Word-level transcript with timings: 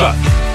Choc 0.00 0.14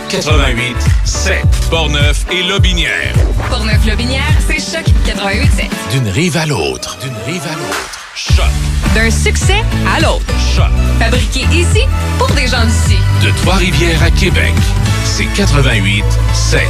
88 0.10 0.76
7. 1.04 1.46
Portneuf 1.70 2.26
et 2.32 2.42
Lobinière. 2.42 3.14
Portneuf-Lobinière, 3.48 4.24
c'est 4.48 4.60
Choc 4.60 4.83
88 5.06 5.52
7. 5.52 5.66
D'une 5.92 6.10
rive 6.10 6.36
à 6.36 6.48
l'autre. 6.48 6.98
D'une 7.00 7.14
rive 7.27 7.43
à 7.43 7.53
l'autre. 7.53 7.92
Choc. 8.15 8.49
D'un 8.95 9.11
succès 9.11 9.63
à 9.95 9.99
l'autre. 9.99 10.25
Choc. 10.55 10.71
Fabriqué 10.97 11.41
ici 11.51 11.85
pour 12.17 12.31
des 12.31 12.47
gens 12.47 12.65
d'ici. 12.65 12.97
De 13.21 13.29
Trois-Rivières 13.43 14.01
à 14.01 14.09
Québec. 14.09 14.55
C'est 15.03 15.28
88 15.35 16.04
7. 16.34 16.62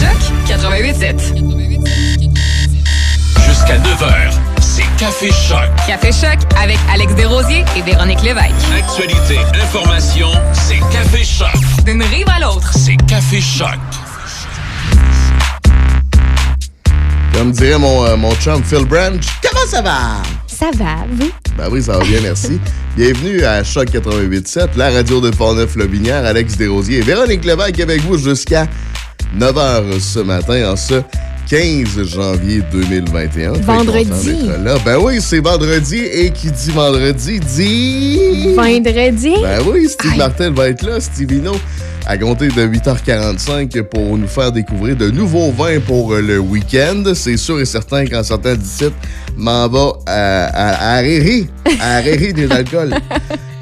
Choc 0.00 0.32
88 0.46 0.94
7. 0.94 1.34
Jusqu'à 3.48 3.78
9h. 3.78 4.30
C'est 4.30 4.49
Café 5.00 5.30
Choc. 5.30 5.70
Café 5.86 6.12
Choc 6.12 6.38
avec 6.62 6.76
Alex 6.92 7.14
Desrosiers 7.14 7.64
et 7.74 7.80
Véronique 7.80 8.20
Lévesque. 8.22 8.52
Actualité, 8.70 9.38
information, 9.62 10.28
c'est 10.52 10.78
Café 10.92 11.24
Choc. 11.24 11.58
D'une 11.86 12.02
rive 12.02 12.26
à 12.28 12.38
l'autre. 12.38 12.70
C'est 12.74 12.96
Café 13.08 13.40
Choc. 13.40 13.78
Comme 17.32 17.50
dirait 17.52 17.78
mon, 17.78 18.04
euh, 18.04 18.16
mon 18.18 18.34
chum 18.34 18.62
Phil 18.62 18.84
Branch, 18.84 19.24
comment 19.42 19.66
ça 19.66 19.80
va? 19.80 20.22
Ça 20.46 20.66
va, 20.76 21.06
vous? 21.10 21.30
Ben 21.56 21.68
oui, 21.70 21.82
ça 21.82 21.96
va 21.96 22.04
bien, 22.04 22.20
merci. 22.20 22.60
Bienvenue 22.94 23.42
à 23.42 23.64
Choc 23.64 23.88
88.7, 23.88 24.76
la 24.76 24.90
radio 24.90 25.22
de 25.22 25.30
Portneuf-Lobinière, 25.30 26.26
Alex 26.26 26.58
Desrosiers 26.58 26.98
et 26.98 27.02
Véronique 27.02 27.46
Lévesque 27.46 27.80
avec 27.80 28.02
vous 28.02 28.18
jusqu'à 28.18 28.66
9h 29.38 29.98
ce 29.98 30.18
matin, 30.18 30.72
en 30.72 30.76
ce 30.76 31.00
15 31.48 32.04
janvier 32.04 32.62
2021. 32.72 33.52
Très 33.52 33.62
Vendredi. 33.62 34.36
Là. 34.62 34.76
Ben 34.84 34.98
oui, 34.98 35.20
c'est 35.20 35.40
vendredi 35.40 35.96
et 35.96 36.30
qui 36.30 36.50
dit 36.50 36.70
vendredi 36.70 37.40
dit... 37.40 38.54
Vendredi? 38.54 39.34
Ben 39.42 39.60
oui, 39.66 39.88
Steve 39.88 40.12
Aïe. 40.12 40.18
Martel 40.18 40.52
va 40.52 40.68
être 40.68 40.82
là, 40.82 41.00
Stevino, 41.00 41.52
à 42.06 42.16
compter 42.18 42.48
de 42.48 42.66
8h45 42.66 43.82
pour 43.84 44.16
nous 44.16 44.28
faire 44.28 44.52
découvrir 44.52 44.96
de 44.96 45.10
nouveaux 45.10 45.50
vins 45.50 45.80
pour 45.80 46.12
euh, 46.12 46.20
le 46.20 46.38
week-end. 46.38 47.02
C'est 47.14 47.36
sûr 47.36 47.60
et 47.60 47.64
certain 47.64 48.04
qu'en 48.06 48.22
sortant 48.22 48.54
d'ici, 48.54 48.84
m'en 49.36 49.68
va 49.68 49.92
à, 50.06 50.44
à, 50.44 50.94
à 50.94 51.02
à 51.80 52.02
des 52.02 52.48
alcools. 52.50 52.94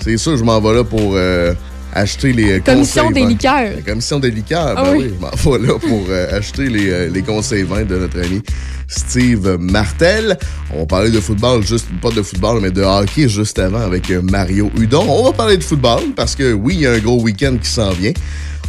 C'est 0.02 0.16
sûr, 0.16 0.36
je 0.36 0.44
m'en 0.44 0.60
vais 0.60 0.74
là 0.74 0.84
pour 0.84 1.12
euh, 1.14 1.54
acheter 1.94 2.32
les 2.32 2.52
euh, 2.52 2.60
Commission 2.60 3.02
conseils 3.08 3.14
des 3.14 3.20
vins. 3.22 3.28
liqueurs. 3.28 3.76
La 3.76 3.82
commission 3.82 4.18
des 4.18 4.30
liqueurs, 4.30 4.74
Ah 4.76 4.82
ben 4.84 4.92
oui. 4.96 5.04
oui, 5.06 5.14
je 5.16 5.48
m'en 5.48 5.56
vais 5.58 5.66
là 5.66 5.78
pour 5.78 6.04
euh, 6.10 6.38
acheter 6.38 6.68
les, 6.68 6.90
euh, 6.90 7.08
les 7.12 7.22
conseils 7.22 7.62
vins 7.62 7.84
de 7.84 7.96
notre 7.96 8.20
ami 8.22 8.42
Steve 8.86 9.56
Martel. 9.60 10.38
On 10.72 10.80
va 10.80 10.86
parler 10.86 11.10
de 11.10 11.20
football, 11.20 11.62
juste 11.66 11.86
pas 12.00 12.10
de 12.10 12.22
football, 12.22 12.60
mais 12.60 12.70
de 12.70 12.82
hockey 12.82 13.28
juste 13.28 13.58
avant 13.58 13.80
avec 13.80 14.10
euh, 14.10 14.20
Mario 14.22 14.70
Hudon. 14.78 15.04
On 15.08 15.24
va 15.24 15.32
parler 15.32 15.56
de 15.56 15.64
football 15.64 16.00
parce 16.16 16.34
que 16.34 16.52
oui, 16.52 16.74
il 16.74 16.80
y 16.82 16.86
a 16.86 16.92
un 16.92 16.98
gros 16.98 17.20
week-end 17.22 17.56
qui 17.62 17.68
s'en 17.70 17.90
vient. 17.90 18.12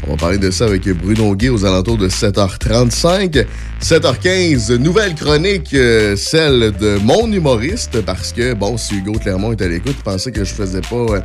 On 0.07 0.11
va 0.11 0.17
parler 0.17 0.37
de 0.37 0.49
ça 0.49 0.65
avec 0.65 0.87
Bruno 0.89 1.35
Guay 1.35 1.49
aux 1.49 1.65
alentours 1.65 1.97
de 1.97 2.07
7h35. 2.07 3.45
7h15, 3.81 4.75
nouvelle 4.77 5.13
chronique, 5.13 5.73
euh, 5.73 6.15
celle 6.15 6.71
de 6.79 6.97
mon 7.03 7.31
humoriste, 7.31 8.01
parce 8.01 8.31
que, 8.33 8.53
bon, 8.53 8.77
si 8.77 8.95
Hugo 8.95 9.13
Clermont 9.13 9.51
est 9.51 9.61
à 9.61 9.67
l'écoute, 9.67 9.95
il 9.97 10.03
pensait 10.03 10.31
que 10.31 10.43
je 10.43 10.53
faisais 10.53 10.81
pas... 10.81 10.95
euh, 10.95 11.19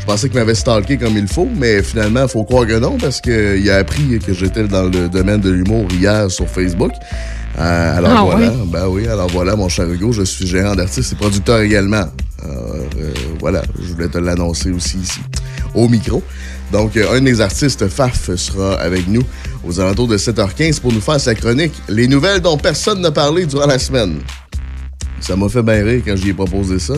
je 0.00 0.06
pensais 0.06 0.28
qu'il 0.28 0.38
m'avait 0.38 0.54
stalké 0.54 0.96
comme 0.96 1.16
il 1.16 1.26
faut, 1.28 1.48
mais 1.56 1.82
finalement, 1.82 2.22
il 2.22 2.28
faut 2.28 2.44
croire 2.44 2.66
que 2.66 2.78
non, 2.78 2.96
parce 2.98 3.20
qu'il 3.20 3.70
a 3.70 3.76
appris 3.76 4.18
que 4.24 4.32
j'étais 4.32 4.64
dans 4.64 4.84
le 4.84 5.08
domaine 5.08 5.40
de 5.40 5.50
l'humour 5.50 5.86
hier 5.98 6.30
sur 6.30 6.48
Facebook. 6.48 6.92
Euh, 7.58 7.98
alors 7.98 8.12
Ah 8.16 8.22
voilà, 8.24 8.52
ben 8.66 8.86
oui, 8.88 9.06
alors 9.08 9.28
voilà, 9.28 9.56
mon 9.56 9.68
cher 9.68 9.90
Hugo, 9.90 10.12
je 10.12 10.22
suis 10.22 10.46
gérant 10.46 10.74
d'artistes 10.76 11.12
et 11.12 11.16
producteur 11.16 11.60
également. 11.60 12.04
Alors, 12.42 12.76
euh, 12.98 13.12
voilà, 13.40 13.62
je 13.82 13.92
voulais 13.92 14.08
te 14.08 14.18
l'annoncer 14.18 14.70
aussi 14.70 14.98
ici, 14.98 15.20
au 15.74 15.88
micro. 15.88 16.22
Donc, 16.72 16.96
euh, 16.96 17.16
un 17.16 17.20
des 17.20 17.40
artistes 17.40 17.88
FAF 17.88 18.34
sera 18.36 18.74
avec 18.74 19.08
nous 19.08 19.22
aux 19.64 19.80
alentours 19.80 20.08
de 20.08 20.18
7h15 20.18 20.80
pour 20.80 20.92
nous 20.92 21.00
faire 21.00 21.20
sa 21.20 21.34
chronique 21.34 21.72
Les 21.88 22.06
nouvelles 22.06 22.40
dont 22.40 22.56
personne 22.58 23.00
n'a 23.00 23.10
parlé 23.10 23.46
durant 23.46 23.66
la 23.66 23.78
semaine. 23.78 24.18
Ça 25.20 25.34
m'a 25.34 25.48
fait 25.48 25.62
bien 25.62 25.82
rire 25.84 26.02
quand 26.06 26.16
j'y 26.16 26.30
ai 26.30 26.34
proposé 26.34 26.78
ça. 26.78 26.94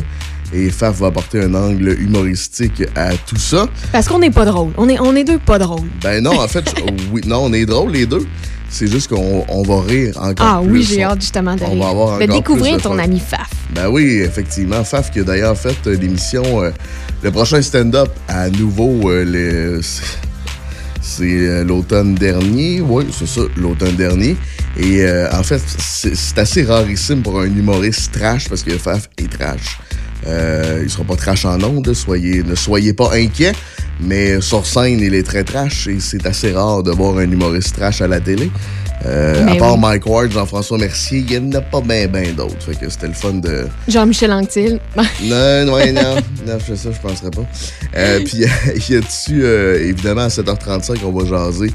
Et 0.53 0.71
Faf 0.71 0.99
va 0.99 1.07
apporter 1.07 1.41
un 1.43 1.55
angle 1.55 1.97
humoristique 2.01 2.83
à 2.97 3.13
tout 3.13 3.37
ça. 3.37 3.69
Parce 3.93 4.09
qu'on 4.09 4.19
n'est 4.19 4.31
pas 4.33 4.45
drôle. 4.45 4.73
On 4.77 4.89
est, 4.89 4.99
on 4.99 5.15
est 5.15 5.23
deux 5.23 5.39
pas 5.39 5.59
drôles. 5.59 5.89
Ben 6.03 6.23
non, 6.23 6.41
en 6.41 6.49
fait, 6.49 6.75
oui, 7.13 7.21
non, 7.25 7.45
on 7.45 7.53
est 7.53 7.67
drôles 7.67 7.93
les 7.93 8.07
deux. 8.07 8.27
C'est 8.73 8.87
juste 8.87 9.09
qu'on 9.09 9.45
on 9.49 9.63
va 9.63 9.83
rire 9.83 10.15
encore 10.17 10.47
Ah 10.47 10.61
plus. 10.63 10.73
oui, 10.73 10.83
j'ai 10.85 11.03
hâte 11.03 11.21
justement 11.21 11.57
de, 11.57 11.63
on 11.65 11.71
rire. 11.73 11.83
va 11.83 11.89
avoir 11.91 12.19
de 12.19 12.25
encore 12.25 12.37
découvrir 12.37 12.75
plus 12.75 12.79
de 12.79 12.83
ton 12.89 12.93
fun. 12.95 12.99
ami 12.99 13.19
Faf. 13.21 13.51
Ben 13.75 13.89
oui, 13.89 14.21
effectivement. 14.25 14.85
Faf 14.85 15.11
qui 15.11 15.19
a 15.21 15.25
d'ailleurs 15.25 15.57
fait 15.59 15.77
euh, 15.87 15.97
l'émission, 15.97 16.63
euh, 16.63 16.71
le 17.23 17.31
prochain 17.33 17.61
stand-up 17.63 18.11
à 18.29 18.49
nouveau, 18.49 19.11
euh, 19.11 19.81
c'est- 19.83 21.65
l'automne 21.65 22.15
dernier. 22.15 22.81
Oui, 22.81 23.07
c'est 23.17 23.27
ça, 23.27 23.41
l'automne 23.57 23.97
dernier. 23.97 24.37
Et 24.79 25.03
euh, 25.03 25.29
en 25.33 25.43
fait, 25.43 25.61
c'est 25.79 26.15
c'est 26.15 26.39
assez 26.39 26.63
rarissime 26.63 27.23
pour 27.23 27.41
un 27.41 27.47
humoriste 27.47 28.13
trash 28.13 28.49
parce 28.49 28.63
que 28.63 28.79
Faf 28.79 29.09
est 29.19 29.31
trash. 29.31 29.79
Euh, 30.27 30.81
il 30.83 30.91
sera 30.91 31.05
pas 31.05 31.17
trash 31.17 31.45
en 31.45 31.63
ondes, 31.63 31.93
soyez, 31.95 32.43
ne 32.43 32.55
soyez 32.55 32.93
pas 32.93 33.11
inquiets. 33.15 33.53
Mais 34.01 34.41
sur 34.41 34.67
scène, 34.67 35.01
il 35.01 35.15
est 35.15 35.23
très 35.23 35.45
trash 35.45 35.87
et 35.87 36.01
c'est 36.01 36.27
assez 36.27 36.53
rare 36.53 36.83
de 36.83 36.91
voir 36.91 37.19
un 37.19 37.31
humoriste 37.31 37.77
trash 37.77 38.01
à 38.01 38.09
la 38.09 38.21
télé. 38.21 38.51
Euh, 39.07 39.47
à 39.49 39.55
part 39.57 39.75
oui. 39.75 39.81
Mike 39.81 40.07
Ward, 40.07 40.31
Jean-François 40.31 40.79
Mercier, 40.79 41.25
il 41.27 41.41
n'y 41.41 41.57
en 41.57 41.59
a 41.59 41.63
pas 41.63 41.81
bien 41.81 42.07
ben, 42.07 42.35
d'autres. 42.35 42.61
Fait 42.61 42.75
que 42.75 42.89
c'était 42.89 43.09
le 43.09 43.15
fun 43.15 43.35
de, 43.35 43.67
Jean-Michel 43.89 44.33
Anctil. 44.33 44.79
non, 44.97 45.73
ouais, 45.73 45.93
non. 45.93 46.17
Non, 46.47 46.59
je 46.59 46.65
fais 46.65 46.77
ça, 46.77 46.91
je 46.93 47.01
penserais 47.01 47.31
pas. 47.31 47.47
Euh, 47.97 48.21
puis, 48.25 48.45
il 48.77 48.95
y 48.95 48.97
a 48.97 49.01
dessus, 49.01 49.41
euh, 49.43 49.89
évidemment, 49.89 50.23
à 50.23 50.29
7h35, 50.29 50.99
on 51.05 51.13
va 51.13 51.27
jaser 51.27 51.73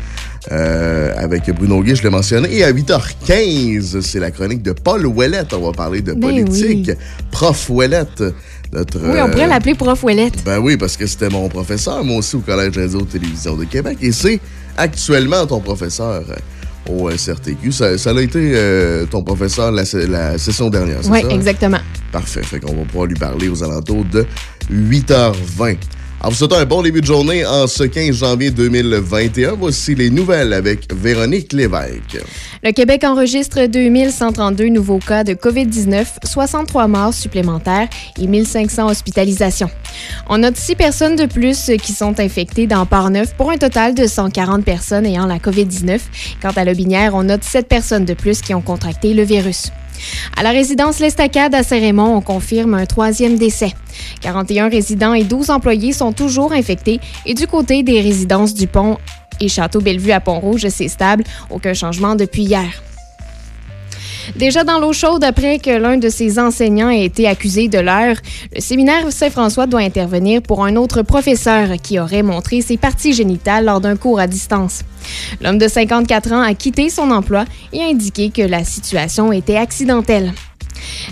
avec 0.52 1.50
Bruno 1.56 1.81
Guy, 1.81 1.96
je 1.96 2.03
l'ai 2.03 2.12
mentionné. 2.12 2.56
Et 2.56 2.64
à 2.64 2.72
8h15, 2.72 4.02
c'est 4.02 4.19
la 4.19 4.30
chronique 4.30 4.62
de 4.62 4.74
Paul 4.74 5.03
Ouellette. 5.08 5.53
On 5.53 5.66
va 5.66 5.72
parler 5.72 6.02
de 6.02 6.14
Ben 6.14 6.22
politique. 6.22 6.90
oui. 6.90 6.96
Prof 7.31 7.69
Ouellette. 7.72 8.24
Notre, 8.72 9.00
Oui, 9.00 9.19
on 9.24 9.30
pourrait 9.31 9.47
l'appeler 9.47 9.74
Prof 9.74 10.03
Ouellette. 10.03 10.44
Ben 10.46 10.59
oui, 10.59 10.78
parce 10.78 10.97
que 10.97 11.08
c'était 11.08 11.30
mon 11.30 11.50
professeur, 11.50 12.03
moi 12.03 12.18
aussi, 12.18 12.35
au 12.35 12.41
Collège 12.41 12.78
Radio-Télévision 12.78 13.56
de 13.56 13.64
Québec. 13.64 13.97
Et 14.02 14.12
c'est 14.12 14.40
actuellement 14.78 15.47
ton 15.47 15.62
professeur 15.62 16.24
au 16.90 17.09
CRTQ. 17.09 17.72
Ça, 17.72 17.97
ça 17.97 18.12
a 18.12 18.22
été 18.22 18.51
euh, 18.56 19.06
ton 19.06 19.23
professeur 19.23 19.72
la, 19.72 19.84
la 20.07 20.38
session 20.38 20.69
dernière, 20.69 21.00
c'est 21.01 21.09
Oui, 21.09 21.22
ça? 21.22 21.29
exactement. 21.29 21.79
Parfait. 22.12 22.44
Fait 22.44 22.59
qu'on 22.59 22.73
va 22.75 22.84
pouvoir 22.84 23.07
lui 23.07 23.16
parler 23.16 23.50
aux 23.50 23.63
alentours 23.63 24.06
de 24.06 24.25
8h20. 24.72 25.78
En 26.22 26.30
vous 26.30 26.36
souhaitant 26.36 26.56
un 26.56 26.66
bon 26.66 26.81
début 26.81 27.02
de 27.02 27.06
journée 27.06 27.46
en 27.46 27.68
ce 27.68 27.84
15 27.84 28.16
janvier 28.16 28.50
2021, 28.50 29.53
voici 29.53 29.94
les 29.96 30.09
nouvelles 30.09 30.53
avec 30.53 30.92
Véronique 30.94 31.53
Lévesque. 31.53 32.18
Le 32.64 32.72
Québec 32.72 33.03
enregistre 33.03 33.68
2132 33.68 34.70
nouveaux 34.70 34.98
cas 34.98 35.24
de 35.24 35.34
COVID-19, 35.34 36.06
63 36.24 36.88
morts 36.88 37.14
supplémentaires 37.14 37.88
et 38.20 38.26
1500 38.26 38.90
hospitalisations. 38.90 39.70
On 40.28 40.40
note 40.40 40.58
6 40.58 40.76
personnes 40.76 41.16
de 41.16 41.26
plus 41.26 41.70
qui 41.84 41.92
sont 41.92 42.20
infectées 42.20 42.66
dans 42.66 42.86
Port-Neuf 42.86 43.36
pour 43.36 43.52
un 43.52 43.58
total 43.58 43.94
de 43.94 44.08
140 44.08 44.66
personnes 44.66 45.06
ayant 45.06 45.28
la 45.28 45.38
COVID-19. 45.38 46.00
Quant 46.42 46.53
à 46.56 46.66
Lobinière, 46.66 47.14
on 47.14 47.24
note 47.24 47.44
7 47.44 47.68
personnes 47.68 48.06
de 48.06 48.14
plus 48.14 48.42
qui 48.42 48.53
ont 48.53 48.62
contracté 48.62 49.14
le 49.14 49.24
virus. 49.24 49.72
À 50.38 50.44
la 50.44 50.51
résidence 50.51 51.00
L'Estacade 51.00 51.56
à 51.56 51.63
Saint-Raymond, 51.63 52.16
on 52.16 52.22
confirme 52.22 52.73
un 52.73 52.85
troisième 52.85 53.38
décès. 53.38 53.73
41 54.22 54.69
résidents 54.69 55.13
et 55.13 55.23
12 55.23 55.50
employés 55.50 55.94
sont 55.94 56.11
toujours 56.11 56.51
infectés 56.51 57.00
et 57.25 57.33
du 57.33 57.47
côté 57.47 57.83
des 57.83 58.01
résidences 58.01 58.53
du 58.53 58.67
Pont 58.67 58.97
et 59.39 59.50
Château 59.50 59.81
Bellevue 59.81 60.11
à 60.11 60.19
Pont-Rouge, 60.19 60.67
c'est 60.69 60.88
stable. 60.88 61.23
Aucun 61.50 61.73
changement 61.73 62.16
depuis 62.16 62.44
hier. 62.44 62.66
Déjà 64.36 64.63
dans 64.63 64.80
l'eau 64.80 64.94
chaude 64.94 65.24
après 65.24 65.59
que 65.59 65.69
l'un 65.69 65.97
de 65.97 66.09
ses 66.09 66.40
enseignants 66.40 66.90
ait 66.90 67.06
été 67.06 67.28
accusé 67.28 67.68
de 67.68 67.80
l'heure, 67.80 68.18
le 68.53 68.62
séminaire 68.62 69.12
Saint-François 69.12 69.68
doit 69.68 69.81
intervenir 69.81 70.41
pour 70.41 70.66
un 70.66 70.75
autre 70.75 71.02
professeur 71.03 71.69
qui 71.81 72.00
aurait 72.00 72.24
montré 72.24 72.62
ses 72.62 72.78
parties 72.78 73.14
génitales 73.14 73.66
lors 73.66 73.81
d'un 73.81 73.96
cours 73.96 74.19
à 74.19 74.28
distance. 74.28 74.81
L'homme 75.41 75.58
de 75.58 75.67
54 75.67 76.32
ans 76.34 76.41
a 76.41 76.53
quitté 76.53 76.90
son 76.90 77.11
emploi 77.11 77.46
et 77.72 77.82
a 77.82 77.85
indiqué 77.85 78.29
que 78.29 78.41
la 78.41 78.64
situation 78.64 79.32
était 79.32 79.58
accidentelle. 79.58 80.34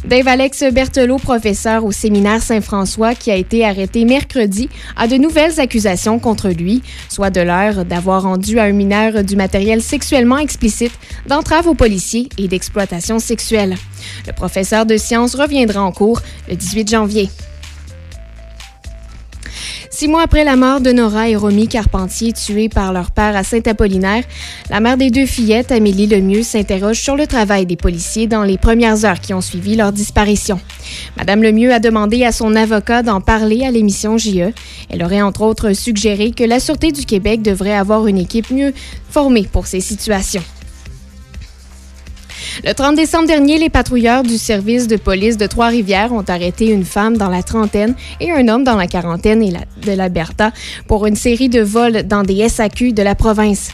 Dave 0.06 0.28
Alex 0.28 0.64
Berthelot, 0.72 1.18
professeur 1.18 1.86
au 1.86 1.92
séminaire 1.92 2.42
Saint-François, 2.42 3.16
qui 3.16 3.32
a 3.32 3.36
été 3.36 3.66
arrêté 3.66 4.06
mercredi, 4.06 4.70
a 4.96 5.08
de 5.08 5.16
nouvelles 5.16 5.60
accusations 5.60 6.20
contre 6.20 6.50
lui, 6.50 6.82
soit 7.10 7.30
de 7.30 7.42
l'heure 7.42 7.86
d'avoir 7.86 8.24
rendu 8.24 8.60
à 8.60 8.64
un 8.64 8.72
mineur 8.72 9.24
du 9.24 9.36
matériel 9.36 9.82
sexuellement 9.82 10.38
explicite, 10.38 10.94
d'entrave 11.28 11.68
aux 11.68 11.76
policiers 11.76 12.30
et 12.38 12.48
d'exploitation 12.48 13.20
sexuelle. 13.20 13.78
Le 14.28 14.34
professeur 14.34 14.86
de 14.86 14.98
sciences 14.98 15.36
reviendra 15.36 15.82
en 15.82 15.92
cours 15.92 16.22
le 16.50 16.56
18 16.56 16.90
janvier. 16.90 17.30
Six 19.96 20.08
mois 20.08 20.24
après 20.24 20.44
la 20.44 20.56
mort 20.56 20.82
de 20.82 20.92
Nora 20.92 21.30
et 21.30 21.36
Romy 21.36 21.68
Carpentier, 21.68 22.34
tués 22.34 22.68
par 22.68 22.94
leur 22.94 23.12
père 23.12 23.36
à 23.36 23.44
Saint-Apollinaire, 23.44 24.24
la 24.72 24.80
mère 24.80 24.98
des 24.98 25.12
deux 25.12 25.28
fillettes, 25.28 25.72
Amélie 25.72 26.08
Lemieux, 26.08 26.42
s'interroge 26.42 27.00
sur 27.00 27.16
le 27.16 27.28
travail 27.28 27.68
des 27.68 27.76
policiers 27.76 28.26
dans 28.26 28.42
les 28.42 28.58
premières 28.58 29.06
heures 29.06 29.20
qui 29.20 29.36
ont 29.36 29.42
suivi 29.42 29.76
leur 29.76 29.92
disparition. 29.92 30.60
Madame 31.16 31.44
Lemieux 31.44 31.72
a 31.72 31.78
demandé 31.78 32.24
à 32.24 32.32
son 32.32 32.56
avocat 32.56 33.04
d'en 33.04 33.22
parler 33.22 33.66
à 33.66 33.70
l'émission 33.70 34.18
JE. 34.18 34.52
Elle 34.90 35.04
aurait 35.04 35.22
entre 35.22 35.44
autres 35.44 35.74
suggéré 35.74 36.32
que 36.32 36.44
la 36.44 36.60
Sûreté 36.60 36.92
du 36.92 37.06
Québec 37.06 37.44
devrait 37.44 37.76
avoir 37.76 38.08
une 38.08 38.18
équipe 38.18 38.50
mieux 38.50 38.74
formée 39.12 39.48
pour 39.52 39.68
ces 39.68 39.80
situations. 39.80 40.44
Le 42.62 42.74
30 42.74 42.96
décembre 42.96 43.28
dernier, 43.28 43.58
les 43.58 43.70
patrouilleurs 43.70 44.22
du 44.22 44.38
service 44.38 44.88
de 44.88 44.96
police 44.96 45.38
de 45.38 45.48
Trois-Rivières 45.48 46.14
ont 46.14 46.24
arrêté 46.28 46.68
une 46.68 46.86
femme 46.86 47.18
dans 47.18 47.30
la 47.30 47.42
trentaine 47.42 47.96
et 48.22 48.32
un 48.32 48.48
homme 48.48 48.64
dans 48.64 48.76
la 48.76 48.88
quarantaine 48.88 49.42
de 49.42 49.92
l'Alberta 49.92 50.52
pour 50.88 51.08
une 51.08 51.16
série 51.16 51.50
de 51.50 51.62
vols 51.62 52.04
dans 52.04 52.22
des 52.22 52.48
SAQ 52.48 52.94
de 52.94 53.02
la 53.02 53.16
province. 53.16 53.72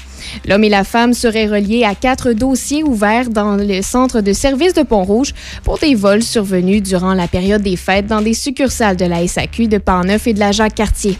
L'homme 0.47 0.63
et 0.63 0.69
la 0.69 0.83
femme 0.83 1.13
seraient 1.13 1.47
reliés 1.47 1.83
à 1.83 1.93
quatre 1.93 2.31
dossiers 2.31 2.83
ouverts 2.83 3.29
dans 3.29 3.57
le 3.57 3.81
centre 3.81 4.21
de 4.21 4.33
service 4.33 4.73
de 4.73 4.83
Pont-Rouge 4.83 5.33
pour 5.63 5.77
des 5.77 5.93
vols 5.93 6.23
survenus 6.23 6.81
durant 6.81 7.13
la 7.13 7.27
période 7.27 7.61
des 7.61 7.75
fêtes 7.77 8.07
dans 8.07 8.21
des 8.21 8.33
succursales 8.33 8.97
de 8.97 9.05
la 9.05 9.27
SAQ 9.27 9.67
de 9.67 9.77
Pont-Neuf 9.77 10.25
et 10.27 10.33
de 10.33 10.39
la 10.39 10.51
Jacques-Cartier. 10.51 11.17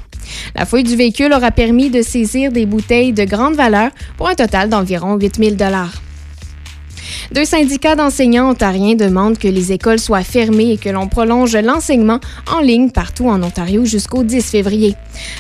La 0.56 0.66
fouille 0.66 0.84
du 0.84 0.96
véhicule 0.96 1.34
aura 1.34 1.52
permis 1.52 1.90
de 1.90 2.02
saisir 2.02 2.52
des 2.52 2.66
bouteilles 2.66 3.14
de 3.14 3.26
grande 3.26 3.56
valeur 3.56 3.92
pour 4.18 4.30
un 4.30 4.36
total 4.36 4.70
d'environ 4.70 5.18
8 5.18 5.36
000 5.38 5.56
deux 7.32 7.46
syndicats 7.46 7.96
d'enseignants 7.96 8.50
ontariens 8.50 8.96
demandent 8.96 9.38
que 9.38 9.48
les 9.48 9.72
écoles 9.72 10.00
soient 10.00 10.24
fermées 10.24 10.72
et 10.74 10.78
que 10.78 10.90
l'on 10.90 11.08
prolonge 11.08 11.56
l'enseignement 11.56 12.20
en 12.52 12.60
ligne 12.60 12.90
partout 12.90 13.28
en 13.28 13.42
Ontario 13.44 13.86
jusqu'au 13.86 14.24
10 14.24 14.50
février. 14.50 14.96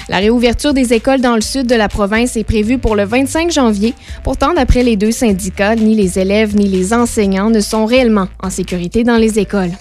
La 0.07 0.17
réouverture 0.17 0.73
des 0.73 0.93
écoles 0.93 1.21
dans 1.21 1.35
le 1.35 1.41
sud 1.41 1.67
de 1.67 1.75
la 1.75 1.89
province 1.89 2.37
est 2.37 2.43
prévue 2.43 2.77
pour 2.77 2.95
le 2.95 3.05
25 3.05 3.51
janvier. 3.51 3.93
Pourtant, 4.23 4.53
d'après 4.53 4.83
les 4.83 4.95
deux 4.95 5.11
syndicats, 5.11 5.75
ni 5.75 5.95
les 5.95 6.19
élèves 6.19 6.55
ni 6.55 6.67
les 6.67 6.93
enseignants 6.93 7.49
ne 7.49 7.59
sont 7.59 7.85
réellement 7.85 8.27
en 8.41 8.49
sécurité 8.49 9.03
dans 9.03 9.17
les 9.17 9.39
écoles. 9.39 9.71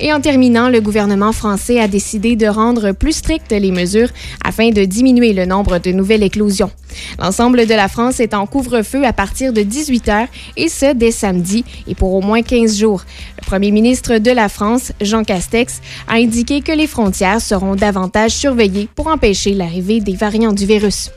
Et 0.00 0.12
en 0.12 0.20
terminant, 0.20 0.68
le 0.68 0.80
gouvernement 0.80 1.32
français 1.32 1.80
a 1.80 1.88
décidé 1.88 2.36
de 2.36 2.46
rendre 2.46 2.92
plus 2.92 3.12
strictes 3.12 3.52
les 3.52 3.70
mesures 3.70 4.08
afin 4.44 4.70
de 4.70 4.84
diminuer 4.84 5.32
le 5.32 5.46
nombre 5.46 5.78
de 5.78 5.92
nouvelles 5.92 6.22
éclosions. 6.22 6.70
L'ensemble 7.18 7.66
de 7.66 7.74
la 7.74 7.88
France 7.88 8.20
est 8.20 8.34
en 8.34 8.46
couvre-feu 8.46 9.04
à 9.04 9.12
partir 9.12 9.52
de 9.52 9.62
18 9.62 10.08
heures 10.08 10.28
et 10.56 10.68
ce 10.68 10.94
dès 10.94 11.10
samedi 11.10 11.64
et 11.86 11.94
pour 11.94 12.12
au 12.14 12.20
moins 12.20 12.42
15 12.42 12.78
jours. 12.78 13.02
Le 13.40 13.46
premier 13.46 13.70
ministre 13.70 14.18
de 14.18 14.30
la 14.30 14.48
France, 14.48 14.92
Jean 15.00 15.24
Castex, 15.24 15.80
a 16.08 16.14
indiqué 16.14 16.60
que 16.60 16.72
les 16.72 16.86
frontières 16.86 17.40
seront 17.40 17.74
davantage 17.74 18.32
surveillées 18.32 18.88
pour 18.94 19.08
empêcher 19.08 19.54
l'arrivée 19.54 20.00
des 20.00 20.14
variants 20.14 20.52
du 20.52 20.66
virus. 20.66 21.10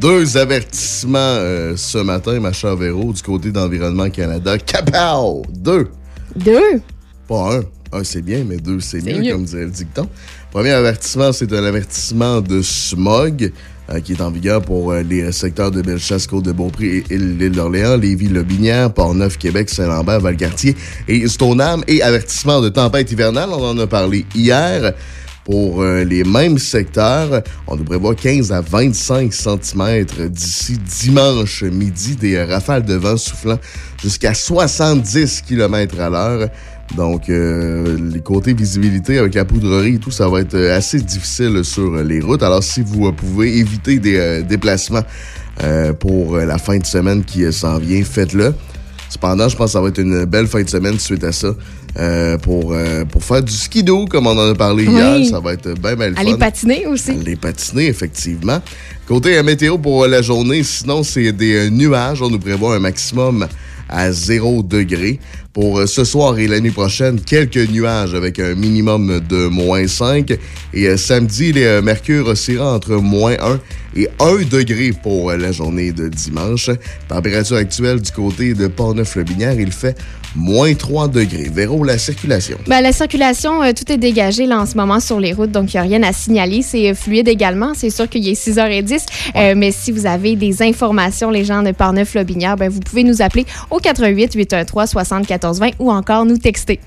Deux 0.00 0.36
avertissements 0.36 1.18
euh, 1.18 1.74
ce 1.76 1.98
matin, 1.98 2.38
ma 2.38 2.52
chère 2.52 2.76
Véro, 2.76 3.12
du 3.12 3.22
côté 3.22 3.50
d'Environnement 3.50 4.10
Canada. 4.10 4.56
Kapow! 4.58 5.42
Deux! 5.50 5.88
Deux? 6.36 6.80
Pas 7.26 7.56
un. 7.56 7.62
Un, 7.92 8.04
c'est 8.04 8.22
bien, 8.22 8.44
mais 8.46 8.56
deux, 8.56 8.80
c'est 8.80 9.02
mieux, 9.02 9.32
comme 9.32 9.44
dirait 9.44 9.64
le 9.64 9.70
dicton. 9.70 10.08
Premier 10.50 10.70
avertissement, 10.70 11.32
c'est 11.32 11.52
un 11.52 11.64
avertissement 11.64 12.40
de 12.40 12.60
smog 12.62 13.52
euh, 13.90 14.00
qui 14.00 14.12
est 14.12 14.20
en 14.20 14.30
vigueur 14.30 14.60
pour 14.60 14.92
euh, 14.92 15.02
les 15.02 15.32
secteurs 15.32 15.70
de 15.70 15.80
Bellechasse, 15.80 16.26
Côte-de-Beaupré 16.26 17.04
et 17.08 17.16
l'île 17.16 17.52
d'Orléans, 17.52 17.96
Lévis-Lobinière, 17.96 18.92
Port-Neuf, 18.92 19.38
Québec, 19.38 19.70
Saint-Lambert, 19.70 20.20
Valcartier 20.20 20.76
et 21.06 21.26
Stoneham. 21.26 21.82
Et 21.88 22.02
avertissement 22.02 22.60
de 22.60 22.68
tempête 22.68 23.10
hivernale, 23.10 23.48
on 23.50 23.64
en 23.64 23.78
a 23.78 23.86
parlé 23.86 24.26
hier. 24.34 24.92
Pour 25.46 25.80
euh, 25.80 26.04
les 26.04 26.24
mêmes 26.24 26.58
secteurs, 26.58 27.42
on 27.66 27.76
devrait 27.76 27.96
voir 27.96 28.14
15 28.14 28.52
à 28.52 28.60
25 28.60 29.32
cm 29.32 30.04
d'ici 30.28 30.76
dimanche 30.76 31.62
midi, 31.62 32.16
des 32.16 32.44
rafales 32.44 32.84
de 32.84 32.92
vent 32.92 33.16
soufflant 33.16 33.58
jusqu'à 34.02 34.34
70 34.34 35.40
km 35.48 36.00
à 36.00 36.10
l'heure. 36.10 36.50
Donc, 36.96 37.28
euh, 37.28 37.96
les 38.12 38.20
côtés 38.20 38.54
visibilité 38.54 39.18
avec 39.18 39.34
la 39.34 39.44
poudrerie 39.44 39.96
et 39.96 39.98
tout, 39.98 40.10
ça 40.10 40.28
va 40.28 40.40
être 40.40 40.54
euh, 40.54 40.76
assez 40.76 41.00
difficile 41.00 41.62
sur 41.62 41.96
les 41.96 42.20
routes. 42.20 42.42
Alors, 42.42 42.62
si 42.62 42.80
vous 42.80 43.06
euh, 43.06 43.12
pouvez 43.12 43.58
éviter 43.58 43.98
des 43.98 44.42
déplacements 44.42 45.02
pour 45.98 46.36
la 46.36 46.56
fin 46.56 46.78
de 46.78 46.86
semaine 46.86 47.24
qui 47.24 47.52
s'en 47.52 47.78
vient, 47.78 48.04
faites-le. 48.04 48.54
Cependant, 49.08 49.48
je 49.48 49.56
pense 49.56 49.66
que 49.66 49.72
ça 49.72 49.80
va 49.80 49.88
être 49.88 49.98
une 49.98 50.24
belle 50.24 50.46
fin 50.46 50.62
de 50.62 50.68
semaine 50.68 51.00
suite 51.00 51.24
à 51.24 51.32
ça. 51.32 51.48
pour, 52.42 52.76
pour 53.10 53.24
faire 53.24 53.42
du 53.42 53.52
skido, 53.52 54.04
comme 54.06 54.28
on 54.28 54.38
en 54.38 54.52
a 54.52 54.54
parlé 54.54 54.84
hier. 54.84 55.26
Ça 55.28 55.40
va 55.40 55.54
être 55.54 55.74
bien 55.74 55.96
mal 55.96 56.14
Aller 56.16 56.36
patiner 56.36 56.86
aussi. 56.86 57.10
Aller 57.10 57.34
patiner, 57.34 57.86
effectivement. 57.86 58.62
Côté 59.08 59.42
météo 59.42 59.78
pour 59.78 60.06
la 60.06 60.22
journée, 60.22 60.62
sinon, 60.62 61.02
c'est 61.02 61.32
des 61.32 61.70
nuages. 61.70 62.22
On 62.22 62.30
nous 62.30 62.38
prévoit 62.38 62.76
un 62.76 62.80
maximum 62.80 63.48
à 63.88 64.12
0 64.12 64.62
degré. 64.62 65.18
Pour 65.52 65.78
euh, 65.78 65.86
ce 65.86 66.04
soir 66.04 66.38
et 66.38 66.46
la 66.46 66.60
nuit 66.60 66.70
prochaine, 66.70 67.20
quelques 67.20 67.68
nuages 67.70 68.14
avec 68.14 68.38
un 68.38 68.54
minimum 68.54 69.20
de 69.28 69.48
moins 69.48 69.86
5. 69.88 70.30
Et 70.72 70.86
euh, 70.86 70.96
samedi, 70.96 71.52
les 71.52 71.64
euh, 71.64 71.82
mercure 71.82 72.28
oscillera 72.28 72.74
entre 72.74 72.96
moins 72.96 73.34
1 73.40 73.60
et 73.96 74.08
1 74.20 74.44
degré 74.48 74.92
pour 74.92 75.32
la 75.32 75.50
journée 75.50 75.90
de 75.90 76.08
dimanche. 76.08 76.70
Température 77.08 77.56
actuelle 77.56 78.00
du 78.00 78.12
côté 78.12 78.54
de 78.54 78.68
Port-Neuf-le-Binière, 78.68 79.58
il 79.58 79.72
fait 79.72 79.96
moins 80.36 80.74
3 80.74 81.08
degrés. 81.08 81.50
Véro, 81.52 81.84
la 81.84 81.98
circulation. 81.98 82.58
Ben, 82.66 82.80
la 82.80 82.92
circulation, 82.92 83.60
tout 83.74 83.90
est 83.92 83.96
dégagé 83.96 84.46
là, 84.46 84.60
en 84.60 84.66
ce 84.66 84.76
moment 84.76 85.00
sur 85.00 85.20
les 85.20 85.32
routes, 85.32 85.52
donc 85.52 85.72
il 85.72 85.76
n'y 85.76 85.80
a 85.80 85.82
rien 85.82 86.02
à 86.02 86.12
signaler. 86.12 86.62
C'est 86.62 86.94
fluide 86.94 87.28
également. 87.28 87.72
C'est 87.74 87.90
sûr 87.90 88.08
qu'il 88.08 88.26
est 88.28 88.40
6h10. 88.40 89.54
mais 89.56 89.72
si 89.72 89.92
vous 89.92 90.06
avez 90.06 90.36
des 90.36 90.62
informations, 90.62 91.30
les 91.30 91.44
gens 91.44 91.62
de 91.62 91.72
Port-Neuf-le-Binière, 91.72 92.56
ben, 92.56 92.68
vous 92.68 92.80
pouvez 92.80 93.04
nous 93.04 93.22
appeler 93.22 93.46
au 93.70 93.78
88 93.78 94.34
813 94.34 94.90
74 94.90 95.60
ou 95.78 95.90
encore 95.90 96.24
nous 96.24 96.38
texter. 96.38 96.80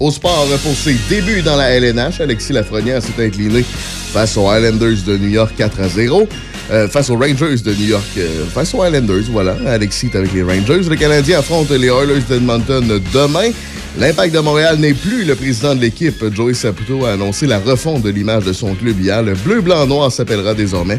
Au 0.00 0.10
sport, 0.10 0.46
pour 0.62 0.74
ses 0.74 0.96
débuts 1.08 1.42
dans 1.42 1.56
la 1.56 1.70
LNH, 1.70 2.20
Alexis 2.20 2.52
Lafrenière 2.52 3.00
s'est 3.00 3.24
incliné 3.24 3.64
face 4.12 4.36
aux 4.36 4.52
Islanders 4.52 5.04
de 5.06 5.16
New 5.16 5.28
York 5.28 5.54
4 5.56 5.80
à 5.80 5.88
0. 5.88 6.26
Euh, 6.70 6.88
face 6.88 7.10
aux 7.10 7.16
Rangers 7.16 7.56
de 7.62 7.74
New 7.74 7.88
York, 7.88 8.04
euh, 8.16 8.44
face 8.46 8.74
aux 8.74 8.84
Islanders, 8.84 9.24
voilà. 9.30 9.54
Alexis 9.66 10.06
est 10.12 10.16
avec 10.16 10.32
les 10.32 10.42
Rangers. 10.42 10.88
Le 10.88 10.96
Canadien 10.96 11.40
affronte 11.40 11.70
les 11.70 11.88
Oilers 11.88 12.22
d'Edmonton 12.28 13.00
demain. 13.12 13.50
L'Impact 13.98 14.34
de 14.34 14.40
Montréal 14.40 14.78
n'est 14.78 14.94
plus 14.94 15.24
le 15.24 15.34
président 15.34 15.74
de 15.74 15.80
l'équipe. 15.80 16.24
Joey 16.34 16.54
Saputo 16.54 17.04
a 17.04 17.12
annoncé 17.12 17.46
la 17.46 17.58
refonte 17.58 18.02
de 18.02 18.10
l'image 18.10 18.44
de 18.44 18.52
son 18.52 18.74
club 18.74 18.98
hier. 19.00 19.22
Le 19.22 19.34
bleu-blanc-noir 19.34 20.10
s'appellera 20.10 20.54
désormais 20.54 20.98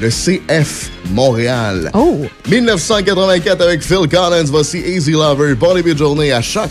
le 0.00 0.08
CF 0.08 0.90
Montréal. 1.10 1.90
Oh! 1.94 2.26
1984 2.48 3.60
avec 3.62 3.82
Phil 3.82 4.08
Collins, 4.08 4.44
voici 4.46 4.78
Easy 4.78 5.12
Lover. 5.12 5.54
Bon 5.54 5.74
début 5.74 5.94
de 5.94 5.98
journée 5.98 6.32
à 6.32 6.42
choc. 6.42 6.70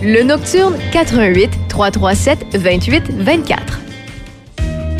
Le 0.00 0.22
Nocturne 0.22 0.76
88 0.92 1.50
337 1.68 2.56
28 2.56 3.10
24. 3.18 3.80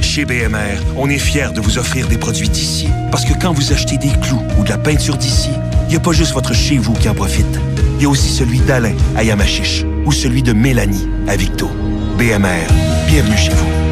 Chez 0.03 0.25
BMR, 0.25 0.81
on 0.97 1.09
est 1.09 1.19
fiers 1.19 1.53
de 1.55 1.61
vous 1.61 1.79
offrir 1.79 2.09
des 2.09 2.19
produits 2.19 2.49
d'ici. 2.49 2.89
Parce 3.13 3.25
que 3.25 3.33
quand 3.41 3.53
vous 3.53 3.73
achetez 3.73 3.97
des 3.97 4.11
clous 4.21 4.43
ou 4.59 4.65
de 4.65 4.71
la 4.71 4.79
peinture 4.79 5.17
d'ici, 5.17 5.51
il 5.87 5.91
n'y 5.91 5.97
a 5.97 6.01
pas 6.01 6.11
juste 6.11 6.33
votre 6.33 6.53
chez 6.53 6.79
vous 6.79 6.95
qui 6.95 7.09
en 7.09 7.15
profite. 7.15 7.61
Il 7.99 8.03
y 8.03 8.07
a 8.07 8.09
aussi 8.09 8.29
celui 8.29 8.59
d'Alain 8.59 8.97
à 9.17 9.23
Yamachiche 9.23 9.85
ou 10.05 10.11
celui 10.11 10.43
de 10.43 10.53
Mélanie 10.53 11.09
à 11.29 11.37
Victo. 11.37 11.71
BMR, 12.19 12.67
bienvenue 13.07 13.37
chez 13.37 13.51
vous. 13.51 13.88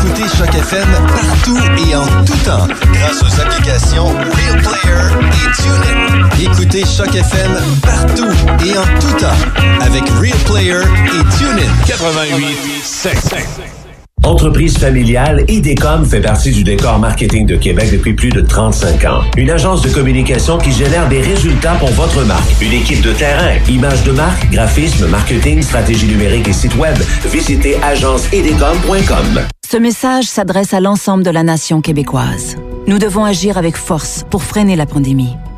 Écouter 0.00 0.28
Choc 0.36 0.54
FM 0.54 0.88
partout 1.08 1.58
et 1.88 1.96
en 1.96 2.06
tout 2.24 2.36
temps 2.44 2.66
grâce 2.92 3.22
aux 3.22 3.40
applications 3.40 4.06
Real 4.06 4.62
Player 4.62 5.26
et 5.32 5.52
TuneIn. 5.56 6.28
Écoutez 6.40 6.84
Choc 6.84 7.14
FM 7.14 7.58
partout 7.82 8.30
et 8.64 8.78
en 8.78 8.98
tout 9.00 9.16
temps 9.18 9.80
avec 9.80 10.04
Real 10.20 10.38
Player 10.46 10.82
et 11.06 11.36
TuneIn. 11.36 11.72
88 11.86 12.84
7. 12.84 13.77
Entreprise 14.24 14.76
familiale, 14.76 15.44
IDECOM 15.48 16.04
fait 16.04 16.20
partie 16.20 16.50
du 16.50 16.62
décor 16.64 16.98
marketing 16.98 17.46
de 17.46 17.56
Québec 17.56 17.90
depuis 17.92 18.12
plus 18.12 18.30
de 18.30 18.40
35 18.40 19.04
ans. 19.04 19.20
Une 19.36 19.50
agence 19.50 19.82
de 19.82 19.90
communication 19.90 20.58
qui 20.58 20.72
génère 20.72 21.08
des 21.08 21.20
résultats 21.20 21.74
pour 21.76 21.90
votre 21.90 22.24
marque. 22.24 22.60
Une 22.60 22.72
équipe 22.72 23.00
de 23.00 23.12
terrain, 23.12 23.54
images 23.68 24.04
de 24.04 24.12
marque, 24.12 24.50
graphisme, 24.50 25.06
marketing, 25.06 25.62
stratégie 25.62 26.06
numérique 26.06 26.48
et 26.48 26.52
site 26.52 26.76
web. 26.76 26.96
Visitez 27.32 27.76
agenceidecom.com. 27.82 29.40
Ce 29.70 29.76
message 29.76 30.24
s'adresse 30.24 30.74
à 30.74 30.80
l'ensemble 30.80 31.22
de 31.22 31.30
la 31.30 31.42
nation 31.42 31.80
québécoise. 31.80 32.56
Nous 32.86 32.98
devons 32.98 33.24
agir 33.24 33.58
avec 33.58 33.76
force 33.76 34.24
pour 34.30 34.42
freiner 34.42 34.76
la 34.76 34.86
pandémie. 34.86 35.36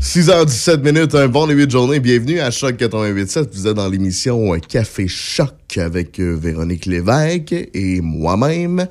6h17 0.00 0.82
minutes, 0.82 1.14
un 1.14 1.28
bon 1.28 1.46
début 1.46 1.66
de 1.66 1.70
journée. 1.70 2.00
Bienvenue 2.00 2.40
à 2.40 2.50
Choc 2.50 2.76
88.7. 2.76 3.50
Vous 3.52 3.66
êtes 3.66 3.76
dans 3.76 3.86
l'émission 3.86 4.58
Café 4.58 5.06
Choc 5.06 5.76
avec 5.76 6.18
euh, 6.18 6.34
Véronique 6.34 6.86
Lévesque 6.86 7.52
et 7.52 8.00
moi-même 8.00 8.88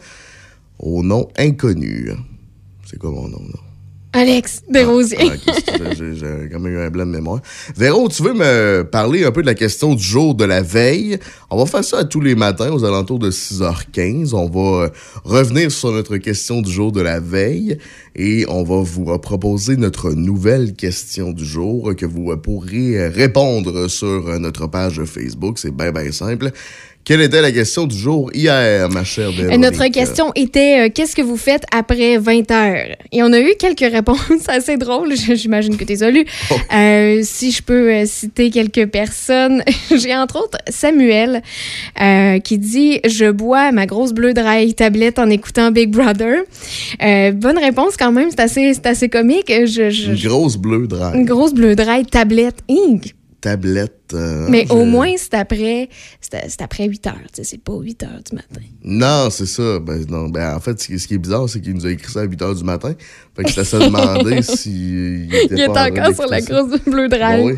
au 0.78 1.02
nom 1.02 1.28
inconnu. 1.36 2.12
C'est 2.86 3.00
quoi 3.00 3.10
mon 3.10 3.28
nom, 3.28 3.42
là? 3.42 3.69
Alex 4.12 4.64
Desrosiers. 4.68 5.32
Ah, 5.68 5.94
j'ai 5.96 6.50
quand 6.52 6.60
même 6.60 6.74
eu 6.74 6.80
un 6.80 6.90
blanc 6.90 7.06
de 7.06 7.12
mémoire. 7.12 7.42
Véro, 7.78 8.10
tu 8.10 8.24
veux 8.24 8.34
me 8.34 8.84
parler 8.84 9.24
un 9.24 9.32
peu 9.32 9.42
de 9.42 9.46
la 9.46 9.54
question 9.54 9.94
du 9.94 10.04
jour 10.04 10.34
de 10.34 10.46
la 10.46 10.62
veille? 10.62 11.20
On 11.52 11.58
va 11.58 11.66
faire 11.66 11.84
ça 11.84 12.00
à 12.00 12.04
tous 12.06 12.20
les 12.20 12.36
matins 12.36 12.72
aux 12.72 12.84
alentours 12.84 13.20
de 13.20 13.30
6h15. 13.30 14.34
On 14.34 14.50
va 14.50 14.86
euh, 14.86 14.90
revenir 15.24 15.72
sur 15.72 15.92
notre 15.92 16.18
question 16.18 16.62
du 16.62 16.72
jour 16.72 16.92
de 16.92 17.02
la 17.02 17.20
veille 17.20 17.78
et 18.16 18.46
on 18.50 18.64
va 18.64 18.82
vous 18.82 19.18
proposer 19.20 19.78
notre 19.78 20.12
nouvelle 20.12 20.74
question 20.74 21.32
du 21.32 21.46
jour 21.46 21.96
que 21.96 22.06
vous 22.06 22.36
pourrez 22.38 23.08
répondre 23.10 23.88
sur 23.88 24.40
notre 24.40 24.68
page 24.68 25.04
Facebook. 25.06 25.60
C'est 25.60 25.76
bien, 25.76 25.92
bien 25.92 26.12
simple. 26.12 26.52
Quelle 27.10 27.22
était 27.22 27.42
la 27.42 27.52
question 27.52 27.88
du 27.88 27.98
jour 27.98 28.30
hier, 28.36 28.88
ma 28.92 29.04
chère 29.04 29.30
Euh, 29.30 29.32
Véronique? 29.32 29.60
Notre 29.62 29.88
question 29.88 30.32
était 30.36 30.86
euh, 30.86 30.90
qu'est-ce 30.94 31.16
que 31.16 31.24
vous 31.24 31.38
faites 31.38 31.64
après 31.76 32.20
20 32.20 32.52
heures? 32.52 32.96
Et 33.12 33.24
on 33.24 33.34
a 33.34 33.40
eu 33.40 33.54
quelques 33.58 33.80
réponses 33.92 34.20
assez 34.48 34.78
drôles. 34.78 35.16
J'imagine 35.16 35.76
que 35.76 35.86
tu 35.86 36.04
as 36.04 36.12
lues. 36.12 36.26
Euh, 36.72 37.22
si 37.24 37.50
je 37.52 37.64
peux 37.64 37.92
euh, 37.92 38.04
citer 38.06 38.52
quelques 38.52 38.86
personnes, 38.92 39.64
j'ai 39.98 40.16
entre 40.16 40.36
autres 40.44 40.60
Samuel 40.70 41.42
qui 42.44 42.60
dit 42.60 43.00
je 43.08 43.32
bois 43.32 43.72
ma 43.72 43.88
grosse 43.88 44.14
bleue 44.14 44.36
dry 44.36 44.76
tablette 44.76 45.18
en 45.18 45.32
écoutant 45.32 45.72
Big 45.72 45.90
Brother. 45.90 46.44
Bonne 47.00 47.58
réponse 47.58 47.98
quand 47.98 48.12
même. 48.12 48.30
C'est 48.30 48.40
assez, 48.42 48.74
assez 48.84 49.10
comique. 49.10 49.52
Je, 49.66 49.90
je- 49.90 50.12
Une 50.12 50.30
grosse 50.30 50.58
bleue 50.58 50.86
dry. 50.86 51.16
une 51.16 51.26
grosse 51.26 51.56
bleue 51.56 51.76
dry 51.76 52.06
tablette. 52.06 52.58
Inc. 52.70 53.16
Tablette. 53.42 53.96
Euh, 54.14 54.48
Mais 54.50 54.70
au 54.72 54.86
moins, 54.86 55.14
c'est 55.18 55.34
après, 55.34 55.90
c'est 56.22 56.62
après 56.62 56.88
8 56.88 57.08
heures. 57.08 57.16
C'est 57.34 57.62
pas 57.62 57.74
8 57.78 58.04
heures 58.04 58.22
du 58.30 58.36
matin. 58.36 58.62
Non, 58.84 59.30
c'est 59.30 59.46
ça. 59.46 59.80
Ben, 59.80 60.04
non, 60.10 60.30
ben, 60.30 60.56
en 60.56 60.60
fait, 60.60 60.80
ce 60.82 61.08
qui 61.08 61.14
est 61.14 61.18
bizarre, 61.18 61.48
c'est 61.50 61.62
qu'il 61.62 61.74
nous 61.74 61.86
a 61.86 61.92
écrit 61.92 62.12
ça 62.12 62.22
à 62.22 62.24
8 62.24 62.42
h 62.42 62.58
du 62.58 62.64
matin. 62.64 62.94
Fait 63.36 63.44
que 63.44 63.52
je 63.52 63.62
t'ai 63.62 63.80
demandé 63.80 64.42
s'il 64.42 65.34
était 65.34 65.56
Il 65.56 65.62
est 65.62 65.68
pas 65.68 65.90
encore 65.90 66.14
sur 66.14 66.28
la 66.28 66.42
grosse 66.42 66.80
bleue 66.86 67.08
drive. 67.08 67.46
Oui. 67.46 67.54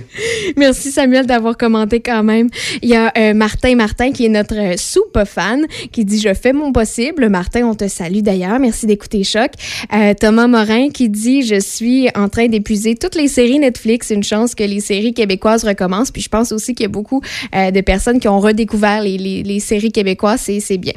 Merci 0.57 0.91
Samuel 0.91 1.25
d'avoir 1.25 1.57
commenté 1.57 1.99
quand 1.99 2.23
même. 2.23 2.49
Il 2.81 2.89
y 2.89 2.95
a 2.95 3.11
euh, 3.17 3.33
Martin 3.33 3.75
Martin 3.75 4.11
qui 4.11 4.25
est 4.25 4.29
notre 4.29 4.55
euh, 4.55 4.75
soupe 4.77 5.19
fan 5.25 5.65
qui 5.91 6.05
dit 6.05 6.19
je 6.19 6.33
fais 6.33 6.53
mon 6.53 6.71
possible. 6.71 7.29
Martin, 7.29 7.65
on 7.65 7.75
te 7.75 7.87
salue 7.87 8.19
d'ailleurs. 8.19 8.59
Merci 8.59 8.85
d'écouter 8.85 9.23
Choc. 9.23 9.51
Euh, 9.93 10.13
Thomas 10.19 10.47
Morin 10.47 10.89
qui 10.89 11.09
dit 11.09 11.43
je 11.43 11.59
suis 11.59 12.09
en 12.15 12.29
train 12.29 12.47
d'épuiser 12.47 12.95
toutes 12.95 13.15
les 13.15 13.27
séries 13.27 13.59
Netflix. 13.59 14.09
Une 14.09 14.23
chance 14.23 14.55
que 14.55 14.63
les 14.63 14.79
séries 14.79 15.13
québécoises 15.13 15.63
recommencent. 15.63 16.11
Puis 16.11 16.21
je 16.21 16.29
pense 16.29 16.40
aussi 16.51 16.73
qu'il 16.73 16.83
y 16.83 16.85
a 16.85 16.89
beaucoup 16.89 17.21
euh, 17.55 17.71
de 17.71 17.81
personnes 17.81 18.19
qui 18.19 18.27
ont 18.27 18.39
redécouvert 18.39 19.01
les, 19.01 19.17
les, 19.17 19.43
les 19.43 19.59
séries 19.59 19.91
québécoises. 19.91 20.49
C'est 20.59 20.77
bien. 20.77 20.93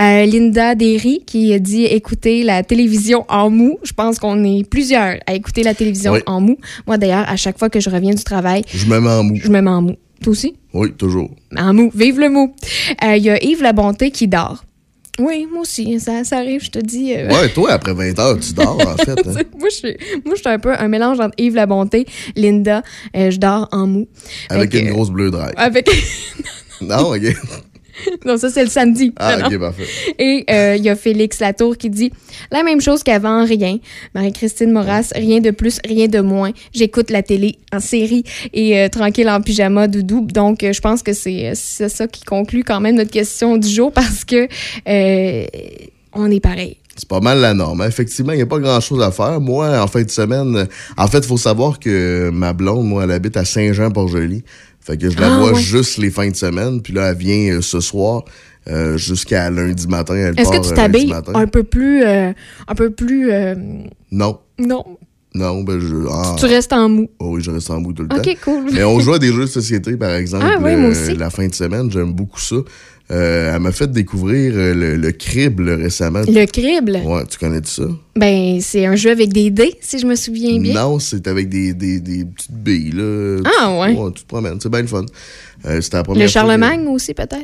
Euh, 0.00 0.24
Linda 0.26 0.74
Derry 0.74 1.22
qui 1.26 1.58
dit 1.60 1.84
écouter 1.84 2.42
la 2.42 2.62
télévision 2.62 3.24
en 3.28 3.50
mou. 3.50 3.78
Je 3.82 3.92
pense 3.92 4.18
qu'on 4.18 4.42
est 4.44 4.68
plusieurs 4.68 5.16
à 5.26 5.34
écouter 5.34 5.62
la 5.62 5.74
télévision 5.74 6.12
Oui. 6.14 6.20
en 6.26 6.40
mou. 6.40 6.56
Moi 6.86 6.98
d'ailleurs, 6.98 7.28
à 7.28 7.36
chaque 7.36 7.58
fois 7.58 7.68
que 7.70 7.78
je 7.80 7.90
reviens 7.90 8.14
du 8.14 8.24
travail, 8.24 8.62
Je 8.72 8.86
me 8.86 8.98
mets 9.00 9.10
en 9.10 9.22
mou. 9.22 9.36
je 9.42 9.48
me 9.48 9.60
mets 9.60 9.70
en 9.70 9.82
mou. 9.82 9.96
Toi 10.22 10.32
aussi? 10.32 10.54
Oui, 10.74 10.92
toujours. 10.92 11.30
En 11.56 11.72
mou. 11.72 11.90
Vive 11.94 12.18
le 12.20 12.28
mou. 12.28 12.52
Euh, 13.04 13.16
Il 13.16 13.22
y 13.24 13.30
a 13.30 13.42
Yves 13.42 13.62
La 13.62 13.72
Bonté 13.72 14.10
qui 14.10 14.28
dort. 14.28 14.64
Oui, 15.18 15.46
moi 15.50 15.62
aussi. 15.62 15.98
Ça, 16.00 16.24
ça 16.24 16.38
arrive, 16.38 16.62
je 16.64 16.70
te 16.70 16.78
dis. 16.78 17.14
euh, 17.14 17.28
Ouais, 17.28 17.48
toi, 17.50 17.72
après 17.72 17.92
20 17.92 18.18
heures, 18.18 18.38
tu 18.38 18.52
dors, 18.54 18.78
en 18.78 18.96
fait. 18.96 19.10
hein. 19.26 19.32
moi, 19.58 19.68
je 19.68 19.74
suis, 19.74 19.96
moi, 20.24 20.34
je 20.34 20.40
suis 20.40 20.48
un 20.48 20.58
peu 20.58 20.72
un 20.72 20.88
mélange 20.88 21.20
entre 21.20 21.34
Yves 21.36 21.54
La 21.56 21.66
Bonté, 21.66 22.06
Linda. 22.36 22.82
euh, 23.16 23.30
je 23.30 23.38
dors 23.38 23.68
en 23.72 23.86
mou. 23.86 24.08
Avec 24.48 24.72
une 24.74 24.90
grosse 24.90 25.10
bleue 25.10 25.30
drive. 25.30 25.52
Avec... 25.56 25.88
Non, 26.82 27.12
OK. 27.14 27.20
non, 28.26 28.36
ça, 28.36 28.50
c'est 28.50 28.64
le 28.64 28.70
samedi. 28.70 29.12
Ah, 29.16 29.36
Non, 29.36 29.42
non. 29.42 29.56
OK, 29.56 29.60
parfait. 29.60 29.86
Et 30.18 30.44
euh, 30.50 30.76
il 30.76 30.84
y 30.84 30.88
a 30.88 30.96
Félix 30.96 31.40
Latour 31.40 31.76
qui 31.76 31.90
dit 31.90 32.12
la 32.50 32.62
même 32.62 32.80
chose 32.80 33.02
qu'avant, 33.02 33.44
rien. 33.44 33.78
Marie-Christine 34.14 34.72
Moras, 34.72 35.12
rien 35.14 35.40
de 35.40 35.50
plus, 35.50 35.80
rien 35.84 36.08
de 36.08 36.20
moins. 36.20 36.50
J'écoute 36.72 37.10
la 37.10 37.22
télé 37.22 37.58
en 37.72 37.80
série 37.80 38.24
et 38.52 38.78
euh, 38.78 38.88
tranquille 38.88 39.28
en 39.28 39.40
pyjama, 39.40 39.88
doudou. 39.88 40.26
Donc, 40.32 40.62
euh, 40.62 40.72
je 40.72 40.80
pense 40.80 41.02
que 41.02 41.12
c'est 41.12 41.52
c'est 41.54 41.88
ça 41.88 42.06
qui 42.06 42.22
conclut 42.24 42.64
quand 42.64 42.80
même 42.80 42.96
notre 42.96 43.10
question 43.10 43.56
du 43.56 43.68
jour 43.68 43.92
parce 43.92 44.24
que 44.24 44.48
on 46.12 46.30
est 46.30 46.40
pareil. 46.40 46.76
C'est 46.96 47.08
pas 47.08 47.20
mal 47.20 47.38
la 47.38 47.54
norme. 47.54 47.82
Effectivement, 47.82 48.32
il 48.32 48.36
n'y 48.36 48.42
a 48.42 48.46
pas 48.46 48.58
grand-chose 48.58 49.02
à 49.02 49.10
faire. 49.10 49.40
Moi, 49.40 49.80
en 49.80 49.86
fin 49.86 50.02
de 50.02 50.10
semaine, 50.10 50.68
en 50.98 51.06
fait, 51.08 51.18
il 51.18 51.26
faut 51.26 51.38
savoir 51.38 51.78
que 51.78 52.30
ma 52.30 52.52
blonde, 52.52 52.86
moi, 52.86 53.04
elle 53.04 53.12
habite 53.12 53.38
à 53.38 53.44
Saint-Jean-Port-Joli. 53.46 54.42
Fait 54.90 54.96
que 54.96 55.08
je 55.10 55.18
la 55.18 55.34
Ah, 55.34 55.38
vois 55.38 55.52
ouais. 55.52 55.60
juste 55.60 55.98
les 55.98 56.10
fins 56.10 56.28
de 56.28 56.34
semaine. 56.36 56.82
Puis 56.82 56.92
là, 56.92 57.10
elle 57.10 57.16
vient 57.16 57.54
euh, 57.56 57.60
ce 57.62 57.80
soir. 57.80 58.24
euh, 58.68 58.98
jusqu'à 58.98 59.50
lundi 59.50 59.86
matin. 59.88 60.14
Elle 60.14 60.38
Est-ce 60.38 60.50
que 60.50 60.62
tu 60.62 60.72
euh, 60.72 60.74
t'habilles 60.76 61.14
un 61.34 61.46
peu 61.46 61.62
plus. 61.64 62.02
euh, 62.04 62.32
un 62.68 62.74
peu 62.74 62.90
plus. 62.90 63.30
Non. 64.12 64.38
non? 64.58 64.84
Non, 65.34 65.62
ben 65.62 65.78
je. 65.78 65.94
ah. 66.10 66.34
Tu 66.38 66.44
restes 66.46 66.72
en 66.72 66.88
mou. 66.88 67.08
Oh 67.20 67.34
oui, 67.36 67.40
je 67.42 67.50
reste 67.52 67.70
en 67.70 67.80
bout 67.80 67.92
tout 67.92 68.02
le 68.02 68.08
Ok, 68.16 68.24
temps. 68.24 68.30
cool. 68.44 68.64
Mais 68.72 68.82
on 68.82 68.98
joue 69.00 69.12
à 69.14 69.18
des 69.20 69.28
jeux 69.32 69.42
de 69.42 69.46
société, 69.46 69.96
par 69.96 70.10
exemple, 70.10 70.44
Ah 70.46 70.58
oui, 70.60 70.74
moi 70.74 70.90
aussi. 70.90 71.14
la 71.16 71.30
fin 71.30 71.46
de 71.46 71.54
semaine. 71.54 71.90
J'aime 71.90 72.12
beaucoup 72.12 72.40
ça. 72.40 72.56
Euh, 73.10 73.52
elle 73.54 73.60
m'a 73.60 73.72
fait 73.72 73.90
découvrir 73.90 74.52
euh, 74.54 74.72
le, 74.72 74.94
le 74.96 75.10
crible 75.12 75.68
récemment. 75.70 76.20
Le 76.28 76.46
crible, 76.46 77.00
Ouais, 77.04 77.24
tu 77.28 77.38
connais 77.38 77.60
ça? 77.64 77.82
ben, 78.14 78.60
c'est 78.60 78.86
un 78.86 78.94
jeu 78.94 79.10
avec 79.10 79.32
des 79.32 79.50
dés, 79.50 79.74
si 79.80 79.98
je 79.98 80.06
me 80.06 80.14
souviens 80.14 80.60
bien. 80.60 80.74
Non, 80.74 80.98
c'est 81.00 81.26
avec 81.26 81.48
des, 81.48 81.74
des, 81.74 81.98
des 81.98 82.24
petites 82.24 82.52
billes. 82.52 82.92
Là. 82.92 83.40
Ah, 83.60 83.78
ouais. 83.80 83.96
Tu 84.14 84.22
te 84.22 84.28
promènes, 84.28 84.60
c'est 84.60 84.68
bien 84.68 84.82
le 84.82 84.86
fun. 84.86 85.04
Euh, 85.66 85.80
c'était 85.80 85.96
la 85.96 86.04
première 86.04 86.22
Le 86.22 86.28
fois 86.30 86.40
Charlemagne 86.40 86.86
aussi, 86.86 87.12
peut-être? 87.12 87.36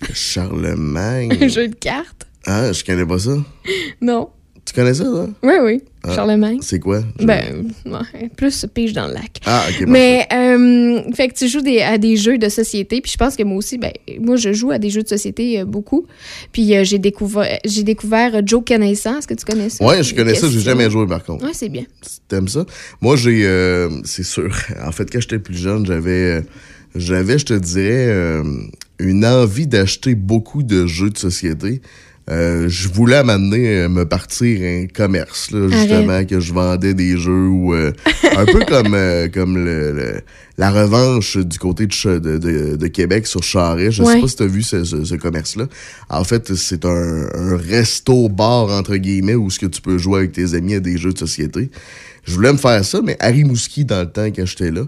que- 0.00 0.14
Charlemagne. 0.14 1.36
Un 1.40 1.48
jeu 1.48 1.66
de 1.68 1.74
cartes? 1.74 2.26
Ah, 2.46 2.72
je 2.72 2.84
connais 2.84 3.04
pas 3.06 3.18
ça. 3.18 3.36
Non. 4.00 4.28
Tu 4.66 4.72
connais 4.74 4.94
ça, 4.94 5.04
là? 5.04 5.26
Oui, 5.44 5.54
oui. 5.62 5.82
Ah, 6.02 6.14
Charlemagne. 6.14 6.58
C'est 6.60 6.80
quoi? 6.80 7.00
Ben, 7.20 7.68
ouais, 7.86 8.28
plus 8.36 8.66
pige 8.74 8.92
dans 8.92 9.06
le 9.06 9.14
lac. 9.14 9.38
Ah, 9.46 9.64
ok. 9.70 9.86
Mais, 9.86 10.26
euh, 10.32 11.02
fait 11.14 11.28
que 11.28 11.34
tu 11.34 11.48
joues 11.48 11.60
des, 11.60 11.80
à 11.80 11.98
des 11.98 12.16
jeux 12.16 12.36
de 12.36 12.48
société. 12.48 13.00
Puis 13.00 13.12
je 13.12 13.16
pense 13.16 13.36
que 13.36 13.44
moi 13.44 13.56
aussi, 13.58 13.78
ben, 13.78 13.92
moi, 14.20 14.34
je 14.36 14.52
joue 14.52 14.72
à 14.72 14.78
des 14.78 14.90
jeux 14.90 15.02
de 15.02 15.08
société 15.08 15.60
euh, 15.60 15.64
beaucoup. 15.64 16.06
Puis 16.52 16.76
euh, 16.76 16.82
j'ai 16.84 16.98
découvert, 16.98 17.58
j'ai 17.64 17.84
découvert 17.84 18.40
Joe 18.44 18.62
Connaissant. 18.66 19.18
Est-ce 19.18 19.28
que 19.28 19.34
tu 19.34 19.44
connais 19.44 19.68
ça? 19.68 19.84
Ouais, 19.84 20.02
je 20.02 20.14
connais 20.14 20.34
ça, 20.34 20.48
j'ai 20.48 20.60
jamais 20.60 20.90
joué 20.90 21.06
par 21.06 21.22
contre. 21.24 21.44
Ouais, 21.44 21.52
c'est 21.54 21.68
bien. 21.68 21.84
T'aimes 22.28 22.48
ça? 22.48 22.66
Moi, 23.00 23.16
j'ai. 23.16 23.46
euh, 23.46 23.88
c'est 24.04 24.24
sûr. 24.24 24.52
En 24.84 24.90
fait, 24.92 25.08
quand 25.10 25.20
j'étais 25.20 25.38
plus 25.38 25.56
jeune, 25.56 25.86
j'avais. 25.86 26.42
j'avais, 26.94 27.38
je 27.38 27.46
te 27.46 27.54
dirais, 27.54 28.42
une 28.98 29.24
envie 29.24 29.66
d'acheter 29.66 30.14
beaucoup 30.14 30.62
de 30.62 30.86
jeux 30.86 31.10
de 31.10 31.18
société. 31.18 31.80
Euh, 32.28 32.68
je 32.68 32.88
voulais 32.88 33.22
m'amener 33.22 33.68
euh, 33.82 33.88
me 33.88 34.04
partir 34.04 34.60
un 34.62 34.86
commerce, 34.88 35.52
là, 35.52 35.68
justement, 35.70 36.24
que 36.24 36.40
je 36.40 36.52
vendais 36.52 36.92
des 36.92 37.16
jeux 37.16 37.46
ou 37.46 37.72
euh, 37.72 37.92
un 38.36 38.44
peu 38.46 38.64
comme, 38.68 38.94
euh, 38.94 39.28
comme 39.28 39.56
le, 39.64 39.92
le- 39.92 40.20
la 40.58 40.70
revanche 40.72 41.36
du 41.36 41.58
côté 41.58 41.86
de, 41.86 42.18
de, 42.18 42.38
de- 42.38 42.76
de 42.76 42.86
Québec 42.88 43.26
sur 43.28 43.42
Charest. 43.44 43.98
Je 43.98 44.02
sais 44.14 44.20
pas 44.22 44.26
si 44.28 44.36
tu 44.36 44.42
as 44.42 44.46
vu 44.46 44.62
ce, 44.62 44.82
ce- 44.84 45.04
ce 45.04 45.14
commerce-là. 45.14 45.66
En 46.08 46.24
fait, 46.24 46.54
c'est 46.56 46.84
un, 46.84 47.26
un 47.34 47.56
resto-bar, 47.56 48.70
entre 48.70 48.96
guillemets, 48.96 49.34
où 49.36 49.48
ce 49.50 49.58
que 49.60 49.66
tu 49.66 49.80
peux 49.80 49.98
jouer 49.98 50.18
avec 50.20 50.32
tes 50.32 50.54
amis 50.54 50.74
à 50.74 50.80
des 50.80 50.96
jeux 50.98 51.12
de 51.12 51.18
société. 51.18 51.70
Je 52.26 52.34
voulais 52.34 52.52
me 52.52 52.58
faire 52.58 52.84
ça, 52.84 53.00
mais 53.02 53.16
Harry 53.20 53.44
Mouski, 53.44 53.84
dans 53.84 54.00
le 54.00 54.10
temps 54.10 54.26
quand 54.26 54.44
j'étais 54.44 54.72
là, 54.72 54.82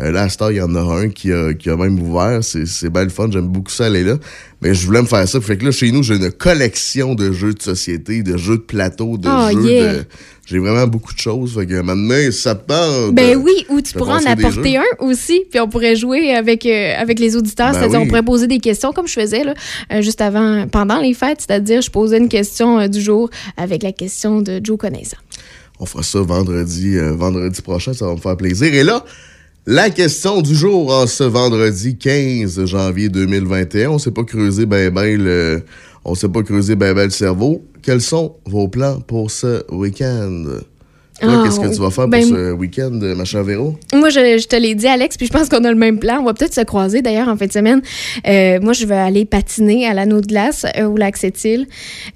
euh, 0.00 0.10
là, 0.10 0.22
à 0.22 0.28
cette 0.28 0.40
heure, 0.42 0.50
il 0.52 0.58
y 0.58 0.60
en 0.62 0.74
a 0.74 0.80
un 0.80 1.08
qui 1.08 1.32
a, 1.32 1.52
qui 1.54 1.68
a 1.70 1.76
même 1.76 1.98
ouvert. 2.00 2.42
C'est, 2.42 2.66
c'est 2.66 2.90
bien 2.90 3.04
le 3.04 3.10
fun. 3.10 3.28
J'aime 3.30 3.48
beaucoup 3.48 3.70
ça 3.70 3.86
aller 3.86 4.04
là. 4.04 4.16
Mais 4.60 4.74
je 4.74 4.86
voulais 4.86 5.02
me 5.02 5.06
faire 5.06 5.26
ça. 5.28 5.40
Fait 5.40 5.56
que 5.56 5.64
là, 5.64 5.70
chez 5.70 5.90
nous, 5.90 6.02
j'ai 6.02 6.16
une 6.16 6.30
collection 6.30 7.14
de 7.14 7.32
jeux 7.32 7.52
de 7.52 7.62
société, 7.62 8.22
de 8.22 8.36
jeux 8.36 8.56
de 8.56 8.62
plateau, 8.62 9.18
de 9.18 9.28
Oh, 9.28 9.52
jeux 9.52 9.70
yeah. 9.70 9.92
de... 9.94 10.04
J'ai 10.46 10.58
vraiment 10.58 10.86
beaucoup 10.86 11.12
de 11.12 11.18
choses. 11.18 11.54
Fait 11.54 11.66
que 11.66 11.80
maintenant, 11.80 12.30
ça 12.30 12.54
te. 12.54 13.10
Ben 13.10 13.36
oui, 13.36 13.66
ou 13.68 13.80
tu 13.80 13.92
pourras 13.94 14.20
en 14.20 14.26
apporter 14.26 14.76
un 14.76 14.84
aussi, 14.98 15.44
puis 15.50 15.60
on 15.60 15.68
pourrait 15.68 15.96
jouer 15.96 16.34
avec, 16.34 16.66
euh, 16.66 16.94
avec 16.98 17.18
les 17.18 17.36
auditeurs, 17.36 17.72
Ben 17.72 17.78
c'est-à-dire 17.78 18.00
oui. 18.00 18.04
on 18.06 18.08
pourrait 18.08 18.22
poser 18.22 18.46
des 18.46 18.58
questions 18.58 18.92
comme 18.92 19.06
je 19.06 19.14
faisais 19.14 19.44
là, 19.44 19.54
euh, 19.92 20.02
juste 20.02 20.20
avant, 20.20 20.66
pendant 20.68 21.00
les 21.00 21.14
fêtes, 21.14 21.42
c'est-à-dire 21.46 21.80
je 21.80 21.90
posais 21.90 22.18
une 22.18 22.28
question 22.28 22.86
du 22.88 23.00
jour 23.00 23.30
avec 23.56 23.82
la 23.82 23.92
question 23.92 24.42
de 24.42 24.60
Joe 24.62 24.78
Connaissant. 24.78 25.18
On 25.82 25.84
fera 25.84 26.04
ça 26.04 26.20
vendredi, 26.20 26.96
euh, 26.96 27.12
vendredi 27.12 27.60
prochain, 27.60 27.92
ça 27.92 28.06
va 28.06 28.12
me 28.12 28.20
faire 28.20 28.36
plaisir. 28.36 28.72
Et 28.72 28.84
là, 28.84 29.04
la 29.66 29.90
question 29.90 30.40
du 30.40 30.54
jour 30.54 30.92
en 30.92 31.08
ce 31.08 31.24
vendredi 31.24 31.96
15 31.96 32.66
janvier 32.66 33.08
2021, 33.08 33.90
on 33.90 33.98
s'est 33.98 34.12
pas 34.12 34.22
creusé 34.22 34.64
ben 34.64 34.94
ben 34.94 35.20
le, 35.20 35.64
on 36.04 36.14
s'est 36.14 36.28
pas 36.28 36.44
creusé 36.44 36.76
ben 36.76 36.94
ben 36.94 37.06
le 37.06 37.10
cerveau. 37.10 37.64
Quels 37.82 38.00
sont 38.00 38.36
vos 38.46 38.68
plans 38.68 39.00
pour 39.00 39.32
ce 39.32 39.64
week-end? 39.72 40.44
Ah, 41.20 41.42
qu'est-ce 41.44 41.60
que 41.60 41.72
tu 41.72 41.80
vas 41.80 41.90
faire 41.90 42.08
ben, 42.08 42.20
pour 42.20 42.30
ce 42.36 42.52
week-end, 42.52 42.90
ma 42.92 43.24
chère 43.24 43.44
Véro? 43.44 43.78
Moi, 43.94 44.08
je, 44.08 44.38
je 44.38 44.46
te 44.48 44.56
l'ai 44.56 44.74
dit, 44.74 44.86
Alex, 44.88 45.16
puis 45.16 45.26
je 45.26 45.32
pense 45.32 45.48
qu'on 45.48 45.62
a 45.64 45.70
le 45.70 45.76
même 45.76 45.98
plan. 45.98 46.18
On 46.20 46.24
va 46.24 46.34
peut-être 46.34 46.54
se 46.54 46.62
croiser 46.62 47.02
d'ailleurs 47.02 47.28
en 47.28 47.36
fin 47.36 47.46
de 47.46 47.52
semaine. 47.52 47.80
Euh, 48.26 48.58
moi, 48.60 48.72
je 48.72 48.86
vais 48.86 48.96
aller 48.96 49.24
patiner 49.24 49.86
à 49.86 49.94
l'anneau 49.94 50.20
de 50.20 50.26
glace 50.26 50.64
euh, 50.76 50.86
au 50.86 50.96
lac 50.96 51.16
Sept-Îles. 51.16 51.66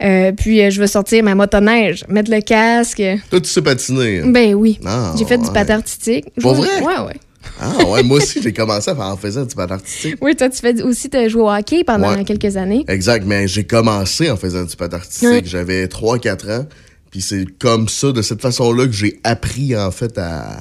Euh, 0.02 0.32
puis, 0.32 0.62
euh, 0.62 0.70
je 0.70 0.80
vais 0.80 0.86
sortir 0.86 1.22
ma 1.22 1.34
motoneige, 1.34 2.04
mettre 2.08 2.30
le 2.30 2.40
casque. 2.40 3.02
Toi, 3.30 3.40
tu 3.40 3.48
sais 3.48 3.62
patiner. 3.62 4.22
Ben 4.26 4.54
oui. 4.54 4.80
Ah, 4.84 5.12
J'ai 5.18 5.24
fait 5.24 5.38
du 5.38 5.50
patin 5.52 5.74
artistique. 5.76 6.24
Pour 6.40 6.54
vrai? 6.54 6.68
Ouais, 6.82 7.06
ouais. 7.06 7.16
Ah 7.60 7.84
ouais, 7.88 8.02
moi 8.02 8.18
aussi, 8.18 8.42
j'ai 8.42 8.52
commencé 8.52 8.90
en 8.90 9.16
faisant 9.16 9.44
du 9.44 9.54
patin 9.54 9.74
artistique. 9.76 10.16
Oui, 10.20 10.34
toi, 10.34 10.48
tu 10.48 10.58
fais 10.58 10.82
aussi, 10.82 11.08
tu 11.08 11.16
as 11.16 11.28
joué 11.28 11.42
au 11.42 11.50
hockey 11.50 11.84
pendant 11.84 12.12
Ouais. 12.14 12.24
quelques 12.24 12.56
années. 12.56 12.84
Exact, 12.88 13.24
mais 13.24 13.46
j'ai 13.46 13.62
commencé 13.64 14.28
en 14.30 14.36
faisant 14.36 14.64
du 14.64 14.74
patin 14.74 14.96
artistique. 14.96 15.28
Ouais. 15.28 15.42
J'avais 15.44 15.86
3-4 15.86 16.50
ans. 16.50 16.66
Puis 17.10 17.20
c'est 17.20 17.44
comme 17.58 17.88
ça, 17.88 18.12
de 18.12 18.20
cette 18.22 18.42
façon-là, 18.42 18.86
que 18.86 18.92
j'ai 18.92 19.20
appris 19.24 19.76
en 19.76 19.90
fait 19.90 20.18
à, 20.18 20.58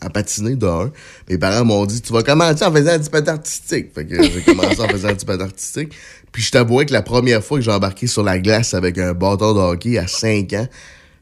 à 0.00 0.10
patiner 0.10 0.56
de 0.56 0.66
un. 0.66 0.90
Mes 1.30 1.38
parents 1.38 1.64
m'ont 1.64 1.86
dit 1.86 2.00
Tu 2.02 2.12
vas 2.12 2.22
commencer 2.22 2.64
en 2.64 2.72
faisant 2.72 2.98
du 2.98 3.08
patin 3.08 3.32
artistique. 3.34 3.86
Fait 3.94 4.04
que 4.04 4.22
j'ai 4.22 4.42
commencé 4.42 4.80
en 4.80 4.88
faisant 4.88 5.12
du 5.12 5.24
patin 5.24 5.44
artistique. 5.44 5.90
Puis 6.32 6.42
je 6.42 6.50
t'avouais 6.50 6.84
que 6.84 6.92
la 6.92 7.02
première 7.02 7.42
fois 7.44 7.58
que 7.58 7.64
j'ai 7.64 7.70
embarqué 7.70 8.06
sur 8.06 8.22
la 8.24 8.38
glace 8.38 8.74
avec 8.74 8.98
un 8.98 9.14
bâton 9.14 9.54
de 9.54 9.60
hockey 9.60 9.96
à 9.98 10.06
5 10.08 10.52
ans, 10.54 10.66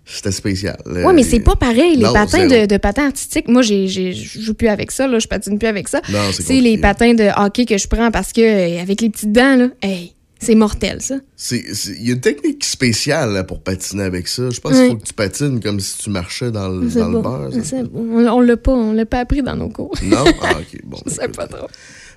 c'était 0.04 0.32
spécial. 0.32 0.76
Euh, 0.86 1.04
Oui, 1.06 1.12
mais 1.14 1.22
c'est 1.22 1.38
pas 1.40 1.54
pareil, 1.54 1.96
les 1.96 2.02
Non, 2.04 2.12
patins 2.14 2.46
de, 2.46 2.66
de 2.66 2.76
patins 2.78 3.06
artistiques. 3.06 3.46
Moi, 3.48 3.62
je 3.62 4.12
joue 4.40 4.54
plus 4.54 4.68
avec 4.68 4.90
ça, 4.90 5.06
là, 5.06 5.18
je 5.18 5.28
patine 5.28 5.58
plus 5.58 5.68
avec 5.68 5.88
ça. 5.88 6.00
C'est 6.32 6.60
les 6.60 6.76
patins 6.78 7.14
de 7.14 7.28
hockey 7.36 7.66
que 7.66 7.78
je 7.78 7.86
prends 7.86 8.10
parce 8.10 8.32
que, 8.32 8.40
euh, 8.40 8.80
avec 8.82 9.00
les 9.00 9.10
petites 9.10 9.32
dents, 9.32 9.56
là, 9.56 9.68
hey, 9.82 10.14
c'est 10.42 10.54
mortel, 10.54 11.00
ça. 11.00 11.16
Il 11.52 12.06
y 12.06 12.10
a 12.10 12.14
une 12.14 12.20
technique 12.20 12.64
spéciale 12.64 13.32
là, 13.32 13.44
pour 13.44 13.62
patiner 13.62 14.02
avec 14.02 14.28
ça. 14.28 14.50
Je 14.50 14.60
pense 14.60 14.72
qu'il 14.72 14.88
faut 14.90 14.96
que 14.96 15.04
tu 15.04 15.14
patines 15.14 15.60
comme 15.60 15.80
si 15.80 15.98
tu 15.98 16.10
marchais 16.10 16.50
dans 16.50 16.68
le, 16.68 16.86
dans 16.88 17.08
le 17.08 17.20
beurre. 17.22 17.50
On, 17.94 18.26
on 18.26 18.40
l'a 18.40 18.56
pas, 18.56 18.72
on 18.72 18.92
l'a 18.92 19.06
pas 19.06 19.20
appris 19.20 19.42
dans 19.42 19.56
nos 19.56 19.68
cours. 19.68 19.94
Non? 20.02 20.24
Ah, 20.42 20.54
ok. 20.58 20.80
Bon. 20.84 20.98
je 21.06 21.10
sais 21.12 21.28
pas 21.28 21.46
trop. 21.46 21.66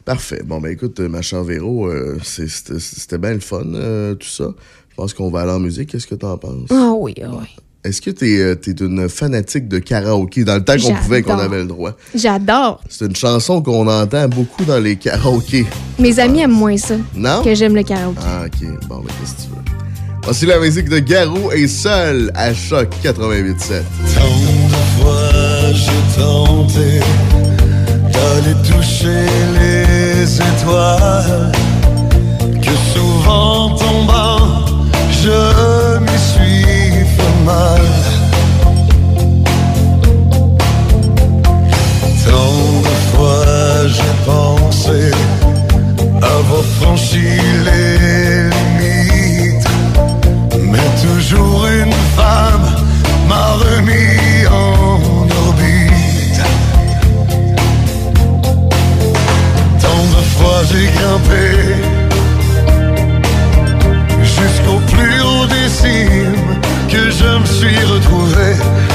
Parfait. 0.03 0.41
Bon, 0.45 0.59
ben 0.59 0.69
écoute, 0.71 0.99
ma 0.99 1.21
chère 1.21 1.43
Véro, 1.43 1.87
euh, 1.87 2.17
c'est- 2.23 2.47
c'était 2.79 3.17
bien 3.17 3.33
le 3.33 3.39
fun, 3.39 3.63
euh, 3.73 4.13
tout 4.15 4.27
ça. 4.27 4.53
Je 4.89 4.95
pense 4.95 5.13
qu'on 5.13 5.29
va 5.29 5.41
aller 5.41 5.51
en 5.51 5.59
musique. 5.59 5.89
Qu'est-ce 5.89 6.07
que 6.07 6.15
t'en 6.15 6.37
penses? 6.37 6.69
Ah 6.71 6.93
oui, 6.97 7.13
ah 7.23 7.29
oui. 7.31 7.47
Est-ce 7.85 8.01
que 8.01 8.09
t'es 8.09 8.39
euh, 8.39 8.55
t'es 8.55 8.71
une 8.71 9.07
fanatique 9.07 9.67
de 9.67 9.77
karaoké 9.77 10.43
dans 10.43 10.55
le 10.55 10.63
temps 10.63 10.73
qu'on 10.75 10.95
pouvait 10.95 11.19
et 11.19 11.21
qu'on 11.21 11.37
avait 11.37 11.59
le 11.59 11.65
droit? 11.67 11.91
J'adore. 12.15 12.81
C'est 12.89 13.05
une 13.05 13.15
chanson 13.15 13.61
qu'on 13.61 13.87
entend 13.87 14.27
beaucoup 14.27 14.65
dans 14.65 14.79
les 14.79 14.95
karaokés. 14.95 15.67
Mes 15.99 16.17
amis 16.19 16.39
aiment 16.41 16.49
moins 16.51 16.77
ça 16.77 16.95
Non? 17.15 17.43
que 17.43 17.53
j'aime 17.53 17.75
le 17.75 17.83
karaoké. 17.83 18.17
Ah, 18.25 18.45
ok. 18.47 18.67
Bon, 18.89 18.95
ben 19.01 19.03
qu'est-ce 19.21 19.35
que 19.35 19.41
tu 19.43 19.47
veux? 19.49 19.61
Voici 20.23 20.47
la 20.47 20.57
musique 20.59 20.89
de 20.89 20.97
Garou 20.97 21.51
et 21.51 21.67
Seul 21.67 22.31
à 22.33 22.51
Choc 22.55 22.87
88.7. 23.03 23.03
Tant 24.15 24.23
de 24.71 25.03
fois 25.03 25.71
j'ai 25.71 26.19
tenté 26.19 26.99
d'aller 28.11 28.55
toucher 28.67 29.27
les 29.59 30.35
étoiles, 30.37 31.51
que 32.63 32.71
souvent 32.95 33.75
tombant, 33.75 34.65
je 35.11 35.84
Tant 37.45 37.51
de 42.81 42.95
fois 43.11 43.87
j'ai 43.87 44.15
pensé 44.25 45.11
avoir 46.23 46.63
franchi 46.79 47.27
les 47.63 48.49
limites. 48.49 49.69
Mais 50.59 50.89
toujours 51.03 51.67
une 51.67 51.93
femme 52.17 52.67
m'a 53.29 53.47
remis 53.65 54.47
en 54.47 55.27
orbite. 55.45 56.41
Tant 59.81 60.03
de 60.15 60.21
fois 60.35 60.59
j'ai 60.71 60.87
grimpé 60.97 61.45
jusqu'au 64.23 64.79
plus 64.91 65.21
haut 65.21 65.45
des 65.45 65.69
cimes 65.69 66.44
je 67.35 67.39
me 67.39 67.45
suis 67.45 67.85
retrouvé 67.85 68.53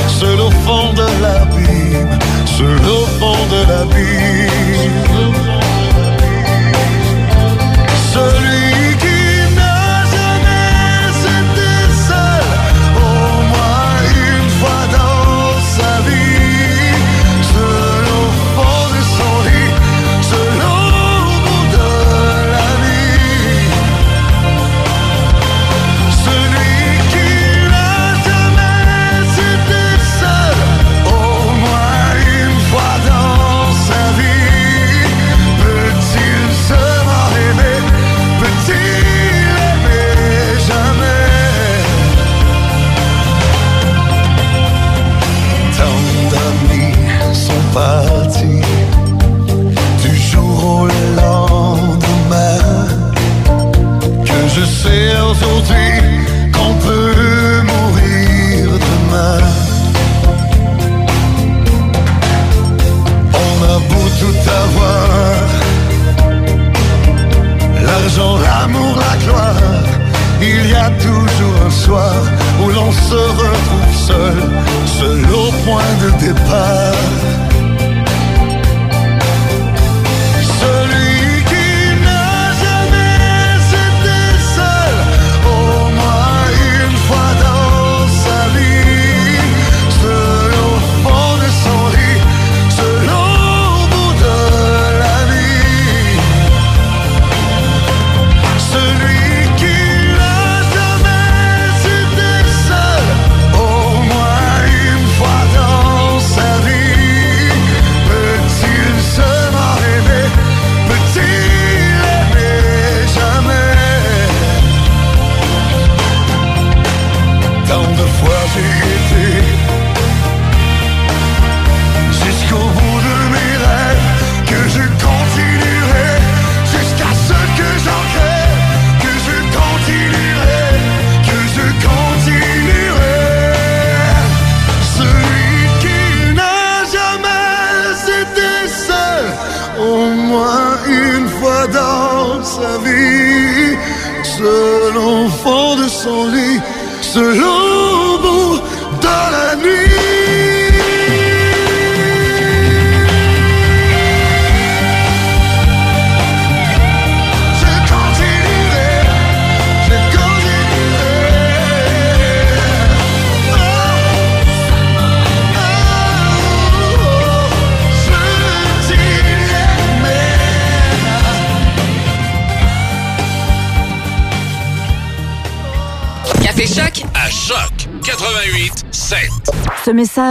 seul 0.08 0.40
au 0.40 0.50
fond 0.50 0.92
de 0.94 1.06
l'abîme, 1.22 2.18
seul 2.46 2.80
au 2.88 3.06
fond 3.18 3.36
de 3.50 3.68
l'abîme. 3.68 5.19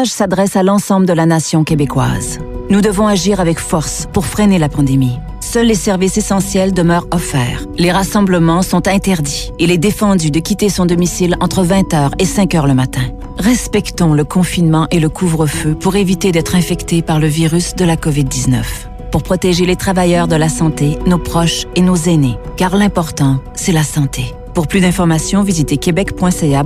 S'adresse 0.08 0.56
à 0.56 0.64
l'ensemble 0.64 1.06
de 1.06 1.14
la 1.14 1.26
nation 1.26 1.64
québécoise. 1.64 2.40
Nous 2.70 2.82
devons 2.82 3.08
agir 3.08 3.40
avec 3.40 3.60
force 3.60 4.08
pour 4.14 4.26
freiner 4.26 4.60
la 4.60 4.70
pandémie. 4.70 5.18
Seuls 5.42 5.66
les 5.66 5.76
services 5.76 6.18
essentiels 6.18 6.74
demeurent 6.74 7.08
offerts. 7.12 7.66
Les 7.78 7.92
rassemblements 7.92 8.62
sont 8.62 8.88
interdits. 8.88 9.52
Il 9.58 9.72
est 9.72 9.78
défendu 9.78 10.30
de 10.30 10.40
quitter 10.40 10.70
son 10.70 10.86
domicile 10.86 11.36
entre 11.40 11.64
20h 11.64 12.12
et 12.20 12.26
5h 12.26 12.68
le 12.68 12.76
matin. 12.76 13.02
Respectons 13.40 14.14
le 14.14 14.24
confinement 14.24 14.88
et 14.92 15.00
le 15.00 15.10
couvre-feu 15.10 15.74
pour 15.74 15.96
éviter 15.96 16.32
d'être 16.32 16.56
infectés 16.56 17.02
par 17.02 17.20
le 17.20 17.28
virus 17.28 17.76
de 17.76 17.86
la 17.86 17.96
COVID-19. 17.96 18.64
Pour 19.12 19.24
protéger 19.24 19.66
les 19.66 19.76
travailleurs 19.76 20.28
de 20.28 20.36
la 20.36 20.50
santé, 20.50 21.00
nos 21.08 21.18
proches 21.18 21.66
et 21.76 21.82
nos 21.82 21.96
aînés. 21.96 22.38
Car 22.58 22.76
l'important, 22.76 23.40
c'est 23.56 23.72
la 23.72 23.84
santé. 23.84 24.36
Pour 24.54 24.68
plus 24.68 24.82
d'informations, 24.82 25.42
visitez 25.42 25.78
québec.ca 25.78 26.64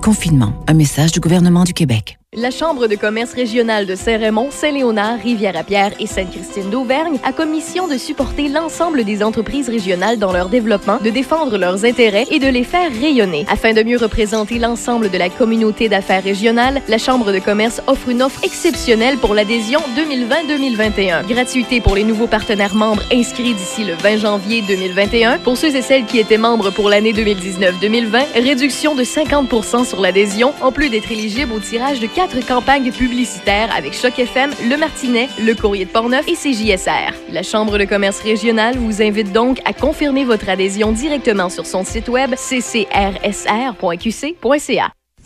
confinement. 0.00 0.52
Un 0.66 0.74
message 0.74 1.12
du 1.12 1.20
gouvernement 1.20 1.64
du 1.64 1.74
Québec. 1.74 2.11
La 2.42 2.50
Chambre 2.50 2.88
de 2.88 2.96
commerce 2.96 3.34
régionale 3.34 3.86
de 3.86 3.94
Saint-Raymond, 3.94 4.50
Saint-Léonard, 4.50 5.20
Rivière-à-Pierre 5.20 5.92
et 6.00 6.08
Sainte-Christine 6.08 6.70
d'Auvergne 6.70 7.20
a 7.22 7.32
commission 7.32 7.86
de 7.86 7.96
supporter 7.96 8.48
l'ensemble 8.48 9.04
des 9.04 9.22
entreprises 9.22 9.68
régionales 9.68 10.18
dans 10.18 10.32
leur 10.32 10.48
développement, 10.48 10.98
de 10.98 11.10
défendre 11.10 11.56
leurs 11.56 11.84
intérêts 11.84 12.26
et 12.32 12.40
de 12.40 12.48
les 12.48 12.64
faire 12.64 12.90
rayonner. 12.90 13.46
Afin 13.48 13.74
de 13.74 13.84
mieux 13.84 13.96
représenter 13.96 14.58
l'ensemble 14.58 15.08
de 15.08 15.18
la 15.18 15.28
communauté 15.28 15.88
d'affaires 15.88 16.24
régionale, 16.24 16.82
la 16.88 16.98
Chambre 16.98 17.30
de 17.30 17.38
commerce 17.38 17.80
offre 17.86 18.08
une 18.08 18.24
offre 18.24 18.42
exceptionnelle 18.42 19.18
pour 19.18 19.34
l'adhésion 19.34 19.78
2020-2021. 19.96 21.24
Gratuité 21.28 21.80
pour 21.80 21.94
les 21.94 22.02
nouveaux 22.02 22.26
partenaires 22.26 22.74
membres 22.74 23.04
inscrits 23.12 23.54
d'ici 23.54 23.84
le 23.84 23.94
20 23.94 24.16
janvier 24.16 24.64
2021. 24.66 25.38
Pour 25.38 25.56
ceux 25.56 25.76
et 25.76 25.82
celles 25.82 26.06
qui 26.06 26.18
étaient 26.18 26.38
membres 26.38 26.70
pour 26.70 26.88
l'année 26.88 27.12
2019-2020, 27.12 28.32
réduction 28.34 28.96
de 28.96 29.04
50% 29.04 29.86
sur 29.86 30.00
l'adhésion, 30.00 30.54
en 30.60 30.72
plus 30.72 30.88
d'être 30.88 31.12
éligible 31.12 31.52
au 31.52 31.60
tirage 31.60 32.00
de 32.00 32.08
quatre 32.32 32.46
campagnes 32.46 32.92
publicitaires 32.92 33.68
avec 33.76 33.94
Choc 33.94 34.18
FM, 34.18 34.50
Le 34.68 34.76
Martinet, 34.76 35.28
Le 35.44 35.54
Courrier 35.54 35.84
de 35.84 35.90
Portneuf 35.90 36.26
et 36.28 36.34
CJSR. 36.34 37.12
La 37.30 37.42
Chambre 37.42 37.78
de 37.78 37.84
commerce 37.84 38.20
régionale 38.20 38.76
vous 38.76 39.02
invite 39.02 39.32
donc 39.32 39.60
à 39.64 39.72
confirmer 39.72 40.24
votre 40.24 40.48
adhésion 40.48 40.92
directement 40.92 41.48
sur 41.48 41.66
son 41.66 41.84
site 41.84 42.08
web 42.08 42.34
ccrsr.qc.ca. 42.34 42.92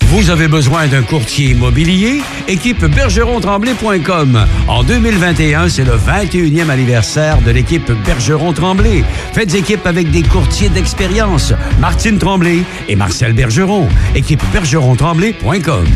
Vous 0.08 0.30
avez 0.30 0.46
besoin 0.46 0.86
d'un 0.86 1.02
courtier 1.02 1.50
immobilier? 1.50 2.20
Équipe 2.48 2.84
bergeron-tremblay.com. 2.84 4.46
En 4.68 4.84
2021, 4.84 5.68
c'est 5.68 5.84
le 5.84 5.96
21e 5.96 6.68
anniversaire 6.70 7.40
de 7.42 7.50
l'équipe 7.50 7.90
Bergeron-Tremblay. 8.04 9.04
Faites 9.32 9.54
équipe 9.54 9.86
avec 9.86 10.10
des 10.10 10.22
courtiers 10.22 10.68
d'expérience. 10.68 11.52
Martine 11.80 12.18
Tremblay 12.18 12.62
et 12.88 12.96
Marcel 12.96 13.32
Bergeron. 13.32 13.88
Équipe 14.14 14.42
bergeron-tremblay.com. 14.52 15.86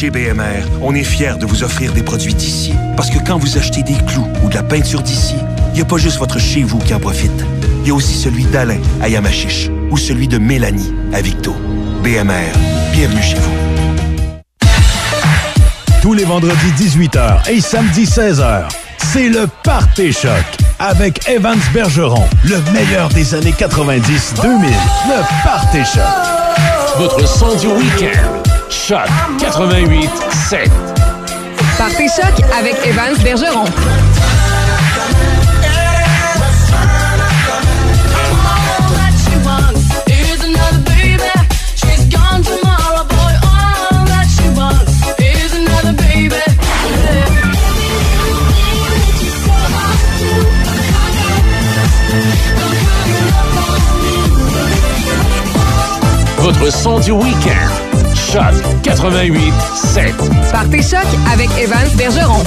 Chez 0.00 0.08
BMR, 0.08 0.64
on 0.80 0.94
est 0.94 1.04
fiers 1.04 1.34
de 1.38 1.44
vous 1.44 1.62
offrir 1.62 1.92
des 1.92 2.02
produits 2.02 2.32
d'ici. 2.32 2.72
Parce 2.96 3.10
que 3.10 3.18
quand 3.18 3.36
vous 3.36 3.58
achetez 3.58 3.82
des 3.82 3.98
clous 4.06 4.26
ou 4.42 4.48
de 4.48 4.54
la 4.54 4.62
peinture 4.62 5.02
d'ici, 5.02 5.34
il 5.68 5.74
n'y 5.74 5.82
a 5.82 5.84
pas 5.84 5.98
juste 5.98 6.16
votre 6.16 6.38
chez 6.38 6.62
vous 6.62 6.78
qui 6.78 6.94
en 6.94 6.98
profite. 6.98 7.44
Il 7.82 7.88
y 7.88 7.90
a 7.90 7.94
aussi 7.94 8.14
celui 8.14 8.44
d'Alain 8.44 8.80
à 9.02 9.10
Yamachiche 9.10 9.68
ou 9.90 9.98
celui 9.98 10.26
de 10.26 10.38
Mélanie 10.38 10.94
à 11.12 11.20
Victo. 11.20 11.54
BMR, 12.02 12.50
bienvenue 12.94 13.22
chez 13.22 13.36
vous. 13.36 13.52
Tous 16.00 16.14
les 16.14 16.24
vendredis 16.24 16.72
18h 16.78 17.50
et 17.50 17.60
samedi 17.60 18.04
16h, 18.04 18.70
c'est 19.12 19.28
le 19.28 19.48
Party 19.64 20.14
Choc 20.14 20.46
avec 20.78 21.28
Evans 21.28 21.60
Bergeron, 21.74 22.24
le 22.44 22.56
meilleur 22.72 23.10
des 23.10 23.34
années 23.34 23.52
90-2000. 23.52 24.00
Le 24.40 25.44
Party 25.44 25.84
Choc. 25.84 26.96
Votre 26.96 27.28
son 27.28 27.54
du 27.58 27.66
week-end. 27.66 28.49
Choc 28.70 29.08
88 29.40 30.08
7. 30.48 30.70
Party 31.76 32.08
Choc 32.08 32.44
avec 32.56 32.76
Evans 32.86 33.16
Bergeron. 33.22 33.64
Votre 56.38 56.72
son 56.72 57.00
du 57.00 57.10
week-end. 57.10 57.79
Choc 58.32 58.54
88 58.84 59.52
7. 59.74 60.14
Party 60.52 60.82
Choc 60.82 61.04
avec 61.32 61.50
Evans 61.58 61.90
Bergeron. 61.96 62.44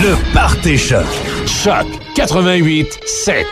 Le 0.00 0.32
Party 0.32 0.78
Choc. 0.78 1.04
Choc 1.46 1.86
88 2.14 2.98
7. 3.04 3.46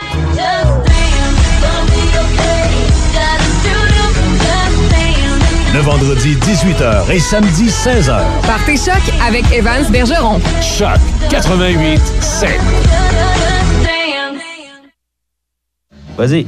Le 5.75 5.79
vendredi 5.81 6.35
18h 6.35 7.11
et 7.11 7.19
samedi 7.19 7.67
16h. 7.67 8.23
Party 8.47 8.75
Choc 8.75 9.13
avec 9.23 9.45
Evans 9.51 9.85
Bergeron. 9.91 10.41
Choc 10.61 10.99
88 11.29 12.01
7. 12.19 12.59
Vas-y. 16.17 16.47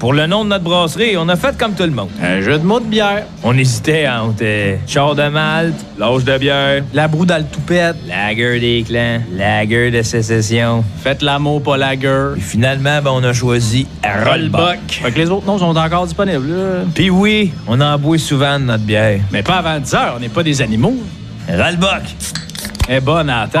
Pour 0.00 0.14
le 0.14 0.26
nom 0.26 0.44
de 0.44 0.48
notre 0.48 0.64
brasserie, 0.64 1.14
on 1.18 1.28
a 1.28 1.36
fait 1.36 1.58
comme 1.58 1.74
tout 1.74 1.82
le 1.82 1.90
monde. 1.90 2.08
Un 2.22 2.40
jeu 2.40 2.58
de 2.58 2.64
mots 2.64 2.80
de 2.80 2.86
bière. 2.86 3.24
On 3.44 3.56
hésitait 3.56 4.08
entre 4.08 4.36
euh, 4.40 4.76
char 4.86 5.14
de 5.14 5.28
malte, 5.28 5.74
l'âge 5.98 6.24
de 6.24 6.38
bière, 6.38 6.82
La 6.94 7.06
broue 7.06 7.26
dans 7.26 7.36
le 7.36 7.44
toupette. 7.44 7.96
lager 8.08 8.58
des 8.60 8.82
clans, 8.88 9.20
lager 9.36 9.90
de 9.90 10.00
sécession. 10.00 10.82
Faites 11.02 11.20
l'amour, 11.20 11.62
pas 11.62 11.76
la 11.76 11.96
gueule. 11.96 12.32
Puis 12.34 12.42
finalement, 12.42 13.02
ben, 13.02 13.10
on 13.12 13.22
a 13.24 13.34
choisi 13.34 13.86
Rollbuck. 14.02 14.78
Fait 14.88 15.12
que 15.12 15.18
les 15.18 15.28
autres 15.28 15.46
noms 15.46 15.58
sont 15.58 15.76
encore 15.76 16.06
disponibles. 16.06 16.48
là. 16.50 16.84
Puis 16.94 17.10
oui, 17.10 17.52
on 17.68 17.78
en 17.82 17.98
boit 17.98 18.16
souvent 18.16 18.58
de 18.58 18.64
notre 18.64 18.84
bière. 18.84 19.20
Mais 19.30 19.42
pas 19.42 19.56
avant 19.56 19.78
10 19.78 19.94
heures, 19.94 20.14
on 20.16 20.20
n'est 20.20 20.30
pas 20.30 20.42
des 20.42 20.62
animaux. 20.62 20.96
Rollbuck. 21.46 22.04
Est 22.88 23.00
bonne 23.02 23.26
la 23.26 23.46
ta- 23.52 23.60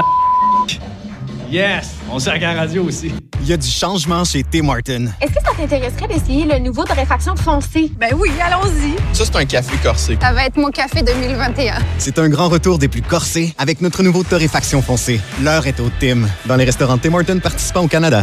Yes! 1.50 1.96
On 2.08 2.20
sert 2.20 2.34
à 2.34 2.38
la 2.38 2.54
radio 2.54 2.84
aussi. 2.84 3.12
Il 3.40 3.48
y 3.48 3.52
a 3.52 3.56
du 3.56 3.66
changement 3.66 4.24
chez 4.24 4.44
Tim 4.44 4.62
Martin. 4.62 5.06
Est-ce 5.20 5.32
que 5.32 5.42
ça 5.44 5.50
t'intéresserait 5.56 6.06
d'essayer 6.06 6.44
le 6.44 6.60
nouveau 6.60 6.84
de 6.84 6.92
réfaction 6.92 7.34
foncé? 7.34 7.90
Ben 7.98 8.10
oui, 8.16 8.30
allons-y. 8.40 8.94
Ça, 9.16 9.24
c'est 9.24 9.34
un 9.36 9.44
café 9.44 9.76
corsé. 9.82 10.16
Ça 10.20 10.32
va 10.32 10.46
être 10.46 10.56
mon 10.56 10.70
café 10.70 11.02
2021. 11.02 11.74
C'est 11.98 12.20
un 12.20 12.28
grand 12.28 12.48
retour 12.48 12.78
des 12.78 12.86
plus 12.86 13.02
corsés 13.02 13.52
avec 13.58 13.80
notre 13.80 14.04
nouveau 14.04 14.22
torréfaction 14.22 14.80
foncé. 14.80 15.20
L'heure 15.42 15.66
est 15.66 15.80
au 15.80 15.90
Tim, 15.98 16.28
dans 16.46 16.54
les 16.54 16.64
restaurants 16.64 16.98
Tim 16.98 17.10
Martin 17.10 17.38
participants 17.40 17.82
au 17.82 17.88
Canada. 17.88 18.22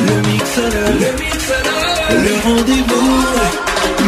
Le 0.00 0.16
mixologue, 0.28 0.72
le 1.00 1.22
mixologue, 1.22 2.24
le 2.24 2.42
rendez-vous 2.42 3.24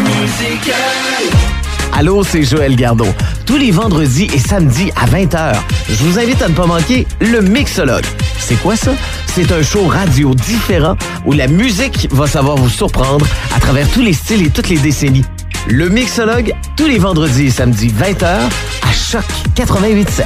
musical. 0.02 1.45
Allô, 1.92 2.22
c'est 2.22 2.42
Joël 2.42 2.76
Gardot. 2.76 3.06
Tous 3.46 3.56
les 3.56 3.70
vendredis 3.70 4.28
et 4.34 4.38
samedis 4.38 4.90
à 4.96 5.06
20h, 5.06 5.54
je 5.88 5.94
vous 6.04 6.18
invite 6.18 6.42
à 6.42 6.48
ne 6.48 6.54
pas 6.54 6.66
manquer 6.66 7.06
le 7.20 7.40
Mixologue. 7.40 8.04
C'est 8.38 8.56
quoi 8.56 8.76
ça? 8.76 8.92
C'est 9.34 9.50
un 9.52 9.62
show 9.62 9.86
radio 9.86 10.34
différent 10.34 10.96
où 11.24 11.32
la 11.32 11.46
musique 11.46 12.08
va 12.12 12.26
savoir 12.26 12.56
vous 12.56 12.68
surprendre 12.68 13.26
à 13.54 13.60
travers 13.60 13.88
tous 13.90 14.02
les 14.02 14.12
styles 14.12 14.46
et 14.46 14.50
toutes 14.50 14.68
les 14.68 14.78
décennies. 14.78 15.24
Le 15.68 15.88
Mixologue, 15.88 16.52
tous 16.76 16.86
les 16.86 16.98
vendredis 16.98 17.46
et 17.46 17.50
samedis 17.50 17.88
20h 17.88 18.24
à 18.26 18.92
Choc 18.92 19.24
88.7. 19.56 20.24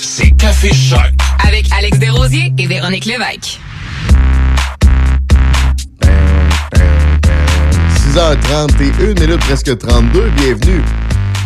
C'est 0.00 0.30
Café 0.32 0.72
Choc. 0.72 1.00
Avec 1.46 1.66
Alex 1.76 1.98
Desrosiers 1.98 2.52
et 2.58 2.66
Véronique 2.66 3.06
Lévesque. 3.06 3.60
6h31 8.10 9.20
minutes, 9.20 9.38
presque 9.38 9.78
32. 9.78 10.30
Bienvenue 10.36 10.82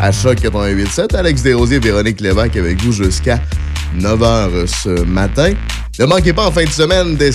à 0.00 0.10
Choc 0.10 0.38
88.7. 0.38 1.14
Alex 1.14 1.42
Desrosiers, 1.42 1.78
Véronique 1.78 2.22
Lévesque 2.22 2.56
avec 2.56 2.80
vous 2.82 2.90
jusqu'à 2.90 3.38
9h 3.98 4.66
ce 4.66 5.04
matin. 5.04 5.52
Ne 5.98 6.06
manquez 6.06 6.32
pas 6.32 6.46
en 6.46 6.50
fin 6.50 6.64
de 6.64 6.70
semaine 6.70 7.16
dès, 7.16 7.32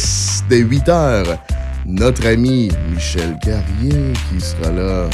dès 0.50 0.64
8h 0.64 1.38
notre 1.86 2.26
ami 2.26 2.72
Michel 2.92 3.38
Carrier 3.44 4.14
qui 4.32 4.42
sera 4.42 4.72
là. 4.72 5.08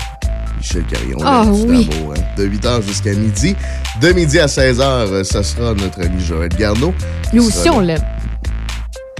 Michel 0.59 0.85
Carrier, 0.85 1.13
on 1.17 1.21
Ah 1.25 1.43
oui. 1.49 1.85
beau, 1.85 2.13
hein? 2.13 2.21
De 2.37 2.47
8h 2.47 2.87
jusqu'à 2.87 3.11
midi. 3.11 3.53
De 4.01 4.13
midi 4.13 4.39
à 4.39 4.45
16h, 4.45 5.25
ça 5.25 5.43
sera 5.43 5.73
notre 5.73 5.99
ami 6.01 6.23
Joël 6.23 6.49
Garneau. 6.57 6.93
Nous 7.33 7.45
aussi, 7.47 7.69
on 7.69 7.81
l'aime. 7.81 8.01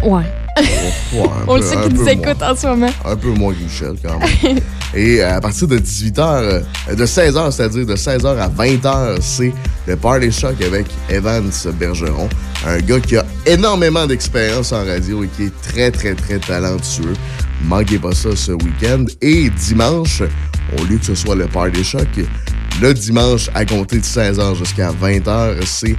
Ouais. 0.05 0.23
Ouais, 0.57 1.23
On 1.47 1.55
le 1.57 1.61
sait 1.61 1.75
un 1.75 1.81
qu'il 1.83 1.93
nous 1.93 2.03
peu 2.05 2.11
écoute 2.11 2.39
moins. 2.39 2.51
en 2.51 2.55
ce 2.55 2.67
moment. 2.67 2.89
Un 3.03 3.15
peu 3.15 3.29
moins 3.29 3.53
que 3.53 3.59
Michel, 3.63 3.95
quand 4.03 4.19
même. 4.19 4.59
Et 4.95 5.21
euh, 5.21 5.35
à 5.37 5.41
partir 5.41 5.67
de 5.67 5.77
18h, 5.77 6.63
de 6.95 7.05
16h, 7.05 7.51
c'est-à-dire 7.51 7.85
de 7.85 7.95
16h 7.95 8.37
à 8.37 8.49
20h, 8.49 9.17
c'est 9.21 9.53
le 9.87 9.95
Party 9.97 10.31
Shock 10.31 10.61
avec 10.61 10.85
Evans 11.09 11.51
Bergeron. 11.79 12.29
Un 12.65 12.79
gars 12.79 12.99
qui 12.99 13.17
a 13.17 13.25
énormément 13.45 14.07
d'expérience 14.07 14.71
en 14.71 14.85
radio 14.85 15.23
et 15.23 15.27
qui 15.27 15.43
est 15.43 15.61
très, 15.61 15.91
très, 15.91 16.15
très 16.15 16.39
talentueux. 16.39 17.13
Manquez 17.63 17.99
pas 17.99 18.13
ça 18.13 18.35
ce 18.35 18.53
week-end. 18.53 19.05
Et 19.21 19.49
dimanche, 19.49 20.21
au 20.79 20.83
lieu 20.85 20.97
que 20.97 21.05
ce 21.05 21.15
soit 21.15 21.35
le 21.35 21.47
Party 21.47 21.83
Shock, 21.83 22.07
le 22.81 22.93
dimanche, 22.93 23.49
à 23.53 23.65
compter 23.65 23.97
de 23.99 24.03
16h 24.03 24.55
jusqu'à 24.57 24.91
20h, 24.91 25.65
c'est 25.65 25.95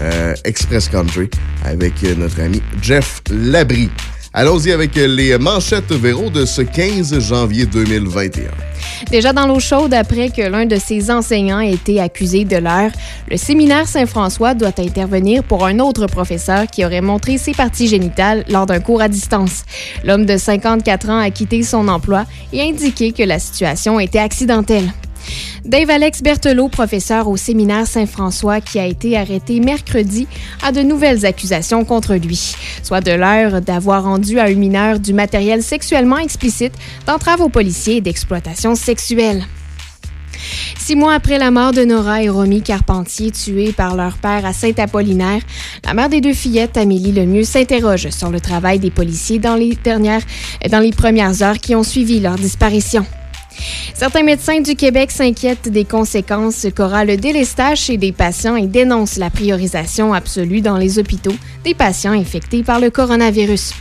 euh, 0.00 0.34
Express 0.44 0.88
Country 0.88 1.28
avec 1.64 1.92
euh, 2.04 2.14
notre 2.14 2.40
ami 2.40 2.62
Jeff 2.82 3.20
Labrie. 3.30 3.90
Allons-y 4.34 4.72
avec 4.72 4.96
euh, 4.96 5.06
les 5.06 5.36
manchettes 5.38 5.90
Véro 5.90 6.30
de 6.30 6.44
ce 6.44 6.62
15 6.62 7.18
janvier 7.18 7.66
2021. 7.66 8.50
Déjà 9.10 9.32
dans 9.32 9.46
l'eau 9.46 9.58
chaude 9.58 9.94
après 9.94 10.30
que 10.30 10.42
l'un 10.42 10.66
de 10.66 10.76
ses 10.76 11.10
enseignants 11.10 11.60
ait 11.60 11.72
été 11.72 12.00
accusé 12.00 12.44
de 12.44 12.56
l'heure, 12.56 12.90
le 13.30 13.36
séminaire 13.36 13.88
Saint-François 13.88 14.54
doit 14.54 14.78
intervenir 14.78 15.42
pour 15.42 15.64
un 15.64 15.78
autre 15.78 16.06
professeur 16.06 16.66
qui 16.66 16.84
aurait 16.84 17.00
montré 17.00 17.38
ses 17.38 17.52
parties 17.52 17.88
génitales 17.88 18.44
lors 18.48 18.66
d'un 18.66 18.80
cours 18.80 19.00
à 19.00 19.08
distance. 19.08 19.64
L'homme 20.04 20.26
de 20.26 20.36
54 20.36 21.08
ans 21.08 21.18
a 21.18 21.30
quitté 21.30 21.62
son 21.62 21.88
emploi 21.88 22.24
et 22.52 22.60
a 22.60 22.64
indiqué 22.64 23.12
que 23.12 23.22
la 23.22 23.38
situation 23.38 23.98
était 23.98 24.18
accidentelle. 24.18 24.92
Dave 25.64 25.90
Alex 25.90 26.22
Berthelot, 26.22 26.68
professeur 26.68 27.28
au 27.28 27.36
séminaire 27.36 27.86
Saint-François, 27.86 28.60
qui 28.60 28.78
a 28.78 28.86
été 28.86 29.16
arrêté 29.16 29.60
mercredi, 29.60 30.26
a 30.62 30.72
de 30.72 30.80
nouvelles 30.80 31.26
accusations 31.26 31.84
contre 31.84 32.14
lui, 32.14 32.54
soit 32.82 33.00
de 33.00 33.12
l'heure 33.12 33.60
d'avoir 33.60 34.04
rendu 34.04 34.38
à 34.38 34.50
une 34.50 34.60
mineure 34.60 34.98
du 34.98 35.12
matériel 35.12 35.62
sexuellement 35.62 36.18
explicite, 36.18 36.72
d'entrave 37.06 37.40
aux 37.40 37.48
policiers 37.48 37.96
et 37.96 38.00
d'exploitation 38.00 38.74
sexuelle. 38.74 39.44
Six 40.78 40.96
mois 40.96 41.12
après 41.12 41.38
la 41.38 41.50
mort 41.50 41.72
de 41.72 41.84
Nora 41.84 42.22
et 42.22 42.30
Romy 42.30 42.62
Carpentier, 42.62 43.30
tués 43.30 43.72
par 43.72 43.94
leur 43.94 44.16
père 44.16 44.46
à 44.46 44.54
Saint-Apollinaire, 44.54 45.42
la 45.84 45.92
mère 45.92 46.08
des 46.08 46.22
deux 46.22 46.32
fillettes, 46.32 46.78
Amélie 46.78 47.12
Lemieux, 47.12 47.44
s'interroge 47.44 48.08
sur 48.08 48.30
le 48.30 48.40
travail 48.40 48.78
des 48.78 48.90
policiers 48.90 49.38
dans 49.38 49.54
les, 49.54 49.76
dernières, 49.76 50.22
dans 50.70 50.80
les 50.80 50.92
premières 50.92 51.42
heures 51.42 51.58
qui 51.58 51.74
ont 51.74 51.82
suivi 51.82 52.20
leur 52.20 52.36
disparition. 52.36 53.04
Certains 53.94 54.22
médecins 54.22 54.60
du 54.60 54.76
Québec 54.76 55.10
s'inquiètent 55.10 55.68
des 55.68 55.84
conséquences 55.84 56.66
qu'aura 56.74 57.04
le 57.04 57.16
délestage 57.16 57.80
chez 57.80 57.96
des 57.96 58.12
patients 58.12 58.56
et 58.56 58.66
dénoncent 58.66 59.16
la 59.16 59.30
priorisation 59.30 60.14
absolue 60.14 60.60
dans 60.60 60.76
les 60.76 60.98
hôpitaux 60.98 61.34
des 61.64 61.74
patients 61.74 62.12
infectés 62.12 62.62
par 62.62 62.80
le 62.80 62.90
coronavirus. 62.90 63.72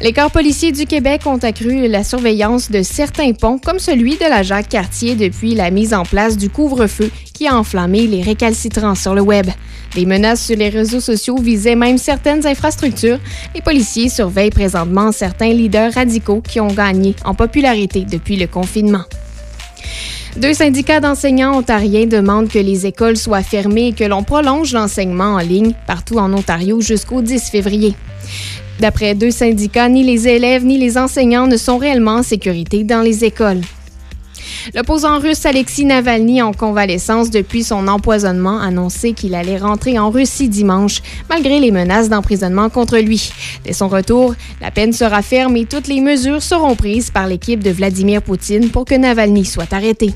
Les 0.00 0.12
corps 0.12 0.30
policiers 0.30 0.72
du 0.72 0.86
Québec 0.86 1.22
ont 1.26 1.38
accru 1.38 1.88
la 1.88 2.04
surveillance 2.04 2.70
de 2.70 2.82
certains 2.82 3.32
ponts, 3.32 3.58
comme 3.58 3.78
celui 3.78 4.16
de 4.16 4.28
la 4.28 4.42
Jacques-Cartier 4.42 5.14
depuis 5.14 5.54
la 5.54 5.70
mise 5.70 5.94
en 5.94 6.04
place 6.04 6.36
du 6.36 6.50
couvre-feu 6.50 7.10
qui 7.32 7.46
a 7.46 7.56
enflammé 7.56 8.06
les 8.06 8.22
récalcitrants 8.22 8.94
sur 8.94 9.14
le 9.14 9.22
web. 9.22 9.46
Des 9.94 10.06
menaces 10.06 10.44
sur 10.44 10.56
les 10.56 10.68
réseaux 10.68 11.00
sociaux 11.00 11.36
visaient 11.36 11.76
même 11.76 11.98
certaines 11.98 12.46
infrastructures. 12.46 13.20
Les 13.54 13.62
policiers 13.62 14.08
surveillent 14.08 14.50
présentement 14.50 15.12
certains 15.12 15.52
leaders 15.52 15.94
radicaux 15.94 16.40
qui 16.40 16.60
ont 16.60 16.72
gagné 16.72 17.14
en 17.24 17.34
popularité 17.34 18.04
depuis 18.04 18.36
le 18.36 18.46
confinement. 18.46 19.04
Deux 20.36 20.52
syndicats 20.52 20.98
d'enseignants 20.98 21.56
ontariens 21.56 22.06
demandent 22.06 22.48
que 22.48 22.58
les 22.58 22.86
écoles 22.86 23.16
soient 23.16 23.44
fermées 23.44 23.88
et 23.88 23.92
que 23.92 24.02
l'on 24.02 24.24
prolonge 24.24 24.72
l'enseignement 24.72 25.34
en 25.34 25.38
ligne 25.38 25.74
partout 25.86 26.18
en 26.18 26.32
Ontario 26.32 26.80
jusqu'au 26.80 27.22
10 27.22 27.50
février. 27.50 27.94
D'après 28.80 29.14
deux 29.14 29.30
syndicats, 29.30 29.88
ni 29.88 30.02
les 30.02 30.28
élèves 30.28 30.64
ni 30.64 30.78
les 30.78 30.98
enseignants 30.98 31.46
ne 31.46 31.56
sont 31.56 31.78
réellement 31.78 32.16
en 32.16 32.22
sécurité 32.22 32.84
dans 32.84 33.02
les 33.02 33.24
écoles. 33.24 33.60
L'opposant 34.74 35.18
russe 35.18 35.46
Alexis 35.46 35.84
Navalny, 35.84 36.40
en 36.42 36.52
convalescence 36.52 37.30
depuis 37.30 37.62
son 37.62 37.86
empoisonnement, 37.86 38.60
annoncé 38.60 39.12
qu'il 39.12 39.34
allait 39.34 39.58
rentrer 39.58 39.98
en 39.98 40.10
Russie 40.10 40.48
dimanche, 40.48 41.02
malgré 41.28 41.60
les 41.60 41.70
menaces 41.70 42.08
d'emprisonnement 42.08 42.70
contre 42.70 42.98
lui. 42.98 43.32
Dès 43.64 43.72
son 43.72 43.88
retour, 43.88 44.34
la 44.60 44.70
peine 44.70 44.92
sera 44.92 45.22
ferme 45.22 45.56
et 45.56 45.66
toutes 45.66 45.88
les 45.88 46.00
mesures 46.00 46.42
seront 46.42 46.76
prises 46.76 47.10
par 47.10 47.26
l'équipe 47.26 47.62
de 47.62 47.70
Vladimir 47.70 48.22
Poutine 48.22 48.70
pour 48.70 48.84
que 48.84 48.94
Navalny 48.94 49.44
soit 49.44 49.72
arrêté. 49.72 50.14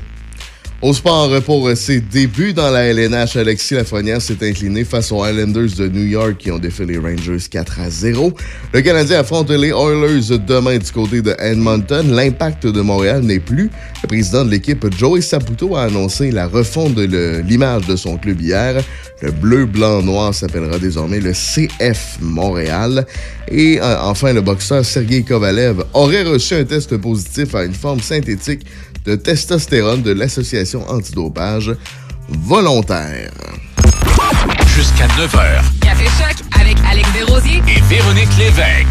Au 0.81 0.93
sport, 0.93 1.29
pour 1.43 1.69
ses 1.75 2.01
débuts 2.01 2.53
dans 2.53 2.71
la 2.71 2.85
LNH, 2.85 3.35
Alexis 3.35 3.75
Lafrenière 3.75 4.23
s'est 4.23 4.37
incliné 4.49 4.85
face 4.85 5.11
aux 5.11 5.27
Islanders 5.27 5.75
de 5.77 5.89
New 5.89 6.05
York 6.05 6.37
qui 6.39 6.53
ont 6.53 6.59
défait 6.61 6.85
les 6.87 6.99
Rangers 6.99 7.49
4 7.51 7.81
à 7.81 7.91
0. 7.91 8.33
Le 8.73 8.81
Canadien 8.81 9.19
affronte 9.19 9.51
les 9.51 9.71
Oilers 9.71 10.39
demain 10.39 10.79
du 10.79 10.93
côté 10.93 11.21
de 11.21 11.35
Edmonton. 11.41 12.09
L'impact 12.15 12.69
de 12.69 12.81
Montréal 12.81 13.23
n'est 13.23 13.41
plus. 13.41 13.73
Le 14.05 14.07
président 14.07 14.45
de 14.45 14.53
l'équipe, 14.53 14.87
Joey 14.97 15.21
Saputo, 15.21 15.75
a 15.75 15.83
annoncé 15.83 16.31
la 16.31 16.47
refonte 16.47 16.95
de 16.95 17.43
l'image 17.45 17.89
de 17.89 17.97
son 17.97 18.17
club 18.17 18.41
hier. 18.41 18.81
Le 19.21 19.33
bleu, 19.33 19.67
blanc, 19.67 20.01
noir 20.01 20.33
s'appellera 20.33 20.79
désormais 20.79 21.19
le 21.19 21.33
CF 21.33 22.19
Montréal. 22.21 23.05
Et 23.51 23.81
euh, 23.81 24.01
enfin, 24.03 24.33
le 24.33 24.43
boxeur 24.43 24.85
Sergei 24.85 25.25
Kovalev 25.25 25.85
aurait 25.93 26.23
reçu 26.23 26.55
un 26.55 26.65
test 26.65 26.97
positif 26.99 27.53
à 27.57 27.65
une 27.65 27.75
forme 27.75 28.01
synthétique 28.01 28.65
de 29.09 29.17
testostérone 29.17 30.03
de 30.03 30.13
l'association 30.13 30.87
antidopage 30.91 31.75
volontaire. 32.29 33.33
Jusqu'à 34.77 35.07
9h. 35.07 35.63
Café 35.81 36.05
Choc 36.05 36.37
avec 36.61 36.77
Alex 36.87 37.09
Desrosiers 37.15 37.63
et 37.69 37.81
Véronique 37.89 38.29
Lévesque. 38.39 38.87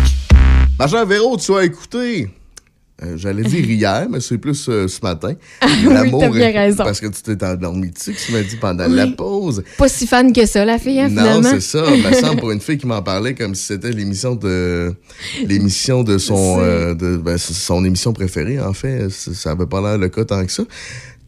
Ma 0.80 0.88
chère 0.88 1.06
Véro, 1.06 1.38
tu 1.38 1.56
as 1.56 1.66
écouté. 1.66 2.32
Euh, 3.04 3.16
J'allais 3.16 3.44
dire 3.44 3.64
hier, 3.70 4.08
mais 4.10 4.20
c'est 4.20 4.38
plus 4.38 4.68
euh, 4.70 4.88
ce 4.88 5.00
matin. 5.02 5.34
oui, 5.64 6.12
t'as 6.20 6.30
bien 6.30 6.52
raison. 6.52 6.84
Parce 6.84 7.00
que 7.00 7.08
tu 7.08 7.22
t'es 7.22 7.44
endormi 7.44 7.92
dessus, 7.92 8.14
que 8.14 8.20
tu 8.20 8.32
m'as 8.32 8.42
dit 8.42 8.56
pendant 8.56 8.88
la 8.88 9.08
pause. 9.08 9.64
Pas 9.78 9.88
si 9.88 10.08
fan 10.08 10.34
que 10.34 10.46
ça, 10.46 10.66
la 10.66 10.80
fille, 10.80 11.00
hein, 11.00 11.10
Non, 11.10 11.42
c'est 11.44 11.62
ça. 11.62 11.84
Me 11.84 12.14
semble 12.14 12.40
pour 12.40 12.52
une 12.52 12.62
fille 12.68 12.78
qui 12.78 12.88
m'en 12.88 13.02
parlait 13.02 13.36
comme 13.36 13.56
si 13.56 13.66
c'était 13.66 13.92
l'émission 13.92 14.36
de 14.36 14.94
l'émission 15.46 16.04
de 16.04 16.18
son 16.18 16.58
euh, 16.60 16.94
de 16.94 17.18
ben, 17.18 17.38
son 17.38 17.86
émission 17.86 18.14
préférée 18.14 18.60
en 18.60 18.74
fait. 18.74 19.10
Ça 19.10 19.34
ça 19.34 19.52
avait 19.52 19.66
pas 19.68 19.82
l'air 19.82 19.98
le 19.98 20.10
cas 20.10 20.26
tant 20.26 20.46
que 20.46 20.52
ça. 20.52 20.64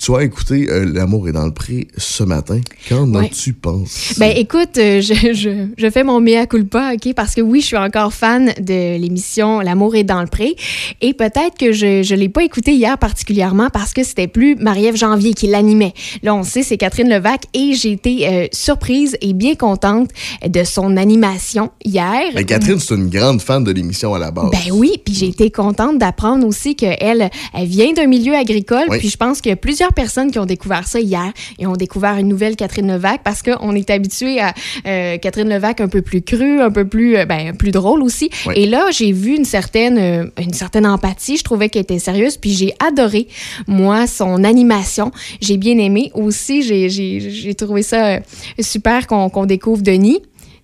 Tu 0.02 0.16
as 0.16 0.24
écouté 0.24 0.68
euh, 0.70 0.86
L'amour 0.94 1.28
est 1.28 1.34
dans 1.34 1.46
le 1.46 1.52
pré 1.54 1.88
ce 1.98 2.24
matin. 2.24 2.62
Qu'en 2.88 3.06
Ouais. 3.14 3.26
as-tu 3.26 3.52
pensé? 3.52 4.16
Ben 4.18 4.32
écoute, 4.36 4.78
euh, 4.78 5.02
je, 5.02 5.34
je, 5.34 5.68
je 5.78 5.90
fais 5.90 6.06
mon 6.06 6.22
mea 6.22 6.46
culpa, 6.46 6.94
OK? 6.94 7.14
Parce 7.14 7.36
que 7.36 7.42
oui, 7.42 7.60
je 7.60 7.66
suis 7.68 7.78
encore 7.78 8.14
fan 8.14 8.54
de 8.62 8.98
l'émission 8.98 9.60
L'amour 9.60 9.96
est 9.98 10.06
dans 10.06 10.22
le 10.22 10.28
pré. 10.28 10.56
Et 11.02 11.14
peut-être 11.14 11.58
que 11.60 11.74
je 11.74 12.10
ne 12.14 12.18
l'ai 12.18 12.30
pas 12.30 12.44
écouté 12.44 12.72
hier 12.76 12.98
particulièrement 12.98 13.70
parce 13.70 13.92
que 13.94 14.04
c'était 14.06 14.30
plus 14.30 14.56
Marie-Ève 14.56 14.96
Janvier 14.96 15.34
qui 15.34 15.48
l'animait. 15.48 15.94
Là, 16.24 16.34
on 16.34 16.44
sait, 16.44 16.64
c'est 16.64 16.78
Catherine 16.78 17.10
Levac 17.10 17.42
et 17.54 17.74
j'ai 17.74 17.92
été 17.92 18.26
euh, 18.28 18.48
surprise 18.54 19.18
et 19.20 19.34
bien 19.34 19.56
contente 19.56 20.12
de 20.48 20.64
son 20.64 20.96
animation 20.96 21.72
hier. 21.84 22.22
Ben, 22.36 22.46
Catherine, 22.46 22.80
c'est 22.80 22.96
une 22.96 23.10
grande 23.10 23.42
fan 23.42 23.66
de 23.66 23.72
l'émission 23.72 24.14
à 24.14 24.20
la 24.20 24.32
base. 24.32 24.50
Ben 24.52 24.72
oui, 24.72 24.94
puis 25.04 25.14
j'ai 25.14 25.28
été 25.28 25.52
contente 25.52 25.98
d'apprendre 25.98 26.48
aussi 26.48 26.76
qu'elle 26.78 27.30
elle 27.54 27.68
vient 27.68 27.92
d'un 27.92 28.08
milieu 28.08 28.34
agricole. 28.36 28.86
Oui. 28.90 29.00
Puis 29.00 29.10
je 29.10 29.18
pense 29.18 29.42
qu'il 29.42 29.50
y 29.50 29.54
a 29.54 29.58
plusieurs 29.58 29.89
personnes 29.92 30.32
qui 30.32 30.40
ont 30.40 30.46
découvert 30.46 30.88
ça 30.88 31.00
hier 31.00 31.32
et 31.58 31.68
ont 31.68 31.74
découvert 31.74 32.18
une 32.18 32.28
nouvelle 32.28 32.56
Catherine 32.56 32.92
Levac 32.92 33.22
parce 33.24 33.42
qu'on 33.42 33.76
est 33.76 33.90
habitué 33.90 34.40
à 34.40 34.54
euh, 34.88 35.18
Catherine 35.18 35.50
Levac 35.50 35.82
un 35.82 35.88
peu 35.88 36.02
plus 36.02 36.22
crue, 36.22 36.62
un 36.62 36.72
peu 36.72 36.86
plus, 36.88 37.18
euh, 37.18 37.26
ben, 37.26 37.56
plus 37.56 37.72
drôle 37.72 38.02
aussi. 38.04 38.30
Oui. 38.48 38.54
Et 38.58 38.66
là, 38.66 38.88
j'ai 38.92 39.12
vu 39.12 39.36
une 39.36 39.46
certaine, 39.46 39.98
euh, 39.98 40.26
une 40.42 40.54
certaine 40.54 40.86
empathie. 40.86 41.38
Je 41.38 41.44
trouvais 41.44 41.70
qu'elle 41.70 41.84
était 41.84 42.00
sérieuse. 42.00 42.38
Puis 42.38 42.52
j'ai 42.52 42.74
adoré, 42.86 43.28
moi, 43.68 44.08
son 44.08 44.44
animation. 44.44 45.12
J'ai 45.42 45.58
bien 45.58 45.78
aimé. 45.78 46.12
Aussi, 46.14 46.62
j'ai- 46.64 47.56
trouvé 47.56 47.82
ça 47.84 48.20
super 48.60 49.06
qu'on 49.08 49.30
qu'on 49.30 49.46
découvre 49.46 49.82
Denis. 49.82 50.20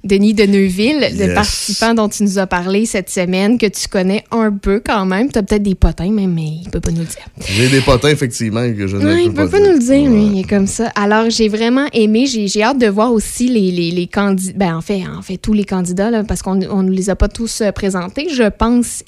Denis 0.06 0.34
de 0.34 0.46
Neuville, 0.46 1.00
le 1.18 1.34
participant 1.34 1.94
dont 1.94 2.08
tu 2.08 2.24
nous 2.24 2.38
as 2.40 2.48
parlé 2.48 2.86
cette 2.86 3.10
semaine, 3.10 3.58
que 3.58 3.66
tu 3.66 3.88
connais 3.88 4.24
un 4.32 4.52
peu 4.52 4.82
quand 4.86 5.06
même. 5.06 5.32
Tu 5.32 5.40
as 5.40 5.44
peut-être 5.44 5.64
des 5.64 5.76
potins, 5.76 6.12
même, 6.12 6.34
mais 6.34 6.60
il 6.64 6.70
peut 6.70 6.80
pas 6.80 6.92
nous 6.92 7.00
le 7.00 7.06
dire. 7.06 7.26
J'ai 7.46 7.68
des 7.70 7.82
potins, 7.82 8.10
effectivement, 8.10 8.62
que 8.72 8.88
je 8.88 8.98
ne 8.98 9.06
Ouais, 9.06 9.24
il 9.26 9.34
peut 9.34 9.50
pas 9.50 9.60
nous 9.60 9.74
le 9.74 9.80
dire, 9.80 10.10
lui. 10.10 10.26
Il 10.28 10.40
est 10.40 10.50
comme 10.50 10.68
ça. 10.68 10.92
Alors, 10.96 11.30
j'ai 11.30 11.50
vraiment 11.50 11.88
aimé. 11.92 12.28
J'ai 12.28 12.48
j'ai 12.48 12.64
hâte 12.64 12.78
de 12.78 12.88
voir 12.88 13.12
aussi 13.12 13.48
les, 13.48 13.72
les, 13.72 13.92
les 13.92 14.08
candidats. 14.08 14.54
Ben, 14.56 14.76
en 14.76 14.82
fait, 14.82 15.04
en 15.08 15.22
fait, 15.22 15.38
tous 15.38 15.54
les 15.54 15.66
candidats, 15.66 16.12
là, 16.12 16.24
parce 16.24 16.42
qu'on 16.42 16.56
ne 16.56 16.92
les 16.92 17.10
a 17.10 17.16
pas 17.16 17.28
tous 17.28 17.62
euh, 17.62 17.72
présentés. 17.72 18.28
Je 18.30 18.50
pense 18.50 19.04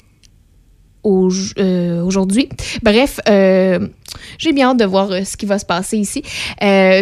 euh, 1.58 2.02
aujourd'hui. 2.02 2.48
Bref, 2.82 3.20
euh, 3.28 3.88
j'ai 4.38 4.52
bien 4.52 4.70
hâte 4.70 4.78
de 4.78 4.84
voir 4.84 5.10
euh, 5.10 5.24
ce 5.24 5.36
qui 5.36 5.46
va 5.46 5.58
se 5.58 5.64
passer 5.64 5.96
ici. 5.98 6.22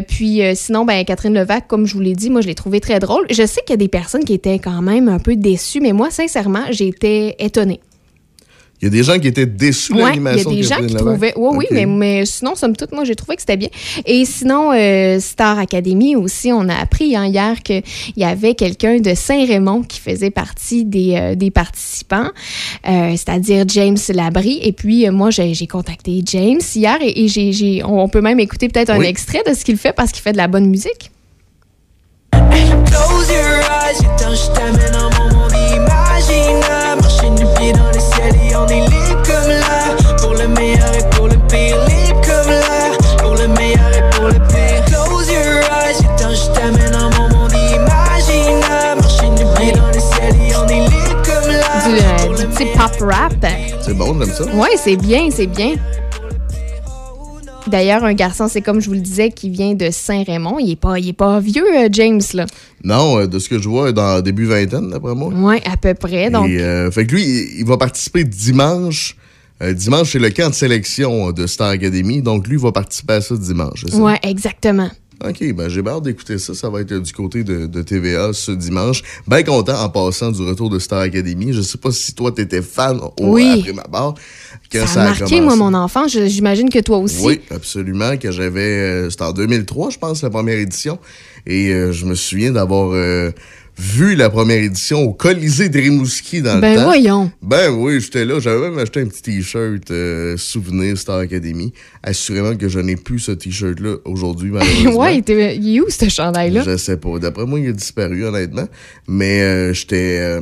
Puis 0.08 0.40
sinon, 0.54 0.84
ben, 0.84 1.04
Catherine 1.04 1.34
Levac, 1.34 1.66
comme 1.66 1.86
je 1.86 1.94
vous 1.94 2.00
l'ai 2.00 2.14
dit, 2.14 2.30
moi, 2.30 2.40
je 2.40 2.46
l'ai 2.46 2.54
trouvé 2.54 2.80
très 2.80 2.98
drôle. 2.98 3.26
Je 3.30 3.46
sais 3.46 3.60
qu'il 3.62 3.70
y 3.70 3.74
a 3.74 3.78
des 3.78 3.88
personnes 3.88 4.24
qui 4.24 4.34
étaient 4.34 4.58
quand 4.58 4.82
même 4.82 5.08
un 5.08 5.18
peu 5.18 5.36
déçues, 5.36 5.80
mais 5.80 5.92
moi, 5.92 6.10
sincèrement, 6.10 6.66
été 6.86 7.34
étonnée. 7.44 7.80
Il 8.82 8.84
y 8.84 8.88
a 8.88 8.90
des 8.90 9.02
gens 9.02 9.18
qui 9.18 9.26
étaient 9.28 9.46
déçus 9.46 9.94
de 9.94 10.02
Ouais, 10.02 10.10
il 10.14 10.22
y 10.22 10.26
a 10.26 10.30
l'animation 10.32 10.50
de 10.50 10.56
des 10.56 10.62
gens 10.62 10.76
qui 10.86 10.94
trouvaient. 10.94 11.32
Oui, 11.36 11.56
oui, 11.58 11.66
mais, 11.70 11.86
mais 11.86 12.26
sinon, 12.26 12.54
somme 12.54 12.76
toute, 12.76 12.92
moi, 12.92 13.04
j'ai 13.04 13.14
trouvé 13.14 13.36
que 13.36 13.40
c'était 13.42 13.56
bien. 13.56 13.70
Et 14.04 14.24
sinon, 14.26 14.70
euh, 14.74 15.18
Star 15.18 15.58
Academy 15.58 16.14
aussi, 16.14 16.52
on 16.52 16.68
a 16.68 16.74
appris 16.74 17.16
hein, 17.16 17.24
hier 17.24 17.62
qu'il 17.62 17.82
y 18.18 18.24
avait 18.24 18.54
quelqu'un 18.54 18.98
de 19.00 19.14
Saint-Raymond 19.14 19.82
qui 19.82 19.98
faisait 20.00 20.30
partie 20.30 20.84
des, 20.84 21.14
euh, 21.16 21.34
des 21.34 21.50
participants, 21.50 22.28
euh, 22.86 23.10
c'est-à-dire 23.12 23.64
James 23.68 23.96
Labrie. 24.10 24.60
Et 24.62 24.72
puis, 24.72 25.06
euh, 25.08 25.12
moi, 25.12 25.30
j'ai 25.30 25.54
j'ai 25.54 25.66
contacté 25.66 26.20
James 26.26 26.60
hier 26.74 26.98
et, 27.00 27.24
et 27.24 27.28
j'ai- 27.28 27.52
j'ai- 27.52 27.82
on 27.84 28.00
on 28.06 28.08
peut 28.08 28.20
même 28.20 28.38
écouter 28.40 28.68
peut-être 28.68 28.90
un 28.90 29.00
extrait 29.00 29.42
de 29.48 29.54
ce 29.54 29.64
qu'il 29.64 29.78
fait 29.78 29.92
parce 29.92 30.12
qu'il 30.12 30.22
fait 30.22 30.32
de 30.32 30.36
la 30.36 30.48
bonne 30.48 30.66
musique. 30.68 31.10
Close 32.32 33.28
your 33.30 33.60
eyes, 33.82 33.98
un 34.62 35.10
moment 35.18 35.48
imaginaire. 35.74 37.05
Du 37.34 37.44
pied 37.58 37.72
dans 37.72 37.88
le 37.88 37.98
ciel 37.98 38.34
et 38.48 38.54
on 38.56 38.66
est 38.68 38.80
libre 38.80 39.22
comme 39.24 39.48
l'air. 39.48 39.96
Pour 40.22 40.34
le 40.34 40.48
meilleur 40.48 40.94
et 40.94 41.16
pour 41.16 41.26
le 41.26 41.36
pire, 41.48 41.76
libre 41.86 42.20
comme 42.22 42.50
l'air. 42.50 42.96
Pour 43.18 43.34
le 43.34 43.48
meilleur 43.48 43.90
et 43.92 44.16
pour 44.16 44.28
le 44.28 44.34
pire. 44.34 44.84
Close 44.86 45.28
your 45.28 45.60
eyes, 45.82 46.00
you 46.00 46.08
touch 46.16 46.52
time 46.54 46.76
et 46.78 46.94
un 46.94 47.10
moment 47.10 47.48
imaginaire. 47.48 48.96
Marcher 49.00 49.28
du 49.30 49.44
pied 49.56 49.72
dans 49.72 49.88
le 49.88 50.00
ciel 50.00 50.34
et 50.40 50.56
on 50.56 50.68
est 50.68 50.88
libre 50.88 51.22
comme 51.24 51.50
l'air. 51.50 51.82
Du, 51.84 52.32
euh, 52.32 52.36
du 52.38 52.46
petit 52.46 52.66
pop 52.76 53.10
rap. 53.10 53.34
C'est 53.82 53.94
bon, 53.94 54.16
j'aime 54.18 54.32
ça. 54.32 54.44
Oui, 54.54 54.68
c'est 54.76 54.96
bien, 54.96 55.28
c'est 55.30 55.46
bien. 55.46 55.74
D'ailleurs, 57.68 58.04
un 58.04 58.14
garçon, 58.14 58.48
c'est 58.48 58.62
comme 58.62 58.80
je 58.80 58.86
vous 58.88 58.94
le 58.94 59.00
disais, 59.00 59.30
qui 59.30 59.50
vient 59.50 59.74
de 59.74 59.90
Saint-Raymond. 59.90 60.58
Il 60.58 60.72
est 60.72 60.76
pas, 60.76 60.98
il 60.98 61.08
est 61.08 61.12
pas 61.12 61.40
vieux, 61.40 61.66
euh, 61.76 61.88
James, 61.90 62.22
là. 62.34 62.46
Non, 62.84 63.18
euh, 63.18 63.26
de 63.26 63.38
ce 63.38 63.48
que 63.48 63.60
je 63.60 63.68
vois, 63.68 63.92
dans 63.92 64.20
début 64.20 64.46
vingtaine, 64.46 64.90
d'après 64.90 65.14
moi. 65.14 65.32
Oui, 65.34 65.56
à 65.64 65.76
peu 65.76 65.94
près. 65.94 66.30
Donc, 66.30 66.48
Et, 66.48 66.60
euh, 66.60 66.90
fait 66.90 67.06
que 67.06 67.14
lui, 67.14 67.24
il, 67.58 67.64
va 67.64 67.76
participer 67.76 68.24
dimanche. 68.24 69.16
Dimanche, 69.60 70.12
c'est 70.12 70.18
le 70.18 70.28
camp 70.28 70.50
de 70.50 70.54
sélection 70.54 71.32
de 71.32 71.46
Star 71.46 71.68
Academy. 71.68 72.20
Donc, 72.20 72.46
lui, 72.46 72.56
il 72.56 72.62
va 72.62 72.72
participer 72.72 73.14
à 73.14 73.20
ça 73.22 73.36
dimanche. 73.36 73.84
ouais, 73.94 74.18
exactement. 74.22 74.90
OK, 75.24 75.52
ben 75.54 75.68
j'ai 75.68 75.80
hâte 75.86 76.02
d'écouter 76.02 76.36
ça. 76.38 76.52
Ça 76.54 76.68
va 76.68 76.82
être 76.82 76.92
du 76.94 77.12
côté 77.12 77.42
de, 77.42 77.66
de 77.66 77.82
TVA 77.82 78.32
ce 78.34 78.52
dimanche. 78.52 79.02
Bien 79.26 79.42
content 79.42 79.80
en 79.82 79.88
passant 79.88 80.30
du 80.30 80.42
retour 80.42 80.68
de 80.68 80.78
Star 80.78 81.00
Academy. 81.00 81.54
Je 81.54 81.62
sais 81.62 81.78
pas 81.78 81.90
si 81.90 82.14
toi, 82.14 82.32
t'étais 82.32 82.60
fan 82.60 83.00
au, 83.00 83.12
Oui. 83.20 83.60
après 83.60 83.72
ma 83.72 83.84
barre. 83.84 84.14
Quand 84.70 84.86
Ça 84.86 85.02
a 85.02 85.04
marqué, 85.18 85.40
moi, 85.40 85.56
mon 85.56 85.72
enfant. 85.72 86.06
J'imagine 86.06 86.68
que 86.68 86.80
toi 86.80 86.98
aussi. 86.98 87.24
Oui, 87.24 87.40
absolument. 87.50 88.16
Que 88.18 88.30
j'avais. 88.30 88.60
euh, 88.60 89.10
C'était 89.10 89.24
en 89.24 89.32
2003, 89.32 89.90
je 89.90 89.98
pense, 89.98 90.22
la 90.22 90.28
première 90.30 90.58
édition. 90.58 90.98
Et 91.46 91.70
euh, 91.72 91.92
je 91.92 92.04
me 92.04 92.14
souviens 92.14 92.52
d'avoir 92.52 92.90
euh, 92.92 93.30
vu 93.78 94.14
la 94.14 94.30
première 94.30 94.62
édition 94.62 95.02
au 95.02 95.12
Colisée 95.12 95.68
de 95.68 95.78
Rimouski 95.78 96.42
dans 96.42 96.58
Ben 96.60 96.72
le 96.72 96.78
temps. 96.78 96.84
voyons. 96.84 97.30
Ben 97.42 97.70
oui, 97.70 98.00
j'étais 98.00 98.24
là. 98.24 98.40
J'avais 98.40 98.70
même 98.70 98.78
acheté 98.78 99.00
un 99.00 99.06
petit 99.06 99.22
T-shirt 99.22 99.90
euh, 99.90 100.36
souvenir 100.36 100.96
Star 100.96 101.18
Academy. 101.18 101.72
Assurément 102.02 102.56
que 102.56 102.68
je 102.68 102.78
n'ai 102.80 102.96
plus 102.96 103.18
ce 103.18 103.32
T-shirt-là 103.32 103.96
aujourd'hui, 104.04 104.50
malheureusement. 104.52 104.96
ouais, 105.00 105.18
il 105.18 105.76
est 105.76 105.80
où, 105.80 105.86
ce 105.90 106.08
chandail-là? 106.08 106.62
Je 106.66 106.76
sais 106.76 106.96
pas. 106.96 107.18
D'après 107.18 107.44
moi, 107.44 107.60
il 107.60 107.68
a 107.68 107.72
disparu, 107.72 108.24
honnêtement. 108.24 108.66
Mais 109.08 109.42
euh, 109.42 109.72
j'étais. 109.72 110.38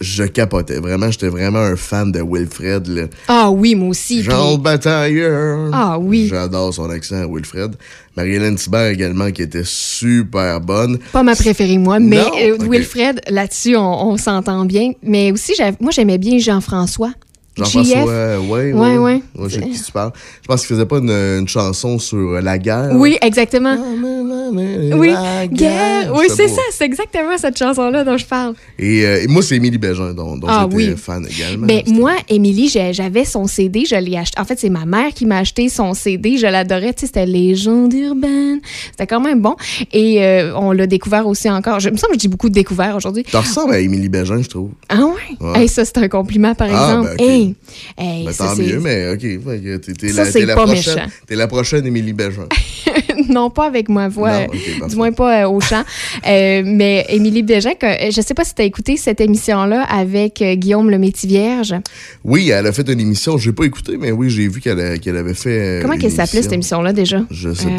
Je 0.00 0.24
capotais. 0.24 0.78
Vraiment, 0.78 1.10
j'étais 1.10 1.28
vraiment 1.28 1.58
un 1.58 1.76
fan 1.76 2.12
de 2.12 2.20
Wilfred. 2.22 2.86
Là. 2.86 3.02
Ah 3.26 3.50
oui, 3.50 3.74
moi 3.74 3.88
aussi. 3.88 4.22
Jean 4.22 4.54
puis- 4.54 4.62
Batailleur. 4.62 5.70
Ah 5.72 5.98
oui. 5.98 6.28
J'adore 6.28 6.72
son 6.72 6.88
accent, 6.90 7.24
Wilfred. 7.32 7.74
Marie-Hélène 8.16 8.56
Thibert 8.56 8.86
également, 8.86 9.30
qui 9.30 9.42
était 9.42 9.62
super 9.64 10.60
bonne. 10.60 10.98
Pas 11.12 11.22
ma 11.22 11.34
préférée, 11.36 11.78
moi, 11.78 11.98
mais 12.00 12.18
euh. 12.42 12.56
Wilfred, 12.60 13.20
là-dessus, 13.28 13.76
on, 13.76 14.08
on 14.10 14.16
s'entend 14.16 14.64
bien. 14.64 14.92
Mais 15.02 15.30
aussi, 15.32 15.52
moi, 15.80 15.90
j'aimais 15.92 16.18
bien 16.18 16.38
Jean-François. 16.38 17.12
Jean-François, 17.64 18.04
ouais, 18.04 18.36
ouais. 18.36 18.72
Ouais, 18.72 18.98
ouais. 18.98 19.22
je 19.48 19.60
qui 19.60 19.82
tu 19.82 19.92
parles. 19.92 20.12
Je 20.42 20.46
pense 20.48 20.60
qu'il 20.66 20.74
faisait 20.76 20.86
pas 20.86 20.98
une, 20.98 21.10
une 21.10 21.48
chanson 21.48 21.98
sur 21.98 22.40
la 22.40 22.58
guerre. 22.58 22.90
Oui, 22.94 23.16
exactement. 23.20 23.76
Oui, 24.94 25.10
La 25.10 25.46
guerre. 25.46 26.12
Oui, 26.14 26.26
C'est 26.34 26.48
ça. 26.48 26.62
C'est 26.72 26.84
exactement 26.84 27.36
cette 27.36 27.58
chanson-là 27.58 28.04
dont 28.04 28.16
je 28.16 28.24
parle. 28.24 28.54
Et, 28.78 29.04
euh, 29.04 29.22
et 29.22 29.26
moi, 29.26 29.42
c'est 29.42 29.56
Émilie 29.56 29.78
Bégin, 29.78 30.12
dont, 30.14 30.36
dont 30.36 30.46
Ah 30.48 30.66
j'étais 30.70 30.90
oui. 30.90 30.96
fan 30.96 31.26
également. 31.28 31.66
Ben, 31.66 31.82
moi, 31.88 32.12
Émilie, 32.28 32.68
j'avais 32.68 33.24
son 33.24 33.46
CD, 33.46 33.84
je 33.84 33.96
l'ai 33.96 34.16
acheté. 34.16 34.40
En 34.40 34.44
fait, 34.44 34.58
c'est 34.58 34.70
ma 34.70 34.84
mère 34.86 35.12
qui 35.14 35.26
m'a 35.26 35.38
acheté 35.38 35.68
son 35.68 35.94
CD, 35.94 36.36
je 36.38 36.46
l'adorais. 36.46 36.94
Tu 36.94 37.00
sais, 37.00 37.06
c'était 37.06 37.26
Légende 37.26 37.92
urbaine. 37.92 38.60
C'était 38.90 39.06
quand 39.06 39.20
même 39.20 39.40
bon. 39.40 39.56
Et 39.92 40.22
euh, 40.24 40.52
on 40.56 40.72
l'a 40.72 40.86
découvert 40.86 41.26
aussi 41.26 41.50
encore. 41.50 41.80
Je 41.80 41.90
me 41.90 41.96
semble 41.96 42.14
que 42.14 42.20
j'ai 42.20 42.28
beaucoup 42.28 42.48
de 42.48 42.54
découvert 42.54 42.96
aujourd'hui. 42.96 43.24
Tu 43.24 43.36
ressembles 43.36 43.74
à 43.74 43.80
Émilie 43.80 44.08
Bégin, 44.08 44.40
je 44.42 44.48
trouve. 44.48 44.70
Ah 44.88 45.00
ouais? 45.00 45.12
Ouais. 45.46 45.60
Hey, 45.62 45.68
ça, 45.68 45.84
c'est 45.84 45.98
un 45.98 46.08
compliment, 46.08 46.54
par 46.54 46.68
Ah, 46.72 46.90
exemple. 46.90 47.14
ben, 47.18 47.24
ok. 47.24 47.30
Hey, 47.30 47.47
hey, 47.96 48.24
Ben, 48.24 48.32
ça, 48.32 48.46
tant 48.48 48.56
mieux, 48.56 48.80
mais 48.80 49.10
OK. 49.12 49.20
T'es, 49.20 50.12
la, 50.12 50.24
la 50.46 50.54
prochaine, 50.54 50.74
méchant. 50.74 51.06
T'es 51.26 51.34
la 51.36 51.46
prochaine 51.46 51.86
Émilie 51.86 52.12
Bégin. 52.12 52.46
non, 53.28 53.50
pas 53.50 53.66
avec 53.66 53.88
ma 53.88 54.08
voix, 54.08 54.46
Non, 54.80 54.86
du 54.88 54.96
moins 54.96 55.12
pas 55.12 55.42
euh, 55.44 55.48
au 55.48 55.60
chant. 55.60 55.82
Euh, 56.26 56.62
mais 56.64 57.06
Émilie 57.08 57.42
Bégin, 57.42 57.74
que- 57.74 57.86
euh, 57.86 58.10
je 58.10 58.20
sais 58.20 58.34
pas 58.34 58.44
si 58.44 58.54
tu 58.54 58.62
as 58.62 58.64
écouté 58.64 58.96
cette 58.96 59.20
émission-là 59.20 59.82
avec 59.84 60.40
euh, 60.42 60.54
Guillaume 60.54 60.90
le 60.90 60.98
Métis-Vierge. 60.98 61.74
Oui, 62.24 62.50
elle 62.50 62.66
a 62.66 62.72
fait 62.72 62.88
une 62.88 63.00
émission. 63.00 63.38
J'ai 63.38 63.52
pas 63.52 63.64
écouté, 63.64 63.96
mais 63.98 64.12
oui, 64.12 64.30
j'ai 64.30 64.48
vu 64.48 64.60
qu'elle, 64.60 64.80
avait 64.80 65.34
fait. 65.34 65.80
Comment 65.82 65.96
qu'elle 65.96 66.12
s'appelait 66.12 66.42
cette 66.42 66.52
émission-là 66.52 66.92
déjà? 66.92 67.20
Je 67.30 67.52
sais 67.52 67.66
pas. 67.66 67.72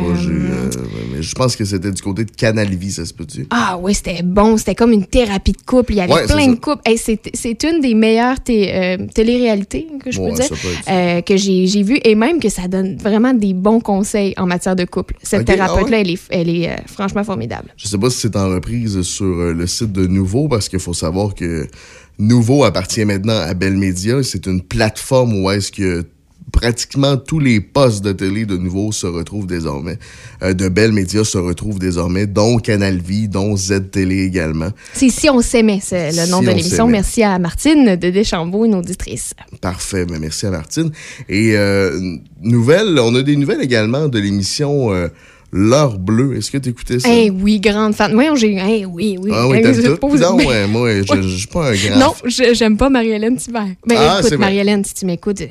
Mais 1.14 1.22
je 1.22 1.34
pense 1.36 1.56
que 1.56 1.66
c'était 1.66 1.92
du 1.92 2.02
côté 2.02 2.26
de 2.26 2.32
Canal 2.32 2.68
Vie, 2.70 2.92
ça 2.92 3.06
se 3.06 3.14
peut-tu? 3.14 3.48
Ah 3.50 3.78
oui, 3.82 3.94
c'était 3.94 4.22
bon. 4.24 4.58
C'était 4.58 4.76
comme 4.76 4.92
une 4.92 5.06
thérapie 5.06 5.52
de 5.54 5.62
couple. 5.66 5.94
Il 5.94 5.98
y 5.98 6.02
avait 6.02 6.14
Ouais, 6.14 6.26
plein 6.26 6.48
de 6.48 6.56
couples. 6.56 6.82
Hey, 6.86 6.98
c'est 6.98 7.64
une 7.64 7.82
des 7.82 7.94
meilleures 7.94 8.40
té- 8.42 8.98
que 9.66 10.12
je 10.12 10.20
Ouais, 10.20 10.34
dire 10.34 10.50
euh, 10.90 11.22
que 11.22 11.38
j'ai 11.38 11.84
vu 11.84 12.00
et 12.04 12.16
même 12.16 12.40
que 12.40 12.50
ça 12.50 12.68
donne 12.68 12.98
vraiment 12.98 13.34
des 13.34 13.54
bons 13.54 13.80
conseils 13.80 14.34
en 14.38 14.46
matière 14.46 14.76
de 14.76 14.86
couple. 14.86 15.16
Cette 15.24 15.46
thérapeute-là, 15.46 15.98
ah 15.98 16.02
ouais? 16.02 16.02
elle 16.02 16.10
est, 16.12 16.20
elle 16.30 16.50
est 16.50 16.70
euh, 16.70 16.76
franchement 16.88 17.24
formidable. 17.24 17.74
Je 17.78 17.88
sais 17.88 17.98
pas 17.98 18.10
si 18.10 18.20
c'est 18.20 18.36
en 18.36 18.50
reprise 18.50 19.02
sur 19.02 19.26
euh, 19.26 19.54
le 19.54 19.68
site 19.68 19.92
de 19.92 20.08
Nouveau, 20.08 20.48
parce 20.48 20.70
qu'il 20.70 20.80
faut 20.80 20.94
savoir 20.94 21.36
que 21.36 21.68
Nouveau 22.18 22.64
appartient 22.64 23.06
maintenant 23.06 23.38
à 23.38 23.54
Bell 23.54 23.78
Media. 23.78 24.22
C'est 24.24 24.46
une 24.46 24.62
plateforme 24.62 25.42
où 25.42 25.50
est-ce 25.52 25.72
que 25.72 26.04
pratiquement 26.52 27.18
tous 27.18 27.40
les 27.40 27.60
postes 27.62 28.04
de 28.04 28.12
télé 28.12 28.46
de 28.46 28.58
Nouveau 28.58 28.92
se 28.92 29.08
retrouvent 29.08 29.48
désormais. 29.48 29.98
Euh, 30.44 30.54
de 30.54 30.70
Bell 30.70 30.92
Media 30.92 31.24
se 31.24 31.38
retrouvent 31.38 31.80
désormais, 31.80 32.26
dont 32.28 32.58
Canal 32.58 32.98
Vie, 33.00 33.28
dont 33.28 33.56
Z 33.56 33.90
Télé 33.92 34.24
également. 34.24 34.70
C'est 34.94 35.10
Si 35.10 35.30
on 35.30 35.42
s'aimait, 35.42 35.80
c'est 35.82 36.12
le 36.12 36.30
nom 36.30 36.40
Si 36.40 36.46
de 36.46 36.52
on 36.52 36.56
l'émission. 36.56 36.88
Merci 36.88 37.24
à 37.24 37.38
Martine 37.40 37.96
de 37.96 38.10
Deschambault, 38.10 38.66
une 38.66 38.76
auditrice. 38.76 39.34
Parfait, 39.62 40.06
ben 40.06 40.20
merci 40.20 40.46
à 40.46 40.52
Martine. 40.52 40.92
Et 41.28 41.56
euh, 41.56 42.00
nouvelle, 42.42 42.98
on 43.00 43.14
a 43.16 43.22
des 43.22 43.36
nouvelles 43.36 43.62
également 43.62 44.08
de 44.08 44.20
l'émission 44.20 44.92
euh, 44.94 45.08
L'heure 45.52 45.98
bleue. 45.98 46.38
Est-ce 46.38 46.52
que 46.52 46.60
tu 46.60 46.70
écoutais 46.70 47.00
ça? 47.00 47.10
Eh 47.12 47.32
oui, 47.32 47.60
grande 47.60 47.96
fan. 47.96 48.14
Moi, 48.14 48.36
j'ai. 48.36 48.56
Eh 48.60 48.86
oui, 48.86 49.18
oui. 49.20 49.32
Ah 49.34 49.48
oui, 49.48 49.58
Eh, 49.60 49.64
t'aimes 49.64 49.98
tout? 49.98 50.16
Non, 50.18 50.36
mais- 50.36 50.46
ouais, 50.48 50.68
moi, 50.68 50.92
je 51.02 51.28
suis 51.28 51.48
pas 51.48 51.72
un 51.72 51.74
grand... 51.76 52.00
Non, 52.00 52.14
je- 52.24 52.54
j'aime 52.54 52.78
pas 52.78 52.90
Marie-Hélène 52.90 53.36
Thibert. 53.36 53.66
Ben, 53.88 53.96
Ah, 53.98 54.20
écoute. 54.24 54.38
Marie-Hélène, 54.38 54.86
si 54.86 54.94
tu 54.94 55.08
m'écoutes. 55.08 55.42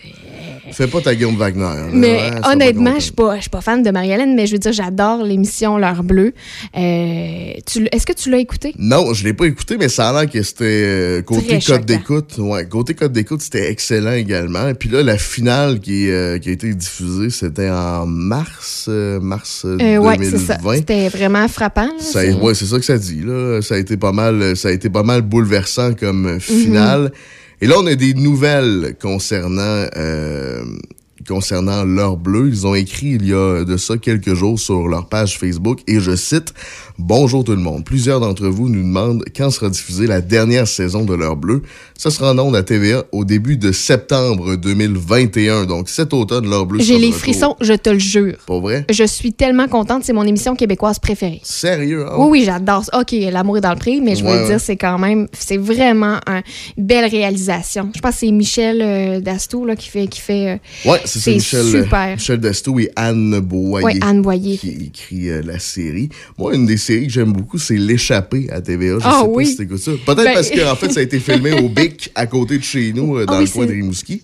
Fais 0.72 0.86
pas 0.86 1.00
ta 1.00 1.14
Guillaume 1.14 1.36
Wagner. 1.36 1.60
là. 1.62 1.86
Mais 1.92 2.08
Ouais, 2.16 2.30
honnêtement, 2.52 2.94
je 2.96 3.04
suis 3.04 3.12
pas, 3.12 3.60
fan 3.60 3.82
de 3.82 3.90
Marie-Hélène, 3.90 4.34
mais 4.34 4.46
je 4.46 4.52
veux 4.52 4.58
dire, 4.58 4.72
j'adore 4.72 5.22
l'émission 5.24 5.76
L'heure 5.78 6.02
bleue. 6.04 6.32
Euh, 6.76 7.52
Est-ce 7.92 8.06
que 8.06 8.12
tu 8.12 8.30
l'as 8.30 8.38
écouté? 8.38 8.72
Non, 8.78 9.12
je 9.14 9.24
l'ai 9.24 9.32
pas 9.32 9.46
écouté, 9.46 9.76
mais 9.78 9.88
ça 9.88 10.10
a 10.10 10.12
l'air 10.22 10.30
que 10.30 10.42
c'était 10.42 10.64
euh, 10.64 11.22
côté 11.22 11.58
code 11.66 11.84
d'écoute. 11.84 12.34
Ouais, 12.38 12.66
côté 12.66 12.94
code 12.94 13.12
d'écoute, 13.12 13.40
c'était 13.42 13.70
excellent 13.70 14.12
également. 14.12 14.68
Et 14.68 14.74
puis 14.74 14.88
là, 14.88 15.02
la 15.02 15.18
finale 15.18 15.80
qui, 15.80 16.10
euh, 16.10 16.38
qui 16.38 16.48
a 16.50 16.52
été 16.52 16.72
diffusée, 16.74 17.30
c'était 17.30 17.70
en 17.70 18.06
mars, 18.06 18.86
euh, 18.88 19.20
mars 19.20 19.62
euh, 19.64 19.74
Euh, 19.80 19.98
2020. 19.98 20.00
ouais, 20.06 20.18
c'est 20.30 20.38
ça. 20.38 20.58
C'était 20.74 21.08
vraiment 21.08 21.48
frappant. 21.48 21.88
c'est- 21.98 22.32
ouais, 22.34 22.54
c'est 22.54 22.66
ça 22.66 22.76
que 22.78 22.84
ça 22.84 22.98
dit. 22.98 23.20
Là. 23.24 23.60
Ça 23.62 23.74
a 23.74 23.78
été 23.78 23.96
pas 23.96 24.12
mal, 24.12 24.56
ça 24.56 24.68
a 24.68 24.72
été 24.72 24.88
pas 24.90 25.02
mal 25.02 25.22
bouleversant 25.22 25.94
comme 25.94 26.26
euh, 26.26 26.38
finale. 26.38 27.12
Et 27.60 27.66
là, 27.66 27.74
on 27.78 27.86
a 27.86 27.94
des 27.96 28.14
nouvelles 28.14 28.94
concernant 29.00 29.86
euh, 29.96 30.64
concernant 31.28 31.84
l'heure 31.84 32.16
bleue. 32.16 32.48
Ils 32.48 32.66
ont 32.66 32.74
écrit 32.74 33.10
il 33.20 33.26
y 33.28 33.32
a 33.34 33.64
de 33.64 33.76
ça 33.76 33.98
quelques 33.98 34.34
jours 34.34 34.58
sur 34.58 34.88
leur 34.88 35.08
page 35.08 35.38
Facebook 35.38 35.80
et 35.86 36.00
je 36.00 36.16
cite 36.16 36.54
Bonjour 36.98 37.44
tout 37.44 37.52
le 37.52 37.58
monde. 37.58 37.84
Plusieurs 37.84 38.18
d'entre 38.18 38.48
vous 38.48 38.68
nous 38.68 38.82
demandent 38.82 39.22
quand 39.36 39.50
sera 39.50 39.68
diffusée 39.68 40.06
la 40.08 40.20
dernière 40.20 40.66
saison 40.66 41.04
de 41.04 41.14
l'heure 41.14 41.36
bleue. 41.36 41.62
Ça 41.96 42.10
sera 42.10 42.32
en 42.32 42.38
ondes 42.38 42.56
à 42.56 42.62
TVA 42.64 43.04
au 43.12 43.24
début 43.24 43.56
de 43.56 43.70
septembre 43.70 44.56
2021. 44.56 45.66
Donc 45.66 45.88
cet 45.88 46.12
automne, 46.12 46.48
l'heure 46.48 46.66
bleue. 46.66 46.80
J'ai 46.80 46.98
les 46.98 47.06
retour. 47.08 47.20
frissons, 47.20 47.56
je 47.60 47.74
te 47.74 47.90
le 47.90 47.98
jure. 48.00 48.36
Pour 48.46 48.60
vrai? 48.62 48.84
Je 48.90 49.04
suis 49.04 49.32
tellement 49.32 49.68
contente, 49.68 50.02
c'est 50.04 50.12
mon 50.12 50.24
émission 50.24 50.56
québécoise 50.56 50.98
préférée. 50.98 51.40
Sérieux? 51.44 52.04
hein? 52.08 52.14
Oui, 52.18 52.26
oui, 52.30 52.42
j'adore. 52.44 52.82
OK, 52.98 53.12
l'amour 53.30 53.58
est 53.58 53.60
dans 53.60 53.70
le 53.72 53.78
prix, 53.78 54.00
mais 54.00 54.16
je 54.16 54.24
veux 54.24 54.30
Ouais, 54.30 54.40
ouais. 54.42 54.46
dire, 54.46 54.60
c'est 54.60 54.76
quand 54.76 54.98
même, 54.98 55.28
c'est 55.32 55.56
vraiment 55.56 56.18
une 56.76 56.84
belle 56.84 57.08
réalisation. 57.08 57.90
Je 57.94 58.00
pense 58.00 58.12
que 58.14 58.18
c'est 58.20 58.30
Michel 58.32 58.80
euh, 58.82 59.20
Dastou 59.20 59.64
là, 59.64 59.76
qui 59.76 59.88
fait. 59.88 60.06
Qui 60.08 60.20
fait 60.20 60.58
euh, 60.86 60.90
Ouais, 60.90 61.00
c'est 61.18 61.38
ça, 61.40 61.62
Michel, 61.62 61.76
euh, 61.80 61.82
super. 61.84 62.14
Michel 62.16 62.40
et 62.80 62.90
Anne 62.96 63.40
Boyer. 63.40 63.84
Ouais, 63.84 63.98
Anne 64.00 64.22
Boyer. 64.22 64.56
Qui 64.58 64.68
écrit 64.86 65.30
euh, 65.30 65.42
la 65.44 65.58
série. 65.58 66.08
Moi, 66.38 66.54
une 66.54 66.66
des 66.66 66.76
séries 66.76 67.06
que 67.06 67.12
j'aime 67.12 67.32
beaucoup, 67.32 67.58
c'est 67.58 67.76
L'échappée 67.76 68.48
à 68.50 68.60
TVA. 68.60 68.98
Je 68.98 69.04
Ah 69.04 69.20
sais 69.22 69.28
oui. 69.28 69.44
pas 69.44 69.50
si 69.50 69.56
ça. 69.78 69.90
Peut-être 70.04 70.24
Ben- 70.24 70.34
parce 70.34 70.50
qu'en 70.50 70.76
fait, 70.76 70.90
ça 70.92 71.00
a 71.00 71.02
été 71.02 71.18
filmé 71.20 71.52
au 71.52 71.68
BIC 71.68 72.10
à 72.14 72.26
côté 72.26 72.58
de 72.58 72.64
chez 72.64 72.92
nous, 72.92 73.16
euh, 73.16 73.26
dans 73.26 73.34
Ah 73.34 73.38
oui, 73.38 73.44
le 73.46 73.50
coin 73.50 73.66
de 73.66 73.72
Rimouski. 73.72 74.22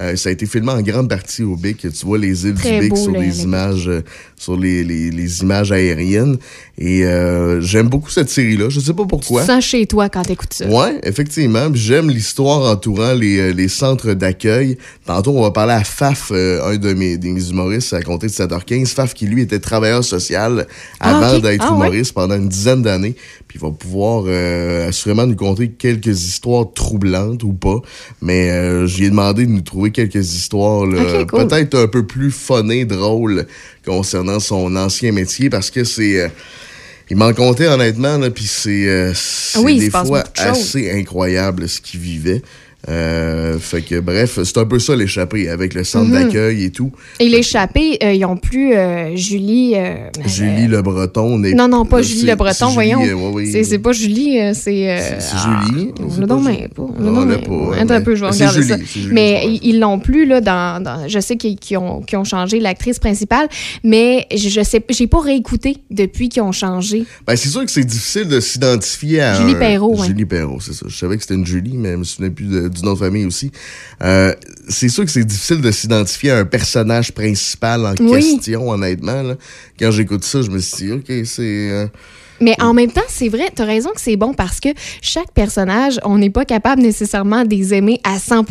Euh, 0.00 0.16
ça 0.16 0.30
a 0.30 0.32
été 0.32 0.46
filmé 0.46 0.70
en 0.70 0.80
grande 0.82 1.08
partie 1.08 1.42
au 1.42 1.54
BIC. 1.56 1.78
Tu 1.92 2.06
vois 2.06 2.18
les 2.18 2.46
îles 2.46 2.54
Très 2.54 2.74
du 2.74 2.80
BIC 2.80 2.90
beau, 2.90 2.96
sur 2.96 3.12
le- 3.12 3.20
les 3.20 3.26
le- 3.26 3.34
images, 3.34 3.88
euh, 3.88 4.00
sur 4.36 4.56
les, 4.56 4.82
les, 4.84 5.10
les 5.10 5.40
images 5.42 5.70
aériennes. 5.70 6.38
Et 6.78 7.04
euh, 7.04 7.60
j'aime 7.60 7.88
beaucoup 7.88 8.08
cette 8.10 8.30
série-là. 8.30 8.68
Je 8.70 8.80
sais 8.80 8.94
pas 8.94 9.02
Tu 9.02 9.08
pourquoi. 9.08 9.42
te 9.42 9.46
sens 9.48 9.64
chez 9.64 9.86
toi 9.86 10.08
quand 10.08 10.22
t'écoutes 10.22 10.54
ça. 10.54 10.66
Ouais, 10.66 10.98
effectivement. 11.04 11.68
J'aime 11.74 12.08
l'histoire 12.08 12.70
entourant 12.72 13.12
les, 13.12 13.38
euh, 13.38 13.52
les 13.52 13.68
centres 13.68 14.14
d'accueil. 14.14 14.78
Tantôt, 15.04 15.32
on 15.36 15.42
va 15.42 15.50
parler 15.50 15.74
à 15.74 15.84
Faf, 15.84 16.30
euh, 16.32 16.64
un 16.64 16.76
de 16.78 16.94
mes, 16.94 17.18
des 17.18 17.30
mes 17.30 17.50
humoristes 17.50 17.92
à 17.92 18.02
compter 18.02 18.28
de 18.28 18.32
7h15. 18.32 18.86
Faf 18.94 19.12
qui, 19.14 19.26
lui, 19.26 19.42
était 19.42 19.60
travailleur 19.60 20.02
social 20.02 20.66
Ah, 21.00 21.18
avant 21.18 21.36
ok. 21.36 21.42
d'être 21.42 21.64
Ah, 21.68 21.72
ouais. 21.72 21.76
humoriste 21.88 22.12
pendant 22.14 22.36
une 22.36 22.48
dizaine 22.48 22.82
d'années. 22.82 23.14
Puis 23.52 23.60
il 23.62 23.66
va 23.66 23.70
pouvoir 23.70 24.24
euh, 24.26 24.88
assurément 24.88 25.26
nous 25.26 25.36
conter 25.36 25.68
quelques 25.68 26.06
histoires 26.06 26.72
troublantes 26.72 27.42
ou 27.42 27.52
pas. 27.52 27.82
Mais 28.22 28.50
euh, 28.50 28.86
j'ai 28.86 29.10
demandé 29.10 29.44
de 29.44 29.50
nous 29.50 29.60
trouver 29.60 29.90
quelques 29.90 30.32
histoires 30.32 30.88
cool. 31.28 31.46
peut-être 31.46 31.74
un 31.74 31.86
peu 31.86 32.06
plus 32.06 32.30
funnées, 32.30 32.86
drôles 32.86 33.46
concernant 33.84 34.40
son 34.40 34.74
ancien 34.74 35.12
métier 35.12 35.50
parce 35.50 35.70
que 35.70 35.84
c'est... 35.84 36.22
euh, 36.22 36.28
il 37.10 37.18
m'en 37.18 37.34
comptait 37.34 37.66
honnêtement, 37.66 38.16
là, 38.16 38.30
puis 38.30 38.46
c'est 38.46 38.88
euh, 38.88 39.12
c'est 39.14 39.58
oui, 39.58 39.78
des 39.78 39.90
fois 39.90 40.24
assez 40.38 40.90
incroyable 40.90 41.68
ce 41.68 41.82
qu'il 41.82 42.00
vivait. 42.00 42.40
Euh, 42.88 43.58
fait 43.60 43.82
que 43.82 44.00
bref, 44.00 44.40
c'est 44.42 44.58
un 44.58 44.64
peu 44.64 44.78
ça 44.80 44.96
l'échappée 44.96 45.48
avec 45.48 45.74
le 45.74 45.84
centre 45.84 46.08
Mhm. 46.10 46.12
d'accueil 46.24 46.64
et 46.64 46.70
tout. 46.70 46.90
Et 47.20 47.28
l'échappé, 47.28 47.98
euh, 48.02 48.12
ils 48.12 48.24
ont 48.24 48.36
plus 48.36 48.74
euh, 48.74 49.14
Julie. 49.16 49.74
Julie 50.26 50.66
Le 50.66 50.82
Breton. 50.82 51.38
non, 51.38 51.68
non, 51.68 51.84
pas 51.84 52.02
Julie 52.02 52.26
Le 52.26 52.34
Breton, 52.34 52.68
voyons. 52.70 53.00
ouais. 53.32 53.62
C'est 53.64 53.78
pas 53.78 53.92
Julie, 53.92 54.38
c'est. 54.54 54.98
C'est 55.20 55.36
ah, 55.36 55.60
Julie. 55.66 55.92
On 56.00 56.04
le 56.20 56.20
pas 56.20 56.26
donne 56.26 56.44
Julie. 56.44 56.58
même 56.60 56.68
pas. 56.70 56.82
on 56.82 57.16
On 57.16 57.24
l'a 57.24 57.38
pas, 57.38 57.76
Attends 57.80 57.94
un 57.94 58.00
peu, 58.00 58.16
je 58.16 58.20
vais 58.24 58.30
regarder 58.30 58.62
ça. 58.62 58.76
Julie, 58.76 58.86
Julie, 58.92 59.08
Mais 59.14 59.44
ils 59.62 59.78
l'ont 59.78 59.98
plus, 60.00 60.26
là, 60.26 60.40
dans, 60.40 60.82
dans- 60.82 61.08
Je 61.08 61.20
sais 61.20 61.36
qu'ils 61.36 61.78
ont, 61.78 62.00
qu'ils 62.00 62.18
ont 62.18 62.24
changé 62.24 62.58
l'actrice 62.58 62.98
principale, 62.98 63.48
mais 63.84 64.26
je, 64.34 64.62
sais, 64.62 64.82
j'ai 64.90 65.06
pas 65.06 65.20
réécouté 65.20 65.76
depuis 65.90 66.28
qu'ils 66.28 66.42
ont 66.42 66.52
changé. 66.52 67.04
Ben, 67.26 67.36
c'est 67.36 67.48
sûr 67.48 67.64
que 67.64 67.70
c'est 67.70 67.84
difficile 67.84 68.26
de 68.28 68.40
s'identifier 68.40 69.20
à. 69.20 69.34
Julie 69.40 69.54
un- 69.54 69.58
Perrault, 69.58 70.00
ouais. 70.00 70.06
Julie 70.06 70.24
Perrault, 70.24 70.58
c'est 70.60 70.72
ça. 70.72 70.86
Je 70.88 70.96
savais 70.96 71.16
que 71.16 71.22
c'était 71.22 71.34
une 71.34 71.46
Julie, 71.46 71.76
mais 71.76 71.92
je 71.92 71.96
me 71.96 72.04
souvenais 72.04 72.30
plus 72.30 72.46
de- 72.46 72.68
du 72.72 72.82
nom 72.82 72.94
de 72.94 72.98
famille 72.98 73.24
aussi. 73.26 73.50
Euh, 74.02 74.34
c'est 74.68 74.88
sûr 74.88 75.04
que 75.04 75.10
c'est 75.10 75.24
difficile 75.24 75.60
de 75.60 75.70
s'identifier 75.70 76.30
à 76.32 76.38
un 76.38 76.44
personnage 76.44 77.12
principal 77.12 77.84
en 77.86 77.94
Oui. 78.00 78.36
question, 78.36 78.68
honnêtement. 78.70 79.22
là. 79.22 79.36
Quand 79.78 79.90
j'écoute 79.90 80.24
ça, 80.24 80.42
je 80.42 80.50
me 80.50 80.58
suis 80.58 80.86
dit, 80.86 80.92
OK, 80.92 81.04
c'est. 81.26 81.70
euh, 81.70 81.86
Mais 82.42 82.54
en 82.60 82.74
même 82.74 82.90
temps, 82.90 83.00
c'est 83.08 83.28
vrai, 83.28 83.44
tu 83.54 83.62
as 83.62 83.64
raison 83.64 83.90
que 83.94 84.00
c'est 84.00 84.16
bon 84.16 84.34
parce 84.34 84.60
que 84.60 84.68
chaque 85.00 85.32
personnage, 85.32 85.98
on 86.04 86.18
n'est 86.18 86.30
pas 86.30 86.44
capable 86.44 86.82
nécessairement 86.82 87.44
de 87.44 87.50
les 87.54 87.72
aimer 87.74 88.00
à 88.04 88.18
100 88.18 88.44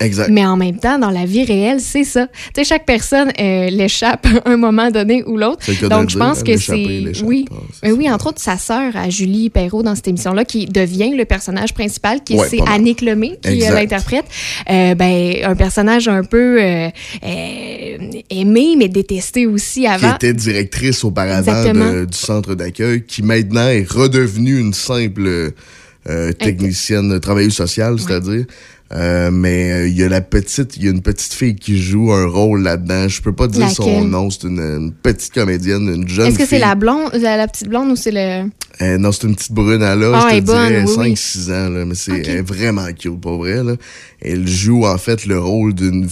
Exact. 0.00 0.28
Mais 0.30 0.44
en 0.46 0.56
même 0.56 0.78
temps, 0.78 0.98
dans 0.98 1.10
la 1.10 1.24
vie 1.24 1.44
réelle, 1.44 1.80
c'est 1.80 2.04
ça. 2.04 2.26
Tu 2.26 2.34
sais, 2.56 2.64
chaque 2.64 2.84
personne 2.86 3.30
euh, 3.40 3.70
l'échappe 3.70 4.26
à 4.44 4.50
un 4.50 4.56
moment 4.56 4.90
donné 4.90 5.22
ou 5.24 5.36
l'autre. 5.36 5.66
Donc, 5.88 6.10
je 6.10 6.18
pense 6.18 6.42
que 6.42 6.56
c'est. 6.56 7.12
Oui. 7.24 7.46
Mais 7.82 7.92
oui, 7.92 8.10
entre 8.10 8.28
autres, 8.28 8.40
sa 8.40 8.58
sœur 8.58 8.94
à 8.96 9.08
Julie 9.10 9.50
Perrault 9.50 9.82
dans 9.82 9.94
cette 9.94 10.08
émission-là, 10.08 10.44
qui 10.44 10.66
devient 10.66 11.14
le 11.16 11.24
personnage 11.24 11.72
principal, 11.74 12.22
qui 12.22 12.36
Ouais, 12.36 12.46
c'est. 12.48 12.60
Annick 12.68 13.00
Lemay 13.00 13.38
qui 13.42 13.66
euh, 13.66 13.74
l'interprète. 13.74 14.24
Euh, 14.70 14.94
ben, 14.94 15.34
un 15.44 15.54
personnage 15.56 16.08
un 16.08 16.22
peu 16.24 16.60
euh, 16.60 16.88
aimé, 18.30 18.74
mais 18.76 18.88
détesté 18.88 19.46
aussi 19.46 19.80
qui 19.80 19.86
avant. 19.86 20.14
était 20.14 20.34
directrice 20.34 21.04
auparavant 21.04 21.64
de- 21.64 22.04
du 22.04 22.16
centre 22.16 22.54
d'accueil, 22.54 23.04
qui 23.04 23.22
maintenant 23.38 23.68
est 23.68 23.90
redevenue 23.90 24.58
une 24.58 24.74
simple 24.74 25.52
euh, 26.08 26.32
technicienne, 26.32 27.18
travailleuse 27.20 27.54
sociale, 27.54 27.98
c'est-à-dire. 27.98 28.44
Euh, 28.90 29.30
mais 29.30 29.70
euh, 29.70 29.88
il 29.88 29.98
y 29.98 30.02
a 30.02 30.08
la 30.08 30.22
petite, 30.22 30.78
il 30.78 30.84
y 30.84 30.88
a 30.88 30.90
une 30.90 31.02
petite 31.02 31.34
fille 31.34 31.56
qui 31.56 31.80
joue 31.80 32.10
un 32.10 32.26
rôle 32.26 32.62
là-dedans. 32.62 33.06
Je 33.06 33.20
peux 33.20 33.34
pas 33.34 33.46
dire 33.46 33.70
son 33.70 34.04
nom. 34.04 34.30
C'est 34.30 34.44
une, 34.44 34.60
une 34.60 34.92
petite 34.92 35.34
comédienne, 35.34 35.92
une 35.94 36.08
jeune 36.08 36.28
Est-ce 36.28 36.38
que 36.38 36.46
c'est 36.46 36.58
la 36.58 36.74
blonde, 36.74 37.10
la, 37.12 37.36
la 37.36 37.48
petite 37.48 37.68
blonde 37.68 37.90
ou 37.90 37.96
c'est 37.96 38.10
le. 38.10 38.48
Euh, 38.80 38.96
non, 38.96 39.12
c'est 39.12 39.26
une 39.26 39.34
petite 39.34 39.52
brune 39.52 39.82
à 39.82 39.94
l'âge, 39.94 40.14
Ah, 40.14 40.28
je 40.30 40.38
te 40.38 40.44
dirais, 40.44 40.84
oui, 40.86 40.94
oui. 40.96 41.12
5-6 41.14 41.52
ans, 41.52 41.68
là, 41.68 41.84
mais 41.84 41.94
c'est 41.94 42.40
vraiment 42.40 42.86
cute, 42.98 43.20
pour 43.20 43.38
vrai. 43.38 43.62
Là. 43.62 43.74
Elle 44.22 44.46
joue 44.48 44.86
en 44.86 44.96
fait 44.96 45.26
le 45.26 45.38
rôle 45.38 45.74
d'une 45.74 46.08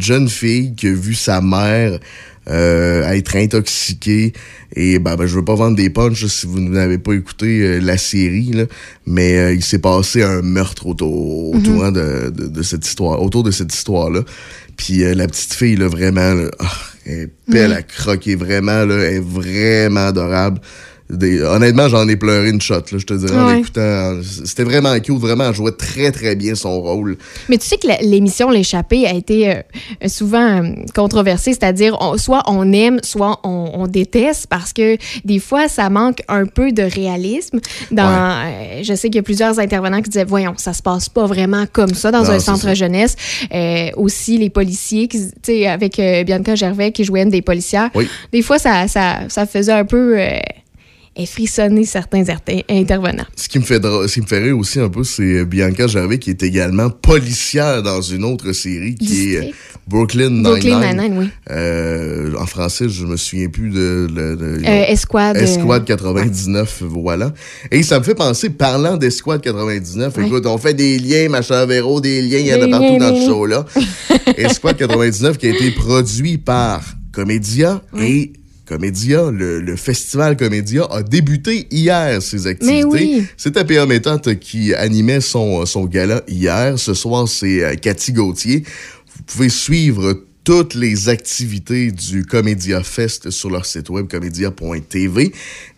jeune 0.00 0.28
fille 0.28 0.74
qui 0.74 0.88
a 0.88 0.92
vu 0.92 1.14
sa 1.14 1.40
mère 1.40 2.00
euh, 2.48 3.08
être 3.10 3.36
intoxiquée. 3.36 4.32
Et 4.74 4.98
ben, 4.98 5.16
ben, 5.16 5.26
je 5.26 5.34
veux 5.34 5.44
pas 5.44 5.54
vendre 5.54 5.76
des 5.76 5.90
punchs 5.90 6.22
là, 6.22 6.28
si 6.28 6.46
vous 6.46 6.60
n'avez 6.60 6.98
pas 6.98 7.12
écouté 7.14 7.60
euh, 7.60 7.78
la 7.80 7.96
série, 7.98 8.50
là, 8.52 8.64
mais 9.06 9.36
euh, 9.38 9.52
il 9.54 9.64
s'est 9.64 9.78
passé 9.78 10.22
un 10.22 10.42
meurtre 10.42 10.86
autour, 10.86 11.54
Mhm. 11.54 11.60
autour 11.60 11.84
hein, 11.84 11.92
de, 11.92 12.30
de, 12.30 12.46
de 12.46 12.62
cette 12.62 12.86
histoire, 12.86 13.20
autour 13.22 13.42
de 13.42 13.50
cette 13.50 13.74
histoire-là. 13.74 14.20
Puis 14.76 15.04
euh, 15.04 15.14
la 15.14 15.26
petite 15.26 15.54
fille, 15.54 15.76
là, 15.76 15.88
vraiment, 15.88 16.34
là, 16.34 16.50
ah, 16.58 16.72
elle 17.06 17.12
est 17.18 17.30
belle 17.48 17.70
Ouais. 17.70 17.76
à 17.76 17.82
croquer, 17.82 18.34
vraiment, 18.34 18.84
là, 18.84 18.94
elle 18.96 19.14
est 19.16 19.20
vraiment 19.20 20.06
adorable. 20.08 20.60
Des- 21.10 21.42
honnêtement, 21.42 21.88
j'en 21.88 22.08
ai 22.08 22.16
pleuré 22.16 22.48
une 22.50 22.60
shot, 22.60 22.74
là, 22.92 22.98
je 22.98 23.04
te 23.06 23.14
dirais, 23.14 23.36
en 23.38 23.46
Ouais. 23.46 23.56
l'écoutant. 23.56 24.20
C'était 24.44 24.64
vraiment 24.64 24.98
cute, 25.00 25.18
vraiment, 25.18 25.44
elle 25.48 25.54
jouait 25.54 25.72
très, 25.72 26.10
très 26.12 26.34
bien 26.34 26.54
son 26.54 26.80
rôle. 26.80 27.16
Mais 27.48 27.58
tu 27.58 27.66
sais 27.66 27.76
que 27.78 27.86
l'émission 28.04 28.50
L'échappée 28.50 29.06
a 29.06 29.12
été 29.14 29.50
euh, 29.50 29.60
souvent 30.08 30.62
euh, 30.62 30.68
controversée, 30.94 31.52
c'est-à-dire 31.52 31.96
soit 32.16 32.42
on 32.46 32.72
aime, 32.72 32.98
soit 33.02 33.38
on, 33.44 33.70
on 33.74 33.86
déteste, 33.86 34.46
parce 34.48 34.72
que 34.72 34.96
des 35.24 35.38
fois, 35.38 35.68
ça 35.68 35.88
manque 35.90 36.22
un 36.28 36.46
peu 36.46 36.72
de 36.72 36.82
réalisme. 36.82 37.60
Dans, 37.90 38.04
euh, 38.08 38.82
je 38.82 38.94
sais 38.94 39.08
qu'il 39.08 39.16
y 39.16 39.20
a 39.20 39.22
plusieurs 39.22 39.58
intervenants 39.58 40.02
qui 40.02 40.10
disaient, 40.10 40.24
voyons, 40.24 40.54
ça 40.56 40.72
se 40.72 40.82
passe 40.82 41.08
pas 41.08 41.26
vraiment 41.26 41.66
comme 41.72 41.94
ça 41.94 42.10
dans 42.10 42.22
Non, 42.24 42.30
un 42.30 42.38
centre 42.40 42.62
ça. 42.62 42.74
jeunesse. 42.74 43.14
Aussi, 43.96 44.38
les 44.38 44.50
policiers, 44.50 45.08
qui- 45.08 45.66
avec 45.66 46.00
Bianca 46.26 46.54
Gervais 46.54 46.92
qui 46.92 47.04
jouait 47.04 47.22
une 47.22 47.30
des 47.30 47.42
policières, 47.42 47.90
Oui. 47.94 48.08
des 48.32 48.42
fois, 48.42 48.58
ça, 48.58 48.88
ça, 48.88 49.20
ça 49.28 49.46
faisait 49.46 49.72
un 49.72 49.84
peu... 49.84 50.16
euh, 51.18 51.26
frissonner 51.26 51.84
certains 51.84 52.28
inter- 52.28 52.64
intervenants. 52.68 53.24
Ce 53.36 53.48
qui 53.48 53.58
me 53.58 53.64
fait 53.64 53.80
dra- 53.80 54.06
ce 54.06 54.14
qui 54.14 54.20
me 54.20 54.26
fait 54.26 54.38
rire 54.40 54.58
aussi 54.58 54.80
un 54.80 54.88
peu, 54.88 55.04
c'est 55.04 55.44
Bianca 55.44 55.86
Gervais 55.86 56.18
qui 56.18 56.30
est 56.30 56.42
également 56.42 56.90
policière 56.90 57.82
dans 57.82 58.00
une 58.02 58.24
autre 58.24 58.52
série 58.52 58.94
qui 58.94 59.34
est 59.34 59.40
District. 59.40 59.54
Brooklyn 59.88 60.30
Nine-Nine. 60.30 60.42
Brooklyn 60.42 60.80
Nine-Nine, 60.92 61.18
oui. 61.18 61.28
Euh, 61.50 62.32
en 62.38 62.46
français, 62.46 62.88
je 62.88 63.04
me 63.06 63.16
souviens 63.16 63.48
plus 63.48 63.70
de... 63.70 64.08
de- 64.10 64.34
de- 64.34 64.62
Euh, 64.66 64.84
Escouade, 64.88 65.36
euh, 65.36 65.40
Escouade 65.40 65.84
99, 65.84 66.82
voilà. 66.86 67.32
Et 67.70 67.82
ça 67.82 67.98
me 67.98 68.04
fait 68.04 68.14
penser, 68.14 68.50
parlant 68.50 68.96
d'Escouade 68.96 69.40
99, 69.42 70.16
Ouais. 70.16 70.26
écoute, 70.26 70.46
on 70.46 70.58
fait 70.58 70.74
des 70.74 70.98
liens, 70.98 71.28
machin 71.28 71.64
Véro, 71.66 72.00
des 72.00 72.20
liens, 72.22 72.38
il 72.38 72.46
y 72.46 72.54
en 72.54 72.62
a 72.62 72.68
partout 72.68 72.98
dans 72.98 73.14
ce 73.16 73.26
show-là. 73.26 73.64
Escouade 74.36 74.76
99 74.76 75.38
qui 75.38 75.46
a 75.46 75.50
été 75.50 75.70
produit 75.70 76.38
par 76.38 76.82
Comédia 77.12 77.80
et 78.00 78.32
Comédia, 78.66 79.30
le, 79.30 79.60
le 79.60 79.76
festival 79.76 80.36
Comédia 80.36 80.84
a 80.90 81.02
débuté 81.02 81.66
hier 81.70 82.20
ses 82.20 82.46
activités. 82.46 82.84
oui. 82.84 83.24
C'était 83.36 83.64
P.A. 83.64 83.86
Méthode 83.86 84.38
qui 84.38 84.74
animait 84.74 85.20
son, 85.20 85.64
son 85.66 85.84
gala 85.86 86.22
hier. 86.28 86.78
Ce 86.78 86.92
soir, 86.92 87.28
c'est 87.28 87.62
euh, 87.62 87.74
Cathy 87.76 88.12
Gauthier. 88.12 88.64
Vous 89.16 89.22
pouvez 89.24 89.48
suivre 89.48 90.20
toutes 90.44 90.74
les 90.74 91.08
activités 91.08 91.90
du 91.90 92.24
Comédia 92.24 92.82
Fest 92.82 93.30
sur 93.30 93.50
leur 93.50 93.66
site 93.66 93.88
web 93.90 94.06
comédia.tv. 94.08 95.32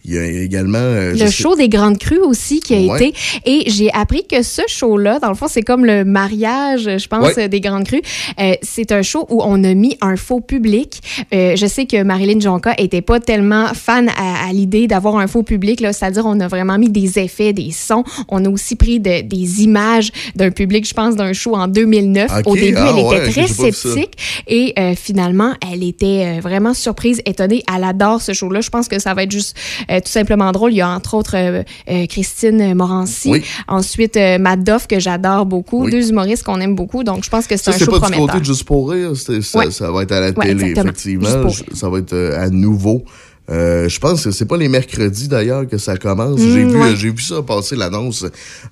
Il 0.09 0.14
y 0.14 0.18
a 0.18 0.24
également... 0.24 0.78
euh, 0.78 1.12
Le 1.12 1.18
sais- 1.18 1.30
show 1.30 1.54
des 1.54 1.68
Grandes 1.68 1.98
Crues 1.98 2.20
aussi 2.20 2.61
qui 2.61 2.74
a 2.74 2.78
Ouais. 2.78 3.09
été. 3.09 3.18
Et 3.44 3.64
j'ai 3.70 3.92
appris 3.92 4.26
que 4.26 4.42
ce 4.42 4.62
show-là, 4.66 5.18
dans 5.18 5.28
le 5.28 5.34
fond, 5.34 5.48
c'est 5.48 5.61
comme 5.62 5.84
le 5.84 6.04
mariage, 6.04 6.84
je 6.98 7.06
pense, 7.09 7.34
Ouais. 7.36 7.48
des 7.48 7.61
Grandes 7.61 7.84
Crues. 7.84 8.00
Euh, 8.40 8.54
c'est 8.62 8.90
un 8.92 9.02
show 9.02 9.26
où 9.28 9.42
on 9.44 9.62
a 9.64 9.74
mis 9.74 9.98
un 10.00 10.16
faux 10.16 10.40
public. 10.40 11.00
Euh, 11.34 11.56
je 11.56 11.66
sais 11.66 11.84
que 11.84 12.02
Marilyn 12.02 12.40
Jonca 12.40 12.72
était 12.78 13.02
pas 13.02 13.20
tellement 13.20 13.66
fan 13.74 14.09
à, 14.16 14.48
à 14.48 14.52
l'idée 14.52 14.86
d'avoir 14.86 15.16
un 15.18 15.26
faux 15.26 15.42
public, 15.42 15.80
là, 15.80 15.92
c'est-à-dire 15.92 16.24
on 16.26 16.40
a 16.40 16.48
vraiment 16.48 16.78
mis 16.78 16.88
des 16.88 17.18
effets, 17.18 17.52
des 17.52 17.70
sons. 17.70 18.04
On 18.28 18.42
a 18.44 18.48
aussi 18.48 18.76
pris 18.76 19.00
de- 19.00 19.20
des 19.22 19.62
images 19.62 20.11
d'un 20.36 20.50
public, 20.50 20.86
je 20.88 20.94
pense, 20.94 21.16
d'un 21.16 21.32
show 21.34 21.54
en 21.54 21.68
2009. 21.68 22.30
Ok, 22.38 22.46
Au 22.46 22.54
début, 22.54 22.76
ah 22.78 22.92
elle 22.92 22.98
était 23.04 23.09
ouais, 23.26 23.30
très 23.30 23.46
sceptique. 23.46 24.12
Et 24.46 24.72
euh, 24.78 24.94
finalement, 24.94 25.52
elle 25.70 25.82
était 25.84 26.38
euh, 26.38 26.40
vraiment 26.40 26.72
surprise, 26.72 27.20
étonnée. 27.26 27.62
Elle 27.74 27.84
adore 27.84 28.22
ce 28.22 28.32
show-là. 28.32 28.61
Je 28.62 28.70
pense 28.70 28.88
que 28.88 28.98
ça 28.98 29.12
va 29.14 29.24
être 29.24 29.32
juste 29.32 29.56
euh, 29.99 30.01
tout 30.01 30.11
simplement 30.11 30.51
drôle. 30.53 30.72
Il 30.72 30.76
y 30.76 30.80
a 30.80 30.88
entre 30.88 31.14
autres 31.14 31.36
euh, 31.36 31.62
euh, 31.90 32.07
Christine 32.07 32.74
Morancy. 32.74 33.28
Oui. 33.30 33.44
Ensuite, 33.68 34.16
euh, 34.16 34.38
Matt 34.38 34.62
Doff, 34.64 34.86
que 34.86 34.99
j'adore 34.99 35.46
beaucoup. 35.46 35.84
Oui. 35.84 35.90
Deux 35.90 36.09
humoristes 36.11 36.42
qu'on 36.44 36.61
aime 36.61 36.74
beaucoup. 36.74 37.05
Donc, 37.05 37.24
je 37.24 37.30
pense 37.30 37.46
que 37.46 37.57
c'est 37.57 37.70
un 37.70 37.72
c'est 37.72 37.84
show 37.84 37.90
pas 37.92 37.96
du 37.99 38.01
prometteur. 38.03 38.26
côté 38.26 38.38
de 38.40 38.44
Juste 38.44 38.64
pour 38.64 38.90
rire. 38.90 39.11
c'est- 39.16 39.42
ça, 39.42 39.59
Ouais. 39.59 39.70
ça 39.70 39.90
va 39.90 40.03
être 40.03 40.12
à 40.12 40.20
la 40.20 40.26
Ouais, 40.30 40.46
télé, 40.46 40.70
exactement. 40.70 40.84
effectivement. 40.92 41.49
Ça 41.74 41.88
va 41.88 41.99
être 41.99 42.12
euh, 42.12 42.40
à 42.44 42.49
nouveau. 42.51 43.05
Euh, 43.51 43.88
je 43.88 43.99
pense 43.99 44.24
que 44.24 44.30
c'est 44.30 44.44
pas 44.44 44.57
les 44.59 44.68
mercredis 44.68 45.26
d'ailleurs 45.28 45.66
que 45.66 45.78
ça 45.78 45.96
commence. 45.96 46.38
Mm, 46.38 46.53
j'ai 46.53 46.64
vu, 46.64 46.76
ouais. 46.76 46.86
euh, 46.88 46.96
j'ai 46.96 47.11
vu 47.11 47.22
ça 47.22 47.40
passer 47.42 47.76
l'annonce 47.76 48.26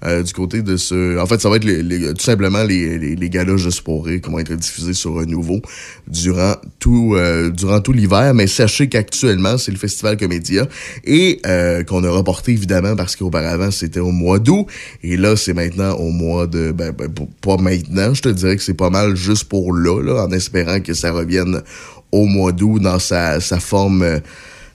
euh, 0.04 0.22
du 0.22 0.32
côté 0.34 0.60
de 0.62 0.76
ce. 0.76 1.18
En 1.18 1.26
fait, 1.26 1.40
ça 1.40 1.48
va 1.48 1.56
être 1.56 1.64
les- 1.64 1.82
les- 1.82 2.12
tout 2.12 2.22
simplement 2.22 2.62
les, 2.62 2.98
les, 2.98 3.16
les 3.16 3.30
galas 3.30 3.56
juste 3.56 3.80
pour 3.82 4.04
rire 4.04 4.20
qui 4.20 4.30
vont 4.30 4.38
être 4.38 4.52
diffusés 4.54 4.92
sur 4.92 5.18
un 5.18 5.24
nouveau 5.24 5.60
durant 6.08 6.56
tout 6.78 7.14
euh, 7.16 7.50
durant 7.50 7.80
tout 7.80 7.92
l'hiver. 7.92 8.34
Mais 8.34 8.46
sachez 8.46 8.88
qu'actuellement 8.88 9.56
c'est 9.58 9.72
le 9.72 9.78
festival 9.78 10.16
Comédia 10.18 10.66
et 11.04 11.40
euh, 11.46 11.82
qu'on 11.82 12.04
a 12.04 12.10
reporté 12.10 12.52
évidemment 12.52 12.96
parce 12.96 13.16
qu'auparavant 13.16 13.70
c'était 13.70 14.00
au 14.00 14.10
mois 14.10 14.38
d'août 14.38 14.66
et 15.02 15.16
là 15.16 15.36
c'est 15.36 15.54
maintenant 15.54 15.94
au 15.94 16.10
mois 16.10 16.46
de 16.46 16.72
ben, 16.72 16.92
ben, 16.92 17.08
pas 17.40 17.56
maintenant. 17.56 18.12
Je 18.12 18.22
te 18.22 18.28
dirais 18.28 18.56
que 18.56 18.62
c'est 18.62 18.74
pas 18.74 18.90
mal 18.90 19.16
juste 19.16 19.44
pour 19.44 19.72
là, 19.72 20.02
là 20.02 20.24
en 20.26 20.30
espérant 20.32 20.80
que 20.80 20.92
ça 20.94 21.12
revienne 21.12 21.62
au 22.12 22.26
mois 22.26 22.52
d'août 22.52 22.78
dans 22.80 22.98
sa, 22.98 23.40
sa 23.40 23.58
forme 23.58 24.02
euh, 24.02 24.18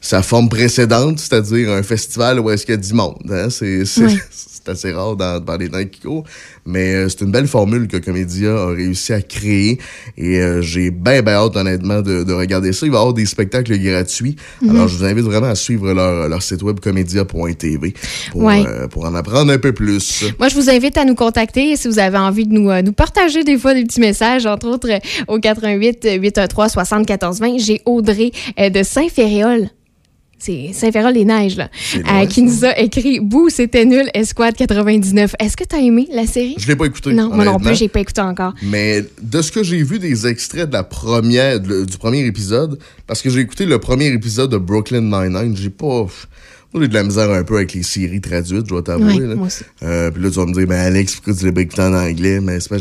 sa 0.02 0.22
forme 0.22 0.50
précédente, 0.50 1.20
c'est-à-dire 1.20 1.72
un 1.72 1.84
festival 1.84 2.40
où 2.40 2.50
est-ce 2.50 2.66
qu'il 2.66 2.76
y 2.76 2.78
a 2.78 2.82
du 2.82 2.94
monde. 2.94 3.22
Hein? 3.30 3.50
C'est, 3.50 3.86
c'est 3.86 4.68
assez 4.68 4.92
rare 4.92 5.16
dans, 5.16 5.40
dans 5.40 5.58
les 5.58 5.70
temps 5.70 5.84
qui 5.86 6.02
courent. 6.02 6.24
Mais 6.66 6.94
euh, 6.94 7.10
c'est 7.10 7.22
une 7.22 7.32
belle 7.32 7.48
formule 7.48 7.88
que 7.88 7.98
Comédia 7.98 8.52
a 8.52 8.68
réussi 8.68 9.14
à 9.14 9.22
créer. 9.22 9.80
Et 10.18 10.40
euh, 10.40 10.62
j'ai 10.62 10.92
bien, 10.92 11.22
bien 11.22 11.34
hâte, 11.34 11.56
honnêtement, 11.56 12.02
de, 12.02 12.24
de 12.24 12.34
regarder 12.34 12.74
ça. 12.74 12.86
Il 12.86 12.92
va 12.92 12.98
y 12.98 13.00
avoir 13.00 13.14
des 13.14 13.26
spectacles 13.26 13.78
gratuits. 13.78 14.36
Mhm. 14.62 14.70
Alors, 14.72 14.88
je 14.88 14.98
vous 14.98 15.06
invite 15.06 15.26
vraiment 15.26 15.48
à 15.48 15.56
suivre 15.56 15.94
leur, 15.94 16.30
leur 16.30 16.42
site 16.42 16.62
web 16.64 16.80
comédia.tv 16.80 17.94
pour, 18.32 18.50
euh, 18.50 18.88
pour 18.88 19.06
en 19.06 19.16
apprendre 19.16 19.52
un 19.52 19.58
peu 19.58 19.72
plus. 19.72 20.26
Moi, 20.40 20.50
je 20.50 20.56
vous 20.56 20.70
invite 20.70 20.98
à 20.98 21.06
nous 21.06 21.16
contacter 21.16 21.76
si 21.76 21.88
vous 21.88 22.00
avez 22.00 22.18
envie 22.18 22.48
de 22.48 22.54
nous, 22.54 22.70
euh, 22.70 22.82
nous 22.82 22.94
partager 22.94 23.44
des 23.44 23.58
fois 23.58 23.74
des 23.74 23.84
petits 23.84 24.00
messages, 24.00 24.46
entre 24.46 24.68
autres 24.68 24.90
euh, 24.90 25.00
au 25.28 25.40
88 25.40 26.08
813 26.20 26.72
74 26.72 27.40
20. 27.40 27.58
J'ai 27.60 27.82
Audrey 27.86 28.32
euh, 28.60 28.70
de 28.70 28.84
Saint-Féréol. 28.84 29.70
C'est 30.44 30.72
Saint-Féréol-les-Neiges, 30.74 31.56
là. 31.58 31.70
euh, 31.98 32.26
qui 32.26 32.42
nous 32.42 32.66
a 32.66 32.78
écrit 32.80 33.20
Bouh, 33.20 33.50
c'était 33.50 33.86
nul, 33.86 34.10
Esquad 34.16 34.56
99. 34.56 35.36
Est-ce 35.40 35.56
que 35.56 35.64
tu 35.64 35.76
as 35.76 35.80
aimé 35.80 36.08
la 36.12 36.26
série? 36.26 36.56
Je 36.58 36.68
l'ai 36.68 36.76
pas 36.76 36.86
écouté. 36.86 37.14
Non, 37.14 37.28
moi 37.36 37.46
non 37.46 37.60
plus, 37.60 37.76
j'ai 37.76 37.88
pas 37.90 38.00
écouté 38.00 38.22
encore. 38.22 38.54
Mais 38.64 39.04
de 39.22 39.42
ce 39.44 39.52
que 39.52 39.62
j'ai 39.64 39.84
vu 39.84 40.00
des 40.00 40.26
extraits 40.26 40.68
de 40.68 40.74
la 40.74 40.84
première, 40.84 41.60
de- 41.60 41.86
du 41.86 41.98
premier 41.98 42.26
épisode, 42.26 42.80
parce 43.06 43.22
que 43.22 43.30
j'ai 43.30 43.40
écouté 43.42 43.66
le 43.68 43.78
premier 43.80 44.08
épisode 44.08 44.50
de 44.52 44.58
Brooklyn 44.58 45.02
Nine-Nine, 45.02 45.56
j'ai 45.56 45.70
pas. 45.70 46.08
Moi, 46.74 46.84
j'ai 46.84 46.88
de 46.88 46.94
la 46.94 47.04
misère 47.04 47.30
un 47.30 47.44
peu 47.44 47.58
avec 47.58 47.74
les 47.74 47.84
séries 47.84 48.22
traduites, 48.22 48.62
je 48.66 48.70
dois 48.70 48.82
t'avouer. 48.82 49.20
Là. 49.28 49.36
moi 49.36 49.48
aussi. 49.48 49.64
Euh, 49.84 50.10
Puis 50.10 50.24
là, 50.24 50.30
tu 50.30 50.36
vas 50.38 50.46
me 50.46 50.54
dire, 50.54 50.66
ben 50.68 50.80
Alex, 50.80 51.16
pourquoi 51.16 51.34
tu 51.36 51.46
l'as 51.46 51.52
pas 51.52 51.62
écouté 51.62 51.82
en 51.82 51.94
anglais? 51.94 52.40
Mais 52.40 52.60
c'est 52.60 52.70
pas. 52.70 52.78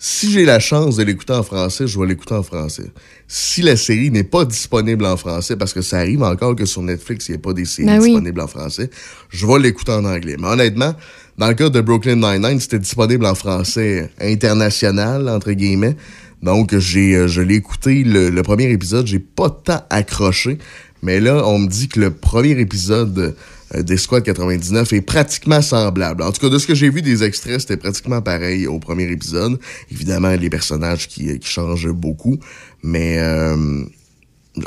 Si 0.00 0.30
j'ai 0.30 0.44
la 0.44 0.60
chance 0.60 0.96
de 0.96 1.02
l'écouter 1.02 1.32
en 1.32 1.42
français, 1.42 1.88
je 1.88 1.98
vais 1.98 2.06
l'écouter 2.06 2.34
en 2.34 2.44
français. 2.44 2.92
Si 3.26 3.62
la 3.62 3.76
série 3.76 4.10
n'est 4.12 4.22
pas 4.22 4.44
disponible 4.44 5.04
en 5.04 5.16
français, 5.16 5.56
parce 5.56 5.72
que 5.72 5.82
ça 5.82 5.98
arrive 5.98 6.22
encore 6.22 6.54
que 6.54 6.64
sur 6.66 6.82
Netflix, 6.82 7.28
il 7.28 7.32
n'y 7.32 7.38
a 7.38 7.40
pas 7.40 7.52
des 7.52 7.64
séries 7.64 7.88
Ben 7.88 8.00
oui. 8.00 8.10
disponibles 8.10 8.40
en 8.40 8.46
français, 8.46 8.90
je 9.28 9.44
vais 9.44 9.58
l'écouter 9.58 9.90
en 9.92 10.04
anglais. 10.04 10.36
Mais 10.38 10.46
honnêtement, 10.46 10.94
dans 11.36 11.48
le 11.48 11.54
cas 11.54 11.68
de 11.68 11.80
Brooklyn 11.80 12.14
Nine-Nine, 12.16 12.60
c'était 12.60 12.78
disponible 12.78 13.26
en 13.26 13.34
français 13.34 14.08
international, 14.20 15.28
entre 15.28 15.50
guillemets. 15.50 15.96
Donc, 16.42 16.78
j'ai, 16.78 17.16
euh, 17.16 17.26
je 17.26 17.40
l'ai 17.40 17.56
écouté, 17.56 18.04
le, 18.04 18.30
le 18.30 18.42
premier 18.44 18.70
épisode, 18.70 19.08
j'ai 19.08 19.18
pas 19.18 19.50
tant 19.50 19.82
accroché. 19.90 20.58
Mais 21.02 21.18
là, 21.18 21.42
on 21.44 21.58
me 21.58 21.66
dit 21.66 21.88
que 21.88 21.98
le 21.98 22.12
premier 22.12 22.58
épisode 22.60 23.34
euh, 23.74 23.82
d'Esquad 23.82 24.22
99 24.22 24.92
est 24.92 25.00
pratiquement 25.00 25.62
semblable. 25.62 26.22
En 26.22 26.32
tout 26.32 26.40
cas, 26.40 26.48
de 26.48 26.58
ce 26.58 26.66
que 26.66 26.74
j'ai 26.74 26.90
vu 26.90 27.02
des 27.02 27.24
extraits, 27.24 27.60
c'était 27.60 27.76
pratiquement 27.76 28.22
pareil 28.22 28.66
au 28.66 28.78
premier 28.78 29.10
épisode. 29.10 29.58
Évidemment, 29.90 30.30
les 30.30 30.50
personnages 30.50 31.08
qui, 31.08 31.30
euh, 31.30 31.36
qui 31.38 31.48
changent 31.48 31.92
beaucoup. 31.92 32.38
Mais... 32.82 33.18
euh, 33.18 33.84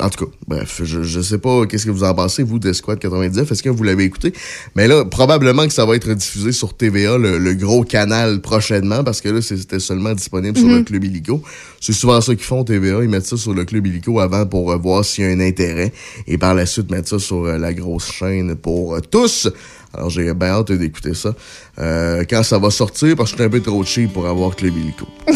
en 0.00 0.08
tout 0.08 0.26
cas, 0.26 0.32
bref, 0.46 0.80
je, 0.84 1.02
je 1.02 1.20
sais 1.20 1.38
pas 1.38 1.66
qu'est-ce 1.66 1.86
que 1.86 1.90
vous 1.90 2.04
en 2.04 2.14
pensez, 2.14 2.42
vous, 2.42 2.58
de 2.58 2.72
Squad 2.72 2.98
99. 2.98 3.50
Est-ce 3.50 3.62
que 3.62 3.68
vous 3.68 3.82
l'avez 3.82 4.04
écouté? 4.04 4.32
Mais 4.74 4.88
là, 4.88 5.04
probablement 5.04 5.66
que 5.66 5.72
ça 5.72 5.84
va 5.84 5.96
être 5.96 6.12
diffusé 6.14 6.52
sur 6.52 6.74
TVA, 6.74 7.18
le, 7.18 7.38
le 7.38 7.54
gros 7.54 7.84
canal, 7.84 8.40
prochainement, 8.40 9.04
parce 9.04 9.20
que 9.20 9.28
là, 9.28 9.42
c'était 9.42 9.80
seulement 9.80 10.12
disponible 10.12 10.56
sur 10.58 10.68
le 10.68 10.82
Club 10.82 11.04
Illico. 11.04 11.42
C'est 11.80 11.92
souvent 11.92 12.20
ça 12.20 12.34
qu'ils 12.34 12.44
font, 12.44 12.64
TVA. 12.64 13.02
Ils 13.02 13.08
mettent 13.08 13.26
ça 13.26 13.36
sur 13.36 13.54
le 13.54 13.64
Club 13.64 13.86
Illico 13.86 14.20
avant 14.20 14.46
pour 14.46 14.70
euh, 14.70 14.76
voir 14.76 15.04
s'il 15.04 15.24
y 15.24 15.26
a 15.26 15.30
un 15.30 15.40
intérêt. 15.40 15.92
Et 16.26 16.38
par 16.38 16.54
la 16.54 16.66
suite, 16.66 16.90
mettre 16.90 17.08
ça 17.08 17.18
sur 17.18 17.44
euh, 17.44 17.58
la 17.58 17.74
grosse 17.74 18.10
chaîne 18.10 18.54
pour 18.54 18.94
euh, 18.94 19.00
tous. 19.00 19.48
Alors, 19.94 20.10
j'ai 20.10 20.32
bien 20.32 20.48
hâte 20.48 20.72
d'écouter 20.72 21.14
ça. 21.14 21.34
Euh, 21.78 22.24
quand 22.28 22.42
ça 22.42 22.58
va 22.58 22.70
sortir, 22.70 23.14
parce 23.16 23.32
que 23.32 23.38
je 23.38 23.42
suis 23.42 23.46
un 23.46 23.50
peu 23.50 23.60
trop 23.60 23.84
cheap 23.84 24.12
pour 24.12 24.26
avoir 24.26 24.56
Club 24.56 24.76
Illico. 24.76 25.06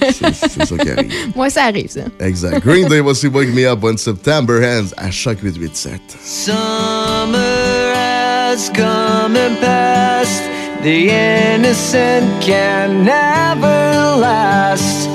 c'est 0.00 0.34
c'est 0.34 0.66
ça 0.66 0.78
qui 0.78 0.90
arrive. 0.90 1.12
Moi, 1.34 1.50
ça 1.50 1.64
arrive, 1.64 1.90
ça. 1.90 2.00
Exact. 2.20 2.64
Green 2.64 2.88
Day, 2.88 3.00
voici 3.00 3.26
Wake 3.26 3.52
Me 3.52 3.66
Up 3.66 3.82
When 3.82 3.98
September 3.98 4.64
Ends 4.64 4.92
à 4.96 5.10
chaque 5.10 5.42
887. 5.42 6.00
Summer 6.22 7.92
has 7.94 8.70
come 8.70 9.36
and 9.36 9.58
passed. 9.60 10.42
The 10.82 11.08
innocent 11.10 12.40
can 12.40 13.04
never 13.04 14.16
last. 14.20 15.08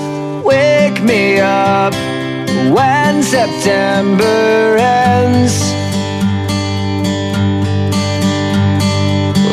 Wake 0.43 1.01
me 1.03 1.39
up 1.39 1.93
when 2.73 3.23
September 3.23 4.75
ends. 4.77 5.80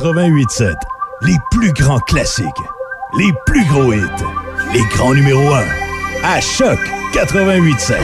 88.7, 0.00 0.74
les 1.20 1.36
plus 1.50 1.74
grands 1.74 1.98
classiques, 2.00 2.46
les 3.18 3.30
plus 3.44 3.62
gros 3.66 3.92
hits, 3.92 4.00
les 4.72 4.80
grands 4.96 5.12
numéros 5.12 5.52
1. 5.52 5.62
À 6.24 6.40
Choc 6.40 6.78
88.7. 7.12 7.96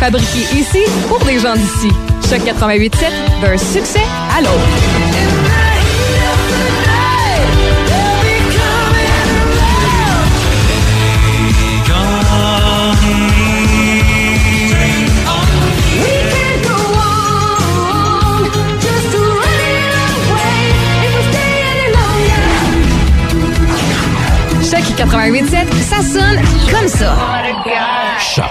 Fabriqué 0.00 0.56
ici 0.56 0.84
pour 1.06 1.18
des 1.26 1.38
gens 1.38 1.54
d'ici. 1.54 1.90
Choc 2.30 2.40
887, 2.40 3.12
d'un 3.42 3.58
succès 3.58 4.00
à 4.34 4.40
l'autre. 4.40 5.05
887, 24.98 25.74
ça 25.74 25.96
sonne 26.00 26.40
comme 26.70 26.88
ça. 26.88 27.14
Choc. 28.18 28.44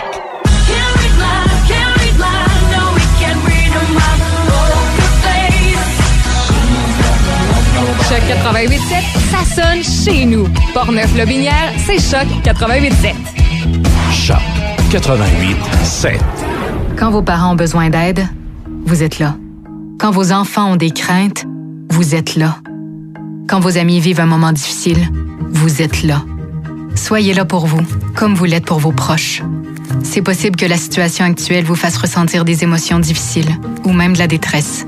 Choc 8.08 8.22
887, 8.28 9.04
ça 9.32 9.56
sonne 9.56 9.84
chez 9.84 10.26
nous. 10.26 10.48
Portneuf-Lobinière, 10.76 11.72
c'est 11.84 11.98
Choc 11.98 12.28
887. 12.46 13.16
Choc 14.14 14.38
88 14.92 15.58
7. 15.84 16.22
Quand 16.96 17.10
vos 17.10 17.24
parents 17.24 17.54
ont 17.54 17.56
besoin 17.56 17.90
d'aide, 17.90 18.24
vous 18.86 19.02
êtes 19.02 19.18
là. 19.18 19.36
Quand 20.00 20.12
vos 20.12 20.32
enfants 20.32 20.74
ont 20.74 20.76
des 20.76 20.92
craintes, 20.92 21.48
vous 21.90 22.14
êtes 22.14 22.36
là. 22.36 22.58
Quand 23.48 23.60
vos 23.60 23.80
amis 23.80 24.00
vivent 24.00 24.20
un 24.20 24.28
moment 24.28 24.52
difficile, 24.52 25.10
vous 25.50 25.82
êtes 25.82 26.04
là. 26.04 26.22
Soyez 26.96 27.34
là 27.34 27.46
pour 27.46 27.68
vous, 27.68 27.82
comme 28.16 28.34
vous 28.34 28.46
l'êtes 28.46 28.66
pour 28.66 28.80
vos 28.80 28.92
proches. 28.92 29.44
C'est 30.04 30.22
possible 30.22 30.56
que 30.56 30.66
la 30.66 30.78
situation 30.78 31.26
actuelle 31.26 31.66
vous 31.66 31.76
fasse 31.76 31.98
ressentir 31.98 32.46
des 32.46 32.64
émotions 32.64 33.00
difficiles 33.00 33.58
ou 33.84 33.92
même 33.92 34.14
de 34.14 34.20
la 34.20 34.28
détresse. 34.28 34.86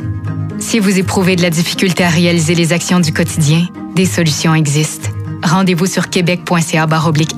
Si 0.60 0.80
vous 0.80 0.98
éprouvez 0.98 1.36
de 1.36 1.42
la 1.42 1.50
difficulté 1.50 2.04
à 2.04 2.10
réaliser 2.10 2.56
les 2.56 2.74
actions 2.74 3.00
du 3.00 3.14
quotidien, 3.14 3.68
des 3.96 4.06
solutions 4.06 4.56
existent. 4.56 5.10
Rendez-vous 5.44 5.86
sur 5.86 6.10
québec.ca 6.10 6.88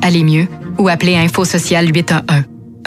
aller 0.02 0.24
mieux 0.24 0.48
ou 0.78 0.88
appelez 0.88 1.16
Info 1.18 1.44
Social 1.46 1.88
811. 1.94 2.29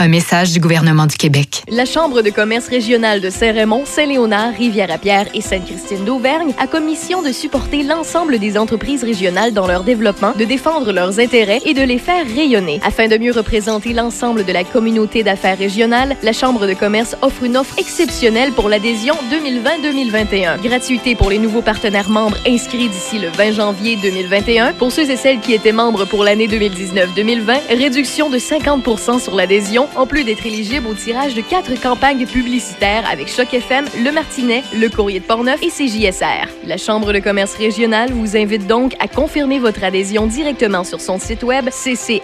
Un 0.02 0.08
message 0.08 0.50
du 0.50 0.58
gouvernement 0.58 1.06
du 1.06 1.16
Québec. 1.16 1.62
La 1.68 1.84
Chambre 1.84 2.22
de 2.22 2.30
commerce 2.30 2.66
régionale 2.66 3.20
de 3.20 3.30
Saint-Raymond, 3.30 3.84
Saint-Léonard, 3.84 4.52
Rivière-à-Pierre 4.52 5.28
et 5.32 5.40
Sainte-Christine 5.40 6.04
d'Auvergne 6.04 6.52
a 6.58 6.66
commission 6.66 7.22
de 7.22 7.30
supporter 7.30 7.84
l'ensemble 7.84 8.40
des 8.40 8.58
entreprises 8.58 9.04
régionales 9.04 9.52
dans 9.52 9.68
leur 9.68 9.84
développement, 9.84 10.32
de 10.36 10.44
défendre 10.44 10.90
leurs 10.90 11.20
intérêts 11.20 11.60
et 11.64 11.72
de 11.72 11.82
les 11.82 11.98
faire 11.98 12.26
rayonner. 12.26 12.80
Afin 12.84 13.06
de 13.06 13.16
mieux 13.16 13.30
représenter 13.30 13.92
l'ensemble 13.92 14.44
de 14.44 14.52
la 14.52 14.64
communauté 14.64 15.22
d'affaires 15.22 15.56
régionale, 15.56 16.16
la 16.24 16.32
Chambre 16.32 16.66
de 16.66 16.74
commerce 16.74 17.14
offre 17.22 17.44
une 17.44 17.56
offre 17.56 17.78
exceptionnelle 17.78 18.50
pour 18.50 18.68
l'adhésion 18.68 19.14
2020-2021. 19.30 20.60
Gratuité 20.64 21.14
pour 21.14 21.30
les 21.30 21.38
nouveaux 21.38 21.62
partenaires 21.62 22.10
membres 22.10 22.38
inscrits 22.44 22.88
d'ici 22.88 23.20
le 23.20 23.28
20 23.28 23.52
janvier 23.52 23.96
2021. 24.02 24.72
Pour 24.72 24.90
ceux 24.90 25.08
et 25.08 25.16
celles 25.16 25.38
qui 25.38 25.54
étaient 25.54 25.70
membres 25.70 26.06
pour 26.06 26.24
l'année 26.24 26.48
2019-2020, 26.48 27.68
réduction 27.68 28.30
de 28.30 28.38
50 28.38 29.20
sur 29.20 29.36
l'adhésion 29.36 29.86
en 29.96 30.06
plus 30.06 30.24
d'être 30.24 30.44
éligible 30.46 30.86
au 30.86 30.94
tirage 30.94 31.34
de 31.34 31.40
quatre 31.40 31.74
campagnes 31.80 32.26
publicitaires 32.26 33.04
avec 33.10 33.28
Choc 33.28 33.52
FM, 33.52 33.86
Le 34.04 34.10
Martinet, 34.12 34.62
Le 34.74 34.88
Courrier 34.88 35.20
de 35.20 35.24
Portneuf 35.24 35.60
et 35.62 35.70
CJSR. 35.70 36.48
La 36.66 36.76
Chambre 36.76 37.12
de 37.12 37.18
commerce 37.18 37.54
régionale 37.54 38.12
vous 38.12 38.36
invite 38.36 38.66
donc 38.66 38.94
à 39.00 39.08
confirmer 39.08 39.58
votre 39.58 39.84
adhésion 39.84 40.26
directement 40.26 40.84
sur 40.84 41.00
son 41.00 41.18
site 41.18 41.42
web 41.42 41.68
ccrsr.qc.ca. 41.70 42.22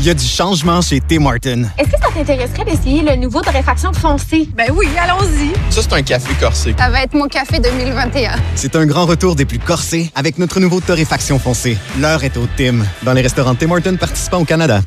Il 0.00 0.06
y 0.06 0.10
a 0.10 0.14
du 0.14 0.24
changement 0.24 0.80
chez 0.80 1.00
Tim 1.00 1.18
Martin. 1.18 1.64
Est-ce 1.76 1.90
que 1.90 1.98
ça 2.00 2.08
t'intéresserait 2.14 2.64
d'essayer 2.64 3.02
le 3.02 3.16
nouveau 3.16 3.40
torréfaction 3.40 3.92
foncé? 3.92 4.48
Ben 4.54 4.68
oui, 4.72 4.86
allons-y. 4.96 5.50
Ça, 5.72 5.82
c'est 5.82 5.92
un 5.92 6.02
café 6.02 6.32
corsé. 6.38 6.72
Ça 6.78 6.88
va 6.88 7.02
être 7.02 7.14
mon 7.14 7.26
café 7.26 7.58
2021. 7.58 8.36
C'est 8.54 8.76
un 8.76 8.86
grand 8.86 9.06
retour 9.06 9.34
des 9.34 9.44
plus 9.44 9.58
corsés 9.58 10.12
avec 10.14 10.38
notre 10.38 10.60
nouveau 10.60 10.80
torréfaction 10.80 11.40
foncé. 11.40 11.76
L'heure 11.98 12.22
est 12.22 12.36
au 12.36 12.46
Tim, 12.56 12.84
dans 13.02 13.12
les 13.12 13.22
restaurants 13.22 13.56
Tim 13.56 13.66
Martin 13.66 13.96
participants 13.96 14.38
au 14.38 14.44
Canada. 14.44 14.82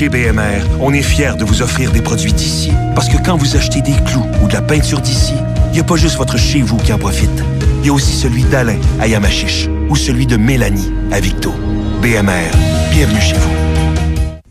Chez 0.00 0.08
BMR, 0.08 0.64
on 0.80 0.94
est 0.94 1.02
fiers 1.02 1.36
de 1.38 1.44
vous 1.44 1.60
offrir 1.60 1.92
des 1.92 2.00
produits 2.00 2.32
d'ici. 2.32 2.72
Parce 2.94 3.10
que 3.10 3.18
quand 3.22 3.36
vous 3.36 3.54
achetez 3.54 3.82
des 3.82 3.92
clous 4.06 4.24
ou 4.42 4.48
de 4.48 4.54
la 4.54 4.62
peinture 4.62 4.98
d'ici, 5.02 5.34
il 5.66 5.72
n'y 5.72 5.80
a 5.80 5.84
pas 5.84 5.96
juste 5.96 6.16
votre 6.16 6.38
chez 6.38 6.62
vous 6.62 6.78
qui 6.78 6.90
en 6.94 6.98
profite. 6.98 7.44
Il 7.82 7.88
y 7.88 7.90
a 7.90 7.92
aussi 7.92 8.16
celui 8.16 8.44
d'Alain 8.44 8.78
à 8.98 9.06
Yamachiche 9.06 9.68
ou 9.90 9.96
celui 9.96 10.26
de 10.26 10.38
Mélanie 10.38 10.90
à 11.12 11.20
Victo. 11.20 11.52
BMR, 12.00 12.50
bienvenue 12.92 13.20
chez 13.20 13.36
vous. 13.36 13.69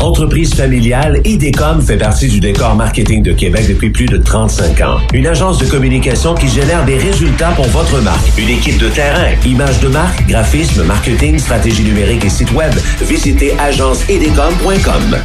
Entreprise 0.00 0.54
familiale, 0.54 1.20
IDECOM 1.24 1.80
fait 1.80 1.96
partie 1.96 2.28
du 2.28 2.40
décor 2.40 2.74
marketing 2.74 3.22
de 3.22 3.32
Québec 3.32 3.66
depuis 3.68 3.90
plus 3.90 4.06
de 4.06 4.16
35 4.18 4.80
ans. 4.82 4.98
Une 5.12 5.26
agence 5.26 5.58
de 5.58 5.66
communication 5.66 6.34
qui 6.34 6.48
génère 6.48 6.84
des 6.84 6.98
résultats 6.98 7.50
pour 7.52 7.66
votre 7.68 8.00
marque. 8.00 8.36
Une 8.36 8.48
équipe 8.48 8.78
de 8.78 8.88
terrain, 8.88 9.30
images 9.46 9.80
de 9.80 9.88
marque, 9.88 10.26
graphisme, 10.26 10.84
marketing, 10.84 11.38
stratégie 11.38 11.84
numérique 11.84 12.24
et 12.24 12.30
site 12.30 12.52
web. 12.52 12.72
Visitez 13.00 13.54
agenceidecom.com. 13.58 15.16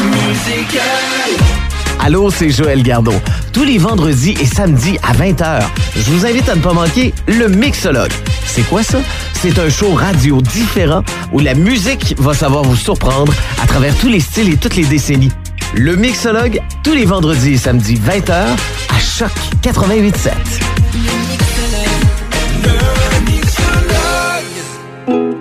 musical. 0.03 1.62
Allô, 1.99 2.29
c'est 2.29 2.49
Joël 2.49 2.83
Gardot. 2.83 3.13
Tous 3.53 3.63
les 3.63 3.77
vendredis 3.77 4.35
et 4.41 4.45
samedis 4.45 4.97
à 5.03 5.13
20h, 5.13 5.61
je 5.95 6.11
vous 6.11 6.25
invite 6.25 6.49
à 6.49 6.55
ne 6.55 6.61
pas 6.61 6.73
manquer 6.73 7.13
le 7.27 7.47
Mixologue. 7.47 8.11
C'est 8.45 8.67
quoi 8.67 8.83
ça? 8.83 8.99
C'est 9.33 9.57
un 9.57 9.69
show 9.69 9.93
radio 9.93 10.41
différent 10.41 11.03
où 11.31 11.39
la 11.39 11.53
musique 11.53 12.15
va 12.17 12.33
savoir 12.33 12.63
vous 12.63 12.75
surprendre 12.75 13.33
à 13.61 13.67
travers 13.67 13.95
tous 13.97 14.09
les 14.09 14.19
styles 14.19 14.51
et 14.51 14.57
toutes 14.57 14.75
les 14.75 14.83
décennies. 14.83 15.31
Le 15.75 15.95
Mixologue, 15.95 16.59
tous 16.83 16.93
les 16.93 17.05
vendredis 17.05 17.53
et 17.53 17.57
samedis 17.57 17.95
20h 17.95 18.31
à 18.33 18.99
Choc 18.99 19.31
88.7. 19.61 20.31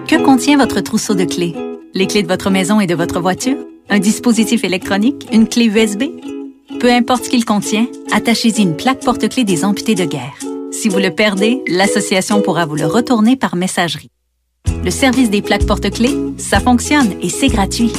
Que 0.07 0.25
contient 0.25 0.59
votre 0.59 0.81
trousseau 0.81 1.15
de 1.15 1.25
clés? 1.25 1.55
Les 1.95 2.07
clés 2.07 2.23
de 2.23 2.29
votre 2.29 2.51
maison 2.51 2.81
et 2.81 2.87
de 2.87 2.95
votre 2.95 3.21
voiture? 3.21 3.57
Un 3.91 3.99
dispositif 3.99 4.63
électronique? 4.65 5.27
Une 5.33 5.49
clé 5.49 5.67
USB? 5.67 6.05
Peu 6.81 6.91
importe 6.91 7.25
ce 7.25 7.31
qu'il 7.31 7.45
contient, 7.45 7.87
attachez-y 8.13 8.63
une 8.63 8.77
plaque 8.77 9.01
porte-clés 9.05 9.45
des 9.45 9.65
amputés 9.65 9.95
de 9.95 10.05
guerre. 10.05 10.35
Si 10.73 10.89
vous 10.89 10.99
le 10.99 11.15
perdez, 11.15 11.63
l'association 11.69 12.41
pourra 12.41 12.67
vous 12.67 12.77
le 12.77 12.87
retourner 12.87 13.37
par 13.37 13.57
messagerie. 13.57 14.11
Le 14.85 14.91
service 14.91 15.31
des 15.31 15.43
plaques 15.43 15.67
porte-clés, 15.67 16.17
ça 16.39 16.59
fonctionne 16.61 17.15
et 17.21 17.29
c'est 17.29 17.49
gratuit. 17.49 17.93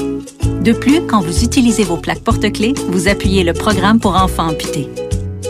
De 0.62 0.74
plus, 0.74 1.02
quand 1.08 1.22
vous 1.22 1.44
utilisez 1.44 1.84
vos 1.84 1.98
plaques 1.98 2.24
porte-clés, 2.24 2.74
vous 2.90 3.08
appuyez 3.08 3.44
le 3.44 3.54
programme 3.54 4.00
pour 4.00 4.16
enfants 4.16 4.50
amputés. 4.50 4.90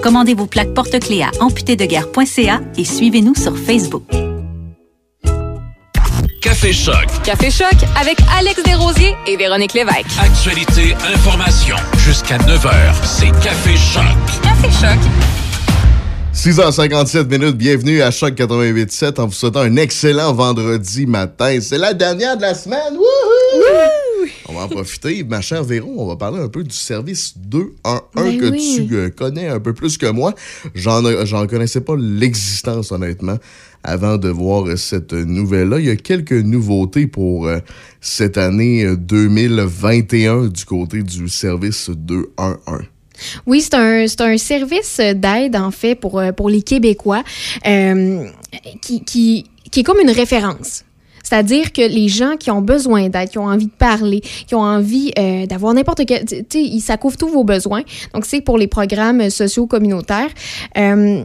Commandez 0.04 0.34
vos 0.34 0.48
plaques 0.48 0.74
porte-clés 0.74 1.24
à 1.24 1.32
amputédeguerre.ca 1.40 2.62
et 2.78 2.86
suivez-nous 2.86 3.36
sur 3.36 3.58
Facebook. 3.58 4.04
Café 6.64 6.76
Choc. 6.76 7.24
Café 7.26 7.52
Choc 7.52 7.76
avec 8.00 8.18
Alex 8.40 8.64
Desrosiers 8.64 9.18
et 9.28 9.36
Véronique 9.36 9.74
Lévesque. 9.74 10.06
Actualité, 10.18 10.96
information. 11.14 11.76
Jusqu'à 11.98 12.38
9h, 12.38 12.94
c'est 13.04 13.32
Café 13.44 13.76
Choc. 13.76 14.06
Café 14.42 14.70
Choc. 14.72 14.98
6h57 16.34 17.28
minutes, 17.28 17.58
bienvenue 17.58 18.02
à 18.02 18.12
Choc 18.12 18.36
88.7 18.36 19.20
en 19.20 19.26
vous 19.26 19.34
souhaitant 19.34 19.60
un 19.60 19.76
excellent 19.76 20.32
vendredi 20.32 21.06
matin. 21.06 21.60
C'est 21.60 21.78
la 21.78 21.94
dernière 21.94 22.38
de 22.38 22.44
la 22.44 22.54
semaine. 22.54 22.94
Wouhou! 22.94 24.03
On 24.48 24.54
va 24.54 24.62
en 24.66 24.68
profiter. 24.68 25.24
Ma 25.24 25.42
chère 25.42 25.64
Véron, 25.64 25.96
on 25.98 26.08
va 26.08 26.16
parler 26.16 26.40
un 26.40 26.50
peu 26.50 26.64
du 26.64 26.76
service 26.76 27.34
211 27.38 28.02
Ben 28.16 28.38
que 28.38 28.52
oui. 28.52 28.86
tu 28.88 28.96
euh, 28.96 29.10
connais 29.10 29.48
un 29.48 29.60
peu 29.60 29.74
plus 29.74 29.98
que 29.98 30.08
moi. 30.08 30.34
J'en 30.76 31.04
euh, 31.06 31.26
j'en 31.26 31.48
connaissais 31.48 31.82
pas 31.82 31.96
l'existence, 31.98 32.92
honnêtement, 32.92 33.38
avant 33.84 34.18
de 34.18 34.30
voir 34.30 34.78
cette 34.78 35.14
nouvelle-là. 35.14 35.80
Il 35.80 35.86
y 35.86 35.90
a 35.90 35.96
quelques 35.96 36.32
nouveautés 36.32 37.08
pour 37.08 37.48
euh, 37.48 37.60
cette 38.02 38.38
année 38.38 38.86
euh, 38.86 38.96
2021 38.96 40.48
du 40.48 40.66
côté 40.66 41.04
du 41.04 41.30
service 41.30 41.90
211. 41.90 42.82
Oui, 43.46 43.62
c'est 43.62 43.76
un, 43.76 44.06
un 44.20 44.38
service 44.38 44.98
d'aide, 44.98 45.56
en 45.56 45.72
fait, 45.72 45.96
pour, 45.96 46.22
pour 46.36 46.50
les 46.50 46.62
Québécois 46.64 47.24
euh, 47.66 48.26
qui, 48.82 49.04
qui, 49.04 49.46
qui 49.72 49.80
est 49.82 49.84
comme 49.84 50.00
une 50.00 50.12
référence. 50.12 50.84
C'est-à-dire 51.24 51.72
que 51.72 51.82
les 51.82 52.10
gens 52.10 52.36
qui 52.38 52.52
ont 52.52 52.62
besoin 52.62 53.10
d'aide, 53.10 53.30
qui 53.30 53.40
ont 53.40 53.46
envie 53.46 53.68
de 53.68 53.72
parler, 53.72 54.22
qui 54.22 54.54
ont 54.56 54.62
envie 54.62 55.12
euh, 55.18 55.46
d'avoir 55.46 55.74
n'importe 55.74 56.06
quel... 56.06 56.26
Tu 56.26 56.46
sais, 56.50 56.80
ça 56.80 56.98
couvre 56.98 57.18
tous 57.18 57.30
vos 57.30 57.44
besoins. 57.44 57.84
Donc, 58.14 58.26
c'est 58.26 58.42
pour 58.42 58.58
les 58.58 58.68
programmes 58.68 59.30
sociaux 59.30 59.66
communautaires. 59.66 60.30
Euh, 60.78 61.24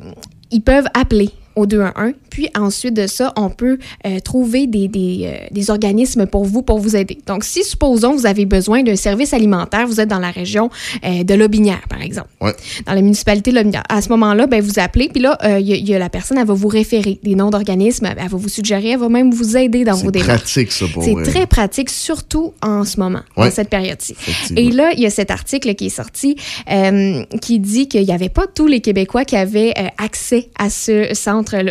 ils 0.50 0.62
peuvent 0.62 0.88
appeler 0.94 1.30
au 1.58 1.66
211. 1.66 2.12
Puis 2.30 2.48
ensuite 2.56 2.94
de 2.94 3.06
ça, 3.06 3.32
on 3.36 3.50
peut 3.50 3.78
euh, 4.06 4.20
trouver 4.20 4.66
des, 4.66 4.86
des, 4.88 5.22
euh, 5.24 5.46
des 5.50 5.70
organismes 5.70 6.26
pour 6.26 6.44
vous, 6.44 6.62
pour 6.62 6.78
vous 6.78 6.94
aider. 6.96 7.18
Donc, 7.26 7.44
si, 7.44 7.64
supposons, 7.64 8.14
vous 8.14 8.26
avez 8.26 8.44
besoin 8.46 8.82
d'un 8.82 8.96
service 8.96 9.32
alimentaire, 9.32 9.86
vous 9.86 10.00
êtes 10.00 10.08
dans 10.08 10.18
la 10.20 10.30
région 10.30 10.70
euh, 11.04 11.24
de 11.24 11.34
Lobinière, 11.34 11.82
par 11.88 12.00
exemple, 12.02 12.28
Ouais. 12.40 12.52
dans 12.86 12.94
la 12.94 13.02
municipalité 13.02 13.50
de 13.50 13.56
Lobinière. 13.56 13.82
À 13.88 14.00
ce 14.02 14.08
moment-là, 14.10 14.46
ben, 14.46 14.60
vous 14.62 14.78
appelez, 14.78 15.08
puis 15.08 15.20
là, 15.22 15.36
il 15.58 15.66
y, 15.66 15.72
a- 15.72 15.76
il 15.76 15.88
y 15.88 15.94
a 15.94 15.98
la 15.98 16.08
personne, 16.08 16.38
elle 16.38 16.46
va 16.46 16.54
vous 16.54 16.68
référer 16.68 17.18
des 17.22 17.34
noms 17.34 17.50
d'organismes, 17.50 18.06
elle 18.16 18.28
va 18.28 18.36
vous 18.36 18.48
suggérer, 18.48 18.90
elle 18.90 18.98
va 19.00 19.08
même 19.08 19.32
vous 19.32 19.56
aider 19.56 19.84
dans 19.84 19.94
vos 19.94 20.06
C'est 20.06 20.10
démarches. 20.12 20.38
pratique, 20.42 20.72
ça, 20.72 20.86
pour 20.92 21.02
C'est 21.02 21.22
très 21.24 21.46
pratique, 21.46 21.90
surtout 21.90 22.52
en 22.62 22.84
ce 22.84 23.00
moment, 23.00 23.20
Ouais. 23.36 23.48
dans 23.48 23.54
cette 23.54 23.70
période-ci. 23.70 24.14
Et 24.56 24.70
là, 24.70 24.90
il 24.94 25.00
y 25.00 25.06
a 25.06 25.10
cet 25.10 25.30
article 25.30 25.74
qui 25.74 25.86
est 25.86 25.88
sorti 25.88 26.36
euh, 26.70 27.24
qui 27.40 27.58
dit 27.58 27.88
qu'il 27.88 28.04
n'y 28.04 28.12
avait 28.12 28.28
pas 28.28 28.46
tous 28.46 28.66
les 28.66 28.80
Québécois 28.80 29.24
qui 29.24 29.36
avaient 29.36 29.72
euh, 29.78 29.88
accès 29.98 30.48
à 30.58 30.70
ce 30.70 31.14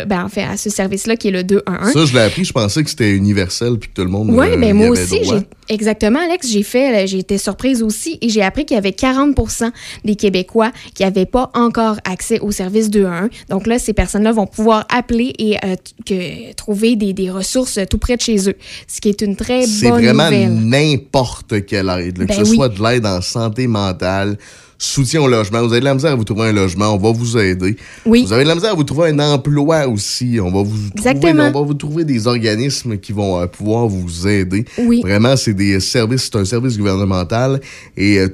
ben, 0.06 0.24
en 0.24 0.28
fait, 0.28 0.42
à 0.42 0.56
ce 0.56 0.70
service-là 0.70 1.16
qui 1.16 1.28
est 1.28 1.32
le 1.32 1.44
211. 1.44 1.92
Ça, 1.92 2.04
je 2.04 2.12
l'ai 2.14 2.20
appris, 2.20 2.44
je 2.44 2.52
pensais 2.52 2.82
que 2.82 2.90
c'était 2.90 3.10
universel 3.10 3.78
puis 3.78 3.88
que 3.88 3.94
tout 3.94 4.04
le 4.04 4.10
monde 4.10 4.30
Oui, 4.30 4.46
euh, 4.50 4.56
mais 4.58 4.68
y 4.70 4.72
moi 4.72 4.86
avait 4.88 5.02
aussi, 5.02 5.20
exactement, 5.68 6.18
Alex, 6.20 6.48
j'ai 6.50 6.62
fait, 6.62 7.04
euh, 7.04 7.06
j'ai 7.06 7.18
été 7.18 7.38
surprise 7.38 7.82
aussi 7.82 8.18
et 8.20 8.28
j'ai 8.28 8.42
appris 8.42 8.64
qu'il 8.64 8.74
y 8.74 8.78
avait 8.78 8.90
40% 8.90 9.70
des 10.04 10.16
Québécois 10.16 10.72
qui 10.94 11.02
n'avaient 11.02 11.26
pas 11.26 11.50
encore 11.54 11.96
accès 12.04 12.40
au 12.40 12.50
service 12.50 12.90
211. 12.90 13.28
Donc 13.50 13.66
là, 13.66 13.78
ces 13.78 13.92
personnes-là 13.92 14.32
vont 14.32 14.46
pouvoir 14.46 14.86
appeler 14.94 15.32
et 15.38 15.56
euh, 15.64 15.74
que, 16.06 16.52
trouver 16.54 16.96
des, 16.96 17.12
des 17.12 17.30
ressources 17.30 17.78
tout 17.90 17.98
près 17.98 18.16
de 18.16 18.22
chez 18.22 18.48
eux, 18.48 18.54
ce 18.86 19.00
qui 19.00 19.08
est 19.08 19.20
une 19.22 19.36
très 19.36 19.66
C'est 19.66 19.90
bonne 19.90 20.02
vraiment 20.02 20.24
nouvelle. 20.24 20.52
n'importe 20.54 21.64
quelle 21.66 21.88
aide, 21.88 22.18
là, 22.18 22.24
Ben 22.24 22.26
que 22.26 22.44
ce 22.44 22.50
oui. 22.50 22.56
soit 22.56 22.68
de 22.68 22.82
l'aide 22.82 23.06
en 23.06 23.20
santé 23.20 23.66
mentale, 23.66 24.36
soutien 24.78 25.20
au 25.20 25.28
logement. 25.28 25.60
Vous 25.60 25.72
avez 25.72 25.80
de 25.80 25.84
la 25.84 25.94
misère 25.94 26.12
à 26.12 26.14
vous 26.14 26.24
trouver 26.24 26.48
un 26.48 26.52
logement, 26.52 26.94
on 26.94 26.98
va 26.98 27.12
vous 27.12 27.36
aider. 27.36 27.76
Oui. 28.06 28.24
Vous 28.24 28.32
avez 28.32 28.44
de 28.44 28.48
la 28.48 28.54
misère 28.54 28.72
à 28.72 28.74
vous 28.74 28.84
trouver 28.84 29.08
un 29.10 29.18
emploi 29.18 29.88
aussi. 29.88 30.38
On 30.40 30.50
va 30.50 30.62
vous 30.62 30.90
trouver, 30.90 31.32
on 31.32 31.50
va 31.50 31.50
vous 31.50 31.74
trouver 31.74 32.04
des 32.04 32.26
organismes 32.26 32.96
qui 32.98 33.12
vont 33.12 33.40
euh, 33.40 33.46
pouvoir 33.46 33.88
vous 33.88 34.28
aider. 34.28 34.64
Oui. 34.78 35.00
Vraiment, 35.02 35.36
c'est 35.36 35.54
des 35.54 35.80
services, 35.80 36.30
c'est 36.32 36.38
un 36.38 36.44
service 36.44 36.78
gouvernemental 36.78 37.60
et 37.96 38.18
euh, 38.18 38.28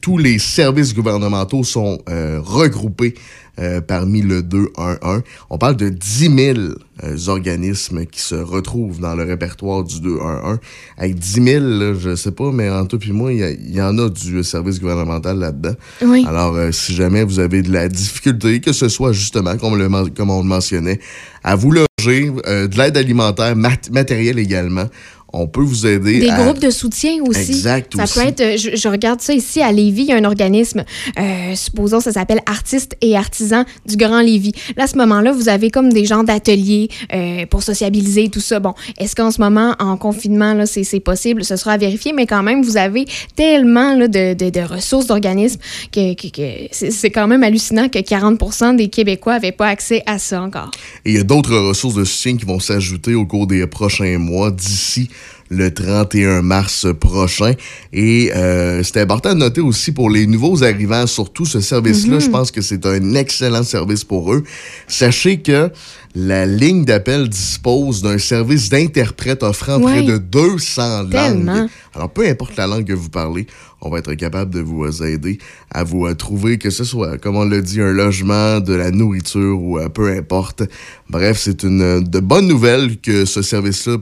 tous 0.00 0.18
les 0.18 0.38
services 0.38 0.94
gouvernementaux 0.94 1.62
sont 1.62 1.98
euh, 2.08 2.40
regroupés 2.42 3.14
euh, 3.58 3.80
parmi 3.80 4.22
le 4.22 4.42
211. 4.42 5.22
On 5.50 5.58
parle 5.58 5.76
de 5.76 5.88
10 5.88 6.36
000 6.54 6.58
euh, 7.04 7.16
organismes 7.28 8.04
qui 8.06 8.20
se 8.20 8.34
retrouvent 8.34 9.00
dans 9.00 9.14
le 9.14 9.24
répertoire 9.24 9.84
du 9.84 10.00
211. 10.00 10.58
Avec 10.96 11.16
10 11.16 11.42
000, 11.44 11.64
là, 11.64 11.94
je 11.98 12.14
sais 12.14 12.30
pas, 12.32 12.50
mais 12.52 12.70
en 12.70 12.86
tout 12.86 12.98
puis 12.98 13.12
moi, 13.12 13.32
il 13.32 13.74
y 13.74 13.82
en 13.82 13.98
a 13.98 14.08
du 14.08 14.42
service 14.44 14.80
gouvernemental 14.80 15.38
là-dedans. 15.38 15.74
Oui. 16.02 16.24
Alors, 16.28 16.54
euh, 16.56 16.70
si 16.72 16.94
jamais 16.94 17.24
vous 17.24 17.38
avez 17.40 17.62
de 17.62 17.72
la 17.72 17.88
difficulté, 17.88 18.60
que 18.60 18.72
ce 18.72 18.88
soit 18.88 19.12
justement, 19.12 19.56
comme, 19.56 19.76
le 19.76 19.88
men- 19.88 20.10
comme 20.10 20.30
on 20.30 20.42
le 20.42 20.48
mentionnait, 20.48 21.00
à 21.44 21.54
vous 21.56 21.70
loger, 21.72 21.88
de 22.30 22.76
l'aide 22.78 22.96
alimentaire, 22.96 23.54
mat- 23.56 23.90
matériel 23.90 24.38
également, 24.38 24.86
on 25.32 25.46
peut 25.46 25.60
vous 25.62 25.86
aider. 25.86 26.20
Des 26.20 26.30
à- 26.30 26.42
groupes 26.42 26.58
de 26.60 26.70
soutien 26.70 27.22
aussi. 27.26 27.50
Exact, 27.52 27.94
Ça 27.96 28.04
aussi. 28.04 28.14
peut 28.14 28.26
être, 28.26 28.40
euh, 28.40 28.56
je, 28.56 28.76
je 28.76 28.88
regarde 28.88 29.20
ça 29.20 29.34
ici 29.34 29.60
à 29.60 29.70
Lévis, 29.72 30.02
il 30.02 30.08
y 30.08 30.12
a 30.12 30.16
un 30.16 30.24
organisme, 30.24 30.84
euh, 31.18 31.54
supposons 31.54 32.00
ça 32.00 32.12
s'appelle 32.12 32.40
Artistes 32.46 32.96
et 33.02 33.16
Artisans 33.16 33.64
du 33.86 33.96
Grand 33.96 34.20
Lévis. 34.20 34.52
Là, 34.76 34.84
à 34.84 34.86
ce 34.86 34.96
moment-là, 34.96 35.32
vous 35.32 35.48
avez 35.48 35.70
comme 35.70 35.92
des 35.92 36.06
genres 36.06 36.24
d'ateliers 36.24 36.88
euh, 37.12 37.44
pour 37.46 37.62
sociabiliser 37.62 38.24
et 38.24 38.28
tout 38.30 38.40
ça. 38.40 38.58
Bon, 38.60 38.74
est-ce 38.98 39.14
qu'en 39.14 39.30
ce 39.30 39.40
moment, 39.40 39.74
en 39.78 39.96
confinement, 39.96 40.54
là, 40.54 40.64
c'est, 40.66 41.00
possible? 41.00 41.44
Ce 41.44 41.56
sera 41.56 41.72
à 41.72 41.76
vérifier, 41.76 42.12
mais 42.12 42.26
quand 42.26 42.42
même, 42.42 42.62
vous 42.62 42.76
avez 42.76 43.04
tellement 43.36 43.94
là, 43.94 44.08
de, 44.08 44.34
de- 44.34 44.50
de 44.50 44.60
ressources 44.60 45.06
d'organismes 45.06 45.60
que, 45.92 46.14
que- 46.14 46.28
que 46.28 46.68
c'est, 46.72 46.90
c'est 46.90 47.10
quand 47.10 47.26
même 47.28 47.42
hallucinant 47.42 47.88
que 47.88 47.98
40% 47.98 48.76
des 48.76 48.88
Québécois 48.88 49.34
n'avaient 49.34 49.52
pas 49.52 49.68
accès 49.68 50.02
à 50.06 50.18
ça 50.18 50.42
encore. 50.42 50.70
Et 51.04 51.10
il 51.10 51.16
y 51.16 51.20
a 51.20 51.22
d'autres 51.24 51.56
ressources 51.56 51.94
de 51.94 52.04
soutien 52.04 52.36
qui 52.36 52.44
vont 52.46 52.60
s'ajouter 52.60 53.14
au 53.14 53.26
cours 53.26 53.46
des 53.46 53.66
prochains 53.66 54.18
mois 54.18 54.50
d'ici 54.50 55.08
le 55.50 55.72
31 55.72 56.42
mars 56.42 56.86
prochain. 56.98 57.52
Et 57.92 58.30
euh, 58.34 58.82
c'est 58.82 59.00
important 59.00 59.30
de 59.34 59.38
noter 59.38 59.60
aussi 59.60 59.92
pour 59.92 60.10
les 60.10 60.26
nouveaux 60.26 60.62
arrivants, 60.64 61.06
surtout 61.06 61.44
ce 61.46 61.60
service-là, 61.60 62.14
Mhm. 62.16 62.20
je 62.20 62.28
pense 62.30 62.50
que 62.50 62.60
c'est 62.60 62.84
un 62.86 63.14
excellent 63.14 63.62
service 63.62 64.04
pour 64.04 64.32
eux. 64.34 64.44
Sachez 64.86 65.40
que 65.40 65.70
la 66.14 66.46
ligne 66.46 66.84
d'appel 66.84 67.28
dispose 67.28 68.02
d'un 68.02 68.18
service 68.18 68.68
d'interprète 68.70 69.42
offrant 69.42 69.78
Ouais. 69.78 69.92
près 69.92 70.02
de 70.02 70.18
200 70.18 71.02
langues. 71.02 71.10
Tellement. 71.10 71.68
Alors, 71.94 72.10
peu 72.10 72.26
importe 72.26 72.56
la 72.56 72.66
langue 72.66 72.84
que 72.84 72.92
vous 72.92 73.08
parlez, 73.10 73.46
on 73.80 73.90
va 73.90 73.98
être 73.98 74.14
capable 74.14 74.52
de 74.52 74.60
vous 74.60 75.02
aider 75.04 75.38
à 75.70 75.84
vous 75.84 76.12
trouver, 76.14 76.58
que 76.58 76.70
ce 76.70 76.82
soit, 76.84 77.18
comme 77.18 77.36
on 77.36 77.44
l'a 77.44 77.60
dit, 77.60 77.80
un 77.80 77.92
logement, 77.92 78.58
de 78.60 78.74
la 78.74 78.90
nourriture 78.90 79.60
ou 79.62 79.78
euh, 79.78 79.88
peu 79.88 80.10
importe. 80.10 80.62
Bref, 81.08 81.38
c'est 81.40 81.62
une 81.62 82.02
de 82.02 82.20
bonnes 82.20 82.48
nouvelles 82.48 82.98
que 83.00 83.24
ce 83.24 83.42
service-là 83.42 83.98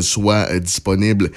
soit 0.00 0.46
euh, 0.50 0.60
disponible 0.60 1.30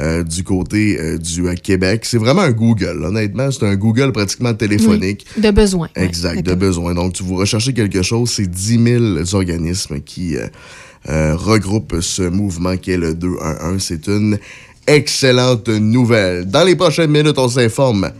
euh, 0.00 0.22
du 0.24 0.42
côté 0.42 0.98
euh, 0.98 1.18
du 1.18 1.46
euh, 1.46 1.54
Québec. 1.54 2.04
C'est 2.04 2.18
vraiment 2.18 2.42
un 2.42 2.50
Google, 2.50 3.04
honnêtement. 3.04 3.50
C'est 3.50 3.64
un 3.66 3.76
Google 3.76 4.12
pratiquement 4.12 4.54
téléphonique. 4.54 5.26
Oui, 5.36 5.42
de 5.42 5.50
besoin. 5.50 5.88
ouais, 5.96 6.04
Exact, 6.04 6.42
de 6.44 6.54
besoin. 6.54 6.94
Donc, 6.94 7.12
tu 7.12 7.22
vous 7.22 7.36
recherchez 7.36 7.72
quelque 7.72 8.02
chose, 8.02 8.30
c'est 8.30 8.50
10 8.50 8.84
000 9.24 9.34
organismes 9.34 10.00
qui 10.00 10.36
euh, 10.36 10.46
euh, 11.08 11.36
regroupent 11.36 12.00
ce 12.00 12.22
mouvement 12.22 12.76
qui 12.76 12.92
est 12.92 12.96
le 12.96 13.14
211. 13.14 13.80
C'est 13.82 14.06
une 14.08 14.38
excellente 14.86 15.68
nouvelle. 15.68 16.46
Dans 16.46 16.64
les 16.64 16.74
prochaines 16.76 17.10
minutes, 17.10 17.38
on 17.38 17.48
s'informe 17.48 18.10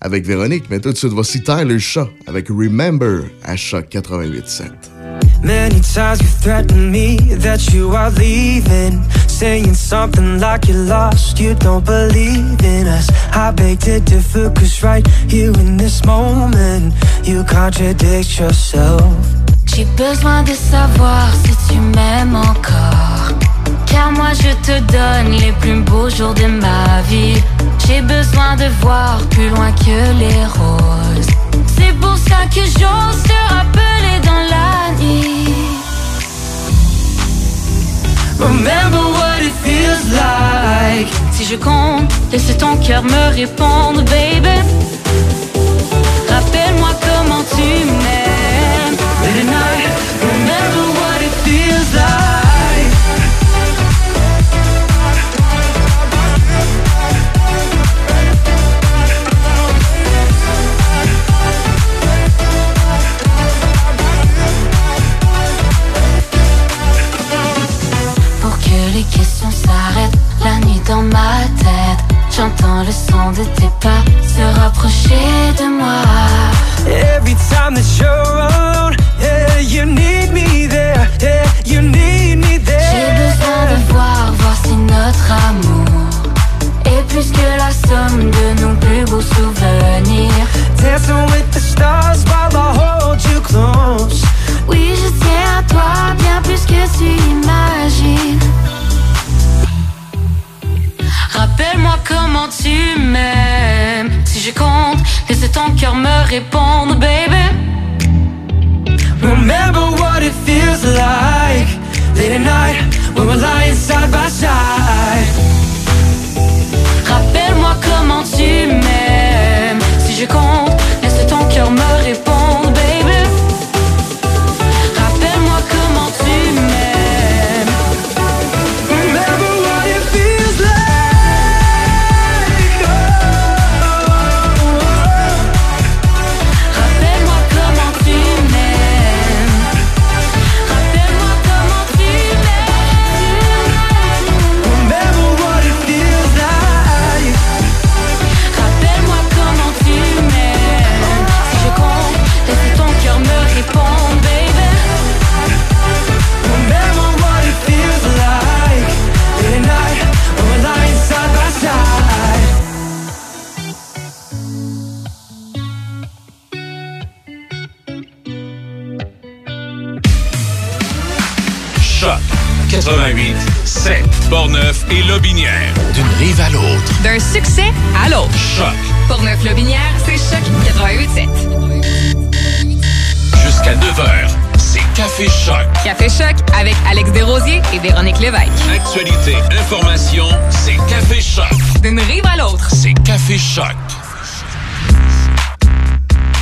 avec 0.00 0.24
Véronique, 0.24 0.64
mais 0.70 0.80
tout 0.80 0.92
de 0.92 0.96
suite, 0.96 1.12
voici 1.12 1.42
Tyler 1.42 1.78
Shaw 1.78 2.08
avec 2.26 2.48
Remember 2.48 3.24
à 3.44 3.54
Choc 3.56 3.86
88.7. 3.90 4.99
Many 5.42 5.80
times 5.80 6.20
you 6.20 6.28
threaten 6.28 6.90
me 6.90 7.16
that 7.36 7.72
you 7.72 7.90
are 7.96 8.10
leaving. 8.10 9.02
Saying 9.26 9.74
something 9.74 10.38
like 10.38 10.68
you're 10.68 10.84
lost, 10.84 11.40
you 11.40 11.54
don't 11.54 11.84
believe 11.84 12.62
in 12.62 12.86
us. 12.86 13.08
I 13.32 13.50
beg 13.52 13.80
to 13.80 14.00
differ, 14.00 14.50
cause 14.50 14.82
right 14.82 15.06
here 15.28 15.52
in 15.52 15.76
this 15.78 16.04
moment, 16.04 16.92
you 17.24 17.42
contradict 17.44 18.38
yourself. 18.38 19.16
J'ai 19.64 19.86
besoin 19.96 20.42
de 20.42 20.52
savoir 20.52 21.28
si 21.42 21.52
tu 21.68 21.80
m'aimes 21.80 22.36
encore. 22.36 23.38
Car 23.86 24.12
moi 24.12 24.32
je 24.34 24.52
te 24.66 24.78
donne 24.92 25.32
les 25.38 25.52
plus 25.52 25.80
beaux 25.82 26.10
jours 26.10 26.34
de 26.34 26.46
ma 26.46 27.00
vie. 27.08 27.42
J'ai 27.86 28.02
besoin 28.02 28.56
de 28.56 28.66
voir 28.80 29.18
plus 29.30 29.48
loin 29.48 29.72
que 29.72 30.12
les 30.18 30.44
roses. 30.44 31.26
C'est 31.76 31.94
pour 31.98 32.16
ça 32.18 32.46
que 32.54 32.60
j'ose 32.60 33.22
te 33.22 33.54
rappeler 33.54 33.89
Remember 38.40 39.02
what 39.18 39.42
it 39.42 39.54
feels 39.64 40.04
like. 40.12 41.08
Si 41.32 41.44
je 41.44 41.56
compte, 41.56 42.10
laisse 42.32 42.56
ton 42.56 42.76
cœur 42.76 43.02
me 43.02 43.34
répondre, 43.34 44.02
baby. 44.02 44.56
Rappelle-moi 46.28 46.90
comment 47.06 47.44
tu 47.54 47.84
m'aimes. 48.02 48.30
Dans 70.86 71.02
ma 71.02 71.44
tête. 71.58 72.00
J'entends 72.30 72.82
le 72.84 72.92
son 72.92 73.30
de 73.32 73.44
tes 73.56 73.70
pas 73.80 74.02
se 74.22 74.60
rapprocher 74.60 75.52
de 75.58 75.78
moi. 75.78 76.02
Every 76.86 77.34
time 77.50 77.74
that 77.74 77.98
you're 77.98 78.08
around, 78.08 78.96
yeah, 79.20 79.59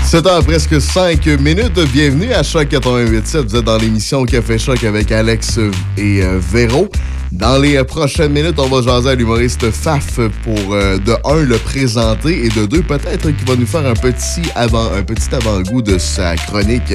7 0.08 0.26
heures 0.26 0.42
presque 0.42 0.80
5 0.80 1.26
minutes. 1.38 1.78
Bienvenue 1.92 2.32
à 2.32 2.42
Choc 2.42 2.68
88.7. 2.68 3.42
Vous 3.46 3.56
êtes 3.56 3.64
dans 3.64 3.76
l'émission 3.76 4.24
Café 4.24 4.56
Choc 4.56 4.82
avec 4.82 5.12
Alex 5.12 5.58
et 5.98 6.22
euh, 6.22 6.38
Véro. 6.40 6.88
Dans 7.30 7.58
les 7.58 7.76
euh, 7.76 7.84
prochaines 7.84 8.32
minutes, 8.32 8.58
on 8.58 8.68
va 8.68 8.80
jaser 8.80 9.10
à 9.10 9.14
l'humoriste 9.14 9.70
Faf 9.70 10.18
pour, 10.44 10.72
euh, 10.72 10.96
de 10.96 11.12
un, 11.26 11.42
le 11.42 11.58
présenter 11.58 12.46
et 12.46 12.48
de 12.48 12.64
deux, 12.64 12.80
peut-être 12.80 13.30
qu'il 13.30 13.46
va 13.46 13.54
nous 13.54 13.66
faire 13.66 13.84
un 13.84 13.92
petit 13.92 14.50
avant 14.54 14.90
un 14.94 15.02
petit 15.02 15.28
avant-goût 15.34 15.82
de 15.82 15.98
sa 15.98 16.36
chronique. 16.36 16.94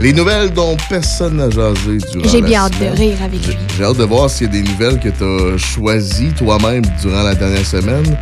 Les 0.00 0.14
nouvelles 0.14 0.50
dont 0.50 0.78
personne 0.88 1.36
n'a 1.36 1.50
jasé 1.50 1.98
durant 2.10 2.26
J'ai 2.26 2.40
bien 2.40 2.62
hâte 2.62 2.80
de 2.80 2.86
rire 2.86 3.18
avec 3.22 3.46
lui. 3.46 3.56
J'ai 3.76 3.84
hâte 3.84 3.98
de 3.98 4.04
voir 4.04 4.30
s'il 4.30 4.46
y 4.46 4.48
a 4.48 4.52
des 4.54 4.62
nouvelles 4.62 4.98
que 4.98 5.10
tu 5.10 5.24
as 5.24 5.58
choisies 5.58 6.32
toi-même 6.32 6.84
durant 7.02 7.22
la 7.22 7.34
dernière 7.34 7.66
semaine 7.66 8.16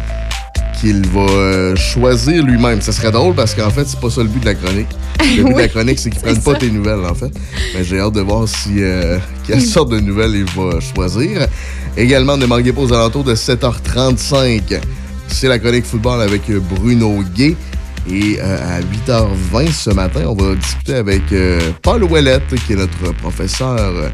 qu'il 0.84 1.06
va 1.06 1.20
euh, 1.20 1.76
choisir 1.76 2.44
lui-même. 2.44 2.82
Ça 2.82 2.92
serait 2.92 3.10
drôle 3.10 3.34
parce 3.34 3.54
qu'en 3.54 3.70
fait, 3.70 3.86
c'est 3.86 3.98
pas 3.98 4.10
ça 4.10 4.22
le 4.22 4.28
but 4.28 4.40
de 4.40 4.44
la 4.44 4.54
chronique. 4.54 4.88
Le 5.36 5.44
but 5.44 5.54
de 5.54 5.58
la 5.58 5.68
chronique, 5.68 5.98
c'est 5.98 6.10
qu'il 6.10 6.20
prenne 6.20 6.40
pas 6.42 6.54
tes 6.54 6.70
nouvelles, 6.70 7.06
en 7.08 7.14
fait. 7.14 7.32
Mais 7.74 7.82
j'ai 7.82 8.00
hâte 8.00 8.12
de 8.12 8.20
voir 8.20 8.46
si 8.46 8.82
euh, 8.82 9.18
quelle 9.46 9.62
sorte 9.62 9.90
de 9.90 10.00
nouvelles 10.00 10.34
il 10.34 10.44
va 10.44 10.80
choisir. 10.80 11.46
Également, 11.96 12.36
ne 12.36 12.44
manquez 12.44 12.74
pas 12.74 12.82
aux 12.82 12.92
alentours 12.92 13.24
de 13.24 13.34
7h35. 13.34 14.78
C'est 15.28 15.48
la 15.48 15.58
chronique 15.58 15.86
football 15.86 16.20
avec 16.20 16.50
euh, 16.50 16.60
Bruno 16.60 17.22
Gay. 17.34 17.56
Et 18.10 18.38
euh, 18.38 18.78
à 18.78 18.80
8h20 18.82 19.72
ce 19.72 19.90
matin, 19.90 20.24
on 20.26 20.34
va 20.34 20.54
discuter 20.54 20.96
avec 20.96 21.22
Paul 21.80 22.04
Ouellette, 22.04 22.54
qui 22.66 22.74
est 22.74 22.76
notre 22.76 23.14
professeur 23.14 24.10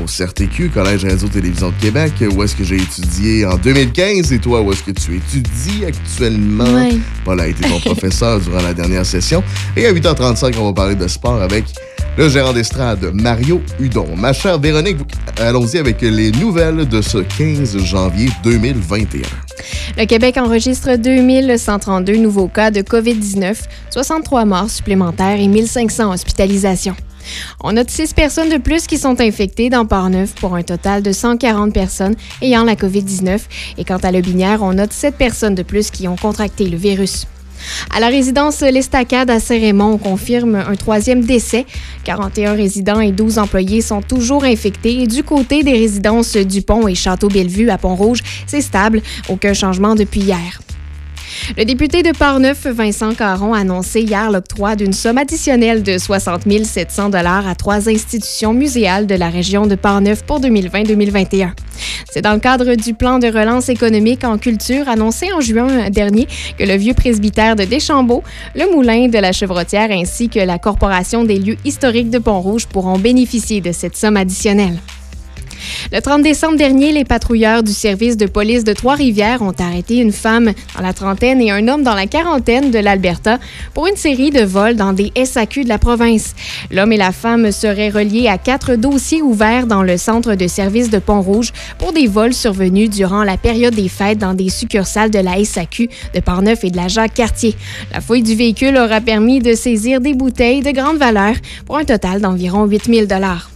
au 0.00 0.06
CRTQ, 0.06 0.70
Collège 0.70 1.04
Radio-Télévision 1.04 1.70
de 1.70 1.74
Québec, 1.82 2.12
où 2.34 2.42
est-ce 2.42 2.56
que 2.56 2.64
j'ai 2.64 2.76
étudié 2.76 3.44
en 3.44 3.56
2015 3.56 4.32
et 4.32 4.38
toi, 4.38 4.62
où 4.62 4.72
est-ce 4.72 4.82
que 4.82 4.90
tu 4.92 5.16
étudies 5.16 5.84
actuellement? 5.86 6.64
Ouais. 6.64 6.96
Paul 7.24 7.40
a 7.40 7.48
été 7.48 7.68
ton 7.68 7.78
professeur 7.84 8.40
durant 8.40 8.62
la 8.62 8.74
dernière 8.74 9.04
session. 9.04 9.42
Et 9.76 9.86
à 9.86 9.92
8h35, 9.92 10.54
on 10.58 10.66
va 10.66 10.72
parler 10.72 10.94
de 10.94 11.08
sport 11.08 11.40
avec 11.42 11.64
le 12.16 12.28
gérant 12.28 12.52
d'estrade, 12.52 13.10
Mario 13.14 13.62
Hudon. 13.80 14.06
Ma 14.16 14.32
chère 14.32 14.58
Véronique, 14.58 14.98
allons-y 15.38 15.78
avec 15.78 16.02
les 16.02 16.30
nouvelles 16.32 16.86
de 16.86 17.00
ce 17.00 17.18
15 17.18 17.78
janvier 17.78 18.28
2021. 18.44 19.22
Le 19.96 20.04
Québec 20.04 20.36
enregistre 20.36 20.96
2132 20.96 22.16
nouveaux 22.16 22.48
cas 22.48 22.70
de 22.70 22.80
COVID-19, 22.82 23.56
63 23.90 24.44
morts 24.44 24.70
supplémentaires 24.70 25.40
et 25.40 25.48
1500 25.48 26.12
hospitalisations. 26.12 26.96
On 27.62 27.72
note 27.72 27.90
6 27.90 28.14
personnes 28.14 28.48
de 28.48 28.58
plus 28.58 28.86
qui 28.86 28.98
sont 28.98 29.20
infectées 29.20 29.70
dans 29.70 29.86
Port-Neuf 29.86 30.34
pour 30.34 30.54
un 30.54 30.62
total 30.62 31.02
de 31.02 31.12
140 31.12 31.72
personnes 31.72 32.16
ayant 32.40 32.64
la 32.64 32.74
COVID-19. 32.74 33.40
Et 33.78 33.84
quant 33.84 33.98
à 33.98 34.12
Lobinière, 34.12 34.62
on 34.62 34.74
note 34.74 34.92
7 34.92 35.16
personnes 35.16 35.54
de 35.54 35.62
plus 35.62 35.90
qui 35.90 36.08
ont 36.08 36.16
contracté 36.16 36.68
le 36.68 36.76
virus. 36.76 37.26
À 37.94 38.00
la 38.00 38.08
résidence 38.08 38.60
L'Estacade 38.60 39.30
à 39.30 39.40
Saint-Raymond, 39.40 39.92
on 39.92 39.98
confirme 39.98 40.56
un 40.56 40.74
troisième 40.74 41.24
décès. 41.24 41.66
41 42.04 42.54
résidents 42.54 43.00
et 43.00 43.12
12 43.12 43.38
employés 43.38 43.80
sont 43.80 44.02
toujours 44.02 44.44
infectés. 44.44 45.02
Et 45.02 45.06
du 45.06 45.22
côté 45.22 45.62
des 45.62 45.72
résidences 45.72 46.36
Dupont 46.36 46.88
et 46.88 46.94
Château-Bellevue 46.94 47.70
à 47.70 47.78
Pont-Rouge, 47.78 48.20
c'est 48.46 48.62
stable. 48.62 49.02
Aucun 49.28 49.52
changement 49.52 49.94
depuis 49.94 50.20
hier. 50.20 50.60
Le 51.56 51.64
député 51.64 52.02
de 52.02 52.12
Portneuf, 52.12 52.66
Vincent 52.66 53.14
Caron, 53.14 53.54
a 53.54 53.60
annoncé 53.60 54.00
hier 54.00 54.30
l'octroi 54.30 54.76
d'une 54.76 54.92
somme 54.92 55.18
additionnelle 55.18 55.82
de 55.82 55.98
60 55.98 56.42
700 56.64 57.10
à 57.12 57.54
trois 57.54 57.88
institutions 57.88 58.54
muséales 58.54 59.06
de 59.06 59.14
la 59.14 59.28
région 59.28 59.66
de 59.66 59.74
Portneuf 59.74 60.22
pour 60.24 60.40
2020-2021. 60.40 61.52
C'est 62.10 62.22
dans 62.22 62.34
le 62.34 62.40
cadre 62.40 62.74
du 62.74 62.94
plan 62.94 63.18
de 63.18 63.26
relance 63.26 63.68
économique 63.68 64.24
en 64.24 64.36
culture 64.38 64.88
annoncé 64.88 65.32
en 65.32 65.40
juin 65.40 65.88
dernier 65.90 66.28
que 66.58 66.64
le 66.64 66.76
vieux 66.76 66.94
presbytère 66.94 67.56
de 67.56 67.64
Deschambault, 67.64 68.22
le 68.54 68.70
moulin 68.70 69.08
de 69.08 69.18
la 69.18 69.32
Chevrotière 69.32 69.90
ainsi 69.90 70.28
que 70.28 70.40
la 70.40 70.58
Corporation 70.58 71.24
des 71.24 71.38
lieux 71.38 71.56
historiques 71.64 72.10
de 72.10 72.18
Pont-Rouge 72.18 72.66
pourront 72.66 72.98
bénéficier 72.98 73.60
de 73.60 73.72
cette 73.72 73.96
somme 73.96 74.16
additionnelle. 74.16 74.78
Le 75.90 76.00
30 76.00 76.22
décembre 76.22 76.56
dernier, 76.56 76.92
les 76.92 77.04
patrouilleurs 77.04 77.62
du 77.62 77.72
service 77.72 78.16
de 78.16 78.26
police 78.26 78.62
de 78.64 78.72
Trois-Rivières 78.72 79.42
ont 79.42 79.54
arrêté 79.58 79.96
une 79.96 80.12
femme 80.12 80.52
dans 80.76 80.82
la 80.82 80.92
trentaine 80.92 81.40
et 81.40 81.50
un 81.50 81.66
homme 81.66 81.82
dans 81.82 81.94
la 81.94 82.06
quarantaine 82.06 82.70
de 82.70 82.78
l'Alberta 82.78 83.38
pour 83.74 83.86
une 83.86 83.96
série 83.96 84.30
de 84.30 84.42
vols 84.42 84.76
dans 84.76 84.92
des 84.92 85.12
SAQ 85.16 85.64
de 85.64 85.68
la 85.68 85.78
province. 85.78 86.34
L'homme 86.70 86.92
et 86.92 86.96
la 86.96 87.12
femme 87.12 87.50
seraient 87.50 87.88
reliés 87.88 88.28
à 88.28 88.38
quatre 88.38 88.76
dossiers 88.76 89.22
ouverts 89.22 89.66
dans 89.66 89.82
le 89.82 89.96
centre 89.96 90.34
de 90.34 90.46
service 90.46 90.90
de 90.90 90.98
Pont-Rouge 90.98 91.52
pour 91.78 91.92
des 91.92 92.06
vols 92.06 92.34
survenus 92.34 92.90
durant 92.90 93.24
la 93.24 93.36
période 93.36 93.74
des 93.74 93.88
fêtes 93.88 94.18
dans 94.18 94.34
des 94.34 94.50
succursales 94.50 95.10
de 95.10 95.18
la 95.18 95.42
SAQ 95.44 95.88
de 96.14 96.20
Portneuf 96.20 96.64
et 96.64 96.70
de 96.70 96.76
la 96.76 96.88
Jacques-Cartier. 96.88 97.56
La 97.92 98.00
fouille 98.00 98.22
du 98.22 98.34
véhicule 98.34 98.76
aura 98.76 99.00
permis 99.00 99.40
de 99.40 99.54
saisir 99.54 100.00
des 100.00 100.14
bouteilles 100.14 100.62
de 100.62 100.70
grande 100.70 100.98
valeur 100.98 101.34
pour 101.66 101.78
un 101.78 101.84
total 101.84 102.20
d'environ 102.20 102.66
8000 102.66 103.06
dollars. 103.06 103.51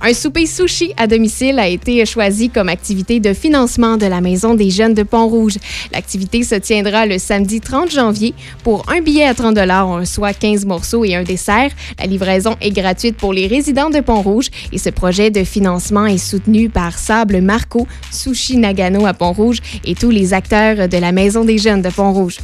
Un 0.00 0.12
souper 0.14 0.46
sushi 0.46 0.92
à 0.96 1.06
domicile 1.06 1.58
a 1.58 1.68
été 1.68 2.04
choisi 2.06 2.50
comme 2.50 2.68
activité 2.68 3.20
de 3.20 3.32
financement 3.32 3.96
de 3.96 4.06
la 4.06 4.20
Maison 4.20 4.54
des 4.54 4.70
jeunes 4.70 4.94
de 4.94 5.02
Pont-Rouge. 5.02 5.56
L'activité 5.92 6.42
se 6.42 6.54
tiendra 6.56 7.06
le 7.06 7.18
samedi 7.18 7.60
30 7.60 7.90
janvier. 7.90 8.34
Pour 8.64 8.84
un 8.90 9.00
billet 9.00 9.24
à 9.24 9.34
30 9.34 9.58
on 9.58 9.94
reçoit 9.96 10.32
15 10.32 10.64
morceaux 10.66 11.04
et 11.04 11.14
un 11.14 11.22
dessert. 11.22 11.70
La 11.98 12.06
livraison 12.06 12.56
est 12.60 12.70
gratuite 12.70 13.16
pour 13.16 13.32
les 13.32 13.46
résidents 13.46 13.90
de 13.90 14.00
Pont-Rouge 14.00 14.48
et 14.72 14.78
ce 14.78 14.90
projet 14.90 15.30
de 15.30 15.44
financement 15.44 16.06
est 16.06 16.18
soutenu 16.18 16.68
par 16.68 16.98
Sable 16.98 17.40
Marco, 17.40 17.86
Sushi 18.10 18.56
Nagano 18.56 19.06
à 19.06 19.14
Pont-Rouge 19.14 19.58
et 19.84 19.94
tous 19.94 20.10
les 20.10 20.34
acteurs 20.34 20.88
de 20.88 20.98
la 20.98 21.12
Maison 21.12 21.44
des 21.44 21.58
jeunes 21.58 21.82
de 21.82 21.90
Pont-Rouge. 21.90 22.38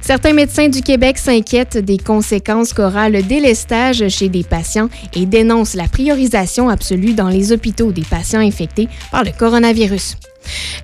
Certains 0.00 0.32
médecins 0.32 0.68
du 0.68 0.82
Québec 0.82 1.18
s'inquiètent 1.18 1.78
des 1.78 1.98
conséquences 1.98 2.72
qu'aura 2.72 3.08
le 3.08 3.22
délestage 3.22 4.08
chez 4.08 4.28
des 4.28 4.44
patients 4.44 4.88
et 5.14 5.26
dénoncent 5.26 5.74
la 5.74 5.88
priorisation 5.88 6.68
absolue 6.68 7.14
dans 7.14 7.28
les 7.28 7.52
hôpitaux 7.52 7.92
des 7.92 8.02
patients 8.02 8.40
infectés 8.40 8.88
par 9.10 9.24
le 9.24 9.30
coronavirus. 9.30 10.16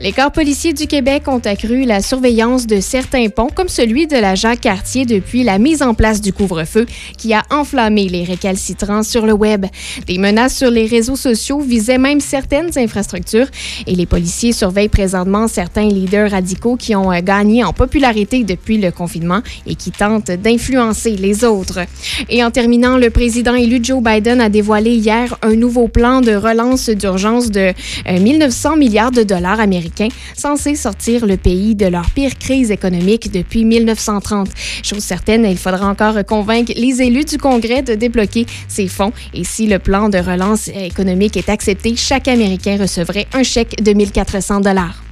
Les 0.00 0.12
corps 0.12 0.32
policiers 0.32 0.72
du 0.72 0.86
Québec 0.86 1.28
ont 1.28 1.38
accru 1.38 1.84
la 1.84 2.02
surveillance 2.02 2.66
de 2.66 2.80
certains 2.80 3.28
ponts, 3.28 3.48
comme 3.54 3.68
celui 3.68 4.06
de 4.06 4.16
la 4.16 4.34
Jacques-Cartier, 4.34 5.06
depuis 5.06 5.44
la 5.44 5.58
mise 5.58 5.82
en 5.82 5.94
place 5.94 6.20
du 6.20 6.32
couvre-feu, 6.32 6.86
qui 7.16 7.32
a 7.32 7.42
enflammé 7.50 8.08
les 8.08 8.24
récalcitrants 8.24 9.02
sur 9.02 9.24
le 9.24 9.32
web. 9.32 9.66
Des 10.06 10.18
menaces 10.18 10.56
sur 10.56 10.70
les 10.70 10.86
réseaux 10.86 11.16
sociaux 11.16 11.60
visaient 11.60 11.98
même 11.98 12.20
certaines 12.20 12.76
infrastructures, 12.76 13.46
et 13.86 13.94
les 13.94 14.06
policiers 14.06 14.52
surveillent 14.52 14.88
présentement 14.88 15.48
certains 15.48 15.88
leaders 15.88 16.32
radicaux 16.32 16.76
qui 16.76 16.94
ont 16.96 17.12
euh, 17.12 17.20
gagné 17.20 17.62
en 17.64 17.72
popularité 17.72 18.42
depuis 18.42 18.78
le 18.78 18.90
confinement 18.90 19.40
et 19.66 19.74
qui 19.74 19.90
tentent 19.90 20.30
d'influencer 20.30 21.16
les 21.16 21.44
autres. 21.44 21.80
Et 22.28 22.42
en 22.42 22.50
terminant, 22.50 22.98
le 22.98 23.10
président 23.10 23.54
élu 23.54 23.78
Joe 23.82 24.02
Biden 24.02 24.40
a 24.40 24.48
dévoilé 24.48 24.94
hier 24.96 25.36
un 25.42 25.54
nouveau 25.54 25.88
plan 25.88 26.20
de 26.20 26.34
relance 26.34 26.90
d'urgence 26.90 27.50
de 27.50 27.72
euh, 28.08 28.20
1900 28.20 28.76
milliards 28.76 29.12
de 29.12 29.22
dollars 29.22 29.43
américains, 29.52 30.08
censé 30.36 30.74
sortir 30.74 31.26
le 31.26 31.36
pays 31.36 31.74
de 31.74 31.86
leur 31.86 32.10
pire 32.10 32.38
crise 32.38 32.70
économique 32.70 33.30
depuis 33.32 33.64
1930. 33.64 34.48
Chose 34.82 35.02
certaine, 35.02 35.44
il 35.44 35.58
faudra 35.58 35.88
encore 35.88 36.24
convaincre 36.24 36.72
les 36.76 37.02
élus 37.02 37.24
du 37.24 37.38
Congrès 37.38 37.82
de 37.82 37.94
débloquer 37.94 38.46
ces 38.68 38.88
fonds. 38.88 39.12
Et 39.32 39.44
si 39.44 39.66
le 39.66 39.78
plan 39.78 40.08
de 40.08 40.18
relance 40.18 40.68
économique 40.68 41.36
est 41.36 41.48
accepté, 41.48 41.96
chaque 41.96 42.28
Américain 42.28 42.76
recevrait 42.80 43.26
un 43.32 43.42
chèque 43.42 43.82
de 43.82 43.92
1400 43.92 44.60
dollars. 44.60 45.02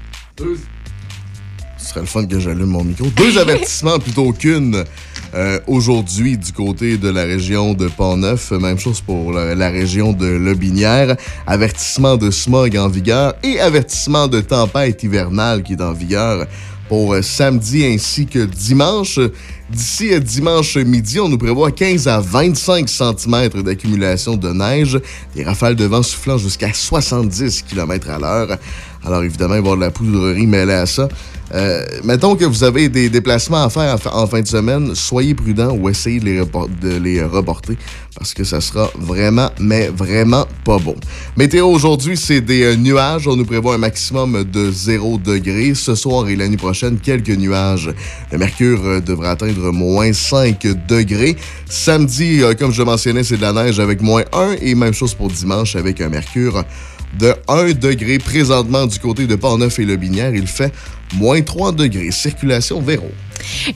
Ce 1.82 1.88
serait 1.88 2.00
le 2.00 2.06
fun 2.06 2.24
que 2.26 2.38
j'allume 2.38 2.66
mon 2.66 2.84
micro. 2.84 3.06
Deux 3.16 3.38
avertissements 3.38 3.98
plutôt 3.98 4.32
qu'une 4.32 4.84
euh, 5.34 5.58
aujourd'hui 5.66 6.38
du 6.38 6.52
côté 6.52 6.96
de 6.96 7.08
la 7.08 7.24
région 7.24 7.74
de 7.74 7.88
Pont-Neuf. 7.88 8.52
Même 8.52 8.78
chose 8.78 9.00
pour 9.00 9.32
la, 9.32 9.56
la 9.56 9.68
région 9.68 10.12
de 10.12 10.26
Lobinière. 10.26 11.16
Avertissement 11.44 12.16
de 12.16 12.30
smog 12.30 12.76
en 12.76 12.88
vigueur 12.88 13.34
et 13.42 13.58
avertissement 13.58 14.28
de 14.28 14.40
tempête 14.40 15.02
hivernale 15.02 15.64
qui 15.64 15.72
est 15.72 15.82
en 15.82 15.92
vigueur 15.92 16.46
pour 16.88 17.14
euh, 17.14 17.22
samedi 17.22 17.84
ainsi 17.84 18.26
que 18.26 18.44
dimanche. 18.44 19.18
D'ici 19.70 20.12
à 20.12 20.20
dimanche 20.20 20.76
midi, 20.76 21.18
on 21.18 21.28
nous 21.30 21.38
prévoit 21.38 21.72
15 21.72 22.06
à 22.06 22.20
25 22.20 22.88
cm 22.88 23.62
d'accumulation 23.62 24.36
de 24.36 24.50
neige, 24.50 25.00
des 25.34 25.42
rafales 25.42 25.74
de 25.74 25.86
vent 25.86 26.02
soufflant 26.02 26.36
jusqu'à 26.36 26.72
70 26.72 27.62
km 27.62 28.10
à 28.10 28.18
l'heure. 28.18 28.58
Alors 29.04 29.24
évidemment, 29.24 29.54
il 29.54 29.62
va 29.62 29.68
y 29.68 29.72
avoir 29.72 29.76
de 29.76 29.80
la 29.80 29.90
poudrerie 29.90 30.46
mêlée 30.46 30.74
à 30.74 30.86
ça. 30.86 31.08
Euh, 31.54 31.84
mettons 32.02 32.34
que 32.34 32.44
vous 32.46 32.64
avez 32.64 32.88
des 32.88 33.10
déplacements 33.10 33.62
à 33.64 33.68
faire 33.70 33.98
en 34.14 34.26
fin- 34.26 34.40
de 34.40 34.46
semaine, 34.48 34.94
soyez 34.94 35.34
prudents 35.34 35.72
ou 35.76 35.88
essayez 35.88 36.18
de 36.18 36.24
les, 36.24 37.00
les 37.00 37.22
reporter 37.22 37.76
parce 38.16 38.32
que 38.34 38.42
ça 38.44 38.60
sera 38.60 38.90
vraiment, 38.98 39.50
mais 39.60 39.88
vraiment 39.88 40.46
pas 40.64 40.78
bon. 40.78 40.94
Météo 41.36 41.66
aujourd'hui, 41.66 42.16
c'est 42.16 42.40
des 42.40 42.62
euh, 42.62 42.76
nuages. 42.76 43.26
On 43.28 43.36
nous 43.36 43.44
prévoit 43.44 43.74
un 43.74 43.78
maximum 43.78 44.44
de 44.44 44.70
0 44.70 45.18
degré. 45.18 45.74
Ce 45.74 45.94
soir 45.94 46.28
et 46.28 46.36
la 46.36 46.48
nuit 46.48 46.56
prochaine, 46.56 46.98
quelques 46.98 47.30
nuages. 47.30 47.90
Le 48.30 48.38
mercure 48.38 48.80
euh, 48.84 49.00
devrait 49.00 49.28
atteindre 49.28 49.72
moins 49.72 50.12
5 50.12 50.66
degrés. 50.88 51.36
Samedi, 51.68 52.42
euh, 52.42 52.54
comme 52.54 52.72
je 52.72 52.82
mentionnais, 52.82 53.24
c'est 53.24 53.36
de 53.36 53.42
la 53.42 53.52
neige 53.52 53.80
avec 53.80 54.00
moins 54.02 54.24
1 54.32 54.56
et 54.60 54.74
même 54.74 54.94
chose 54.94 55.14
pour 55.14 55.28
dimanche 55.28 55.74
avec 55.76 56.00
un 56.00 56.08
mercure 56.08 56.64
de 57.18 57.34
1 57.48 57.72
degré. 57.72 58.18
Présentement, 58.18 58.86
du 58.86 58.98
côté 58.98 59.26
de 59.26 59.34
Port-Neuf 59.36 59.78
et 59.78 59.84
Le 59.84 59.96
Binière, 59.96 60.34
il 60.34 60.46
fait 60.46 60.72
moins 61.14 61.40
3 61.40 61.72
degrés. 61.72 62.10
Circulation 62.10 62.80
Véro. 62.80 63.10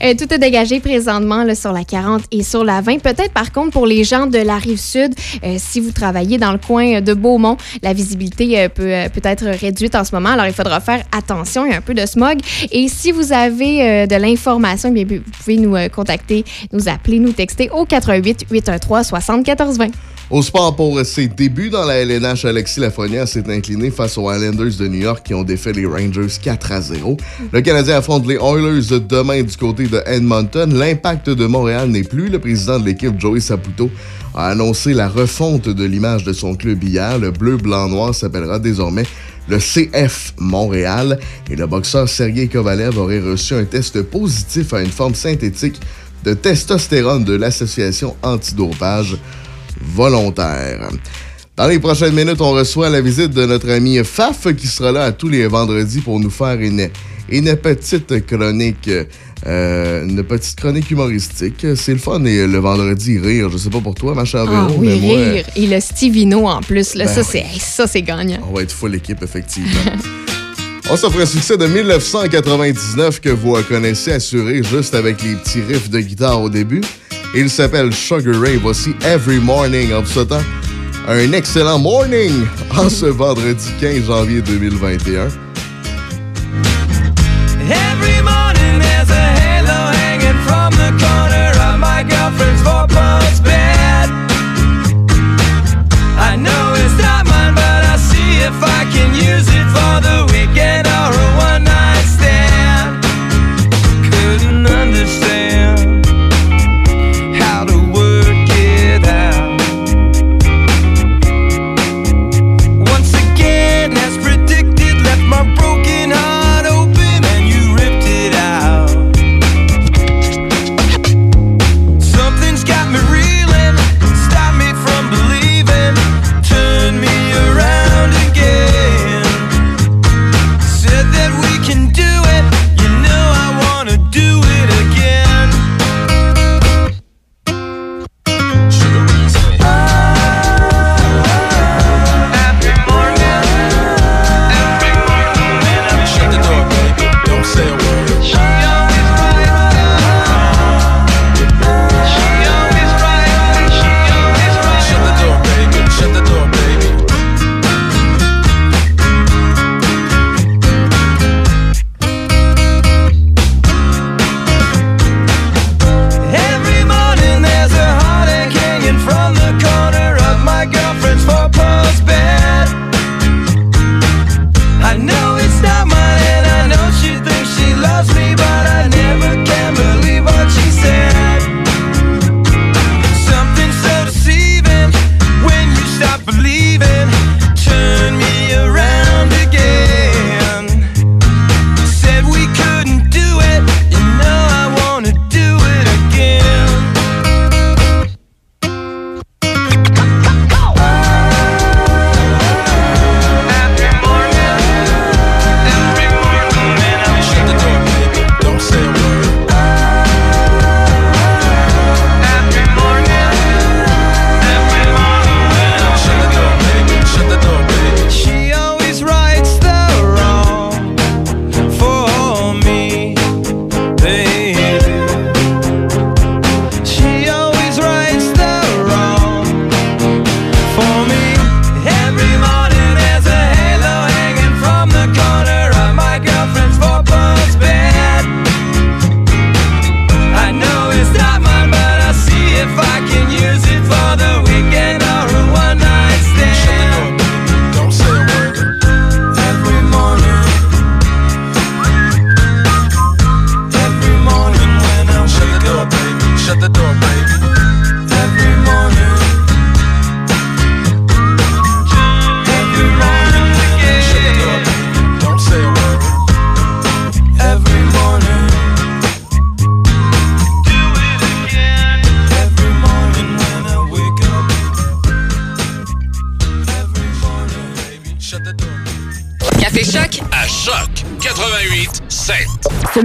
Euh, 0.03 0.13
tout 0.17 0.33
est 0.33 0.39
dégagé 0.39 0.79
présentement 0.79 1.43
sur 1.53 1.71
la 1.71 1.83
40 1.83 2.23
et 2.31 2.43
sur 2.43 2.63
la 2.63 2.81
20. 2.81 2.99
Peut-être 2.99 3.31
par 3.31 3.51
contre 3.51 3.71
pour 3.71 3.85
les 3.85 4.03
gens 4.03 4.25
de 4.27 4.37
la 4.37 4.57
rive 4.57 4.79
sud, 4.79 5.13
euh, 5.43 5.55
si 5.57 5.79
vous 5.79 5.91
travaillez 5.91 6.37
dans 6.37 6.51
le 6.51 6.57
coin 6.57 7.01
de 7.01 7.13
Beaumont, 7.13 7.57
la 7.83 7.93
visibilité 7.93 8.59
euh, 8.59 8.69
peut, 8.69 8.93
peut 9.13 9.27
être 9.27 9.45
réduite 9.45 9.95
en 9.95 10.03
ce 10.03 10.15
moment. 10.15 10.29
Alors 10.29 10.47
il 10.47 10.53
faudra 10.53 10.79
faire 10.79 11.03
attention, 11.11 11.65
il 11.65 11.71
y 11.71 11.75
a 11.75 11.77
un 11.77 11.81
peu 11.81 11.93
de 11.93 12.05
smog. 12.05 12.39
Et 12.71 12.87
si 12.87 13.11
vous 13.11 13.33
avez 13.33 14.07
de 14.07 14.15
l'information, 14.15 14.91
bien, 14.91 15.05
vous 15.05 15.19
pouvez 15.39 15.57
nous 15.57 15.75
contacter, 15.93 16.43
nous 16.71 16.87
appeler, 16.87 17.19
nous 17.19 17.31
texter 17.31 17.69
au 17.69 17.85
88 17.85 18.45
813 18.49 19.07
74 19.07 19.77
20. 19.77 19.87
Au 20.29 20.41
sport, 20.41 20.75
pour 20.75 20.99
ses 21.05 21.29
débuts 21.29 21.69
dans 21.69 21.85
la 21.85 21.99
LNH, 21.99 22.43
Alexis 22.43 22.81
Lafrenière 22.81 23.29
s'est 23.29 23.49
incliné 23.49 23.89
face 23.89 24.17
aux 24.17 24.29
Islanders 24.29 24.75
de 24.77 24.87
New 24.89 24.99
York 24.99 25.25
qui 25.25 25.33
ont 25.33 25.43
défait 25.43 25.71
les 25.71 25.85
Rangers 25.85 26.27
4 26.41 26.71
à 26.73 26.81
0. 26.81 27.15
Le 27.53 27.61
Canadien 27.61 27.95
affronte 27.95 28.27
les 28.27 28.35
Oilers 28.35 28.99
demain 29.07 29.41
du 29.41 29.55
côté 29.55 29.87
de 29.87 30.03
Edmonton. 30.05 30.73
L'impact 30.77 31.29
de 31.29 31.45
Montréal 31.45 31.87
n'est 31.91 32.03
plus. 32.03 32.27
Le 32.27 32.39
président 32.39 32.77
de 32.77 32.85
l'équipe, 32.85 33.17
Joey 33.17 33.39
Saputo, 33.39 33.89
a 34.35 34.49
annoncé 34.49 34.93
la 34.93 35.07
refonte 35.07 35.69
de 35.69 35.85
l'image 35.85 36.25
de 36.25 36.33
son 36.33 36.55
club 36.55 36.83
hier. 36.83 37.17
Le 37.19 37.31
bleu, 37.31 37.55
blanc, 37.55 37.87
noir 37.87 38.13
s'appellera 38.13 38.59
désormais 38.59 39.05
le 39.47 39.59
CF 39.59 40.33
Montréal. 40.39 41.19
Et 41.49 41.55
le 41.55 41.67
boxeur 41.67 42.09
Sergei 42.09 42.49
Kovalev 42.49 42.97
aurait 42.97 43.21
reçu 43.21 43.53
un 43.53 43.63
test 43.63 44.01
positif 44.01 44.73
à 44.73 44.81
une 44.81 44.91
forme 44.91 45.15
synthétique 45.15 45.79
de 46.25 46.33
testostérone 46.33 47.23
de 47.23 47.33
l'association 47.33 48.17
antidopage 48.23 49.17
volontaire. 49.81 50.89
Dans 51.55 51.67
les 51.67 51.79
prochaines 51.79 52.13
minutes, 52.13 52.39
on 52.41 52.51
reçoit 52.51 52.89
la 52.89 53.01
visite 53.01 53.31
de 53.31 53.45
notre 53.45 53.69
ami 53.71 53.97
Faf 54.03 54.53
qui 54.55 54.67
sera 54.67 54.91
là 54.91 55.05
à 55.05 55.11
tous 55.11 55.29
les 55.29 55.47
vendredis 55.47 56.01
pour 56.01 56.19
nous 56.19 56.29
faire 56.29 56.59
une, 56.59 56.87
une 57.29 57.55
petite 57.55 58.25
chronique. 58.27 58.89
euh, 59.45 60.05
une 60.05 60.23
petite 60.23 60.55
chronique 60.59 60.89
humoristique. 60.91 61.65
C'est 61.75 61.93
le 61.93 61.97
fun 61.99 62.23
et 62.25 62.45
le 62.45 62.57
vendredi 62.59 63.17
rire. 63.17 63.49
Je 63.51 63.57
sais 63.57 63.69
pas 63.69 63.79
pour 63.81 63.95
toi, 63.95 64.13
ma 64.13 64.25
chère 64.25 64.45
Ah 64.47 64.67
Véro, 64.67 64.79
oui, 64.79 64.87
mais 64.87 64.95
moi, 65.07 65.15
rire. 65.17 65.45
Et 65.55 65.65
le 65.67 65.79
Stevino 65.79 66.47
en 66.47 66.61
plus, 66.61 66.93
là, 66.95 67.05
Ben 67.05 67.13
ça, 67.13 67.21
oui. 67.33 67.41
c'est 67.53 67.59
ça, 67.59 67.87
c'est 67.87 68.01
gagnant. 68.03 68.39
on 68.49 68.55
va 68.55 68.61
être 68.63 68.71
full 68.71 68.93
équipe, 68.95 69.23
effectivement. 69.23 69.69
On 70.89 70.95
s'offre 70.95 71.19
un 71.19 71.25
succès 71.25 71.57
de 71.57 71.67
1999 71.67 73.19
que 73.19 73.27
vous 73.29 73.57
connaissez 73.67 74.13
assuré 74.13 74.63
juste 74.63 74.95
avec 74.95 75.21
les 75.21 75.35
petits 75.35 75.59
riffs 75.61 75.89
de 75.89 75.99
guitare 75.99 76.41
au 76.41 76.49
début. 76.49 76.79
Il 77.35 77.49
s'appelle 77.49 77.93
Sugar 77.93 78.39
Ray. 78.39 78.57
Voici 78.57 78.95
Every 79.05 79.39
Morning 79.39 79.93
en 79.93 80.01
vous 80.01 80.07
souhaitant 80.07 80.41
un 81.07 81.31
excellent 81.31 81.79
morning 81.79 82.45
en 82.75 82.89
ce 82.89 83.05
vendredi 83.05 83.69
15 83.79 84.05
janvier 84.05 84.41
2021. 84.41 85.27
Every 87.69 88.16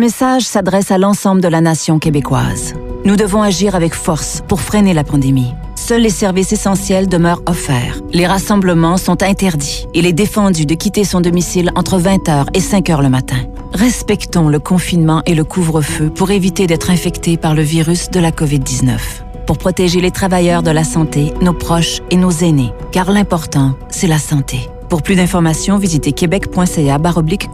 message 0.03 0.43
s'adresse 0.43 0.91
à 0.91 0.99
l'ensemble 0.99 1.41
de 1.41 1.47
la 1.47 1.61
nation 1.61 2.01
québécoise. 2.01 2.74
Nous 3.05 3.15
devons 3.15 3.41
agir 3.41 3.77
avec 3.77 3.95
force 3.95 4.43
pour 4.49 4.61
freiner 4.61 4.95
la 4.95 5.05
pandémie. 5.05 5.53
Seuls 5.77 6.03
les 6.03 6.11
services 6.11 6.53
essentiels 6.53 7.07
demeurent 7.07 7.43
offerts. 7.47 8.01
Les 8.12 8.27
rassemblements 8.27 8.97
sont 8.97 9.23
interdits. 9.23 9.87
Il 9.95 10.05
est 10.05 10.12
défendu 10.12 10.66
de 10.66 10.74
quitter 10.74 11.05
son 11.05 11.20
domicile 11.20 11.70
entre 11.77 12.01
20h 12.01 12.47
et 12.53 12.59
5h 12.59 13.01
le 13.01 13.11
matin. 13.11 13.37
Respectons 13.74 14.49
le 14.49 14.59
confinement 14.59 15.23
et 15.24 15.37
le 15.37 15.45
couvre-feu 15.45 16.11
pour 16.11 16.33
éviter 16.33 16.66
d'être 16.66 16.91
infectés 16.91 17.37
par 17.37 17.55
le 17.55 17.62
virus 17.62 18.11
de 18.11 18.19
la 18.19 18.33
COVID-19. 18.33 18.99
Pour 19.47 19.57
protéger 19.57 20.01
les 20.01 20.11
travailleurs 20.11 20.65
de 20.65 20.73
la 20.73 20.83
santé, 20.83 21.33
nos 21.41 21.55
proches 21.55 22.01
et 22.11 22.16
nos 22.16 22.33
aînés. 22.33 22.73
Car 22.91 23.12
l'important, 23.12 23.77
c'est 23.89 24.09
la 24.09 24.19
santé. 24.19 24.69
Pour 24.89 25.03
plus 25.03 25.15
d'informations, 25.15 25.79
visitez 25.79 26.11
québec.ca 26.11 26.99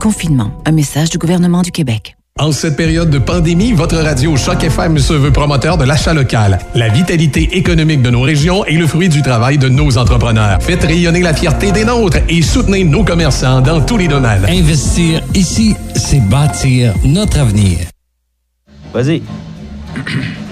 confinement. 0.00 0.50
Un 0.64 0.72
message 0.72 1.10
du 1.10 1.18
gouvernement 1.18 1.60
du 1.60 1.72
Québec. 1.72 2.14
En 2.40 2.52
cette 2.52 2.76
période 2.76 3.10
de 3.10 3.18
pandémie, 3.18 3.72
votre 3.72 3.96
radio 3.96 4.36
Choc 4.36 4.62
FM 4.62 4.98
se 4.98 5.12
veut 5.12 5.32
promoteur 5.32 5.76
de 5.76 5.84
l'achat 5.84 6.14
local. 6.14 6.60
La 6.76 6.88
vitalité 6.88 7.56
économique 7.56 8.00
de 8.00 8.10
nos 8.10 8.20
régions 8.20 8.64
est 8.64 8.76
le 8.76 8.86
fruit 8.86 9.08
du 9.08 9.22
travail 9.22 9.58
de 9.58 9.68
nos 9.68 9.98
entrepreneurs. 9.98 10.62
Faites 10.62 10.84
rayonner 10.84 11.22
la 11.22 11.34
fierté 11.34 11.72
des 11.72 11.84
nôtres 11.84 12.18
et 12.28 12.40
soutenez 12.42 12.84
nos 12.84 13.02
commerçants 13.02 13.60
dans 13.60 13.80
tous 13.80 13.96
les 13.96 14.06
domaines. 14.06 14.44
Investir 14.48 15.20
ici, 15.34 15.74
c'est 15.96 16.20
bâtir 16.20 16.94
notre 17.04 17.40
avenir. 17.40 17.78
Vas-y. 18.94 19.20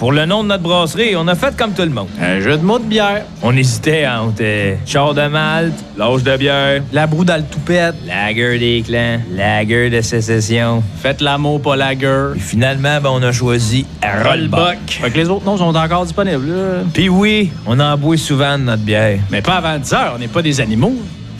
Pour 0.00 0.12
le 0.12 0.24
nom 0.24 0.42
de 0.42 0.48
notre 0.48 0.62
brasserie, 0.62 1.14
on 1.14 1.28
a 1.28 1.34
fait 1.34 1.54
comme 1.54 1.74
tout 1.74 1.82
le 1.82 1.90
monde. 1.90 2.08
Un 2.18 2.40
jeu 2.40 2.56
de 2.56 2.64
mots 2.64 2.78
de 2.78 2.84
bière. 2.84 3.22
On 3.42 3.54
hésitait 3.54 4.08
entre 4.08 4.40
euh, 4.40 4.74
char 4.86 5.12
de 5.12 5.26
malte, 5.26 5.74
l'âge 5.94 6.22
de 6.22 6.38
bière, 6.38 6.82
la 6.90 7.06
broue 7.06 7.26
dans 7.26 7.36
le 7.36 7.42
toupette, 7.42 7.94
lager 8.06 8.58
des 8.58 8.80
clans, 8.80 9.20
lager 9.30 9.90
de 9.90 10.00
sécession. 10.00 10.82
Faites 11.02 11.20
l'amour, 11.20 11.60
pas 11.60 11.76
lager. 11.76 12.30
Et 12.34 12.38
finalement, 12.38 12.98
ben, 12.98 13.10
on 13.12 13.22
a 13.22 13.30
choisi 13.30 13.84
Rollbuck. 14.02 14.78
Fait 14.88 15.10
que 15.10 15.18
les 15.18 15.28
autres 15.28 15.44
noms 15.44 15.58
sont 15.58 15.76
encore 15.76 16.06
disponibles. 16.06 16.86
Puis 16.94 17.10
oui, 17.10 17.52
on 17.66 17.78
en 17.78 17.98
boit 17.98 18.16
souvent 18.16 18.56
de 18.56 18.62
notre 18.62 18.82
bière. 18.82 19.18
Mais 19.30 19.42
pas 19.42 19.56
avant 19.56 19.76
10 19.78 19.92
heures, 19.92 20.12
on 20.16 20.18
n'est 20.18 20.28
pas 20.28 20.40
des 20.40 20.62
animaux. 20.62 20.94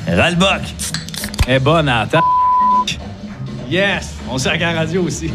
Rollbuck. 0.06 0.60
est 1.48 1.60
bonne 1.60 1.86
la 1.86 2.06
table. 2.06 2.24
Yes! 3.70 4.16
On 4.30 4.36
sert 4.36 4.52
à 4.52 4.58
la 4.58 4.72
radio 4.72 5.04
aussi. 5.04 5.30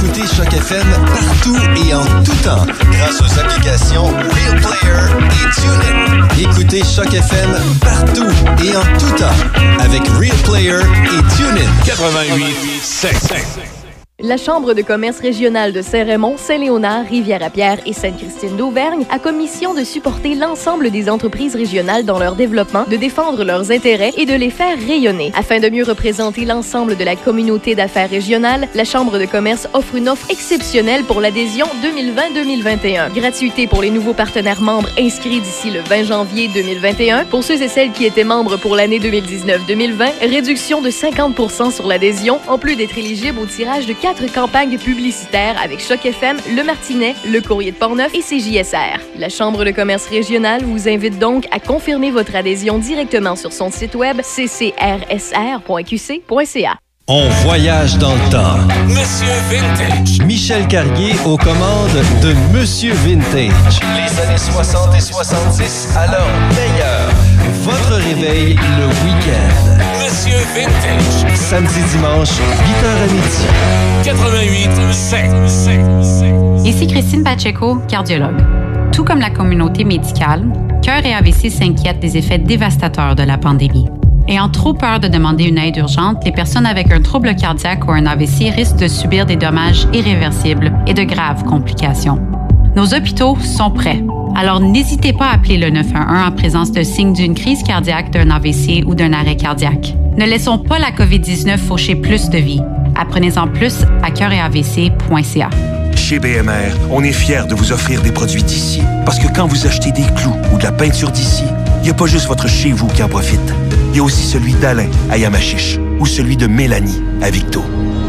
Écouter 0.00 0.22
Choc 0.28 0.52
FM 0.52 0.86
partout 1.06 1.56
et 1.84 1.92
en 1.92 2.04
tout 2.22 2.34
temps 2.44 2.64
grâce 2.92 3.20
aux 3.20 3.40
applications 3.40 4.06
Real 4.06 4.60
Player 4.60 5.26
et 5.32 5.50
TuneIn. 5.60 6.28
Écoutez 6.38 6.84
Choc 6.84 7.12
FM 7.12 7.50
partout 7.80 8.28
et 8.64 8.76
en 8.76 8.98
tout 8.98 9.10
temps 9.18 9.80
avec 9.80 10.06
Real 10.10 10.36
Player 10.44 10.82
et 11.04 11.36
TuneIn. 11.36 11.68
88 11.84 12.80
7. 12.80 13.77
La 14.20 14.36
Chambre 14.36 14.74
de 14.74 14.82
commerce 14.82 15.20
régionale 15.20 15.72
de 15.72 15.80
Saint-Raymond, 15.80 16.38
Saint-Léonard, 16.38 17.06
Rivière-à-Pierre 17.06 17.78
et 17.86 17.92
Sainte-Christine 17.92 18.56
d'Auvergne 18.56 19.06
a 19.10 19.20
commission 19.20 19.74
de 19.74 19.84
supporter 19.84 20.34
l'ensemble 20.34 20.90
des 20.90 21.08
entreprises 21.08 21.54
régionales 21.54 22.04
dans 22.04 22.18
leur 22.18 22.34
développement, 22.34 22.82
de 22.90 22.96
défendre 22.96 23.44
leurs 23.44 23.70
intérêts 23.70 24.10
et 24.16 24.26
de 24.26 24.34
les 24.34 24.50
faire 24.50 24.76
rayonner. 24.76 25.30
Afin 25.36 25.60
de 25.60 25.68
mieux 25.68 25.84
représenter 25.84 26.46
l'ensemble 26.46 26.96
de 26.96 27.04
la 27.04 27.14
communauté 27.14 27.76
d'affaires 27.76 28.10
régionale, 28.10 28.66
la 28.74 28.82
Chambre 28.82 29.20
de 29.20 29.24
commerce 29.24 29.68
offre 29.72 29.94
une 29.94 30.08
offre 30.08 30.28
exceptionnelle 30.32 31.04
pour 31.04 31.20
l'adhésion 31.20 31.66
2020-2021. 31.84 33.14
Gratuité 33.14 33.68
pour 33.68 33.82
les 33.82 33.90
nouveaux 33.90 34.14
partenaires 34.14 34.62
membres 34.62 34.90
inscrits 34.98 35.38
d'ici 35.40 35.70
le 35.70 35.78
20 35.82 36.02
janvier 36.02 36.48
2021. 36.52 37.26
Pour 37.26 37.44
ceux 37.44 37.62
et 37.62 37.68
celles 37.68 37.92
qui 37.92 38.04
étaient 38.04 38.24
membres 38.24 38.56
pour 38.56 38.74
l'année 38.74 38.98
2019-2020, 38.98 40.28
réduction 40.28 40.82
de 40.82 40.90
50% 40.90 41.72
sur 41.72 41.86
l'adhésion, 41.86 42.40
en 42.48 42.58
plus 42.58 42.74
d'être 42.74 42.98
éligible 42.98 43.38
au 43.38 43.46
tirage 43.46 43.86
de 43.86 43.92
quatre 44.08 44.32
campagnes 44.32 44.78
publicitaires 44.78 45.60
avec 45.62 45.80
Choc 45.80 46.06
FM, 46.06 46.38
Le 46.56 46.62
Martinet, 46.62 47.14
Le 47.30 47.42
Courrier 47.42 47.72
de 47.72 47.76
Portneuf 47.76 48.14
et 48.14 48.22
CJSR. 48.22 49.00
La 49.18 49.28
Chambre 49.28 49.66
de 49.66 49.70
commerce 49.70 50.06
régionale 50.06 50.62
vous 50.64 50.88
invite 50.88 51.18
donc 51.18 51.46
à 51.50 51.60
confirmer 51.60 52.10
votre 52.10 52.34
adhésion 52.34 52.78
directement 52.78 53.36
sur 53.36 53.52
son 53.52 53.70
site 53.70 53.94
web 53.94 54.22
ccrsr.qc.ca. 54.22 54.78
On 57.06 57.28
voyage 57.44 57.98
dans 57.98 58.14
le 58.14 58.30
temps. 58.30 58.56
Monsieur 58.86 59.34
Vintage. 59.50 60.20
Michel 60.24 60.66
Carrier 60.68 61.12
aux 61.26 61.36
commandes 61.36 62.02
de 62.22 62.32
Monsieur 62.56 62.94
Vintage. 62.94 63.80
Les 63.94 64.20
années 64.22 64.38
60 64.38 64.94
et 64.94 65.00
70 65.00 65.96
à 65.98 66.06
leur 66.06 66.26
meilleur. 66.56 67.10
Votre 67.62 67.96
réveil 67.96 68.54
le 68.54 68.86
week-end. 69.04 69.87
Vintage. 70.58 71.36
Samedi, 71.36 71.80
dimanche, 71.92 72.30
8h 72.30 72.86
à 72.88 73.06
midi. 73.12 73.46
88 74.02 74.92
7. 74.92 76.66
Ici 76.66 76.86
Christine 76.88 77.22
Pacheco, 77.22 77.76
cardiologue. 77.86 78.42
Tout 78.90 79.04
comme 79.04 79.20
la 79.20 79.30
communauté 79.30 79.84
médicale, 79.84 80.46
Cœur 80.82 81.06
et 81.06 81.14
AVC 81.14 81.50
s'inquiètent 81.50 82.00
des 82.00 82.16
effets 82.16 82.38
dévastateurs 82.38 83.14
de 83.14 83.22
la 83.22 83.38
pandémie. 83.38 83.86
Ayant 84.26 84.48
trop 84.48 84.74
peur 84.74 84.98
de 84.98 85.06
demander 85.06 85.44
une 85.44 85.58
aide 85.58 85.76
urgente, 85.76 86.24
les 86.24 86.32
personnes 86.32 86.66
avec 86.66 86.90
un 86.92 87.02
trouble 87.02 87.36
cardiaque 87.36 87.86
ou 87.86 87.92
un 87.92 88.06
AVC 88.06 88.50
risquent 88.50 88.78
de 88.78 88.88
subir 88.88 89.26
des 89.26 89.36
dommages 89.36 89.86
irréversibles 89.92 90.72
et 90.88 90.94
de 90.94 91.04
graves 91.04 91.44
complications. 91.44 92.18
Nos 92.78 92.94
hôpitaux 92.94 93.36
sont 93.42 93.72
prêts. 93.72 94.04
Alors 94.36 94.60
n'hésitez 94.60 95.12
pas 95.12 95.30
à 95.30 95.34
appeler 95.34 95.56
le 95.56 95.68
911 95.68 96.28
en 96.28 96.30
présence 96.30 96.70
de 96.70 96.84
signes 96.84 97.12
d'une 97.12 97.34
crise 97.34 97.64
cardiaque, 97.64 98.12
d'un 98.12 98.30
AVC 98.30 98.84
ou 98.86 98.94
d'un 98.94 99.12
arrêt 99.12 99.34
cardiaque. 99.34 99.96
Ne 100.16 100.24
laissons 100.24 100.58
pas 100.58 100.78
la 100.78 100.92
COVID-19 100.92 101.58
faucher 101.58 101.96
plus 101.96 102.30
de 102.30 102.38
vies. 102.38 102.62
Apprenez-en 102.94 103.48
plus 103.48 103.78
à 104.04 104.12
cœuretavc.ca. 104.12 105.50
Chez 105.96 106.20
BMR, 106.20 106.72
on 106.92 107.02
est 107.02 107.10
fiers 107.10 107.48
de 107.48 107.56
vous 107.56 107.72
offrir 107.72 108.00
des 108.00 108.12
produits 108.12 108.44
d'ici. 108.44 108.80
Parce 109.04 109.18
que 109.18 109.26
quand 109.26 109.48
vous 109.48 109.66
achetez 109.66 109.90
des 109.90 110.06
clous 110.14 110.36
ou 110.54 110.58
de 110.58 110.62
la 110.62 110.70
peinture 110.70 111.10
d'ici, 111.10 111.42
il 111.78 111.82
n'y 111.82 111.90
a 111.90 111.94
pas 111.94 112.06
juste 112.06 112.28
votre 112.28 112.46
chez 112.46 112.70
vous 112.70 112.86
qui 112.86 113.02
en 113.02 113.08
profite. 113.08 113.52
Il 113.90 113.96
y 113.96 114.00
a 114.00 114.04
aussi 114.04 114.24
celui 114.24 114.52
d'Alain 114.52 114.86
à 115.10 115.18
Yamachiche 115.18 115.80
ou 115.98 116.06
celui 116.06 116.36
de 116.36 116.46
Mélanie 116.46 117.02
à 117.22 117.30
Victo. 117.30 117.60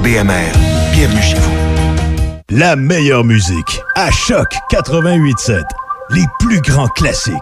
BMR, 0.04 0.54
bienvenue 0.94 1.24
chez 1.24 1.38
vous. 1.38 1.69
La 2.52 2.76
meilleure 2.76 3.24
musique 3.24 3.80
à 3.94 4.10
Choc 4.10 4.48
88.7. 4.72 5.62
Les 6.10 6.26
plus 6.40 6.60
grands 6.62 6.88
classiques. 6.88 7.36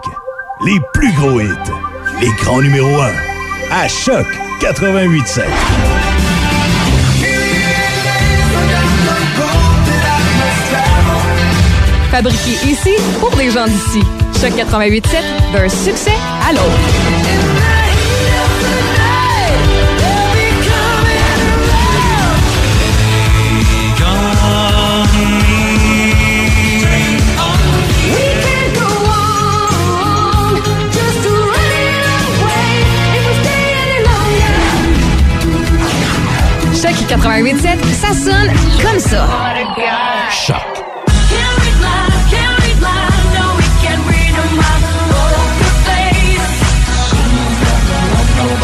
Les 0.66 0.78
plus 0.92 1.10
gros 1.14 1.40
hits. 1.40 1.48
Les 2.20 2.28
grands 2.42 2.60
numéros 2.60 3.00
1. 3.00 3.10
À 3.70 3.88
Choc 3.88 4.26
88.7. 4.60 5.44
Fabriqué 12.10 12.50
ici 12.66 12.94
pour 13.18 13.34
les 13.38 13.50
gens 13.50 13.66
d'ici. 13.66 14.02
Choc 14.38 14.52
887 14.56 15.24
d'un 15.54 15.68
succès 15.70 16.12
à 16.46 16.52
l'autre. 16.52 17.17
887, 37.08 37.84
ça 37.86 38.12
sonne 38.12 38.52
comme 38.82 38.98
ça. 38.98 39.26
Choc. 40.30 40.56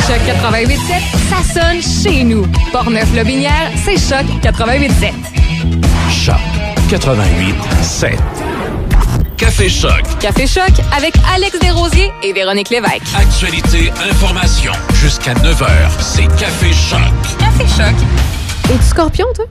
Choc 0.06 0.20
887, 0.26 1.02
ça 1.30 1.60
sonne 1.60 1.80
chez 1.80 2.22
nous. 2.22 2.46
Portneuf-Lobinière, 2.70 3.70
c'est 3.82 3.96
Choc 3.96 4.26
887. 4.42 5.14
Choc 6.10 6.36
88 6.90 7.54
7. 7.80 8.53
Café 9.36 9.68
Choc. 9.68 10.02
Café 10.20 10.46
Choc 10.46 10.70
avec 10.96 11.14
Alex 11.34 11.58
Desrosiers 11.58 12.12
et 12.22 12.32
Véronique 12.32 12.70
Lévesque. 12.70 13.02
Actualité, 13.16 13.90
information. 14.10 14.72
Jusqu'à 14.94 15.34
9h, 15.34 15.66
c'est 16.00 16.26
Café 16.38 16.72
Choc. 16.72 17.00
Café 17.38 17.64
Choc. 17.76 17.94
Es-tu 18.72 18.82
scorpion, 18.84 19.26
toi? 19.34 19.44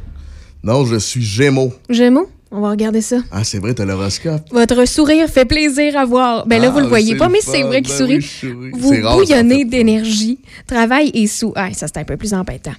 Non, 0.64 0.86
je 0.86 0.96
suis 0.96 1.22
Gémeaux. 1.24 1.74
Gémeaux? 1.90 2.30
On 2.56 2.62
va 2.62 2.70
regarder 2.70 3.02
ça. 3.02 3.18
Ah, 3.32 3.44
c'est 3.44 3.58
vrai, 3.58 3.74
t'as 3.74 3.84
l'horoscope. 3.84 4.42
Votre 4.52 4.88
sourire 4.88 5.28
fait 5.28 5.46
plaisir 5.46 5.98
à 5.98 6.06
voir. 6.06 6.46
Ben 6.46 6.62
là, 6.62 6.68
Ah, 6.70 6.72
vous 6.72 6.82
le 6.82 6.86
voyez 6.86 7.14
c'est 7.14 7.18
pas, 7.18 7.28
mais 7.28 7.40
c'est 7.42 7.64
vrai 7.64 7.82
qu'il 7.82 7.92
Ben 7.92 7.98
sourit. 7.98 8.28
oui. 8.44 8.70
Vous 8.74 8.94
en 9.08 9.16
bouillonnez 9.18 9.66
d'énergie. 9.66 10.38
Travail 10.68 11.10
et 11.16 11.26
sous. 11.26 11.52
Ah, 11.56 11.70
ça, 11.74 11.88
c'est 11.88 11.98
un 11.98 12.04
peu 12.04 12.16
plus 12.16 12.34
embêtant. 12.36 12.74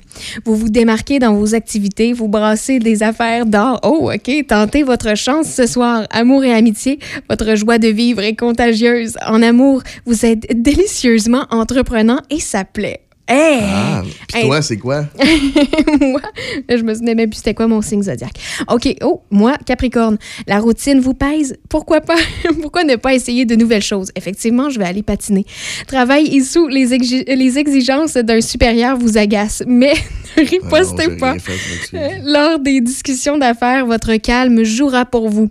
Vous 0.45 0.55
vous 0.55 0.69
démarquez 0.69 1.19
dans 1.19 1.35
vos 1.35 1.57
activités. 1.57 2.13
Vous 2.13 2.29
brassez 2.29 2.79
des 2.79 3.03
affaires 3.03 3.47
d'or. 3.47 3.81
Oh, 3.83 4.13
OK. 4.15 4.47
Tentez 4.47 4.85
votre 4.85 5.17
chance 5.17 5.49
ce 5.49 5.67
soir. 5.67 6.07
Amour 6.11 6.45
et 6.45 6.53
amitié. 6.55 7.01
Votre 7.29 7.57
joie 7.57 7.79
de 7.79 7.89
vivre 7.89 8.21
est 8.23 8.37
contagieuse. 8.37 9.15
En 9.27 9.43
amour, 9.43 9.83
vous 10.07 10.25
êtes 10.25 10.47
délicieusement 10.63 11.47
entreprenant 11.51 12.21
et 12.31 12.39
ça 12.39 12.65
plaît. 12.65 13.01
Hey! 13.27 13.61
Ah, 13.63 14.03
puis 14.29 14.41
Hey. 14.41 14.47
toi, 14.47 14.61
c'est 14.61 14.77
quoi? 14.77 15.07
moi, 16.01 16.21
je 16.69 16.83
me 16.83 16.93
souvenais 16.95 17.15
même 17.15 17.31
plus 17.31 17.39
c'était 17.39 17.55
quoi 17.55 17.67
mon 17.67 17.81
signe 17.81 18.03
zodiaque. 18.03 18.35
OK, 18.69 18.95
oh, 19.03 19.23
moi, 19.31 19.57
Capricorne, 19.65 20.19
la 20.47 20.59
routine 20.59 21.01
vous 21.01 21.15
pèse. 21.15 21.57
Pourquoi 21.71 22.01
pas? 22.03 22.17
Pourquoi 22.61 22.85
ne 22.85 22.97
pas 22.97 23.15
essayer 23.15 23.47
de 23.47 23.55
nouvelles 23.55 23.83
choses? 23.83 24.11
Effectivement, 24.15 24.69
je 24.69 24.79
vais 24.79 24.85
aller 24.85 25.03
patiner. 25.03 25.47
Travail 25.87 26.37
et 26.37 26.41
sous 26.43 26.69
les, 26.69 26.93
exi- 26.95 27.25
les 27.27 27.59
exigences 27.59 28.15
d'un 28.15 28.41
supérieur 28.43 28.99
vous 28.99 29.17
agacent, 29.17 29.63
mais 29.67 29.95
ne 30.37 30.43
ripostez 30.45 31.07
Ah 31.13 31.17
pas. 31.19 31.39
fait. 31.39 31.97
Euh, 31.97 32.09
Lors 32.25 32.59
des 32.59 32.81
discussions 32.83 33.39
d'affaires, 33.39 33.87
votre 33.87 34.15
calme 34.17 34.65
jouera 34.65 35.07
pour 35.07 35.31
vous. 35.31 35.49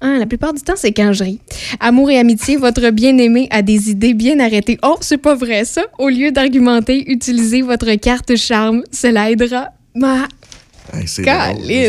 Hein, 0.00 0.18
la 0.18 0.26
plupart 0.26 0.52
du 0.52 0.62
temps, 0.62 0.74
c'est 0.76 0.92
quand 0.92 1.12
je 1.12 1.24
ris. 1.24 1.40
Amour 1.80 2.10
et 2.10 2.18
amitié, 2.18 2.56
votre 2.56 2.90
bien-aimé 2.90 3.48
a 3.50 3.62
des 3.62 3.90
idées 3.90 4.14
bien 4.14 4.38
arrêtées. 4.38 4.78
Oh, 4.84 4.96
c'est 5.00 5.18
pas 5.18 5.34
vrai 5.34 5.64
ça. 5.64 5.82
Au 5.98 6.08
lieu 6.08 6.30
d'argumenter, 6.30 7.04
utilisez 7.16 7.62
votre 7.62 7.92
carte 7.96 8.36
charme. 8.36 8.82
Cela 8.92 9.30
aidera. 9.30 9.68
Ah, 10.02 10.26
Hey, 10.94 11.08
c'est. 11.08 11.24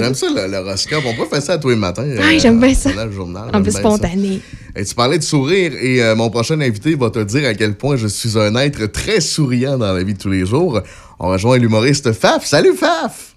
J'aime 0.01 0.15
ça, 0.15 0.25
le- 0.35 0.51
l'horoscope. 0.51 1.03
On 1.05 1.13
peut 1.13 1.27
faire 1.29 1.41
ça 1.43 1.57
tous 1.59 1.69
les 1.69 1.75
matins. 1.75 2.03
Ah, 2.19 2.35
j'aime 2.39 2.59
bien 2.59 2.73
ça. 2.73 2.89
le 3.05 3.11
journal. 3.11 3.43
en 3.53 3.61
plus 3.61 3.71
spontané. 3.71 4.41
Et 4.75 4.83
tu 4.83 4.95
parlais 4.95 5.19
de 5.19 5.23
sourire 5.23 5.71
et 5.79 6.01
euh, 6.01 6.15
mon 6.15 6.31
prochain 6.31 6.59
invité 6.61 6.95
va 6.95 7.11
te 7.11 7.19
dire 7.23 7.47
à 7.47 7.53
quel 7.53 7.75
point 7.75 7.95
je 7.95 8.07
suis 8.07 8.37
un 8.39 8.55
être 8.55 8.87
très 8.87 9.21
souriant 9.21 9.77
dans 9.77 9.93
la 9.93 10.03
vie 10.03 10.13
de 10.15 10.19
tous 10.19 10.29
les 10.31 10.45
jours. 10.47 10.81
On 11.19 11.27
rejoint 11.29 11.57
l'humoriste 11.59 12.11
Faf. 12.11 12.45
Salut 12.45 12.73
Faf! 12.75 13.35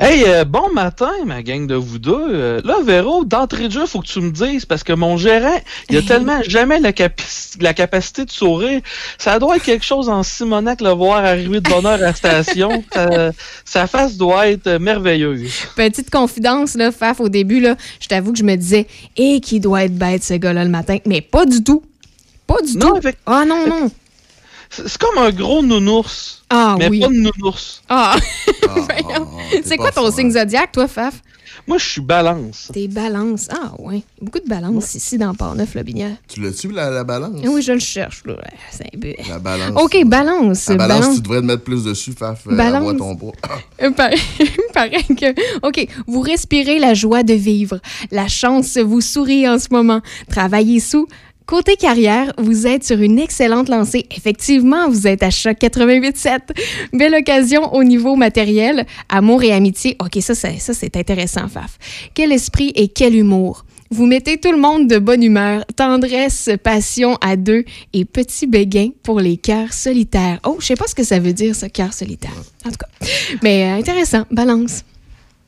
Hey, 0.00 0.24
euh, 0.26 0.44
bon 0.44 0.72
matin, 0.72 1.12
ma 1.24 1.42
gang 1.42 1.66
de 1.66 1.74
vous 1.74 1.98
deux. 1.98 2.12
Euh, 2.30 2.60
là, 2.64 2.78
Véro, 2.84 3.24
d'entrée 3.24 3.68
de 3.68 3.72
jeu, 3.72 3.86
faut 3.86 4.00
que 4.00 4.06
tu 4.06 4.20
me 4.20 4.30
dises, 4.30 4.64
parce 4.66 4.82
que 4.82 4.92
mon 4.92 5.16
gérant, 5.16 5.60
il 5.90 5.96
a 5.98 6.02
tellement 6.06 6.42
jamais 6.42 6.80
la, 6.80 6.92
capi- 6.92 7.56
la 7.60 7.72
capacité 7.74 8.24
de 8.24 8.30
sourire. 8.30 8.80
Ça 9.18 9.38
doit 9.38 9.56
être 9.56 9.62
quelque 9.64 9.84
chose 9.84 10.08
en 10.08 10.22
Simonac, 10.22 10.80
le 10.80 10.90
voir 10.90 11.24
arriver 11.24 11.60
de 11.60 11.68
bonne 11.70 11.86
heure 11.86 11.92
à 11.92 11.96
la 11.98 12.14
station. 12.14 12.82
Ça- 12.94 13.30
sa 13.64 13.86
face 13.86 14.16
doit 14.16 14.48
être 14.48 14.78
merveilleuse. 14.78 15.50
Petite 15.76 16.10
confidence, 16.10 16.74
là, 16.74 16.90
Faf, 16.92 17.20
au 17.20 17.28
début, 17.28 17.60
là, 17.60 17.76
je 18.00 18.08
t'avoue 18.08 18.32
que 18.32 18.38
je 18.38 18.44
me 18.44 18.56
disais, 18.56 18.86
et 19.16 19.40
qui 19.40 19.60
doit 19.60 19.84
être 19.84 19.96
bête, 19.96 20.24
ce 20.24 20.34
gars-là, 20.34 20.64
le 20.64 20.70
matin. 20.70 20.96
Mais 21.06 21.20
pas 21.20 21.46
du 21.46 21.62
tout. 21.62 21.82
Pas 22.46 22.60
du 22.66 22.76
tout. 22.78 22.98
Ah 23.26 23.44
non, 23.46 23.66
non. 23.68 23.90
C'est 24.74 24.98
comme 24.98 25.18
un 25.18 25.30
gros 25.30 25.62
nounours. 25.62 26.42
Ah 26.50 26.76
mais 26.78 26.88
oui. 26.88 27.00
pas 27.00 27.08
de 27.08 27.12
nounours. 27.14 27.82
Ah! 27.88 28.16
Voyons. 28.62 29.28
c'est 29.64 29.76
quoi 29.76 29.90
ton 29.92 30.10
signe 30.10 30.30
zodiaque, 30.30 30.72
toi, 30.72 30.88
Faf? 30.88 31.20
Moi, 31.68 31.78
je 31.78 31.84
suis 31.86 32.00
balance. 32.00 32.70
T'es 32.72 32.88
balance. 32.88 33.46
Ah, 33.52 33.72
ouais. 33.78 34.02
Beaucoup 34.20 34.40
de 34.40 34.48
balance 34.48 34.94
ici 34.96 35.16
dans 35.18 35.32
Port-Neuf, 35.34 35.74
la 35.74 35.82
Binière. 35.84 36.16
Tu 36.26 36.40
l'as-tu, 36.40 36.72
la, 36.72 36.90
la 36.90 37.04
balance? 37.04 37.40
Ah 37.44 37.48
oui, 37.50 37.62
je 37.62 37.72
le 37.72 37.78
cherche, 37.78 38.22
là. 38.24 38.34
C'est 38.72 38.86
un 38.92 38.98
peu. 38.98 39.12
La 39.28 39.38
balance. 39.38 39.80
OK, 39.80 40.04
balance. 40.06 40.68
La 40.70 40.76
balance, 40.76 41.14
tu 41.16 41.20
devrais 41.20 41.40
te 41.40 41.44
mettre 41.46 41.62
plus 41.62 41.84
dessus, 41.84 42.12
Faf. 42.18 42.46
euh, 42.48 42.56
Balance. 42.56 42.96
ton 42.96 43.14
poids. 43.14 43.32
Par- 43.96 44.10
Pareil 44.74 45.04
que. 45.14 45.66
OK, 45.66 45.86
vous 46.08 46.20
respirez 46.20 46.78
la 46.80 46.94
joie 46.94 47.22
de 47.22 47.34
vivre. 47.34 47.78
La 48.10 48.26
chance 48.26 48.76
vous 48.78 49.00
sourit 49.02 49.46
en 49.48 49.58
ce 49.60 49.68
moment. 49.70 50.00
Travaillez 50.30 50.80
sous. 50.80 51.06
Côté 51.46 51.76
carrière, 51.76 52.32
vous 52.38 52.66
êtes 52.66 52.84
sur 52.84 53.00
une 53.00 53.18
excellente 53.18 53.68
lancée. 53.68 54.06
Effectivement, 54.16 54.88
vous 54.88 55.06
êtes 55.06 55.22
à 55.22 55.30
choc 55.30 55.58
88.7. 55.60 56.38
Belle 56.92 57.14
occasion 57.14 57.74
au 57.74 57.84
niveau 57.84 58.14
matériel. 58.16 58.86
Amour 59.08 59.42
et 59.42 59.52
amitié. 59.52 59.96
OK, 60.00 60.18
ça, 60.22 60.34
c'est- 60.34 60.58
ça 60.58 60.72
c'est 60.72 60.96
intéressant, 60.96 61.48
Faf. 61.48 61.78
Quel 62.14 62.32
esprit 62.32 62.72
et 62.76 62.88
quel 62.88 63.14
humour. 63.16 63.64
Vous 63.90 64.06
mettez 64.06 64.38
tout 64.38 64.52
le 64.52 64.56
monde 64.58 64.88
de 64.88 64.98
bonne 64.98 65.22
humeur, 65.22 65.66
tendresse, 65.76 66.48
passion 66.62 67.18
à 67.20 67.36
deux 67.36 67.64
et 67.92 68.06
petit 68.06 68.46
béguin 68.46 68.88
pour 69.02 69.20
les 69.20 69.36
cœurs 69.36 69.74
solitaires. 69.74 70.40
Oh, 70.46 70.56
je 70.60 70.66
sais 70.66 70.76
pas 70.76 70.86
ce 70.86 70.94
que 70.94 71.04
ça 71.04 71.18
veut 71.18 71.34
dire, 71.34 71.54
ce 71.54 71.66
cœur 71.66 71.92
solitaire. 71.92 72.32
En 72.64 72.70
tout 72.70 72.76
cas, 72.78 73.06
mais 73.42 73.64
euh, 73.64 73.74
intéressant, 73.78 74.24
balance. 74.30 74.82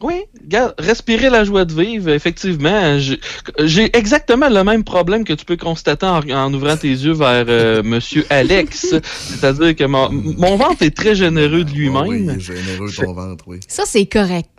Oui, 0.02 0.14
regarde, 0.42 0.74
respirer 0.78 1.30
la 1.30 1.44
joie 1.44 1.64
de 1.64 1.72
vivre, 1.72 2.10
effectivement. 2.10 2.98
j'ai- 2.98 3.96
exactement 3.96 4.48
le 4.50 4.62
même 4.62 4.84
problème 4.84 5.24
que 5.24 5.32
tu 5.32 5.44
peux 5.46 5.56
constater 5.56 6.04
en, 6.04 6.20
en 6.30 6.52
ouvrant 6.52 6.76
tes 6.76 6.88
yeux 6.90 7.12
vers 7.12 7.46
euh, 7.48 7.82
Monsieur 7.84 8.26
Alex. 8.28 8.94
C'est-à-dire 9.02 9.74
que 9.74 9.84
mon, 9.84 10.10
mon 10.12 10.56
ventre 10.56 10.82
est 10.82 10.94
très 10.94 11.14
généreux 11.14 11.64
de 11.64 11.70
lui-même. 11.70 12.06
Oui, 12.06 12.28
généreux 12.40 12.90
ton 12.94 13.12
ventre, 13.14 13.44
oui. 13.46 13.60
Ça, 13.68 13.84
c'est 13.86 14.06
correct. 14.06 14.50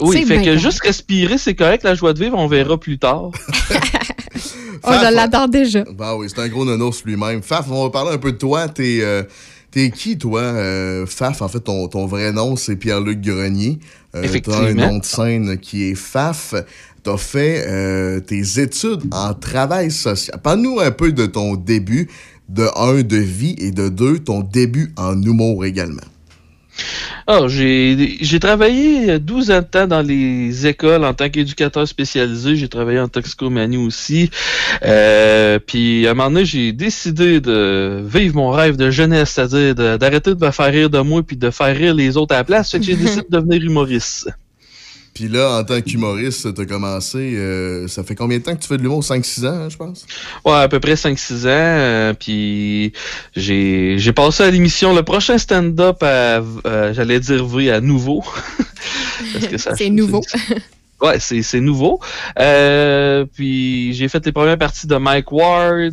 Oui, 0.00 0.16
C'est 0.18 0.26
fait 0.26 0.38
bien 0.38 0.54
que 0.54 0.58
juste 0.58 0.82
respirer, 0.82 1.38
c'est 1.38 1.54
correct. 1.54 1.84
La 1.84 1.94
joie 1.94 2.12
de 2.12 2.18
vivre, 2.18 2.36
on 2.36 2.48
verra 2.48 2.78
plus 2.78 2.98
tard. 2.98 3.30
Je 4.86 5.14
l'adore 5.14 5.48
déjà. 5.48 5.84
Bah 5.96 6.16
oui, 6.16 6.26
c'est 6.28 6.40
un 6.42 6.48
gros 6.48 6.64
nounours 6.64 7.04
lui-même. 7.04 7.42
Faf, 7.42 7.66
on 7.70 7.84
va 7.84 7.90
parler 7.90 8.10
un 8.12 8.18
peu 8.18 8.32
de 8.32 8.36
toi. 8.36 8.68
T'es 8.68 8.98
euh, 9.00 9.22
t'es 9.70 9.90
qui, 9.90 10.18
toi? 10.18 10.40
Euh, 10.42 11.06
Faf, 11.06 11.40
en 11.42 11.48
fait, 11.48 11.60
ton, 11.60 11.88
ton 11.88 12.06
vrai 12.06 12.32
nom, 12.32 12.56
c'est 12.56 12.76
Pierre-Luc 12.76 13.20
Grenier. 13.20 13.78
Euh, 14.14 14.20
T'as 14.20 14.20
un 14.20 14.22
Effectivement. 14.22 14.86
nom 14.92 14.98
de 14.98 15.04
scène 15.04 15.58
qui 15.58 15.84
est 15.90 15.94
Faf. 15.94 16.54
T'as 17.02 17.16
fait 17.16 17.64
euh, 17.68 18.20
tes 18.20 18.60
études 18.60 19.02
en 19.12 19.34
travail 19.34 19.90
social. 19.90 20.40
Parle-nous 20.42 20.80
un 20.80 20.90
peu 20.90 21.12
de 21.12 21.26
ton 21.26 21.54
début, 21.56 22.08
de 22.48 22.66
un, 22.76 23.02
de 23.02 23.16
vie, 23.16 23.54
et 23.58 23.70
de 23.72 23.88
deux, 23.88 24.18
ton 24.18 24.40
début 24.40 24.92
en 24.96 25.20
humour 25.20 25.64
également. 25.64 26.00
Ah, 27.26 27.40
j'ai 27.48 28.16
j'ai 28.20 28.40
travaillé 28.40 29.18
12 29.18 29.50
ans 29.50 29.60
de 29.60 29.64
temps 29.66 29.86
dans 29.86 30.02
les 30.02 30.66
écoles 30.66 31.04
en 31.04 31.14
tant 31.14 31.28
qu'éducateur 31.30 31.86
spécialisé. 31.88 32.56
J'ai 32.56 32.68
travaillé 32.68 33.00
en 33.00 33.08
toxicomanie 33.08 33.76
aussi. 33.78 34.30
Euh, 34.84 35.58
puis 35.58 36.06
à 36.06 36.10
un 36.10 36.14
moment 36.14 36.30
donné, 36.30 36.44
j'ai 36.44 36.72
décidé 36.72 37.40
de 37.40 38.02
vivre 38.06 38.36
mon 38.36 38.50
rêve 38.50 38.76
de 38.76 38.90
jeunesse, 38.90 39.30
c'est-à-dire 39.30 39.74
de- 39.74 39.96
d'arrêter 39.96 40.34
de 40.34 40.44
me 40.44 40.50
faire 40.50 40.72
rire 40.72 40.90
de 40.90 40.98
moi 41.00 41.22
puis 41.22 41.36
de 41.36 41.50
faire 41.50 41.74
rire 41.76 41.94
les 41.94 42.16
autres 42.16 42.34
à 42.34 42.38
la 42.38 42.44
place. 42.44 42.70
Fait 42.70 42.78
que 42.78 42.84
j'ai 42.84 42.96
décidé 42.96 43.22
de 43.28 43.36
devenir 43.38 43.62
humoriste. 43.62 44.28
Puis 45.14 45.28
là, 45.28 45.58
en 45.60 45.64
tant 45.64 45.80
qu'humoriste, 45.80 46.52
t'as 46.54 46.64
commencé... 46.66 47.36
euh, 47.36 47.86
ça 47.86 48.02
fait 48.02 48.16
combien 48.16 48.38
de 48.38 48.42
temps 48.42 48.54
que 48.56 48.60
tu 48.60 48.66
fais 48.68 48.76
de 48.76 48.82
l'humour? 48.82 49.00
5-6 49.02 49.46
ans, 49.46 49.52
hein, 49.64 49.68
je 49.70 49.76
pense? 49.76 50.06
Ouais, 50.44 50.52
à 50.54 50.68
peu 50.68 50.80
près 50.80 50.94
5-6 50.94 51.44
ans. 51.44 51.48
euh, 51.48 52.12
puis 52.14 52.92
j'ai 53.36 53.94
j'ai 53.98 54.12
passé 54.12 54.42
à 54.42 54.50
l'émission 54.50 54.92
le 54.94 55.02
prochain 55.04 55.38
stand-up 55.38 56.02
à, 56.02 56.42
euh, 56.66 56.92
j'allais 56.92 57.20
dire 57.20 57.46
V 57.46 57.70
à 57.70 57.80
nouveau. 57.80 58.24
Parce 59.32 59.46
que 59.46 59.56
ça- 59.56 59.76
C'est 59.76 59.90
nouveau. 59.90 60.20
Ouais, 61.00 61.18
c'est 61.18 61.60
nouveau. 61.60 62.00
Euh, 62.38 63.26
puis 63.34 63.92
j'ai 63.94 64.08
fait 64.08 64.24
les 64.24 64.32
premières 64.32 64.56
parties 64.56 64.86
de 64.86 64.96
Mike 64.96 65.30
Ward. 65.32 65.92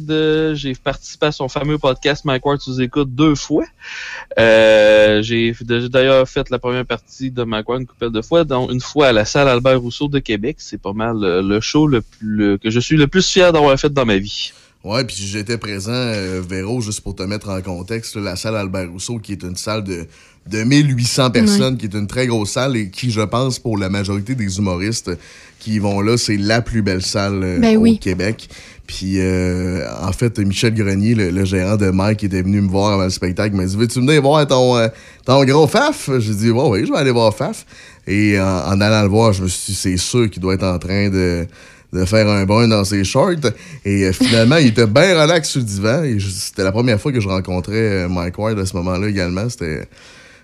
j'ai 0.55 0.73
participé 0.75 1.25
à 1.25 1.31
son 1.31 1.49
fameux 1.49 1.77
podcast 1.77 2.23
Mike 2.23 2.45
Ward 2.45 2.61
sous 2.61 2.79
écoute 2.81 3.13
deux 3.13 3.35
fois. 3.35 3.65
Euh, 4.39 5.21
j'ai 5.21 5.53
d'ailleurs 5.89 6.29
fait 6.29 6.49
la 6.49 6.59
première 6.59 6.85
partie 6.85 7.31
de 7.31 7.43
Mike 7.43 7.67
Ward 7.67 7.81
une 7.81 7.87
couple 7.87 8.11
de 8.11 8.21
fois, 8.21 8.43
dont 8.43 8.69
une 8.69 8.79
fois 8.79 9.07
à 9.07 9.11
la 9.11 9.25
salle 9.25 9.49
Albert 9.49 9.81
Rousseau 9.81 10.07
de 10.07 10.19
Québec. 10.19 10.57
C'est 10.59 10.81
pas 10.81 10.93
mal 10.93 11.23
euh, 11.23 11.41
le 11.41 11.59
show 11.59 11.87
le 11.87 12.03
le- 12.21 12.57
que 12.57 12.69
je 12.69 12.79
suis 12.79 12.95
le 12.95 13.07
plus 13.07 13.27
fier 13.27 13.51
d'avoir 13.51 13.77
fait 13.79 13.91
dans 13.91 14.05
ma 14.05 14.17
vie. 14.17 14.53
Ouais, 14.83 15.03
puis 15.05 15.15
j'étais 15.15 15.59
présent, 15.59 15.91
euh, 15.93 16.41
Véro, 16.47 16.81
juste 16.81 17.01
pour 17.01 17.13
te 17.15 17.21
mettre 17.21 17.49
en 17.49 17.61
contexte, 17.61 18.15
la 18.15 18.35
salle 18.35 18.55
Albert 18.55 18.89
Rousseau, 18.89 19.19
qui 19.19 19.33
est 19.33 19.43
une 19.43 19.55
salle 19.55 19.83
de, 19.83 20.07
de 20.47 20.63
1800 20.63 21.31
personnes, 21.31 21.77
qui 21.77 21.85
est 21.85 21.93
une 21.93 22.07
très 22.07 22.27
grosse 22.27 22.51
salle 22.51 22.75
et 22.75 22.89
qui, 22.89 23.11
je 23.11 23.21
pense, 23.21 23.59
pour 23.59 23.77
la 23.77 23.89
majorité 23.89 24.35
des 24.35 24.57
humoristes 24.57 25.11
qui 25.59 25.75
y 25.75 25.79
vont 25.79 26.01
là, 26.01 26.17
c'est 26.17 26.37
la 26.37 26.61
plus 26.61 26.81
belle 26.81 27.03
salle 27.03 27.41
euh, 27.43 27.59
Ben 27.59 27.77
au 27.77 27.81
oui. 27.81 27.99
Québec. 27.99 28.49
Puis, 28.87 29.19
euh, 29.19 29.85
en 30.01 30.11
fait, 30.11 30.39
Michel 30.39 30.73
Grenier, 30.73 31.13
le, 31.13 31.29
le 31.29 31.45
gérant 31.45 31.77
de 31.77 31.91
Mike, 31.91 32.23
était 32.23 32.41
venu 32.41 32.61
me 32.61 32.67
voir 32.67 32.93
avant 32.93 33.03
le 33.03 33.09
spectacle. 33.11 33.53
Il 33.53 33.61
m'a 33.61 33.65
dit 33.65 33.77
Veux-tu 33.77 33.99
venir 33.99 34.21
voir 34.21 34.45
ton, 34.47 34.75
euh, 34.77 34.87
ton 35.25 35.45
gros 35.45 35.67
Faf? 35.67 36.09
J'ai 36.17 36.33
dit 36.33 36.49
Ouais, 36.49 36.67
oui, 36.67 36.85
je 36.87 36.91
vais 36.91 36.97
aller 36.97 37.11
voir 37.11 37.33
Faf. 37.33 37.65
Et 38.07 38.39
en, 38.39 38.43
en 38.43 38.81
allant 38.81 39.03
le 39.03 39.09
voir, 39.09 39.33
je 39.33 39.43
me 39.43 39.47
suis 39.47 39.73
dit 39.73 39.79
C'est 39.79 39.97
sûr 39.97 40.29
qu'il 40.29 40.41
doit 40.41 40.55
être 40.55 40.65
en 40.65 40.79
train 40.79 41.09
de 41.09 41.45
de 41.93 42.05
faire 42.05 42.27
un 42.29 42.45
brun 42.45 42.69
dans 42.69 42.85
ses 42.85 43.03
shorts. 43.03 43.51
Et 43.83 44.05
euh, 44.05 44.13
finalement, 44.13 44.55
il 44.55 44.67
était 44.67 44.87
bien 44.87 45.21
relax 45.21 45.49
sur 45.49 45.59
le 45.59 45.65
divan. 45.65 46.03
Et 46.03 46.17
c'était 46.19 46.63
la 46.63 46.71
première 46.71 46.99
fois 46.99 47.11
que 47.11 47.19
je 47.19 47.27
rencontrais 47.27 48.07
Mike 48.09 48.39
Ward 48.39 48.57
à 48.57 48.65
ce 48.65 48.75
moment-là 48.77 49.07
également. 49.07 49.47
C'était. 49.49 49.87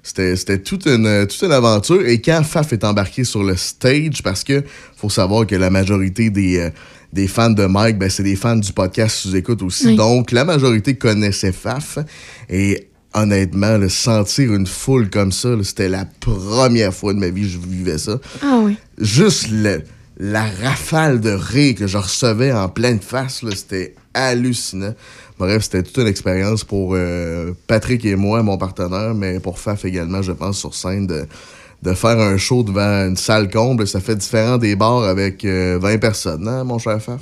C'était, 0.07 0.59
toute, 0.59 0.85
une, 0.85 1.27
toute 1.27 1.41
une 1.41 1.51
aventure. 1.51 2.05
Et 2.05 2.21
quand 2.21 2.41
Faf 2.43 2.71
est 2.73 2.83
embarqué 2.83 3.23
sur 3.23 3.43
le 3.43 3.55
stage, 3.57 4.23
parce 4.23 4.43
que 4.43 4.63
faut 4.95 5.09
savoir 5.09 5.45
que 5.45 5.55
la 5.55 5.69
majorité 5.69 6.29
des, 6.29 6.59
euh, 6.59 6.69
des 7.11 7.27
fans 7.27 7.49
de 7.49 7.65
Mike, 7.65 7.97
ben, 7.97 8.09
c'est 8.09 8.23
des 8.23 8.35
fans 8.37 8.55
du 8.55 8.71
podcast 8.71 9.17
sous 9.17 9.35
écoute 9.35 9.61
aussi. 9.63 9.87
Oui. 9.87 9.95
Donc, 9.97 10.31
la 10.31 10.45
majorité 10.45 10.95
connaissait 10.95 11.51
Faf. 11.51 11.97
Et 12.49 12.87
honnêtement, 13.13 13.77
le 13.77 13.89
sentir 13.89 14.53
une 14.53 14.67
foule 14.67 15.09
comme 15.09 15.31
ça, 15.33 15.49
c'était 15.63 15.89
la 15.89 16.05
première 16.05 16.93
fois 16.93 17.13
de 17.13 17.19
ma 17.19 17.29
vie 17.29 17.41
que 17.41 17.47
je 17.49 17.57
vivais 17.57 17.97
ça. 17.97 18.19
Ah 18.41 18.59
oui. 18.63 18.77
Juste 18.97 19.49
le- 19.51 19.83
la 20.19 20.45
rafale 20.63 21.19
de 21.19 21.29
rire 21.31 21.75
que 21.75 21.85
je 21.85 21.97
recevais 21.97 22.51
en 22.51 22.69
pleine 22.69 22.99
face, 22.99 23.43
c'était 23.55 23.93
hallucinant. 24.15 24.95
Bref, 25.39 25.63
c'était 25.63 25.83
toute 25.83 25.97
une 25.97 26.07
expérience 26.07 26.63
pour 26.63 26.93
euh, 26.95 27.51
Patrick 27.67 28.03
et 28.05 28.15
moi, 28.15 28.41
mon 28.43 28.57
partenaire, 28.57 29.13
mais 29.13 29.39
pour 29.39 29.59
Faf 29.59 29.85
également, 29.85 30.21
je 30.21 30.31
pense, 30.31 30.57
sur 30.57 30.73
scène, 30.73 31.05
de, 31.05 31.25
de 31.83 31.93
faire 31.93 32.19
un 32.19 32.37
show 32.37 32.63
devant 32.63 33.05
une 33.07 33.17
salle 33.17 33.49
comble. 33.49 33.87
Ça 33.87 33.99
fait 33.99 34.15
différent 34.15 34.57
des 34.57 34.75
bars 34.75 35.03
avec 35.03 35.45
euh, 35.45 35.77
20 35.79 35.99
personnes, 35.99 36.47
hein, 36.47 36.63
mon 36.63 36.79
cher 36.79 36.99
Faf? 37.01 37.21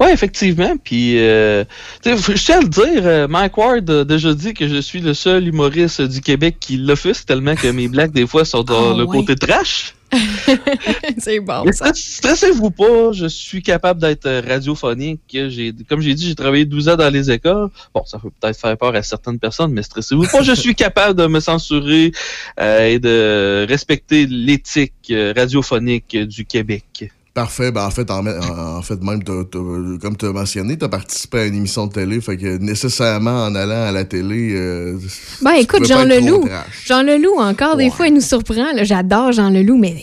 Ouais, 0.00 0.12
effectivement. 0.12 0.74
Puis, 0.82 1.18
euh, 1.18 1.62
tu 2.02 2.10
sais, 2.10 2.16
faut- 2.16 2.32
je 2.34 2.42
tiens 2.44 2.58
à 2.58 2.62
le 2.62 2.68
dire, 2.68 3.02
euh, 3.04 3.28
Mike 3.28 3.56
Ward 3.56 3.88
a 3.90 4.04
déjà 4.04 4.32
dit 4.34 4.54
que 4.54 4.66
je 4.66 4.80
suis 4.80 5.00
le 5.00 5.12
seul 5.14 5.46
humoriste 5.46 6.00
du 6.02 6.20
Québec 6.22 6.56
qui 6.58 6.76
l'offusque 6.78 7.26
tellement 7.26 7.54
que 7.54 7.68
mes 7.68 7.86
blagues, 7.86 8.12
des 8.12 8.26
fois, 8.26 8.44
sont 8.46 8.62
dans 8.64 8.94
Ah, 8.94 8.98
le 8.98 9.06
côté 9.06 9.36
trash. 9.36 9.94
c'est 11.18 11.40
bon, 11.40 11.64
Stressez-vous 11.72 12.70
pas, 12.70 13.12
je 13.12 13.26
suis 13.26 13.62
capable 13.62 14.00
d'être 14.00 14.26
euh, 14.26 14.42
radiophonique. 14.46 15.20
J'ai, 15.30 15.74
comme 15.88 16.00
j'ai 16.00 16.14
dit, 16.14 16.28
j'ai 16.28 16.34
travaillé 16.34 16.64
12 16.64 16.88
ans 16.88 16.96
dans 16.96 17.12
les 17.12 17.30
écoles. 17.30 17.68
Bon, 17.94 18.04
ça 18.06 18.18
peut 18.18 18.30
peut-être 18.30 18.58
faire 18.58 18.76
peur 18.76 18.94
à 18.94 19.02
certaines 19.02 19.38
personnes, 19.38 19.72
mais 19.72 19.82
stressez-vous 19.82 20.26
pas, 20.26 20.42
je 20.42 20.52
suis 20.54 20.74
capable 20.74 21.18
de 21.20 21.26
me 21.26 21.40
censurer 21.40 22.12
euh, 22.58 22.86
et 22.86 22.98
de 22.98 23.66
respecter 23.68 24.26
l'éthique 24.26 24.94
euh, 25.10 25.32
radiophonique 25.36 26.16
du 26.16 26.44
Québec. 26.44 27.10
Parfait. 27.38 27.70
Ben, 27.70 27.86
en 27.86 27.90
fait, 27.90 28.10
en, 28.10 28.82
fait, 28.82 29.00
même, 29.00 29.22
comme 29.22 30.16
tu 30.18 30.26
as 30.26 30.32
mentionné, 30.32 30.76
tu 30.76 30.84
as 30.84 30.88
participé 30.88 31.38
à 31.38 31.46
une 31.46 31.54
émission 31.54 31.86
de 31.86 31.92
télé. 31.92 32.20
Fait 32.20 32.36
que 32.36 32.58
nécessairement, 32.58 33.44
en 33.44 33.54
allant 33.54 33.84
à 33.86 33.92
la 33.92 34.04
télé. 34.04 34.54
euh, 34.54 34.98
Ben 35.40 35.52
écoute, 35.52 35.86
Jean 35.86 36.02
Leloup. 36.04 36.48
Jean 36.84 37.02
Leloup, 37.02 37.38
encore 37.38 37.76
des 37.76 37.90
fois, 37.90 38.08
il 38.08 38.14
nous 38.14 38.20
surprend. 38.20 38.66
J'adore 38.82 39.30
Jean 39.30 39.50
Leloup, 39.50 39.76
mais 39.78 39.94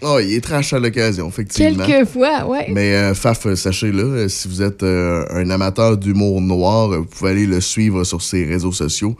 Oh, 0.00 0.18
il 0.22 0.32
est 0.36 0.40
trash 0.40 0.72
à 0.72 0.78
l'occasion, 0.78 1.28
effectivement. 1.28 1.84
quelques 1.84 2.08
fois, 2.08 2.46
ouais. 2.46 2.68
Mais 2.70 2.94
euh, 2.94 3.14
Faf, 3.14 3.46
sachez-le, 3.54 4.02
euh, 4.02 4.28
si 4.30 4.48
vous 4.48 4.62
êtes 4.62 4.82
euh, 4.82 5.26
un 5.32 5.50
amateur 5.50 5.98
d'humour 5.98 6.40
noir, 6.40 6.88
vous 6.88 7.04
pouvez 7.04 7.32
aller 7.32 7.46
le 7.46 7.60
suivre 7.60 8.04
sur 8.04 8.22
ses 8.22 8.46
réseaux 8.46 8.72
sociaux. 8.72 9.16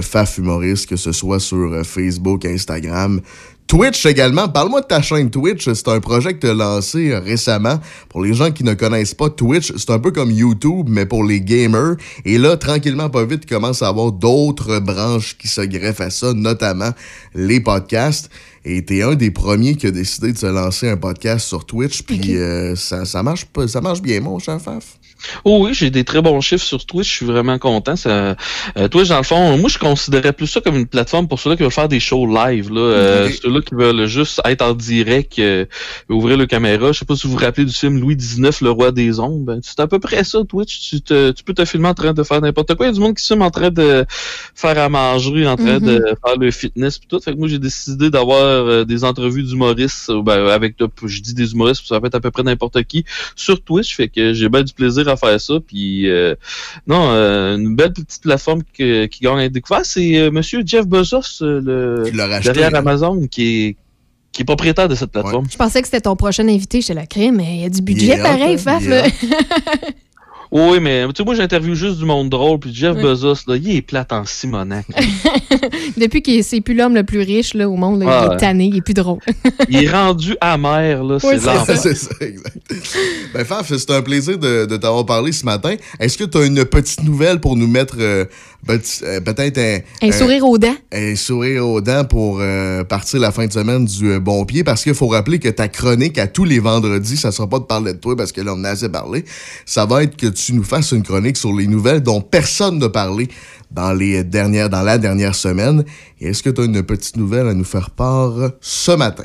Faf 0.00 0.38
Humoriste, 0.38 0.88
que 0.88 0.94
ce 0.94 1.10
soit 1.10 1.40
sur 1.40 1.84
Facebook, 1.84 2.44
Instagram, 2.44 3.20
Twitch 3.72 4.04
également. 4.04 4.50
Parle-moi 4.50 4.82
de 4.82 4.86
ta 4.86 5.00
chaîne 5.00 5.30
Twitch. 5.30 5.64
C'est 5.72 5.88
un 5.88 5.98
projet 5.98 6.34
que 6.34 6.40
tu 6.40 6.46
as 6.46 6.52
lancé 6.52 7.10
euh, 7.10 7.20
récemment. 7.20 7.80
Pour 8.10 8.22
les 8.22 8.34
gens 8.34 8.50
qui 8.50 8.64
ne 8.64 8.74
connaissent 8.74 9.14
pas 9.14 9.30
Twitch, 9.30 9.72
c'est 9.78 9.88
un 9.88 9.98
peu 9.98 10.10
comme 10.10 10.30
YouTube, 10.30 10.88
mais 10.90 11.06
pour 11.06 11.24
les 11.24 11.40
gamers. 11.40 11.96
Et 12.26 12.36
là, 12.36 12.58
tranquillement, 12.58 13.08
pas 13.08 13.24
vite, 13.24 13.48
commence 13.48 13.80
à 13.80 13.88
avoir 13.88 14.12
d'autres 14.12 14.78
branches 14.78 15.38
qui 15.38 15.48
se 15.48 15.62
greffent 15.62 16.02
à 16.02 16.10
ça, 16.10 16.34
notamment 16.34 16.90
les 17.34 17.60
podcasts. 17.60 18.28
Et 18.66 18.84
t'es 18.84 19.00
un 19.00 19.14
des 19.14 19.30
premiers 19.30 19.74
qui 19.76 19.86
a 19.86 19.90
décidé 19.90 20.34
de 20.34 20.38
se 20.38 20.44
lancer 20.46 20.90
un 20.90 20.98
podcast 20.98 21.46
sur 21.46 21.64
Twitch. 21.64 22.02
Puis 22.02 22.36
euh, 22.36 22.76
ça, 22.76 23.06
ça, 23.06 23.22
marche, 23.22 23.46
pas- 23.46 23.68
ça 23.68 23.80
marche 23.80 24.02
bien, 24.02 24.20
mon 24.20 24.38
cher 24.38 24.60
Faf. 24.60 24.98
Oh 25.44 25.58
oui, 25.64 25.74
j'ai 25.74 25.90
des 25.90 26.04
très 26.04 26.22
bons 26.22 26.40
chiffres 26.40 26.64
sur 26.64 26.84
Twitch, 26.84 27.08
je 27.08 27.16
suis 27.16 27.26
vraiment 27.26 27.58
content. 27.58 27.96
Ça, 27.96 28.36
euh, 28.76 28.88
Twitch, 28.88 29.08
dans 29.08 29.18
le 29.18 29.22
fond, 29.22 29.56
moi 29.58 29.68
je 29.68 29.78
considérais 29.78 30.32
plus 30.32 30.46
ça 30.46 30.60
comme 30.60 30.76
une 30.76 30.86
plateforme 30.86 31.28
pour 31.28 31.38
ceux-là 31.40 31.56
qui 31.56 31.62
veulent 31.62 31.72
faire 31.72 31.88
des 31.88 32.00
shows 32.00 32.26
live. 32.26 32.72
Là, 32.72 32.80
euh. 32.80 33.30
Ceux-là 33.42 33.60
qui 33.60 33.74
veulent 33.74 34.06
juste 34.06 34.40
être 34.44 34.62
en 34.62 34.74
direct, 34.74 35.38
euh, 35.38 35.64
ouvrir 36.08 36.36
le 36.36 36.46
caméra. 36.46 36.92
Je 36.92 36.98
sais 37.00 37.04
pas 37.04 37.16
si 37.16 37.26
vous 37.26 37.34
vous 37.34 37.38
rappelez 37.38 37.64
du 37.66 37.72
film 37.72 37.98
Louis 38.00 38.16
XIX, 38.16 38.50
le 38.62 38.70
roi 38.70 38.90
des 38.92 39.20
ombres. 39.20 39.44
Ben, 39.44 39.60
c'est 39.62 39.80
à 39.80 39.86
peu 39.86 39.98
près 39.98 40.24
ça, 40.24 40.40
Twitch. 40.48 40.80
Tu, 40.90 41.00
te- 41.00 41.30
tu 41.30 41.44
peux 41.44 41.54
te 41.54 41.64
filmer 41.64 41.88
en 41.88 41.94
train 41.94 42.12
de 42.12 42.22
faire 42.22 42.40
n'importe 42.40 42.74
quoi. 42.74 42.86
Il 42.86 42.88
y 42.88 42.92
a 42.92 42.94
du 42.94 43.00
monde 43.00 43.16
qui 43.16 43.22
se 43.22 43.28
filme 43.28 43.42
en 43.42 43.50
train 43.50 43.70
de 43.70 44.04
faire 44.54 44.78
à 44.78 44.88
manger, 44.88 45.46
en 45.46 45.56
train 45.56 45.78
de 45.80 46.04
faire 46.24 46.36
le 46.38 46.50
fitness 46.50 46.98
pis 46.98 47.06
tout. 47.06 47.20
Fait 47.20 47.32
que 47.32 47.38
moi 47.38 47.48
j'ai 47.48 47.58
décidé 47.58 48.10
d'avoir 48.10 48.40
euh, 48.42 48.84
des 48.84 49.04
entrevues 49.04 49.42
d'humoristes, 49.42 50.10
ben, 50.24 50.48
avec 50.48 50.76
je 51.04 51.20
dis 51.20 51.34
des 51.34 51.52
humoristes, 51.52 51.86
ça 51.86 52.00
peut 52.00 52.06
être 52.06 52.14
à 52.16 52.20
peu 52.20 52.30
près 52.30 52.42
n'importe 52.42 52.82
qui 52.84 53.04
sur 53.36 53.62
Twitch. 53.62 53.96
Fait 53.96 54.08
que 54.08 54.32
j'ai 54.32 54.48
bien 54.48 54.62
du 54.62 54.72
plaisir 54.72 55.08
à 55.08 55.11
faire 55.16 55.40
ça. 55.40 55.54
Puis 55.66 56.08
euh, 56.10 56.34
non, 56.86 57.10
euh, 57.12 57.56
une 57.56 57.74
belle 57.76 57.92
petite 57.92 58.22
plateforme 58.22 58.62
que- 58.76 59.06
qui 59.06 59.20
gagne 59.20 59.38
à 59.38 59.44
être 59.44 59.52
découverte. 59.52 59.84
C'est 59.84 60.16
euh, 60.18 60.30
Monsieur 60.30 60.62
Jeff 60.64 60.86
Bezos, 60.86 61.42
euh, 61.42 61.60
le 62.10 62.22
racheté, 62.22 62.52
derrière 62.52 62.74
hein? 62.74 62.78
Amazon, 62.78 63.26
qui 63.28 63.66
est 63.66 63.76
qui 64.32 64.40
est 64.42 64.44
propriétaire 64.46 64.88
de 64.88 64.94
cette 64.94 65.10
plateforme. 65.12 65.46
Je 65.50 65.56
pensais 65.58 65.82
que 65.82 65.86
c'était 65.88 66.00
ton 66.00 66.16
prochain 66.16 66.48
invité 66.48 66.80
chez 66.80 66.94
la 66.94 67.04
crime, 67.04 67.36
mais 67.36 67.56
il 67.56 67.60
y 67.60 67.64
a 67.66 67.68
du 67.68 67.82
budget 67.82 68.16
pareil, 68.16 68.54
hein? 68.54 68.58
Faf. 68.58 68.82
Oui, 70.52 70.80
mais 70.80 71.06
tu 71.06 71.12
sais, 71.16 71.24
moi 71.24 71.34
j'interviewe 71.34 71.74
juste 71.74 71.98
du 71.98 72.04
monde 72.04 72.28
drôle, 72.28 72.58
puis 72.58 72.74
Jeff. 72.74 72.94
Bezos, 72.94 73.36
là, 73.46 73.56
il 73.56 73.74
est 73.76 73.80
plate 73.80 74.12
en 74.12 74.26
Simonac. 74.26 74.84
Depuis 75.96 76.20
qu'il 76.20 76.44
c'est 76.44 76.60
plus 76.60 76.74
l'homme 76.74 76.94
le 76.94 77.04
plus 77.04 77.20
riche 77.20 77.54
là, 77.54 77.68
au 77.70 77.76
monde, 77.76 78.00
là, 78.02 78.06
Ah, 78.08 78.26
il 78.30 78.34
est 78.34 78.36
tanné, 78.36 78.64
il 78.66 78.76
est 78.76 78.80
plus 78.82 78.92
drôle. 78.92 79.18
il 79.70 79.82
est 79.84 79.90
rendu 79.90 80.36
amer, 80.42 81.02
là, 81.02 81.14
Oui, 81.14 81.20
c'est 81.22 81.38
c'est 81.38 81.46
l'enfer. 81.46 81.78
c'est 81.78 81.94
ça, 81.94 82.10
exact. 82.20 82.56
Ben, 83.32 83.44
Faf, 83.46 83.74
c'est 83.74 83.90
un 83.90 84.02
plaisir 84.02 84.36
de, 84.38 84.66
de 84.66 84.76
t'avoir 84.76 85.06
parlé 85.06 85.32
ce 85.32 85.44
matin. 85.46 85.74
Est-ce 85.98 86.18
que 86.18 86.24
tu 86.24 86.36
as 86.36 86.44
une 86.44 86.64
petite 86.66 87.02
nouvelle 87.02 87.40
pour 87.40 87.56
nous 87.56 87.66
mettre 87.68 87.96
euh, 87.98 88.26
peut-être 88.66 89.58
un, 89.58 89.78
Un 90.06 90.12
sourire 90.12 90.46
aux 90.46 90.58
dents. 90.58 90.76
Un 90.92 91.16
sourire 91.16 91.66
aux 91.66 91.80
dents 91.80 92.04
pour 92.04 92.38
euh, 92.40 92.84
partir 92.84 93.20
la 93.20 93.32
fin 93.32 93.46
de 93.46 93.52
semaine 93.52 93.84
du 93.84 94.12
euh, 94.12 94.20
bon 94.20 94.44
pied 94.44 94.62
parce 94.62 94.84
qu'il 94.84 94.94
faut 94.94 95.08
rappeler 95.08 95.38
que 95.38 95.48
ta 95.48 95.68
chronique 95.68 96.18
à 96.18 96.26
tous 96.26 96.44
les 96.44 96.60
vendredis, 96.60 97.16
ça 97.16 97.32
sera 97.32 97.48
pas 97.48 97.58
de 97.58 97.64
parler 97.64 97.92
de 97.92 97.98
toi 97.98 98.16
parce 98.16 98.32
que 98.32 98.40
là, 98.40 98.54
on 98.54 98.60
en 98.60 98.64
a 98.64 98.70
assez 98.70 98.88
parlé. 98.88 99.24
Ça 99.66 99.86
va 99.86 100.02
être 100.04 100.16
que 100.16 100.28
tu 100.28 100.54
nous 100.54 100.64
fasses 100.64 100.92
une 100.92 101.02
chronique 101.02 101.36
sur 101.36 101.52
les 101.52 101.66
nouvelles 101.66 102.02
dont 102.02 102.20
personne 102.20 102.78
n'a 102.78 102.88
parlé 102.88 103.28
dans 103.70 103.92
les 103.92 104.22
dernières, 104.22 104.70
dans 104.70 104.82
la 104.82 104.98
dernière 104.98 105.34
semaine. 105.34 105.84
Et 106.20 106.28
est-ce 106.28 106.42
que 106.42 106.50
tu 106.50 106.60
as 106.60 106.64
une 106.64 106.82
petite 106.82 107.16
nouvelle 107.16 107.48
à 107.48 107.54
nous 107.54 107.64
faire 107.64 107.90
part 107.90 108.34
ce 108.60 108.92
matin? 108.92 109.24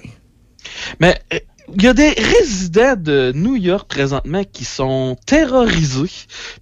Mais 0.99 1.19
euh, 1.33 1.39
il 1.75 1.83
y 1.83 1.87
a 1.87 1.93
des 1.93 2.09
résidents 2.11 2.95
de 2.97 3.31
New 3.35 3.55
York 3.57 3.87
présentement 3.89 4.43
qui 4.51 4.63
sont 4.63 5.17
terrorisés, 5.25 6.09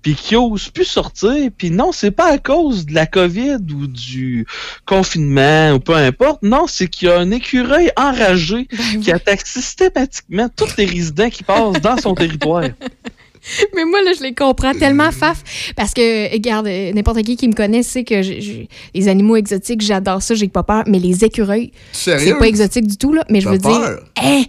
puis 0.02 0.15
qui 0.15 0.36
osent 0.36 0.69
plus 0.69 0.86
sortir. 0.86 1.49
Puis 1.56 1.69
non, 1.69 1.91
c'est 1.91 2.11
pas 2.11 2.32
à 2.32 2.38
cause 2.38 2.86
de 2.88 2.94
la 2.94 3.06
COVID 3.06 3.57
ou 3.73 3.88
du 3.88 4.45
confinement 4.86 5.73
ou 5.73 5.80
peu 5.80 5.94
importe. 5.95 6.41
Non, 6.44 6.65
c'est 6.68 6.88
qu'il 6.88 7.07
y 7.07 7.11
a 7.11 7.19
un 7.19 7.30
écureuil 7.32 7.91
enragé 7.98 8.68
qui 9.03 9.11
attaque 9.11 9.45
systématiquement 9.45 10.49
tous 10.56 10.76
les 10.77 10.86
résidents 10.86 11.30
qui 11.30 11.44
passent 11.44 11.82
dans 11.82 11.98
son 11.98 12.15
territoire. 12.15 12.64
Mais 13.76 13.86
moi, 13.86 14.02
là, 14.02 14.14
je 14.18 14.23
les 14.23 14.34
comprends 14.34 14.73
tellement, 14.73 15.11
Faf. 15.11 15.44
Parce 15.76 15.94
que, 15.94 16.32
regarde, 16.34 16.65
euh, 16.65 16.91
n'importe 16.94 17.22
qui 17.22 17.38
qui 17.38 17.48
me 17.48 17.53
connaît 17.53 17.84
sait 17.84 18.03
que 18.03 18.23
j'ai- 18.23 18.41
j'ai- 18.41 18.69
les 18.95 19.07
animaux 19.07 19.36
exotiques, 19.36 19.82
j'adore 19.82 20.23
ça, 20.23 20.34
j'ai 20.34 20.48
pas 20.48 20.64
peur. 20.64 20.84
Mais 20.88 20.98
les 20.98 21.23
écureuils, 21.23 21.72
Sérieux? 21.91 22.26
c'est 22.34 22.40
pas 22.40 22.48
exotique 22.48 22.88
du 22.88 22.98
tout, 22.98 23.14
là. 23.14 23.23
Mais 23.30 23.41
je 23.41 23.49
veux 23.49 23.60
dire, 23.60 23.69
peur? 23.69 24.03
hein, 24.23 24.41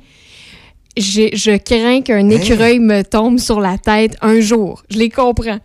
je 0.97 1.57
crains 1.59 1.97
Hein? 1.99 2.03
qu'un 2.03 2.29
écureuil 2.31 2.79
me 2.79 3.03
tombe 3.03 3.39
sur 3.39 3.61
la 3.61 3.79
tête 3.79 4.17
un 4.23 4.41
jour. 4.41 4.83
Je 4.91 4.99
les 4.99 5.11
comprends. 5.11 5.59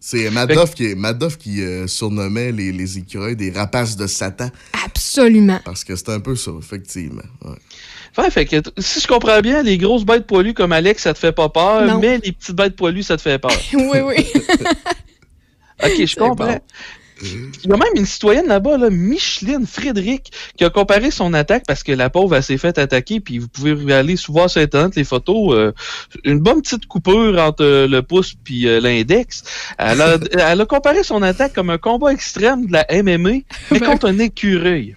C'est 0.00 0.28
Madoff 0.30 0.74
qui, 0.74 0.94
Madoff 0.94 1.38
qui 1.38 1.62
euh, 1.62 1.86
surnommait 1.86 2.52
les, 2.52 2.72
les 2.72 2.98
écureuils 2.98 3.36
des 3.36 3.50
rapaces 3.50 3.96
de 3.96 4.06
Satan. 4.06 4.50
Absolument. 4.84 5.60
Parce 5.64 5.82
que 5.82 5.96
c'est 5.96 6.10
un 6.10 6.20
peu 6.20 6.36
ça, 6.36 6.50
effectivement. 6.58 7.22
Ouais. 7.42 7.56
Ouais, 8.18 8.30
fait 8.30 8.44
que 8.44 8.56
t- 8.60 8.70
si 8.78 9.00
je 9.00 9.06
comprends 9.08 9.40
bien, 9.40 9.62
les 9.62 9.78
grosses 9.78 10.04
bêtes 10.04 10.26
poilues 10.26 10.52
comme 10.54 10.72
Alex, 10.72 11.02
ça 11.02 11.14
te 11.14 11.18
fait 11.18 11.32
pas 11.32 11.48
peur, 11.48 11.86
Non. 11.86 11.98
mais 12.00 12.18
les 12.18 12.32
petites 12.32 12.54
bêtes 12.54 12.76
poilues, 12.76 13.02
ça 13.02 13.16
te 13.16 13.22
fait 13.22 13.38
peur. 13.38 13.50
oui, 13.72 13.98
oui. 14.04 14.26
Ok, 15.82 16.04
je 16.06 16.14
comprends. 16.16 16.58
Il 17.24 17.70
y 17.70 17.72
a 17.72 17.76
même 17.76 17.88
une 17.94 18.06
citoyenne 18.06 18.46
là-bas, 18.46 18.78
là, 18.78 18.90
Micheline 18.90 19.66
Frédéric, 19.66 20.32
qui 20.56 20.64
a 20.64 20.70
comparé 20.70 21.10
son 21.10 21.34
attaque 21.34 21.64
parce 21.66 21.82
que 21.82 21.92
la 21.92 22.10
pauvre, 22.10 22.36
elle 22.36 22.42
s'est 22.42 22.58
fait 22.58 22.78
attaquer, 22.78 23.20
puis 23.20 23.38
vous 23.38 23.48
pouvez 23.48 23.92
aller 23.92 24.16
souvent 24.16 24.48
sur 24.48 24.60
Internet 24.60 24.96
les 24.96 25.04
photos, 25.04 25.54
euh, 25.54 25.72
une 26.24 26.40
bonne 26.40 26.62
petite 26.62 26.86
coupure 26.86 27.38
entre 27.38 27.64
euh, 27.64 27.86
le 27.86 28.02
pouce 28.02 28.34
puis 28.42 28.68
euh, 28.68 28.80
l'index. 28.80 29.42
Elle 29.78 30.00
a, 30.00 30.18
elle 30.50 30.60
a 30.60 30.66
comparé 30.66 31.02
son 31.02 31.22
attaque 31.22 31.52
comme 31.52 31.70
un 31.70 31.78
combat 31.78 32.12
extrême 32.12 32.66
de 32.66 32.72
la 32.72 32.86
MMA, 32.90 33.40
mais 33.70 33.80
contre 33.80 34.08
un 34.08 34.18
écureuil. 34.18 34.96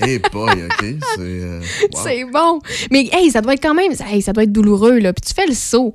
Eh 0.00 0.18
boy, 0.18 0.50
OK. 0.64 0.80
C'est. 0.80 1.20
euh, 1.20 1.60
wow. 1.92 2.00
C'est 2.02 2.24
bon. 2.24 2.60
Mais, 2.90 3.08
hey, 3.12 3.30
ça 3.30 3.40
doit 3.40 3.54
être 3.54 3.62
quand 3.62 3.74
même, 3.74 3.92
hey, 4.10 4.22
ça 4.22 4.32
doit 4.32 4.44
être 4.44 4.52
douloureux, 4.52 4.98
là. 4.98 5.12
Puis 5.12 5.22
tu 5.28 5.34
fais 5.34 5.46
le 5.46 5.54
saut. 5.54 5.94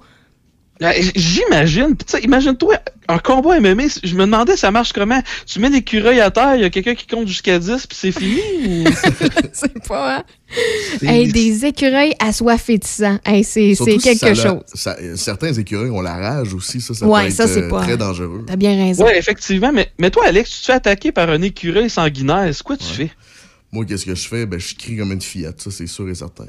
J'imagine, 1.15 1.95
Puis, 1.95 2.05
tu 2.05 2.17
sais, 2.17 2.23
imagine-toi, 2.23 2.75
un 3.07 3.19
combat 3.19 3.59
MMA, 3.59 3.83
je 4.03 4.15
me 4.15 4.21
demandais 4.21 4.57
ça 4.57 4.71
marche 4.71 4.93
comment? 4.93 5.21
Tu 5.45 5.59
mets 5.59 5.69
l'écureuil 5.69 6.19
à 6.21 6.31
terre, 6.31 6.55
il 6.55 6.61
y 6.61 6.65
a 6.65 6.69
quelqu'un 6.69 6.95
qui 6.95 7.05
compte 7.05 7.27
jusqu'à 7.27 7.59
10 7.59 7.85
puis 7.87 7.97
c'est 7.99 8.11
fini 8.11 8.39
ou... 8.67 8.85
c'est 9.53 9.87
pas, 9.87 10.17
hein? 10.17 10.23
Hey, 11.01 11.31
des 11.31 11.65
écureuils 11.65 12.13
assoiffés 12.19 12.77
de 12.77 12.83
sang. 12.83 13.19
Hey, 13.25 13.43
c'est 13.43 13.75
si 13.75 13.97
quelque 13.99 14.17
ça 14.17 14.33
chose. 14.35 14.61
ça- 14.73 14.97
certains 15.15 15.53
écureuils 15.53 15.89
ont 15.91 16.01
la 16.01 16.15
rage 16.15 16.53
aussi, 16.53 16.81
ça, 16.81 16.93
ça 16.93 17.05
Ouais, 17.05 17.21
peut 17.21 17.27
être 17.27 17.33
ça, 17.33 17.47
c'est 17.47 17.63
euh, 17.63 17.69
pas- 17.69 17.81
très 17.83 17.97
dangereux. 17.97 18.43
T'as 18.47 18.55
bien 18.55 18.75
raison. 18.75 19.05
Ouais, 19.05 19.17
effectivement, 19.17 19.71
mais, 19.71 19.91
mais 19.99 20.09
toi, 20.09 20.25
Alex, 20.25 20.49
tu 20.49 20.59
te 20.61 20.65
fais 20.65 20.73
attaquer 20.73 21.11
par 21.11 21.29
un 21.29 21.41
écureuil 21.41 21.89
sanguinaire, 21.89 22.49
c'est 22.53 22.63
quoi 22.63 22.77
tu 22.77 22.85
fais? 22.85 23.11
Moi, 23.71 23.85
qu'est-ce 23.85 24.05
que 24.05 24.15
je 24.15 24.27
fais? 24.27 24.45
Ben, 24.45 24.59
je 24.59 24.75
crie 24.75 24.97
comme 24.97 25.11
une 25.11 25.21
fillette, 25.21 25.61
ça, 25.61 25.71
c'est 25.71 25.87
sûr 25.87 26.09
et 26.09 26.15
certain. 26.15 26.45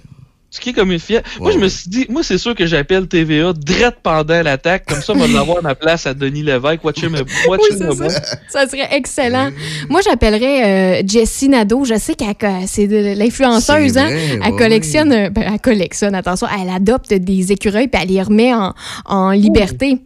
Tu 0.53 0.61
cries 0.61 0.75
comme 0.75 0.93
une 0.93 0.99
fière. 0.99 1.23
Moi, 1.41 1.51
je 1.51 1.59
me 1.59 1.67
suis 1.67 1.89
dit, 1.89 2.07
moi, 2.11 2.23
c'est 2.23 2.37
sûr 2.37 2.55
que 2.55 2.67
j'appelle 2.67 3.07
TVA 3.09 3.55
direct 3.55 3.99
pendant 4.03 4.43
l'attaque. 4.43 4.85
Comme 4.87 5.01
ça, 5.01 5.15
on 5.15 5.17
va 5.17 5.27
l'avoir 5.33 5.63
ma 5.63 5.75
place 5.75 6.07
à 6.07 6.13
Denis 6.13 6.43
Lévesque. 6.43 6.85
Watch 6.85 7.03
him, 7.03 7.15
watch 7.49 7.61
Oui, 7.71 7.79
him, 7.79 7.95
ça. 7.95 8.21
Ça 8.51 8.69
serait 8.69 8.89
excellent. 8.93 9.51
Moi, 9.89 10.03
j'appellerais 10.05 11.01
euh, 11.01 11.03
Jessie 11.07 11.49
Nadeau. 11.49 11.87
Je 11.87 11.99
sais 11.99 12.15
qu'elle 12.15 12.37
c'est 12.67 12.87
de 12.87 13.19
l'influenceuse. 13.19 13.97
Hein? 13.97 14.09
vrai, 14.09 14.41
elle 14.45 14.53
ouais, 14.53 14.59
collectionne, 14.59 15.29
ben, 15.31 15.53
elle 15.55 15.61
collectionne, 15.61 16.15
attention, 16.15 16.47
elle 16.61 16.69
adopte 16.69 17.15
des 17.15 17.53
écureuils 17.53 17.89
puis 17.89 18.03
elle 18.03 18.11
les 18.11 18.23
remet 18.23 18.53
en, 18.53 18.75
en 19.07 19.31
liberté. 19.31 20.01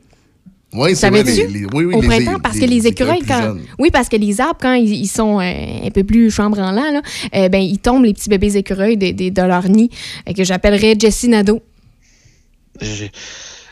Oui, 0.73 0.95
c'est 0.97 1.09
vrai. 1.11 1.25
Savais-tu? 1.25 1.47
les- 1.47 1.61
les- 1.61 1.67
oui, 1.73 1.85
oui, 1.85 1.95
Au 1.95 2.01
les- 2.03 2.09
printemps, 2.09 2.41
parce 2.43 2.59
que 2.59 2.65
les 2.65 2.87
écureuils, 2.87 3.23
quand. 3.27 3.57
Oui, 3.79 3.91
parce 3.91 4.09
que 4.09 4.17
les 4.17 4.41
arbres, 4.41 4.59
quand 4.61 4.75
ils, 4.75 4.93
ils 4.93 5.07
sont 5.07 5.41
euh, 5.41 5.43
un 5.87 5.91
peu 5.91 6.05
plus 6.05 6.31
chambranlants, 6.31 6.91
là, 6.93 7.03
euh, 7.35 7.49
ben, 7.49 7.59
ils 7.63 7.79
tombent, 7.79 8.05
les 8.05 8.13
petits 8.13 8.29
bébés 8.29 8.57
écureuils, 8.57 8.97
de, 8.97 9.13
de- 9.13 9.29
de 9.31 9.43
leur 9.43 9.69
nid. 9.69 9.91
Fait 10.27 10.35
que 10.35 10.45
j'appellerais 10.45 10.95
Jessie 10.99 11.29
Nadeau. 11.29 11.63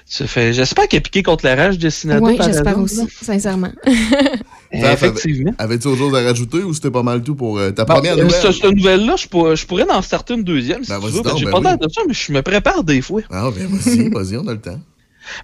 J'espère 0.08 0.86
qu'elle 0.88 0.98
est 0.98 1.02
piquée 1.02 1.22
contre 1.22 1.44
la 1.44 1.56
rage 1.56 1.78
de 1.78 1.88
Sinado. 1.90 2.24
Oui, 2.26 2.38
j'espère 2.42 2.78
aussi, 2.78 3.06
sincèrement. 3.22 3.72
Effectivement. 4.72 5.52
Avais-tu 5.58 5.88
autre 5.88 5.98
chose 5.98 6.14
à 6.14 6.22
rajouter 6.22 6.58
ou 6.58 6.74
c'était 6.74 6.90
pas 6.90 7.02
mal 7.02 7.22
tout 7.22 7.34
pour 7.34 7.58
euh, 7.58 7.70
ta 7.70 7.84
Bon, 7.84 7.94
première 7.94 8.14
euh, 8.18 8.22
nouvelle? 8.24 8.40
ce- 8.40 8.52
cette 8.52 8.74
nouvelle-là, 8.76 9.16
je 9.16 9.26
pourrais, 9.28 9.56
je 9.56 9.66
pourrais 9.66 9.88
en 9.90 10.02
starter 10.02 10.34
une 10.34 10.42
deuxième. 10.42 10.84
Si 10.84 10.90
Ben, 10.90 11.00
tu 11.00 11.06
veux, 11.06 11.22
J'ai 11.36 11.44
ben 11.44 11.50
pas 11.50 11.58
oui. 11.72 11.78
de 11.86 11.92
ça, 11.92 12.00
mais 12.06 12.14
je 12.14 12.32
me 12.32 12.42
prépare 12.42 12.82
des 12.84 13.00
fois. 13.00 13.22
Ah, 13.30 13.50
ben 13.56 13.66
vas-y, 13.68 14.08
vas-y, 14.10 14.36
on 14.36 14.46
a 14.48 14.52
le 14.52 14.60
temps. 14.60 14.80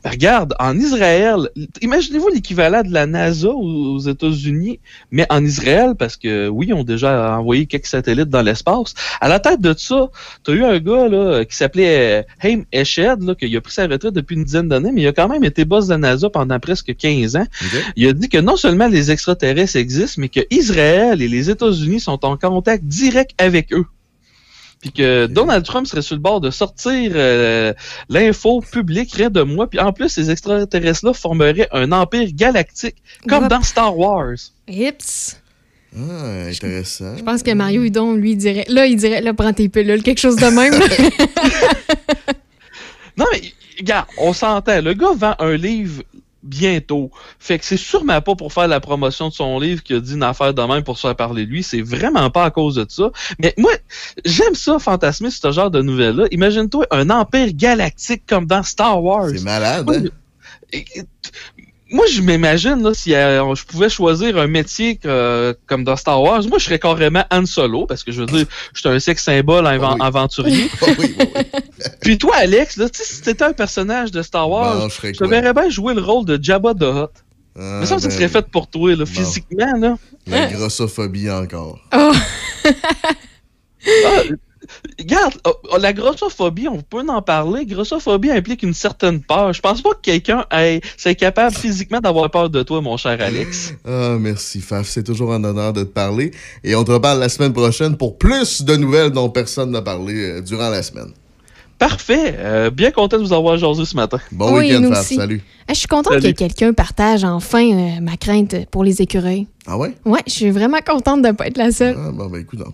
Ben, 0.04 0.10
regarde, 0.10 0.54
en 0.58 0.78
Israël, 0.78 1.48
imaginez-vous 1.80 2.28
l'équivalent 2.28 2.82
de 2.82 2.92
la 2.92 3.06
NASA 3.06 3.48
aux, 3.48 3.98
États-Unis, 3.98 4.80
mais 5.10 5.26
en 5.30 5.44
Israël, 5.44 5.94
parce 5.98 6.16
que 6.16 6.48
oui, 6.48 6.66
ils 6.68 6.74
ont 6.74 6.84
déjà 6.84 7.36
envoyé 7.36 7.66
quelques 7.66 7.86
satellites 7.86 8.28
dans 8.28 8.42
l'espace. 8.42 8.94
À 9.20 9.28
la 9.28 9.40
tête 9.40 9.60
de 9.60 9.74
ça, 9.76 10.08
t'as 10.44 10.52
eu 10.52 10.64
un 10.64 10.78
gars 10.78 11.08
là, 11.08 11.44
qui 11.44 11.56
s'appelait 11.56 12.20
euh, 12.20 12.22
Haim 12.42 12.64
Eshed, 12.72 13.22
là, 13.22 13.34
qui 13.34 13.56
a 13.56 13.60
pris 13.60 13.72
sa 13.72 13.86
retraite 13.86 14.14
depuis 14.14 14.36
une 14.36 14.44
dizaine 14.44 14.68
d'années, 14.68 14.92
mais 14.92 15.02
il 15.02 15.06
a 15.06 15.12
quand 15.12 15.28
même 15.28 15.44
été 15.44 15.64
boss 15.64 15.86
de 15.86 15.92
la 15.92 15.98
NASA 15.98 16.30
pendant 16.30 16.58
presque 16.58 16.94
15 16.96 17.36
ans. 17.36 17.46
Il 17.96 18.08
a 18.08 18.12
dit 18.12 18.28
que 18.28 18.38
non 18.38 18.56
seulement 18.56 18.88
les 18.88 19.10
extraterrestres 19.10 19.76
existent, 19.76 20.20
mais 20.20 20.28
que 20.28 20.40
Israël 20.50 21.22
et 21.22 21.28
les 21.28 21.50
États-Unis 21.50 22.00
sont 22.00 22.24
en 22.24 22.36
contact 22.36 22.84
direct 22.84 23.32
avec 23.38 23.72
eux. 23.72 23.86
Puis 24.80 24.92
que 24.92 25.26
Donald 25.26 25.64
Trump 25.64 25.86
serait 25.86 26.00
sur 26.00 26.14
le 26.16 26.22
bord 26.22 26.40
de 26.40 26.50
sortir 26.50 27.12
euh, 27.14 27.74
l'info 28.08 28.62
publique 28.62 29.12
rien 29.12 29.28
de 29.28 29.42
moi. 29.42 29.68
Puis 29.68 29.78
en 29.78 29.92
plus, 29.92 30.08
ces 30.08 30.30
extraterrestres-là 30.30 31.12
formeraient 31.12 31.68
un 31.72 31.92
empire 31.92 32.28
galactique, 32.32 32.96
comme 33.28 33.44
Hop. 33.44 33.50
dans 33.50 33.62
Star 33.62 33.96
Wars. 33.96 34.36
Hips. 34.66 35.36
Ah, 35.94 36.46
intéressant. 36.48 37.16
Je 37.16 37.22
pense 37.22 37.42
que 37.42 37.52
Mario 37.52 37.82
Hudon, 37.82 38.14
lui, 38.14 38.36
dirait. 38.36 38.64
Là, 38.68 38.86
il 38.86 38.96
dirait, 38.96 39.20
là, 39.20 39.34
prends 39.34 39.52
tes 39.52 39.68
pilules, 39.68 40.02
quelque 40.02 40.20
chose 40.20 40.36
de 40.36 40.46
même. 40.46 40.74
Non, 43.16 43.26
mais 43.32 43.42
regarde, 43.78 44.06
on 44.16 44.32
s'entend. 44.32 44.80
Le 44.80 44.94
gars 44.94 45.12
vend 45.14 45.34
un 45.40 45.54
livre 45.54 46.02
bientôt. 46.42 47.10
Fait 47.38 47.58
que 47.58 47.64
c'est 47.64 47.76
sûrement 47.76 48.20
pas 48.20 48.34
pour 48.34 48.52
faire 48.52 48.68
la 48.68 48.80
promotion 48.80 49.28
de 49.28 49.34
son 49.34 49.58
livre 49.60 49.82
qu'il 49.82 49.96
a 49.96 50.00
dit 50.00 50.14
une 50.14 50.22
affaire 50.22 50.54
de 50.54 50.62
même 50.62 50.82
pour 50.82 50.96
se 50.96 51.06
faire 51.06 51.16
parler 51.16 51.44
de 51.46 51.50
lui. 51.50 51.62
C'est 51.62 51.82
vraiment 51.82 52.30
pas 52.30 52.44
à 52.44 52.50
cause 52.50 52.76
de 52.76 52.86
ça. 52.88 53.10
Mais 53.38 53.54
moi, 53.58 53.72
j'aime 54.24 54.54
ça, 54.54 54.78
fantasmer 54.78 55.30
ce 55.30 55.50
genre 55.52 55.70
de 55.70 55.82
nouvelles-là. 55.82 56.24
Imagine-toi 56.30 56.86
un 56.90 57.10
empire 57.10 57.52
galactique 57.52 58.22
comme 58.26 58.46
dans 58.46 58.62
Star 58.62 59.02
Wars. 59.02 59.28
C'est 59.34 59.42
malade, 59.44 59.86
hein? 59.90 60.78
Moi, 61.92 62.06
je 62.06 62.20
m'imagine, 62.20 62.80
là, 62.84 62.94
si 62.94 63.12
euh, 63.16 63.52
je 63.56 63.64
pouvais 63.64 63.88
choisir 63.88 64.38
un 64.38 64.46
métier 64.46 64.94
que- 64.94 65.58
comme 65.66 65.82
dans 65.82 65.96
Star 65.96 66.22
Wars, 66.22 66.40
moi, 66.46 66.58
je 66.58 66.64
serais 66.66 66.78
carrément 66.78 67.24
Han 67.32 67.46
Solo, 67.46 67.84
parce 67.84 68.04
que 68.04 68.12
je 68.12 68.20
veux 68.20 68.26
dire, 68.26 68.46
je 68.72 68.78
suis 68.78 68.88
un 68.88 69.00
sexe 69.00 69.24
symbole 69.24 69.64
avan- 69.66 69.96
aventurier. 70.00 70.68
Puis 72.10 72.18
toi, 72.18 72.34
Alex, 72.38 72.76
là, 72.76 72.88
si 72.92 73.22
t'étais 73.22 73.44
un 73.44 73.52
personnage 73.52 74.10
de 74.10 74.20
Star 74.20 74.50
Wars, 74.50 74.80
Bon, 74.80 74.88
je 74.88 74.94
serais 74.96 75.14
je 75.14 75.18
te 75.20 75.24
quoi? 75.24 75.28
verrais 75.28 75.54
bien 75.54 75.70
jouer 75.70 75.94
le 75.94 76.02
rôle 76.02 76.24
de 76.24 76.42
Jabba 76.42 76.74
the 76.74 76.82
Hutt. 76.82 77.10
Ah, 77.56 77.78
Mais 77.78 77.86
ça, 77.86 78.00
ça 78.00 78.08
ben, 78.08 78.14
serait 78.16 78.28
fait 78.28 78.46
pour 78.48 78.66
toi, 78.66 78.96
là, 78.96 79.06
physiquement, 79.06 79.76
là. 79.78 79.96
La 80.26 80.46
grossophobie 80.48 81.30
encore. 81.30 81.78
Ah, 83.86 84.22
regarde, 84.98 85.34
oh, 85.44 85.76
la 85.78 85.92
grossophobie, 85.92 86.66
on 86.66 86.82
peut 86.82 87.04
en 87.08 87.22
parler. 87.22 87.64
Grossophobie 87.64 88.30
implique 88.32 88.64
une 88.64 88.74
certaine 88.74 89.22
peur. 89.22 89.52
Je 89.52 89.60
pense 89.60 89.80
pas 89.82 89.90
que 89.90 90.00
quelqu'un 90.02 90.44
soit 90.96 91.14
capable 91.14 91.54
physiquement 91.54 92.00
d'avoir 92.00 92.28
peur 92.30 92.50
de 92.50 92.62
toi, 92.64 92.80
mon 92.80 92.96
cher 92.96 93.18
Alex. 93.20 93.72
Ah, 93.86 94.16
merci, 94.18 94.60
Faf. 94.60 94.88
C'est 94.88 95.04
toujours 95.04 95.32
un 95.32 95.44
honneur 95.44 95.72
de 95.72 95.84
te 95.84 95.88
parler. 95.88 96.32
Et 96.64 96.74
on 96.74 96.82
te 96.82 96.90
reparle 96.90 97.20
la 97.20 97.28
semaine 97.28 97.52
prochaine 97.52 97.96
pour 97.96 98.18
plus 98.18 98.62
de 98.62 98.74
nouvelles 98.74 99.12
dont 99.12 99.30
personne 99.30 99.70
n'a 99.70 99.82
parlé 99.82 100.14
euh, 100.14 100.40
durant 100.42 100.68
la 100.70 100.82
semaine. 100.82 101.12
Parfait. 101.80 102.36
Euh, 102.38 102.70
bien 102.70 102.90
content 102.90 103.16
de 103.16 103.22
vous 103.24 103.32
avoir 103.32 103.56
jasé 103.56 103.86
ce 103.86 103.96
matin. 103.96 104.18
Bon 104.30 104.52
Oui, 104.52 104.68
week-end, 104.70 104.84
aussi. 104.92 105.16
Salut. 105.16 105.42
Ah, 105.66 105.72
je 105.72 105.78
suis 105.78 105.88
contente 105.88 106.12
Salut. 106.12 106.34
que 106.34 106.38
quelqu'un 106.38 106.74
partage 106.74 107.24
enfin 107.24 107.64
euh, 107.72 108.00
ma 108.02 108.18
crainte 108.18 108.54
pour 108.70 108.84
les 108.84 109.00
écureuils. 109.00 109.46
Ah 109.66 109.78
ouais? 109.78 109.94
Ouais, 110.04 110.20
je 110.26 110.32
suis 110.32 110.50
vraiment 110.50 110.80
contente 110.86 111.22
de 111.22 111.28
ne 111.28 111.32
pas 111.32 111.46
être 111.46 111.56
la 111.56 111.72
seule. 111.72 111.96
Ah, 111.98 112.10
bon, 112.12 112.26
ben 112.28 112.40
écoute, 112.42 112.58
non. 112.58 112.66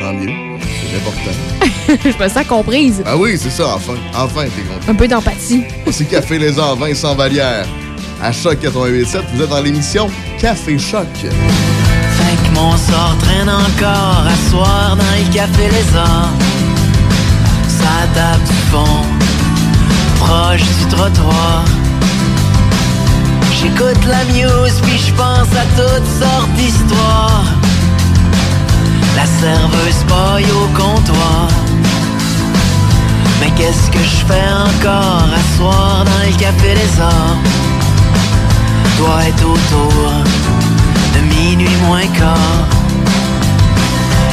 Tant 0.00 0.14
mieux. 0.14 0.30
C'est 0.58 0.96
important. 0.96 2.02
je 2.18 2.24
me 2.24 2.28
sens 2.30 2.46
comprise. 2.46 3.02
Ah 3.04 3.14
oui, 3.18 3.36
c'est 3.36 3.50
ça, 3.50 3.74
enfin. 3.74 3.92
Enfin, 4.16 4.44
t'es 4.44 4.62
content. 4.62 4.90
Un 4.90 4.94
peu 4.94 5.06
d'empathie. 5.06 5.64
C'est 5.90 6.06
Café 6.08 6.38
Les 6.38 6.58
Arts, 6.58 6.76
Vincent 6.76 7.14
Vallière. 7.14 7.66
À 8.22 8.32
Choc 8.32 8.56
88.7, 8.62 9.20
vous 9.34 9.42
êtes 9.42 9.50
dans 9.50 9.60
l'émission 9.60 10.08
Café 10.40 10.78
Choc. 10.78 11.06
Fait 11.14 11.28
que 11.28 12.54
mon 12.54 12.74
sort 12.76 13.16
traîne 13.20 13.50
encore 13.50 14.26
à 14.26 14.50
soir 14.50 14.96
dans 14.96 15.04
le 15.04 15.34
café 15.34 15.68
Les 15.68 15.96
Arts. 15.98 16.30
Ça 17.80 18.06
tape 18.14 18.44
du 18.44 18.60
fond, 18.70 19.02
proche 20.20 20.62
du 20.62 20.86
trottoir. 20.94 21.64
J'écoute 23.60 24.04
la 24.06 24.24
muse 24.24 24.80
puis 24.82 24.98
je 24.98 25.12
pense 25.12 25.50
à 25.62 25.64
toutes 25.76 26.10
sortes 26.20 26.52
d'histoires. 26.56 27.44
La 29.16 29.26
serveuse 29.26 30.04
paille 30.08 30.46
au 30.50 30.66
comptoir. 30.76 31.48
Mais 33.40 33.50
qu'est-ce 33.56 33.90
que 33.90 33.98
je 33.98 34.24
fais 34.26 34.48
encore 34.68 35.28
à 35.38 36.04
dans 36.04 36.26
le 36.26 36.36
café 36.38 36.74
Les 36.74 37.00
Arts? 37.00 37.38
Doit 38.98 39.24
être 39.28 39.44
autour 39.44 40.12
de 41.14 41.20
minuit 41.34 41.76
moins 41.86 42.06
quart. 42.18 42.79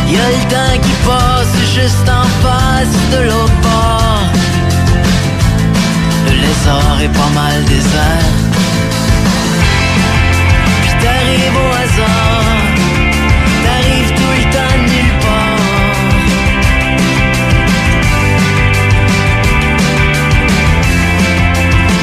Y 0.09 0.15
a 0.17 0.29
le 0.29 0.43
temps 0.49 0.79
qui 0.81 0.95
passe 1.05 1.55
juste 1.75 2.07
en 2.07 2.23
face 2.41 2.97
de 3.11 3.19
l'autre 3.27 3.59
bord. 3.61 4.23
Le 6.25 6.31
lézard 6.31 6.99
est 7.01 7.13
pas 7.21 7.31
mal 7.35 7.63
désert. 7.65 8.33
Puis 10.81 10.93
t'arrives 11.01 11.57
au 11.65 11.71
hasard, 11.83 12.57
t'arrives 13.63 14.13
tout 14.19 14.35
le 14.39 14.45
temps 14.55 14.77
nulle 14.91 15.15
part. 15.25 15.65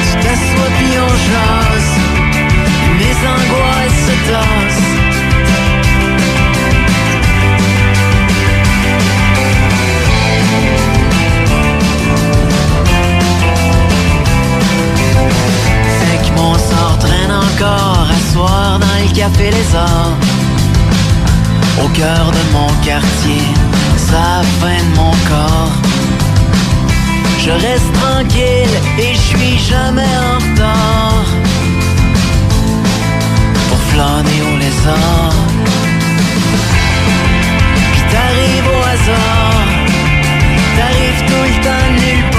Tu 0.05 0.13
t'assois 0.23 0.71
puis 0.77 0.93
on 1.07 1.13
jase, 1.29 1.93
mes 2.99 3.17
angoisses 3.33 3.99
se 4.05 4.15
tassent. 4.29 4.54
Encore 17.55 18.07
à 18.09 18.33
soir 18.33 18.79
dans 18.79 18.99
le 19.01 19.13
café 19.15 19.49
Les 19.51 19.75
Arts. 19.75 20.17
Au 21.83 21.87
cœur 21.89 22.31
de 22.31 22.43
mon 22.53 22.67
quartier, 22.83 23.43
ça 23.97 24.41
fin 24.59 24.81
de 24.87 24.95
mon 24.95 25.11
corps. 25.29 25.75
Je 27.39 27.51
reste 27.51 27.91
tranquille 27.93 28.75
et 28.97 29.13
je 29.13 29.19
suis 29.19 29.57
jamais 29.57 30.13
en 30.29 30.37
retard. 30.45 31.25
Pour 33.69 33.81
flâner 33.91 34.39
au 34.49 34.57
lézard. 34.57 35.35
Puis 37.91 38.03
t'arrives 38.11 38.69
au 38.75 38.81
hasard, 38.93 39.67
t'arrives 40.77 41.23
tout 41.27 41.45
le 41.47 41.63
temps. 41.63 42.34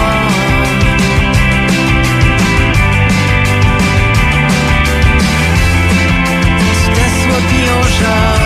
Puis 7.99 8.46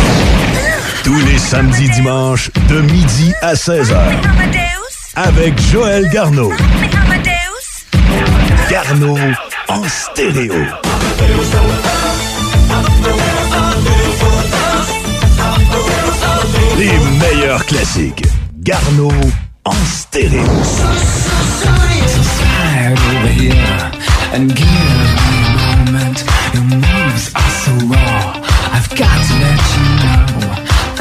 Tous 1.03 1.19
les 1.25 1.37
samedis 1.37 1.89
dimanches, 1.89 2.51
de 2.69 2.81
midi 2.81 3.33
à 3.41 3.53
16h. 3.53 3.97
Avec 5.15 5.59
Joël 5.71 6.07
Garneau. 6.09 6.51
Garneau 8.69 9.17
en 9.67 9.83
stéréo. 9.87 10.53
Les 16.77 16.99
meilleurs 17.19 17.65
classiques. 17.65 18.23
Garneau 18.59 19.11
en 19.65 19.73
stéréo. 19.85 20.43
I've 28.73 28.89
got 28.95 29.77
you 29.77 29.90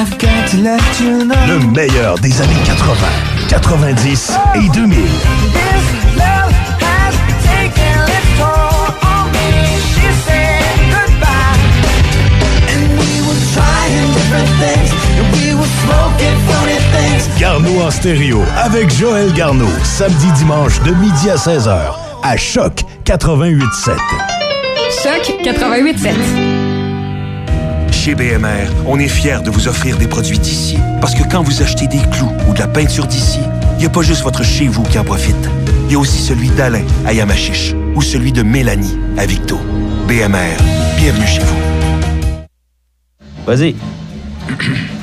Le 0.03 1.59
meilleur 1.75 2.19
des 2.21 2.41
années 2.41 2.55
80, 2.65 3.07
90 3.51 4.33
et 4.55 4.69
2000. 4.71 4.97
This 4.97 6.17
love 6.17 6.53
has 6.81 7.15
taken 7.45 8.09
its 8.09 8.39
toll 8.39 8.95
on 9.03 9.29
me. 9.31 9.77
She 9.93 10.09
said 10.25 10.73
goodbye. 10.89 11.61
And 12.73 12.89
we 12.97 13.21
were 13.21 13.41
trying 13.53 14.09
different 14.15 14.49
things. 14.59 14.91
And 15.19 15.27
we 15.37 15.53
were 15.55 15.69
smoking 15.85 16.39
funny 16.49 16.79
things. 16.95 17.29
Garneau 17.39 17.83
en 17.83 17.91
stéréo 17.91 18.43
avec 18.57 18.91
Joël 18.91 19.31
Garneau. 19.35 19.69
Samedi 19.85 20.33
dimanche 20.33 20.81
de 20.81 20.93
midi 20.93 21.29
à 21.29 21.37
16h 21.37 21.77
à 22.23 22.37
Choc 22.39 22.85
88.7. 23.05 23.99
Choc 25.03 25.37
88.7. 25.45 26.70
Chez 28.03 28.15
BMR, 28.15 28.73
on 28.87 28.99
est 28.99 29.09
fiers 29.09 29.43
de 29.45 29.51
vous 29.51 29.69
offrir 29.69 29.99
des 29.99 30.07
produits 30.07 30.39
d'ici. 30.39 30.79
Parce 31.03 31.15
que 31.15 31.23
quand 31.31 31.43
vous 31.43 31.61
achetez 31.61 31.87
des 31.87 32.01
clous 32.11 32.33
ou 32.49 32.55
de 32.55 32.59
la 32.59 32.67
peinture 32.67 33.07
d'ici, 33.07 33.41
il 33.75 33.81
n'y 33.81 33.85
a 33.85 33.91
pas 33.91 34.01
juste 34.01 34.23
votre 34.23 34.43
chez 34.43 34.69
vous 34.69 34.85
qui 34.85 34.99
en 34.99 35.05
profite. 35.05 35.51
Il 35.85 35.93
y 35.93 35.97
a 35.97 35.99
aussi 35.99 36.19
celui 36.19 36.49
d'Alain 36.49 36.87
à 37.05 37.13
Yamachiche 37.13 37.75
ou 37.95 38.01
celui 38.01 38.33
de 38.33 38.43
Mélanie 38.43 38.97
à 39.19 39.27
Victo. 39.27 39.59
BMR, 40.09 40.57
bienvenue 40.97 41.27
chez 41.27 41.41
vous. 41.41 42.47
Vas-y. 43.45 43.77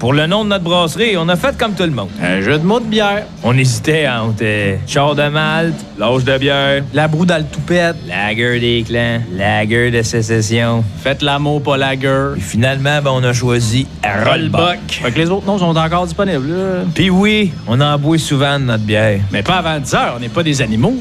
Pour 0.00 0.14
le 0.14 0.26
nom 0.26 0.44
de 0.44 0.48
notre 0.48 0.64
brasserie, 0.64 1.18
on 1.18 1.28
a 1.28 1.36
fait 1.36 1.58
comme 1.58 1.74
tout 1.74 1.82
le 1.82 1.90
monde. 1.90 2.08
Un 2.22 2.40
jeu 2.40 2.58
de 2.58 2.64
mots 2.64 2.80
de 2.80 2.86
bière. 2.86 3.26
On 3.44 3.54
hésitait 3.56 4.08
entre 4.08 4.40
euh, 4.40 4.76
char 4.86 5.14
de 5.14 5.28
malte, 5.28 5.74
l'âge 5.98 6.24
de 6.24 6.38
bière, 6.38 6.82
la 6.94 7.06
broue 7.06 7.26
dans 7.26 7.36
le 7.36 7.44
toupette, 7.44 7.96
lager 8.08 8.58
des 8.60 8.82
clans, 8.82 9.20
lager 9.36 9.90
de 9.90 10.00
sécession. 10.00 10.82
Faites 11.02 11.20
l'amour, 11.20 11.62
pas 11.62 11.76
lager. 11.76 12.30
Et 12.38 12.40
finalement, 12.40 13.02
ben, 13.02 13.10
on 13.12 13.22
a 13.22 13.34
choisi 13.34 13.86
Rollbuck. 14.02 14.78
Fait 14.88 15.12
que 15.12 15.18
les 15.18 15.28
autres 15.28 15.46
noms 15.46 15.58
sont 15.58 15.76
encore 15.76 16.06
disponibles. 16.06 16.48
Puis 16.94 17.10
oui, 17.10 17.52
on 17.68 17.78
en 17.78 17.98
boit 17.98 18.16
souvent 18.16 18.58
de 18.58 18.64
notre 18.64 18.84
bière. 18.84 19.20
Mais 19.30 19.42
pas 19.42 19.56
avant 19.56 19.78
10 19.78 19.94
heures, 19.94 20.14
on 20.16 20.20
n'est 20.20 20.30
pas 20.30 20.42
des 20.42 20.62
animaux. 20.62 20.96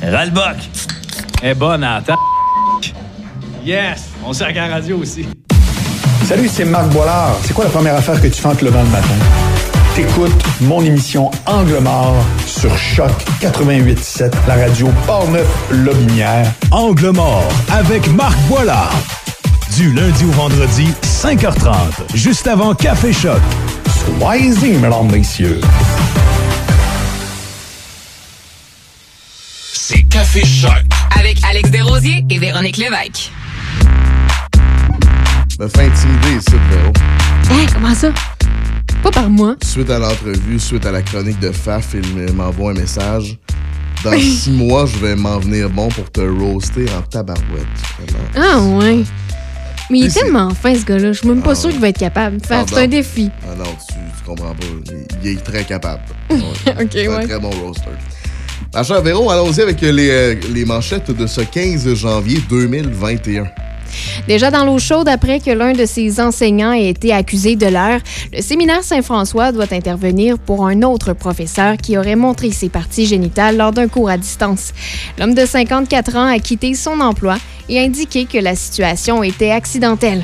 Rollbuck. 0.00 0.58
est 1.42 1.54
bonne 1.56 1.80
la 1.80 2.00
table. 2.06 2.18
Yes, 3.66 4.12
on 4.24 4.32
sert 4.32 4.46
à 4.46 4.52
la 4.52 4.66
radio 4.68 4.98
aussi. 4.98 5.26
Salut, 6.24 6.48
c'est 6.50 6.64
Marc 6.64 6.88
Boilard. 6.88 7.36
C'est 7.44 7.52
quoi 7.52 7.64
la 7.64 7.70
première 7.70 7.96
affaire 7.96 8.18
que 8.18 8.28
tu 8.28 8.40
fais 8.40 8.48
en 8.48 8.54
te 8.54 8.64
levant 8.64 8.82
le 8.82 8.88
matin? 8.88 9.14
T'écoutes 9.94 10.32
mon 10.62 10.82
émission 10.82 11.30
Angle 11.44 11.80
mort 11.80 12.16
sur 12.46 12.76
Choc 12.78 13.12
88.7, 13.42 14.32
la 14.48 14.54
radio 14.54 14.88
Portneuf-Lobinière. 15.06 16.50
Angle 16.70 17.10
mort 17.10 17.46
avec 17.70 18.10
Marc 18.12 18.38
Boilard. 18.48 18.94
Du 19.76 19.92
lundi 19.92 20.24
au 20.24 20.30
vendredi, 20.30 20.88
5h30, 21.02 21.74
juste 22.14 22.46
avant 22.46 22.74
Café 22.74 23.12
Choc. 23.12 23.40
Soyez-y, 24.18 24.78
mesdames, 24.78 25.10
messieurs. 25.12 25.60
C'est 29.74 30.02
Café 30.04 30.42
Choc. 30.44 30.84
Avec 31.18 31.36
Alex 31.48 31.70
Desrosiers 31.70 32.24
et 32.30 32.38
Véronique 32.38 32.78
Lévesque. 32.78 33.30
Me 35.60 35.68
fait 35.68 35.84
intimider 35.86 36.36
ici, 36.38 36.50
Véro. 36.70 36.92
Hein, 37.50 37.66
comment 37.72 37.94
ça? 37.94 38.12
Pas 39.02 39.10
par 39.10 39.30
moi. 39.30 39.54
Suite 39.62 39.90
à 39.90 39.98
l'entrevue, 39.98 40.58
suite 40.58 40.84
à 40.86 40.90
la 40.92 41.02
chronique 41.02 41.38
de 41.40 41.52
Faf, 41.52 41.94
il 41.94 42.32
m'envoie 42.32 42.72
un 42.72 42.74
message. 42.74 43.38
Dans 44.02 44.18
six 44.18 44.50
mois, 44.50 44.86
je 44.86 44.98
vais 44.98 45.14
m'en 45.16 45.38
venir 45.38 45.70
bon 45.70 45.88
pour 45.88 46.10
te 46.10 46.20
roaster 46.20 46.86
en 46.96 47.02
tabarouette. 47.02 47.66
Vraiment. 47.98 48.24
Ah, 48.36 48.60
ouais. 48.84 49.04
Mais 49.90 49.98
il 50.00 50.06
est 50.06 50.10
tellement 50.14 50.50
fin, 50.50 50.74
ce 50.74 50.84
gars-là. 50.84 51.12
Je 51.12 51.18
suis 51.20 51.28
même 51.28 51.42
pas 51.42 51.54
sûre 51.54 51.70
qu'il 51.70 51.80
va 51.80 51.88
être 51.88 51.98
capable. 51.98 52.38
Ah, 52.50 52.64
c'est 52.66 52.82
un 52.82 52.88
défi. 52.88 53.30
Ah 53.44 53.54
non, 53.56 53.64
tu, 53.64 53.94
tu 53.94 54.24
comprends 54.26 54.54
pas. 54.54 54.66
Il, 54.90 55.06
il 55.22 55.30
est 55.36 55.40
très 55.44 55.64
capable. 55.64 56.02
Ok, 56.30 56.44
C'est 56.92 57.06
un 57.06 57.16
ouais. 57.16 57.26
très 57.26 57.38
bon 57.38 57.50
roaster. 57.50 57.90
Ma 58.74 58.82
chère 58.82 59.02
Véro, 59.02 59.30
allons-y 59.30 59.60
avec 59.60 59.80
les, 59.80 60.10
euh, 60.10 60.34
les 60.52 60.64
manchettes 60.64 61.10
de 61.10 61.26
ce 61.26 61.42
15 61.42 61.94
janvier 61.94 62.40
2021. 62.48 63.44
Déjà 64.28 64.50
dans 64.50 64.64
l'eau 64.64 64.78
chaude 64.78 65.08
après 65.08 65.40
que 65.40 65.50
l'un 65.50 65.72
de 65.72 65.84
ses 65.84 66.20
enseignants 66.20 66.72
ait 66.72 66.88
été 66.88 67.12
accusé 67.12 67.56
de 67.56 67.66
l'heure, 67.66 68.00
le 68.32 68.42
séminaire 68.42 68.82
Saint-François 68.82 69.52
doit 69.52 69.72
intervenir 69.72 70.38
pour 70.38 70.66
un 70.66 70.82
autre 70.82 71.12
professeur 71.12 71.76
qui 71.76 71.98
aurait 71.98 72.16
montré 72.16 72.50
ses 72.50 72.68
parties 72.68 73.06
génitales 73.06 73.56
lors 73.56 73.72
d'un 73.72 73.88
cours 73.88 74.08
à 74.08 74.16
distance. 74.16 74.72
L'homme 75.18 75.34
de 75.34 75.44
54 75.44 76.16
ans 76.16 76.26
a 76.26 76.38
quitté 76.38 76.74
son 76.74 77.00
emploi 77.00 77.36
et 77.68 77.78
a 77.78 77.82
indiqué 77.82 78.26
que 78.26 78.38
la 78.38 78.54
situation 78.54 79.22
était 79.22 79.50
accidentelle. 79.50 80.22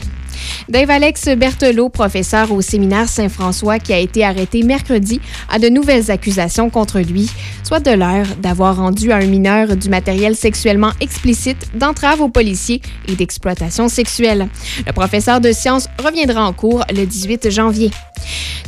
Dave 0.68 0.90
Alex 0.90 1.28
Berthelot, 1.36 1.88
professeur 1.88 2.52
au 2.52 2.62
séminaire 2.62 3.08
Saint-François 3.08 3.78
qui 3.78 3.92
a 3.92 3.98
été 3.98 4.24
arrêté 4.24 4.62
mercredi, 4.62 5.20
a 5.48 5.58
de 5.58 5.68
nouvelles 5.68 6.10
accusations 6.10 6.70
contre 6.70 7.00
lui, 7.00 7.30
soit 7.64 7.80
de 7.80 7.90
l'heure 7.90 8.26
d'avoir 8.40 8.76
rendu 8.76 9.12
à 9.12 9.16
un 9.16 9.26
mineur 9.26 9.76
du 9.76 9.88
matériel 9.88 10.36
sexuellement 10.36 10.92
explicite, 11.00 11.70
d'entrave 11.74 12.20
aux 12.20 12.28
policiers 12.28 12.80
et 13.08 13.16
d'exploitation 13.16 13.88
sexuelle. 13.88 14.48
Le 14.86 14.92
professeur 14.92 15.40
de 15.40 15.52
sciences 15.52 15.88
reviendra 16.02 16.46
en 16.46 16.52
cours 16.52 16.84
le 16.90 17.04
18 17.04 17.50
janvier. 17.50 17.90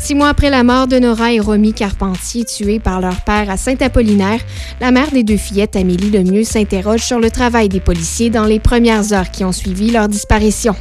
Six 0.00 0.16
mois 0.16 0.30
après 0.30 0.50
la 0.50 0.64
mort 0.64 0.88
de 0.88 0.98
Nora 0.98 1.32
et 1.32 1.38
Romy 1.38 1.72
Carpentier, 1.72 2.44
tués 2.44 2.80
par 2.80 3.00
leur 3.00 3.20
père 3.20 3.48
à 3.48 3.56
Saint-Apollinaire, 3.56 4.40
la 4.80 4.90
mère 4.90 5.12
des 5.12 5.22
deux 5.22 5.36
fillettes, 5.36 5.76
Amélie 5.76 6.10
Lemieux, 6.10 6.42
s'interroge 6.42 7.02
sur 7.02 7.20
le 7.20 7.30
travail 7.30 7.68
des 7.68 7.78
policiers 7.78 8.28
dans 8.28 8.44
les 8.44 8.58
premières 8.58 9.12
heures 9.12 9.30
qui 9.30 9.44
ont 9.44 9.52
suivi 9.52 9.92
leur 9.92 10.08
disparition. 10.08 10.74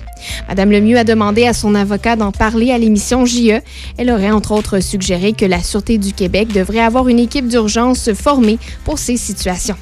Madame 0.47 0.71
Lemieux 0.71 0.97
a 0.97 1.03
demandé 1.03 1.45
à 1.45 1.53
son 1.53 1.75
avocat 1.75 2.15
d'en 2.15 2.31
parler 2.31 2.71
à 2.71 2.77
l'émission 2.77 3.25
JE. 3.25 3.61
Elle 3.97 4.11
aurait 4.11 4.31
entre 4.31 4.53
autres 4.53 4.79
suggéré 4.79 5.33
que 5.33 5.45
la 5.45 5.61
Sûreté 5.61 5.97
du 5.97 6.13
Québec 6.13 6.49
devrait 6.53 6.79
avoir 6.79 7.07
une 7.07 7.19
équipe 7.19 7.47
d'urgence 7.47 8.13
formée 8.13 8.59
pour 8.83 8.99
ces 8.99 9.17
situations. 9.17 9.77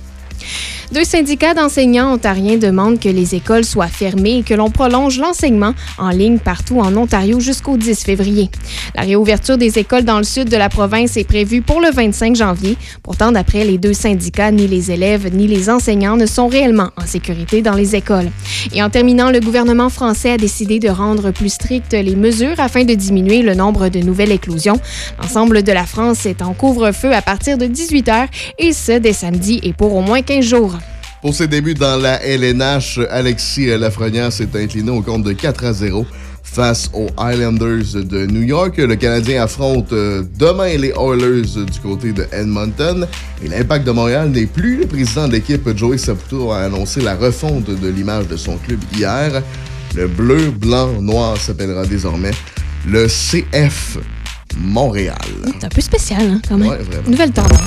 Deux 0.91 1.03
syndicats 1.03 1.53
d'enseignants 1.53 2.14
ontariens 2.14 2.57
demandent 2.57 2.99
que 2.99 3.10
les 3.10 3.36
écoles 3.36 3.64
soient 3.64 3.86
fermées 3.86 4.40
et 4.40 4.44
que 4.44 4.56
l'on 4.56 4.72
prolonge 4.72 5.20
l'enseignement 5.20 5.76
en 5.99 6.10
ligne 6.10 6.40
partout 6.40 6.80
en 6.80 6.98
Ontario 6.98 7.40
jusqu'au 7.40 7.78
10 7.78 8.03
février. 8.03 8.49
La 8.95 9.03
réouverture 9.03 9.60
des 9.60 9.78
écoles 9.78 10.03
dans 10.03 10.18
le 10.18 10.24
sud 10.24 10.49
de 10.49 10.57
la 10.57 10.68
province 10.68 11.16
est 11.16 11.26
prévue 11.26 11.61
pour 11.61 11.80
le 11.80 11.91
25 11.91 12.36
janvier. 12.36 12.76
Pourtant, 13.03 13.32
d'après 13.32 13.66
les 13.66 13.78
deux 13.78 13.94
syndicats, 13.94 14.49
ni 14.49 14.66
les 14.66 14.90
élèves 14.90 15.30
ni 15.32 15.45
les 15.45 15.70
enseignants 15.70 16.18
ne 16.18 16.26
sont 16.26 16.48
réellement 16.48 16.90
en 16.98 17.06
sécurité 17.06 17.61
dans 17.61 17.76
les 17.76 17.95
écoles. 17.95 18.32
Et 18.74 18.82
en 18.82 18.90
terminant, 18.90 19.30
le 19.30 19.41
gouvernement 19.41 19.90
français 19.90 20.32
a 20.32 20.38
décidé 20.38 20.80
de 20.80 20.90
rendre 20.90 21.30
plus 21.30 21.53
strictes 21.53 21.94
les 21.94 22.16
mesures 22.16 22.60
afin 22.60 22.84
de 22.84 22.95
diminuer 22.95 23.44
le 23.44 23.53
nombre 23.53 23.90
de 23.90 23.99
nouvelles 23.99 24.32
éclosions. 24.32 24.80
L'ensemble 25.22 25.61
de 25.61 25.72
la 25.72 25.86
France 25.86 26.26
est 26.26 26.41
en 26.41 26.53
couvre-feu 26.53 27.14
à 27.14 27.22
partir 27.22 27.60
de 27.60 27.68
18 27.68 28.07
h 28.07 28.28
et 28.57 28.74
ce, 28.74 28.94
dès 28.94 29.14
samedi 29.14 29.60
et 29.61 29.74
pour 29.74 29.95
au 29.95 30.02
moins 30.02 30.24
15 30.24 30.44
jours. 30.44 30.78
Pour 31.22 31.36
ses 31.36 31.48
débuts 31.48 31.74
dans 31.74 31.98
la 31.98 32.24
LNH, 32.24 33.02
Alexis 33.10 33.66
Lafrenière 33.78 34.32
s'est 34.32 34.48
incliné 34.56 34.90
au 34.90 35.02
compte 35.02 35.24
de 35.24 35.34
4 35.34 35.66
à 35.66 35.74
0 35.74 36.06
face 36.44 36.90
aux 36.94 37.08
Islanders 37.20 38.06
de 38.06 38.26
New 38.26 38.44
York. 38.44 38.78
Le 38.78 38.96
Canadien 38.96 39.44
affronte 39.44 39.91
euh, 39.91 40.24
demain 40.38 40.78
les 40.78 40.94
Oilers 40.98 41.66
du 41.66 41.80
côté 41.82 42.14
de 42.14 42.26
Edmonton. 42.32 43.06
Et 43.44 43.50
l'Impact 43.50 43.86
de 43.86 43.91
Montréal 43.91 44.30
n'est 44.30 44.46
plus 44.46 44.78
le 44.78 44.88
président 44.88 45.28
de 45.28 45.34
l'équipe. 45.34 45.68
Joey 45.76 45.98
Saputo 45.98 46.52
a 46.52 46.60
annoncé 46.60 47.02
la 47.02 47.16
refonte 47.16 47.66
de 47.66 47.88
l'image 47.90 48.28
de 48.28 48.38
son 48.38 48.58
club 48.58 48.80
hier. 48.96 49.44
Le 49.96 50.08
bleu, 50.08 50.52
blanc, 50.52 51.02
noir 51.02 51.36
s'appellera 51.36 51.86
désormais 51.86 52.32
le 52.88 53.08
CF 53.08 53.98
Montréal. 54.58 55.18
C'est 55.60 55.66
un 55.66 55.70
peu 55.70 55.82
spécial, 55.82 56.22
hein, 56.22 56.41
quand 56.48 56.58
même. 56.58 56.70
Ouais, 56.70 56.78
vraiment. 56.78 57.10
Nouvelle 57.10 57.32
tendance. 57.32 57.60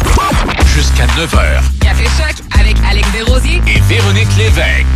Jusqu'à 0.74 1.06
9h. 1.06 1.60
Café 1.80 2.04
Choc 2.04 2.51
avec 2.62 2.76
Alex 2.88 3.10
Desrosiers 3.12 3.60
et 3.66 3.80
Véronique 3.92 4.28
Lévesque. 4.38 4.86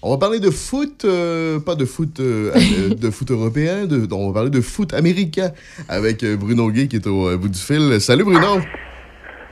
On 0.00 0.10
va 0.10 0.16
parler 0.16 0.40
de 0.40 0.50
foot, 0.50 1.04
euh, 1.04 1.60
pas 1.60 1.74
de 1.74 1.84
foot, 1.84 2.18
euh, 2.18 2.50
euh, 2.56 2.94
de 2.94 3.10
foot 3.10 3.30
européen, 3.30 3.84
de- 3.86 4.08
on 4.12 4.28
va 4.28 4.34
parler 4.34 4.50
de 4.50 4.60
foot 4.62 4.94
américain 4.94 5.50
avec 5.88 6.22
euh, 6.24 6.36
Bruno 6.36 6.70
Gay 6.70 6.88
qui 6.88 6.96
est 6.96 7.06
au 7.06 7.28
euh, 7.28 7.36
bout 7.36 7.48
du 7.48 7.58
fil. 7.58 8.00
Salut 8.00 8.24
Bruno! 8.24 8.58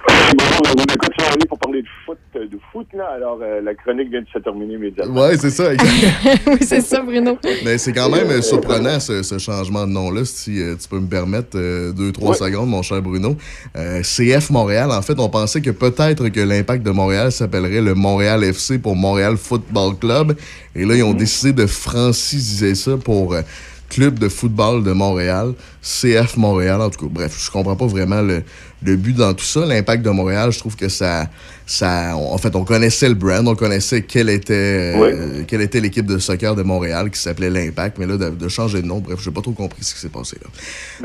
Bon, 0.09 1.20
de 2.47 2.59
foot 2.73 2.87
là, 2.95 3.07
alors 3.15 3.39
euh, 3.43 3.61
la 3.61 3.75
chronique 3.75 4.11
vient 4.11 4.21
de 4.23 4.27
se 4.33 4.39
terminer 4.39 4.75
immédiatement. 4.75 5.21
Ouais, 5.21 5.37
c'est 5.37 5.51
ça. 5.51 5.71
oui, 6.47 6.59
c'est 6.61 6.81
ça, 6.81 7.03
Bruno. 7.03 7.39
Mais 7.65 7.79
c'est 7.79 7.93
quand 7.93 8.09
même 8.09 8.29
euh, 8.31 8.43
surprenant 8.43 8.99
ce, 9.01 9.23
ce 9.23 9.39
changement 9.39 9.87
de 9.87 9.93
nom-là, 9.93 10.25
si 10.25 10.61
euh, 10.61 10.75
tu 10.81 10.89
peux 10.89 10.99
me 11.01 11.09
permettre 11.09 11.57
euh, 11.57 11.93
deux, 11.93 12.13
trois 12.13 12.31
Ouais. 12.31 12.37
secondes, 12.37 12.69
mon 12.69 12.83
cher 12.83 13.03
Bruno. 13.03 13.37
Euh, 13.77 14.03
CF 14.03 14.51
Montréal, 14.51 14.91
en 14.93 15.03
fait, 15.03 15.19
on 15.19 15.29
pensait 15.29 15.61
que 15.61 15.71
peut-être 15.71 16.29
que 16.29 16.41
l'impact 16.41 16.83
de 16.85 16.91
Montréal 16.91 17.33
s'appellerait 17.33 17.81
le 17.83 17.95
Montréal 17.95 18.45
FC 18.45 18.79
pour 18.79 18.95
Montréal 18.97 19.37
Football 19.37 19.97
Club. 19.99 20.37
Et 20.77 20.85
là, 20.85 20.95
ils 20.95 21.03
ont 21.03 21.15
décidé 21.15 21.53
de 21.53 21.67
franciser 21.67 22.75
ça 22.75 22.97
pour 22.97 23.35
euh, 23.35 23.43
Club 23.89 24.21
de 24.21 24.29
football 24.29 24.85
de 24.85 24.93
Montréal, 24.93 25.53
CF 25.83 26.37
Montréal. 26.37 26.81
En 26.81 26.91
tout 26.91 27.07
cas, 27.07 27.13
bref, 27.13 27.37
je 27.45 27.51
comprends 27.51 27.75
pas 27.75 27.87
vraiment 27.87 28.23
le, 28.23 28.45
le 28.85 28.97
but 28.97 29.17
dans 29.17 29.35
tout 29.35 29.45
ça. 29.45 29.65
L'impact 29.67 30.03
de 30.05 30.11
Montréal, 30.11 30.51
je 30.53 30.59
trouve 30.59 30.77
que 30.77 30.89
ça, 30.89 31.27
ça, 31.67 32.17
en 32.17 32.39
fait, 32.39 32.55
on 32.57 32.65
connaissait 32.65 33.09
le 33.09 33.15
brand, 33.15 33.47
on 33.47 33.55
connaissait 33.55 34.03
quelle 34.03 34.31
était, 34.31 34.95
euh, 34.97 35.43
quelle 35.47 35.61
était 35.61 35.81
l'équipe 35.81 36.07
de 36.07 36.19
soccer 36.19 36.55
de 36.57 36.63
Montréal 36.63 37.11
qui 37.11 37.19
s'appelait 37.21 37.51
l'Impact, 37.51 37.99
mais 37.99 38.07
là, 38.07 38.17
de, 38.17 38.31
de 38.31 38.49
changer 38.49 38.81
de 38.83 38.87
nom, 38.87 38.99
bref, 38.99 39.19
j'ai 39.23 39.31
pas 39.31 39.43
trop 39.43 39.53
compris 39.53 39.83
ce 39.85 39.95
qui 39.95 40.01
s'est 40.01 40.09
passé 40.09 40.37
là. 40.43 40.49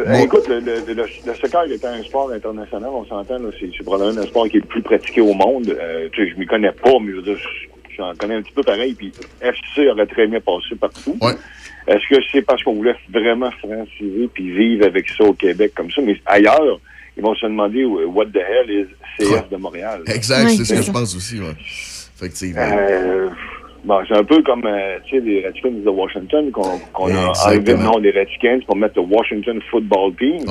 Ben, 0.06 0.18
Bon. 0.20 0.24
Écoute, 0.26 0.48
le, 0.48 0.60
le, 0.62 0.76
le, 0.88 0.94
le 0.94 1.36
soccer 1.36 1.64
étant 1.72 1.90
un 1.90 2.04
sport 2.04 2.32
international, 2.32 2.90
on 2.94 3.06
s'entend, 3.06 3.38
c'est 3.60 3.84
probablement 3.84 4.22
un 4.22 4.26
sport 4.28 4.48
qui 4.50 4.58
est 4.58 4.62
le 4.62 4.68
plus 4.68 4.82
pratiqué 4.82 5.22
au 5.22 5.34
monde. 5.34 5.70
Euh, 5.70 6.08
tu 6.14 6.24
sais, 6.26 6.32
je 6.34 6.40
m'y 6.40 6.46
connais 6.46 6.72
pas, 6.72 6.92
mais 7.02 7.12
je 7.12 7.16
veux 7.18 7.22
dire, 7.24 7.38
je- 7.38 7.96
j'en 7.98 8.14
connais 8.16 8.36
un 8.36 8.42
petit 8.42 8.52
peu 8.54 8.64
pareil, 8.64 8.94
puis 8.94 9.12
FC 9.42 9.88
aurait 9.90 10.06
très 10.08 10.28
bien 10.28 10.40
passé 10.42 10.76
partout. 10.80 11.18
Est-ce 11.88 12.08
que 12.10 12.22
c'est 12.32 12.42
parce 12.42 12.64
qu'on 12.64 12.74
voulait 12.74 12.96
vraiment 13.14 13.52
franciser 13.52 14.28
puis 14.34 14.52
vivre 14.52 14.86
avec 14.86 15.08
ça 15.10 15.24
au 15.24 15.34
Québec 15.34 15.72
comme 15.76 15.92
ça? 15.92 16.02
Mais 16.02 16.20
ailleurs, 16.26 16.80
ils 17.18 17.24
vont 17.24 17.36
se 17.36 17.46
demander 17.46 17.86
what 17.86 18.26
the 18.28 18.38
hell 18.38 18.70
is 18.70 18.88
CF 19.18 19.50
de 19.50 19.58
Montréal? 19.58 20.02
Exact, 20.08 20.50
c'est 20.50 20.66
ce 20.66 20.74
que 20.74 20.82
je 20.82 20.92
pense 20.92 21.16
aussi, 21.16 21.40
ouais. 21.40 21.56
Effectivement. 22.18 22.62
Euh, 22.62 23.30
bon, 23.84 24.00
c'est 24.08 24.18
un 24.18 24.24
peu 24.24 24.42
comme 24.44 24.66
euh, 24.66 24.98
tu 25.06 25.18
sais, 25.18 25.22
les 25.22 25.46
Redskins 25.46 25.84
de 25.84 25.90
Washington 25.90 26.52
qu'on 26.52 27.16
a 27.16 27.32
enlevé 27.48 27.74
le 27.74 27.78
nom 27.78 28.00
des 28.00 28.12
Redskins 28.12 28.62
pour 28.66 28.76
mettre 28.76 29.00
le 29.00 29.08
Washington 29.08 29.62
Football 29.70 30.16
Team. 30.16 30.46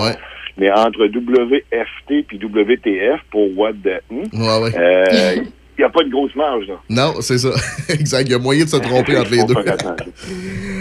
Mais 0.56 0.70
entre 0.70 1.06
WFT 1.06 2.26
puis 2.28 2.38
WTF 2.38 3.20
pour 3.32 3.58
What 3.58 3.72
the 3.82 4.00
hmm, 4.08 4.40
Ouais, 4.40 4.62
ouais. 4.62 4.78
euh, 4.78 5.36
il 5.76 5.80
n'y 5.80 5.84
a 5.84 5.90
pas 5.90 6.04
de 6.04 6.10
grosse 6.10 6.34
marge. 6.36 6.66
Là. 6.68 6.80
Non, 6.90 7.14
c'est 7.20 7.38
ça. 7.38 7.50
exact. 7.92 8.22
Il 8.26 8.32
y 8.32 8.34
a 8.34 8.38
moyen 8.38 8.64
de 8.64 8.68
se 8.68 8.76
tromper 8.76 9.16
entre 9.16 9.30
les 9.32 9.44
deux. 9.48 9.54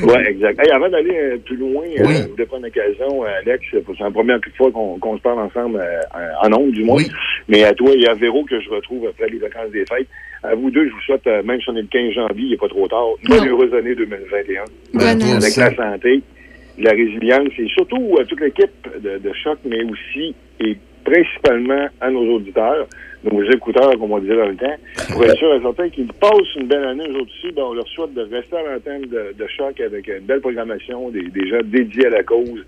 Oui, 0.04 0.16
exact. 0.28 0.60
Hey, 0.64 0.72
avant 0.72 0.90
d'aller 0.90 1.16
euh, 1.16 1.38
plus 1.46 1.56
loin, 1.56 1.84
euh, 1.84 2.04
Oui. 2.06 2.14
je 2.24 2.28
voulais 2.30 2.46
prendre 2.46 2.64
l'occasion, 2.66 3.24
euh, 3.24 3.40
Alex, 3.46 3.64
c'est 3.72 4.00
la 4.00 4.12
première 4.12 4.40
fois 4.58 4.72
qu'on 4.72 5.18
se 5.18 5.22
parle 5.22 5.40
ensemble 5.40 5.78
euh, 5.80 6.30
en 6.44 6.54
ondes, 6.54 6.72
du 6.72 6.84
moins. 6.84 7.02
Mais 7.48 7.64
à 7.64 7.74
toi 7.74 7.90
et 7.98 8.08
à 8.08 8.14
Véro, 8.14 8.44
que 8.46 8.60
je 8.60 8.70
retrouve 8.70 9.08
après 9.08 9.30
les 9.30 9.38
vacances 9.40 9.72
des 9.72 9.86
fêtes. 9.86 10.08
À 10.44 10.56
vous 10.56 10.70
deux, 10.72 10.88
je 10.88 10.94
vous 10.94 11.00
souhaite, 11.06 11.26
euh, 11.28 11.42
même 11.44 11.60
si 11.62 11.70
on 11.70 11.76
est 11.78 11.82
le 11.82 11.88
15 11.88 12.12
janvier, 12.14 12.46
il 12.46 12.50
n'est 12.52 12.58
pas 12.58 12.68
trop 12.68 12.88
tard, 12.88 13.06
une 13.24 13.30
bonne 13.30 13.48
heureuse 13.48 13.74
année 13.74 13.96
2021. 13.96 14.64
Ben, 14.94 15.18
toi 15.18 15.28
Avec 15.30 15.38
aussi. 15.44 15.60
la 15.60 15.76
santé, 15.76 16.22
la 16.78 16.92
résilience 16.92 17.50
et 17.58 17.68
surtout 17.70 18.18
à 18.20 18.26
toute 18.26 18.42
l'équipe 18.42 18.70
de, 19.02 19.20
de 19.20 19.32
choc, 19.42 19.58
mais 19.66 19.84
aussi 19.86 20.36
et 20.60 20.78
principalement 21.06 21.88
à 22.02 22.10
nos 22.12 22.26
auditeurs, 22.36 22.88
nos 23.32 23.44
écouteurs, 23.52 23.92
comme 24.00 24.12
on 24.12 24.20
disait 24.20 24.36
dans 24.36 24.48
le 24.50 24.56
temps, 24.56 24.76
pour 25.12 25.24
être 25.24 25.36
sûr 25.38 25.54
et 25.54 25.62
certain 25.62 25.90
qu'ils 25.90 26.12
passent 26.14 26.56
une 26.56 26.68
belle 26.68 26.84
année 26.84 27.08
aujourd'hui. 27.10 27.52
Ben, 27.56 27.64
on 27.64 27.74
leur 27.74 27.88
souhaite 27.88 28.14
de 28.14 28.22
rester 28.22 28.56
à 28.58 28.64
l'antenne 28.74 29.02
de, 29.04 29.34
de 29.38 29.48
choc 29.48 29.80
avec 29.80 30.08
une 30.08 30.20
belle 30.26 30.42
programmation, 30.42 31.10
des, 31.10 31.24
des 31.24 31.48
gens 31.50 31.62
dédiés 31.64 32.08
à 32.08 32.10
la 32.10 32.24
cause, 32.24 32.66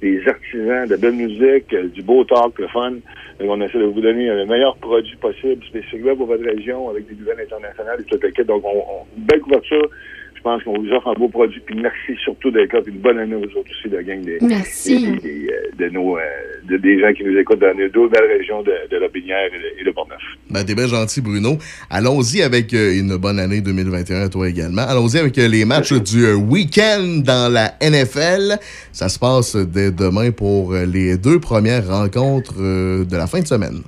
des 0.00 0.20
artisans, 0.28 0.86
de 0.88 0.96
belle 0.96 1.14
musique, 1.14 1.72
euh, 1.74 1.88
du 1.88 2.02
beau 2.02 2.24
talk, 2.24 2.58
le 2.58 2.68
fun. 2.68 2.92
Donc, 2.92 3.50
on 3.50 3.60
essaie 3.60 3.78
de 3.78 3.84
vous 3.84 4.00
donner 4.00 4.28
le 4.28 4.46
meilleur 4.46 4.76
produit 4.76 5.16
possible, 5.16 5.64
spécifiquement 5.64 6.14
pour 6.16 6.26
votre 6.26 6.44
région, 6.44 6.88
avec 6.90 7.06
des 7.08 7.14
nouvelles 7.16 7.40
internationales 7.44 7.98
et 8.00 8.04
toute 8.04 8.22
l'équipe. 8.22 8.46
Donc, 8.46 8.62
on, 8.64 8.78
on- 8.78 9.06
belle 9.16 9.40
couverture. 9.40 9.88
Je 10.38 10.42
pense 10.44 10.62
qu'on 10.62 10.78
vous 10.80 10.88
offre 10.92 11.08
un 11.08 11.14
beau 11.14 11.28
produit. 11.28 11.60
Puis 11.66 11.74
merci 11.74 12.14
surtout 12.22 12.50
d'être 12.52 12.72
là. 12.72 12.80
Puis 12.80 12.92
une 12.92 13.00
bonne 13.00 13.18
année 13.18 13.34
aux 13.34 13.42
autres 13.58 13.70
aussi, 13.70 13.88
de 13.88 14.00
gang 14.00 14.20
des, 14.22 14.38
Merci. 14.40 15.04
des- 15.04 15.16
des- 15.18 15.48
euh, 15.50 15.70
de 15.76 15.88
nos, 15.90 16.16
euh, 16.16 16.20
de- 16.68 16.76
des 16.76 17.00
gens 17.00 17.12
qui 17.12 17.24
nous 17.24 17.36
écoutent 17.36 17.58
dans 17.58 17.76
les 17.76 17.88
deux 17.88 18.08
belles 18.08 18.30
régions 18.38 18.62
de, 18.62 18.72
de 18.88 18.96
la 18.96 19.08
Binière 19.08 19.50
et 19.80 19.84
de, 19.84 19.90
Portneuf. 19.90 20.20
Ben, 20.48 20.64
t'es 20.64 20.74
bien 20.76 20.86
gentil, 20.86 21.20
Bruno. 21.20 21.58
Allons-y 21.90 22.42
avec 22.42 22.72
euh, 22.72 22.92
une 23.00 23.16
bonne 23.16 23.40
année 23.40 23.60
2021 23.60 24.22
à 24.26 24.28
toi 24.28 24.48
également. 24.48 24.82
Allons-y 24.82 25.18
avec 25.18 25.36
les 25.36 25.64
matchs 25.64 25.92
du 25.94 26.32
week-end 26.34 27.20
dans 27.24 27.52
la 27.52 27.72
NFL. 27.82 28.58
Ça 28.92 29.08
se 29.08 29.18
passe 29.18 29.56
dès 29.56 29.90
demain 29.90 30.30
pour 30.30 30.72
les 30.72 31.18
deux 31.18 31.40
premières 31.40 31.86
rencontres 31.88 32.54
de 32.58 33.16
la 33.16 33.26
fin 33.26 33.40
de 33.40 33.46
semaine. 33.46 33.82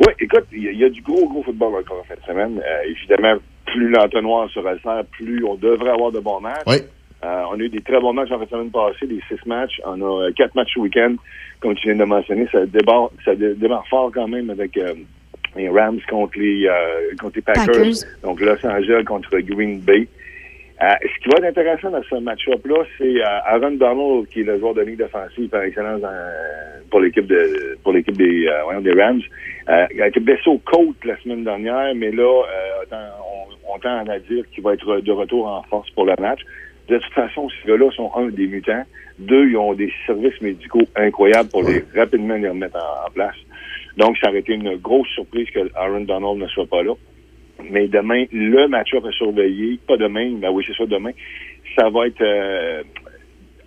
Oui, 0.00 0.12
écoute, 0.20 0.44
il 0.52 0.62
y, 0.64 0.68
a- 0.68 0.72
il 0.72 0.78
y 0.78 0.84
a 0.84 0.88
du 0.90 1.02
gros, 1.02 1.28
gros 1.28 1.42
football 1.42 1.74
encore 1.80 2.00
en 2.00 2.04
fin 2.04 2.14
de 2.14 2.26
semaine. 2.26 2.58
Euh, 2.58 2.90
évidemment, 2.90 3.38
plus 3.72 3.88
l'entonnoir 3.88 4.48
se 4.50 4.58
resserre, 4.60 5.04
plus 5.12 5.44
on 5.44 5.54
devrait 5.54 5.90
avoir 5.90 6.12
de 6.12 6.20
bons 6.20 6.40
matchs. 6.40 6.62
Oui. 6.66 6.76
Euh, 7.22 7.42
on 7.50 7.54
a 7.54 7.58
eu 7.62 7.68
des 7.68 7.82
très 7.82 8.00
bons 8.00 8.12
matchs 8.14 8.30
en 8.30 8.38
fin 8.38 8.44
de 8.44 8.50
semaine 8.50 8.70
passée, 8.70 9.06
des 9.06 9.20
six 9.28 9.44
matchs. 9.46 9.80
On 9.84 10.00
a 10.00 10.22
euh, 10.28 10.32
quatre 10.34 10.54
matchs 10.54 10.72
ce 10.74 10.80
week-end, 10.80 11.14
comme 11.60 11.74
tu 11.74 11.88
viens 11.88 11.96
de 11.96 12.04
mentionner. 12.04 12.48
Ça 12.50 12.64
débarre, 12.64 13.10
ça 13.24 13.34
dé- 13.34 13.54
démarre 13.54 13.86
fort 13.88 14.10
quand 14.14 14.26
même 14.28 14.48
avec 14.48 14.76
euh, 14.78 14.94
les 15.56 15.68
Rams 15.68 16.00
contre 16.08 16.38
les, 16.38 16.66
euh, 16.66 17.14
contre 17.20 17.36
les 17.36 17.42
Packers. 17.42 17.66
Packers. 17.66 17.92
Donc 18.22 18.40
Los 18.40 18.64
Angeles 18.66 19.04
contre 19.04 19.38
Green 19.40 19.80
Bay. 19.80 20.08
Euh, 20.82 20.86
ce 21.02 21.22
qui 21.22 21.28
va 21.28 21.46
être 21.46 21.58
intéressant 21.58 21.90
dans 21.90 22.02
ce 22.08 22.14
match-up-là, 22.14 22.84
c'est 22.96 23.20
euh, 23.20 23.24
Aaron 23.44 23.72
Donald, 23.72 24.26
qui 24.28 24.40
est 24.40 24.44
le 24.44 24.58
joueur 24.58 24.72
de 24.72 24.80
ligne 24.80 24.96
défensive 24.96 25.50
par 25.50 25.60
excellence 25.62 26.00
dans- 26.00 26.08
pour 26.90 27.00
l'équipe 27.00 27.26
de 27.26 27.76
pour 27.84 27.92
l'équipe 27.92 28.16
des, 28.16 28.46
euh, 28.46 28.80
des 28.80 28.92
Rams. 28.92 29.20
Euh, 29.68 29.86
il 29.94 30.00
a 30.00 30.08
été 30.08 30.20
blessé 30.20 30.48
aux 30.48 30.56
côtes 30.58 31.04
la 31.04 31.18
semaine 31.18 31.44
dernière, 31.44 31.94
mais 31.94 32.10
là, 32.10 32.22
euh, 32.92 32.94
on, 32.94 33.39
on 33.74 33.78
tend 33.78 34.06
à 34.06 34.18
dire 34.18 34.44
qu'il 34.50 34.62
va 34.62 34.74
être 34.74 35.00
de 35.00 35.12
retour 35.12 35.46
en 35.46 35.62
force 35.64 35.90
pour 35.90 36.04
le 36.04 36.14
match. 36.18 36.40
De 36.88 36.98
toute 36.98 37.12
façon, 37.12 37.48
ces 37.48 37.68
gars-là 37.68 37.90
sont 37.92 38.10
un 38.16 38.28
des 38.28 38.46
mutants. 38.46 38.82
Deux, 39.18 39.48
ils 39.48 39.56
ont 39.56 39.74
des 39.74 39.92
services 40.06 40.40
médicaux 40.40 40.82
incroyables 40.96 41.48
pour 41.50 41.62
les 41.62 41.84
rapidement 41.94 42.34
les 42.34 42.48
remettre 42.48 42.76
en, 42.76 43.06
en 43.06 43.10
place. 43.12 43.36
Donc, 43.96 44.16
ça 44.18 44.30
aurait 44.30 44.40
été 44.40 44.54
une 44.54 44.76
grosse 44.76 45.08
surprise 45.08 45.48
que 45.50 45.70
Aaron 45.76 46.00
Donald 46.00 46.38
ne 46.38 46.48
soit 46.48 46.66
pas 46.66 46.82
là. 46.82 46.94
Mais 47.70 47.88
demain, 47.88 48.24
le 48.32 48.66
match-up 48.68 49.04
à 49.04 49.12
surveiller, 49.12 49.78
pas 49.86 49.96
demain, 49.96 50.32
mais 50.40 50.48
oui, 50.48 50.64
c'est 50.66 50.74
ça 50.74 50.86
demain, 50.86 51.10
ça 51.78 51.90
va 51.90 52.06
être 52.06 52.22
euh, 52.22 52.82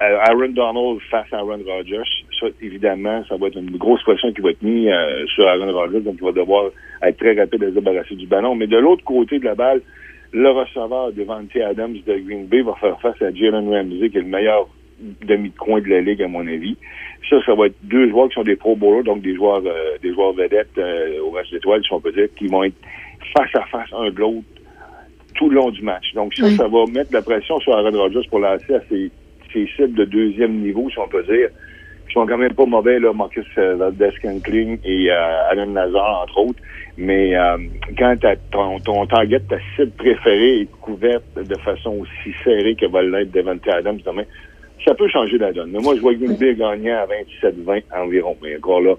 Aaron 0.03 0.49
Donald 0.49 0.99
face 1.09 1.31
à 1.31 1.37
Aaron 1.37 1.59
Rodgers. 1.65 2.09
Ça, 2.39 2.47
évidemment, 2.61 3.23
ça 3.29 3.35
va 3.37 3.47
être 3.47 3.57
une 3.57 3.77
grosse 3.77 4.01
pression 4.03 4.31
qui 4.33 4.41
va 4.41 4.51
être 4.51 4.61
mise 4.61 4.89
euh, 4.91 5.25
sur 5.27 5.47
Aaron 5.47 5.71
Rodgers, 5.71 6.01
donc 6.01 6.15
il 6.19 6.23
va 6.25 6.31
devoir 6.31 6.71
être 7.01 7.17
très 7.17 7.33
rapide 7.33 7.63
à 7.63 7.67
se 7.67 7.71
débarrasser 7.73 8.15
du 8.15 8.27
ballon. 8.27 8.55
Mais 8.55 8.67
de 8.67 8.77
l'autre 8.77 9.03
côté 9.03 9.39
de 9.39 9.45
la 9.45 9.55
balle, 9.55 9.81
le 10.31 10.49
receveur 10.49 11.11
Devante 11.13 11.55
Adams 11.55 11.93
de 12.05 12.17
Green 12.19 12.45
Bay 12.47 12.61
va 12.61 12.73
faire 12.81 12.99
face 13.01 13.21
à 13.21 13.31
Jalen 13.33 13.69
Ramsey, 13.69 14.09
qui 14.09 14.17
est 14.17 14.21
le 14.21 14.27
meilleur 14.27 14.67
demi 15.27 15.49
de 15.49 15.57
coin 15.57 15.81
de 15.81 15.87
la 15.89 16.01
ligue, 16.01 16.21
à 16.23 16.27
mon 16.27 16.47
avis. 16.47 16.77
Ça, 17.29 17.37
ça 17.45 17.53
va 17.55 17.67
être 17.67 17.75
deux 17.83 18.09
joueurs 18.09 18.29
qui 18.29 18.35
sont 18.35 18.43
des 18.43 18.55
pro 18.55 18.75
bowlers, 18.75 19.03
donc 19.03 19.21
des 19.21 19.35
joueurs, 19.35 19.61
euh, 19.65 19.97
des 20.01 20.13
joueurs 20.13 20.33
vedettes 20.33 20.77
euh, 20.77 21.19
au 21.21 21.31
reste 21.31 21.51
d'étoiles, 21.51 21.83
si 21.83 21.93
on 21.93 21.99
peut 21.99 22.11
dire, 22.11 22.27
qui 22.37 22.47
vont 22.47 22.63
être 22.63 22.75
face 23.37 23.53
à 23.55 23.65
face 23.65 23.89
un 23.93 24.09
de 24.09 24.17
l'autre 24.19 24.43
tout 25.35 25.49
le 25.49 25.55
long 25.55 25.71
du 25.71 25.81
match. 25.81 26.13
Donc 26.13 26.33
ça, 26.35 26.45
Oui. 26.45 26.55
ça 26.55 26.67
va 26.67 26.85
mettre 26.85 27.09
de 27.09 27.15
la 27.15 27.21
pression 27.21 27.59
sur 27.59 27.75
Aaron 27.75 27.91
Rodgers 27.97 28.27
pour 28.29 28.39
lancer 28.39 28.75
à 28.75 28.81
ses, 28.89 29.09
ses 29.53 29.67
cibles 29.75 29.93
de 29.93 30.05
deuxième 30.05 30.59
niveau, 30.59 30.89
si 30.89 30.99
on 30.99 31.07
peut 31.07 31.23
dire. 31.23 31.49
Ils 32.09 32.13
sont 32.13 32.27
quand 32.27 32.37
même 32.37 32.53
pas 32.53 32.65
mauvais, 32.65 32.99
là, 32.99 33.11
Marcus 33.13 33.45
euh, 33.57 33.75
Valdez-Scantling 33.75 34.77
et 34.83 35.09
euh, 35.09 35.49
Alan 35.49 35.73
Lazar, 35.73 36.21
entre 36.23 36.37
autres. 36.37 36.59
Mais 36.97 37.35
euh, 37.35 37.57
quand 37.97 38.15
ton, 38.51 39.07
target, 39.07 39.39
ta 39.49 39.57
cible 39.75 39.91
préférée 39.97 40.61
est 40.61 40.71
couverte 40.79 41.23
de 41.35 41.55
façon 41.59 42.01
aussi 42.01 42.35
serrée 42.43 42.75
que 42.75 42.85
va 42.85 43.01
l'être 43.01 43.31
Devante 43.31 43.67
Adams 43.67 43.97
demain, 44.05 44.25
ça 44.85 44.93
peut 44.93 45.07
changer 45.07 45.37
la 45.39 45.51
donne. 45.53 45.71
Mais 45.71 45.79
moi, 45.79 45.95
je 45.95 46.01
vois 46.01 46.13
Green 46.13 46.37
Bay 46.37 46.53
gagner 46.53 46.91
à 46.91 47.07
27-20 47.41 47.83
environ. 47.95 48.35
Mais 48.43 48.57
encore 48.57 48.81
là, 48.81 48.93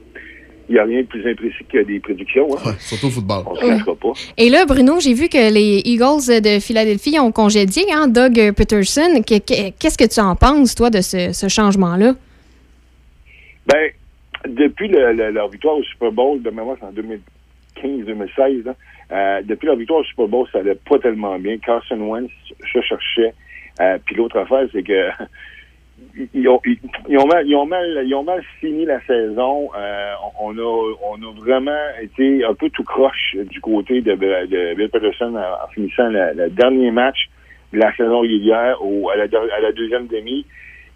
il 0.69 0.73
n'y 0.75 0.79
a 0.79 0.85
rien 0.85 1.01
de 1.03 1.07
plus 1.07 1.29
imprécis 1.31 1.65
que 1.71 1.83
des 1.83 2.01
prédictions. 2.01 2.49
Hein. 2.57 2.75
surtout 2.79 3.07
au 3.09 3.11
football. 3.11 3.43
On 3.47 3.55
se 3.55 3.61
cachera 3.67 3.95
pas. 3.95 4.13
Et 4.39 4.49
là, 4.51 4.65
Bruno, 4.67 4.99
j'ai 5.01 5.13
vu 5.15 5.29
que 5.29 5.53
les 5.53 5.83
Eagles 5.85 6.41
de 6.43 6.59
Philadelphie 6.61 7.19
ont 7.21 7.33
congédié 7.33 7.83
hein, 7.93 8.09
Doug 8.09 8.53
Peterson. 8.53 9.23
Que- 9.27 9.39
que- 9.39 9.71
Qu'est-ce 9.79 9.99
que 9.99 10.07
tu 10.13 10.21
en 10.21 10.35
penses, 10.37 10.75
toi, 10.75 10.91
de 10.91 11.01
ce, 11.01 11.33
ce 11.33 11.49
changement-là? 11.49 12.15
Ben, 13.67 13.91
depuis 14.47 14.89
le- 14.89 15.13
le- 15.13 15.31
leur 15.31 15.49
victoire 15.49 15.77
au 15.79 15.83
Super 15.85 16.13
Bowl, 16.13 16.43
de 16.43 16.51
mémoire, 16.51 16.77
c'est 16.81 16.87
en 16.87 16.93
2015-2016, 16.93 18.65
là, 18.65 18.75
euh, 19.13 19.43
depuis 19.45 19.67
leur 19.67 19.77
victoire 19.77 20.01
au 20.01 20.05
Super 20.05 20.29
Bowl, 20.29 20.47
ça 20.53 20.59
allait 20.59 20.75
pas 20.89 20.99
tellement 20.99 21.39
bien. 21.39 21.59
Carson 21.59 21.97
Wentz 22.01 22.31
se 22.73 22.81
cherchait. 22.83 23.33
Euh, 23.81 23.99
Puis 24.05 24.15
l'autre 24.17 24.39
affaire, 24.39 24.67
c'est 24.73 24.83
que 24.83 25.09
ils 26.33 26.49
ont, 26.49 26.61
ils, 26.65 26.79
ils 27.09 27.19
ont 27.19 27.27
mal, 27.27 27.47
ils, 27.47 27.57
ont 27.57 27.67
mal, 27.67 28.03
ils 28.07 28.15
ont 28.15 28.23
mal 28.25 28.43
fini 28.61 28.85
la 28.85 29.01
saison. 29.05 29.71
Euh, 29.77 30.13
on, 30.41 30.57
a, 30.57 30.95
on 31.11 31.17
a 31.23 31.33
vraiment 31.41 31.77
été 32.03 32.45
un 32.45 32.55
peu 32.55 32.71
tout 32.71 32.85
croche 32.85 33.37
du 33.51 33.61
côté 33.61 34.01
de, 34.01 34.13
de 34.15 34.75
Bill 34.75 34.89
Peterson 34.91 35.35
en, 35.37 35.69
finissant 35.73 36.09
le, 36.09 36.33
le 36.35 36.51
dernier 36.51 36.91
match 36.91 37.29
de 37.73 37.79
la 37.79 37.95
saison 37.97 38.21
régulière 38.21 38.77
au, 38.85 39.11
à, 39.11 39.17
la, 39.17 39.27
der- 39.29 39.53
à 39.57 39.61
la 39.61 39.73
deuxième 39.73 40.07
demi. 40.07 40.47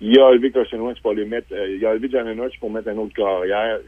Il 0.00 0.16
a 0.20 0.26
enlevé 0.26 0.52
Carson 0.52 0.78
Wentz 0.78 1.00
pour 1.00 1.12
les 1.12 1.24
mettre, 1.24 1.48
euh, 1.52 1.74
il 1.76 1.84
a 1.84 1.90
enlevé 1.90 2.08
Jalen 2.08 2.38
Hurts 2.38 2.56
pour 2.60 2.70
mettre 2.70 2.88
un 2.88 2.96
autre 2.98 3.14
carrière. 3.14 3.78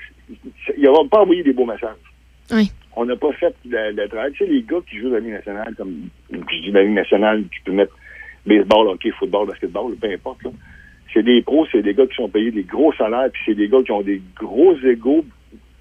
Il 0.77 0.83
n'a 0.83 0.91
pas 1.09 1.21
envoyé 1.21 1.45
des 1.45 1.53
beaux 1.53 1.67
messages. 1.67 1.95
Oui. 2.51 2.73
On 2.97 3.05
n'a 3.05 3.15
pas 3.15 3.31
fait 3.35 3.55
le, 3.69 3.93
le 3.93 4.09
travail. 4.09 4.33
Tu 4.33 4.45
sais, 4.45 4.51
les 4.51 4.63
gars 4.63 4.79
qui 4.91 4.99
jouent 4.99 5.11
dans 5.11 5.15
la 5.15 5.21
Ligue 5.21 5.35
nationale, 5.35 5.73
comme 5.77 6.09
je 6.33 6.61
dis 6.63 6.73
la 6.73 6.83
Ligue 6.83 6.95
nationale, 6.95 7.45
tu 7.53 7.61
peux 7.63 7.71
mettre 7.71 7.97
baseball, 8.45 8.89
hockey, 8.89 9.11
football, 9.13 9.47
basketball, 9.47 9.95
peu 9.95 10.11
importe. 10.11 10.43
là. 10.43 10.51
C'est 11.13 11.23
des 11.23 11.43
pros, 11.43 11.67
c'est 11.73 11.83
des 11.83 11.95
gars 11.95 12.07
qui 12.07 12.15
sont 12.15 12.29
payés 12.29 12.51
des 12.51 12.63
gros 12.63 12.93
salaires, 12.95 13.29
puis 13.33 13.43
c'est 13.47 13.55
des 13.55 13.69
gars 13.69 13.83
qui 13.85 13.93
ont 13.93 14.03
des 14.03 14.21
gros 14.37 14.75
égaux, 14.85 15.25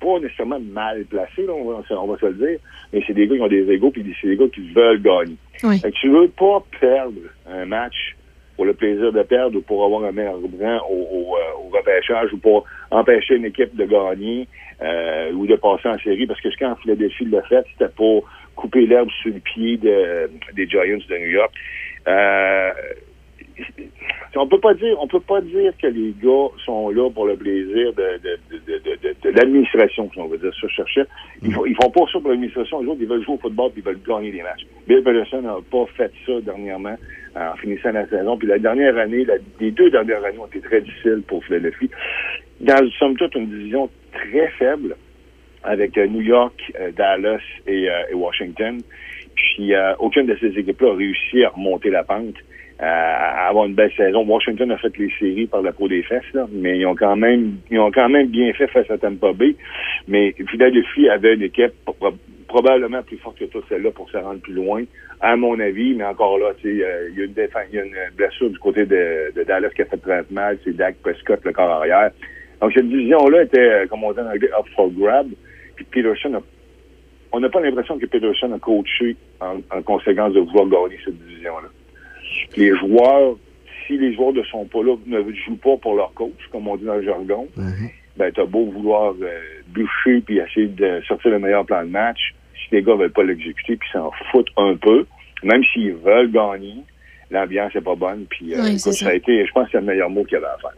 pas 0.01 0.19
nécessairement 0.19 0.59
mal 0.59 1.03
placés, 1.05 1.43
là, 1.45 1.53
on, 1.53 1.65
va, 1.71 1.83
on 1.91 2.07
va 2.07 2.17
se 2.17 2.25
le 2.25 2.33
dire, 2.33 2.59
mais 2.93 3.03
c'est 3.05 3.13
des 3.13 3.27
gars 3.27 3.35
qui 3.35 3.41
ont 3.41 3.47
des 3.47 3.69
égaux, 3.71 3.91
puis 3.91 4.03
c'est 4.21 4.27
des 4.29 4.37
gars 4.37 4.47
qui 4.53 4.61
veulent 4.73 5.01
gagner. 5.01 5.35
Oui. 5.63 5.77
Fait 5.79 5.91
que 5.91 5.95
tu 5.97 6.09
veux 6.09 6.29
pas 6.29 6.63
perdre 6.79 7.19
un 7.51 7.65
match 7.65 8.15
pour 8.55 8.65
le 8.65 8.73
plaisir 8.73 9.11
de 9.13 9.21
perdre 9.23 9.57
ou 9.57 9.61
pour 9.61 9.85
avoir 9.85 10.03
un 10.03 10.11
meilleur 10.11 10.33
rang 10.35 10.79
au, 10.89 10.93
au, 10.95 11.35
euh, 11.35 11.65
au 11.65 11.69
repêchage 11.77 12.33
ou 12.33 12.37
pour 12.37 12.65
empêcher 12.91 13.35
une 13.35 13.45
équipe 13.45 13.75
de 13.75 13.85
gagner 13.85 14.47
euh, 14.81 15.31
ou 15.33 15.45
de 15.47 15.55
passer 15.55 15.87
en 15.89 15.97
série. 15.99 16.25
Parce 16.27 16.41
que 16.41 16.49
ce 16.49 16.57
qu'en 16.57 16.75
Philadelphie 16.75 17.25
l'a 17.25 17.41
fait, 17.43 17.63
c'était 17.71 17.91
pour 17.93 18.25
couper 18.55 18.85
l'herbe 18.85 19.09
sur 19.21 19.33
le 19.33 19.39
pied 19.39 19.77
de- 19.77 20.29
des 20.55 20.67
Giants 20.67 20.81
de 20.83 21.17
New 21.17 21.31
York. 21.31 21.53
Euh, 22.07 22.71
on 24.35 24.47
peut 24.47 24.59
pas 24.59 24.73
dire, 24.73 24.95
on 25.01 25.07
peut 25.07 25.19
pas 25.19 25.41
dire 25.41 25.73
que 25.81 25.87
les 25.87 26.13
gars 26.21 26.47
sont 26.65 26.89
là 26.89 27.09
pour 27.09 27.25
le 27.25 27.35
plaisir 27.35 27.93
de, 27.93 28.19
l'administration, 29.35 30.09
si 30.13 30.19
on 30.19 30.27
veut 30.27 30.37
dire 30.37 30.53
ça, 30.53 30.67
je 30.67 30.75
cherchais. 30.75 31.05
Ils, 31.41 31.53
font, 31.53 31.63
font 31.81 31.91
pas 31.91 32.11
ça 32.11 32.19
pour 32.19 32.29
l'administration, 32.29 32.81
les 32.81 32.87
autres, 32.87 33.01
ils 33.01 33.07
veulent 33.07 33.23
jouer 33.23 33.35
au 33.35 33.39
football 33.39 33.71
puis 33.71 33.81
ils 33.81 33.85
veulent 33.85 34.01
gagner 34.05 34.31
des 34.31 34.41
matchs. 34.41 34.65
Bill 34.87 35.01
Belichick 35.01 35.41
n'a 35.41 35.57
pas 35.71 35.85
fait 35.97 36.11
ça 36.25 36.39
dernièrement 36.41 36.95
en 37.35 37.55
finissant 37.57 37.91
la 37.91 38.07
saison. 38.07 38.37
Puis 38.37 38.47
la 38.47 38.59
dernière 38.59 38.97
année, 38.97 39.25
les 39.59 39.71
deux 39.71 39.89
dernières 39.89 40.23
années 40.23 40.39
ont 40.39 40.47
été 40.47 40.61
très 40.61 40.81
difficiles 40.81 41.23
pour 41.27 41.43
Philadelphie. 41.45 41.89
Dans, 42.61 42.89
somme 42.97 43.15
toute, 43.17 43.35
une 43.35 43.47
division 43.47 43.89
très 44.11 44.47
faible 44.57 44.95
avec 45.63 45.97
euh, 45.97 46.07
New 46.07 46.21
York, 46.21 46.53
euh, 46.79 46.91
Dallas 46.91 47.41
et, 47.67 47.89
euh, 47.89 48.03
et 48.11 48.13
Washington. 48.13 48.81
Puis 49.35 49.71
aucune 49.99 50.25
de 50.25 50.35
ces 50.41 50.47
équipes-là 50.47 50.91
a 50.91 50.95
réussi 50.95 51.45
à 51.45 51.49
remonter 51.49 51.89
la 51.89 52.03
pente, 52.03 52.35
à 52.79 53.47
avoir 53.49 53.65
une 53.65 53.73
belle 53.75 53.91
saison. 53.97 54.23
Washington 54.25 54.71
a 54.71 54.77
fait 54.77 54.95
les 54.97 55.11
séries 55.19 55.47
par 55.47 55.61
la 55.61 55.71
peau 55.73 55.87
des 55.87 56.01
fesses, 56.03 56.31
là, 56.33 56.47
mais 56.51 56.77
ils 56.79 56.85
ont 56.85 56.95
quand 56.95 57.15
même 57.15 57.57
ils 57.69 57.79
ont 57.79 57.91
quand 57.91 58.09
même 58.09 58.27
bien 58.27 58.53
fait 58.53 58.67
face 58.67 58.89
à 58.89 58.97
Tampa 58.97 59.33
Bay. 59.33 59.55
Mais 60.07 60.33
Philadelphie 60.49 61.09
avait 61.09 61.33
une 61.35 61.43
équipe 61.43 61.73
pro- 61.85 62.13
probablement 62.47 63.03
plus 63.03 63.17
forte 63.17 63.37
que 63.39 63.45
toute 63.45 63.67
celle-là 63.69 63.91
pour 63.91 64.09
se 64.09 64.17
rendre 64.17 64.39
plus 64.41 64.53
loin, 64.53 64.83
à 65.21 65.35
mon 65.35 65.59
avis. 65.59 65.93
Mais 65.93 66.05
encore 66.05 66.37
là, 66.39 66.51
euh, 66.65 67.09
il 67.11 67.17
y 67.19 67.21
a 67.21 67.25
une 67.25 67.33
il 67.71 67.75
y 67.75 67.79
a 67.79 67.83
une 67.83 68.15
blessure 68.15 68.49
du 68.49 68.57
côté 68.59 68.85
de, 68.85 69.33
de 69.35 69.43
Dallas 69.43 69.69
qui 69.75 69.81
a 69.81 69.85
fait 69.85 69.97
30 69.97 70.31
mal, 70.31 70.57
c'est 70.63 70.75
Dak 70.75 70.95
Prescott, 71.01 71.39
le 71.43 71.51
corps 71.51 71.69
arrière. 71.69 72.11
Donc 72.61 72.73
cette 72.73 72.87
division-là 72.87 73.43
était, 73.43 73.59
euh, 73.59 73.87
comme 73.87 74.03
on 74.03 74.11
dit 74.13 74.19
en 74.19 74.27
anglais, 74.27 74.49
up 74.57 74.65
for 74.75 74.89
grab. 74.91 75.27
Puis 75.75 75.85
Peterson 75.91 76.33
a 76.35 76.41
on 77.31 77.39
n'a 77.39 77.49
pas 77.49 77.59
l'impression 77.61 77.99
que 77.99 78.07
Peterson 78.07 78.51
a 78.53 78.57
coaché 78.59 79.15
en, 79.39 79.59
en 79.69 79.81
conséquence 79.83 80.33
de 80.33 80.39
vouloir 80.39 80.65
gagner 80.67 80.99
cette 81.05 81.17
division-là. 81.27 81.69
Les 82.57 82.75
joueurs, 82.77 83.35
si 83.85 83.97
les 83.97 84.13
joueurs 84.13 84.33
ne 84.33 84.43
sont 84.43 84.65
pas 84.65 84.83
là, 84.83 84.95
ne 85.05 85.21
jouent 85.45 85.55
pas 85.55 85.77
pour 85.77 85.95
leur 85.95 86.13
coach, 86.13 86.37
comme 86.51 86.67
on 86.67 86.77
dit 86.77 86.85
dans 86.85 86.95
le 86.95 87.03
jargon, 87.03 87.47
ben 88.17 88.31
t'as 88.35 88.45
beau 88.45 88.65
vouloir 88.65 89.13
euh, 89.21 89.39
bûcher 89.69 90.21
puis 90.21 90.39
essayer 90.39 90.67
de 90.67 91.01
sortir 91.07 91.31
le 91.31 91.39
meilleur 91.39 91.65
plan 91.65 91.83
de 91.83 91.89
match, 91.89 92.35
si 92.55 92.75
les 92.75 92.83
gars 92.83 92.95
veulent 92.95 93.11
pas 93.11 93.23
l'exécuter 93.23 93.77
puis 93.77 93.89
s'en 93.93 94.11
foutent 94.31 94.51
un 94.57 94.75
peu, 94.75 95.05
même 95.43 95.63
s'ils 95.73 95.93
veulent 95.93 96.31
gagner, 96.31 96.75
l'ambiance 97.31 97.75
est 97.75 97.81
pas 97.81 97.95
bonne 97.95 98.25
puis 98.29 98.53
euh, 98.53 98.61
Oui, 98.61 98.67
écoute, 98.69 98.79
c'est 98.79 98.91
ça. 98.91 99.05
ça. 99.05 99.11
a 99.11 99.13
été, 99.13 99.45
je 99.45 99.51
pense 99.53 99.65
que 99.65 99.71
c'est 99.71 99.79
le 99.79 99.85
meilleur 99.85 100.09
mot 100.09 100.23
qu'il 100.23 100.33
y 100.33 100.37
avait 100.37 100.47
à 100.47 100.57
faire. 100.57 100.71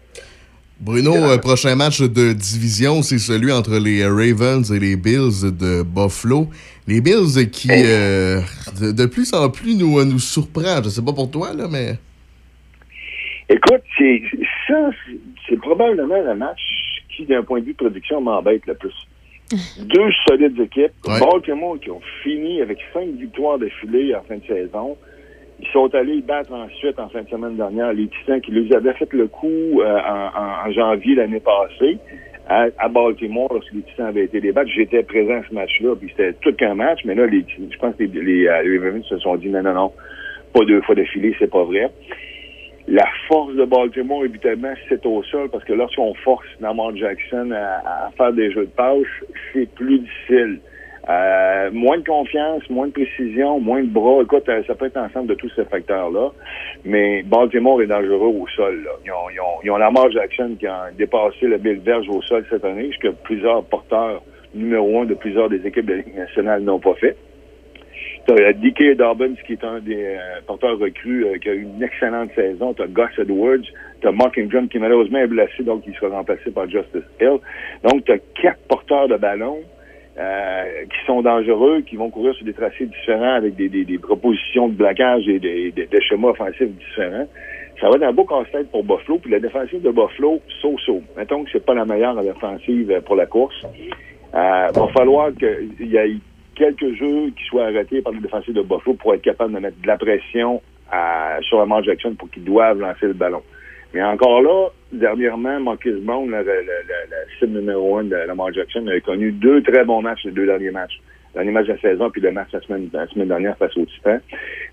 Bruno, 0.81 1.14
euh, 1.14 1.38
prochain 1.38 1.76
match 1.76 2.02
de 2.02 2.34
division, 2.34 3.03
c'est 3.03 3.19
celui 3.19 3.52
entre 3.52 3.77
les 3.77 4.03
Ravens 4.03 4.72
et 4.72 4.80
les 4.80 4.95
Bills 4.95 5.43
de 5.43 5.84
Buffalo. 5.84 6.48
Les 6.91 6.99
Bills 6.99 7.49
qui, 7.51 7.69
euh, 7.72 8.41
de, 8.81 8.91
de 8.91 9.05
plus 9.05 9.34
en 9.34 9.49
plus, 9.49 9.76
nous, 9.76 9.97
euh, 9.97 10.03
nous 10.03 10.19
surprennent. 10.19 10.84
Je 10.84 10.89
sais 10.89 11.01
pas 11.01 11.13
pour 11.13 11.31
toi, 11.31 11.53
là, 11.53 11.68
mais... 11.72 11.93
Écoute, 13.47 13.81
c'est 13.97 14.22
ça, 14.68 14.89
c'est- 15.47 15.55
probablement 15.57 16.22
le 16.22 16.35
match 16.35 16.59
qui, 17.15 17.26
d'un 17.26 17.43
point 17.43 17.61
de 17.61 17.65
vue 17.65 17.72
de 17.72 17.77
production, 17.77 18.19
m'embête 18.19 18.65
le 18.68 18.76
plus. 18.76 18.93
Deux 19.80 20.11
solides 20.27 20.59
équipes. 20.59 20.91
Baltimore 21.05 21.77
qui 21.81 21.91
ont 21.91 22.01
fini 22.23 22.61
avec 22.61 22.80
cinq 22.93 23.07
victoires 23.18 23.57
d'affilée 23.57 24.13
en 24.13 24.23
fin 24.23 24.35
de 24.35 24.45
saison. 24.45 24.97
Ils 25.61 25.68
sont 25.72 25.93
allés 25.95 26.22
battre 26.22 26.51
ensuite 26.51 26.99
en 26.99 27.07
fin 27.07 27.22
de 27.22 27.30
semaine 27.30 27.55
dernière 27.55 27.93
les 27.93 28.07
Titans 28.07 28.41
qui 28.41 28.51
les 28.51 28.73
avaient 28.76 28.93
fait 28.95 29.11
le 29.13 29.27
coup 29.27 29.80
euh, 29.81 29.99
en 30.65 30.72
janvier 30.72 31.15
l'année 31.15 31.39
passée 31.41 31.99
à, 32.52 32.68
à 32.80 32.90
Baltimore 32.90 33.48
lorsque 33.53 33.72
les 33.72 33.82
Titans 33.84 34.07
avaient 34.07 34.26
été 34.26 34.52
battre. 34.52 34.69
J'étais 34.76 35.03
présent 35.03 35.36
à 35.36 35.44
ce 35.48 35.53
match-là, 35.53 35.95
puis 35.95 36.10
c'était 36.10 36.34
tout 36.41 36.53
qu'un 36.53 36.76
match, 36.76 36.99
mais 37.06 37.15
là, 37.15 37.26
les, 37.26 37.45
je 37.48 37.78
pense 37.78 37.95
que 37.95 38.03
les, 38.03 38.22
les, 38.22 38.48
euh, 38.48 38.61
les 38.64 39.03
se 39.03 39.18
sont 39.19 39.38
dit 39.38 39.49
non, 39.49 39.64
non, 39.64 39.73
non, 39.73 39.94
pas 40.53 40.65
deux 40.65 40.82
fois 40.82 40.95
d'affilée, 40.95 41.34
c'est 41.40 41.49
pas 41.49 41.64
vrai. 41.64 41.90
La 42.88 43.07
force 43.28 43.53
de 43.56 43.64
Baltimore, 43.64 44.26
évidemment, 44.26 44.73
c'est 44.90 45.06
au 45.06 45.23
sol, 45.23 45.49
parce 45.49 45.64
que 45.64 45.72
lorsqu'on 45.73 46.14
force 46.15 46.45
Lamar 46.60 46.95
Jackson 46.95 47.52
à, 47.52 48.07
à 48.07 48.11
faire 48.18 48.34
des 48.34 48.52
jeux 48.52 48.65
de 48.65 48.72
passe, 48.72 49.07
c'est 49.53 49.69
plus 49.76 49.99
difficile. 49.99 50.60
Euh, 51.10 51.72
moins 51.72 51.98
de 51.98 52.03
confiance, 52.03 52.69
moins 52.69 52.88
de 52.88 52.91
précision, 52.91 53.60
moins 53.60 53.82
de 53.82 53.90
bras. 53.90 54.22
Écoute, 54.22 54.48
euh, 54.49 54.61
ça 54.68 54.76
peut 54.76 54.86
être 54.86 54.98
ensemble 54.98 55.28
de 55.28 55.34
tous 55.34 55.49
ces 55.56 55.65
facteurs-là. 55.65 56.30
Mais 56.86 57.23
Baltimore 57.23 57.82
est 57.82 57.88
dangereux 57.88 58.28
au 58.28 58.48
sol. 58.56 58.84
Là. 58.84 58.91
Ils, 59.03 59.11
ont, 59.11 59.30
ils, 59.34 59.40
ont, 59.40 59.61
ils 59.64 59.72
ont 59.72 59.78
Lamar 59.78 60.11
Jackson 60.11 60.56
qui 60.60 60.68
a 60.68 60.91
dépassé 60.95 61.48
le 61.48 61.57
Bill 61.57 61.80
Verge 61.80 62.07
au 62.07 62.22
sol 62.22 62.45
cette 62.49 62.64
année, 62.65 62.91
ce 62.94 62.99
que 62.99 63.14
plusieurs 63.23 63.64
porteurs 63.64 64.22
numéro 64.53 65.02
un 65.02 65.06
de 65.06 65.15
plusieurs 65.15 65.49
des 65.49 65.65
équipes 65.65 65.86
de 65.86 65.94
la 65.95 66.23
nationale 66.26 66.61
n'ont 66.61 66.80
pas 66.80 66.94
fait. 66.95 67.18
T'as 68.28 68.36
euh, 68.36 68.53
DK 68.53 68.95
Dobbins, 68.95 69.34
qui 69.48 69.53
est 69.53 69.64
un 69.64 69.80
des 69.80 70.03
euh, 70.06 70.41
porteurs 70.45 70.78
recrues, 70.78 71.26
qui 71.41 71.49
a 71.49 71.53
eu 71.53 71.64
une 71.64 71.82
excellente 71.82 72.30
saison. 72.36 72.76
T'as 72.76 72.86
Gus 72.86 73.18
Edwards. 73.18 73.65
T'as 74.02 74.11
Mark 74.11 74.38
Ingram, 74.38 74.68
qui 74.68 74.78
malheureusement 74.78 75.18
est 75.18 75.28
blessé, 75.28 75.64
donc 75.64 75.84
il 75.88 75.95
sera 75.95 76.15
remplacé 76.15 76.52
par 76.52 76.69
Justice 76.69 77.02
Hill. 77.19 77.40
Donc, 77.84 78.06
t'as 78.06 78.18
quatre 78.40 78.61
porteurs 78.68 79.07
de 79.07 79.15
ballon 79.15 79.57
euh, 80.17 80.63
qui 80.85 81.05
sont 81.05 81.21
dangereux, 81.21 81.81
qui 81.81 81.95
vont 81.95 82.09
courir 82.09 82.33
sur 82.35 82.45
des 82.45 82.53
tracés 82.53 82.85
différents 82.85 83.35
avec 83.35 83.55
des, 83.55 83.69
des, 83.69 83.85
des 83.85 83.97
propositions 83.97 84.67
de 84.67 84.73
blocage 84.73 85.27
et 85.29 85.39
des, 85.39 85.71
des, 85.71 86.01
schémas 86.01 86.29
offensifs 86.29 86.67
différents. 86.67 87.27
Ça 87.79 87.89
va 87.89 87.95
être 87.95 88.03
un 88.03 88.11
beau 88.11 88.25
casse-tête 88.25 88.69
pour 88.71 88.83
Buffalo. 88.83 89.19
Puis 89.19 89.31
la 89.31 89.39
défensive 89.39 89.81
de 89.81 89.89
Buffalo, 89.89 90.41
so-so. 90.61 91.01
Mettons 91.15 91.45
que 91.45 91.49
c'est 91.51 91.65
pas 91.65 91.73
la 91.73 91.85
meilleure 91.85 92.21
défensive 92.21 92.91
euh, 92.91 92.99
pour 92.99 93.15
la 93.15 93.25
course. 93.25 93.55
Euh, 94.33 94.67
va 94.73 94.88
falloir 94.89 95.29
qu'il 95.33 95.88
y 95.88 95.95
ait 95.95 96.17
quelques 96.55 96.93
jeux 96.95 97.31
qui 97.35 97.43
soient 97.45 97.67
arrêtés 97.67 98.01
par 98.01 98.11
les 98.11 98.19
défensifs 98.19 98.53
de 98.53 98.61
Buffalo 98.61 98.95
pour 98.95 99.13
être 99.13 99.21
capable 99.21 99.53
de 99.53 99.59
mettre 99.59 99.81
de 99.81 99.88
la 99.88 99.97
pression 99.97 100.61
à, 100.91 101.38
sur 101.41 101.57
Lamar 101.57 101.83
Jackson 101.83 102.15
pour 102.19 102.29
qu'ils 102.29 102.43
doivent 102.43 102.79
lancer 102.79 103.07
le 103.07 103.13
ballon. 103.13 103.41
Mais 103.93 104.01
encore 104.03 104.41
là, 104.41 104.69
dernièrement, 104.91 105.59
Marcus 105.59 105.99
Brown, 106.01 106.30
le 106.30 107.39
cible 107.39 107.59
numéro 107.59 107.97
un 107.97 108.05
de 108.05 108.15
Lamar 108.15 108.53
Jackson, 108.53 108.88
a 108.88 108.99
connu 109.01 109.31
deux 109.31 109.61
très 109.63 109.84
bons 109.84 110.01
matchs, 110.01 110.23
les 110.26 110.31
deux 110.31 110.45
derniers 110.45 110.72
matchs. 110.72 111.01
Le 111.34 111.39
dernier 111.39 111.51
match 111.51 111.68
de 111.68 111.73
la 111.73 111.80
saison, 111.80 112.09
puis 112.09 112.22
le 112.22 112.31
match 112.31 112.49
la 112.51 112.61
semaine, 112.61 112.89
la 112.93 113.07
semaine 113.07 113.27
dernière 113.27 113.57
face 113.57 113.76
au 113.77 113.85
Titan. 113.85 114.18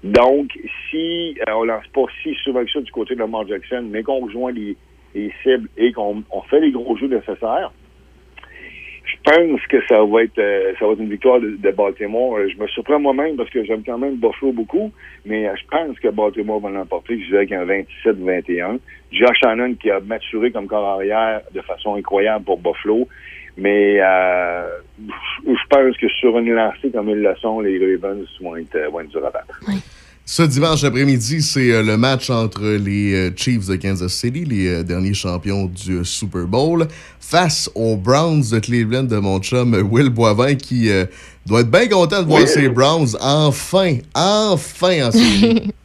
Donc, 0.05 0.51
si 0.91 1.37
euh, 1.49 1.53
on 1.55 1.65
lance 1.65 1.87
pas 1.93 2.05
si 2.23 2.35
souvent 2.45 2.65
que 2.65 2.71
ça 2.71 2.81
du 2.81 2.91
côté 2.93 3.15
de 3.15 3.21
Lamar 3.21 3.47
Jackson, 3.47 3.85
mais 3.89 4.03
qu'on 4.03 4.25
rejoint 4.25 4.53
les, 4.53 4.77
les 5.15 5.33
cibles 5.43 5.69
et 5.77 5.93
qu'on 5.93 6.23
on 6.31 6.43
fait 6.43 6.61
les 6.61 6.71
gros 6.73 6.97
jeux 6.97 7.09
nécessaires, 7.09 7.73
pense 9.23 9.67
que 9.67 9.77
ça 9.87 10.03
va 10.05 10.23
être 10.23 10.39
euh, 10.39 10.73
ça 10.79 10.87
va 10.87 10.93
être 10.93 11.01
une 11.01 11.11
victoire 11.11 11.41
de, 11.41 11.71
Baltimore. 11.71 12.37
Euh, 12.37 12.49
Je 12.49 12.61
me 12.61 12.67
surprends 12.69 12.99
moi-même 12.99 13.37
parce 13.37 13.51
que 13.51 13.65
j'aime 13.65 13.83
quand 13.85 13.99
même 13.99 14.17
Buffalo 14.17 14.53
beaucoup, 14.53 14.93
mais 15.25 15.49
euh, 15.49 15.55
je 15.57 15.67
pense 15.71 15.99
que 15.99 16.09
Baltimore 16.09 16.61
va 16.61 16.71
l'emporter. 16.71 17.21
Je 17.21 17.27
dirais 17.27 17.47
qu'un 17.47 17.65
27-21. 17.65 18.79
Josh 19.11 19.39
Shannon 19.43 19.75
qui 19.75 19.91
a 19.91 20.01
maturé 20.01 20.51
comme 20.51 20.67
corps 20.67 20.87
arrière 20.87 21.41
de 21.55 21.61
façon 21.63 21.95
incroyable 21.95 22.45
pour 22.45 22.59
Buffalo. 22.59 23.09
Mais 23.59 24.01
euh, 24.01 24.69
je 25.45 25.67
pense 25.69 25.97
que 25.97 26.09
sur 26.09 26.39
une 26.39 26.53
lancée 26.53 26.91
comme 26.93 27.09
ils 27.09 27.21
le 27.21 27.35
sont, 27.37 27.61
les 27.61 27.79
Ravens 27.79 28.25
vont 28.41 28.57
être, 28.57 28.77
euh, 28.77 28.89
vont 28.89 29.01
être 29.01 29.17
à 29.19 29.31
battre. 29.31 29.61
Ce 30.31 30.43
dimanche 30.43 30.85
après-midi, 30.85 31.41
c'est 31.41 31.73
euh, 31.73 31.83
le 31.83 31.97
match 31.97 32.29
entre 32.29 32.61
les 32.63 33.15
euh, 33.15 33.31
Chiefs 33.35 33.67
de 33.67 33.77
Kansas 33.77 34.13
City, 34.13 34.45
les 34.45 34.69
euh, 34.69 34.83
derniers 34.83 35.15
champions 35.15 35.65
du 35.65 36.05
Super 36.05 36.47
Bowl, 36.47 36.85
face 37.19 37.71
aux 37.75 37.97
Browns 37.97 38.43
de 38.53 38.59
Cleveland 38.59 39.05
de 39.05 39.17
mon 39.17 39.41
chum 39.41 39.73
Will 39.91 40.11
Boivin, 40.11 40.57
qui 40.57 40.91
euh, 40.91 41.07
doit 41.47 41.61
être 41.61 41.71
bien 41.71 41.89
content 41.89 42.21
de 42.23 42.29
voir 42.29 42.47
ses 42.47 42.69
Browns 42.69 43.17
enfin, 43.23 43.97
enfin 44.15 45.07
en 45.07 45.11
série. 45.13 45.73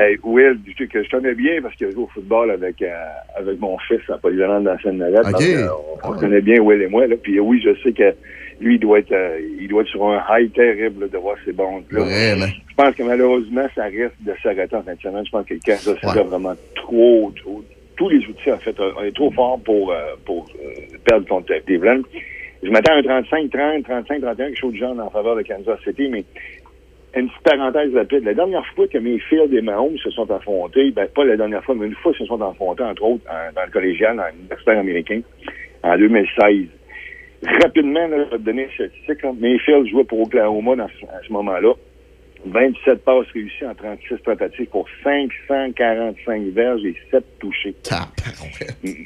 Hey, 0.00 0.18
Will, 0.22 0.58
que 0.78 0.84
que 0.84 1.02
je 1.02 1.10
connais 1.10 1.34
bien 1.34 1.60
parce 1.60 1.74
qu'il 1.74 1.88
a 1.88 1.90
joué 1.90 2.04
au 2.04 2.06
football 2.06 2.50
avec, 2.52 2.80
euh, 2.80 2.94
avec 3.36 3.60
mon 3.60 3.76
fils 3.80 4.00
à 4.08 4.16
Polyvalent 4.16 4.62
dans 4.62 4.70
la 4.70 4.80
scène 4.80 4.96
navette. 4.96 5.26
Ok. 5.26 5.32
Donc, 5.32 5.42
euh, 5.42 5.68
on, 6.04 6.12
on 6.12 6.12
connaît 6.16 6.40
bien 6.40 6.58
Will 6.60 6.80
et 6.80 6.86
moi. 6.86 7.06
Là. 7.06 7.16
Puis 7.22 7.38
oui, 7.38 7.60
je 7.62 7.74
sais 7.82 7.92
que 7.92 8.14
lui, 8.60 8.74
il 8.76 8.78
doit 8.80 8.98
être, 8.98 9.12
euh, 9.12 9.38
il 9.60 9.68
doit 9.68 9.82
être 9.82 9.88
sur 9.88 10.04
un 10.04 10.22
high 10.30 10.52
terrible 10.52 11.02
là, 11.04 11.08
de 11.08 11.18
voir 11.18 11.36
ses 11.44 11.52
bons. 11.52 11.82
là. 11.90 12.00
Vraiment. 12.04 12.46
Je 12.68 12.74
pense 12.76 12.94
que 12.94 13.02
malheureusement, 13.02 13.66
ça 13.74 13.84
risque 13.84 14.14
de 14.20 14.32
s'arrêter 14.42 14.76
en 14.76 14.82
fin 14.82 14.94
de 14.94 15.00
semaine. 15.00 15.24
Je 15.26 15.30
pense 15.30 15.46
que 15.46 15.54
le 15.54 15.60
Kansas 15.64 15.94
City 15.94 16.06
a 16.18 16.22
vraiment 16.22 16.54
trop, 16.74 17.32
trop- 17.36 17.64
tous 17.96 18.08
les 18.08 18.18
outils, 18.26 18.50
en 18.52 18.58
fait, 18.58 18.74
on 18.80 19.02
est 19.04 19.14
trop 19.14 19.30
fort 19.32 19.60
pour, 19.64 19.92
euh, 19.92 19.96
pour 20.24 20.46
euh, 20.58 20.96
perdre 21.04 21.26
contre 21.26 21.52
Cleveland. 21.66 22.00
Je 22.62 22.70
m'attends 22.70 22.92
à 22.92 22.96
un 22.96 23.22
35-30, 23.22 23.82
35-31, 23.84 24.36
quelque 24.36 24.58
chose 24.58 24.72
de 24.74 24.78
genre 24.78 24.98
en 24.98 25.10
faveur 25.10 25.36
de 25.36 25.42
Kansas 25.42 25.78
City, 25.84 26.08
mais 26.10 26.24
une 27.16 27.28
petite 27.28 27.42
parenthèse 27.42 27.94
rapide. 27.94 28.24
La 28.24 28.34
dernière 28.34 28.64
fois 28.74 28.86
que 28.86 28.98
Mayfield 28.98 29.52
et 29.52 29.60
Mahomes 29.62 29.96
se 29.98 30.10
sont 30.10 30.30
affrontés, 30.30 30.90
ben 30.92 31.08
pas 31.08 31.24
la 31.24 31.36
dernière 31.36 31.64
fois, 31.64 31.74
mais 31.74 31.86
une 31.86 31.94
fois 31.96 32.12
ils 32.14 32.18
se 32.18 32.26
sont 32.26 32.40
affrontés, 32.40 32.82
entre 32.84 33.02
autres, 33.02 33.24
en- 33.28 33.52
dans 33.54 33.64
le 33.66 33.70
collégial, 33.72 34.16
dans 34.16 34.24
l'universitaire 34.34 34.78
américain, 34.78 35.20
en 35.82 35.96
2016. 35.98 36.66
Rapidement, 37.42 38.06
là, 38.06 38.24
je 38.24 38.30
vais 38.30 38.38
te 38.38 38.42
donner 38.42 38.62
une 38.64 38.70
statistique. 38.70 39.22
là. 39.22 39.32
Mayfield 39.38 39.86
jouait 39.88 40.04
pour 40.04 40.20
Oklahoma 40.20 40.76
dans 40.76 40.88
ce, 40.88 41.06
à 41.06 41.20
ce 41.26 41.32
moment-là. 41.32 41.72
27 42.46 43.04
passes 43.04 43.26
réussies 43.34 43.66
en 43.66 43.74
36 43.74 44.22
tentatives 44.24 44.66
pour 44.68 44.86
545 45.04 46.42
verges 46.52 46.84
et 46.84 46.96
7 47.10 47.24
touchés. 47.38 47.74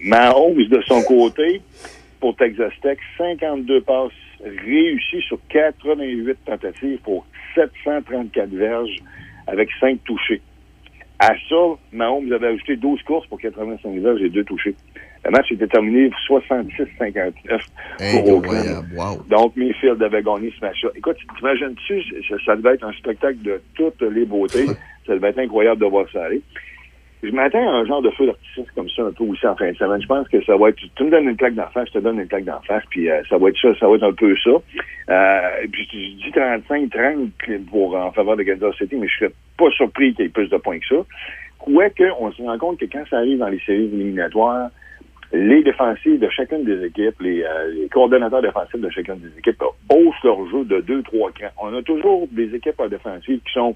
Mahomes, 0.05 0.65
de 0.69 0.81
son 0.87 1.03
côté, 1.03 1.61
pour 2.21 2.37
Texas 2.37 2.73
Tech, 2.81 2.99
52 3.19 3.81
passes 3.83 4.13
réussies 4.65 5.23
sur 5.23 5.39
88 5.49 6.39
tentatives 6.45 6.99
pour 6.99 7.27
734 7.55 8.51
verges 8.51 8.97
avec 9.47 9.69
5 9.81 10.03
touchés. 10.05 10.41
À 11.19 11.33
ça, 11.49 11.57
Mahomes 11.93 12.33
avait 12.33 12.49
ajouté 12.49 12.77
12 12.77 13.03
courses 13.03 13.27
pour 13.27 13.41
85 13.41 13.99
verges 14.01 14.23
et 14.23 14.29
2 14.31 14.45
touchés. 14.45 14.75
Le 15.25 15.31
match 15.31 15.51
était 15.53 15.67
terminé 15.67 16.11
66-59 16.29 17.33
pour 18.13 18.29
Oakland. 18.29 18.85
Wow. 18.95 19.23
Donc, 19.29 19.57
Mayfield 19.57 20.03
avait 20.03 20.23
gagné 20.23 20.53
ce 20.59 20.65
match-là. 20.65 20.91
Écoute, 20.97 21.17
t'imagines-tu, 21.39 22.03
ça, 22.29 22.37
ça 22.45 22.57
devait 22.57 22.75
être 22.75 22.85
un 22.85 22.93
spectacle 22.93 23.41
de 23.43 23.61
toutes 23.75 24.03
les 24.03 24.27
beautés. 24.27 24.67
ça 25.07 25.15
devait 25.15 25.31
être 25.31 25.39
incroyable 25.39 25.81
de 25.81 25.87
voir 25.87 26.07
ça 26.13 26.25
aller. 26.25 26.43
Je 27.25 27.31
m'attends 27.31 27.67
à 27.67 27.77
un 27.77 27.87
genre 27.87 28.03
de 28.03 28.11
feu 28.11 28.27
d'artifice 28.27 28.71
comme 28.75 28.89
ça 28.91 29.03
un 29.03 29.13
peu 29.13 29.25
aussi 29.25 29.47
en 29.47 29.57
fin 29.57 29.71
de 29.71 29.77
semaine. 29.77 30.03
Je 30.03 30.07
pense 30.07 30.29
que 30.29 30.45
ça 30.45 30.59
va 30.59 30.69
être, 30.69 30.81
tu 30.95 31.05
me 31.05 31.11
donnes 31.11 31.29
une 31.31 31.37
claque 31.37 31.55
d'en 31.55 31.69
face, 31.69 31.89
je 31.89 31.95
te 31.95 31.99
donne 32.01 32.21
une 32.21 32.29
claque 32.29 32.45
d'en 32.45 32.61
face, 32.61 32.83
puis 32.91 33.11
euh, 33.11 33.23
ça 33.31 33.39
va 33.39 33.49
être 33.49 33.57
ça, 33.63 33.69
ça 33.81 33.89
va 33.89 33.95
être 33.95 34.03
un 34.03 34.13
peu 34.13 34.37
ça. 34.45 34.51
Euh, 34.51 35.63
et 35.63 35.69
puis 35.69 35.89
je, 35.91 36.23
je 36.23 36.31
dis 36.31 36.89
35-30 37.51 37.65
pour 37.71 37.97
en 37.97 38.13
faveur 38.13 38.37
de 38.37 38.43
Kansas 38.43 38.77
City, 38.77 38.97
mais 38.97 39.09
je 39.09 39.17
serais 39.17 39.33
pas 39.57 39.71
surpris 39.71 40.13
qu'il 40.13 40.27
y 40.27 40.29
ait 40.29 40.31
plus 40.31 40.49
de 40.49 40.57
points 40.59 40.79
que 40.79 40.87
ça. 40.87 41.03
Quoique, 41.59 42.05
on 42.21 42.31
se 42.31 42.43
rend 42.43 42.59
compte 42.59 42.79
que 42.79 42.85
quand 42.85 43.05
ça 43.09 43.17
arrive 43.17 43.39
dans 43.39 43.49
les 43.49 43.61
séries 43.61 43.85
éliminatoires, 43.85 44.69
les 45.35 45.65
défensifs 45.65 46.21
de 46.21 46.29
chacune 46.29 46.65
des 46.65 46.85
équipes, 46.87 47.21
les, 47.21 47.43
euh, 47.43 47.89
coordonnateurs 47.91 48.41
défensifs 48.41 48.81
de 48.81 48.89
chacune 48.89 49.19
des 49.19 49.37
équipes 49.37 49.61
euh, 49.63 49.95
haussent 49.95 50.23
leur 50.23 50.47
jeu 50.49 50.65
de 50.65 50.81
2-3 50.81 51.33
crans. 51.33 51.51
On 51.61 51.75
a 51.75 51.83
toujours 51.83 52.29
des 52.31 52.55
équipes 52.55 52.79
en 52.79 52.87
défensive 52.87 53.41
qui 53.45 53.53
sont 53.53 53.75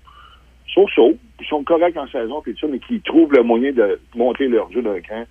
so-so, 0.73 1.17
qui 1.37 1.45
sont 1.49 1.65
corrects 1.65 1.97
en 1.97 2.07
saison, 2.07 2.41
puis 2.43 2.55
tout 2.55 2.61
ça, 2.61 2.67
mais 2.71 2.79
qui 2.79 3.01
trouvent 3.01 3.33
le 3.33 3.43
moyen 3.43 3.73
de 3.73 3.99
monter 4.15 4.47
leur 4.47 4.71
jeu 4.71 4.83
d'un 4.83 5.01
cran 5.01 5.25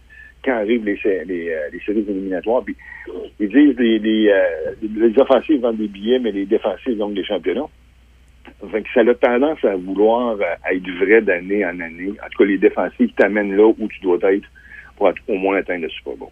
quand 0.43 0.51
arrivent 0.51 0.85
euh, 0.85 1.23
les 1.71 1.79
séries 1.85 2.05
éliminatoires. 2.09 2.61
Puis 2.63 2.75
ils 3.39 3.47
disent 3.47 3.79
les, 3.79 3.97
les, 3.97 4.33
les 4.81 5.19
offensives 5.19 5.61
vendent 5.61 5.77
des 5.77 5.87
billets, 5.87 6.19
mais 6.19 6.31
les 6.31 6.45
défensives 6.45 6.97
donc 6.97 7.13
des 7.13 7.23
championnats. 7.23 7.69
Ça 8.93 9.01
a 9.01 9.13
tendance 9.13 9.63
à 9.63 9.75
vouloir 9.75 10.37
être 10.71 10.89
vrai 10.99 11.21
d'année 11.21 11.65
en 11.65 11.79
année. 11.79 12.11
En 12.23 12.29
tout 12.29 12.39
cas, 12.39 12.45
les 12.45 12.57
défensives 12.57 13.11
t'amènent 13.15 13.55
là 13.55 13.67
où 13.67 13.87
tu 13.87 13.99
dois 14.01 14.17
être 14.31 14.47
pour 14.97 15.09
être- 15.09 15.21
au 15.27 15.35
moins 15.35 15.57
atteindre 15.57 15.83
le 15.83 15.89
Super 15.89 16.15
Bowl. 16.15 16.29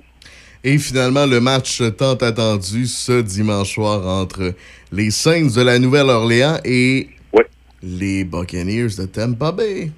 Et 0.64 0.78
finalement, 0.80 1.26
le 1.28 1.40
match 1.40 1.82
tant 1.98 2.16
attendu 2.16 2.86
ce 2.88 3.22
dimanche 3.22 3.74
soir 3.76 4.06
entre 4.08 4.54
les 4.92 5.12
Saints 5.12 5.56
de 5.56 5.62
la 5.62 5.78
Nouvelle-Orléans 5.80 6.58
et 6.66 7.08
les 7.84 8.24
Buccaneers 8.24 8.88
de 8.98 9.06
Tampa 9.06 9.52
Bay. 9.52 9.92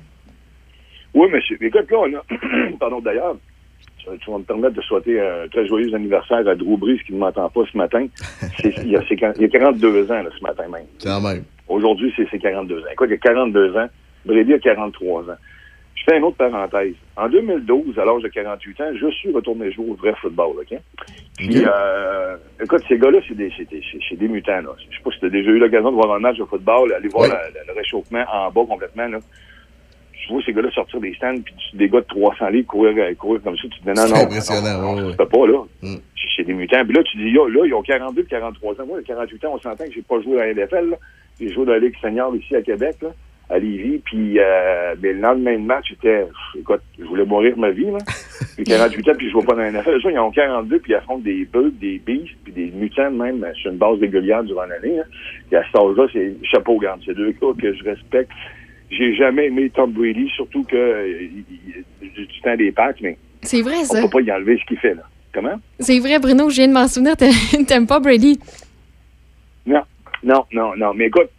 Oui, 1.13 1.27
monsieur. 1.31 1.57
Écoute, 1.61 1.89
là, 1.89 1.97
on 1.97 2.13
a, 2.15 2.77
pardon, 2.79 2.99
d'ailleurs, 2.99 3.37
tu 3.97 4.29
vas- 4.29 4.37
me 4.37 4.43
permettre 4.43 4.75
de 4.75 4.81
souhaiter 4.81 5.19
un 5.21 5.47
très 5.49 5.65
joyeux 5.67 5.93
anniversaire 5.95 6.45
à 6.47 6.53
Drew 6.55 6.77
Brees 6.77 6.99
qui 7.05 7.13
ne 7.13 7.19
m'entend 7.19 7.49
pas 7.49 7.61
ce 7.71 7.77
matin. 7.77 8.05
Il, 8.63 8.89
y 8.91 8.97
a, 8.97 9.03
il 9.39 9.45
a 9.45 9.47
42 9.47 10.11
ans, 10.11 10.21
là, 10.23 10.29
ce 10.37 10.43
matin 10.43 10.63
même. 10.67 10.85
Quand 11.01 11.21
même. 11.21 11.43
Aujourd'hui, 11.69 12.11
c'est 12.15 12.29
ses 12.29 12.39
42 12.39 12.79
ans. 12.81 12.85
Écoute, 12.91 13.07
il 13.09 13.11
y 13.11 13.15
a 13.15 13.17
42 13.17 13.75
ans. 13.77 13.87
Brady 14.25 14.53
a 14.53 14.59
43 14.59 15.23
ans. 15.23 15.35
Je 16.07 16.13
fais 16.13 16.19
une 16.19 16.23
autre 16.23 16.37
parenthèse. 16.37 16.93
En 17.17 17.27
2012, 17.27 17.99
à 17.99 18.05
l'âge 18.05 18.21
de 18.23 18.29
48 18.29 18.81
ans, 18.81 18.91
je 18.95 19.07
suis 19.11 19.31
retourné 19.31 19.71
jouer 19.73 19.89
au 19.89 19.95
vrai 19.95 20.13
football, 20.21 20.51
OK? 20.61 20.77
Puis, 21.37 21.63
euh, 21.65 22.37
écoute, 22.63 22.81
ces 22.87 22.97
gars-là, 22.97 23.19
c'est 23.27 23.35
des, 23.35 23.51
c'est 23.57 24.15
des, 24.15 24.27
mutants, 24.29 24.61
là. 24.61 24.69
Je 24.89 24.95
sais 24.97 25.03
pas 25.03 25.11
si 25.11 25.19
tu 25.19 25.25
as 25.25 25.29
déjà 25.29 25.49
eu 25.51 25.57
l'occasion 25.59 25.89
de 25.91 25.95
voir 25.95 26.13
un 26.15 26.19
match 26.19 26.37
de 26.37 26.45
football, 26.45 26.93
aller 26.93 27.09
voir 27.09 27.23
Ouais. 27.23 27.29
la- 27.29 27.49
la- 27.59 27.65
le 27.73 27.77
réchauffement 27.77 28.23
en 28.31 28.49
bas 28.51 28.61
complètement, 28.69 29.07
là. 29.07 29.19
Tu 30.13 30.31
vois 30.33 30.41
ces 30.45 30.53
gars-là 30.53 30.71
sortir 30.71 30.99
des 31.01 31.13
stands, 31.15 31.41
puis 31.43 31.53
tu- 31.55 31.75
des 31.77 31.89
gars 31.89 31.99
de 31.99 32.05
300 32.05 32.47
livres 32.49 32.67
courir, 32.67 32.93
euh, 32.97 33.13
courir 33.15 33.41
comme 33.43 33.57
ça, 33.57 33.63
tu 33.63 33.69
te 33.69 33.75
dis 33.83 33.87
non, 33.87 33.95
C'est 34.07 34.13
non, 34.13 34.21
impressionnant, 34.21 34.81
non, 34.81 34.95
non, 34.95 35.07
ouais. 35.09 35.13
fait 35.15 35.25
pas, 35.25 35.45
là. 35.47 35.63
Mm. 35.81 35.95
C'est- 36.37 36.43
des 36.43 36.53
mutants. 36.53 36.85
Puis 36.85 36.93
là, 36.95 37.03
tu 37.03 37.17
dis, 37.17 37.31
là, 37.31 37.47
ils 37.65 37.73
ont 37.73 37.81
42 37.81 38.21
puis 38.23 38.29
43 38.29 38.79
ans. 38.79 38.85
Moi, 38.85 38.99
à 38.99 39.01
48 39.01 39.43
ans, 39.45 39.53
on 39.55 39.59
s'entend 39.59 39.83
que 39.85 39.91
j'ai 39.91 40.01
pas 40.03 40.21
joué 40.21 40.37
dans 40.37 40.43
la 40.43 40.53
NFL. 40.53 40.95
J'ai 41.39 41.49
joué 41.49 41.65
dans 41.65 41.71
la 41.73 41.79
Ligue 41.79 41.95
senior 42.01 42.33
ici 42.35 42.55
à 42.55 42.61
Québec, 42.61 42.95
là, 43.01 43.09
à 43.49 43.59
Lévis. 43.59 43.99
Puis, 44.05 44.39
euh, 44.39 44.95
le 45.01 45.13
lendemain 45.13 45.53
de 45.53 45.63
match, 45.65 45.85
j'étais, 45.89 46.25
écoute, 46.59 46.81
je 46.99 47.05
voulais 47.05 47.25
mourir 47.25 47.57
ma 47.57 47.69
vie, 47.71 47.85
là. 47.85 47.97
Puis 48.55 48.63
48 48.65 49.09
ans, 49.09 49.13
puis 49.17 49.27
je 49.27 49.31
joue 49.31 49.41
pas 49.41 49.53
dans 49.53 49.61
la 49.61 49.71
NFL. 49.71 49.99
Ils 50.03 50.19
ont 50.19 50.31
42, 50.31 50.79
puis 50.79 50.91
ils 50.91 50.95
affrontent 50.95 51.23
des 51.23 51.45
bœufs, 51.45 51.71
des 51.79 51.99
beasts, 52.05 52.35
puis 52.43 52.51
des 52.53 52.71
mutants 52.75 53.11
même 53.11 53.45
sur 53.61 53.71
une 53.71 53.77
base 53.77 53.99
régulière 53.99 54.43
durant 54.43 54.65
l'année. 54.65 54.99
Hein. 54.99 55.03
Puis 55.47 55.55
à 55.57 55.63
cet 55.65 55.75
âge-là, 55.75 56.07
c'est 56.11 56.35
chapeau 56.43 56.77
garde. 56.79 56.99
C'est 57.05 57.13
deux 57.15 57.31
gars 57.31 57.47
que 57.61 57.73
je 57.73 57.83
respecte. 57.83 58.31
J'ai 58.89 59.13
jamais 59.15 59.47
aimé 59.47 59.69
Tom 59.73 59.91
Brady, 59.91 60.27
surtout 60.35 60.63
que 60.63 60.75
euh, 60.75 61.27
du 62.01 62.41
temps 62.43 62.55
des 62.55 62.71
Pâques, 62.71 62.99
mais 63.01 63.17
C'est 63.43 63.61
vrai, 63.61 63.75
on 63.81 63.83
ça. 63.83 64.01
peut 64.01 64.09
pas 64.09 64.21
y 64.21 64.31
enlever 64.31 64.57
ce 64.59 64.65
qu'il 64.65 64.77
fait, 64.79 64.93
là. 64.95 65.03
Comment? 65.33 65.59
C'est 65.79 65.99
vrai, 65.99 66.17
Bruno, 66.19 66.49
je 66.49 66.55
viens 66.55 66.67
de 66.69 66.73
m'en 66.73 66.87
souvenir. 66.87 67.15
t'a- 67.15 67.27
T'aimes 67.67 67.85
pas 67.85 67.99
Brady? 67.99 68.39
Non, 69.65 69.81
non, 70.23 70.45
non, 70.53 70.71
non. 70.77 70.93
Mais 70.95 71.07
écoute, 71.07 71.29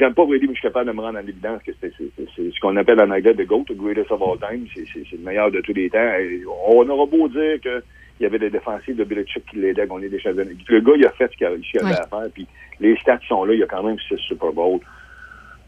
j'aime 0.00 0.14
pas 0.14 0.24
Brady, 0.24 0.46
mais 0.48 0.54
je 0.54 0.58
suis 0.60 0.68
capable 0.68 0.90
de 0.90 0.96
me 0.96 1.00
rendre 1.00 1.18
en 1.18 1.22
évidence 1.22 1.62
que 1.62 1.70
c'est 1.80 1.92
ce 1.96 2.60
qu'on 2.60 2.76
appelle 2.76 3.00
en 3.00 3.10
anglais 3.10 3.34
the 3.34 3.46
GOAT, 3.46 3.64
the 3.68 3.76
greatest 3.76 4.10
of 4.10 4.20
all 4.20 4.38
time. 4.38 4.66
C'est 4.74 5.12
le 5.12 5.18
meilleur 5.22 5.50
de 5.52 5.60
tous 5.60 5.72
les 5.74 5.88
temps. 5.90 6.12
Et 6.18 6.40
on 6.66 6.88
aura 6.88 7.06
beau 7.06 7.28
dire 7.28 7.60
que 7.62 7.82
il 8.18 8.24
y 8.24 8.26
avait 8.26 8.38
des 8.38 8.50
défensifs 8.50 8.96
de 8.96 9.04
Belichick 9.04 9.46
qui 9.46 9.56
l'aidaient 9.56 9.82
à 9.82 9.86
gagner 9.86 10.08
des 10.10 10.18
championnats. 10.20 10.50
Le 10.68 10.80
gars, 10.80 10.92
il 10.96 11.06
a 11.06 11.10
fait 11.12 11.30
ce 11.32 11.36
qu'il 11.36 11.46
avait 11.46 11.56
Ouais. 11.84 11.92
à 11.92 12.06
faire. 12.06 12.28
Puis 12.34 12.46
les 12.80 12.96
stats 12.96 13.18
sont 13.28 13.44
là. 13.44 13.54
Il 13.54 13.60
y 13.60 13.62
a 13.62 13.66
quand 13.66 13.82
même 13.82 13.96
six 14.08 14.18
Super 14.18 14.52
Bowl. 14.52 14.80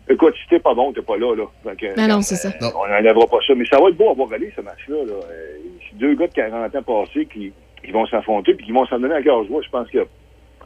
Écoute, 0.08 0.34
si 0.42 0.48
t'es 0.48 0.58
pas 0.58 0.74
bon, 0.74 0.92
t'es 0.92 1.00
pas 1.02 1.16
là. 1.16 1.34
là. 1.34 1.74
Que, 1.76 1.98
Non, 1.98 2.16
non, 2.16 2.20
c'est 2.22 2.34
ça. 2.36 2.48
euh, 2.48 2.66
on 2.76 2.88
n'enlèvera 2.88 3.26
pas 3.26 3.38
ça. 3.46 3.54
Mais 3.54 3.64
ça 3.66 3.78
va 3.80 3.88
être 3.88 3.96
beau 3.96 4.10
à 4.10 4.14
voir 4.14 4.32
aller, 4.32 4.52
ce 4.54 4.60
match-là. 4.60 4.96
Là. 5.06 5.12
Euh, 5.12 5.56
c'est 5.88 5.96
deux 5.98 6.14
gars 6.14 6.26
de 6.26 6.34
40 6.34 6.74
ans 6.74 6.82
passés 6.82 7.26
qui, 7.26 7.52
qui 7.84 7.90
vont 7.92 8.06
s'affronter 8.06 8.54
puis 8.54 8.66
qui 8.66 8.72
vont 8.72 8.84
s'en 8.86 8.98
donner 8.98 9.14
à 9.14 9.22
cœur 9.22 9.44
joie. 9.46 9.62
Je 9.62 9.70
pense 9.70 9.88
que 9.90 10.06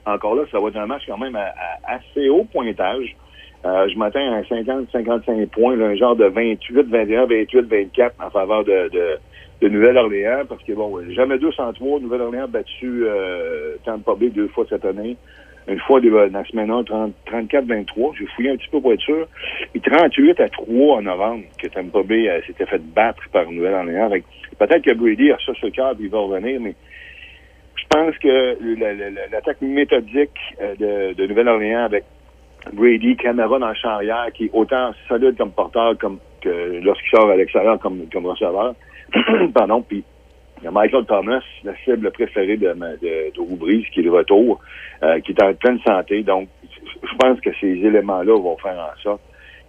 encore 0.06 0.34
là, 0.36 0.42
ça 0.50 0.58
va 0.58 0.68
être 0.68 0.76
un 0.78 0.86
match 0.86 1.02
quand 1.06 1.18
même 1.18 1.36
à, 1.36 1.52
à 1.84 1.96
assez 1.96 2.28
haut 2.28 2.44
pointage. 2.44 3.14
Euh, 3.64 3.88
je 3.88 3.98
m'attends 3.98 4.20
à 4.20 4.36
un 4.36 4.42
50-55 4.42 5.46
points, 5.48 5.76
là, 5.76 5.86
un 5.86 5.96
genre 5.96 6.14
de 6.14 6.26
28, 6.26 6.86
21, 6.88 7.26
28, 7.26 7.60
24 7.66 8.14
en 8.24 8.30
faveur 8.30 8.64
de, 8.64 8.88
de, 8.92 9.18
de 9.62 9.68
Nouvelle-Orléans, 9.68 10.42
parce 10.48 10.62
que 10.62 10.72
bon, 10.72 11.00
jamais 11.10 11.38
203, 11.38 12.00
Nouvelle-Orléans 12.00 12.44
a 12.44 12.46
battu 12.46 13.04
euh, 13.06 13.76
Tampa 13.84 14.14
Bay 14.14 14.28
deux 14.30 14.48
fois 14.48 14.66
cette 14.68 14.84
année. 14.84 15.16
Une 15.68 15.80
fois 15.80 16.00
dans 16.00 16.32
la 16.32 16.44
semaine 16.44 16.70
1, 16.70 16.84
30 16.84 17.12
34-23. 17.28 18.12
J'ai 18.16 18.26
fouillé 18.36 18.50
un 18.50 18.56
petit 18.56 18.68
peu 18.68 18.80
pour 18.80 18.92
être 18.92 19.00
sûr. 19.00 19.26
Et 19.74 19.80
38 19.80 20.38
à 20.38 20.48
3 20.48 20.98
en 20.98 21.02
novembre, 21.02 21.42
que 21.60 21.66
Tampa 21.66 22.02
Bay 22.04 22.28
euh, 22.28 22.40
s'était 22.46 22.66
fait 22.66 22.80
battre 22.94 23.22
par 23.32 23.50
Nouvelle-Orléans. 23.50 24.10
Peut-être 24.60 24.82
que 24.84 24.94
Brady 24.94 25.32
a 25.32 25.38
ça 25.44 25.52
sur 25.54 25.66
le 25.66 25.72
cœur 25.72 25.94
il 25.98 26.08
va 26.08 26.18
revenir, 26.20 26.60
mais 26.60 26.74
je 27.74 27.84
pense 27.90 28.16
que 28.18 28.56
la- 28.78 28.94
la- 28.94 29.10
la- 29.10 29.26
l'attaque 29.32 29.60
méthodique 29.60 30.38
euh, 30.60 30.74
de, 31.10 31.14
de 31.14 31.26
Nouvelle-Orléans 31.26 31.84
avec 31.86 32.04
Brady, 32.72 33.16
dans 33.24 33.68
le 33.68 33.74
champ 33.74 33.90
arrière, 33.90 34.26
qui 34.34 34.46
est 34.46 34.50
autant 34.52 34.92
solide 35.08 35.36
comme 35.36 35.52
porteur 35.52 35.96
comme 35.98 36.18
que 36.40 36.80
lorsqu'il 36.82 37.10
sort 37.10 37.30
à 37.30 37.36
l'extérieur 37.36 37.78
comme, 37.78 38.06
comme 38.12 38.26
receveur. 38.26 38.74
Pardon, 39.54 39.82
puis 39.82 40.04
il 40.58 40.64
y 40.64 40.66
a 40.68 40.70
Michael 40.70 41.04
Thomas, 41.04 41.42
la 41.64 41.76
cible 41.84 42.10
préférée 42.10 42.56
de, 42.56 42.68
de, 42.68 43.32
de 43.34 43.90
qui 43.90 44.00
est 44.00 44.02
de 44.02 44.10
retour, 44.10 44.60
euh, 45.02 45.20
qui 45.20 45.32
est 45.32 45.42
en 45.42 45.52
pleine 45.54 45.78
santé. 45.86 46.22
Donc, 46.22 46.48
je 46.62 47.16
pense 47.18 47.40
que 47.40 47.50
ces 47.60 47.66
éléments-là 47.66 48.38
vont 48.38 48.56
faire 48.56 48.78
en 48.78 49.00
sorte 49.02 49.20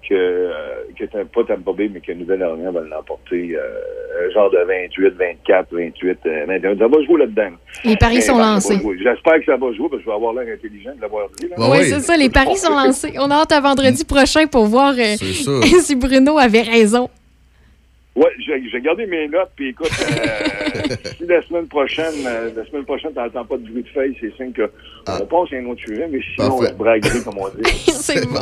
que, 0.07 0.13
euh, 0.15 0.51
que 0.97 1.05
t'as- 1.05 1.25
pas 1.25 1.43
Tampa 1.43 1.71
Bay, 1.73 1.89
mais 1.93 1.99
que 1.99 2.11
Nouvelle-Orléans 2.11 2.71
va 2.71 2.81
l'emporter 2.81 3.55
euh, 3.55 4.27
un 4.27 4.33
genre 4.33 4.49
de 4.51 4.57
28, 4.57 5.13
24, 5.17 5.67
28, 5.71 6.19
euh, 6.25 6.45
21. 6.47 6.77
Ça 6.77 6.87
va 6.87 7.03
jouer 7.05 7.19
là-dedans. 7.19 7.55
Les 7.83 7.95
paris 7.97 8.15
Mais 8.15 8.21
sont 8.21 8.37
lancés. 8.37 8.79
J'espère 9.03 9.39
que 9.39 9.45
ça 9.45 9.57
va 9.57 9.71
jouer, 9.73 9.87
parce 9.89 9.99
que 10.01 10.05
je 10.05 10.05
vais 10.09 10.15
avoir 10.15 10.33
l'air 10.33 10.53
intelligent 10.53 10.91
de 10.95 11.01
l'avoir 11.01 11.27
dit. 11.39 11.47
là. 11.47 11.55
oui, 11.71 11.83
c'est 11.83 11.99
ça, 11.99 12.15
les 12.17 12.29
paris 12.29 12.55
sont 12.57 12.73
lancés. 12.73 13.13
On 13.19 13.29
a 13.31 13.35
hâte 13.41 13.51
à 13.51 13.59
vendredi 13.61 14.05
prochain 14.05 14.47
pour 14.47 14.65
voir 14.65 14.93
euh, 14.97 15.15
si 15.81 15.95
Bruno 15.95 16.37
avait 16.37 16.61
raison. 16.61 17.09
Ouais, 18.17 18.31
j'ai 18.43 18.67
j'ai 18.71 18.81
gardé 18.81 19.05
mes 19.05 19.27
notes, 19.27 19.51
puis 19.55 19.69
écoute, 19.69 19.91
euh, 20.01 20.95
si 21.17 21.25
la 21.27 21.39
semaine 21.43 21.67
prochaine, 21.67 22.15
euh, 22.25 22.49
la 22.57 22.65
semaine 22.65 22.83
prochaine, 22.83 23.13
t'entends 23.13 23.45
pas 23.45 23.57
de 23.57 23.61
bruit 23.69 23.83
de 23.83 23.89
feuille, 23.89 24.17
c'est 24.19 24.35
signe 24.35 24.51
que 24.53 24.63
on 25.07 25.25
passe 25.27 25.53
à 25.53 25.57
un 25.57 25.65
autre 25.67 25.81
sujet, 25.85 26.07
mais 26.11 26.19
sinon, 26.33 26.47
on 26.55 26.57
Parfait. 26.57 26.73
se 26.73 26.77
braguerait, 26.77 27.23
comme 27.23 27.37
on 27.37 27.47
dit. 27.49 27.69
c'est 27.91 28.25
bon. 28.25 28.39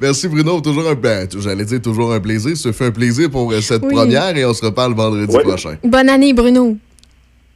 Merci 0.00 0.26
Bruno, 0.28 0.60
toujours 0.60 0.88
un 0.88 0.94
ben, 0.96 1.28
j'allais 1.38 1.64
dire 1.64 1.80
toujours 1.80 2.12
un 2.12 2.18
plaisir. 2.18 2.56
Ça 2.56 2.72
fait 2.72 2.86
un 2.86 2.90
plaisir 2.90 3.30
pour 3.30 3.52
euh, 3.52 3.60
cette 3.60 3.82
Oui. 3.84 3.94
première 3.94 4.36
et 4.36 4.44
on 4.44 4.52
se 4.54 4.64
reparle 4.64 4.92
vendredi 4.94 5.36
Ouais. 5.36 5.44
prochain. 5.44 5.76
Bonne 5.84 6.08
année, 6.08 6.32
Bruno. 6.32 6.76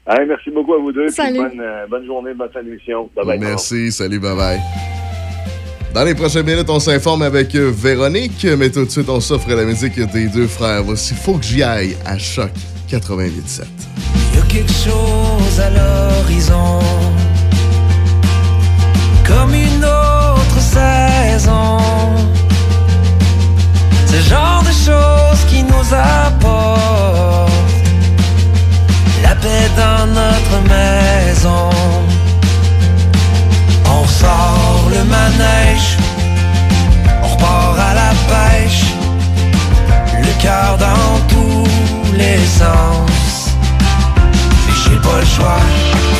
Allez, 0.07 0.27
merci 0.27 0.51
beaucoup 0.53 0.75
à 0.75 0.79
vous 0.79 0.93
deux, 0.93 1.09
Salut. 1.09 1.39
bonne, 1.39 1.61
euh, 1.61 1.85
bonne 1.91 2.07
journée, 2.07 2.33
bonne 2.33 2.51
fin 2.53 2.63
d'émission. 2.63 3.11
Bye 3.17 3.27
bye. 3.27 3.39
Merci, 3.41 3.91
salut, 3.91 4.21
bye 4.21 4.37
bye. 4.37 5.06
Dans 5.97 6.05
les 6.05 6.15
prochaines 6.15 6.45
minutes, 6.45 6.69
on 6.69 6.79
s'informe 6.79 7.23
avec 7.23 7.55
euh, 7.55 7.73
Véronique, 7.75 8.47
mais 8.59 8.69
tout 8.69 8.85
de 8.85 8.91
suite, 8.91 9.09
on 9.09 9.19
s'offre 9.19 9.49
la 9.49 9.65
musique 9.65 9.99
des 10.13 10.27
deux 10.29 10.47
frères. 10.47 10.83
Voici 10.83 11.15
Faut 11.15 11.39
que 11.39 11.45
j'y 11.47 11.63
aille 11.63 11.97
à 12.05 12.19
Choc 12.19 12.51
88.7. 12.91 13.63
Y 14.35 14.39
a 14.39 14.43
quelque 14.43 14.71
chose 14.75 15.59
à 15.59 15.71
l'horizon, 15.71 16.81
comme 19.27 19.55
une 19.55 19.87
autre 19.87 20.61
saison. 20.61 21.79
Ce 24.07 24.29
genre 24.29 24.63
de 24.65 24.73
choses 24.73 25.45
qui 25.49 25.63
nous 25.63 25.95
apporte 25.95 27.51
la 29.23 29.35
paix 29.35 29.71
dans 29.75 30.07
notre 30.09 30.69
maison. 30.69 31.71
On 33.87 34.07
sort 34.07 34.76
le 34.89 35.05
manège, 35.05 35.97
on 37.23 37.29
repart 37.29 37.79
à 37.79 37.95
la 37.95 38.11
pêche, 38.31 38.85
le 40.21 40.43
cœur 40.43 40.77
dans 40.79 41.19
tous 41.29 41.67
les 42.15 42.39
sens. 42.61 43.51
Mais 44.67 44.75
j'ai 44.83 44.99
pas 45.07 45.21
le 45.21 45.27
choix, 45.27 45.61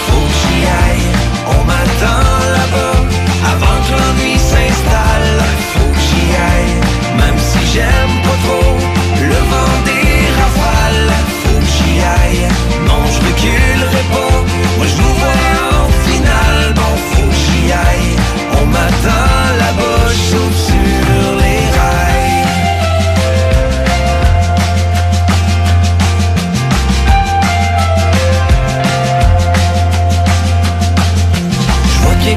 faut 0.07 0.27
que 0.31 0.37
j'y 0.41 0.61
aille. 0.85 1.11
On 1.49 1.65
m'attend 1.65 2.29
là-bas, 2.57 2.99
avant 3.53 3.79
que 3.85 3.93
l'ennui 4.01 4.39
s'installe. 4.39 5.39
Faut 5.73 5.93
que 5.95 6.03
j'y 6.09 6.27
aille, 6.53 6.77
même 7.21 7.39
si 7.49 7.61
j'aime 7.73 8.15
pas 8.27 8.39
trop 8.45 8.75
le 9.31 9.41
vent 9.51 9.77
des 9.89 10.11
rafales. 10.41 11.13
Faut 11.43 11.61
que 11.61 11.71
j'y 11.75 11.95
aille, 12.19 12.49
non 12.87 13.03
je 13.13 13.19
reculerai 13.27 14.03
pas. 14.13 14.56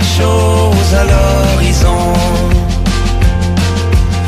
Chose 0.03 0.93
à 0.93 1.03
l'horizon. 1.03 2.13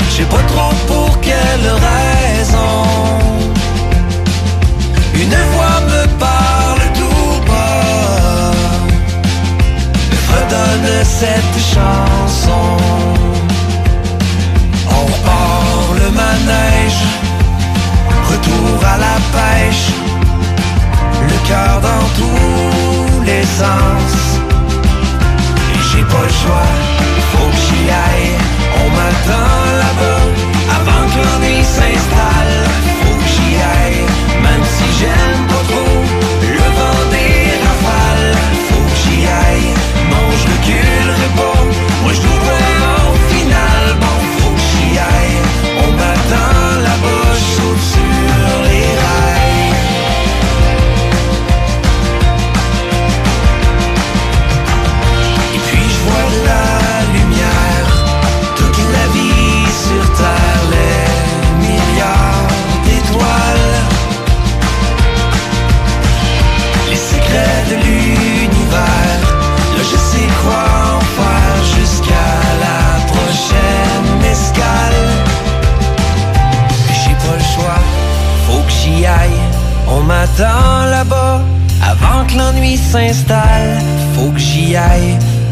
Je 0.09 0.17
sais 0.17 0.23
pas 0.23 0.43
trop 0.51 0.73
pour 0.87 1.19
quelle 1.21 1.67
raison. 1.89 2.73
Une 5.13 5.37
voix 5.53 5.79
me 5.91 6.07
parle 6.19 6.83
tout 6.99 7.35
bas. 7.47 8.51
Me 10.09 10.19
redonne 10.33 11.05
cette 11.19 11.57
chanson. 11.73 12.65
On 14.89 15.05
repart 15.05 15.89
le 16.01 16.09
manège. 16.21 17.03
Retour 18.29 18.85
à 18.93 18.97
la 18.97 19.17
pêche. 19.35 19.87
Le 21.29 21.47
cœur 21.47 21.81
dans 21.81 22.07
tous 22.19 23.23
les 23.25 23.43
sens. 23.43 24.10
Choix, 26.41 26.71
faut 27.31 27.49
que 27.49 27.61
j'y 27.65 27.89
aille. 27.89 28.37
On 28.81 28.89
m'attend 28.95 29.60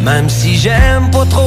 même 0.09 0.29
si 0.29 0.55
j'aime 0.55 1.11
pas 1.11 1.25
trop 1.25 1.38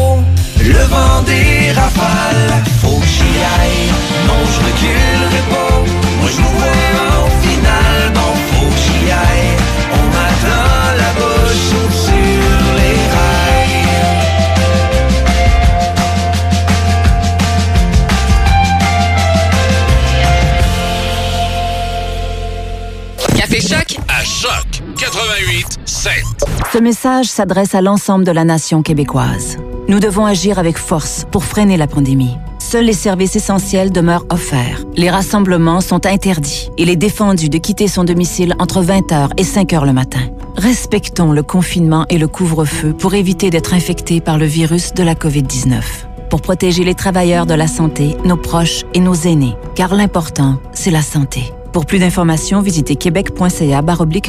Ce 26.73 26.79
message 26.79 27.27
s'adresse 27.27 27.75
à 27.75 27.83
l'ensemble 27.83 28.25
de 28.25 28.31
la 28.31 28.45
nation 28.45 28.81
québécoise. 28.81 29.59
Nous 29.89 30.01
devons 30.01 30.25
agir 30.25 30.59
avec 30.59 30.79
force 30.79 31.27
pour 31.31 31.45
freiner 31.45 31.77
la 31.77 31.87
pandémie. 31.87 32.39
Seuls 32.61 32.87
les 32.87 32.95
services 32.95 33.37
essentiels 33.37 33.93
demeurent 33.93 34.25
offerts. 34.31 34.83
Les 34.97 35.11
rassemblements 35.11 35.83
sont 35.83 36.07
interdits. 36.07 36.71
Il 36.79 36.89
est 36.89 36.97
défendu 36.97 37.51
de 37.51 37.59
quitter 37.59 37.89
son 37.89 38.05
domicile 38.05 38.55
entre 38.59 38.83
20h 38.83 39.33
et 39.37 39.43
5h 39.43 39.85
le 39.85 39.93
matin. 39.93 40.23
Respectons 40.57 41.33
le 41.33 41.43
confinement 41.43 42.07
et 42.09 42.17
le 42.17 42.27
couvre-feu 42.27 42.95
pour 42.95 43.13
éviter 43.13 43.51
d'être 43.51 43.75
infecté 43.75 44.23
par 44.23 44.39
le 44.39 44.47
virus 44.47 44.95
de 44.95 45.03
la 45.03 45.15
COVID-19. 45.15 45.83
pour 46.31 46.41
protéger 46.41 46.85
les 46.85 46.95
travailleurs 46.95 47.45
de 47.45 47.53
la 47.53 47.67
santé, 47.67 48.17
nos 48.25 48.39
proches 48.39 48.85
et 48.95 49.01
nos 49.01 49.13
aînés. 49.13 49.55
Car 49.75 49.95
l'important, 49.95 50.57
c'est 50.73 50.91
la 50.91 51.03
santé. 51.03 51.53
Pour 51.75 51.85
plus 51.85 51.99
d'informations, 51.99 52.63
visitez 52.63 52.97
québec.ca 52.97 53.83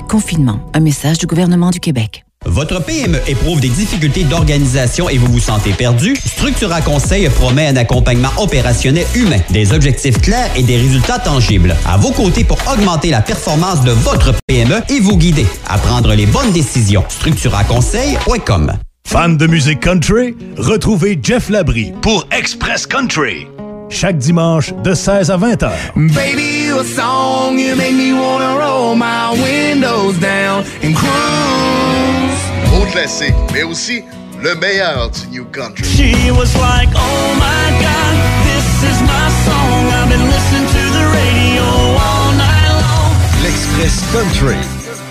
confinement. 0.10 0.60
Un 0.74 0.82
message 0.82 1.18
du 1.20 1.28
gouvernement 1.28 1.70
du 1.70 1.80
Québec. 1.80 2.26
Votre 2.45 2.80
PME 2.84 3.20
éprouve 3.28 3.60
des 3.60 3.70
difficultés 3.70 4.24
d'organisation 4.24 5.10
et 5.10 5.18
vous 5.18 5.32
vous 5.32 5.40
sentez 5.40 5.72
perdu? 5.72 6.15
Structura 6.15 6.82
Conseil 6.82 7.30
promet 7.30 7.68
un 7.68 7.76
accompagnement 7.76 8.32
opérationnel 8.38 9.06
humain, 9.15 9.40
des 9.49 9.74
objectifs 9.74 10.20
clairs 10.22 10.52
et 10.56 10.64
des 10.64 10.78
résultats 10.78 11.20
tangibles. 11.20 11.76
À 11.86 11.98
vos 11.98 12.11
côtés 12.11 12.44
pour 12.44 12.57
augmenter 12.72 13.10
la 13.10 13.22
performance 13.22 13.84
de 13.84 13.91
votre 13.91 14.34
PME 14.48 14.82
et 14.90 14.99
vous 14.99 15.18
guider 15.18 15.45
à 15.68 15.78
prendre 15.78 16.14
les 16.14 16.26
bonnes 16.26 16.52
décisions. 16.52 17.03
StructuraConseil.com 17.10 18.74
Fan 19.06 19.38
de 19.38 19.48
musique 19.48 19.82
country? 19.82 20.36
Retrouvez 20.57 21.20
Jeff 21.22 21.49
Labrie 21.49 21.91
pour 22.02 22.26
Express 22.32 22.88
Country. 22.88 23.48
Chaque 23.94 24.18
dimanche 24.18 24.74
de 24.74 24.95
16 24.95 25.30
à 25.30 25.38
20 25.38 25.64
heures. 25.64 25.72
Baby, 25.95 26.65
you 26.65 26.80
a 26.80 26.84
song, 26.84 27.60
you 27.60 27.76
make 27.76 27.94
me 27.94 28.11
wanna 28.11 28.57
roll 28.57 28.95
my 28.95 29.32
windows 29.34 30.18
down 30.20 30.64
and 30.84 30.95
cruise. 30.95 32.41
Au 32.76 32.86
classique, 32.91 33.36
mais 33.53 33.61
aussi 33.61 34.03
le 34.41 34.56
meilleur 34.56 35.11
du 35.11 35.38
New 35.38 35.45
Country. 35.45 35.86
She 35.86 36.32
was 36.32 36.56
like, 36.56 36.90
oh 36.95 37.36
my 37.38 37.70
god, 37.80 38.15
this 38.44 38.84
is 38.90 38.99
my 39.03 39.30
song. 39.45 39.88
I've 39.94 40.10
been 40.10 40.26
listening 40.26 40.65
to 40.65 40.84
the 40.91 41.06
radio 41.14 41.64
all 42.02 42.32
night 42.34 42.74
long. 42.82 43.14
L'Express 43.44 44.02
Country 44.11 44.57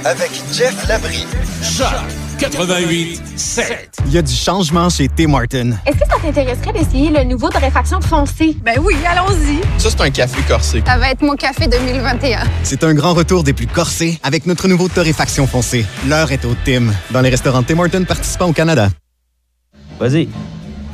avec 0.04 0.30
Jeff 0.52 0.88
Labrie. 0.88 1.24
Choc 1.62 2.21
88 2.42 3.22
7. 3.36 3.98
Il 4.06 4.14
y 4.14 4.18
a 4.18 4.22
du 4.22 4.32
changement 4.32 4.90
chez 4.90 5.08
Tim 5.08 5.32
Hortons. 5.32 5.74
Est-ce 5.86 5.96
que 5.96 6.08
ça 6.10 6.16
t'intéresserait 6.20 6.72
d'essayer 6.72 7.08
le 7.08 7.22
nouveau 7.22 7.48
torréfaction 7.48 8.00
foncé? 8.00 8.56
Ben 8.64 8.80
oui, 8.82 8.96
allons-y. 9.06 9.60
Ça, 9.80 9.90
c'est 9.90 10.00
un 10.00 10.10
café 10.10 10.42
corsé. 10.48 10.82
Ça 10.84 10.98
va 10.98 11.12
être 11.12 11.22
mon 11.22 11.36
café 11.36 11.68
2021. 11.68 12.40
C'est 12.64 12.82
un 12.82 12.94
grand 12.94 13.14
retour 13.14 13.44
des 13.44 13.52
plus 13.52 13.68
corsés 13.68 14.18
avec 14.24 14.46
notre 14.46 14.66
nouveau 14.66 14.88
torréfaction 14.88 15.46
foncé. 15.46 15.86
L'heure 16.08 16.32
est 16.32 16.44
au 16.44 16.56
Tim, 16.64 16.86
dans 17.12 17.20
les 17.20 17.30
restaurants 17.30 17.62
Tim 17.62 17.78
Hortons 17.78 18.04
participants 18.04 18.48
au 18.48 18.52
Canada. 18.52 18.88
Vas-y. 20.00 20.28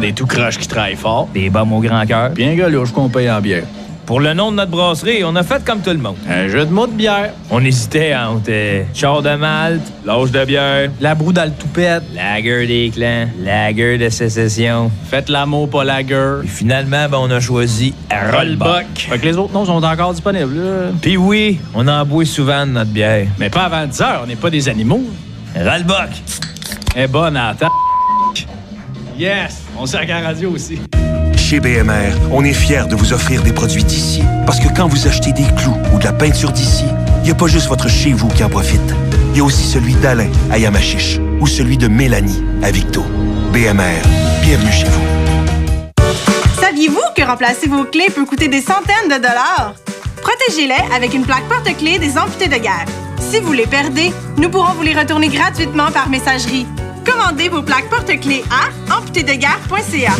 Des 0.00 0.12
tout 0.12 0.26
croches 0.26 0.58
qui 0.58 0.68
travaillent 0.68 0.94
fort. 0.94 1.28
Des 1.32 1.48
bombes 1.48 1.72
au 1.72 1.80
grand 1.80 2.04
cœur. 2.04 2.30
Bien 2.30 2.54
galouche 2.54 2.92
qu'on 2.92 3.08
paye 3.08 3.30
en 3.30 3.40
bière. 3.40 3.64
Pour 4.04 4.20
le 4.20 4.34
nom 4.34 4.52
de 4.52 4.56
notre 4.56 4.70
brasserie, 4.70 5.24
on 5.24 5.34
a 5.34 5.42
fait 5.42 5.64
comme 5.64 5.80
tout 5.80 5.90
le 5.90 5.98
monde. 5.98 6.14
Un 6.30 6.46
jeu 6.46 6.64
de 6.64 6.70
mots 6.70 6.86
de 6.86 6.92
bière. 6.92 7.32
On 7.50 7.64
hésitait 7.64 8.14
entre 8.14 8.44
euh, 8.50 8.84
char 8.94 9.20
de 9.20 9.34
malte, 9.34 9.82
l'âge 10.04 10.30
de 10.30 10.44
bière, 10.44 10.90
la 11.00 11.16
broue 11.16 11.32
dans 11.32 11.44
le 11.44 11.50
toupette, 11.50 12.04
lager 12.14 12.68
des 12.68 12.90
clans, 12.94 13.26
lager 13.42 13.98
de 13.98 14.08
sécession. 14.08 14.92
Faites 15.10 15.28
l'amour, 15.28 15.68
pas 15.68 15.82
lager. 15.82 16.36
Puis 16.42 16.48
finalement, 16.48 17.08
ben, 17.08 17.18
on 17.18 17.30
a 17.32 17.40
choisi 17.40 17.94
Rollbuck. 18.32 18.86
Fait 18.96 19.18
que 19.18 19.24
les 19.24 19.36
autres 19.36 19.52
noms 19.52 19.64
sont 19.64 19.82
encore 19.82 20.12
disponibles. 20.12 20.94
Puis 21.02 21.16
oui, 21.16 21.58
on 21.74 21.88
en 21.88 22.04
boit 22.06 22.24
souvent 22.24 22.64
de 22.64 22.72
notre 22.72 22.92
bière. 22.92 23.26
Mais 23.40 23.50
pas 23.50 23.64
avant 23.64 23.86
10 23.86 24.00
heures, 24.02 24.20
on 24.22 24.26
n'est 24.28 24.36
pas 24.36 24.50
des 24.50 24.68
animaux. 24.68 25.02
Rollbuck. 25.56 26.10
est 26.94 27.08
bonne 27.08 27.34
la 27.34 27.54
table. 27.58 27.72
Yes, 29.18 29.65
on 29.78 29.86
sert 29.86 30.00
à 30.00 30.04
la 30.04 30.20
radio 30.20 30.50
aussi. 30.50 30.78
Chez 31.36 31.60
BMR, 31.60 32.12
on 32.32 32.44
est 32.44 32.52
fiers 32.52 32.86
de 32.88 32.96
vous 32.96 33.12
offrir 33.12 33.42
des 33.42 33.52
produits 33.52 33.84
d'ici. 33.84 34.22
Parce 34.46 34.58
que 34.58 34.68
quand 34.74 34.88
vous 34.88 35.06
achetez 35.06 35.32
des 35.32 35.46
clous 35.56 35.76
ou 35.94 35.98
de 35.98 36.04
la 36.04 36.12
peinture 36.12 36.52
d'ici, 36.52 36.84
il 37.18 37.24
n'y 37.24 37.30
a 37.30 37.34
pas 37.34 37.46
juste 37.46 37.68
votre 37.68 37.88
chez 37.88 38.12
vous 38.12 38.28
qui 38.28 38.42
en 38.42 38.48
profite. 38.48 38.94
Il 39.32 39.38
y 39.38 39.40
a 39.40 39.44
aussi 39.44 39.64
celui 39.64 39.94
d'Alain 39.94 40.30
à 40.50 40.58
Yamachiche 40.58 41.18
ou 41.40 41.46
celui 41.46 41.76
de 41.76 41.88
Mélanie 41.88 42.42
à 42.62 42.70
Victo. 42.70 43.04
BMR, 43.52 44.02
bienvenue 44.42 44.72
chez 44.72 44.86
vous. 44.86 45.02
Saviez-vous 46.60 47.02
que 47.16 47.22
remplacer 47.22 47.68
vos 47.68 47.84
clés 47.84 48.10
peut 48.14 48.24
coûter 48.24 48.48
des 48.48 48.60
centaines 48.60 49.08
de 49.08 49.16
dollars? 49.16 49.74
Protégez-les 50.22 50.94
avec 50.94 51.14
une 51.14 51.24
plaque 51.24 51.46
porte-clés 51.48 51.98
des 51.98 52.18
amputés 52.18 52.48
de 52.48 52.56
guerre. 52.56 52.86
Si 53.20 53.40
vous 53.40 53.52
les 53.52 53.66
perdez, 53.66 54.12
nous 54.38 54.48
pourrons 54.48 54.72
vous 54.74 54.82
les 54.82 54.94
retourner 54.94 55.28
gratuitement 55.28 55.90
par 55.92 56.08
messagerie. 56.08 56.66
Commandez 57.06 57.48
vos 57.48 57.62
plaques 57.62 57.88
porte-clés 57.88 58.42
à 58.50 58.96
amputédeguerre.ca. 58.98 60.12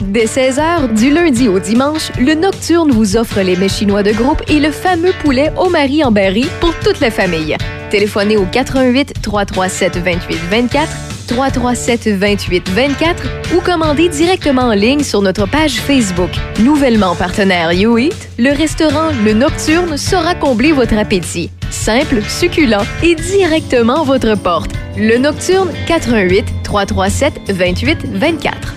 Dès 0.00 0.26
16h, 0.26 0.94
du 0.94 1.10
lundi 1.10 1.48
au 1.48 1.58
dimanche, 1.58 2.10
le 2.18 2.34
Nocturne 2.34 2.92
vous 2.92 3.16
offre 3.16 3.40
les 3.40 3.56
mets 3.56 3.68
chinois 3.68 4.02
de 4.02 4.12
groupe 4.12 4.42
et 4.48 4.60
le 4.60 4.70
fameux 4.70 5.12
poulet 5.22 5.52
au 5.56 5.68
mari 5.68 6.04
en 6.04 6.12
berry 6.12 6.46
pour 6.60 6.74
toute 6.78 7.00
la 7.00 7.10
famille. 7.10 7.56
Téléphonez 7.90 8.36
au 8.36 8.46
88 8.46 9.14
337 9.20 9.96
28 9.98 10.38
24 10.50 10.88
337 11.26 12.08
28 12.08 12.70
24 12.70 13.22
ou 13.54 13.60
commandez 13.60 14.08
directement 14.08 14.62
en 14.62 14.72
ligne 14.72 15.02
sur 15.02 15.20
notre 15.20 15.46
page 15.46 15.74
Facebook. 15.74 16.30
Nouvellement 16.60 17.14
partenaire 17.14 17.72
YouEat, 17.72 18.30
le 18.38 18.50
restaurant 18.50 19.10
Le 19.24 19.34
Nocturne 19.34 19.96
saura 19.96 20.34
combler 20.34 20.72
votre 20.72 20.96
appétit. 20.96 21.50
Simple, 21.70 22.22
succulent 22.28 22.84
et 23.02 23.14
directement 23.14 24.02
à 24.02 24.04
votre 24.04 24.34
porte. 24.36 24.70
Le 24.96 25.18
Nocturne 25.18 25.70
88 25.86 26.44
337 26.64 27.52
28 27.52 27.98
24. 28.14 28.74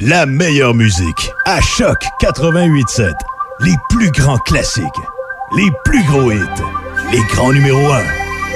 La 0.00 0.26
meilleure 0.26 0.74
musique 0.74 1.32
à 1.44 1.60
Choc 1.60 1.96
88.7. 2.22 3.12
Les 3.60 3.74
plus 3.90 4.10
grands 4.12 4.38
classiques. 4.38 4.84
Les 5.56 5.68
plus 5.84 6.04
gros 6.04 6.30
hits. 6.30 6.38
Les 7.10 7.22
grands 7.34 7.52
numéros 7.52 7.92
1. 7.92 8.02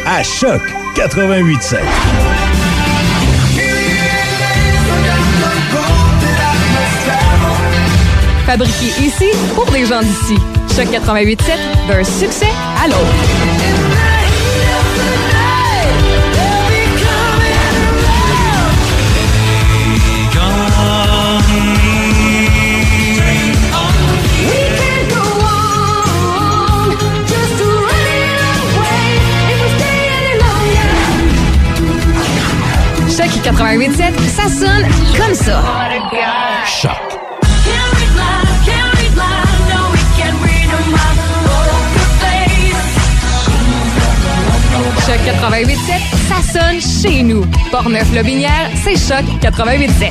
À 0.06 0.22
Choc 0.22 0.60
88.7. 0.94 1.78
Fabriqué 8.46 8.86
ici 9.00 9.30
pour 9.54 9.70
les 9.72 9.86
gens 9.86 10.00
d'ici. 10.00 10.36
Choc 10.76 10.86
88.7, 10.86 11.88
d'un 11.88 12.04
succès 12.04 12.46
à 12.82 12.86
l'autre. 12.86 13.41
Choc 33.62 33.70
88.7, 33.70 34.18
ça 34.28 34.48
sonne 34.48 34.86
comme 35.16 35.34
ça. 35.34 35.62
Choc. 36.66 36.90
Choc 45.06 45.20
88.7, 45.26 45.76
ça 46.28 46.42
sonne 46.52 46.80
chez 46.80 47.22
nous. 47.22 47.46
Portneuf-Lobinière, 47.70 48.68
c'est 48.82 48.96
Choc 48.96 49.24
88.7. 49.40 50.10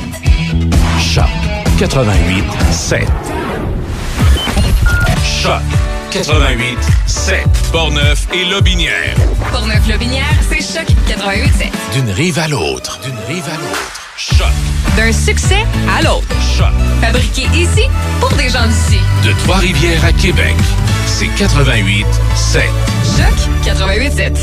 Choc 0.98 1.24
88 1.78 2.44
7. 2.70 3.06
Choc 5.42 5.60
88 6.10 6.78
7. 7.06 7.46
Portneuf 7.70 8.26
et 8.32 8.44
Lobinière. 8.46 9.14
Portneuf-Lobinière, 9.50 10.24
c'est 10.48 10.61
Choc 10.72 10.86
88.7. 11.06 11.70
D'une 11.92 12.10
rive 12.10 12.38
à 12.38 12.48
l'autre. 12.48 12.98
D'une 13.02 13.18
rive 13.28 13.44
à 13.44 13.56
l'autre. 13.58 13.92
Choc. 14.16 14.46
D'un 14.96 15.12
succès 15.12 15.66
à 15.94 16.00
l'autre. 16.00 16.26
Choc. 16.56 16.72
Fabriqué 17.02 17.42
ici 17.54 17.88
pour 18.20 18.30
des 18.32 18.48
gens 18.48 18.66
d'ici. 18.66 18.98
De 19.22 19.32
Trois-Rivières 19.44 20.02
à 20.02 20.12
Québec, 20.12 20.54
c'est 21.06 21.26
88 21.36 22.06
7. 22.34 22.62
Choc 23.04 23.74
88.7. 23.74 24.38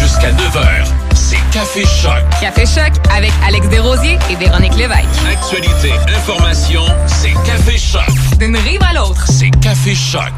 Jusqu'à 0.00 0.30
9h, 0.32 0.86
c'est 1.14 1.36
Café 1.52 1.84
Choc. 1.84 2.24
Café 2.40 2.64
Choc 2.64 2.92
avec 3.14 3.32
Alex 3.46 3.68
Desrosiers 3.68 4.18
et 4.30 4.36
Véronique 4.36 4.76
Lévesque. 4.76 5.04
Actualité, 5.30 5.92
information, 6.16 6.82
c'est 7.06 7.34
Café 7.44 7.76
Choc. 7.76 8.38
D'une 8.38 8.56
rive 8.56 8.82
à 8.88 8.94
l'autre. 8.94 9.26
C'est 9.28 9.50
Café 9.60 9.94
Choc. 9.94 10.32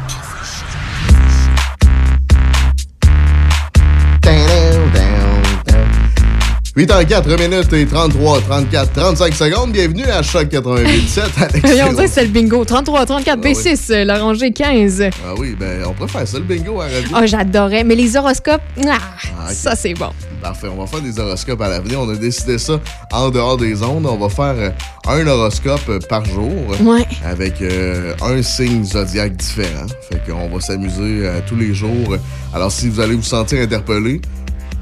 8 6.73 6.89
en 6.89 7.03
4 7.03 7.27
minutes 7.37 7.73
et 7.73 7.85
33, 7.85 8.39
34, 8.43 8.93
35 8.93 9.33
secondes. 9.33 9.71
Bienvenue 9.73 10.05
à 10.05 10.21
Choc 10.23 10.45
88.7. 10.47 11.19
Alex 11.41 11.59
on 11.65 11.91
dirait 11.91 12.05
que 12.05 12.09
c'est 12.09 12.23
le 12.23 12.29
bingo. 12.29 12.63
33, 12.63 13.05
34, 13.05 13.37
Ah 13.37 13.41
oui. 13.43 13.51
B6, 13.51 13.91
euh, 13.91 14.05
la 14.05 14.19
rangée 14.19 14.51
15. 14.53 15.03
Ah 15.27 15.33
oui, 15.37 15.53
ben 15.59 15.81
on 15.85 16.07
faire 16.07 16.25
ça, 16.25 16.37
le 16.37 16.45
bingo 16.45 16.79
à 16.79 16.85
radio. 16.85 17.09
Oh, 17.13 17.25
j'adorais. 17.25 17.83
Mais 17.83 17.95
les 17.95 18.15
horoscopes, 18.15 18.61
ah, 18.87 18.97
ok. 19.49 19.51
ça, 19.53 19.75
c'est 19.75 19.93
bon. 19.95 20.11
Parfait, 20.41 20.67
on 20.73 20.79
va 20.79 20.87
faire 20.87 21.01
des 21.01 21.19
horoscopes 21.19 21.59
à 21.61 21.67
l'avenir. 21.67 21.99
On 21.99 22.09
a 22.09 22.15
décidé 22.15 22.57
ça 22.57 22.79
en 23.11 23.29
dehors 23.29 23.57
des 23.57 23.83
ondes. 23.83 24.05
On 24.05 24.17
va 24.17 24.29
faire 24.29 24.55
euh, 24.57 24.69
un 25.09 25.27
horoscope 25.27 25.81
euh, 25.89 25.99
par 26.07 26.23
jour 26.23 26.49
Ouais. 26.81 27.05
avec 27.25 27.61
euh, 27.61 28.13
un 28.21 28.41
signe 28.41 28.85
zodiaque 28.85 29.35
différent. 29.35 29.87
Fait 30.09 30.21
qu'on 30.25 30.47
va 30.47 30.61
s'amuser 30.61 31.25
euh, 31.27 31.41
tous 31.45 31.57
les 31.57 31.73
jours. 31.73 32.15
Alors 32.53 32.71
si 32.71 32.87
vous 32.87 33.01
allez 33.01 33.15
vous 33.15 33.21
sentir 33.23 33.61
interpellé, 33.61 34.21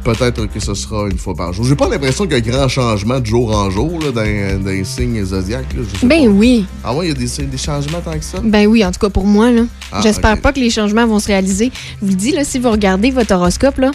peut-être 0.04 0.46
que 0.48 0.60
ce 0.60 0.74
sera 0.74 1.08
une 1.10 1.18
fois 1.18 1.36
par 1.36 1.54
jour. 1.54 1.66
J'ai 1.66 1.76
pas 1.76 1.88
l'impression 1.90 2.26
qu'il 2.26 2.34
y 2.34 2.38
a 2.38 2.42
grand 2.42 2.68
changement 2.68 3.20
de 3.20 3.26
jour 3.26 3.56
en 3.56 3.70
jour 3.70 4.00
là, 4.02 4.12
dans, 4.12 4.64
dans 4.64 4.70
les 4.70 4.84
signes 4.84 5.24
zodiaques. 5.24 5.74
là. 5.74 5.82
Je 5.94 6.00
sais 6.00 6.08
Ben 6.08 6.26
pas. 6.26 6.32
oui. 6.32 6.66
Ah 6.84 6.94
ouais, 6.96 7.08
il 7.08 7.10
y 7.10 7.12
a 7.12 7.16
des, 7.16 7.46
des 7.46 7.58
changements 7.58 8.02
tant 8.02 8.18
que 8.18 8.24
ça? 8.26 8.40
Ben 8.44 8.68
oui, 8.68 8.84
en 8.86 8.92
tout 8.92 9.00
cas 9.00 9.10
pour 9.10 9.26
moi, 9.26 9.52
là. 9.52 9.64
Ah, 9.92 10.00
J'espère 10.02 10.40
pas 10.42 10.54
que 10.54 10.60
les 10.60 10.70
changements 10.70 11.06
vont 11.08 11.20
se 11.20 11.28
réaliser. 11.28 11.72
Je 12.02 12.06
vous 12.06 12.12
le 12.12 12.18
dis, 12.18 12.32
là, 12.32 12.44
si 12.44 12.60
vous 12.60 12.70
regardez 12.72 13.12
votre 13.12 13.34
horoscope, 13.34 13.78
là, 13.78 13.92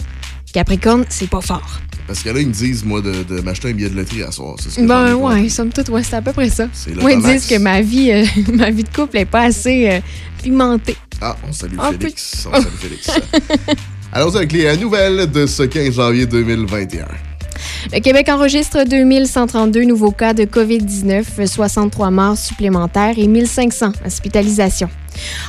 Capricorne, 0.53 1.05
c'est 1.09 1.29
pas 1.29 1.41
fort. 1.41 1.79
Parce 2.07 2.21
que 2.21 2.29
là, 2.29 2.39
ils 2.39 2.47
me 2.47 2.53
disent, 2.53 2.85
moi, 2.85 3.01
de, 3.01 3.23
de 3.23 3.41
m'acheter 3.41 3.69
un 3.69 3.73
billet 3.73 3.89
de 3.89 3.95
loterie 3.95 4.21
à 4.21 4.31
soir. 4.31 4.55
Ce 4.59 4.79
que 4.79 4.85
Ben 4.85 5.15
ouais, 5.15 5.49
somme 5.49 5.69
toute, 5.73 5.89
ouais, 5.89 6.03
c'est 6.03 6.15
à 6.15 6.21
peu 6.21 6.33
près 6.33 6.49
ça. 6.49 6.67
Moi, 7.01 7.13
ils 7.13 7.21
disent 7.21 7.47
que 7.47 7.57
ma 7.57 7.81
vie, 7.81 8.11
euh, 8.11 8.23
ma 8.53 8.69
vie 8.69 8.83
de 8.83 8.89
couple 8.95 9.17
est 9.17 9.25
pas 9.25 9.41
assez 9.41 9.89
euh, 9.89 9.99
pimentée. 10.43 10.95
Ah, 11.19 11.35
on 11.47 11.51
salue 11.51 11.79
Un 11.79 11.91
Félix. 11.93 12.47
On 12.51 12.53
salue 12.61 12.65
Félix. 12.79 13.09
Allons 14.15 14.33
avec 14.37 14.53
les 14.53 14.65
euh, 14.65 14.77
nouvelles 14.77 15.29
de 15.29 15.45
ce 15.45 15.63
15 15.63 15.95
janvier 15.95 16.25
2021. 16.25 17.05
Le 17.91 17.99
Québec 17.99 18.29
enregistre 18.29 18.85
2132 18.85 19.83
nouveaux 19.83 20.11
cas 20.11 20.33
de 20.33 20.45
COVID-19, 20.45 21.45
63 21.45 22.11
morts 22.11 22.37
supplémentaires 22.37 23.15
et 23.17 23.27
1500 23.27 23.91
hospitalisations. 24.05 24.87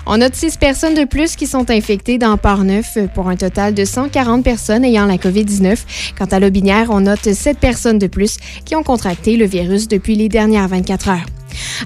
On 0.05 0.16
note 0.16 0.34
6 0.34 0.56
personnes 0.56 0.94
de 0.94 1.05
plus 1.05 1.36
qui 1.36 1.47
sont 1.47 1.70
infectées 1.70 2.18
dans 2.18 2.36
Port-Neuf 2.36 2.98
pour 3.14 3.28
un 3.28 3.36
total 3.36 3.72
de 3.72 3.84
140 3.84 4.43
personnes 4.43 4.84
ayant 4.84 5.06
la 5.06 5.16
COVID-19. 5.16 5.78
Quant 6.18 6.24
à 6.24 6.40
l'Aubinière, 6.40 6.88
on 6.90 7.02
note 7.02 7.32
7 7.32 7.60
personnes 7.60 8.01
de 8.01 8.09
plus 8.09 8.36
qui 8.64 8.74
ont 8.74 8.82
contracté 8.82 9.36
le 9.36 9.47
virus 9.47 9.86
depuis 9.86 10.16
les 10.16 10.28
dernières 10.28 10.66
24 10.66 11.09
heures. 11.10 11.26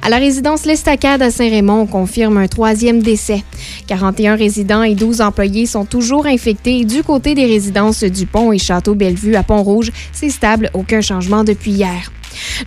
À 0.03 0.09
la 0.09 0.19
résidence 0.19 0.67
L'Estacade 0.67 1.23
à 1.23 1.31
Saint-Raymond, 1.31 1.83
on 1.83 1.87
confirme 1.87 2.37
un 2.39 2.49
troisième 2.49 3.03
décès. 3.03 3.43
41 3.87 4.37
résidents 4.37 4.83
et 4.83 4.95
12 4.95 5.21
employés 5.21 5.67
sont 5.67 5.85
toujours 5.85 6.27
infectés. 6.27 6.85
Du 6.85 7.03
côté 7.03 7.35
des 7.35 7.47
résidences 7.47 8.05
du 8.05 8.27
Pont 8.27 8.53
et 8.53 8.59
Château-Bellevue 8.59 9.37
à 9.37 9.43
Pont-Rouge, 9.43 9.91
c'est 10.13 10.31
stable, 10.31 10.71
aucun 10.75 11.01
changement 11.01 11.45
depuis 11.45 11.73
hier. 11.73 12.11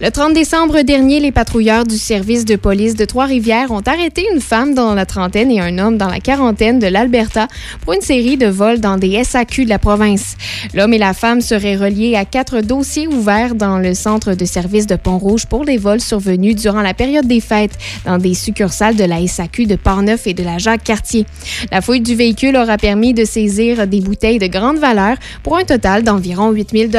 Le 0.01 0.09
30 0.09 0.33
décembre 0.33 0.81
dernier, 0.81 1.19
les 1.19 1.31
patrouilleurs 1.31 1.85
du 1.85 1.97
service 1.97 2.45
de 2.45 2.55
police 2.55 2.95
de 2.95 3.05
Trois-Rivières 3.05 3.71
ont 3.71 3.81
arrêté 3.81 4.25
une 4.33 4.41
femme 4.41 4.73
dans 4.73 4.93
la 4.93 5.05
trentaine 5.05 5.51
et 5.51 5.59
un 5.59 5.77
homme 5.77 5.97
dans 5.97 6.09
la 6.09 6.19
quarantaine 6.19 6.79
de 6.79 6.87
l'Alberta 6.87 7.47
pour 7.81 7.93
une 7.93 8.01
série 8.01 8.37
de 8.37 8.47
vols 8.47 8.79
dans 8.79 8.97
des 8.97 9.23
SAQ 9.23 9.65
de 9.65 9.69
la 9.69 9.79
province. 9.79 10.35
L'homme 10.73 10.93
et 10.93 10.97
la 10.97 11.13
femme 11.13 11.41
seraient 11.41 11.75
reliés 11.75 12.15
à 12.15 12.25
quatre 12.25 12.61
dossiers 12.61 13.07
ouverts 13.07 13.55
dans 13.55 13.77
le 13.77 13.93
centre 13.93 14.33
de 14.33 14.45
service 14.45 14.87
de 14.87 14.95
Pont-Rouge 14.95 15.45
pour 15.45 15.65
des 15.65 15.77
vols 15.77 16.01
survenus 16.01 16.55
durant 16.55 16.81
la 16.81 16.93
période 16.93 17.27
des 17.27 17.41
fêtes 17.41 17.77
dans 18.05 18.17
des 18.17 18.33
succursales 18.33 18.95
de 18.95 19.03
la 19.03 19.25
SAQ 19.25 19.65
de 19.65 19.75
Portneuf 19.75 20.27
et 20.27 20.33
de 20.33 20.43
la 20.43 20.57
Jacques-Cartier. 20.57 21.25
La 21.71 21.81
fouille 21.81 22.01
du 22.01 22.15
véhicule 22.15 22.57
aura 22.57 22.77
permis 22.77 23.13
de 23.13 23.25
saisir 23.25 23.87
des 23.87 24.01
bouteilles 24.01 24.39
de 24.39 24.47
grande 24.47 24.77
valeur 24.77 25.17
pour 25.43 25.57
un 25.57 25.63
total 25.63 26.03
d'environ 26.03 26.51
8 26.51 26.69
000 26.71 26.91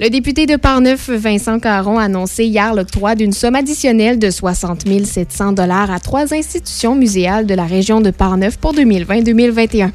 le 0.00 0.10
député 0.10 0.46
de 0.46 0.56
Parneuf, 0.56 1.08
Vincent 1.08 1.58
Caron, 1.58 1.98
a 1.98 2.04
annoncé 2.04 2.44
hier 2.44 2.74
l'octroi 2.74 3.14
d'une 3.14 3.32
somme 3.32 3.54
additionnelle 3.54 4.18
de 4.18 4.30
60 4.30 4.84
700 5.04 5.52
dollars 5.52 5.90
à 5.90 6.00
trois 6.00 6.34
institutions 6.34 6.94
muséales 6.94 7.46
de 7.46 7.54
la 7.54 7.64
région 7.64 8.00
de 8.00 8.10
Parneuf 8.10 8.56
pour 8.58 8.74
2020-2021. 8.74 9.90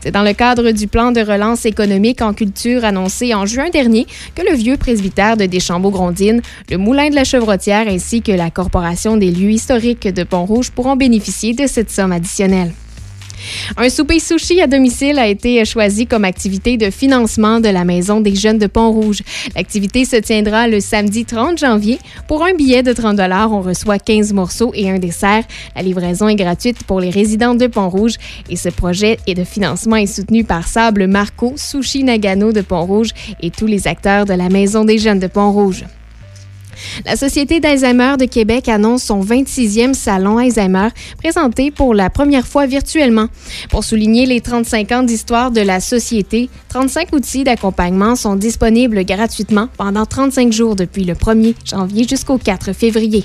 C'est 0.00 0.10
dans 0.10 0.22
le 0.22 0.32
cadre 0.32 0.70
du 0.70 0.86
plan 0.86 1.12
de 1.12 1.20
relance 1.20 1.64
économique 1.66 2.22
en 2.22 2.32
culture 2.34 2.84
annoncé 2.84 3.34
en 3.34 3.46
juin 3.46 3.70
dernier 3.70 4.06
que 4.34 4.42
le 4.42 4.54
vieux 4.54 4.76
presbytère 4.76 5.36
de 5.36 5.46
Deschambault-Grondines, 5.46 6.42
le 6.70 6.76
Moulin 6.76 7.10
de 7.10 7.14
la 7.14 7.24
Chevrotière 7.24 7.88
ainsi 7.88 8.22
que 8.22 8.32
la 8.32 8.50
Corporation 8.50 9.16
des 9.16 9.30
lieux 9.30 9.50
historiques 9.50 10.08
de 10.08 10.24
Pont-Rouge 10.24 10.70
pourront 10.70 10.96
bénéficier 10.96 11.54
de 11.54 11.66
cette 11.66 11.90
somme 11.90 12.12
additionnelle. 12.12 12.72
Un 13.76 13.88
souper 13.88 14.20
sushi 14.20 14.60
à 14.60 14.66
domicile 14.66 15.18
a 15.18 15.26
été 15.26 15.64
choisi 15.64 16.06
comme 16.06 16.24
activité 16.24 16.76
de 16.76 16.90
financement 16.90 17.60
de 17.60 17.68
la 17.68 17.84
Maison 17.84 18.20
des 18.20 18.34
jeunes 18.34 18.58
de 18.58 18.66
Pont-Rouge. 18.66 19.22
L'activité 19.56 20.04
se 20.04 20.16
tiendra 20.16 20.68
le 20.68 20.80
samedi 20.80 21.24
30 21.24 21.58
janvier. 21.58 21.98
Pour 22.28 22.44
un 22.44 22.54
billet 22.54 22.82
de 22.82 22.92
30 22.92 23.20
on 23.50 23.60
reçoit 23.60 23.98
15 23.98 24.32
morceaux 24.32 24.72
et 24.74 24.90
un 24.90 24.98
dessert. 24.98 25.44
La 25.76 25.82
livraison 25.82 26.28
est 26.28 26.34
gratuite 26.34 26.84
pour 26.84 27.00
les 27.00 27.10
résidents 27.10 27.54
de 27.54 27.66
Pont-Rouge 27.66 28.14
et 28.48 28.56
ce 28.56 28.68
projet 28.68 29.18
et 29.26 29.34
de 29.34 29.44
financement 29.44 29.96
est 29.96 30.06
soutenu 30.06 30.44
par 30.44 30.66
Sable 30.66 31.06
Marco, 31.06 31.54
Sushi 31.56 32.04
Nagano 32.04 32.52
de 32.52 32.60
Pont-Rouge 32.60 33.10
et 33.40 33.50
tous 33.50 33.66
les 33.66 33.86
acteurs 33.88 34.24
de 34.24 34.34
la 34.34 34.48
Maison 34.48 34.84
des 34.84 34.98
jeunes 34.98 35.20
de 35.20 35.26
Pont-Rouge. 35.26 35.84
La 37.04 37.16
Société 37.16 37.60
d'Alzheimer 37.60 38.16
de 38.18 38.24
Québec 38.24 38.68
annonce 38.68 39.02
son 39.04 39.20
26e 39.20 39.94
salon 39.94 40.38
Alzheimer, 40.38 40.88
présenté 41.18 41.70
pour 41.70 41.94
la 41.94 42.10
première 42.10 42.46
fois 42.46 42.66
virtuellement. 42.66 43.26
Pour 43.70 43.84
souligner 43.84 44.26
les 44.26 44.40
35 44.40 44.92
ans 44.92 45.02
d'histoire 45.02 45.50
de 45.50 45.60
la 45.60 45.80
société, 45.80 46.48
35 46.68 47.12
outils 47.12 47.44
d'accompagnement 47.44 48.16
sont 48.16 48.36
disponibles 48.36 49.04
gratuitement 49.04 49.68
pendant 49.76 50.06
35 50.06 50.52
jours 50.52 50.76
depuis 50.76 51.04
le 51.04 51.14
1er 51.14 51.54
janvier 51.64 52.06
jusqu'au 52.08 52.38
4 52.38 52.72
février. 52.72 53.24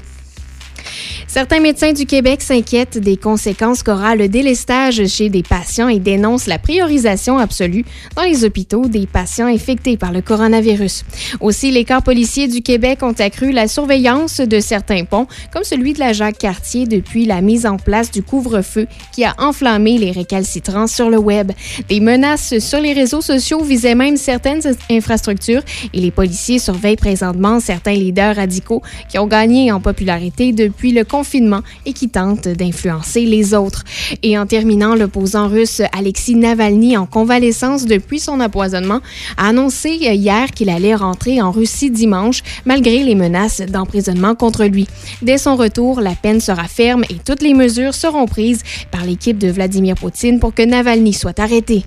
Certains 1.28 1.60
médecins 1.60 1.94
du 1.94 2.06
Québec 2.06 2.42
s'inquiètent 2.42 2.98
des 2.98 3.18
conséquences 3.18 3.84
qu'aura 3.84 4.16
le 4.16 4.28
délestage 4.28 5.06
chez 5.08 5.30
des 5.30 5.44
patients 5.44 5.88
et 5.88 6.00
dénoncent 6.00 6.48
la 6.48 6.58
priorisation 6.58 7.38
absolue 7.38 7.86
dans 8.16 8.24
les 8.24 8.44
hôpitaux 8.46 8.88
des 8.88 9.06
patients 9.06 9.48
infectés 9.48 9.98
par 9.98 10.12
le 10.12 10.22
coronavirus. 10.22 11.06
Aussi, 11.40 11.72
les 11.72 11.86
corps 11.86 12.04
policiers 12.04 12.48
du 12.48 12.62
Québec 12.62 13.04
ont 13.04 13.14
accru 13.20 13.52
la 13.52 13.68
surveillance 13.68 14.40
de 14.40 14.60
certains 14.60 15.04
ponts, 15.06 15.28
comme 15.52 15.64
celui 15.64 15.94
de 15.94 16.00
la 16.00 16.14
Jacques-Cartier 16.14 16.86
depuis 16.86 17.26
la 17.26 17.42
mise 17.42 17.66
en 17.66 17.78
place 17.78 18.12
du 18.12 18.24
couvre-feu 18.24 18.88
qui 19.14 19.24
a 19.24 19.36
enflammé 19.38 19.98
les 19.98 20.12
récalcitrants 20.12 20.88
sur 20.88 21.10
le 21.10 21.18
web. 21.18 21.52
Des 21.88 22.00
menaces 22.00 22.60
sur 22.60 22.80
les 22.82 22.94
réseaux 22.94 23.22
sociaux 23.22 23.64
visaient 23.64 23.96
même 23.96 24.18
certaines 24.18 24.62
infrastructures 24.90 25.62
et 25.94 26.00
les 26.00 26.12
policiers 26.12 26.60
surveillent 26.60 26.96
présentement 26.96 27.60
certains 27.60 27.94
leaders 27.94 28.36
radicaux 28.36 28.82
qui 29.10 29.18
ont 29.20 29.28
gagné 29.28 29.72
en 29.72 29.80
popularité 29.80 30.52
depuis 30.52 30.89
le 30.92 31.04
confinement 31.04 31.62
et 31.86 31.94
qui 31.94 32.10
tentent 32.10 32.48
d'influencer 32.48 33.26
les 33.26 33.54
autres. 33.54 33.84
Et 34.24 34.38
en 34.38 34.46
terminant, 34.46 34.96
l'opposant 34.96 35.48
russe 35.48 35.82
Alexis 35.98 36.36
Navalny, 36.36 36.98
en 36.98 37.06
convalescence 37.06 37.86
depuis 37.86 38.20
son 38.20 38.40
empoisonnement, 38.40 39.02
a 39.38 39.48
annoncé 39.50 39.90
hier 39.92 40.52
qu'il 40.52 40.70
allait 40.70 40.96
rentrer 40.96 41.42
en 41.42 41.52
Russie 41.52 41.92
dimanche 41.92 42.42
malgré 42.66 43.04
les 43.04 43.16
menaces 43.16 43.62
d'emprisonnement 43.62 44.36
contre 44.36 44.66
lui. 44.66 44.88
Dès 45.22 45.38
son 45.38 45.56
retour, 45.56 46.02
la 46.02 46.16
peine 46.16 46.40
sera 46.40 46.68
ferme 46.68 47.04
et 47.10 47.16
toutes 47.26 47.42
les 47.42 47.54
mesures 47.54 47.94
seront 47.94 48.26
prises 48.26 48.62
par 48.92 49.06
l'équipe 49.06 49.38
de 49.38 49.50
Vladimir 49.52 49.96
Poutine 49.96 50.40
pour 50.40 50.54
que 50.54 50.64
Navalny 50.64 51.14
soit 51.14 51.40
arrêté. 51.40 51.84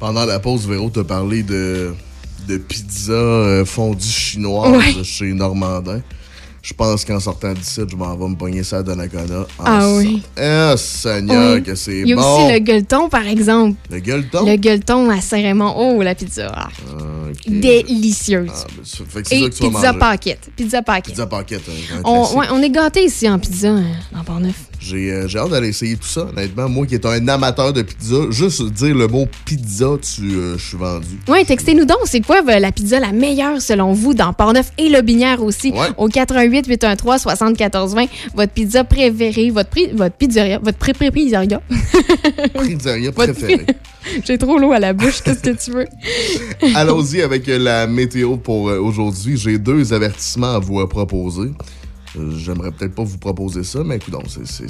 Pendant 0.00 0.24
la 0.24 0.38
pause, 0.40 0.66
Véro 0.66 0.90
t'a 0.90 1.04
parlé 1.04 1.42
de, 1.44 1.94
de 2.48 2.56
pizza 2.56 3.12
euh, 3.12 3.64
fondue 3.64 4.04
chinoise 4.04 4.72
Ouais. 4.96 5.04
chez 5.04 5.32
Normandin. 5.32 6.00
Je 6.62 6.72
pense 6.74 7.04
qu'en 7.04 7.18
sortant 7.18 7.52
d'ici, 7.54 7.80
je 7.90 7.96
m'en 7.96 8.16
vais 8.16 8.28
me 8.28 8.36
pogner 8.36 8.62
ça 8.62 8.78
à 8.78 8.82
Donnacona. 8.84 9.40
en 9.58 9.64
Ah 9.64 9.80
sort- 9.80 9.96
oui. 9.96 10.22
Ah, 10.36 10.74
Seigneur, 10.76 11.54
Oui. 11.56 11.62
que 11.64 11.74
c'est 11.74 11.98
Il 12.02 12.08
y 12.08 12.12
a 12.12 12.16
bon. 12.16 12.22
aussi 12.44 12.52
le 12.52 12.58
gueuleton, 12.60 13.08
par 13.08 13.26
exemple. 13.26 13.76
Le 13.90 13.98
gueuleton? 13.98 14.46
Le 14.46 14.54
gueuleton 14.56 15.10
à 15.10 15.20
Saint-Raymond. 15.20 15.74
Oh, 15.76 16.00
la 16.02 16.14
pizza. 16.14 16.52
Ah, 16.54 16.68
Ok. 17.30 17.48
Délicieuse. 17.48 18.48
Ah, 18.54 18.66
ben, 18.76 18.84
ça 18.84 18.98
fait 19.08 19.22
que 19.22 19.28
c'est 19.28 19.36
Et 19.38 19.42
ça 19.42 19.48
que 19.48 19.54
tu 19.56 19.62
vas 19.64 19.68
pizza 19.70 19.92
paquette. 19.94 20.50
Pizza 20.54 20.82
paquette. 20.82 21.04
Pizza 21.14 21.26
paquette. 21.26 21.62
un 21.68 22.00
On, 22.04 22.20
classique. 22.20 22.38
ouais, 22.38 22.46
on 22.52 22.62
est 22.62 22.70
gâtés 22.70 23.04
ici 23.06 23.28
en 23.28 23.38
pizza, 23.40 23.68
hein, 23.70 23.82
dans 24.12 24.22
Port-Neuf. 24.22 24.54
J'ai 24.84 25.12
euh, 25.12 25.28
j'ai 25.28 25.38
hâte 25.38 25.50
d'aller 25.50 25.68
essayer 25.68 25.96
tout 25.96 26.08
ça, 26.08 26.22
honnêtement. 26.32 26.68
Moi 26.68 26.86
qui 26.86 26.94
est 26.96 27.06
un 27.06 27.28
amateur 27.28 27.72
de 27.72 27.82
pizza, 27.82 28.16
juste 28.30 28.62
dire 28.72 28.94
le 28.94 29.06
mot 29.06 29.28
pizza, 29.44 29.90
tu, 30.02 30.22
euh, 30.34 30.58
je 30.58 30.64
suis 30.68 30.76
vendu. 30.76 31.06
Oui, 31.28 31.44
textez-nous 31.44 31.84
donc, 31.84 31.98
c'est 32.06 32.20
quoi 32.20 32.40
euh, 32.48 32.58
la 32.58 32.72
pizza 32.72 32.98
la 32.98 33.12
meilleure 33.12 33.62
selon 33.62 33.92
vous 33.92 34.12
dans 34.14 34.32
Port-Neuf 34.32 34.72
et 34.78 34.88
Le 34.88 35.00
Binière 35.02 35.42
aussi? 35.42 35.72
Au 35.96 36.08
88 36.08 36.66
813 36.66 37.20
74 37.22 37.94
20 37.94 38.06
votre 38.34 38.52
pizza 38.52 38.82
préférée, 38.82 39.50
votre, 39.50 39.70
pri- 39.70 39.94
votre 39.94 40.16
pizzeria, 40.16 40.58
votre 40.58 40.78
pré 40.78 40.92
pré 40.92 41.10
pizzeria. 41.10 41.60
Pizzeria 42.62 43.12
préférée. 43.12 43.66
J'ai 44.24 44.36
trop 44.36 44.58
l'eau 44.58 44.72
à 44.72 44.80
la 44.80 44.92
bouche, 44.92 45.22
qu'est-ce 45.22 45.42
que 45.42 45.50
tu 45.64 45.70
veux? 45.70 45.86
Allons-y 46.74 47.22
avec 47.22 47.46
la 47.46 47.86
météo 47.86 48.36
pour 48.36 48.62
aujourd'hui. 48.64 49.36
J'ai 49.36 49.58
deux 49.58 49.92
avertissements 49.92 50.54
à 50.56 50.58
vous 50.58 50.84
proposer. 50.88 51.50
Euh, 52.18 52.30
J'aimerais 52.36 52.70
peut-être 52.72 52.94
pas 52.94 53.04
vous 53.04 53.16
proposer 53.18 53.64
ça, 53.64 53.82
mais 53.84 53.96
écoute, 53.96 54.14
c'est 54.44 54.68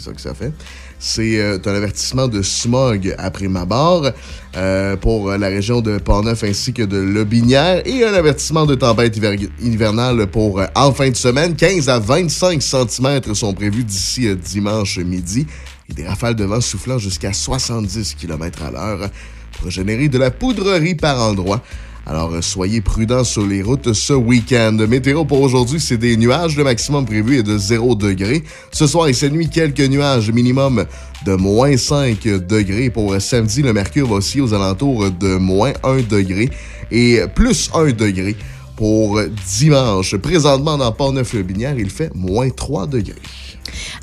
ça 0.00 0.12
que 0.12 0.20
ça 0.20 0.34
fait. 0.34 0.52
C'est 0.98 1.40
euh, 1.40 1.58
un 1.64 1.74
avertissement 1.74 2.28
de 2.28 2.42
smog 2.42 3.14
après 3.18 3.48
ma 3.48 3.64
barre 3.64 4.12
euh, 4.56 4.94
pour 4.96 5.30
la 5.30 5.48
région 5.48 5.80
de 5.80 5.96
Portneuf 5.98 6.44
ainsi 6.44 6.72
que 6.74 6.82
de 6.82 6.98
Lobinière 6.98 7.82
et 7.86 8.04
un 8.04 8.12
avertissement 8.12 8.66
de 8.66 8.74
tempête 8.74 9.16
hiver- 9.16 9.48
hivernale 9.62 10.26
pour 10.26 10.60
euh, 10.60 10.66
en 10.74 10.92
fin 10.92 11.08
de 11.08 11.16
semaine. 11.16 11.54
15 11.56 11.88
à 11.88 11.98
25 11.98 12.62
cm 12.62 13.34
sont 13.34 13.54
prévus 13.54 13.84
d'ici 13.84 14.28
euh, 14.28 14.34
dimanche 14.34 14.98
midi 14.98 15.46
et 15.88 15.94
des 15.94 16.06
rafales 16.06 16.34
de 16.36 16.44
vent 16.44 16.60
soufflant 16.60 16.98
jusqu'à 16.98 17.32
70 17.32 18.14
km 18.14 18.62
à 18.62 18.70
l'heure 18.70 19.10
pour 19.58 19.70
générer 19.70 20.08
de 20.08 20.18
la 20.18 20.30
poudrerie 20.30 20.94
par 20.96 21.20
endroit. 21.22 21.62
Alors, 22.06 22.34
euh, 22.34 22.42
soyez 22.42 22.82
prudents 22.82 23.24
sur 23.24 23.46
les 23.46 23.62
routes 23.62 23.94
ce 23.94 24.12
week-end. 24.12 24.76
Météo 24.88 25.24
pour 25.24 25.40
aujourd'hui, 25.40 25.80
c'est 25.80 25.96
des 25.96 26.18
nuages. 26.18 26.56
Le 26.56 26.64
maximum 26.64 27.06
prévu 27.06 27.38
est 27.38 27.42
de 27.42 27.56
0 27.56 27.94
degré. 27.94 28.44
Ce 28.72 28.86
soir 28.86 29.08
et 29.08 29.14
cette 29.14 29.32
nuit, 29.32 29.48
quelques 29.48 29.80
nuages 29.80 30.30
minimum 30.30 30.84
de 31.24 31.34
moins 31.34 31.76
5 31.76 32.22
degrés. 32.46 32.90
Pour 32.90 33.18
samedi, 33.20 33.62
le 33.62 33.72
mercure 33.72 34.06
va 34.08 34.16
aussi 34.16 34.42
aux 34.42 34.52
alentours 34.52 35.10
de 35.12 35.36
moins 35.36 35.72
1 35.82 36.02
degré 36.02 36.50
et 36.90 37.20
plus 37.34 37.70
1 37.72 37.92
degré. 37.92 38.36
Pour 38.76 39.20
dimanche, 39.58 40.16
présentement 40.16 40.76
dans 40.76 40.92
Port-Neuf-le-Binière, 40.92 41.78
il 41.78 41.88
fait 41.88 42.10
moins 42.14 42.50
3 42.50 42.86
degrés. 42.86 43.14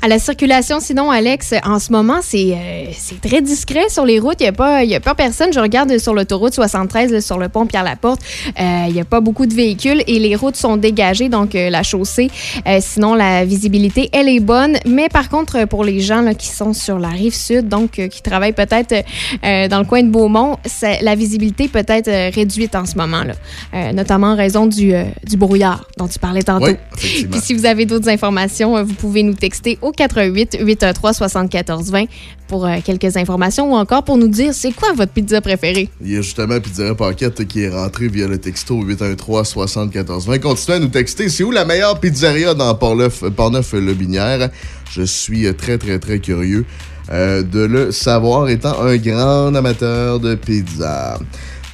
À 0.02 0.08
la 0.08 0.18
circulation, 0.18 0.80
sinon, 0.80 1.10
Alex, 1.10 1.54
en 1.64 1.78
ce 1.78 1.92
moment, 1.92 2.18
c'est 2.22 2.52
euh, 2.54 2.84
très 3.22 3.40
discret 3.40 3.88
sur 3.88 4.04
les 4.04 4.18
routes. 4.18 4.36
Il 4.40 4.44
n'y 4.44 4.48
a, 4.48 4.52
pas- 4.52 4.84
y 4.84 4.94
a 4.94 5.00
pas 5.00 5.14
personne. 5.14 5.52
Je 5.52 5.60
regarde 5.60 5.96
sur 5.98 6.14
l'autoroute 6.14 6.54
73, 6.54 7.12
là, 7.12 7.20
sur 7.20 7.38
le 7.38 7.48
pont 7.48 7.66
Pierre-Laporte. 7.66 8.20
euh, 8.60 8.84
Il 8.88 8.92
n'y 8.94 9.00
a 9.00 9.04
pas 9.04 9.20
beaucoup 9.20 9.46
de 9.46 9.54
véhicules 9.54 10.02
et 10.06 10.18
les 10.18 10.34
routes 10.36 10.56
sont 10.56 10.76
dégagées, 10.76 11.28
donc 11.28 11.54
euh, 11.54 11.70
la 11.70 11.82
chaussée. 11.82 12.30
euh, 12.66 12.78
sinon, 12.80 13.14
la 13.14 13.44
visibilité, 13.44 14.10
elle 14.12 14.28
est 14.28 14.40
bonne. 14.40 14.78
Mais 14.86 15.08
par 15.08 15.28
contre, 15.28 15.64
pour 15.66 15.84
les 15.84 16.00
gens 16.00 16.20
là, 16.22 16.34
qui 16.34 16.48
sont 16.48 16.72
sur 16.72 16.98
la 16.98 17.08
rive 17.08 17.34
sud, 17.34 17.68
donc 17.68 17.92
qui 17.92 18.22
travaillent 18.22 18.52
peut-être 18.52 18.94
dans 19.42 19.78
le 19.78 19.84
coin 19.84 20.02
de 20.02 20.08
Beaumont, 20.10 20.56
la 21.00 21.14
visibilité 21.14 21.68
peut 21.68 21.84
être 21.86 22.34
réduite 22.34 22.74
en 22.74 22.84
ce 22.86 22.96
moment, 22.96 23.22
là. 23.24 23.92
Notamment 23.92 24.28
en 24.32 24.36
raison 24.36 24.66
du, 24.66 24.92
du 25.24 25.36
brouillard 25.36 25.86
dont 25.98 26.08
tu 26.08 26.18
parlais 26.18 26.42
tantôt. 26.42 26.66
Oui. 26.66 26.74
Puis 26.96 27.40
si 27.40 27.54
vous 27.54 27.64
avez 27.66 27.86
d'autres 27.86 28.08
informations, 28.08 28.82
vous 28.82 28.94
pouvez 28.94 29.22
nous 29.22 29.34
texter 29.34 29.51
au 29.82 29.90
88 29.92 30.58
813 30.60 31.16
74 31.16 31.90
20 31.90 32.04
pour 32.48 32.66
euh, 32.66 32.76
quelques 32.84 33.16
informations 33.16 33.72
ou 33.72 33.76
encore 33.76 34.02
pour 34.04 34.16
nous 34.18 34.28
dire 34.28 34.52
c'est 34.54 34.72
quoi 34.72 34.92
votre 34.94 35.12
pizza 35.12 35.40
préférée. 35.40 35.88
Il 36.00 36.12
y 36.12 36.16
a 36.16 36.22
justement 36.22 36.60
Pizzeria 36.60 36.94
Paquette 36.94 37.46
qui 37.46 37.62
est 37.62 37.68
rentré 37.68 38.08
via 38.08 38.26
le 38.28 38.38
texto 38.38 38.82
813 38.82 39.46
74 39.46 40.26
20. 40.26 40.38
Continuez 40.38 40.76
à 40.76 40.80
nous 40.80 40.88
texter. 40.88 41.28
C'est 41.28 41.44
où 41.44 41.50
la 41.50 41.64
meilleure 41.64 41.98
pizzeria 42.00 42.54
dans 42.54 42.74
Port-Neuf- 42.74 43.30
Port-Neuf-le-Binière? 43.30 44.50
Je 44.90 45.02
suis 45.02 45.52
très, 45.54 45.78
très, 45.78 45.98
très 45.98 46.18
curieux 46.18 46.64
euh, 47.10 47.42
de 47.42 47.60
le 47.60 47.90
savoir, 47.92 48.48
étant 48.48 48.80
un 48.82 48.96
grand 48.96 49.54
amateur 49.54 50.20
de 50.20 50.34
pizza. 50.34 51.18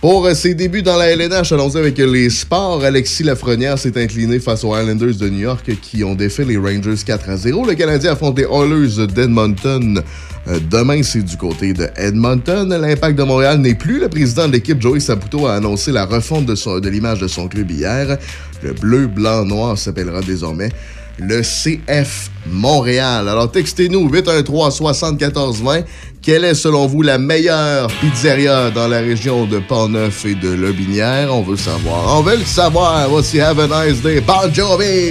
Pour 0.01 0.27
euh, 0.27 0.35
ses 0.35 0.55
débuts 0.55 0.83
dans 0.83 0.97
la 0.97 1.09
LNH, 1.09 1.51
allons-y 1.51 1.77
avec 1.77 1.99
les 1.99 2.31
sports. 2.31 2.85
Alexis 2.85 3.25
Lafrenière 3.25 3.77
s'est 3.77 4.01
incliné 4.01 4.39
face 4.39 4.63
aux 4.63 4.77
Islanders 4.79 5.17
de 5.17 5.29
New 5.29 5.41
York 5.41 5.69
qui 5.83 6.05
ont 6.05 6.15
défait 6.15 6.45
les 6.45 6.57
Rangers 6.57 7.03
4 7.05 7.29
à 7.29 7.37
0. 7.37 7.67
Le 7.67 7.75
Canadien 7.75 8.13
affronte 8.13 8.39
les 8.39 8.45
Oilers 8.45 9.09
d'Edmonton. 9.09 10.01
Euh, 10.47 10.61
demain, 10.71 11.03
c'est 11.03 11.25
du 11.25 11.37
côté 11.37 11.73
de 11.73 11.89
Edmonton. 11.97 12.69
L'Impact 12.81 13.19
de 13.19 13.25
Montréal 13.25 13.59
n'est 13.59 13.75
plus. 13.75 13.99
Le 13.99 14.09
président 14.09 14.47
de 14.47 14.53
l'équipe, 14.53 14.81
Joey 14.81 15.01
Saputo, 15.01 15.49
a 15.49 15.55
annoncé 15.55 15.91
la 15.91 16.07
refonte 16.07 16.47
de, 16.47 16.79
de 16.79 16.89
l'image 16.89 17.19
de 17.19 17.27
son 17.27 17.49
club 17.49 17.69
hier. 17.69 18.19
Le 18.63 18.75
bleu, 18.75 19.09
blanc, 19.09 19.45
noir 19.45 19.77
s'appellera 19.77 20.21
désormais 20.21 20.69
le 21.19 21.43
CF 21.43 22.31
Montréal. 22.47 23.29
Alors 23.29 23.51
textez-nous 23.51 24.09
813-7420. 24.11 25.85
Quelle 26.23 26.45
est 26.45 26.55
selon 26.55 26.87
vous 26.87 27.03
la 27.03 27.19
meilleure 27.19 27.89
pizzeria 28.01 28.71
dans 28.71 28.89
la 28.89 28.99
région 28.99 29.47
de 29.47 29.59
Portneuf 29.59 30.25
et 30.25 30.35
de 30.35 30.51
Lobinière? 30.51 31.35
On 31.35 31.43
veut 31.43 31.57
savoir. 31.57 32.19
On 32.19 32.23
veut 32.23 32.37
le 32.37 32.45
savoir. 32.45 33.09
Voici 33.09 33.41
Have 33.41 33.61
a 33.61 33.87
Nice 33.87 34.03
Day. 34.03 34.23
Jovi! 34.53 35.11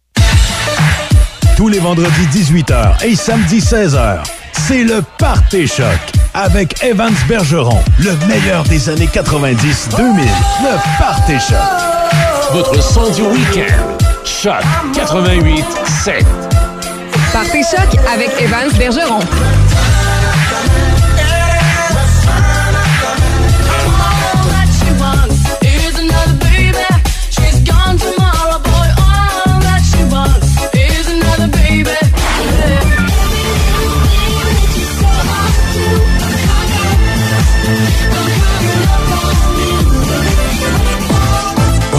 Tous 1.61 1.67
les 1.67 1.77
vendredis 1.77 2.25
18h 2.33 3.05
et 3.05 3.15
samedi 3.15 3.59
16h, 3.59 4.23
c'est 4.51 4.83
le 4.83 5.03
Party 5.19 5.67
Choc 5.67 5.85
avec 6.33 6.83
Evans 6.83 7.13
Bergeron, 7.27 7.77
le 7.99 8.13
meilleur 8.27 8.63
des 8.63 8.89
années 8.89 9.05
90-2000. 9.05 10.23
Le 10.63 10.97
Party 10.97 11.33
Choc. 11.33 11.59
Votre 12.53 12.81
son 12.81 13.11
du 13.11 13.21
week-end. 13.21 13.95
Choc 14.25 14.63
88 14.95 15.63
7. 16.03 16.25
Partez 17.31 17.61
choc 17.61 17.99
avec 18.11 18.31
Evans 18.41 18.71
Bergeron. 18.79 19.19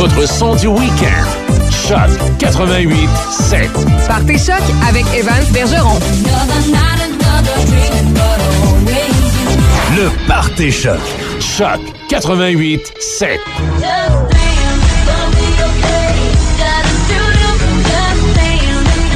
Votre 0.03 0.27
son 0.27 0.57
du 0.57 0.67
week-end. 0.67 1.71
Choc 1.71 2.11
88 2.41 3.09
7. 3.31 3.71
Partez 4.09 4.37
choc 4.37 4.61
avec 4.89 5.05
Evans 5.15 5.45
Bergeron. 5.53 5.97
Le 9.97 10.27
Party 10.27 10.73
Choc. 10.73 10.99
Choc 11.39 11.79
88 12.09 12.81
7. 12.99 13.41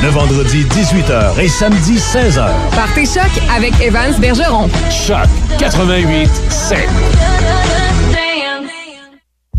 Le 0.05 0.09
vendredi 0.11 0.65
18h 0.67 1.41
et 1.41 1.49
samedi 1.49 1.97
16h. 1.97 2.47
Partez 2.77 3.07
choc 3.07 3.43
avec 3.53 3.73
Evans 3.81 4.15
Bergeron. 4.21 4.71
Choc 4.89 5.27
88 5.59 6.31
7. 6.49 6.79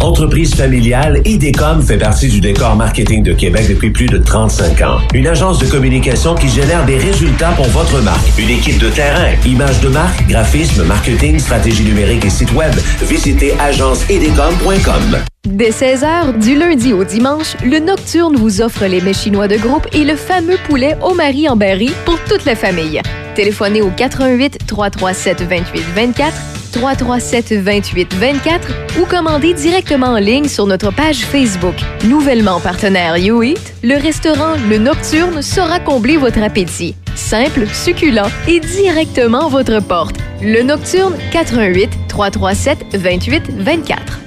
Entreprise 0.08 0.56
familiale, 0.56 1.22
IDECOM 1.26 1.82
fait 1.82 1.98
partie 1.98 2.30
du 2.30 2.40
décor 2.40 2.78
marketing 2.78 3.24
de 3.24 3.34
Québec 3.34 3.66
depuis 3.68 3.90
plus 3.90 4.06
de 4.06 4.18
35 4.18 4.82
ans. 4.82 5.00
Une 5.14 5.28
agence 5.28 5.60
de 5.60 5.66
communication 5.66 6.34
qui 6.34 6.48
génère 6.48 6.86
des 6.86 6.98
résultats 6.98 7.52
pour 7.52 7.66
votre 7.66 8.00
marque. 8.00 8.26
Une 8.40 8.50
équipe 8.50 8.80
de 8.80 8.88
terrain, 8.88 9.34
images 9.46 9.82
de 9.82 9.90
marque, 9.90 10.26
graphisme, 10.30 10.86
marketing, 10.86 11.38
stratégie 11.40 11.84
numérique 11.84 12.24
et 12.24 12.30
site 12.30 12.54
web. 12.54 12.74
Visitez 13.02 13.54
agenceidecom.com. 13.60 15.18
Dès 15.46 15.72
16h, 15.72 16.40
du 16.40 16.58
lundi 16.58 16.94
au 16.94 17.04
dimanche, 17.04 17.58
le 17.66 17.80
Nocturne 17.80 18.38
vous 18.38 18.62
offre 18.62 18.86
les 18.86 19.02
mets 19.02 19.12
chinois 19.12 19.50
de 19.50 19.58
groupe 19.58 19.88
et 19.92 20.06
le 20.06 20.16
fameux 20.16 20.58
poulet 20.70 20.96
au 21.02 21.16
mari 21.16 21.50
en 21.50 21.58
berry 21.58 21.92
pour 22.06 22.18
toute 22.30 22.46
la 22.46 22.56
famille. 22.56 23.02
Téléphonez 23.36 23.82
au 23.82 23.90
88 23.90 24.60
337 24.68 25.42
28 25.42 25.84
24 25.94 26.34
337 26.78 27.54
28 27.54 28.14
24 28.14 28.68
ou 29.02 29.06
commandez 29.06 29.54
directement 29.56 30.08
en 30.08 30.18
ligne 30.18 30.48
sur 30.48 30.68
notre 30.68 30.92
page 30.92 31.26
Facebook. 31.26 31.74
Nouvellement 32.06 32.60
partenaire 32.60 33.18
YouEat, 33.18 33.74
le 33.84 33.96
restaurant 33.96 34.54
Le 34.70 34.78
Nocturne 34.78 35.42
saura 35.42 35.80
combler 35.80 36.18
votre 36.18 36.42
appétit. 36.42 36.96
Simple, 37.16 37.66
succulent 37.68 38.30
et 38.48 38.60
directement 38.60 39.48
à 39.48 39.50
votre 39.50 39.80
porte. 39.80 40.18
Le 40.42 40.62
Nocturne 40.62 41.16
88 41.32 41.90
337 42.08 42.96
28 42.96 43.44
24. 43.58 44.27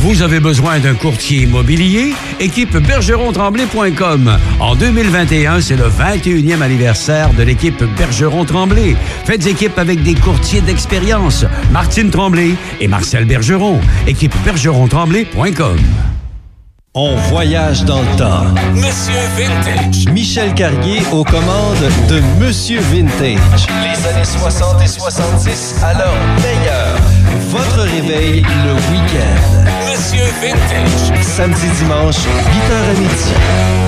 Vous 0.00 0.22
avez 0.22 0.38
besoin 0.38 0.78
d'un 0.78 0.94
courtier 0.94 1.42
immobilier? 1.42 2.14
Équipe 2.38 2.76
bergeron-tremblay.com. 2.76 4.38
En 4.60 4.76
2021, 4.76 5.60
c'est 5.60 5.76
le 5.76 5.88
21e 5.88 6.62
anniversaire 6.62 7.34
de 7.34 7.42
l'équipe 7.42 7.82
Bergeron-Tremblay. 7.96 8.94
Faites 9.24 9.46
équipe 9.46 9.76
avec 9.76 10.04
des 10.04 10.14
courtiers 10.14 10.60
d'expérience. 10.60 11.44
Martine 11.72 12.10
Tremblay 12.10 12.54
et 12.80 12.86
Marcel 12.86 13.24
Bergeron. 13.24 13.80
Équipe 14.06 14.34
bergeron-tremblay.com. 14.44 15.78
On 16.94 17.16
voyage 17.16 17.84
dans 17.84 18.00
le 18.00 18.16
temps. 18.16 18.54
Monsieur 18.74 19.20
Vintage. 19.36 20.06
Michel 20.12 20.54
Carrier 20.54 21.02
aux 21.12 21.24
commandes 21.24 21.90
de 22.08 22.20
Monsieur 22.40 22.80
Vintage. 22.80 23.66
Les 23.82 24.06
années 24.06 24.24
60 24.24 24.80
et 24.80 24.86
70 24.86 25.80
à 25.82 25.94
leur 25.94 26.14
meilleur. 26.40 26.96
Votre 27.50 27.82
réveil 27.82 28.42
le 28.42 28.74
week-end. 28.92 29.77
Vintage. 30.16 31.22
Samedi, 31.22 31.66
dimanche, 31.78 32.16
8h 32.16 32.72
à 32.72 33.00
midi. 33.00 33.32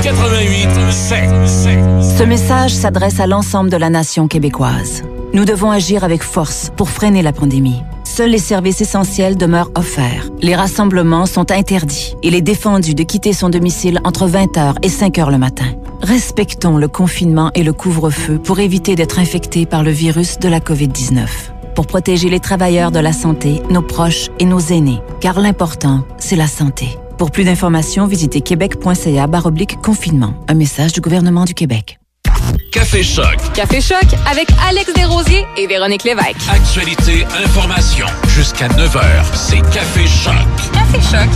88 0.02 0.92
7. 0.92 2.18
Ce 2.18 2.22
message 2.24 2.72
s'adresse 2.72 3.20
à 3.20 3.26
l'ensemble 3.26 3.70
de 3.70 3.76
la 3.76 3.88
nation 3.88 4.28
québécoise. 4.28 5.02
Nous 5.32 5.44
devons 5.44 5.70
agir 5.70 6.04
avec 6.04 6.22
force 6.22 6.70
pour 6.76 6.90
freiner 6.90 7.22
la 7.22 7.32
pandémie. 7.32 7.82
Seuls 8.04 8.30
les 8.30 8.38
services 8.38 8.82
essentiels 8.82 9.36
demeurent 9.36 9.70
offerts. 9.76 10.28
Les 10.42 10.54
rassemblements 10.54 11.26
sont 11.26 11.50
interdits. 11.50 12.16
Il 12.22 12.34
est 12.34 12.42
défendu 12.42 12.94
de 12.94 13.02
quitter 13.02 13.32
son 13.32 13.48
domicile 13.48 14.00
entre 14.04 14.28
20h 14.28 14.74
et 14.82 14.88
5h 14.88 15.30
le 15.30 15.38
matin. 15.38 15.66
Respectons 16.02 16.76
le 16.76 16.88
confinement 16.88 17.50
et 17.54 17.62
le 17.62 17.72
couvre-feu 17.72 18.38
pour 18.38 18.58
éviter 18.58 18.94
d'être 18.94 19.18
infectés 19.20 19.64
par 19.64 19.82
le 19.82 19.90
virus 19.90 20.38
de 20.38 20.48
la 20.48 20.60
COVID-19. 20.60 21.26
Pour 21.74 21.86
protéger 21.86 22.28
les 22.28 22.40
travailleurs 22.40 22.90
de 22.90 22.98
la 22.98 23.12
santé, 23.12 23.62
nos 23.70 23.82
proches 23.82 24.28
et 24.38 24.44
nos 24.44 24.60
aînés. 24.60 25.00
Car 25.20 25.40
l'important, 25.40 26.04
c'est 26.18 26.36
la 26.36 26.46
santé. 26.46 26.98
Pour 27.18 27.30
plus 27.30 27.44
d'informations, 27.44 28.06
visitez 28.06 28.40
québec.ca 28.40 29.26
baroblique 29.26 29.80
confinement. 29.82 30.34
Un 30.48 30.54
message 30.54 30.92
du 30.92 31.00
gouvernement 31.00 31.44
du 31.44 31.54
Québec. 31.54 31.98
Café 32.72 33.02
Choc. 33.02 33.36
Café 33.52 33.80
choc 33.80 34.04
avec 34.30 34.48
Alex 34.68 34.92
Desrosiers 34.94 35.44
et 35.56 35.66
Véronique 35.66 36.04
Lévesque. 36.04 36.36
Actualité, 36.50 37.26
information. 37.44 38.06
Jusqu'à 38.28 38.68
9h, 38.68 39.24
c'est 39.34 39.60
Café 39.72 40.06
Choc. 40.06 40.34
Café 40.72 41.00
choc. 41.10 41.28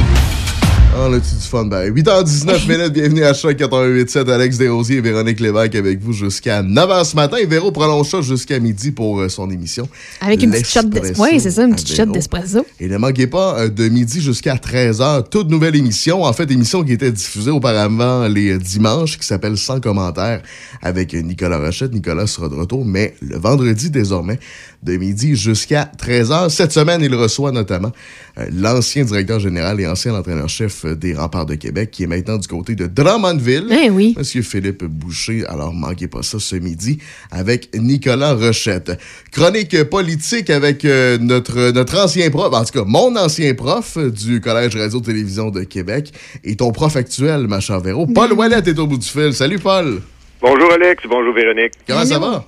On 0.97 1.13
a-tu 1.13 1.35
du 1.35 1.41
fun? 1.41 1.65
Ben, 1.65 1.93
8h19 1.93 2.69
minutes, 2.69 2.93
bienvenue 2.93 3.25
à 3.25 3.35
Choc 3.35 3.59
88.7. 3.59 4.31
Alex 4.31 4.59
Desrosiers 4.59 4.99
et 4.99 5.01
Véronique 5.01 5.41
Lévesque 5.41 5.75
avec 5.75 6.01
vous 6.01 6.13
jusqu'à 6.13 6.63
9h 6.63 7.05
ce 7.05 7.17
matin. 7.17 7.37
Et 7.39 7.47
Véro 7.47 7.73
prolonge 7.73 8.09
ça 8.09 8.21
jusqu'à 8.21 8.61
midi 8.61 8.93
pour 8.93 9.19
euh, 9.21 9.29
son 9.29 9.51
émission. 9.51 9.89
Avec 10.21 10.41
une 10.45 10.53
petite 10.53 10.69
shot 10.69 10.85
d'espresso. 10.85 11.21
Oui, 11.21 11.41
c'est 11.41 11.51
ça, 11.51 11.65
une 11.65 11.75
petite 11.75 11.97
shot 11.97 12.07
d'espresso. 12.07 12.65
Et 12.79 12.87
ne 12.87 12.97
manquez 12.97 13.27
pas, 13.27 13.59
euh, 13.59 13.69
de 13.69 13.89
midi 13.89 14.21
jusqu'à 14.21 14.55
13h, 14.55 15.29
toute 15.29 15.51
nouvelle 15.51 15.75
émission. 15.75 16.23
En 16.23 16.33
fait, 16.33 16.49
émission 16.53 16.85
qui 16.85 16.93
était 16.93 17.11
diffusée 17.11 17.51
auparavant 17.51 18.29
les 18.29 18.53
euh, 18.53 18.59
dimanches, 18.59 19.19
qui 19.19 19.27
s'appelle 19.27 19.59
Sans 19.59 19.81
commentaires 19.81 20.43
avec 20.81 21.13
Nicolas 21.13 21.59
Rochette. 21.59 21.93
Nicolas 21.93 22.29
sera 22.29 22.49
de 22.49 22.55
retour, 22.55 22.85
mais 22.85 23.17
le 23.21 23.37
vendredi 23.37 23.91
désormais, 23.91 24.39
de 24.85 24.97
midi 24.97 25.35
jusqu'à 25.35 25.91
13h. 25.99 26.51
Cette 26.51 26.73
semaine, 26.73 27.01
il 27.03 27.15
reçoit 27.15 27.53
notamment 27.53 27.91
euh, 28.39 28.47
l'ancien 28.53 29.05
directeur 29.05 29.41
général 29.41 29.81
et 29.81 29.87
ancien 29.87 30.15
entraîneur-chef 30.15 30.85
des 30.87 31.15
Remparts 31.15 31.47
de 31.47 31.55
Québec, 31.55 31.91
qui 31.91 32.05
est 32.05 32.07
maintenant 32.07 32.39
du 32.39 32.47
côté 32.47 32.75
de 32.75 32.87
Drummondville. 32.87 33.67
Eh 33.71 33.91
oui. 33.91 34.15
Monsieur 34.17 34.43
Philippe 34.43 34.85
Boucher. 34.85 35.45
Alors, 35.47 35.73
manquez 35.73 36.09
pas 36.09 36.23
ça 36.23 36.39
ce 36.39 36.57
midi 36.57 36.99
avec 37.31 37.71
Nicolas 37.75 38.35
Rochette. 38.35 38.93
Chronique 39.33 39.85
politique 39.85 40.51
avec 40.51 40.85
euh, 40.85 41.19
notre, 41.19 41.73
notre 41.73 41.99
ancien 42.05 42.31
prof, 42.31 42.53
en 42.53 42.65
tout 42.65 42.79
cas, 42.79 42.85
mon 42.87 43.17
ancien 43.17 43.55
prof 43.55 43.99
du 43.99 44.41
Collège 44.41 44.77
Radio-Télévision 44.77 45.51
de 45.51 45.63
Québec 45.65 46.13
et 46.45 46.57
ton 46.57 46.73
prof 46.73 46.95
actuel, 46.97 47.47
ma 47.49 47.61
chère 47.61 47.81
Véro. 47.81 48.07
Paul 48.07 48.33
Ouellet 48.33 48.63
est 48.67 48.79
au 48.79 48.87
bout 48.87 48.99
du 48.99 49.09
fil. 49.09 49.33
Salut, 49.33 49.59
Paul. 49.59 50.01
Bonjour 50.41 50.73
Alex, 50.73 51.03
bonjour 51.09 51.33
Véronique. 51.33 51.73
Comment 51.87 52.05
ça 52.05 52.19
va? 52.19 52.45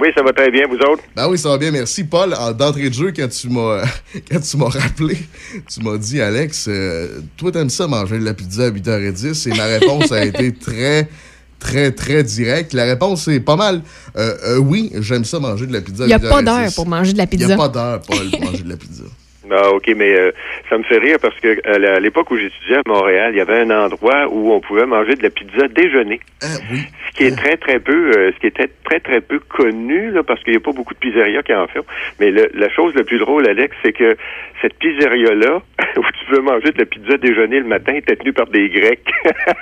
Oui, 0.00 0.08
ça 0.16 0.22
va 0.22 0.32
très 0.32 0.50
bien, 0.50 0.66
vous 0.68 0.76
autres? 0.76 1.02
Ben 1.16 1.28
oui, 1.28 1.38
ça 1.38 1.48
va 1.48 1.58
bien, 1.58 1.70
merci. 1.70 2.04
Paul, 2.04 2.32
en- 2.34 2.52
d'entrée 2.52 2.88
de 2.88 2.94
jeu, 2.94 3.12
quand 3.14 3.28
tu 3.28 3.48
m'as 3.48 3.82
quand 4.30 4.40
tu 4.40 4.56
m'as 4.56 4.68
rappelé, 4.68 5.16
tu 5.72 5.82
m'as 5.82 5.96
dit, 5.96 6.20
Alex, 6.20 6.66
euh, 6.68 7.20
toi, 7.36 7.50
t'aimes 7.50 7.70
ça 7.70 7.86
manger 7.88 8.18
de 8.18 8.24
la 8.24 8.34
pizza 8.34 8.64
à 8.66 8.70
8h10? 8.70 9.48
Et 9.48 9.56
ma 9.56 9.64
réponse 9.64 10.12
a 10.12 10.24
été 10.24 10.52
très, 10.54 11.08
très, 11.58 11.90
très 11.90 12.22
directe. 12.22 12.74
La 12.74 12.84
réponse 12.84 13.26
est 13.28 13.40
pas 13.40 13.56
mal. 13.56 13.82
Euh, 14.16 14.36
euh, 14.44 14.58
oui, 14.58 14.92
j'aime 15.00 15.24
ça 15.24 15.40
manger 15.40 15.66
de 15.66 15.72
la 15.72 15.80
pizza 15.80 16.04
à 16.04 16.06
Il 16.06 16.10
n'y 16.10 16.14
a 16.14 16.18
8h10. 16.18 16.28
pas 16.28 16.42
d'heure 16.42 16.72
pour 16.74 16.86
manger 16.86 17.12
de 17.14 17.18
la 17.18 17.24
Il 17.24 17.30
n'y 17.30 17.36
pizza. 17.38 17.54
a 17.54 17.56
pas 17.56 17.68
d'heure, 17.68 18.00
Paul, 18.02 18.30
pour 18.30 18.40
manger 18.44 18.62
de 18.62 18.68
la 18.68 18.76
pizza. 18.76 19.02
Ah, 19.50 19.70
OK, 19.70 19.90
mais 19.96 20.12
euh, 20.18 20.30
ça 20.68 20.78
me 20.78 20.82
fait 20.84 20.98
rire 20.98 21.16
parce 21.20 21.38
que 21.40 21.48
euh, 21.66 21.96
à 21.96 22.00
l'époque 22.00 22.30
où 22.30 22.36
j'étudiais 22.36 22.76
à 22.76 22.82
Montréal, 22.88 23.32
il 23.34 23.38
y 23.38 23.40
avait 23.40 23.60
un 23.60 23.70
endroit 23.70 24.26
où 24.28 24.52
on 24.52 24.60
pouvait 24.60 24.86
manger 24.86 25.14
de 25.14 25.22
la 25.22 25.30
pizza 25.30 25.68
déjeuner. 25.68 26.20
Ce 26.40 27.16
qui 27.16 27.24
est 27.24 27.36
très, 27.36 27.56
très 27.56 27.80
peu, 27.80 28.12
euh, 28.16 28.30
ce 28.34 28.38
qui 28.40 28.46
était 28.46 28.68
très, 28.84 29.00
très 29.00 29.20
peu 29.20 29.38
connu, 29.40 30.10
là, 30.12 30.22
parce 30.22 30.42
qu'il 30.44 30.52
n'y 30.52 30.56
a 30.58 30.60
pas 30.60 30.72
beaucoup 30.72 30.94
de 30.94 30.98
pizzerias 31.00 31.42
qui 31.42 31.52
en 31.54 31.66
font. 31.66 31.84
Mais 32.20 32.30
le- 32.30 32.50
la 32.54 32.68
chose 32.70 32.94
la 32.94 33.02
plus 33.04 33.18
drôle, 33.18 33.48
Alex, 33.48 33.74
c'est 33.82 33.92
que 33.92 34.16
cette 34.62 34.74
pizzeria-là, 34.78 35.60
où 35.96 36.00
tu 36.02 36.24
peux 36.30 36.40
manger 36.40 36.70
de 36.72 36.78
la 36.78 36.84
pizza 36.84 37.16
déjeuner 37.16 37.58
le 37.58 37.66
matin, 37.66 37.94
était 37.94 38.16
tenue 38.16 38.32
par 38.32 38.46
des 38.46 38.68
Grecs. 38.68 39.04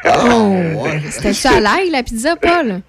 Oh, 0.05 0.87
C'était 1.11 1.33
ça 1.33 1.57
à 1.57 1.61
l'ail, 1.61 1.91
la 1.91 2.03
pizza, 2.03 2.37
Paul? 2.37 2.81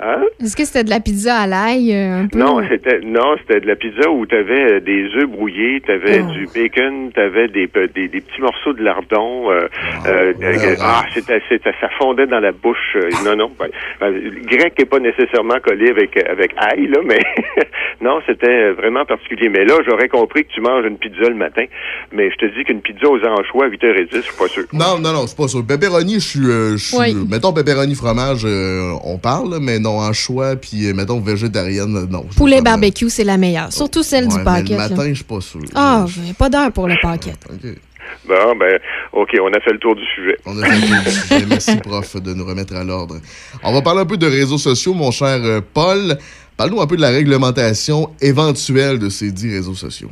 Hein? 0.00 0.22
Est-ce 0.42 0.56
que 0.56 0.64
c'était 0.64 0.84
de 0.84 0.90
la 0.90 1.00
pizza 1.00 1.36
à 1.36 1.46
l'ail 1.46 1.92
euh? 1.94 2.24
Non, 2.34 2.60
c'était 2.68 3.00
non, 3.04 3.36
c'était 3.40 3.60
de 3.60 3.66
la 3.66 3.76
pizza 3.76 4.10
où 4.10 4.26
tu 4.26 4.34
avais 4.36 4.80
des 4.80 5.04
œufs 5.16 5.26
brouillés, 5.28 5.80
tu 5.84 5.92
avais 5.92 6.22
Oh. 6.22 6.32
du 6.32 6.46
bacon, 6.54 7.10
tu 7.14 7.20
avais 7.20 7.48
des, 7.48 7.68
des, 7.94 8.08
des 8.08 8.20
petits 8.20 8.40
morceaux 8.40 8.72
de 8.72 8.82
lardon. 8.82 9.50
euh, 9.50 9.66
euh, 10.06 10.32
euh, 10.42 10.76
ah, 10.80 11.04
c'était, 11.14 11.40
c'était- 11.48 11.72
ça 11.80 11.88
fondait 11.98 12.26
dans 12.26 12.40
la 12.40 12.52
bouche. 12.52 12.96
euh, 12.96 13.08
non, 13.24 13.36
non. 13.36 13.50
ben, 13.58 13.68
ben, 14.00 14.10
le 14.12 14.30
grec 14.46 14.74
n'est 14.78 14.84
pas 14.84 14.98
nécessairement 14.98 15.58
collé 15.62 15.90
avec 15.90 16.16
avec 16.28 16.52
ail, 16.58 16.86
là, 16.88 16.98
mais 17.04 17.20
non, 18.00 18.20
c'était 18.26 18.70
vraiment 18.72 19.04
particulier. 19.04 19.48
Mais 19.48 19.64
là, 19.64 19.74
j'aurais 19.88 20.08
compris 20.08 20.44
que 20.44 20.50
tu 20.52 20.60
manges 20.60 20.84
une 20.86 20.98
pizza 20.98 21.28
le 21.28 21.34
matin, 21.34 21.64
mais 22.12 22.30
je 22.30 22.36
te 22.36 22.46
dis 22.56 22.64
qu'une 22.64 22.80
pizza 22.80 23.08
aux 23.08 23.18
anchois 23.24 23.66
à 23.66 23.68
8h10, 23.68 24.08
je 24.12 24.20
suis 24.20 24.36
pas 24.36 24.48
sûr. 24.48 24.64
Non, 24.72 24.98
non, 25.00 25.12
non, 25.12 25.26
c'est 25.26 25.36
pas 25.36 25.48
ça. 25.48 25.58
Pepperoni, 25.66 26.14
je 26.14 26.18
suis. 26.20 26.40
euh, 26.46 26.72
je 26.76 26.84
suis- 26.84 26.96
Oui. 26.98 27.14
Mettons 27.30 27.52
pepperoni 27.52 27.94
fromage, 27.94 28.44
euh, 28.44 28.92
on 29.04 29.18
parle, 29.18 29.53
là, 29.54 29.60
mais 29.60 29.78
non, 29.78 29.98
en 29.98 30.12
choix, 30.12 30.56
puis 30.56 30.86
euh, 30.86 30.94
mettons 30.94 31.20
végétarienne, 31.20 32.06
non. 32.10 32.24
Poulet 32.36 32.60
barbecue, 32.60 33.08
c'est 33.10 33.24
la 33.24 33.36
meilleure. 33.36 33.72
Surtout 33.72 34.02
celle 34.02 34.24
Ouais, 34.28 34.38
du 34.38 34.44
paquet. 34.44 34.72
Le 34.72 34.78
matin, 34.78 35.08
je 35.08 35.14
suis 35.14 35.24
pas 35.24 35.40
sûr. 35.40 35.60
Ah, 35.74 36.04
a 36.04 36.34
pas 36.34 36.48
d'heure 36.48 36.72
pour 36.72 36.88
le 36.88 36.96
paquet. 37.00 37.32
Bon, 38.26 38.56
ben, 38.58 38.78
OK, 39.12 39.30
on 39.42 39.52
a 39.52 39.60
fait 39.60 39.72
le 39.72 39.78
tour 39.78 39.94
du 39.94 40.04
sujet. 40.14 40.36
On 40.46 40.60
a 40.60 40.66
fait 40.66 40.76
le 40.76 40.86
tour 40.86 41.04
du 41.04 41.10
sujet. 41.10 41.46
Merci, 41.48 41.76
prof, 41.76 42.16
de 42.16 42.34
nous 42.34 42.44
remettre 42.44 42.74
à 42.74 42.84
l'ordre. 42.84 43.16
On 43.62 43.72
va 43.72 43.82
parler 43.82 44.00
un 44.00 44.06
peu 44.06 44.16
de 44.16 44.26
réseaux 44.26 44.58
sociaux, 44.58 44.94
mon 44.94 45.10
cher 45.10 45.40
euh, 45.42 45.60
Paul. 45.72 46.16
Parle-nous 46.56 46.80
un 46.80 46.86
peu 46.86 46.96
de 46.96 47.00
la 47.02 47.10
réglementation 47.10 48.10
éventuelle 48.20 48.98
de 48.98 49.08
ces 49.08 49.32
dix 49.32 49.50
réseaux 49.52 49.74
sociaux. 49.74 50.10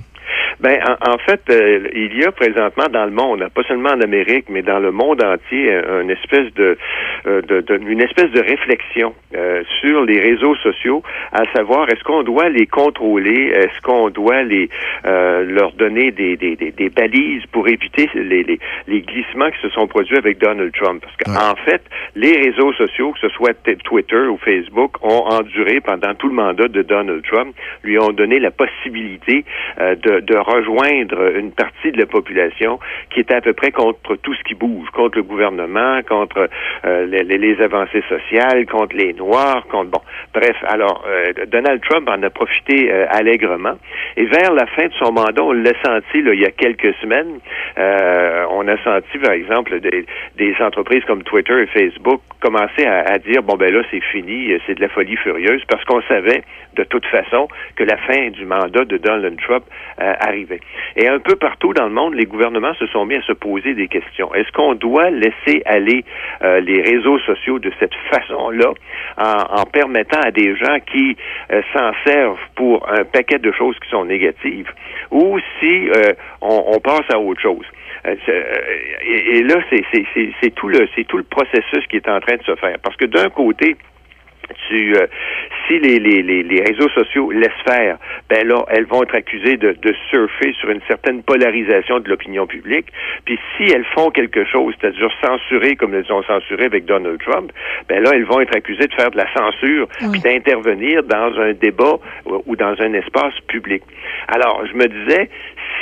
Ben, 0.62 0.78
en, 0.86 1.14
en 1.14 1.18
fait, 1.18 1.40
euh, 1.50 1.88
il 1.92 2.16
y 2.16 2.24
a 2.24 2.30
présentement 2.30 2.86
dans 2.90 3.04
le 3.04 3.10
monde, 3.10 3.48
pas 3.54 3.62
seulement 3.64 3.90
en 3.90 4.00
Amérique, 4.00 4.46
mais 4.48 4.62
dans 4.62 4.78
le 4.78 4.92
monde 4.92 5.22
entier, 5.24 5.72
euh, 5.72 6.02
une 6.02 6.10
espèce 6.10 6.54
de, 6.54 6.78
euh, 7.26 7.42
de- 7.42 7.60
de- 7.62 7.80
une 7.88 8.00
espèce 8.00 8.30
de 8.30 8.40
réflexion 8.40 9.12
euh, 9.34 9.62
sur 9.80 10.04
les 10.04 10.20
réseaux 10.20 10.54
sociaux, 10.56 11.02
à 11.32 11.42
savoir 11.52 11.88
est-ce 11.90 12.04
qu'on 12.04 12.22
doit 12.22 12.48
les 12.48 12.66
contrôler, 12.66 13.50
est-ce 13.54 13.80
qu'on 13.82 14.08
doit 14.10 14.42
les 14.42 14.68
euh, 15.04 15.44
leur 15.44 15.72
donner 15.72 16.12
des, 16.12 16.36
des, 16.36 16.54
des, 16.54 16.70
des 16.70 16.90
balises 16.90 17.44
pour 17.50 17.66
éviter 17.68 18.08
les, 18.14 18.44
les, 18.44 18.58
les 18.86 19.00
glissements 19.00 19.50
qui 19.50 19.60
se 19.62 19.68
sont 19.70 19.88
produits 19.88 20.16
avec 20.16 20.38
Donald 20.38 20.72
Trump? 20.80 21.02
Parce 21.02 21.16
qu'en 21.16 21.56
fait, 21.64 21.82
les 22.14 22.36
réseaux 22.36 22.72
sociaux, 22.74 23.12
que 23.12 23.18
ce 23.20 23.28
soit 23.30 23.54
Twitter 23.84 24.16
ou 24.28 24.38
Facebook, 24.38 24.92
ont 25.02 25.24
enduré 25.28 25.80
pendant 25.80 26.14
tout 26.14 26.28
le 26.28 26.34
mandat 26.34 26.68
de 26.68 26.82
Donald 26.82 27.22
Trump, 27.24 27.52
lui 27.82 27.98
ont 27.98 28.12
donné 28.12 28.38
la 28.38 28.50
possibilité 28.52 29.44
euh, 29.80 29.96
de, 29.96 30.20
de 30.20 30.36
rejoindre 30.52 31.36
une 31.36 31.52
partie 31.52 31.92
de 31.92 31.98
la 31.98 32.06
population 32.06 32.78
qui 33.10 33.20
était 33.20 33.34
à 33.34 33.40
peu 33.40 33.52
près 33.52 33.70
contre 33.70 34.16
tout 34.16 34.34
ce 34.34 34.42
qui 34.44 34.54
bouge, 34.54 34.88
contre 34.90 35.18
le 35.18 35.22
gouvernement, 35.22 36.00
contre 36.08 36.48
euh, 36.84 37.06
les, 37.06 37.60
avancées 37.60 38.02
sociales, 38.08 38.66
contre 38.66 38.96
les 38.96 39.12
Noirs, 39.12 39.66
contre 39.70 39.90
bon, 39.90 40.00
bref. 40.34 40.56
Alors 40.66 41.04
euh, 41.06 41.32
Donald 41.46 41.80
Trump 41.82 42.08
en 42.08 42.22
a 42.22 42.30
profité 42.30 42.92
euh, 42.92 43.06
allègrement. 43.10 43.78
Et 44.16 44.26
vers 44.26 44.52
la 44.52 44.66
fin 44.66 44.86
de 44.86 44.92
son 45.02 45.12
mandat, 45.12 45.42
on 45.42 45.52
l'a 45.52 45.72
senti 45.84 46.22
là, 46.22 46.34
il 46.34 46.40
y 46.40 46.46
a 46.46 46.50
quelques 46.50 46.94
semaines. 47.00 47.38
on 48.50 48.68
a 48.68 48.76
senti, 48.84 49.18
par 49.18 49.32
exemple, 49.32 49.80
des, 49.80 50.54
entreprises 50.60 51.02
comme 51.06 51.22
Twitter 51.22 51.62
et 51.62 51.66
Facebook 51.66 52.20
commencer 52.40 52.84
à, 52.84 53.00
à 53.12 53.18
dire 53.18 53.42
bon 53.42 53.56
ben 53.56 53.72
là 53.72 53.82
c'est 53.90 54.02
fini, 54.12 54.52
c'est 54.66 54.74
de 54.74 54.80
la 54.80 54.88
folie 54.88 55.16
furieuse, 55.16 55.62
parce 55.68 55.84
qu'on 55.84 56.02
savait 56.02 56.42
de 56.76 56.84
toute 56.84 57.06
façon 57.06 57.48
que 57.76 57.84
la 57.84 57.96
fin 57.98 58.30
du 58.30 58.44
mandat 58.44 58.84
de 58.84 58.96
Donald 58.96 59.38
Trump 59.40 59.64
euh, 60.00 60.12
Et 60.96 61.08
un 61.08 61.18
peu 61.18 61.36
partout 61.36 61.72
dans 61.72 61.84
le 61.84 61.92
monde, 61.92 62.14
les 62.14 62.26
gouvernements 62.26 62.74
se 62.74 62.86
sont 62.86 63.04
mis 63.06 63.16
à 63.16 63.22
se 63.22 63.32
poser 63.32 63.74
des 63.74 63.88
questions. 63.88 64.34
Est-ce 64.34 64.50
qu'on 64.52 64.74
doit 64.74 65.10
laisser 65.10 65.62
aller 65.64 66.04
euh, 66.42 66.60
les 66.60 66.82
réseaux 66.82 67.18
sociaux 67.20 67.58
de 67.58 67.72
cette 67.78 67.94
façon-là, 68.10 68.72
en, 69.18 69.64
permettant 69.64 70.20
à 70.20 70.30
des 70.30 70.56
gens 70.56 70.78
qui 70.90 71.16
euh, 71.52 71.62
s'en 71.72 71.92
servent 72.04 72.40
pour 72.54 72.88
un 72.90 73.04
paquet 73.04 73.38
de 73.38 73.52
choses 73.52 73.78
qui 73.78 73.88
sont 73.90 74.04
négatives, 74.04 74.70
ou 75.10 75.38
si 75.60 75.88
euh, 75.88 76.12
on, 76.40 76.78
passe 76.80 77.08
à 77.12 77.18
autre 77.18 77.40
chose? 77.40 77.66
Et, 78.04 79.42
là, 79.44 79.56
c'est 79.70 80.54
tout 80.54 80.68
le 80.68 81.22
processus 81.22 81.86
qui 81.88 81.96
est 81.96 82.08
en 82.08 82.20
train 82.20 82.36
de 82.36 82.42
se 82.42 82.56
faire. 82.56 82.76
Parce 82.82 82.96
que 82.96 83.04
d'un 83.04 83.30
côté, 83.30 83.76
tu, 84.68 84.94
euh, 84.96 85.06
si 85.66 85.78
les, 85.78 85.98
les, 85.98 86.22
les, 86.22 86.42
les 86.42 86.60
réseaux 86.62 86.88
sociaux 86.90 87.30
laissent 87.30 87.50
faire, 87.66 87.98
ben 88.28 88.46
là, 88.46 88.64
elles 88.68 88.86
vont 88.86 89.02
être 89.02 89.14
accusées 89.14 89.56
de, 89.56 89.72
de 89.72 89.94
surfer 90.10 90.52
sur 90.60 90.70
une 90.70 90.80
certaine 90.88 91.22
polarisation 91.22 92.00
de 92.00 92.08
l'opinion 92.08 92.46
publique. 92.46 92.86
Puis 93.24 93.38
si 93.56 93.64
elles 93.72 93.84
font 93.94 94.10
quelque 94.10 94.44
chose, 94.44 94.74
c'est-à-dire 94.80 95.10
censurer 95.24 95.76
comme 95.76 95.94
elles 95.94 96.12
ont 96.12 96.22
censuré 96.22 96.64
avec 96.64 96.84
Donald 96.84 97.20
Trump, 97.22 97.52
ben 97.88 98.02
là, 98.02 98.10
elles 98.14 98.24
vont 98.24 98.40
être 98.40 98.56
accusées 98.56 98.86
de 98.86 98.94
faire 98.94 99.10
de 99.10 99.16
la 99.16 99.32
censure, 99.34 99.88
puis 100.10 100.20
d'intervenir 100.20 101.02
dans 101.04 101.38
un 101.40 101.52
débat 101.52 101.96
ou, 102.26 102.42
ou 102.46 102.56
dans 102.56 102.74
un 102.80 102.92
espace 102.94 103.34
public. 103.48 103.82
Alors, 104.28 104.64
je 104.66 104.74
me 104.74 104.86
disais, 104.86 105.28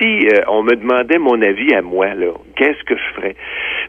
si 0.01 0.27
euh, 0.27 0.43
on 0.49 0.63
me 0.63 0.75
demandait 0.75 1.19
mon 1.19 1.41
avis 1.43 1.75
à 1.75 1.83
moi, 1.83 2.15
là, 2.15 2.33
qu'est-ce 2.57 2.83
que 2.85 2.97
je 2.97 3.15
ferais? 3.15 3.37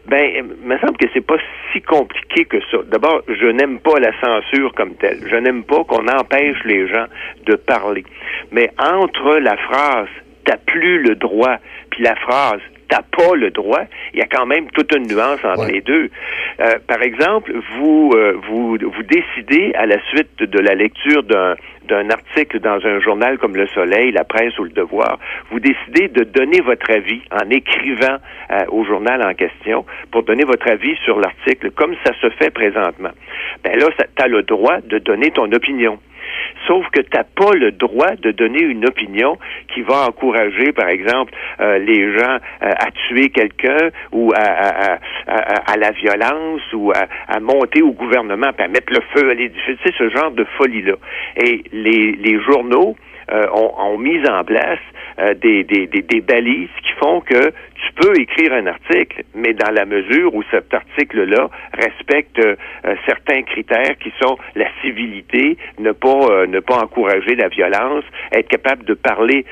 Ben, 0.06 0.30
il 0.36 0.68
me 0.68 0.78
semble 0.78 0.96
que 0.96 1.06
c'est 1.14 1.26
pas 1.26 1.38
si 1.72 1.80
compliqué 1.80 2.44
que 2.44 2.60
ça. 2.70 2.78
D'abord, 2.90 3.22
je 3.28 3.46
n'aime 3.46 3.78
pas 3.80 3.98
la 3.98 4.12
censure 4.20 4.74
comme 4.74 4.94
telle. 4.96 5.20
Je 5.28 5.36
n'aime 5.36 5.64
pas 5.64 5.84
qu'on 5.84 6.06
empêche 6.08 6.62
les 6.64 6.86
gens 6.88 7.06
de 7.46 7.54
parler. 7.54 8.04
Mais 8.50 8.70
entre 8.78 9.38
la 9.38 9.56
phrase 9.56 10.08
t'as 10.44 10.56
plus 10.56 11.02
le 11.02 11.14
droit, 11.14 11.56
puis 11.90 12.02
la 12.02 12.16
phrase 12.16 12.60
t'as 12.92 13.02
pas 13.02 13.34
le 13.34 13.50
droit, 13.50 13.84
il 14.12 14.18
y 14.18 14.22
a 14.22 14.26
quand 14.26 14.44
même 14.44 14.70
toute 14.70 14.94
une 14.94 15.06
nuance 15.06 15.42
entre 15.44 15.64
les 15.64 15.80
deux. 15.80 16.10
Euh, 16.60 16.74
par 16.86 17.00
exemple, 17.02 17.50
vous, 17.74 18.12
euh, 18.14 18.38
vous 18.46 18.76
vous 18.76 19.02
décidez 19.02 19.72
à 19.76 19.86
la 19.86 19.96
suite 20.10 20.42
de 20.42 20.58
la 20.58 20.74
lecture 20.74 21.22
d'un 21.22 21.54
d'un 21.88 22.10
article 22.10 22.60
dans 22.60 22.78
un 22.86 23.00
journal 23.00 23.38
comme 23.38 23.56
Le 23.56 23.66
Soleil, 23.66 24.12
La 24.12 24.22
Presse 24.22 24.56
ou 24.58 24.64
Le 24.64 24.70
Devoir, 24.70 25.18
vous 25.50 25.58
décidez 25.58 26.08
de 26.08 26.22
donner 26.22 26.60
votre 26.60 26.88
avis 26.90 27.20
en 27.32 27.50
écrivant 27.50 28.18
euh, 28.50 28.64
au 28.68 28.84
journal 28.84 29.20
en 29.26 29.34
question 29.34 29.84
pour 30.12 30.22
donner 30.22 30.44
votre 30.44 30.70
avis 30.70 30.94
sur 31.04 31.18
l'article, 31.18 31.72
comme 31.72 31.96
ça 32.04 32.12
se 32.20 32.30
fait 32.30 32.50
présentement. 32.50 33.10
Ben 33.64 33.76
là, 33.78 33.86
tu 33.98 34.22
as 34.22 34.28
le 34.28 34.42
droit 34.42 34.80
de 34.80 34.98
donner 34.98 35.30
ton 35.32 35.50
opinion. 35.50 35.98
Sauf 36.66 36.86
que 36.90 37.00
tu 37.00 37.10
pas 37.10 37.52
le 37.54 37.72
droit 37.72 38.14
de 38.16 38.30
donner 38.30 38.62
une 38.62 38.86
opinion 38.86 39.38
qui 39.74 39.82
va 39.82 40.06
encourager, 40.08 40.72
par 40.72 40.88
exemple, 40.88 41.32
euh, 41.60 41.78
les 41.78 42.16
gens 42.18 42.36
euh, 42.62 42.72
à 42.78 42.90
tuer 43.08 43.30
quelqu'un 43.30 43.90
ou 44.12 44.32
à, 44.34 44.98
la 45.76 45.90
violence 45.92 46.62
ou 46.72 46.92
à, 46.92 47.40
monter 47.40 47.82
au 47.82 47.92
gouvernement, 47.92 48.50
à 48.58 48.68
mettre 48.68 48.92
le 48.92 49.00
feu 49.14 49.30
à 49.30 49.34
l'édifice, 49.34 49.76
sais, 49.84 49.92
ce 49.96 50.08
genre 50.10 50.30
de 50.30 50.44
folie-là. 50.56 50.94
Et 51.36 51.64
les, 51.72 52.40
journaux 52.42 52.96
euh, 53.30 53.46
ont 53.52 53.98
mis 53.98 54.18
en 54.28 54.42
place 54.44 54.80
euh, 55.18 55.34
des, 55.34 55.64
des, 55.64 55.86
des, 55.86 56.20
balises 56.20 56.68
qui 56.82 56.92
font 56.92 57.20
que 57.20 57.50
tu 57.50 57.92
peux 57.96 58.18
écrire 58.18 58.52
un 58.52 58.66
article, 58.66 59.24
mais 59.34 59.52
dans 59.52 59.70
la 59.72 59.84
mesure 59.84 60.34
où 60.34 60.42
cet 60.50 60.72
article-là 60.72 61.48
respecte 61.74 62.38
euh, 62.38 62.56
euh, 62.84 62.94
certains 63.06 63.42
critères 63.42 63.96
qui 63.98 64.12
sont 64.22 64.38
la 64.54 64.66
civilité, 64.80 65.56
ne 65.78 65.92
pas 65.92 66.46
ne 66.46 66.60
pas 66.60 66.76
encourager 66.76 67.34
la 67.34 67.48
violence, 67.48 68.04
être 68.32 68.48
capable 68.48 68.84
de 68.84 68.94
parler 68.94 69.44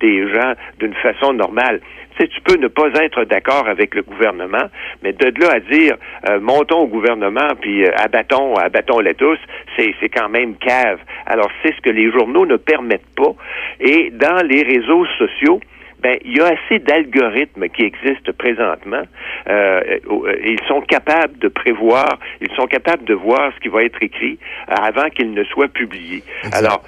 des 0.00 0.28
gens 0.28 0.54
d'une 0.78 0.94
façon 0.94 1.32
normale. 1.32 1.80
Tu 2.20 2.26
sais, 2.26 2.32
tu 2.32 2.40
peux 2.42 2.60
ne 2.60 2.68
pas 2.68 2.88
être 3.02 3.24
d'accord 3.24 3.66
avec 3.66 3.94
le 3.94 4.02
gouvernement, 4.02 4.68
mais 5.02 5.12
de 5.14 5.32
là 5.40 5.52
à 5.54 5.60
dire 5.60 5.96
euh, 6.28 6.38
montons 6.38 6.80
au 6.80 6.86
gouvernement 6.86 7.48
puis 7.58 7.84
euh, 7.84 7.90
abattons 7.96 8.56
abattons-les 8.56 9.14
tous, 9.14 9.38
c'est 9.76 9.94
c'est 10.00 10.10
quand 10.10 10.28
même 10.28 10.56
cave. 10.56 10.98
Alors 11.24 11.50
c'est 11.62 11.74
ce 11.74 11.80
que 11.80 11.88
les 11.88 12.10
journaux 12.12 12.44
ne 12.44 12.56
permettent 12.56 13.14
pas. 13.16 13.32
Et 13.80 14.10
dans 14.10 14.46
les 14.46 14.62
réseaux 14.62 15.06
sociaux, 15.18 15.60
ben 16.02 16.18
il 16.22 16.36
y 16.36 16.40
a 16.40 16.48
assez 16.48 16.78
d'algorithmes 16.78 17.68
qui 17.68 17.84
existent 17.84 18.32
présentement. 18.36 19.02
Euh, 19.48 19.80
euh, 20.10 20.36
et 20.42 20.52
ils 20.52 20.66
sont 20.68 20.82
capables 20.82 21.38
de 21.38 21.48
prévoir, 21.48 22.18
ils 22.42 22.54
sont 22.54 22.66
capables 22.66 23.04
de 23.04 23.14
voir 23.14 23.50
ce 23.54 23.60
qui 23.60 23.68
va 23.68 23.82
être 23.82 24.02
écrit 24.02 24.38
avant 24.68 25.08
qu'il 25.08 25.32
ne 25.32 25.44
soit 25.44 25.68
publié. 25.68 26.22
Alors, 26.52 26.82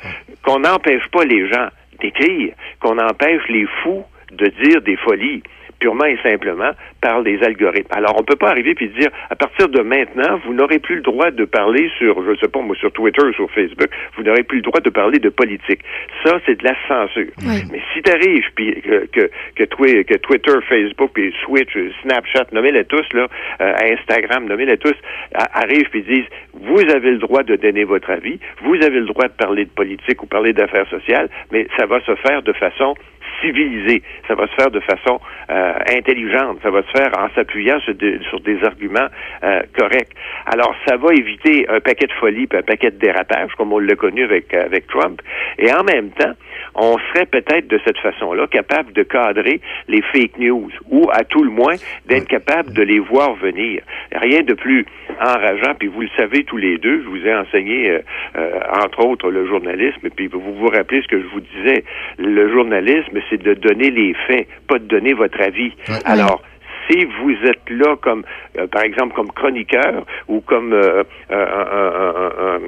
qu'on 0.45 0.59
n'empêche 0.59 1.07
pas 1.09 1.25
les 1.25 1.49
gens 1.49 1.69
d'écrire, 2.01 2.53
qu'on 2.81 2.99
empêche 2.99 3.43
les 3.49 3.67
fous 3.83 4.05
de 4.33 4.47
dire 4.63 4.81
des 4.83 4.97
folies 4.97 5.43
purement 5.81 6.05
et 6.05 6.17
simplement 6.23 6.71
par 7.01 7.23
les 7.23 7.43
algorithmes. 7.43 7.91
Alors, 7.91 8.15
on 8.17 8.23
peut 8.23 8.37
pas 8.37 8.51
arriver 8.51 8.73
puis 8.77 8.87
dire, 8.91 9.09
à 9.31 9.35
partir 9.35 9.69
de 9.69 9.81
maintenant, 9.83 10.39
vous 10.47 10.55
n'aurez 10.55 10.79
plus 10.79 10.95
le 10.95 11.01
droit 11.03 11.33
de 11.33 11.45
parler 11.45 11.91
sur, 11.99 12.23
je 12.25 12.39
sais 12.39 12.47
pas, 12.47 12.61
moi, 12.61 12.77
sur 12.77 12.93
Twitter, 12.93 13.23
sur 13.35 13.51
Facebook, 13.51 13.89
vous 14.17 14.23
n'aurez 14.23 14.45
plus 14.45 14.59
le 14.59 14.63
droit 14.63 14.79
de 14.79 14.91
parler 14.91 15.19
de 15.19 15.29
politique. 15.29 15.81
Ça, 16.25 16.39
c'est 16.47 16.55
de 16.61 16.65
la 16.65 16.77
censure. 16.87 17.33
Mais 17.73 17.81
si 17.93 18.01
t'arrives 18.03 18.47
puis 18.55 18.81
que, 18.81 19.07
que, 19.07 19.31
que, 19.57 19.65
Twi- 19.65 20.05
que 20.05 20.19
Twitter, 20.19 20.53
Facebook, 20.69 21.11
puis 21.15 21.35
Switch, 21.45 21.77
Snapchat, 22.03 22.47
nommez-les 22.53 22.85
tous, 22.85 23.07
là, 23.13 23.27
euh, 23.61 23.73
Instagram, 23.99 24.45
nommez-les 24.47 24.79
tous, 24.79 24.95
arrivent 25.35 25.91
puis 25.91 26.03
disent, 26.03 26.29
vous 26.55 26.79
avez 26.95 27.11
le 27.11 27.19
droit 27.19 27.43
de 27.43 27.57
donner 27.57 27.83
votre 27.83 28.09
avis, 28.11 28.39
vous 28.63 28.77
avez 28.77 29.01
le 29.01 29.07
droit 29.07 29.27
de 29.27 29.33
parler 29.33 29.65
de 29.65 29.71
politique 29.71 30.23
ou 30.23 30.27
parler 30.27 30.53
d'affaires 30.53 30.89
sociales, 30.91 31.29
mais 31.51 31.67
ça 31.77 31.87
va 31.87 32.01
se 32.03 32.15
faire 32.17 32.43
de 32.43 32.53
façon 32.53 32.95
civilisée. 33.41 34.03
Ça 34.29 34.35
va 34.35 34.47
se 34.47 34.55
faire 34.55 34.71
de 34.71 34.81
façon 34.81 35.21
euh, 35.51 35.73
intelligente. 35.97 36.59
Ça 36.63 36.71
va 36.71 36.83
se 36.83 36.91
faire 36.91 37.11
en 37.19 37.29
s'appuyant 37.35 37.79
sur, 37.81 37.95
des- 37.95 38.19
sur 38.31 38.41
des 38.41 38.63
arguments 38.65 39.09
euh, 39.43 39.61
corrects. 39.77 40.13
Alors, 40.47 40.75
ça 40.87 40.97
va 40.97 41.13
éviter 41.15 41.67
un 41.69 41.81
paquet 41.81 42.07
de 42.07 42.13
folie 42.13 42.47
puis 42.47 42.59
un 42.59 42.63
paquet 42.63 42.91
de 42.91 42.99
dérapage, 42.99 43.53
comme 43.57 43.73
on 43.73 43.79
l'a 43.79 43.95
connu 43.95 44.25
avec, 44.25 44.53
avec 44.55 44.87
Trump. 44.89 45.21
Et 45.59 45.73
en 45.73 45.85
même 45.85 46.11
temps, 46.11 46.33
on 46.75 46.97
serait 46.99 47.27
peut-être 47.27 47.69
de 47.69 47.79
cette 47.85 47.99
façon-là 47.99 48.47
capable 48.47 48.93
de 48.93 49.03
cadrer 49.03 49.61
les 49.89 50.03
fake 50.03 50.39
news 50.39 50.71
ou, 50.91 51.09
à 51.13 51.25
tout 51.25 51.43
le 51.43 51.51
moins, 51.51 51.75
d'être 52.07 52.27
capable 52.29 52.73
de 52.73 52.83
les 52.83 52.99
voir 52.99 53.35
venir. 53.35 53.83
Rien 54.13 54.43
de 54.43 54.55
plus 54.55 54.87
enrageant, 55.21 55.75
puis 55.79 55.89
vous 55.89 56.01
le 56.03 56.09
savez 56.17 56.45
tous 56.45 56.57
les 56.57 56.79
deux, 56.79 57.03
je 57.03 57.09
vous 57.09 57.27
ai 57.27 57.35
enseigné, 57.35 57.91
euh, 57.91 57.99
euh, 58.37 58.61
entre 58.85 59.05
autres, 59.07 59.31
le 59.31 59.47
journalisme, 59.47 60.09
puis 60.17 60.27
vous 60.29 60.41
vous 60.41 60.67
rappelez 60.69 61.03
ce 61.03 61.09
que 61.09 61.21
je 61.21 61.27
vous 61.27 61.41
disais, 61.41 61.85
le 62.19 62.51
journalisme, 62.53 63.21
c'est 63.29 63.43
de 63.43 63.55
donner 63.55 63.91
les 63.91 64.15
faits, 64.27 64.49
pas 64.69 64.79
de 64.79 64.85
donner 64.85 65.13
votre 65.13 65.41
avis. 65.41 65.73
Alors, 66.05 66.43
si 66.89 67.05
vous 67.05 67.33
êtes 67.47 67.69
là 67.71 67.97
comme, 68.01 68.25
euh, 68.59 68.67
par 68.67 68.83
exemple, 68.83 69.15
comme 69.15 69.31
chroniqueur 69.33 70.05
ou 70.29 70.41
comme 70.41 70.73
euh, 70.73 71.03
euh, 71.31 71.47
un- 71.47 71.79
un- 71.79 72.57
un- 72.57 72.61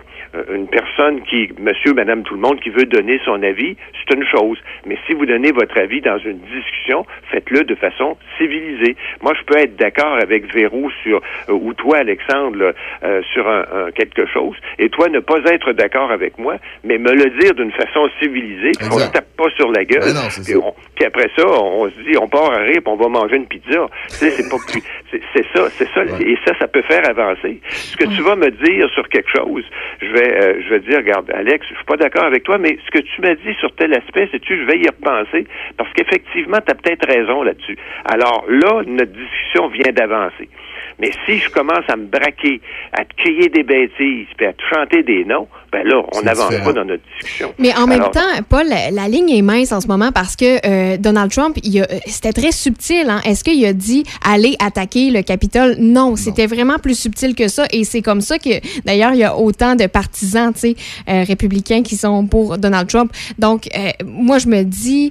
un- 0.51 0.55
une 0.55 0.67
personne 0.69 1.23
qui, 1.23 1.49
monsieur, 1.61 1.93
madame, 1.95 2.23
tout 2.23 2.35
le 2.35 2.41
monde, 2.41 2.61
qui 2.61 2.71
veut 2.71 2.87
donner 2.87 3.21
son 3.25 3.43
avis, 3.43 3.77
c'est 4.07 4.15
une 4.17 4.25
chose. 4.27 4.59
Mais 4.87 4.97
si 5.07 5.15
vous 5.15 5.27
donnez 5.27 5.53
votre 5.53 5.79
avis 5.79 6.01
dans 6.01 6.19
une 6.19 6.39
discussion, 6.39 7.07
faites-le 7.31 7.65
de 7.65 7.75
façon 7.75 8.17
civilisée. 8.39 8.97
Moi, 9.23 9.33
je 9.39 9.45
peux 9.45 9.59
être 9.59 9.77
d'accord 9.77 10.17
avec 10.21 10.53
Véro 10.53 10.91
sur, 11.03 11.21
euh, 11.49 11.53
ou 11.53 11.73
toi, 11.75 11.99
Alexandre, 11.99 12.57
là, 12.59 12.73
euh, 13.05 13.23
sur 13.33 13.49
un, 13.49 13.65
un 13.87 13.91
quelque 13.93 14.27
chose, 14.27 14.57
et 14.79 14.89
toi 14.89 15.09
ne 15.09 15.21
pas 15.21 15.39
être 15.47 15.73
d'accord 15.73 16.11
avec 16.11 16.39
moi, 16.39 16.57
mais 16.83 16.99
me 16.99 17.13
le 17.13 17.31
dire 17.41 17.55
d'une 17.55 17.73
façon 17.73 18.09
civilisée, 18.21 18.73
qu'on 18.89 18.97
ne 19.07 19.13
tape 19.13 19.37
pas 19.37 19.51
sur 19.57 19.71
la 19.71 19.85
gueule. 19.85 20.01
Ben 20.01 20.15
non, 20.15 20.31
c'est 20.31 20.43
puis, 20.45 20.57
on- 20.57 20.75
puis 20.97 21.05
après 21.05 21.29
ça, 21.37 21.47
on 21.47 21.89
se 21.91 22.01
dit, 22.03 22.17
on 22.21 22.29
part 22.29 22.51
à 22.53 22.59
rire, 22.59 22.81
puis 22.85 22.87
on 22.87 22.97
va 22.97 23.09
manger 23.09 23.37
une 23.37 23.47
pizza. 23.47 23.87
Tu 24.09 24.31
c'est 24.31 24.49
pas 24.49 24.57
plus, 24.71 24.83
c'est 25.11 25.21
c'est 25.35 25.47
ça, 25.55 25.69
c'est 25.71 25.89
ça, 25.93 26.03
et 26.21 26.37
ça, 26.45 26.53
ça 26.59 26.69
peut 26.69 26.83
faire 26.83 27.09
avancer. 27.09 27.61
Ce 27.69 27.97
que 27.97 28.05
tu 28.05 28.23
vas 28.23 28.37
me 28.37 28.51
dire 28.51 28.89
sur 28.91 29.09
quelque 29.09 29.31
chose, 29.31 29.65
je 30.01 30.07
vais, 30.13 30.43
euh, 30.43 30.63
je 30.63 30.69
vais 30.71 30.81
dire, 30.81 30.99
regarde, 30.99 31.31
Alex, 31.31 31.67
je 31.69 31.75
suis 31.75 31.85
pas 31.85 31.97
d'accord 31.97 32.25
avec 32.25 32.45
toi, 32.45 32.59
mais 32.59 32.79
ce 32.85 32.91
que 32.91 33.03
tu 33.03 33.21
m'as 33.23 33.35
dit 33.35 33.55
sur 33.61 33.75
tel 33.75 33.95
aspect, 33.95 34.29
sais-tu, 34.31 34.59
je 34.59 34.65
vais 34.65 34.79
y 34.79 34.87
repenser, 34.87 35.47
parce 35.77 35.93
qu'effectivement, 35.95 36.59
tu 36.65 36.73
as 36.73 36.75
peut-être 36.75 37.07
raison 37.07 37.43
là-dessus. 37.43 37.77
Alors 38.05 38.45
là, 38.49 38.83
notre 38.87 39.13
discussion 39.13 39.69
vient 39.69 39.93
d'avancer. 39.93 40.49
Mais 40.99 41.11
si 41.27 41.39
je 41.39 41.49
commence 41.51 41.85
à 41.89 41.97
me 41.97 42.07
braquer, 42.07 42.61
à 42.93 43.05
te 43.05 43.15
crier 43.17 43.49
des 43.49 43.63
bêtises, 43.63 44.27
puis 44.37 44.47
à 44.47 44.53
te 44.53 44.63
chanter 44.73 45.03
des 45.03 45.25
noms, 45.25 45.49
ben 45.73 45.85
là, 45.87 46.03
on 46.15 46.23
n'avance 46.23 46.55
pas 46.65 46.73
dans 46.73 46.85
notre 46.85 47.03
discussion. 47.19 47.53
Mais 47.59 47.75
en 47.75 47.87
même 47.89 48.01
Alors, 48.01 48.13
temps, 48.13 48.21
Paul, 48.49 48.67
la, 48.69 48.91
la 48.93 49.09
ligne 49.09 49.31
est 49.31 49.43
mince 49.43 49.73
en 49.73 49.81
ce 49.81 49.89
moment 49.89 50.13
parce 50.13 50.37
que 50.37 50.65
euh, 50.67 50.97
Donald 50.99 51.33
Trump, 51.33 51.59
il 51.65 51.81
a- 51.81 51.85
euh, 51.91 51.99
c'était 52.07 52.33
très 52.33 52.53
subtil. 52.53 53.07
Hein? 53.09 53.21
Est-ce 53.25 53.43
qu'il 53.43 53.65
a 53.67 53.73
dit 53.73 54.05
aller 54.25 54.55
attaquer 54.65 55.11
le 55.11 55.23
Capitole? 55.23 55.75
Non, 55.81 56.15
c'était 56.15 56.47
vraiment 56.47 56.79
plus 56.79 56.97
subtil 56.99 57.35
que 57.35 57.49
ça. 57.49 57.65
Et 57.73 57.83
c'est 57.83 58.03
comme 58.03 58.21
ça 58.21 58.39
que, 58.39 58.61
d'ailleurs, 58.85 59.13
il 59.15 59.19
y 59.19 59.25
a 59.25 59.37
autant 59.37 59.75
de 59.75 59.87
partisans 59.87 60.53
tu 60.53 60.61
sais, 60.61 60.77
euh, 61.09 61.25
républicains 61.27 61.83
qui 61.83 61.97
sont 61.97 62.27
pour 62.27 62.57
Donald 62.57 62.89
Trump. 62.89 63.13
Donc, 63.39 63.67
euh, 63.77 63.89
moi, 64.05 64.39
je 64.39 64.47
me 64.47 64.63
dis, 64.63 65.11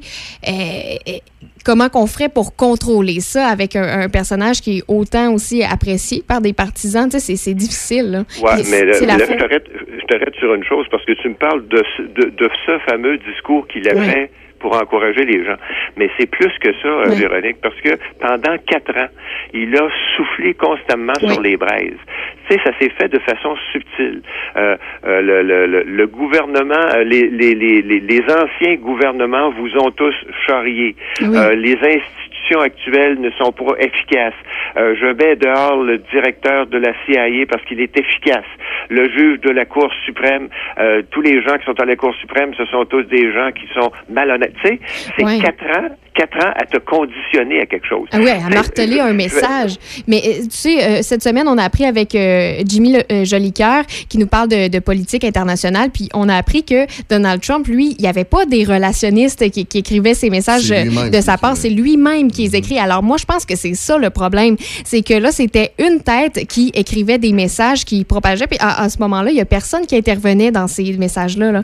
comment 1.63 1.89
qu'on 1.89 2.07
ferait 2.07 2.29
pour 2.29 2.55
contrôler 2.55 3.19
ça 3.19 3.47
avec 3.47 3.75
un, 3.75 4.01
un 4.01 4.09
personnage 4.09 4.61
qui 4.61 4.79
est 4.79 4.83
autant 4.87 5.33
aussi 5.33 5.63
apprécié 5.63 6.23
par 6.27 6.41
des 6.41 6.53
partisans? 6.53 7.09
Tu 7.09 7.19
sais, 7.19 7.35
c'est- 7.35 7.53
difficile. 7.53 8.11
là. 8.11 8.19
Ouais, 8.41 8.63
mais 8.69 8.85
la 8.85 8.93
je 8.93 9.05
t'arrête, 9.05 10.35
sur 10.39 10.53
une 10.53 10.63
chose 10.63 10.85
parce 10.91 11.05
que 11.05 11.13
tu 11.13 11.29
me 11.29 11.35
parles 11.35 11.67
de, 11.67 11.81
ce- 11.97 12.01
de, 12.01 12.29
de 12.29 12.49
ce 12.65 12.79
fameux 12.89 13.17
discours 13.17 13.67
qu'il 13.67 13.87
a 13.89 13.93
Oui. 13.95 14.05
fait 14.05 14.31
pour 14.63 14.73
encourager 14.81 15.25
les 15.25 15.43
gens. 15.45 15.57
Mais 15.97 16.09
c'est 16.17 16.29
plus 16.29 16.53
que 16.59 16.71
ça, 16.81 16.87
euh, 16.87 17.05
Oui. 17.09 17.19
Véronique, 17.19 17.57
parce 17.61 17.79
que 17.81 17.91
pendant 18.19 18.57
quatre 18.65 18.97
ans, 18.97 19.09
il 19.53 19.75
a 19.77 19.87
soufflé 20.15 20.53
constamment 20.53 21.13
sur 21.19 21.41
les 21.41 21.57
braises. 21.57 21.99
Tu 22.47 22.55
sais, 22.55 22.61
ça 22.63 22.71
s'est 22.79 22.89
fait 22.97 23.09
de 23.09 23.19
façon 23.19 23.55
subtile. 23.73 24.21
Euh, 24.55 24.77
euh, 25.05 25.21
le, 25.21 25.43
le, 25.43 25.67
le, 25.67 25.83
le 25.83 26.07
gouvernement, 26.07 26.85
euh, 26.95 27.03
les, 27.03 27.27
les, 27.29 27.53
les, 27.53 27.81
les, 27.81 27.99
les 27.99 28.21
anciens 28.23 28.75
gouvernements 28.75 29.51
vous 29.51 29.71
ont 29.77 29.91
tous 29.91 30.15
charriés. 30.47 30.95
Oui. 31.21 31.27
Euh, 31.35 31.55
les 31.55 31.75
institutions 31.75 32.32
actuelles 32.61 33.19
ne 33.19 33.29
sont 33.31 33.51
pas 33.51 33.73
efficaces. 33.79 34.33
Euh, 34.77 34.95
je 34.99 35.07
mets 35.07 35.35
dehors 35.35 35.77
le 35.83 35.97
directeur 36.11 36.67
de 36.67 36.77
la 36.77 36.93
CIA 37.05 37.45
parce 37.49 37.63
qu'il 37.65 37.79
est 37.79 37.97
efficace. 37.97 38.45
Le 38.89 39.09
juge 39.09 39.39
de 39.41 39.49
la 39.51 39.65
Cour 39.65 39.89
suprême, 40.05 40.49
euh, 40.79 41.01
tous 41.11 41.21
les 41.21 41.41
gens 41.41 41.57
qui 41.57 41.65
sont 41.65 41.79
à 41.79 41.85
la 41.85 41.95
Cour 41.95 42.13
suprême, 42.19 42.51
ce 42.57 42.65
sont 42.65 42.85
tous 42.85 43.03
des 43.03 43.31
gens 43.33 43.49
qui 43.51 43.65
sont 43.73 43.91
malhonnêtes. 44.11 44.53
Tu 44.63 44.67
sais, 44.69 44.79
c'est 45.17 45.23
Ouais. 45.25 45.39
quatre 45.39 45.63
ans, 45.77 45.87
quatre 46.13 46.37
ans 46.45 46.51
à 46.55 46.65
te 46.65 46.77
conditionner 46.77 47.61
à 47.61 47.65
quelque 47.65 47.87
chose. 47.87 48.07
Ah 48.11 48.17
oui, 48.19 48.29
à 48.29 48.49
marteler 48.49 48.99
un 48.99 49.13
message. 49.13 49.75
Mais 50.07 50.21
euh, 50.25 50.43
tu 50.43 50.49
sais, 50.51 50.83
euh, 50.83 51.01
cette 51.01 51.23
semaine, 51.23 51.47
on 51.47 51.57
a 51.57 51.63
appris 51.63 51.85
avec 51.85 52.13
euh, 52.15 52.61
Jimmy 52.65 52.97
euh, 52.97 53.23
Jolicoeur 53.25 53.83
qui 54.09 54.17
nous 54.17 54.27
parle 54.27 54.49
de, 54.49 54.67
de 54.69 54.79
politique 54.79 55.23
internationale, 55.23 55.89
puis 55.93 56.09
on 56.13 56.27
a 56.29 56.35
appris 56.35 56.63
que 56.63 56.85
Donald 57.09 57.41
Trump, 57.41 57.67
lui, 57.67 57.95
il 57.97 58.01
n'y 58.01 58.07
avait 58.07 58.23
pas 58.25 58.45
des 58.45 58.63
relationnistes 58.63 59.49
qui, 59.49 59.65
qui 59.65 59.79
écrivaient 59.79 60.13
ses 60.13 60.29
messages 60.29 60.69
de 60.69 61.21
sa 61.21 61.37
part, 61.37 61.55
c'est 61.55 61.69
lui-même 61.69 62.29
qui 62.31 62.42
écrit. 62.45 62.79
Alors 62.79 63.03
moi, 63.03 63.17
je 63.17 63.25
pense 63.25 63.45
que 63.45 63.55
c'est 63.55 63.73
ça 63.73 63.97
le 63.97 64.09
problème. 64.09 64.55
C'est 64.83 65.01
que 65.01 65.13
là, 65.13 65.31
c'était 65.31 65.71
une 65.79 66.01
tête 66.01 66.47
qui 66.47 66.71
écrivait 66.73 67.17
des 67.17 67.31
messages, 67.31 67.85
qui 67.85 68.03
propageait, 68.03 68.47
puis 68.47 68.57
à, 68.59 68.81
à 68.83 68.89
ce 68.89 68.99
moment-là, 68.99 69.31
il 69.31 69.35
n'y 69.35 69.41
a 69.41 69.45
personne 69.45 69.85
qui 69.85 69.95
intervenait 69.95 70.51
dans 70.51 70.67
ces 70.67 70.93
messages-là. 70.97 71.51
Là. 71.51 71.63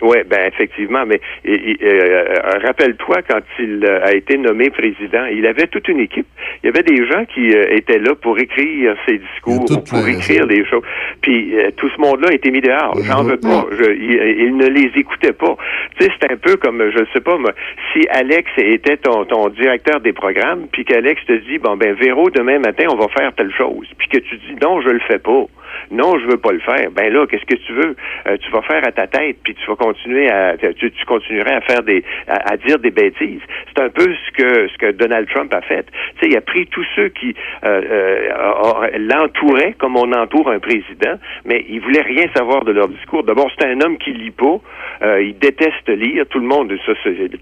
Oui, 0.00 0.18
ben 0.26 0.46
effectivement, 0.46 1.04
mais 1.06 1.20
et, 1.44 1.76
euh, 1.82 2.34
rappelle-toi 2.62 3.22
quand 3.28 3.40
il 3.58 3.84
euh, 3.84 4.04
a 4.04 4.14
été 4.14 4.38
nommé 4.38 4.70
président, 4.70 5.24
il 5.26 5.44
avait 5.44 5.66
toute 5.66 5.88
une 5.88 5.98
équipe. 5.98 6.26
Il 6.62 6.66
y 6.66 6.68
avait 6.68 6.84
des 6.84 7.04
gens 7.06 7.24
qui 7.24 7.52
euh, 7.52 7.66
étaient 7.70 7.98
là 7.98 8.14
pour 8.14 8.38
écrire 8.38 8.94
ses 9.06 9.18
discours, 9.18 9.64
ou 9.68 9.80
pour 9.80 10.06
écrire 10.06 10.46
des 10.46 10.64
choses. 10.66 10.84
Puis 11.20 11.58
euh, 11.58 11.70
tout 11.76 11.88
ce 11.90 12.00
monde-là 12.00 12.28
a 12.30 12.34
été 12.34 12.52
mis 12.52 12.60
dehors. 12.60 12.96
J'en 13.02 13.24
veux 13.24 13.38
pas. 13.38 13.66
Je, 13.72 13.90
il, 13.90 14.46
il 14.46 14.56
ne 14.56 14.68
les 14.68 14.92
écoutait 14.94 15.32
pas. 15.32 15.56
Tu 15.98 16.04
sais, 16.04 16.12
c'est 16.20 16.32
un 16.32 16.36
peu 16.36 16.56
comme, 16.56 16.90
je 16.90 17.04
sais 17.12 17.20
pas, 17.20 17.36
moi, 17.36 17.52
si 17.92 18.06
Alex 18.10 18.50
était 18.56 18.98
ton, 18.98 19.24
ton 19.24 19.48
directeur 19.48 20.00
des 20.00 20.12
programmes, 20.12 20.66
puis 20.70 20.84
qu'Alex 20.84 21.24
te 21.26 21.32
dit, 21.32 21.58
bon 21.58 21.76
ben 21.76 21.94
Véro, 21.94 22.30
demain 22.30 22.60
matin, 22.60 22.84
on 22.92 22.96
va 22.96 23.08
faire 23.08 23.32
telle 23.34 23.52
chose, 23.52 23.88
puis 23.98 24.08
que 24.08 24.18
tu 24.18 24.36
dis 24.36 24.54
non, 24.62 24.80
je 24.80 24.90
le 24.90 25.00
fais 25.00 25.18
pas. 25.18 25.46
Non, 25.90 26.18
je 26.18 26.26
veux 26.26 26.36
pas 26.38 26.52
le 26.52 26.60
faire. 26.60 26.90
Ben 26.92 27.12
là, 27.12 27.26
qu'est-ce 27.26 27.44
que 27.46 27.56
tu 27.66 27.72
veux? 27.72 27.96
Euh, 28.26 28.36
Tu 28.38 28.50
vas 28.50 28.62
faire 28.62 28.86
à 28.86 28.92
ta 28.92 29.06
tête, 29.06 29.36
puis 29.42 29.54
tu 29.54 29.66
vas 29.66 29.76
continuer 29.76 30.28
à, 30.30 30.56
tu, 30.56 30.90
tu 30.90 31.04
continuerais 31.06 31.54
à 31.54 31.60
faire 31.62 31.82
des, 31.82 32.04
à, 32.28 32.52
à 32.52 32.56
dire 32.56 32.78
des 32.78 32.90
bêtises. 32.90 33.40
C'est 33.68 33.82
un 33.82 33.88
peu 33.88 34.04
ce 34.04 34.30
que 34.32 34.68
ce 34.68 34.76
que 34.78 34.92
Donald 34.92 35.28
Trump 35.28 35.52
a 35.54 35.60
fait. 35.62 35.86
Tu 35.86 36.20
sais, 36.20 36.26
il 36.30 36.36
a 36.36 36.40
pris 36.40 36.66
tous 36.66 36.86
ceux 36.94 37.08
qui 37.08 37.34
euh, 37.64 37.82
euh, 37.90 38.88
l'entouraient 38.98 39.74
comme 39.78 39.96
on 39.96 40.12
entoure 40.12 40.50
un 40.50 40.58
président, 40.58 41.18
mais 41.44 41.64
il 41.68 41.80
voulait 41.80 42.02
rien 42.02 42.26
savoir 42.36 42.64
de 42.64 42.72
leur 42.72 42.88
discours. 42.88 43.22
D'abord, 43.24 43.50
c'est 43.58 43.66
un 43.66 43.80
homme 43.80 43.98
qui 43.98 44.12
lit 44.12 44.30
pas. 44.30 44.58
Euh, 45.02 45.22
il 45.22 45.38
déteste 45.38 45.88
lire. 45.88 46.26
Tout 46.28 46.38
le 46.40 46.46
monde, 46.46 46.72
ça, 46.86 46.92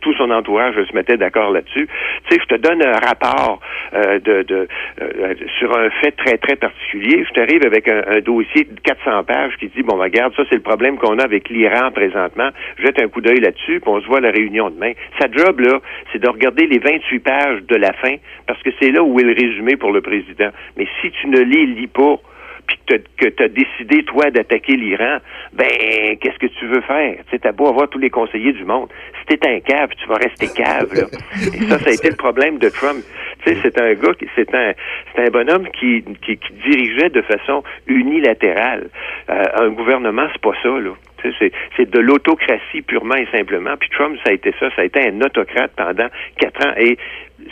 tout 0.01 0.15
son 0.15 0.31
entourage 0.31 0.75
se 0.75 0.95
mettait 0.95 1.17
d'accord 1.17 1.51
là-dessus. 1.51 1.89
Tu 2.29 2.35
sais, 2.37 2.41
je 2.43 2.55
te 2.55 2.61
donne 2.61 2.83
un 2.83 2.99
rapport 2.99 3.61
euh, 3.95 4.19
de, 4.21 4.43
de 4.43 4.69
euh, 5.01 5.35
sur 5.59 5.77
un 5.77 5.91
fait 5.91 6.13
très 6.13 6.39
très 6.39 6.57
particulier. 6.57 7.25
Je 7.29 7.33
t'arrive 7.35 7.65
avec 7.67 7.89
un, 7.89 8.03
un 8.09 8.21
dossier 8.21 8.36
de 8.43 8.81
400 8.83 9.25
pages 9.25 9.57
qui 9.59 9.69
dit 9.69 9.83
bon, 9.83 9.97
ben, 9.97 10.05
regarde, 10.05 10.35
ça 10.37 10.43
c'est 10.49 10.57
le 10.57 10.63
problème 10.63 10.99
qu'on 10.99 11.19
a 11.19 11.25
avec 11.25 11.49
l'Iran 11.49 11.91
présentement. 11.93 12.51
Jette 12.79 13.01
un 13.01 13.09
coup 13.09 13.21
d'œil 13.21 13.41
là-dessus, 13.41 13.81
puis 13.81 13.91
on 13.91 14.01
se 14.01 14.07
voit 14.07 14.19
à 14.19 14.23
la 14.23 14.31
réunion 14.31 14.71
demain. 14.71 14.93
Sa 15.21 15.31
job 15.31 15.61
là, 15.61 15.81
c'est 16.13 16.19
de 16.19 16.29
regarder 16.29 16.67
les 16.67 16.79
28 16.79 17.19
pages 17.21 17.63
de 17.63 17.77
la 17.77 17.93
fin 17.95 18.17
parce 18.47 18.63
que 18.63 18.71
c'est 18.81 18.91
là 18.91 19.03
où 19.03 19.19
est 19.21 19.25
le 19.25 19.33
résumé 19.33 19.77
pour 19.77 19.93
le 19.93 20.01
président. 20.01 20.51
Mais 20.77 20.87
si 21.01 21.11
tu 21.11 21.29
ne 21.29 21.41
les 21.41 21.67
lis 21.67 21.87
pas 21.87 22.21
puis 22.67 22.79
que 22.87 23.27
tu 23.29 23.43
as 23.43 23.49
décidé, 23.49 24.03
toi, 24.05 24.31
d'attaquer 24.31 24.77
l'Iran, 24.77 25.19
ben, 25.53 26.17
qu'est-ce 26.21 26.39
que 26.39 26.47
tu 26.47 26.67
veux 26.67 26.81
faire? 26.83 27.17
Tu 27.27 27.31
sais, 27.31 27.39
t'as 27.39 27.53
beau 27.53 27.69
avoir 27.69 27.89
tous 27.89 27.99
les 27.99 28.11
conseillers 28.11 28.53
du 28.53 28.65
monde. 28.65 28.89
Si 29.21 29.37
t'es 29.37 29.49
un 29.49 29.61
cave, 29.61 29.91
tu 29.97 30.07
vas 30.09 30.17
rester 30.17 30.49
cave, 30.49 30.89
là. 30.95 31.07
Et 31.55 31.63
ça, 31.69 31.79
ça 31.79 31.91
a 31.91 31.93
été 31.93 32.09
le 32.11 32.17
problème 32.17 32.59
de 32.59 32.69
Trump. 32.69 33.05
Tu 33.45 33.53
sais, 33.55 33.59
c'est 33.63 33.81
un 33.81 33.95
gars, 33.95 34.15
qui- 34.19 34.29
c'est 34.35 34.55
un, 34.55 34.73
c'est 35.15 35.23
un 35.27 35.31
bonhomme 35.31 35.69
qui, 35.79 36.05
qui, 36.25 36.37
qui 36.39 36.53
dirigeait 36.69 37.11
de 37.11 37.23
façon 37.23 37.63
unilatérale. 37.87 38.89
Euh, 39.31 39.45
un 39.57 39.69
gouvernement, 39.71 40.27
c'est 40.33 40.41
pas 40.41 40.55
ça, 40.63 40.69
là. 40.69 40.91
Tu 41.23 41.31
sais, 41.31 41.37
C'est, 41.39 41.53
c'est 41.77 41.91
de 41.91 41.99
l'autocratie 41.99 42.83
purement 42.83 43.17
et 43.17 43.27
simplement. 43.37 43.75
Puis 43.79 43.89
Trump, 43.91 44.17
ça 44.25 44.31
a 44.31 44.33
été 44.35 44.53
ça. 44.61 44.71
Ça 44.77 44.83
a 44.83 44.85
été 44.85 45.01
un 45.09 45.21
autocrate 45.21 45.73
pendant 45.77 46.09
quatre 46.39 46.67
ans. 46.67 46.73
Et 46.79 46.99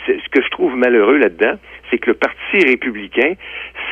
ce 0.07 0.29
que 0.31 0.41
je 0.41 0.49
trouve 0.49 0.75
malheureux 0.75 1.17
là-dedans, 1.17 1.53
c'est 1.89 1.97
que 1.97 2.11
le 2.11 2.15
Parti 2.15 2.57
républicain 2.65 3.33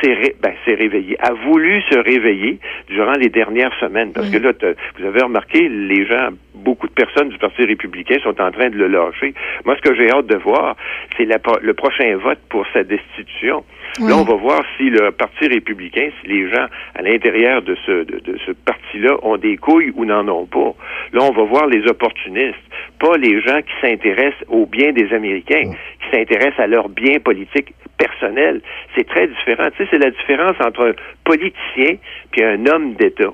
s'est, 0.02 0.14
ré- 0.14 0.36
ben, 0.42 0.52
s'est 0.64 0.74
réveillé, 0.74 1.16
a 1.20 1.32
voulu 1.32 1.80
se 1.90 1.98
réveiller 1.98 2.58
durant 2.88 3.12
les 3.12 3.28
dernières 3.28 3.74
semaines. 3.80 4.12
Parce 4.12 4.28
que 4.30 4.38
là, 4.38 4.52
vous 4.98 5.06
avez 5.06 5.22
remarqué, 5.22 5.68
les 5.68 6.06
gens, 6.06 6.28
beaucoup 6.54 6.86
de 6.86 6.92
personnes 6.92 7.28
du 7.28 7.38
Parti 7.38 7.64
républicain 7.64 8.18
sont 8.22 8.40
en 8.40 8.50
train 8.50 8.70
de 8.70 8.76
le 8.76 8.88
lâcher. 8.88 9.34
Moi, 9.64 9.76
ce 9.76 9.82
que 9.82 9.94
j'ai 9.94 10.10
hâte 10.10 10.26
de 10.26 10.36
voir, 10.36 10.76
c'est 11.16 11.26
le 11.26 11.74
prochain 11.74 12.16
vote 12.16 12.38
pour 12.48 12.64
sa 12.72 12.84
destitution. 12.84 13.64
Là, 14.00 14.16
on 14.16 14.24
va 14.24 14.34
voir 14.34 14.62
si 14.76 14.90
le 14.90 15.12
Parti 15.12 15.46
républicain, 15.46 16.10
si 16.20 16.28
les 16.28 16.50
gens 16.50 16.66
à 16.96 17.02
l'intérieur 17.02 17.62
de 17.62 17.76
ce, 17.86 18.04
de, 18.04 18.18
de 18.18 18.38
ce 18.44 18.50
parti-là 18.50 19.16
ont 19.22 19.36
des 19.36 19.56
couilles 19.56 19.92
ou 19.94 20.04
n'en 20.04 20.26
ont 20.28 20.46
pas. 20.46 20.74
Là, 21.12 21.20
on 21.22 21.30
va 21.30 21.44
voir 21.44 21.66
les 21.68 21.86
opportunistes, 21.86 22.58
pas 22.98 23.16
les 23.16 23.40
gens 23.40 23.60
qui 23.62 23.72
s'intéressent 23.80 24.44
au 24.48 24.66
bien 24.66 24.92
des 24.92 25.12
Américains, 25.12 25.62
qui 26.00 26.16
s'intéressent 26.16 26.58
à 26.58 26.66
leur 26.66 26.88
bien 26.88 27.20
politique 27.20 27.72
personnel. 27.98 28.62
C'est 28.96 29.06
très 29.06 29.28
différent. 29.28 29.68
Tu 29.76 29.84
sais, 29.84 29.88
c'est 29.92 29.98
la 29.98 30.10
différence 30.10 30.56
entre 30.60 30.88
un 30.88 30.92
politicien 31.24 31.96
puis 32.32 32.42
un 32.42 32.66
homme 32.66 32.94
d'État. 32.94 33.32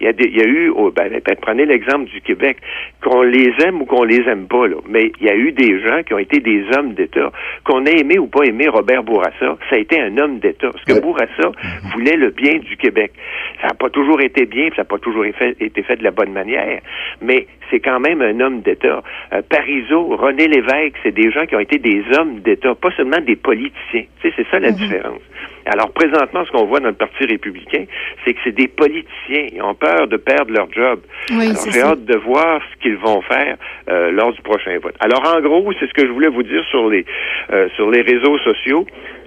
Il 0.00 0.04
y 0.04 0.08
a, 0.08 0.12
des- 0.12 0.28
il 0.28 0.36
y 0.36 0.40
a 0.40 0.46
eu, 0.46 0.70
oh, 0.74 0.92
ben, 0.94 1.08
ben, 1.10 1.36
prenez 1.40 1.66
l'exemple 1.66 2.04
du 2.10 2.20
Québec, 2.20 2.58
qu'on 3.02 3.22
les 3.22 3.50
aime 3.64 3.82
ou 3.82 3.84
qu'on 3.84 4.04
les 4.04 4.20
aime 4.28 4.46
pas, 4.46 4.66
là, 4.68 4.76
mais 4.88 5.10
il 5.20 5.26
y 5.26 5.30
a 5.30 5.34
eu 5.34 5.50
des 5.52 5.80
gens 5.80 6.02
qui 6.04 6.14
ont 6.14 6.18
été 6.18 6.38
des 6.40 6.64
hommes 6.76 6.94
d'État, 6.94 7.32
qu'on 7.64 7.84
a 7.86 7.90
aimé 7.90 8.18
ou 8.18 8.26
pas 8.26 8.44
aimé 8.44 8.68
Robert 8.68 9.02
Bourassa, 9.02 9.56
ça 9.68 9.76
a 9.76 9.78
été 9.78 10.00
un 10.00 10.16
homme 10.18 10.38
d'État, 10.38 10.70
parce 10.70 10.84
que 10.84 10.92
Bourassa 11.00 11.50
voulait 11.94 12.16
le 12.16 12.30
bien 12.30 12.58
du 12.58 12.76
Québec. 12.76 13.12
Ça 13.60 13.68
n'a 13.68 13.74
pas 13.74 13.90
toujours 13.90 14.20
été 14.20 14.46
bien, 14.46 14.68
ça 14.70 14.82
n'a 14.82 14.84
pas 14.84 14.98
toujours 14.98 15.24
été 15.24 15.36
fait, 15.36 15.56
été 15.60 15.82
fait 15.82 15.96
de 15.96 16.04
la 16.04 16.12
bonne 16.12 16.32
manière, 16.32 16.80
mais 17.20 17.46
c'est 17.70 17.80
quand 17.80 17.98
même 18.00 18.22
un 18.22 18.38
homme 18.40 18.60
d'État. 18.60 19.02
Euh, 19.32 19.42
Parizeau, 19.48 20.16
René 20.16 20.46
Lévesque, 20.46 20.96
c'est 21.02 21.12
des 21.14 21.30
gens 21.32 21.44
qui 21.44 21.56
ont 21.56 21.60
été 21.60 21.78
des 21.78 22.02
hommes 22.16 22.38
d'État, 22.40 22.74
pas 22.74 22.90
seulement 22.92 23.20
des 23.20 23.36
politiciens. 23.36 24.04
Tu 24.22 24.28
sais, 24.28 24.34
c'est 24.36 24.46
ça 24.50 24.58
la 24.60 24.70
différence. 24.70 25.20
Alors, 25.68 25.90
présentement, 25.92 26.44
ce 26.44 26.50
qu'on 26.50 26.64
voit 26.64 26.80
dans 26.80 26.88
le 26.88 26.94
Parti 26.94 27.24
républicain, 27.26 27.84
c'est 28.24 28.34
que 28.34 28.40
c'est 28.44 28.54
des 28.54 28.68
politiciens. 28.68 29.46
Ils 29.52 29.62
ont 29.62 29.74
peur 29.74 30.08
de 30.08 30.16
perdre 30.16 30.52
leur 30.52 30.70
job. 30.72 31.00
Oui, 31.30 31.50
Alors, 31.50 31.62
j'ai 31.70 31.82
hâte 31.82 32.04
de 32.04 32.16
voir 32.16 32.60
ce 32.72 32.82
qu'ils 32.82 32.96
vont 32.96 33.20
faire 33.22 33.56
euh, 33.90 34.10
lors 34.10 34.32
du 34.32 34.40
prochain 34.42 34.78
vote. 34.82 34.94
Alors, 35.00 35.22
en 35.26 35.40
gros, 35.40 35.70
c'est 35.78 35.86
ce 35.86 35.94
que 35.94 36.06
je 36.06 36.10
voulais 36.10 36.28
vous 36.28 36.42
dire 36.42 36.64
sur 36.70 36.88
les, 36.88 37.04
euh, 37.52 37.68
sur 37.76 37.90
les 37.90 38.00
réseaux 38.00 38.38
sociaux. 38.38 38.86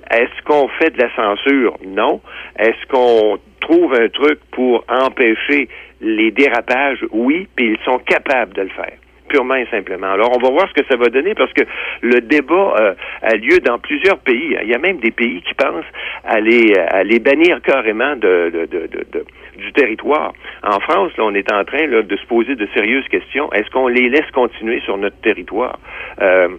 Est-ce 0.10 0.44
qu'on 0.45 0.68
fait 0.68 0.90
de 0.90 1.02
la 1.02 1.16
censure? 1.16 1.78
Non. 1.86 2.22
Est-ce 2.58 2.88
qu'on 2.88 3.38
trouve 3.61 3.94
un 3.94 4.10
truc 4.10 4.40
pour 4.52 4.84
empêcher 4.90 5.70
les 6.02 6.32
dérapages? 6.32 7.06
Oui, 7.11 7.48
puis 7.56 7.78
ils 7.78 7.86
sont 7.86 8.00
capables 8.00 8.53
de 8.53 8.64
le 8.64 8.70
faire 8.70 8.98
purement 9.32 9.56
et 9.56 9.68
simplement. 9.77 10.11
Alors, 10.18 10.30
on 10.35 10.40
va 10.45 10.50
voir 10.51 10.68
ce 10.69 10.76
que 10.82 10.85
ça 10.90 10.98
va 10.98 11.08
donner 11.18 11.34
parce 11.35 11.53
que 11.53 11.64
le 12.01 12.19
débat 12.22 12.68
euh, 12.80 12.93
a 13.22 13.35
lieu 13.35 13.58
dans 13.69 13.80
plusieurs 13.80 14.19
pays. 14.19 14.50
Il 14.64 14.69
y 14.69 14.76
a 14.76 14.77
même 14.88 14.98
des 15.08 15.11
pays 15.11 15.42
qui 15.48 15.53
pensent 15.53 15.92
à 16.26 16.40
les, 16.40 16.74
à 17.00 17.03
les 17.03 17.19
bannir 17.19 17.61
carrément 17.61 18.16
de, 18.16 18.51
de, 18.56 18.66
de, 18.66 18.82
de- 19.14 19.26
du 19.58 19.72
territoire. 19.74 20.34
En 20.64 20.80
France, 20.80 21.11
là, 21.18 21.24
on 21.26 21.35
est 21.35 21.51
en 21.51 21.64
train 21.66 21.85
là, 21.88 22.01
de 22.01 22.16
se 22.18 22.26
poser 22.26 22.56
de 22.56 22.68
sérieuses 22.76 23.08
questions. 23.10 23.51
Est-ce 23.53 23.69
qu'on 23.69 23.88
les 23.88 24.10
laisse 24.10 24.30
continuer 24.34 24.80
sur 24.82 24.98
notre 24.98 25.19
territoire? 25.22 25.77
Euh, 26.22 26.50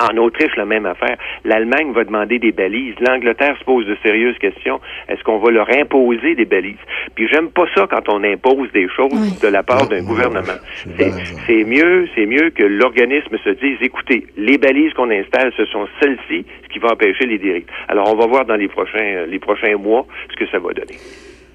en 0.00 0.16
Autriche, 0.16 0.54
la 0.56 0.64
même 0.64 0.86
affaire. 0.86 1.16
L'Allemagne 1.44 1.92
va 1.92 2.04
demander 2.04 2.38
des 2.38 2.52
balises. 2.52 2.94
L'Angleterre 3.00 3.56
se 3.58 3.64
pose 3.64 3.86
de 3.86 3.96
sérieuses 4.02 4.38
questions. 4.38 4.80
Est-ce 5.08 5.22
qu'on 5.24 5.38
va 5.38 5.50
leur 5.50 5.68
imposer 5.74 6.34
des 6.34 6.44
balises? 6.44 6.76
Puis 7.14 7.28
j'aime 7.28 7.50
pas 7.50 7.66
ça 7.74 7.86
quand 7.90 8.08
on 8.08 8.22
impose 8.24 8.70
des 8.72 8.88
choses 8.88 9.40
de 9.40 9.48
la 9.48 9.62
part 9.62 9.88
d'un 9.88 10.02
gouvernement. 10.02 10.58
C'est- 10.96 11.10
C'est 11.46 11.64
mieux, 11.64 12.08
c'est 12.14 12.26
mieux 12.26 12.50
que 12.50 12.62
l'organisme 12.64 13.36
se 13.44 13.50
dise, 13.50 13.78
écoutez, 13.80 14.26
les 14.36 14.58
balises 14.58 14.92
qu'on 14.94 15.10
installe, 15.10 15.52
ce 15.56 15.64
sont 15.66 15.86
celles-ci, 16.00 16.44
ce 16.64 16.68
qui 16.72 16.78
va 16.78 16.92
empêcher 16.92 17.26
les 17.26 17.38
dérives. 17.38 17.66
Alors 17.88 18.12
on 18.12 18.16
va 18.16 18.26
voir 18.26 18.44
dans 18.44 18.56
les 18.56 18.68
prochains, 18.68 18.98
euh, 18.98 19.26
les 19.26 19.38
prochains 19.38 19.76
mois 19.76 20.06
ce 20.30 20.36
que 20.36 20.46
ça 20.50 20.58
va 20.58 20.72
donner. 20.72 20.96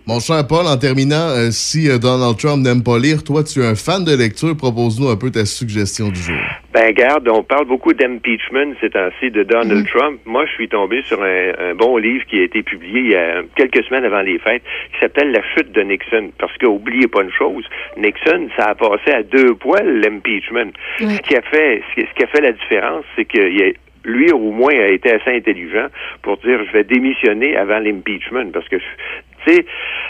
Mon 0.07 0.19
cher 0.19 0.45
Paul, 0.47 0.67
en 0.67 0.77
terminant, 0.77 1.33
euh, 1.33 1.49
si 1.49 1.89
euh, 1.89 1.97
Donald 1.97 2.37
Trump 2.37 2.61
n'aime 2.61 2.83
pas 2.83 2.99
lire, 2.99 3.23
toi, 3.23 3.41
tu 3.43 3.61
es 3.61 3.65
un 3.65 3.73
fan 3.73 4.05
de 4.05 4.15
lecture, 4.15 4.55
propose-nous 4.55 5.09
un 5.09 5.15
peu 5.17 5.31
ta 5.31 5.45
suggestion 5.45 6.09
du 6.09 6.19
jour. 6.21 6.37
Ben, 6.75 6.91
garde, 6.93 7.27
on 7.27 7.41
parle 7.41 7.65
beaucoup 7.65 7.91
d'impeachment 7.91 8.75
ces 8.81 8.91
temps-ci 8.91 9.31
de 9.31 9.41
Donald 9.41 9.87
Trump. 9.89 10.19
Moi, 10.25 10.45
je 10.45 10.51
suis 10.51 10.67
tombé 10.69 11.01
sur 11.07 11.23
un, 11.23 11.53
un 11.71 11.73
bon 11.73 11.97
livre 11.97 12.23
qui 12.29 12.37
a 12.39 12.43
été 12.43 12.61
publié 12.61 12.99
il 12.99 13.09
y 13.09 13.15
a 13.15 13.41
quelques 13.55 13.83
semaines 13.85 14.05
avant 14.05 14.21
les 14.21 14.37
fêtes, 14.37 14.61
qui 14.93 14.99
s'appelle 14.99 15.31
La 15.31 15.41
chute 15.55 15.71
de 15.71 15.81
Nixon. 15.81 16.29
Parce 16.37 16.55
que, 16.57 16.67
oubliez 16.67 17.07
pas 17.07 17.23
une 17.23 17.31
chose, 17.31 17.65
Nixon, 17.97 18.49
ça 18.57 18.65
a 18.69 18.75
passé 18.75 19.09
à 19.11 19.23
deux 19.23 19.55
poils 19.55 20.01
l'impeachment. 20.01 20.71
Ce 20.99 21.21
qui 21.21 21.35
a 21.35 21.41
fait, 21.41 21.81
ce 21.89 22.01
qui- 22.01 22.07
ce 22.07 22.13
qui 22.15 22.23
a 22.23 22.27
fait 22.27 22.41
la 22.41 22.51
différence, 22.51 23.05
c'est 23.15 23.25
que 23.25 23.41
il 23.41 23.57
y 23.59 23.63
a- 23.63 23.73
lui, 24.07 24.31
au 24.31 24.51
moins, 24.51 24.69
a 24.75 24.89
été 24.89 25.11
assez 25.11 25.31
intelligent 25.35 25.87
pour 26.21 26.37
dire 26.37 26.59
je 26.67 26.71
vais 26.73 26.83
démissionner 26.83 27.57
avant 27.57 27.79
l'impeachment 27.79 28.51
parce 28.53 28.69
que 28.69 28.75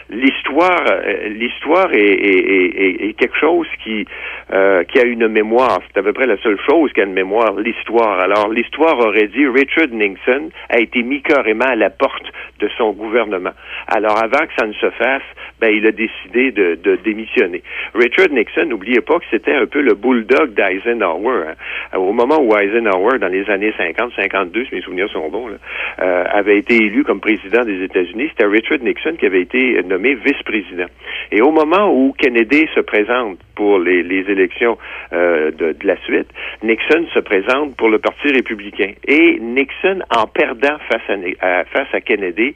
l'histoire 0.10 0.86
euh, 0.90 1.30
l'histoire 1.30 1.90
est, 1.94 3.16
quelque 3.18 3.38
chose 3.38 3.68
qui 3.84 4.06
euh, 4.54 4.84
qui 4.84 5.00
a 5.00 5.04
une 5.04 5.28
mémoire. 5.28 5.80
C'est 5.88 6.00
à 6.00 6.04
peu 6.04 6.14
près 6.14 6.28
la 6.28 6.38
seule 6.38 6.60
chose 6.70 6.92
qui 6.94 7.02
a 7.02 7.06
une 7.06 7.14
mémoire 7.14 7.54
l'histoire. 7.54 8.20
Alors 8.20 8.50
l'histoire 8.50 9.00
aurait 9.00 9.28
dit 9.28 9.48
Richard 9.48 9.88
Nixon 9.92 10.50
a 10.70 10.80
été 10.80 11.02
mis 11.04 11.22
carrément 11.22 11.66
à 11.66 11.76
la 11.76 11.90
porte 11.90 12.32
de 12.60 12.70
son 12.78 12.92
gouvernement. 12.92 13.54
Alors 13.88 14.18
avant 14.18 14.46
que 14.46 14.54
ça 14.58 14.68
ne 14.68 14.74
se 14.74 14.90
fasse 14.92 15.24
ben 15.60 15.74
il 15.74 15.86
a 15.88 15.92
décidé 15.92 16.52
de, 16.52 16.76
de 16.76 16.98
démissionner. 16.98 17.64
Richard 17.94 18.30
Nixon 18.30 18.66
n'oubliez 18.66 19.02
pas 19.02 19.20
que 19.20 19.26
c'était 19.32 19.56
un 19.56 19.66
peu 19.66 19.82
le 19.82 19.94
bulldog 19.94 20.54
d'Eisenhower 20.54 21.46
hein. 21.48 21.98
au 21.98 22.12
moment 22.12 22.40
où 22.40 22.56
Eisenhower 22.56 23.20
dans 23.20 23.28
les 23.28 23.50
années 23.50 23.74
50 23.78 24.14
52 24.16 24.66
si 24.66 24.76
mes 24.76 24.82
souvenirs 24.82 25.10
sont 25.10 25.30
bons 25.30 25.48
là, 25.48 25.58
euh, 26.02 26.26
avait 26.32 26.58
été 26.58 26.76
élu 26.76 27.04
comme 27.04 27.20
président 27.20 27.64
des 27.64 27.84
États-Unis 27.84 28.30
c'était 28.30 28.46
Richard 28.46 28.80
Nixon 28.80 29.16
qui 29.18 29.25
avait 29.26 29.42
été 29.42 29.82
nommé 29.84 30.16
vice-président 30.16 30.88
et 31.32 31.42
au 31.42 31.52
moment 31.52 31.92
où 31.92 32.14
Kennedy 32.18 32.68
se 32.76 32.80
présente 32.82 33.40
pour 33.56 33.80
les, 33.80 34.02
élections 34.30 34.78
euh, 35.14 35.52
de, 35.52 35.76
la 35.84 35.98
suite, 36.04 36.28
Nixon 36.64 37.06
se 37.14 37.20
présente 37.20 37.76
pour 37.78 37.90
le 37.90 38.00
Parti 38.00 38.32
républicain. 38.32 38.92
Et 39.08 39.40
Nixon, 39.40 40.00
en 40.16 40.28
perdant 40.28 40.78
face 40.90 41.20
à- 41.42 41.66
face 41.66 41.88
à 41.94 42.02
Kennedy, 42.02 42.56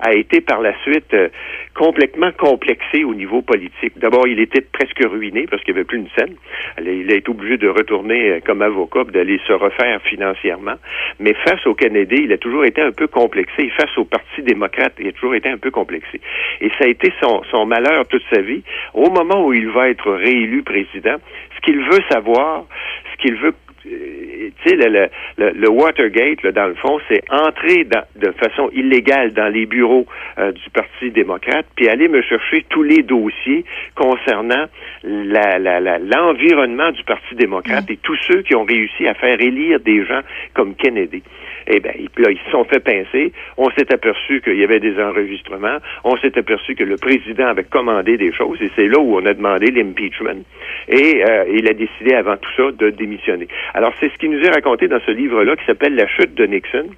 a 0.00 0.12
été 0.12 0.40
par 0.40 0.60
la 0.60 0.74
suite 0.82 1.12
euh, 1.14 1.28
complètement 1.74 2.30
complexé 2.32 3.04
au 3.04 3.14
niveau 3.14 3.42
politique. 3.42 3.98
D'abord, 3.98 4.26
il 4.28 4.38
était 4.40 4.60
presque 4.60 5.02
ruiné 5.04 5.46
parce 5.50 5.62
qu'il 5.62 5.74
n'y 5.74 5.80
avait 5.80 5.86
plus 5.86 5.98
une 5.98 6.08
scène. 6.16 6.34
Il 6.80 7.10
a- 7.10 7.14
été 7.16 7.28
obligé 7.28 7.56
de 7.56 7.68
retourner 7.68 8.30
euh, 8.30 8.40
comme 8.44 8.62
avocat, 8.62 9.04
d'aller 9.04 9.40
se 9.46 9.52
refaire 9.52 10.00
financièrement. 10.02 10.74
Mais 11.18 11.34
face 11.44 11.66
au 11.66 11.74
Kennedy, 11.74 12.22
il 12.24 12.32
a 12.32 12.38
toujours 12.38 12.64
été 12.64 12.80
un 12.80 12.92
peu 12.92 13.06
complexé. 13.06 13.70
Face 13.70 13.96
au 13.98 14.04
Parti 14.04 14.42
démocrate, 14.42 14.94
il 14.98 15.08
a 15.08 15.12
toujours 15.12 15.34
été 15.34 15.48
un 15.48 15.58
peu 15.58 15.70
complexé. 15.70 16.20
Et 16.60 16.68
ça 16.78 16.84
a 16.84 16.88
été 16.88 17.12
son, 17.20 17.42
son 17.50 17.66
malheur 17.66 18.06
toute 18.06 18.24
sa 18.32 18.40
vie. 18.40 18.62
Au 18.94 19.10
moment 19.10 19.44
où 19.46 19.52
il 19.52 19.68
va 19.68 19.88
être 19.88 20.12
réélu 20.12 20.62
président, 20.62 21.16
ce 21.56 21.60
qu'il 21.60 21.78
veut 21.80 22.02
savoir, 22.10 22.64
ce 23.12 23.22
qu'il 23.22 23.34
veut 23.36 23.54
tu 23.84 24.68
sais, 24.70 24.76
le, 24.76 24.88
le, 24.88 25.08
le- 25.38 25.50
le 25.50 25.68
Watergate, 25.68 26.42
là, 26.42 26.52
dans 26.52 26.66
le 26.68 26.74
fond, 26.74 26.98
c'est 27.08 27.22
entrer 27.30 27.84
dans- 27.84 28.04
de 28.16 28.30
façon 28.32 28.70
illégale 28.72 29.32
dans 29.34 29.48
les 29.48 29.66
bureaux 29.66 30.06
euh, 30.38 30.52
du 30.52 30.70
Parti 30.70 31.10
démocrate, 31.10 31.66
puis 31.76 31.88
aller 31.88 32.08
me 32.08 32.22
chercher 32.22 32.64
tous 32.70 32.82
les 32.82 33.02
dossiers 33.02 33.64
concernant 33.94 34.64
la- 35.02 35.58
la- 35.58 35.80
la- 35.80 35.98
l'environnement 35.98 36.90
du 36.92 37.04
Parti 37.04 37.34
démocrate 37.34 37.90
et 37.90 37.98
tous 37.98 38.16
ceux 38.26 38.42
qui 38.42 38.54
ont 38.54 38.64
réussi 38.64 39.06
à 39.06 39.14
faire 39.14 39.40
élire 39.40 39.80
des 39.80 40.04
gens 40.04 40.20
comme 40.54 40.74
Kennedy. 40.74 41.22
Eh 41.66 41.80
bien, 41.80 41.92
là, 42.18 42.30
ils 42.30 42.38
se 42.44 42.50
sont 42.50 42.64
fait 42.64 42.80
pincer. 42.80 43.32
On 43.56 43.70
s'est 43.70 43.92
aperçu 43.92 44.40
qu'il 44.40 44.56
y 44.56 44.64
avait 44.64 44.80
des 44.80 45.00
enregistrements. 45.00 45.78
On 46.04 46.16
s'est 46.16 46.36
aperçu 46.38 46.74
que 46.74 46.84
le 46.84 46.96
président 46.96 47.46
avait 47.46 47.64
commandé 47.64 48.16
des 48.16 48.32
choses 48.32 48.60
et 48.60 48.70
c'est 48.76 48.88
là 48.88 48.98
où 48.98 49.16
on 49.16 49.26
a 49.26 49.34
demandé 49.34 49.70
l'impeachment. 49.70 50.44
Et 50.88 51.24
euh, 51.24 51.44
il 51.52 51.68
a 51.68 51.72
décidé 51.72 52.14
avant 52.14 52.36
tout 52.36 52.50
ça 52.56 52.70
de 52.72 52.90
démissionner. 52.90 53.48
Alors, 53.72 53.92
c'est 54.00 54.10
ce 54.10 54.18
qui 54.18 54.28
nous 54.28 54.40
est 54.40 54.50
raconté 54.50 54.88
dans 54.88 55.00
ce 55.00 55.10
livre-là 55.10 55.56
qui 55.56 55.64
s'appelle 55.64 55.94
La 55.94 56.06
chute 56.06 56.34
de 56.34 56.46
Nixon, 56.46 56.88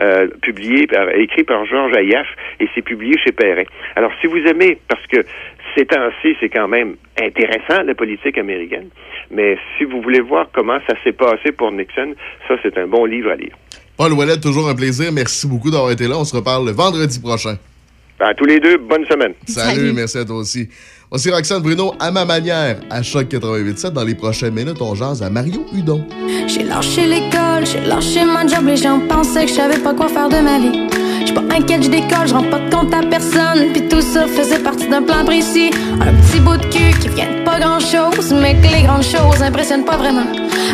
euh, 0.00 0.28
publié, 0.42 0.86
par, 0.86 1.08
écrit 1.14 1.44
par 1.44 1.64
Georges 1.66 1.96
Ayache 1.96 2.34
et 2.60 2.68
c'est 2.74 2.82
publié 2.82 3.18
chez 3.18 3.32
Perrin. 3.32 3.64
Alors, 3.96 4.12
si 4.20 4.26
vous 4.26 4.38
aimez, 4.46 4.78
parce 4.88 5.06
que 5.06 5.18
ces 5.76 5.86
temps-ci, 5.86 6.36
c'est 6.40 6.48
quand 6.48 6.68
même 6.68 6.96
intéressant, 7.20 7.82
la 7.84 7.94
politique 7.94 8.38
américaine, 8.38 8.88
mais 9.30 9.58
si 9.76 9.84
vous 9.84 10.00
voulez 10.00 10.20
voir 10.20 10.48
comment 10.52 10.78
ça 10.88 10.94
s'est 11.02 11.12
passé 11.12 11.52
pour 11.52 11.72
Nixon, 11.72 12.14
ça, 12.48 12.56
c'est 12.62 12.78
un 12.78 12.86
bon 12.86 13.04
livre 13.04 13.30
à 13.30 13.36
lire. 13.36 13.54
Paul 13.96 14.12
Ouellet, 14.12 14.38
toujours 14.38 14.68
un 14.68 14.74
plaisir. 14.74 15.12
Merci 15.12 15.46
beaucoup 15.46 15.70
d'avoir 15.70 15.90
été 15.90 16.08
là. 16.08 16.18
On 16.18 16.24
se 16.24 16.34
reparle 16.34 16.66
le 16.66 16.72
vendredi 16.72 17.18
prochain. 17.20 17.56
À 18.20 18.32
tous 18.34 18.44
les 18.44 18.58
deux, 18.58 18.78
bonne 18.78 19.04
semaine. 19.06 19.34
Salut, 19.46 19.92
merci 19.92 20.18
à 20.18 20.24
toi 20.24 20.36
aussi. 20.36 20.68
Voici 21.10 21.30
Roxane 21.30 21.62
Bruno 21.62 21.94
à 22.00 22.10
ma 22.10 22.24
manière 22.24 22.80
à 22.90 23.02
Choc 23.02 23.28
88.7. 23.28 23.90
Dans 23.90 24.04
les 24.04 24.14
prochaines 24.14 24.54
minutes, 24.54 24.80
on 24.80 24.94
jase 24.94 25.22
à 25.22 25.30
Mario 25.30 25.66
Hudon. 25.72 26.04
J'ai 26.46 26.64
lâché 26.64 27.06
l'école, 27.06 27.66
j'ai 27.66 27.80
lâché 27.86 28.24
ma 28.24 28.46
job, 28.46 28.66
les 28.66 28.76
gens 28.76 29.00
pensaient 29.08 29.44
que 29.44 29.50
je 29.50 29.54
savais 29.54 29.78
pas 29.78 29.94
quoi 29.94 30.08
faire 30.08 30.28
de 30.28 30.40
ma 30.40 30.58
vie. 30.58 31.03
J'suis 31.20 31.34
pas 31.34 31.42
inquiète, 31.54 31.84
je 31.84 31.88
décolle, 31.88 32.26
je 32.26 32.34
rends 32.34 32.42
pas 32.42 32.58
de 32.58 32.74
compte 32.74 32.92
à 32.94 33.00
personne. 33.06 33.72
Puis 33.72 33.88
tout 33.88 34.00
ça 34.00 34.26
faisait 34.26 34.58
partie 34.58 34.88
d'un 34.88 35.02
plan 35.02 35.24
précis. 35.24 35.70
Un 36.00 36.12
petit 36.12 36.40
bout 36.40 36.56
de 36.56 36.66
cul 36.66 36.98
qui 37.00 37.08
vient 37.08 37.26
de 37.26 37.44
pas 37.44 37.58
grand 37.60 37.80
chose, 37.80 38.32
mais 38.32 38.54
que 38.54 38.66
les 38.74 38.82
grandes 38.82 39.02
choses 39.02 39.42
impressionnent 39.42 39.84
pas 39.84 39.96
vraiment. 39.96 40.26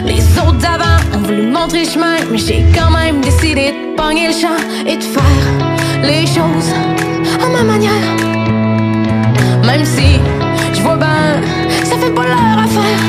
Les 0.04 0.22
autres 0.38 0.58
d'avant 0.58 0.98
ont 1.14 1.22
voulu 1.22 1.42
montrer 1.46 1.84
chemin, 1.84 2.16
mais 2.30 2.38
j'ai 2.38 2.64
quand 2.74 2.90
même 2.90 3.20
décidé 3.20 3.72
de 3.72 3.96
pogner 3.96 4.28
le 4.28 4.32
champ 4.32 4.60
et 4.86 4.96
de 4.96 5.02
faire 5.02 5.22
les 6.02 6.26
choses 6.26 6.72
à 7.42 7.48
ma 7.48 7.62
manière. 7.62 7.90
Même 9.64 9.84
si 9.84 10.18
je 10.72 10.80
vois 10.80 10.96
ben, 10.96 11.42
ça 11.84 11.96
fait 11.96 12.14
pas 12.14 12.24
leur 12.24 12.64
affaire. 12.64 13.00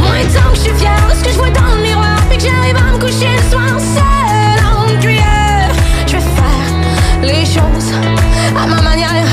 Moi, 0.00 0.16
tant 0.34 0.50
que 0.50 0.56
je 0.56 0.60
suis 0.60 0.74
fière 0.78 1.06
de 1.08 1.14
ce 1.14 1.24
que 1.24 1.30
je 1.30 1.36
vois 1.36 1.50
dans 1.50 1.76
le 1.76 1.82
miroir, 1.82 2.16
puis 2.28 2.38
que 2.38 2.44
j'arrive 2.44 2.76
à 2.76 2.92
me 2.92 2.98
coucher 2.98 3.28
le 3.36 3.50
soir 3.50 4.09
à 8.56 8.66
ma 8.66 8.82
manière. 8.82 9.26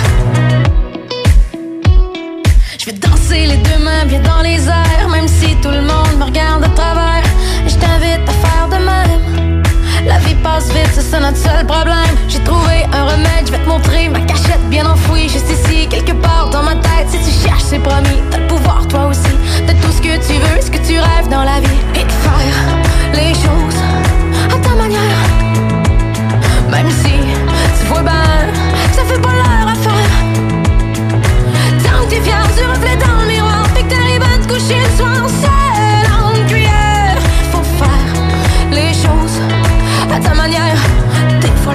Je 2.77 2.85
vais 2.85 2.93
danser 2.93 3.45
les 3.47 3.57
deux 3.57 3.83
mains 3.83 4.05
bien 4.05 4.19
dans 4.21 4.41
les 4.41 4.67
airs, 4.67 5.09
même 5.09 5.27
si 5.27 5.55
tout 5.61 5.69
le 5.69 5.81
monde 5.81 6.17
me 6.19 6.25
regarde 6.25 6.63
à 6.63 6.69
travers. 6.69 7.23
Je 7.67 7.75
t'invite 7.75 8.27
à 8.27 8.31
faire 8.31 8.67
de 8.69 8.83
même. 8.83 9.63
La 10.05 10.19
vie 10.19 10.35
passe 10.35 10.69
vite, 10.69 10.91
c'est 10.93 11.01
ça 11.01 11.19
notre 11.19 11.37
seul 11.37 11.65
problème. 11.65 12.15
J'ai 12.27 12.39
trouvé 12.39 12.85
un 12.93 13.05
remède, 13.05 13.45
je 13.45 13.51
vais 13.51 13.59
te 13.59 13.67
montrer 13.67 14.09
ma 14.09 14.21
cachette 14.21 14.63
bien 14.69 14.85
enfouie. 14.85 15.29
Juste 15.29 15.49
ici, 15.51 15.87
quelque 15.87 16.13
part 16.13 16.49
dans 16.49 16.63
ma 16.63 16.75
tête. 16.75 17.07
Si 17.09 17.17
tu 17.17 17.47
cherches, 17.47 17.63
c'est 17.63 17.79
promis. 17.79 18.21
T'as 18.31 18.39
le 18.39 18.47
pouvoir, 18.47 18.87
toi 18.87 19.07
aussi. 19.07 19.33
De 19.67 19.73
tout 19.81 19.91
ce 19.91 20.01
que 20.01 20.15
tu 20.25 20.33
veux, 20.39 20.61
ce 20.61 20.71
que 20.71 20.77
tu 20.77 20.99
rêves 20.99 21.29
dans 21.29 21.43
la 21.43 21.59
vie. 21.59 21.81
Et 21.95 22.03
de 22.03 22.11
faire 22.11 23.13
les 23.13 23.33
choses 23.33 24.06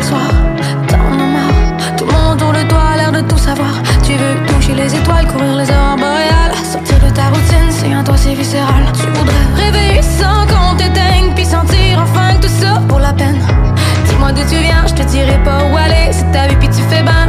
Le 0.03 0.87
t'en 0.89 0.99
as 0.99 1.31
marre. 1.37 1.97
Tout 1.97 2.07
le 2.07 2.13
monde 2.13 2.39
de 2.39 2.69
toi 2.69 2.83
a 2.93 2.97
l'air 2.97 3.13
de 3.13 3.21
tout 3.21 3.39
savoir. 3.39 3.75
Tu 4.03 4.13
veux 4.15 4.35
toucher 4.49 4.75
les 4.75 4.93
étoiles, 4.93 5.27
courir 5.29 5.55
les 5.55 5.71
aurores 5.71 5.97
boréales. 5.97 6.55
Sortir 6.65 6.99
de 6.99 7.11
ta 7.15 7.29
routine, 7.29 7.71
c'est 7.71 7.95
en 7.95 8.03
toi, 8.03 8.17
c'est 8.17 8.35
viscéral. 8.35 8.83
Tu 8.95 9.07
voudrais 9.07 9.47
rêver 9.55 10.03
sans 10.03 10.45
qu'on 10.47 10.75
t'éteigne, 10.75 11.33
puis 11.37 11.45
sentir 11.45 12.01
enfin 12.03 12.35
que 12.35 12.47
tout 12.47 12.53
ça 12.61 12.83
pour 12.89 12.99
la 12.99 13.13
peine. 13.13 13.39
Dis-moi 14.07 14.33
d'où 14.33 14.43
tu 14.51 14.57
viens, 14.57 14.85
je 14.89 14.95
te 14.95 15.03
dirai 15.03 15.39
pas 15.45 15.59
où 15.71 15.77
aller. 15.77 16.11
C'est 16.11 16.31
ta 16.33 16.49
vie, 16.49 16.57
puis 16.57 16.69
tu 16.69 16.83
fais 16.91 17.05
ben 17.05 17.29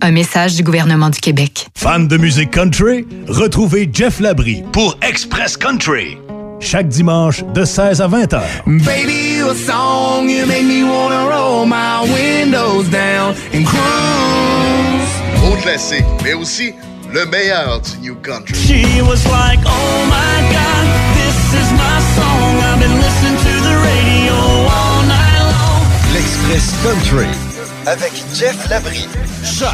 Un 0.00 0.12
message 0.12 0.54
du 0.54 0.62
gouvernement 0.62 1.10
du 1.10 1.18
Québec. 1.18 1.66
Fan 1.74 2.06
de 2.06 2.16
musique 2.16 2.52
country? 2.52 3.04
Retrouvez 3.26 3.90
Jeff 3.92 4.20
Labrie 4.20 4.62
pour 4.72 4.96
Express 5.02 5.56
Country. 5.56 6.18
Chaque 6.60 6.88
dimanche 6.88 7.42
de 7.54 7.64
16 7.64 8.00
à 8.00 8.06
20 8.06 8.32
heures. 8.34 8.42
Baby, 8.66 9.40
a 9.40 9.54
song, 9.54 10.28
you 10.28 10.46
make 10.46 10.64
me 10.64 10.84
wanna 10.84 11.26
roll 11.28 11.66
my 11.66 12.02
windows 12.12 12.84
down 12.90 13.34
and 13.52 13.64
cruise. 13.64 15.08
Gros 15.40 15.56
classique, 15.62 16.04
mais 16.22 16.34
aussi 16.34 16.72
le 17.12 17.26
meilleur 17.26 17.80
du 17.80 18.08
New 18.08 18.16
Country. 18.16 18.54
She 18.54 19.00
was 19.02 19.24
like, 19.26 19.58
oh 19.66 20.06
my 20.06 20.42
god, 20.52 20.86
this 21.14 21.54
is 21.54 21.72
my 21.72 22.00
song. 22.14 22.60
I've 22.62 22.78
been 22.80 22.98
listening 22.98 23.36
to 23.36 23.62
the 23.62 23.76
radio 23.82 24.34
all 24.68 25.02
night 25.06 25.42
long. 25.42 25.82
L'Express 26.14 26.72
Country 26.84 27.47
avec 27.86 28.12
Jeff 28.34 28.68
Labrie. 28.68 29.08
Choc 29.44 29.68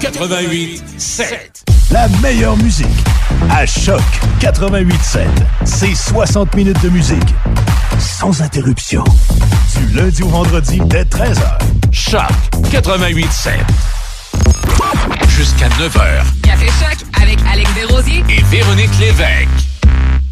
88 0.00 0.82
7. 0.96 1.64
La 1.90 2.08
meilleure 2.22 2.56
musique 2.58 2.86
à 3.50 3.66
Choc 3.66 4.02
88.7. 4.40 5.26
C'est 5.64 5.94
60 5.94 6.54
minutes 6.54 6.82
de 6.82 6.88
musique 6.88 7.34
sans 7.98 8.42
interruption. 8.42 9.04
Du 9.76 9.94
lundi 9.96 10.22
au 10.22 10.28
vendredi 10.28 10.80
dès 10.86 11.04
13h. 11.04 11.58
Choc 11.92 12.20
88 12.70 13.32
7. 13.32 13.52
Jusqu'à 15.28 15.68
9h. 15.68 16.24
Café 16.42 16.66
Choc 16.66 16.98
avec 17.20 17.38
Alex 17.50 17.70
Desrosiers 17.74 18.24
Et 18.28 18.42
Véronique 18.50 18.98
Lévesque. 18.98 19.67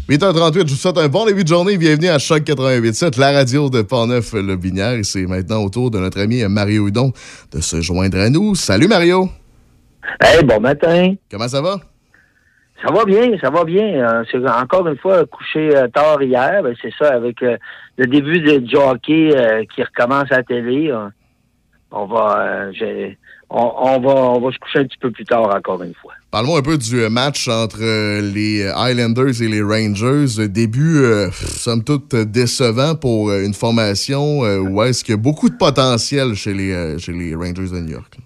8h38, 0.09 0.53
je 0.67 0.71
vous 0.71 0.79
souhaite 0.79 0.97
un 0.99 1.09
bon 1.09 1.25
début 1.25 1.43
de 1.43 1.49
journée. 1.49 1.77
Bienvenue 1.77 2.07
à 2.07 2.17
Choc 2.17 2.39
88.7, 2.43 3.19
la 3.19 3.33
radio 3.33 3.69
de 3.69 3.81
Portneuf-le-Binière. 3.81 4.93
Et 4.93 5.03
c'est 5.03 5.25
maintenant 5.25 5.61
au 5.65 5.69
tour 5.69 5.91
de 5.91 5.99
notre 5.99 6.21
ami 6.21 6.41
Mario 6.47 6.87
Hudon 6.87 7.11
de 7.51 7.59
se 7.59 7.81
joindre 7.81 8.17
à 8.17 8.29
nous. 8.29 8.55
Salut 8.55 8.87
Mario! 8.87 9.27
Hey, 10.21 10.45
bon 10.45 10.61
matin. 10.61 11.15
Comment 11.29 11.49
ça 11.49 11.61
va? 11.61 11.81
Ça 12.81 12.89
va 12.93 13.03
bien, 13.03 13.37
ça 13.41 13.49
va 13.49 13.65
bien. 13.65 13.83
Euh, 13.83 14.23
c'est 14.31 14.37
encore 14.47 14.87
une 14.87 14.97
fois 14.97 15.25
couché 15.25 15.75
euh, 15.75 15.89
tard 15.89 16.23
hier. 16.23 16.63
Ben, 16.63 16.73
c'est 16.81 16.93
ça, 16.97 17.13
avec 17.13 17.43
euh, 17.43 17.57
le 17.97 18.05
début 18.07 18.39
de 18.39 18.59
du 18.59 18.77
hockey 18.77 19.67
qui 19.75 19.83
recommence 19.83 20.31
à 20.31 20.37
la 20.37 20.43
télé. 20.43 20.89
euh, 20.89 21.09
on 21.91 22.05
va, 22.05 22.69
on 23.49 23.99
va, 23.99 24.13
on 24.13 24.39
va 24.39 24.51
se 24.53 24.57
coucher 24.57 24.79
un 24.79 24.85
petit 24.85 24.99
peu 24.99 25.11
plus 25.11 25.25
tard 25.25 25.53
encore 25.53 25.83
une 25.83 25.95
fois. 25.95 26.13
Parle-moi 26.29 26.59
un 26.59 26.61
peu 26.61 26.77
du 26.77 26.99
euh, 26.99 27.09
match 27.09 27.47
entre 27.47 27.81
euh, 27.81 28.19
les 28.21 28.67
Highlanders 28.67 29.41
et 29.41 29.47
les 29.47 29.61
Rangers. 29.61 30.41
Euh, 30.41 30.47
Début, 30.49 30.97
euh, 30.97 31.29
somme 31.31 31.85
toute, 31.85 32.13
décevant 32.15 32.95
pour 32.95 33.31
une 33.31 33.53
formation 33.53 34.41
où 34.41 34.83
est-ce 34.83 35.05
qu'il 35.05 35.13
y 35.13 35.17
a 35.17 35.21
beaucoup 35.21 35.49
de 35.49 35.55
potentiel 35.55 36.35
chez 36.35 36.53
les, 36.53 36.99
chez 36.99 37.13
les 37.13 37.33
Rangers 37.33 37.71
de 37.71 37.79
New 37.79 37.93
York? 37.93 38.17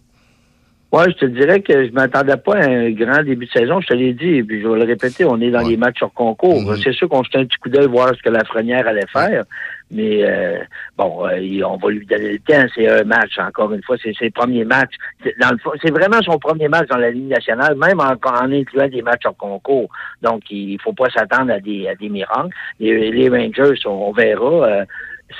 Ouais, 0.92 1.06
je 1.12 1.16
te 1.16 1.26
dirais 1.26 1.62
que 1.62 1.88
je 1.88 1.92
m'attendais 1.92 2.36
pas 2.38 2.56
à 2.56 2.66
un 2.66 2.90
grand 2.90 3.24
début 3.24 3.46
de 3.46 3.52
saison. 3.52 3.80
Je 3.82 3.88
te 3.88 3.94
l'ai 3.94 4.14
dit, 4.14 4.38
et 4.38 4.44
puis 4.44 4.62
je 4.62 4.68
vais 4.68 4.80
le 4.80 4.86
répéter, 4.86 5.24
on 5.24 5.40
est 5.40 5.52
dans 5.52 5.66
les 5.66 5.78
matchs 5.78 6.00
sur 6.00 6.12
concours. 6.12 6.76
C'est 6.84 6.94
sûr 6.94 7.08
qu'on 7.08 7.24
jetait 7.24 7.38
un 7.38 7.46
petit 7.46 7.58
coup 7.60 7.70
d'œil 7.70 7.88
voir 7.88 8.14
ce 8.16 8.22
que 8.22 8.30
la 8.30 8.44
Frenière 8.44 8.88
allait 8.88 9.08
faire. 9.14 9.46
Mais 9.92 10.24
euh, 10.24 10.60
bon, 10.98 11.28
euh, 11.28 11.62
on 11.66 11.78
va 11.78 11.90
lui 11.90 12.06
donner 12.06 12.34
le 12.34 12.40
temps. 12.40 12.66
C'est 12.74 12.88
un 12.88 13.04
match, 13.04 13.38
encore 13.40 13.74
une 13.74 13.84
fois, 13.84 13.98
c'est 14.02 14.14
ses 14.18 14.30
premiers 14.30 14.66
matchs. 14.66 14.96
Dans 15.40 15.52
le 15.52 15.58
c'est 15.82 15.92
vraiment 15.92 16.22
son 16.22 16.38
premier 16.40 16.68
match 16.68 16.88
dans 16.88 16.98
la 16.98 17.12
Ligue 17.12 17.30
nationale, 17.30 17.76
même 17.76 18.00
en, 18.00 18.14
en 18.14 18.52
incluant 18.52 18.88
des 18.88 19.02
matchs 19.02 19.22
sur 19.22 19.36
concours. 19.36 19.90
Donc, 20.22 20.44
il 20.50 20.80
faut 20.82 20.94
pas 20.94 21.10
s'attendre 21.10 21.52
à 21.52 21.60
des, 21.60 21.88
à 21.88 21.96
des 21.96 22.10
miracles. 22.10 22.50
Les, 22.80 23.30
Rangers, 23.30 23.80
on, 23.86 24.12
verra. 24.12 24.66
euh, 24.66 24.86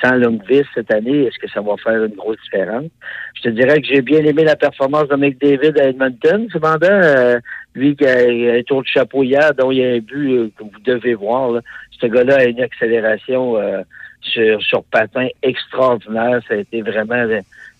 sans 0.00 0.14
Lundqvist 0.16 0.68
cette 0.74 0.92
année, 0.92 1.24
est-ce 1.24 1.38
que 1.38 1.48
ça 1.50 1.60
va 1.60 1.76
faire 1.76 2.04
une 2.04 2.14
grosse 2.14 2.38
différence? 2.44 2.86
Je 3.34 3.42
te 3.42 3.48
dirais 3.50 3.80
que 3.80 3.86
j'ai 3.86 4.02
bien 4.02 4.24
aimé 4.24 4.44
la 4.44 4.56
performance 4.56 5.08
de 5.08 5.16
McDavid 5.16 5.78
à 5.78 5.88
Edmonton. 5.88 6.48
Cependant, 6.52 6.86
euh, 6.90 7.38
lui 7.74 7.96
qui 7.96 8.06
a 8.06 8.18
un 8.58 8.62
tour 8.62 8.82
de 8.82 8.86
chapeau 8.86 9.22
hier, 9.22 9.54
dont 9.54 9.70
il 9.70 9.78
y 9.78 9.84
a 9.84 9.90
un 9.90 9.98
but 9.98 10.32
euh, 10.32 10.50
que 10.56 10.64
vous 10.64 10.80
devez 10.84 11.14
voir. 11.14 11.50
là. 11.52 11.60
Ce 12.00 12.06
gars-là 12.06 12.36
a 12.38 12.44
une 12.44 12.60
accélération 12.60 13.56
euh, 13.58 13.82
sur, 14.22 14.62
sur 14.62 14.84
patin 14.84 15.28
extraordinaire. 15.42 16.40
Ça 16.48 16.54
a 16.54 16.58
été 16.58 16.82
vraiment 16.82 17.26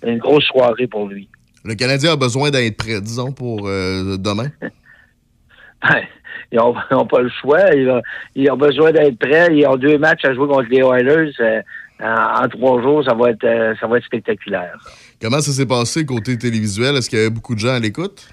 une 0.04 0.18
grosse 0.18 0.44
soirée 0.44 0.86
pour 0.86 1.08
lui. 1.08 1.28
Le 1.64 1.74
Canadien 1.74 2.12
a 2.12 2.16
besoin 2.16 2.50
d'être 2.50 2.76
prêt, 2.76 3.00
disons, 3.00 3.32
pour 3.32 3.68
euh, 3.68 4.16
demain. 4.16 4.50
Ben, 5.82 6.00
ils 6.52 6.58
n'ont 6.58 7.06
pas 7.06 7.22
le 7.22 7.30
choix. 7.40 7.74
Ils 7.74 7.90
ont, 7.90 8.00
ils 8.36 8.48
ont 8.52 8.56
besoin 8.56 8.92
d'être 8.92 9.18
prêts. 9.18 9.48
Ils 9.50 9.66
ont 9.66 9.74
deux 9.74 9.98
matchs 9.98 10.24
à 10.24 10.32
jouer 10.32 10.46
contre 10.46 10.68
les 10.70 10.78
Oilers. 10.78 11.32
Euh, 11.40 11.60
en, 12.00 12.44
en 12.44 12.48
trois 12.48 12.80
jours, 12.80 13.04
ça 13.04 13.14
va 13.14 13.30
être, 13.30 13.42
euh, 13.42 13.74
ça 13.80 13.88
va 13.88 13.98
être 13.98 14.04
spectaculaire. 14.04 14.78
Comment 15.20 15.40
ça 15.40 15.50
s'est 15.50 15.66
passé 15.66 16.06
côté 16.06 16.38
télévisuel? 16.38 16.94
Est-ce 16.94 17.10
qu'il 17.10 17.18
y 17.18 17.22
avait 17.22 17.30
beaucoup 17.30 17.56
de 17.56 17.60
gens 17.60 17.74
à 17.74 17.80
l'écoute? 17.80 18.28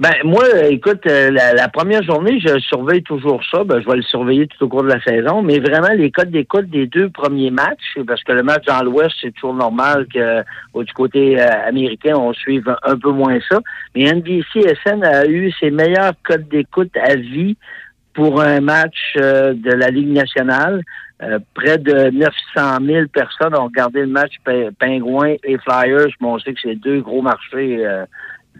Ben 0.00 0.12
moi, 0.24 0.42
euh, 0.52 0.70
écoute, 0.70 1.06
euh, 1.06 1.30
la, 1.30 1.54
la 1.54 1.68
première 1.68 2.02
journée, 2.02 2.40
je 2.40 2.58
surveille 2.58 3.04
toujours 3.04 3.40
ça. 3.48 3.62
Ben, 3.62 3.80
je 3.80 3.88
vais 3.88 3.96
le 3.96 4.02
surveiller 4.02 4.48
tout 4.48 4.64
au 4.64 4.68
cours 4.68 4.82
de 4.82 4.88
la 4.88 5.00
saison. 5.00 5.40
Mais 5.40 5.60
vraiment, 5.60 5.92
les 5.96 6.10
codes 6.10 6.30
d'écoute 6.30 6.68
des 6.68 6.86
deux 6.88 7.10
premiers 7.10 7.52
matchs, 7.52 7.96
parce 8.04 8.22
que 8.24 8.32
le 8.32 8.42
match 8.42 8.64
dans 8.66 8.82
l'Ouest, 8.82 9.14
c'est 9.20 9.32
toujours 9.32 9.54
normal 9.54 10.06
que 10.12 10.42
au- 10.72 10.82
du 10.82 10.92
côté 10.92 11.40
euh, 11.40 11.46
américain, 11.68 12.16
on 12.16 12.32
suive 12.32 12.74
un, 12.82 12.96
peu 12.98 13.10
moins 13.12 13.38
ça. 13.48 13.60
Mais 13.94 14.02
NBC 14.12 14.62
SN 14.84 15.04
a 15.04 15.26
eu 15.26 15.52
ses 15.60 15.70
meilleurs 15.70 16.14
codes 16.24 16.48
d'écoute 16.48 16.90
à 16.96 17.14
vie 17.14 17.56
pour 18.14 18.40
un 18.40 18.60
match 18.60 19.14
euh, 19.16 19.54
de 19.54 19.70
la 19.70 19.90
Ligue 19.90 20.10
nationale. 20.10 20.82
Euh, 21.22 21.38
près 21.54 21.78
de 21.78 22.10
900 22.10 22.78
000 22.84 23.06
personnes 23.12 23.54
ont 23.54 23.66
regardé 23.66 24.00
le 24.00 24.08
match 24.08 24.32
Pingouins 24.80 25.36
et 25.44 25.56
Flyers. 25.58 26.08
Bon, 26.20 26.34
on 26.34 26.38
sait 26.40 26.52
que 26.52 26.60
c'est 26.60 26.74
deux 26.74 27.00
gros 27.00 27.22
marchés 27.22 27.86
euh, 27.86 28.04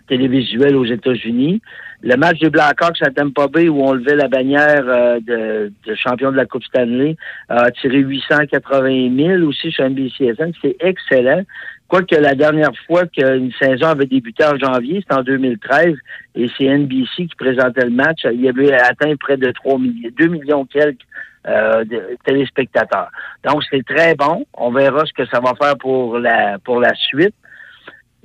télévisuels 0.08 0.76
aux 0.76 0.84
États-Unis. 0.84 1.60
Le 2.02 2.16
match 2.16 2.38
des 2.38 2.50
Blackhawks 2.50 3.02
à 3.02 3.10
Tampa 3.10 3.48
Bay 3.48 3.68
où 3.68 3.82
on 3.82 3.92
levait 3.94 4.16
la 4.16 4.28
bannière 4.28 4.84
euh, 4.86 5.20
de, 5.20 5.72
de 5.86 5.94
champion 5.94 6.30
de 6.30 6.36
la 6.36 6.44
Coupe 6.44 6.64
Stanley 6.64 7.16
a 7.48 7.64
attiré 7.64 7.98
880 7.98 9.16
000 9.16 9.42
aussi 9.48 9.70
sur 9.70 9.88
NBCSN. 9.88 10.52
C'est 10.60 10.76
excellent. 10.80 11.42
Quoique 11.88 12.16
la 12.16 12.34
dernière 12.34 12.72
fois 12.86 13.06
qu'une 13.06 13.52
saison 13.52 13.86
avait 13.86 14.06
débuté 14.06 14.44
en 14.44 14.56
janvier, 14.58 15.00
c'était 15.00 15.14
en 15.14 15.22
2013, 15.22 15.94
et 16.34 16.46
c'est 16.56 16.64
NBC 16.64 17.26
qui 17.26 17.36
présentait 17.38 17.84
le 17.84 17.90
match. 17.90 18.24
Il 18.24 18.48
avait 18.48 18.72
atteint 18.72 19.14
près 19.16 19.36
de 19.36 19.50
3 19.50 19.78
millions, 19.78 20.10
2 20.18 20.26
millions 20.26 20.64
quelques 20.64 21.02
euh, 21.46 21.84
téléspectateurs. 22.24 23.10
Donc 23.44 23.62
c'est 23.70 23.84
très 23.84 24.14
bon. 24.14 24.46
On 24.54 24.72
verra 24.72 25.04
ce 25.04 25.12
que 25.12 25.26
ça 25.26 25.40
va 25.40 25.52
faire 25.60 25.76
pour 25.76 26.18
la 26.18 26.58
pour 26.58 26.80
la 26.80 26.94
suite. 26.94 27.34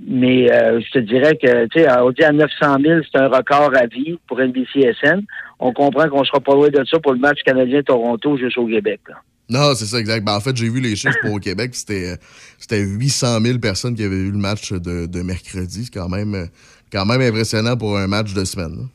Mais 0.07 0.51
euh, 0.51 0.79
je 0.79 0.91
te 0.91 0.99
dirais 0.99 1.37
que, 1.41 1.65
tu 1.67 1.81
sais, 1.81 1.87
on 1.89 2.09
à 2.09 2.31
900 2.31 2.77
000, 2.81 3.01
c'est 3.11 3.19
un 3.19 3.27
record 3.27 3.71
à 3.75 3.85
vie 3.85 4.17
pour 4.27 4.39
NBCSN. 4.39 5.21
On 5.59 5.73
comprend 5.73 6.07
qu'on 6.07 6.23
sera 6.23 6.39
pas 6.39 6.53
loin 6.53 6.69
de 6.69 6.83
ça 6.89 6.99
pour 6.99 7.13
le 7.13 7.19
match 7.19 7.39
canadien-Toronto 7.45 8.37
juste 8.37 8.57
au 8.57 8.65
Québec. 8.65 9.01
Non, 9.49 9.73
c'est 9.75 9.85
ça, 9.85 9.99
exact. 9.99 10.23
Ben, 10.23 10.35
en 10.35 10.39
fait, 10.39 10.55
j'ai 10.55 10.69
vu 10.69 10.79
les 10.79 10.95
chiffres 10.95 11.17
pour 11.21 11.33
au 11.33 11.39
Québec. 11.39 11.71
C'était, 11.73 12.15
c'était 12.57 12.81
800 12.81 13.41
000 13.41 13.59
personnes 13.59 13.95
qui 13.95 14.03
avaient 14.03 14.15
vu 14.15 14.31
le 14.31 14.37
match 14.37 14.71
de, 14.71 15.05
de 15.05 15.21
mercredi. 15.21 15.85
C'est 15.85 15.93
quand 15.93 16.07
même, 16.07 16.47
quand 16.91 17.05
même 17.05 17.21
impressionnant 17.21 17.75
pour 17.75 17.97
un 17.97 18.07
match 18.07 18.33
de 18.33 18.45
semaine. 18.45 18.87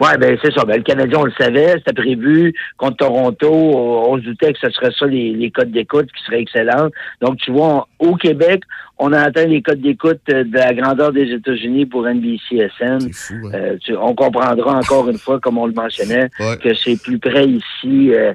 Ouais, 0.00 0.16
ben 0.16 0.38
c'est 0.42 0.52
ça. 0.52 0.64
Ben, 0.64 0.76
le 0.76 0.82
Canadien, 0.84 1.18
on 1.20 1.24
le 1.24 1.32
savait, 1.38 1.72
c'était 1.78 1.92
prévu. 1.92 2.54
Contre 2.76 2.98
Toronto, 2.98 3.48
on, 3.50 4.12
on 4.12 4.16
se 4.18 4.22
doutait 4.24 4.52
que 4.52 4.58
ce 4.60 4.70
serait 4.70 4.92
ça 4.96 5.06
les, 5.06 5.32
les 5.32 5.50
codes 5.50 5.72
d'écoute 5.72 6.06
qui 6.16 6.24
seraient 6.24 6.40
excellents. 6.40 6.88
Donc, 7.20 7.38
tu 7.38 7.50
vois, 7.50 7.86
on- 8.00 8.10
au 8.10 8.14
Québec, 8.14 8.62
on 9.00 9.12
a 9.12 9.20
atteint 9.20 9.46
les 9.46 9.60
codes 9.62 9.80
d'écoute 9.80 10.20
euh, 10.30 10.44
de 10.44 10.54
la 10.54 10.72
grandeur 10.72 11.12
des 11.12 11.30
États-Unis 11.32 11.86
pour 11.86 12.06
NBCSN. 12.06 12.98
Euh, 13.54 13.76
tu- 13.80 13.96
on 13.96 14.14
comprendra 14.14 14.76
encore 14.76 15.08
une 15.08 15.18
fois, 15.18 15.40
comme 15.40 15.58
on 15.58 15.66
le 15.66 15.72
mentionnait, 15.72 16.28
que 16.56 16.74
c'est 16.74 17.00
plus 17.02 17.18
près 17.18 17.46
ici. 17.46 18.12
euh, 18.14 18.32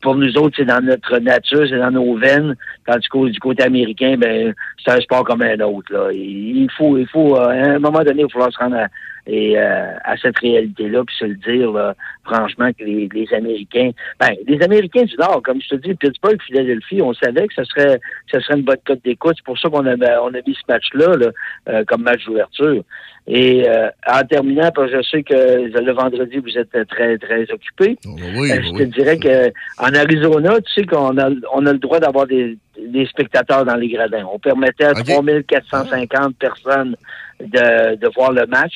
pour 0.00 0.14
nous 0.16 0.36
autres, 0.38 0.56
c'est 0.56 0.64
dans 0.64 0.82
notre 0.84 1.18
nature, 1.18 1.64
c'est 1.68 1.78
dans 1.78 1.90
nos 1.90 2.16
veines. 2.16 2.56
Tandis 2.86 3.06
qu'au 3.08 3.28
du 3.28 3.38
côté 3.38 3.62
américain, 3.62 4.16
ben, 4.18 4.54
c'est 4.84 4.92
un 4.92 5.00
sport 5.00 5.24
comme 5.24 5.42
un 5.42 5.60
autre. 5.60 5.92
Là. 5.92 6.08
Il 6.12 6.68
faut, 6.76 6.96
il 6.98 7.06
faut, 7.06 7.36
euh, 7.36 7.48
à 7.48 7.74
un 7.74 7.78
moment 7.78 8.02
donné, 8.02 8.20
il 8.20 8.24
va 8.24 8.28
falloir 8.30 8.52
se 8.52 8.58
rendre 8.58 8.76
à, 8.76 8.86
et, 9.26 9.58
euh, 9.58 9.94
à 10.04 10.16
cette 10.16 10.38
réalité-là, 10.38 11.02
puis 11.04 11.16
se 11.18 11.24
le 11.24 11.36
dire, 11.36 11.72
là, 11.72 11.94
franchement, 12.24 12.70
que 12.78 12.84
les, 12.84 13.08
les 13.12 13.32
Américains, 13.34 13.90
ben, 14.20 14.30
les 14.46 14.62
Américains 14.62 15.04
du 15.04 15.16
Nord, 15.16 15.42
comme 15.42 15.60
je 15.60 15.68
te 15.68 15.74
dis, 15.76 15.94
Pittsburgh, 15.94 16.40
Philadelphie, 16.46 17.00
on 17.02 17.14
savait 17.14 17.46
que 17.46 17.54
ce 17.54 17.64
serait, 17.64 18.00
ce 18.30 18.40
serait 18.40 18.58
une 18.58 18.64
bonne 18.64 18.76
cote 18.86 19.02
d'écoute. 19.04 19.34
C'est 19.36 19.44
pour 19.44 19.58
ça 19.58 19.68
qu'on 19.68 19.86
avait, 19.86 20.14
on 20.22 20.28
a 20.28 20.40
mis 20.46 20.54
ce 20.54 20.72
match-là 20.72 21.16
là, 21.16 21.30
euh, 21.68 21.84
comme 21.86 22.02
match 22.02 22.24
d'ouverture. 22.26 22.82
Et 23.26 23.66
euh, 23.66 23.88
en 24.06 24.22
terminant, 24.24 24.70
parce 24.74 24.90
que 24.90 24.98
je 24.98 25.08
sais 25.08 25.22
que 25.22 25.34
le 25.34 25.92
vendredi, 25.92 26.38
vous 26.38 26.58
êtes 26.58 26.76
très, 26.88 27.16
très 27.16 27.50
occupé. 27.50 27.96
oui, 28.04 28.52
Euh, 28.52 28.60
je 28.62 28.78
te 28.78 28.82
dirais 28.82 29.18
que 29.18 29.48
en 29.78 29.94
Arizona, 29.94 30.60
tu 30.60 30.72
sais 30.74 30.84
qu'on 30.84 31.16
a, 31.16 31.30
on 31.54 31.64
a 31.64 31.72
le 31.72 31.78
droit 31.78 32.00
d'avoir 32.00 32.26
des, 32.26 32.58
des 32.78 33.06
spectateurs 33.06 33.64
dans 33.64 33.76
les 33.76 33.88
gradins. 33.88 34.26
On 34.30 34.38
permettait 34.38 34.84
à 34.84 34.92
3450 34.92 36.36
personnes 36.36 36.96
de, 37.44 37.96
de 37.96 38.08
voir 38.14 38.32
le 38.32 38.46
match. 38.46 38.72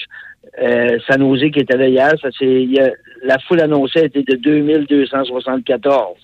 Euh, 0.63 0.99
San 1.07 1.21
Jose 1.21 1.51
qui 1.53 1.61
était 1.61 1.77
là 1.77 1.89
hier, 1.89 2.13
ça, 2.23 2.29
c'est, 2.39 2.67
la 3.25 3.39
foule 3.41 3.61
annoncée 3.61 4.05
était 4.05 4.23
de 4.23 4.35
2274. 4.37 6.17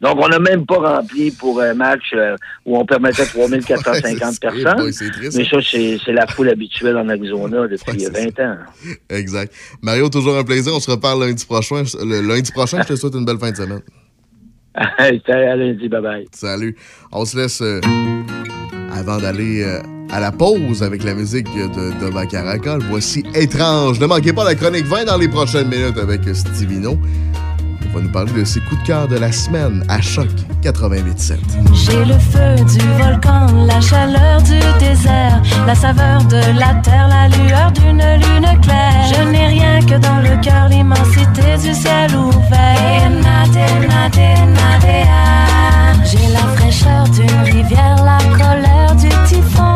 Donc, 0.00 0.18
on 0.22 0.28
n'a 0.28 0.38
même 0.38 0.66
pas 0.66 0.76
rempli 0.98 1.30
pour 1.30 1.58
un 1.60 1.72
match 1.72 2.12
euh, 2.14 2.36
où 2.66 2.76
on 2.78 2.84
permettait 2.84 3.24
3450 3.24 3.88
Ouais, 3.88 4.30
c'est- 4.32 4.40
personnes. 4.40 4.80
ouais, 4.84 4.92
c'est 4.92 5.10
triste, 5.10 5.38
Mais 5.38 5.44
ça, 5.46 5.56
c'est, 5.68 5.96
c'est 6.04 6.12
la 6.12 6.26
foule 6.26 6.50
habituelle 6.50 6.96
en 6.98 7.08
Arizona 7.08 7.66
depuis 7.66 8.04
20 8.04 8.40
ans. 8.44 8.56
Exact. 9.08 9.52
Mario, 9.82 10.08
toujours 10.10 10.36
un 10.36 10.44
plaisir. 10.44 10.74
On 10.76 10.80
se 10.80 10.90
reparle 10.90 11.20
lundi 11.24 11.46
prochain. 11.46 11.82
Le 11.98 12.20
lundi 12.20 12.52
prochain, 12.52 12.82
je 12.82 12.88
te 12.88 12.96
souhaite 12.96 13.14
une 13.14 13.24
belle 13.24 13.38
fin 13.38 13.50
de 13.50 13.56
semaine. 13.56 13.80
Salut, 14.98 15.20
à 15.26 15.56
lundi, 15.56 15.88
bye 15.88 16.02
bye. 16.02 16.26
Salut. 16.32 16.76
On 17.10 17.24
se 17.24 17.36
laisse 17.38 17.62
euh, 17.62 17.80
avant 18.92 19.16
d'aller 19.18 19.62
euh, 19.64 19.80
à 20.10 20.20
la 20.20 20.32
pause 20.32 20.82
avec 20.82 21.04
la 21.04 21.14
musique 21.14 21.46
de 21.54 21.92
Dova 22.00 22.26
Caracol. 22.26 22.82
Voici 22.88 23.24
Étrange. 23.34 24.00
Ne 24.00 24.06
manquez 24.06 24.32
pas 24.32 24.44
la 24.44 24.54
chronique 24.54 24.86
20 24.86 25.04
dans 25.04 25.16
les 25.16 25.28
prochaines 25.28 25.68
minutes 25.68 25.98
avec 25.98 26.22
Stivino. 26.34 26.98
On 27.88 27.98
va 27.98 28.00
nous 28.02 28.12
parler 28.12 28.32
de 28.32 28.44
ses 28.44 28.60
coups 28.60 28.80
de 28.82 28.86
cœur 28.86 29.08
de 29.08 29.16
la 29.16 29.32
semaine 29.32 29.84
à 29.88 30.00
Choc 30.00 30.28
88.7. 30.62 31.36
J'ai 31.72 32.04
le 32.04 32.18
feu 32.18 32.64
du 32.64 32.86
volcan, 33.02 33.46
la 33.66 33.80
chaleur 33.80 34.42
du 34.42 34.58
désert, 34.78 35.42
la 35.66 35.74
saveur 35.74 36.22
de 36.24 36.58
la 36.58 36.74
terre, 36.82 37.08
la 37.08 37.28
lueur 37.28 37.72
d'une 37.72 38.02
lune 38.02 38.60
claire. 38.60 39.14
Je 39.14 39.30
n'ai 39.30 39.46
rien 39.46 39.80
que 39.80 39.98
dans 39.98 40.20
le 40.20 40.40
cœur, 40.42 40.68
l'immensité 40.68 41.56
du 41.62 41.74
ciel 41.74 42.14
ouvert. 42.14 42.86
J'ai 46.08 46.32
la 46.32 46.38
fraîcheur 46.56 47.04
d'une 47.08 47.52
rivière, 47.52 47.96
la 48.04 48.18
colère 48.38 48.94
du 48.94 49.08
typhon. 49.26 49.75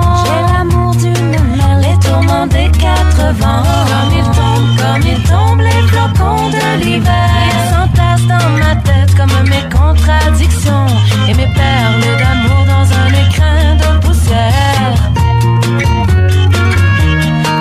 Des 2.46 2.70
quatre 2.78 3.34
vents. 3.34 3.62
Comme 3.90 4.12
ils 4.16 4.30
tombent, 4.38 4.76
comme 4.78 5.02
ils 5.06 5.22
tombent, 5.28 5.60
les 5.60 5.82
flocons 5.88 6.48
de 6.50 6.84
l'hiver. 6.84 7.30
Ils 7.46 7.64
s'entassent 7.72 8.26
dans 8.26 8.50
ma 8.58 8.76
tête 8.76 9.14
comme 9.16 9.48
mes 9.48 9.68
contradictions 9.68 10.86
et 11.28 11.34
mes 11.34 11.46
perles 11.46 12.18
d'amour 12.18 12.64
dans 12.66 12.86
un 13.02 13.10
écrin 13.24 13.74
de 13.82 14.06
poussière. 14.06 14.98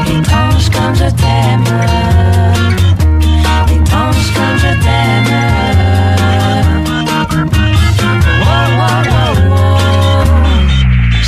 Étrange 0.07 0.69
comme 0.69 0.95
je 0.95 1.09
t'aime. 1.21 1.65
Étrange 3.75 4.33
comme 4.33 4.57
je 4.57 4.71
t'aime. 4.83 5.68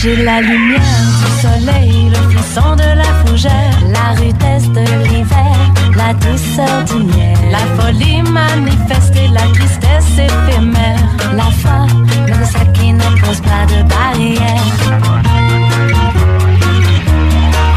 J'ai 0.02 0.16
la 0.16 0.42
lumière 0.42 0.80
du 1.20 1.42
soleil, 1.42 2.10
le 2.10 2.32
frisson 2.32 2.76
de 2.76 2.98
la 2.98 3.24
fougère, 3.24 3.78
la 3.88 4.20
rudesse 4.20 4.68
de 4.70 4.84
l'hiver, 5.04 5.56
la 5.96 6.12
douceur 6.16 6.84
du 6.86 7.04
miel, 7.04 7.38
la 7.52 7.60
folie 7.78 8.24
manifestée, 8.24 9.28
la 9.28 9.42
tristesse 9.54 10.18
éphémère, 10.18 10.98
la 11.36 11.52
foi, 11.52 11.86
le 12.26 12.46
sac 12.46 12.74
qui 12.74 12.94
ne 12.94 13.04
pose 13.24 13.42
pas 13.42 13.68
de 13.68 13.84
barrière. 13.90 14.66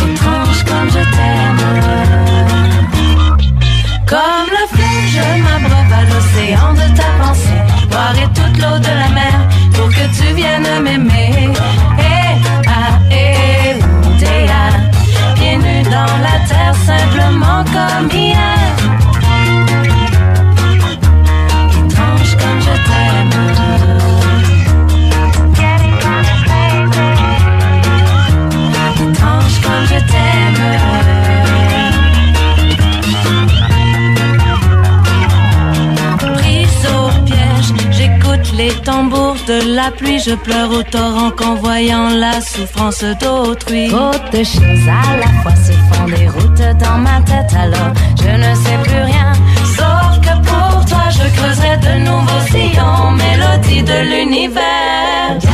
Étrange 0.00 0.64
comme 0.64 0.88
je 0.88 1.04
t'aime. 1.14 1.64
Comme 4.08 4.48
le 4.48 4.66
fleuve, 4.72 5.08
je 5.12 5.42
m'abreuve 5.42 5.92
à 5.92 6.04
l'océan 6.04 6.72
de 6.72 6.96
ta 6.96 7.08
pensée. 7.22 7.62
Boirai 7.90 8.26
toute 8.34 8.62
l'eau 8.62 8.78
de 8.78 8.94
la 9.02 9.08
mer 9.10 9.48
pour 9.74 9.88
que 9.90 10.06
tu 10.16 10.34
viennes 10.34 10.82
m'aimer. 10.82 11.50
simplement 16.86 17.64
comme 17.74 18.08
hier. 18.12 18.58
Étrange 21.78 22.32
comme 22.40 22.60
je 22.66 22.74
t'aime. 22.86 23.34
Étrange 29.02 29.56
comme 29.64 29.86
je 29.92 29.98
t'aime. 30.12 30.64
Pris 36.36 36.68
au 36.94 37.02
piège, 37.24 37.70
j'écoute 37.90 38.46
les 38.58 38.72
tambours 38.82 39.23
la 39.48 39.90
pluie, 39.90 40.18
je 40.18 40.34
pleure 40.34 40.70
au 40.70 40.82
torrent 40.82 41.30
qu'en 41.30 41.54
voyant 41.54 42.08
la 42.08 42.40
souffrance 42.40 43.04
d'autrui. 43.20 43.88
Trop 43.88 44.12
de 44.32 44.44
choses 44.44 44.88
à 44.88 45.16
la 45.16 45.26
fois 45.42 45.54
se 45.56 45.72
font 45.72 46.06
des 46.06 46.28
routes 46.28 46.78
dans 46.78 46.98
ma 46.98 47.20
tête 47.22 47.52
alors 47.56 47.92
je 48.20 48.28
ne 48.28 48.54
sais 48.54 48.78
plus 48.84 49.02
rien. 49.02 49.32
Sauf 49.76 50.20
que 50.20 50.34
pour 50.46 50.84
toi, 50.86 51.04
je 51.10 51.26
creuserai 51.36 51.76
de 51.78 52.04
nouveaux 52.04 52.46
sillons, 52.50 53.10
mélodie 53.12 53.82
de 53.82 53.98
l'univers. 54.10 55.53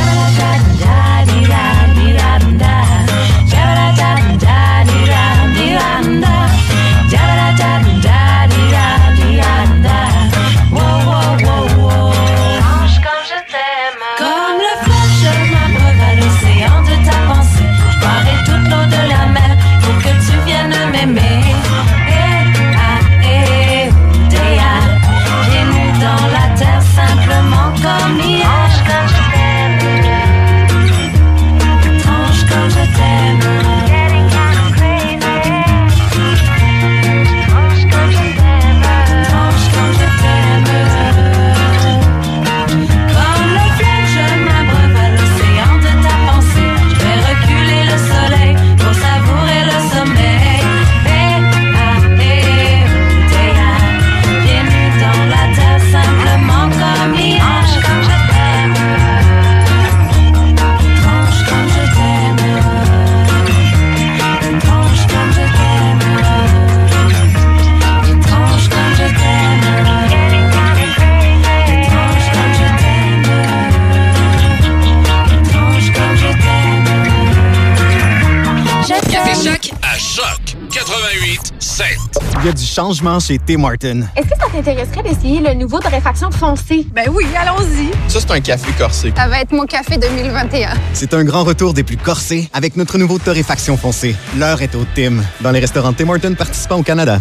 Il 82.43 82.47
y 82.47 82.49
a 82.49 82.53
du 82.53 82.65
changement 82.65 83.21
chez 83.21 83.39
Tim 83.39 83.59
Martin. 83.59 84.01
Est-ce 84.17 84.29
que 84.29 84.39
ça 84.41 84.47
t'intéresserait 84.51 85.03
d'essayer 85.03 85.41
le 85.41 85.53
nouveau 85.53 85.79
de 85.79 85.89
réfaction 85.89 86.31
foncé? 86.31 86.87
Ben 86.91 87.05
oui, 87.13 87.27
allons-y. 87.39 87.91
Ça, 88.11 88.19
c'est 88.21 88.31
un 88.31 88.41
café 88.41 88.73
corsé. 88.79 89.13
Ça 89.15 89.29
va 89.29 89.43
être 89.43 89.53
mon 89.53 89.67
café 89.67 89.99
2021. 89.99 90.71
C'est 90.95 91.13
un 91.13 91.23
grand 91.23 91.45
retour 91.45 91.75
des 91.75 91.83
plus 91.83 91.99
corsés 91.99 92.49
avec 92.55 92.77
notre 92.79 92.97
nouveau 92.97 93.19
torréfaction 93.19 93.77
foncé. 93.77 94.17
L'heure 94.39 94.63
est 94.63 94.75
au 94.75 94.87
Tim, 94.95 95.17
dans 95.43 95.51
les 95.51 95.61
restaurants 95.61 95.93
Tim 95.93 96.09
Hortons 96.09 96.35
participants 96.35 96.79
au 96.79 96.83
Canada. 96.83 97.19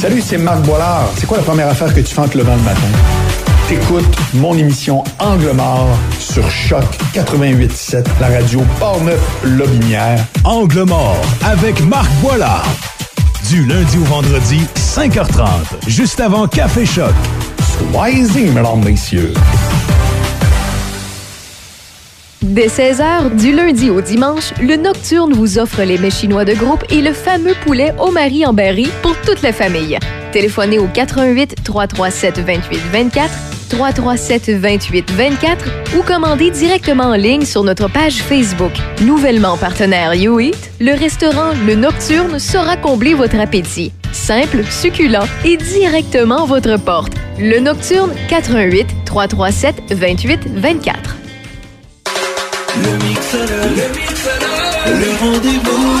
Salut, 0.00 0.20
c'est 0.20 0.38
Marc 0.38 0.62
Boilard. 0.62 1.08
C'est 1.16 1.26
quoi 1.26 1.36
la 1.36 1.44
première 1.44 1.68
affaire 1.68 1.94
que 1.94 2.00
tu 2.00 2.12
fais 2.12 2.20
en 2.20 2.28
te 2.28 2.36
levant 2.36 2.56
le 2.56 2.62
matin? 2.62 2.80
T'écoutes 3.68 4.16
mon 4.34 4.58
émission 4.58 5.04
Angle 5.20 5.52
mort 5.52 5.96
sur 6.18 6.50
Choc 6.50 6.84
88.7, 7.14 8.04
la 8.20 8.28
radio 8.28 8.60
Portneuf-Lobinière. 8.80 10.18
Angle 10.42 10.82
mort 10.82 11.20
avec 11.44 11.80
Marc 11.86 12.10
Boilard. 12.20 12.66
Du 13.50 13.64
lundi 13.64 13.98
au 13.98 14.04
vendredi, 14.04 14.60
5h30, 14.74 15.46
juste 15.86 16.18
avant 16.18 16.48
Café 16.48 16.84
Choc. 16.84 17.12
Soyez-y, 17.92 18.50
mesdames, 18.50 18.82
messieurs. 18.84 19.32
Dès 22.42 22.66
16h, 22.66 23.36
du 23.36 23.52
lundi 23.52 23.90
au 23.90 24.00
dimanche, 24.00 24.52
le 24.60 24.76
Nocturne 24.76 25.32
vous 25.32 25.58
offre 25.58 25.82
les 25.82 25.96
mets 25.96 26.10
chinois 26.10 26.44
de 26.44 26.54
groupe 26.54 26.82
et 26.90 27.02
le 27.02 27.12
fameux 27.12 27.54
poulet 27.64 27.94
au 28.00 28.10
mari 28.10 28.44
en 28.44 28.52
berry 28.52 28.88
pour 29.02 29.16
toute 29.20 29.42
la 29.42 29.52
famille. 29.52 29.96
Téléphonez 30.32 30.80
au 30.80 30.88
88 30.88 31.62
337 31.62 32.40
28 32.40 32.80
24 32.90 33.55
337 33.68 34.50
28 34.50 35.10
24 35.12 35.64
ou 35.98 36.02
commandez 36.02 36.50
directement 36.50 37.04
en 37.04 37.14
ligne 37.14 37.44
sur 37.44 37.64
notre 37.64 37.88
page 37.88 38.16
Facebook. 38.22 38.72
Nouvellement 39.02 39.56
partenaire 39.56 40.14
YouEat, 40.14 40.72
le 40.80 40.92
restaurant 40.92 41.52
Le 41.66 41.74
Nocturne 41.74 42.38
saura 42.38 42.76
combler 42.76 43.14
votre 43.14 43.38
appétit. 43.38 43.92
Simple, 44.12 44.64
succulent 44.64 45.26
et 45.44 45.56
directement 45.56 46.46
votre 46.46 46.76
porte. 46.78 47.12
Le 47.38 47.60
Nocturne 47.60 48.12
88 48.28 48.86
337 49.04 49.92
28 49.92 50.40
24. 50.54 51.16
Le 52.76 52.82
le 52.82 54.16
le 55.00 55.10
rendez-vous 55.18 56.00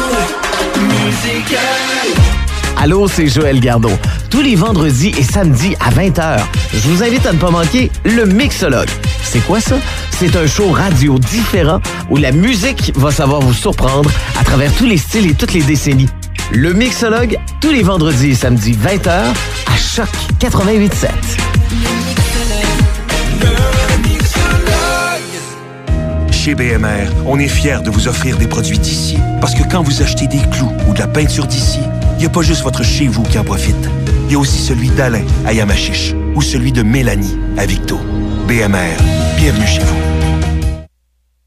musical. 0.82 2.45
Allô, 2.76 3.08
c'est 3.08 3.26
Joël 3.26 3.58
Gardeau. 3.60 3.90
Tous 4.30 4.42
les 4.42 4.54
vendredis 4.54 5.12
et 5.18 5.22
samedis 5.22 5.74
à 5.80 5.90
20h, 5.90 6.38
je 6.74 6.88
vous 6.88 7.02
invite 7.02 7.24
à 7.26 7.32
ne 7.32 7.38
pas 7.38 7.50
manquer 7.50 7.90
le 8.04 8.26
Mixologue. 8.26 8.90
C'est 9.24 9.40
quoi 9.40 9.60
ça? 9.60 9.76
C'est 10.18 10.36
un 10.36 10.46
show 10.46 10.70
radio 10.70 11.18
différent 11.18 11.80
où 12.10 12.16
la 12.16 12.32
musique 12.32 12.92
va 12.96 13.10
savoir 13.10 13.40
vous 13.40 13.54
surprendre 13.54 14.10
à 14.38 14.44
travers 14.44 14.72
tous 14.74 14.84
les 14.84 14.98
styles 14.98 15.30
et 15.30 15.34
toutes 15.34 15.54
les 15.54 15.62
décennies. 15.62 16.08
Le 16.52 16.74
Mixologue, 16.74 17.38
tous 17.60 17.70
les 17.72 17.82
vendredis 17.82 18.30
et 18.30 18.34
samedis 18.34 18.72
20h 18.72 19.08
à 19.10 19.76
Choc 19.76 20.08
88.7. 20.38 21.08
Chez 26.30 26.54
BMR, 26.54 27.10
on 27.26 27.40
est 27.40 27.48
fiers 27.48 27.78
de 27.84 27.90
vous 27.90 28.06
offrir 28.06 28.36
des 28.36 28.46
produits 28.46 28.78
d'ici. 28.78 29.18
Parce 29.40 29.54
que 29.54 29.64
quand 29.68 29.82
vous 29.82 30.02
achetez 30.02 30.28
des 30.28 30.40
clous 30.52 30.70
ou 30.88 30.94
de 30.94 31.00
la 31.00 31.08
peinture 31.08 31.46
d'ici, 31.46 31.80
il 32.16 32.20
n'y 32.20 32.26
a 32.26 32.30
pas 32.30 32.42
juste 32.42 32.62
votre 32.62 32.82
chez 32.82 33.06
vous 33.08 33.22
qui 33.22 33.38
en 33.38 33.44
profite. 33.44 33.76
Il 34.26 34.32
y 34.32 34.34
a 34.36 34.38
aussi 34.38 34.58
celui 34.58 34.88
d'Alain 34.90 35.24
à 35.46 35.52
Yamachiche 35.52 36.14
ou 36.34 36.42
celui 36.42 36.72
de 36.72 36.82
Mélanie 36.82 37.36
à 37.56 37.66
Victo. 37.66 37.98
BMR, 38.48 38.96
bienvenue 39.36 39.66
chez 39.66 39.80
vous. 39.80 39.96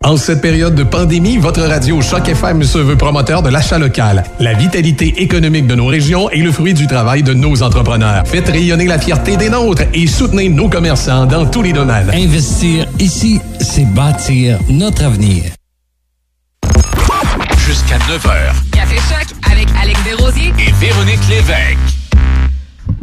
En 0.02 0.16
cette 0.16 0.42
période 0.42 0.76
de 0.76 0.84
pandémie, 0.84 1.38
votre 1.38 1.62
radio 1.62 2.02
Choc 2.02 2.30
FM 2.30 2.64
se 2.64 2.78
veut 2.78 2.96
promoteur 2.96 3.42
de 3.42 3.50
l'achat 3.50 3.78
local. 3.78 4.24
La 4.40 4.54
vitalité 4.54 5.22
économique 5.22 5.68
de 5.68 5.76
nos 5.76 5.88
régions 5.88 6.30
est 6.30 6.42
le 6.42 6.52
fruit 6.52 6.74
du 6.74 6.88
travail 6.88 7.22
de 7.22 7.34
nos 7.34 7.62
entrepreneurs. 7.64 8.26
Faites 8.26 8.48
rayonner 8.48 8.86
la 8.86 8.98
fierté 8.98 9.36
des 9.36 9.50
nôtres 9.50 9.84
et 9.94 10.08
soutenez 10.08 10.48
nos 10.50 10.70
commerçants 10.70 11.26
dans 11.26 11.46
tous 11.46 11.64
les 11.64 11.74
domaines. 11.74 12.10
Investir 12.14 12.88
ici, 12.98 13.42
c'est 13.60 13.86
bâtir 13.94 14.58
notre 14.70 15.04
avenir. 15.04 15.44
Jusqu'à 17.58 17.98
9h. 17.98 18.54
Café 18.72 18.96
Choc 18.96 19.39
Alex 19.82 20.04
Desrosiers 20.04 20.52
Et 20.60 20.72
Véronique 20.74 21.30
Lévesque. 21.30 21.78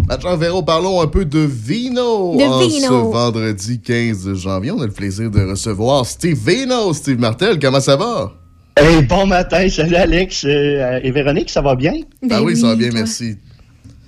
Maintenant, 0.06 0.36
Véro, 0.36 0.62
parlons 0.62 1.00
un 1.00 1.06
peu 1.06 1.24
de 1.24 1.38
vino. 1.38 2.36
De 2.36 2.42
En 2.42 2.58
vino. 2.58 2.86
Ce 2.86 3.12
vendredi 3.12 3.80
15 3.80 4.34
janvier, 4.34 4.72
on 4.72 4.80
a 4.82 4.86
le 4.86 4.92
plaisir 4.92 5.30
de 5.30 5.40
recevoir 5.40 6.04
Steve 6.04 6.36
Vino. 6.36 6.92
Steve 6.92 7.18
Martel, 7.18 7.58
comment 7.58 7.80
ça 7.80 7.96
va? 7.96 8.32
Hey, 8.76 9.02
bon 9.02 9.26
matin, 9.26 9.66
salut 9.70 9.94
Alex 9.94 10.44
euh, 10.44 11.00
et 11.02 11.10
Véronique, 11.10 11.48
ça 11.48 11.62
va 11.62 11.74
bien? 11.76 11.94
ah 12.30 12.42
oui, 12.42 12.56
ça 12.56 12.68
va 12.68 12.76
bien, 12.76 12.90
merci. 12.92 13.36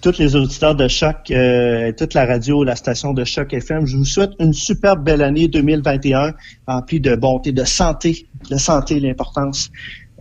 Tous 0.02 0.18
les 0.18 0.36
auditeurs 0.36 0.74
de 0.74 0.86
Choc, 0.88 1.30
euh, 1.30 1.90
toute 1.96 2.12
la 2.12 2.26
radio, 2.26 2.64
la 2.64 2.76
station 2.76 3.14
de 3.14 3.24
Choc 3.24 3.54
FM, 3.54 3.86
je 3.86 3.96
vous 3.96 4.04
souhaite 4.04 4.32
une 4.40 4.52
superbe 4.52 5.02
belle 5.04 5.22
année 5.22 5.48
2021, 5.48 6.34
remplie 6.66 7.00
de 7.00 7.16
bonté, 7.16 7.50
de 7.50 7.64
santé, 7.64 8.26
de 8.50 8.58
santé, 8.58 9.00
l'importance 9.00 9.70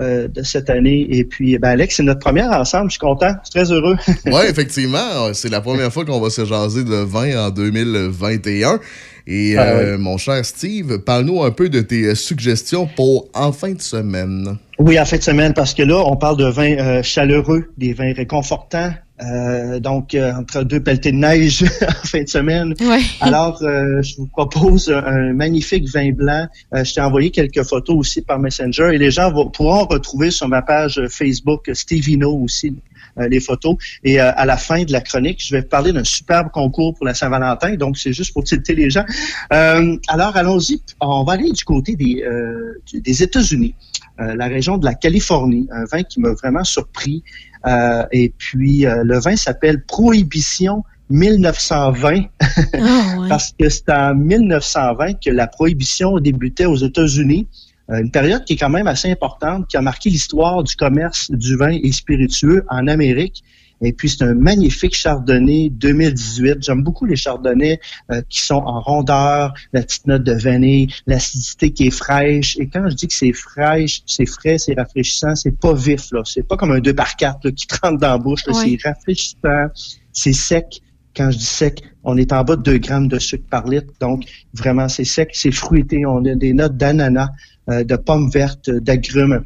euh, 0.01 0.27
de 0.27 0.43
cette 0.43 0.69
année. 0.69 1.08
Et 1.09 1.24
puis, 1.24 1.58
ben 1.58 1.69
Alex, 1.69 1.95
c'est 1.95 2.03
notre 2.03 2.19
première 2.19 2.51
ensemble, 2.51 2.90
je 2.90 2.93
suis 2.93 3.00
content, 3.00 3.32
je 3.43 3.50
suis 3.50 3.66
très 3.66 3.72
heureux. 3.74 3.98
Oui, 4.26 4.42
effectivement. 4.50 5.34
C'est 5.34 5.50
la 5.50 5.61
première 5.61 5.92
fois 5.92 6.06
qu'on 6.06 6.19
va 6.19 6.30
se 6.30 6.45
jaser 6.45 6.84
de 6.84 6.95
vin 6.95 7.48
en 7.48 7.50
2021. 7.50 8.80
Et 9.27 9.58
Ah 9.58 9.64
euh, 9.64 9.95
oui. 9.98 10.01
mon 10.01 10.17
cher 10.17 10.43
Steve, 10.45 11.00
parle-nous 11.00 11.43
un 11.43 11.51
peu 11.51 11.67
de 11.67 11.82
tes 11.82 12.06
euh, 12.06 12.16
suggestions 12.16 12.88
pour 12.88 13.27
en 13.34 13.51
fin 13.51 13.74
de 13.74 13.82
semaine. 13.82 14.58
Oui, 14.80 14.98
en 15.00 15.06
fin 15.06 15.17
de 15.17 15.24
semaine, 15.24 15.53
parce 15.53 15.74
que 15.74 15.84
là, 15.84 16.01
on 16.06 16.16
parle 16.16 16.38
de 16.38 16.45
vins 16.45 16.77
euh, 16.77 17.03
chaleureux, 17.03 17.66
des 17.77 17.93
vins 17.93 18.14
réconfortants. 18.14 18.92
Euh, 19.22 19.80
donc, 19.80 20.14
euh, 20.14 20.32
entre 20.34 20.64
deux 20.64 20.80
pelletées 20.80 21.12
de 21.12 21.18
neige 21.18 21.64
en 21.88 22.08
fin 22.08 22.22
de 22.24 22.30
semaine. 22.30 22.74
Alors, 23.22 23.62
euh, 23.64 24.02
je 24.04 24.16
vous 24.18 24.28
propose 24.28 24.90
un, 24.92 25.04
un 25.04 25.34
magnifique 25.34 25.88
vin 25.92 26.12
blanc. 26.12 26.48
Euh, 26.74 26.84
je 26.84 26.94
t'ai 26.94 27.02
envoyé 27.02 27.32
quelques 27.32 27.64
photos 27.64 27.96
aussi 27.98 28.22
par 28.22 28.38
Messenger 28.40 28.92
et 28.94 28.98
les 28.98 29.10
gens 29.12 29.32
vont- 29.32 29.50
pourront 29.50 29.86
retrouver 29.86 30.30
sur 30.32 30.48
ma 30.48 30.62
page 30.62 31.02
Facebook 31.10 31.70
Stevino 31.74 32.32
aussi 32.32 32.76
euh, 33.20 33.28
les 33.28 33.40
photos. 33.40 33.76
Et 34.04 34.22
euh, 34.22 34.32
à 34.36 34.46
la 34.46 34.56
fin 34.58 34.84
de 34.84 34.92
la 34.92 35.02
chronique, 35.02 35.44
je 35.44 35.56
vais 35.56 35.64
parler 35.64 35.92
d'un 35.94 36.04
superbe 36.04 36.50
concours 36.52 36.94
pour 36.94 37.06
la 37.08 37.16
Saint-Valentin. 37.16 37.74
Donc, 37.76 37.98
c'est 37.98 38.14
juste 38.14 38.34
pour 38.34 38.44
tilter 38.44 38.76
les 38.76 38.92
gens. 38.92 39.06
Euh, 39.52 39.98
alors, 40.10 40.38
allons-y. 40.38 40.82
On 41.02 41.24
va 41.24 41.34
aller 41.34 41.52
du 41.52 41.64
côté 41.64 41.96
des, 41.96 42.24
euh, 42.24 42.80
des 42.94 43.24
États-Unis, 43.24 43.74
euh, 44.20 44.36
la 44.36 44.46
région 44.46 44.78
de 44.78 44.86
la 44.86 44.94
Californie. 44.94 45.68
Un 45.72 45.86
vin 45.86 46.04
qui 46.04 46.20
m'a 46.20 46.34
vraiment 46.34 46.64
surpris. 46.64 47.24
Euh, 47.66 48.06
et 48.11 48.34
puis, 48.38 48.86
euh, 48.86 49.03
le 49.03 49.19
vin 49.19 49.36
s'appelle 49.36 49.84
Prohibition 49.84 50.84
1920. 51.10 52.24
Parce 53.30 53.53
que 53.60 53.69
c'est 53.69 53.90
en 53.90 54.16
1920 54.16 55.14
que 55.24 55.30
la 55.30 55.48
prohibition 55.48 56.19
débutait 56.19 56.66
aux 56.66 56.76
États-Unis. 56.76 57.48
Euh, 57.90 58.00
une 58.00 58.11
période 58.11 58.44
qui 58.44 58.53
est 58.53 58.58
quand 58.58 58.69
même 58.69 58.88
assez 58.88 59.10
importante, 59.10 59.68
qui 59.68 59.77
a 59.77 59.82
marqué 59.82 60.10
l'histoire 60.10 60.64
du 60.64 60.76
commerce 60.76 61.32
du 61.32 61.56
vin 61.56 61.72
et 61.72 61.92
spiritueux 61.92 62.66
en 62.69 62.88
Amérique. 62.88 63.44
Et 63.82 63.94
puis, 63.94 64.10
c'est 64.10 64.24
un 64.24 64.34
magnifique 64.34 64.96
chardonnay 64.96 65.70
2018. 65.70 66.58
J'aime 66.62 66.84
beaucoup 66.84 67.06
les 67.06 67.16
chardonnays 67.16 67.80
euh, 68.12 68.22
qui 68.30 68.42
sont 68.42 68.56
en 68.56 68.80
rondeur, 68.82 69.54
la 69.74 69.84
petite 69.84 70.08
note 70.08 70.24
de 70.24 70.34
vanille, 70.34 70.88
l'acidité 71.06 71.72
qui 71.72 71.88
est 71.88 71.92
fraîche. 71.92 72.58
Et 72.60 72.68
quand 72.68 72.88
je 72.90 72.96
dis 72.96 73.08
que 73.08 73.14
c'est 73.14 73.34
fraîche, 73.34 74.02
c'est 74.06 74.26
frais, 74.26 74.58
c'est 74.58 74.74
rafraîchissant, 74.74 75.36
c'est 75.36 75.58
pas 75.58 75.74
vif. 75.74 76.12
là. 76.12 76.22
C'est 76.26 76.48
pas 76.48 76.58
comme 76.58 76.72
un 76.72 76.80
2 76.80 76.94
par 76.94 77.16
4 77.16 77.40
là, 77.44 77.52
qui 77.52 77.68
te 77.68 77.76
rentre 77.82 78.00
dans 78.00 78.10
la 78.10 78.18
bouche. 78.18 78.42
C'est 78.46 78.78
rafraîchissant, 78.84 79.68
c'est 80.12 80.34
sec. 80.34 80.82
Quand 81.16 81.32
je 81.32 81.38
dis 81.38 81.46
sec, 81.46 81.82
on 82.04 82.16
est 82.18 82.32
en 82.32 82.44
bas 82.44 82.56
de 82.56 82.62
2 82.62 82.78
grammes 82.78 83.08
de 83.08 83.20
sucre 83.20 83.46
par 83.50 83.68
litre. 83.68 83.92
Donc, 84.00 84.26
vraiment, 84.54 84.88
c'est 84.88 85.04
sec, 85.04 85.30
c'est 85.34 85.52
fruité. 85.52 86.06
On 86.06 86.24
a 86.26 86.36
des 86.36 86.54
notes 86.54 86.78
d'ananas, 86.78 87.30
euh, 87.70 87.84
de 87.84 87.96
pommes 87.96 88.30
vertes, 88.30 88.70
d'agrumes. 88.70 89.44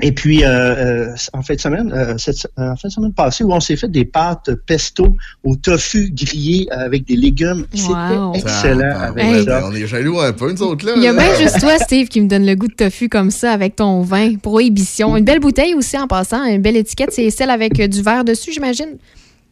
Et 0.00 0.12
puis, 0.12 0.42
euh, 0.42 0.48
euh, 0.48 1.14
en 1.34 1.42
fin 1.42 1.54
de 1.54 1.60
semaine, 1.60 1.92
euh, 1.92 2.14
cette, 2.16 2.46
euh, 2.58 2.70
en 2.70 2.76
fin 2.76 2.88
de 2.88 2.92
semaine 2.94 3.12
passée, 3.12 3.44
où 3.44 3.52
on 3.52 3.60
s'est 3.60 3.76
fait 3.76 3.90
des 3.90 4.06
pâtes 4.06 4.48
pesto 4.66 5.14
au 5.44 5.54
tofu 5.54 6.10
grillé 6.12 6.66
avec 6.70 7.04
des 7.06 7.14
légumes. 7.16 7.66
C'était 7.74 7.92
Wow. 7.92 8.32
excellent 8.34 8.98
avec 8.98 9.22
Hey. 9.22 9.44
ça. 9.44 9.66
On 9.66 9.74
est 9.74 9.86
jaloux 9.86 10.18
un 10.18 10.32
peu, 10.32 10.50
nous 10.50 10.62
autres, 10.62 10.86
là. 10.86 10.92
Il 10.96 11.02
y 11.02 11.06
a 11.08 11.12
bien 11.12 11.34
juste 11.38 11.60
toi, 11.60 11.78
Steve, 11.78 12.08
qui 12.08 12.22
me 12.22 12.26
donne 12.26 12.46
le 12.46 12.54
goût 12.54 12.68
de 12.68 12.74
tofu 12.74 13.10
comme 13.10 13.30
ça 13.30 13.52
avec 13.52 13.76
ton 13.76 14.00
vin. 14.00 14.36
Prohibition. 14.36 15.14
Une 15.14 15.26
belle 15.26 15.40
bouteille 15.40 15.74
aussi 15.74 15.98
en 15.98 16.06
passant. 16.06 16.42
Une 16.46 16.62
belle 16.62 16.76
étiquette. 16.76 17.12
C'est 17.12 17.28
celle 17.28 17.50
avec 17.50 17.78
euh, 17.78 17.86
du 17.86 18.00
verre 18.02 18.24
dessus, 18.24 18.50
j'imagine. 18.52 18.96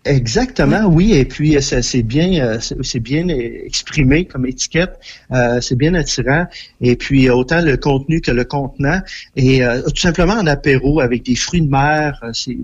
Exactement, 0.07 0.87
oui. 0.87 1.13
Et 1.13 1.27
puis 1.27 1.57
euh, 1.57 1.61
ça, 1.61 1.83
c'est 1.83 2.03
bien, 2.03 2.43
euh, 2.43 2.59
c'est 2.59 3.01
bien 3.01 3.29
exprimé 3.29 4.25
comme 4.25 4.47
étiquette. 4.47 4.99
Euh, 5.31 5.61
c'est 5.61 5.77
bien 5.77 5.93
attirant. 5.93 6.47
Et 6.81 6.97
puis 6.97 7.29
autant 7.29 7.61
le 7.61 7.77
contenu 7.77 8.23
que 8.23 8.31
le 8.31 8.45
contenant. 8.45 9.01
Et 9.37 9.63
euh, 9.63 9.83
tout 9.83 10.01
simplement 10.01 10.33
en 10.33 10.47
apéro 10.47 11.01
avec 11.01 11.25
des 11.25 11.37
fruits 11.37 11.61
de 11.61 11.69
mer, 11.71 12.19
c'est 12.33 12.57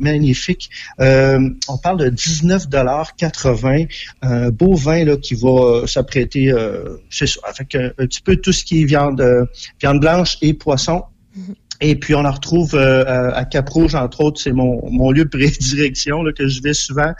magnifique. 0.00 0.70
Euh, 1.00 1.50
on 1.68 1.76
parle 1.76 1.98
de 1.98 2.08
19,80 2.08 3.88
Un 4.22 4.48
beau 4.48 4.74
vin 4.74 5.04
là 5.04 5.18
qui 5.18 5.34
va 5.34 5.86
s'apprêter, 5.86 6.54
c'est 7.10 7.26
ça, 7.26 7.40
avec 7.44 7.74
un, 7.74 7.90
un 7.98 8.06
petit 8.06 8.22
peu 8.22 8.36
tout 8.36 8.52
ce 8.52 8.64
qui 8.64 8.80
est 8.82 8.84
viande, 8.84 9.22
viande 9.78 10.00
blanche 10.00 10.38
et 10.40 10.54
poisson. 10.54 11.02
Et 11.80 11.94
puis, 11.94 12.14
on 12.14 12.24
en 12.24 12.32
retrouve 12.32 12.74
euh, 12.74 13.04
à 13.32 13.38
à 13.38 13.44
Cap-Rouge, 13.44 13.94
entre 13.94 14.20
autres, 14.20 14.40
c'est 14.40 14.52
mon, 14.52 14.80
mon 14.90 15.12
lieu 15.12 15.24
de 15.24 15.28
prédilection 15.28 16.22
là, 16.24 16.32
que 16.32 16.48
je 16.48 16.60
vais 16.60 16.74
souvent. 16.74 17.12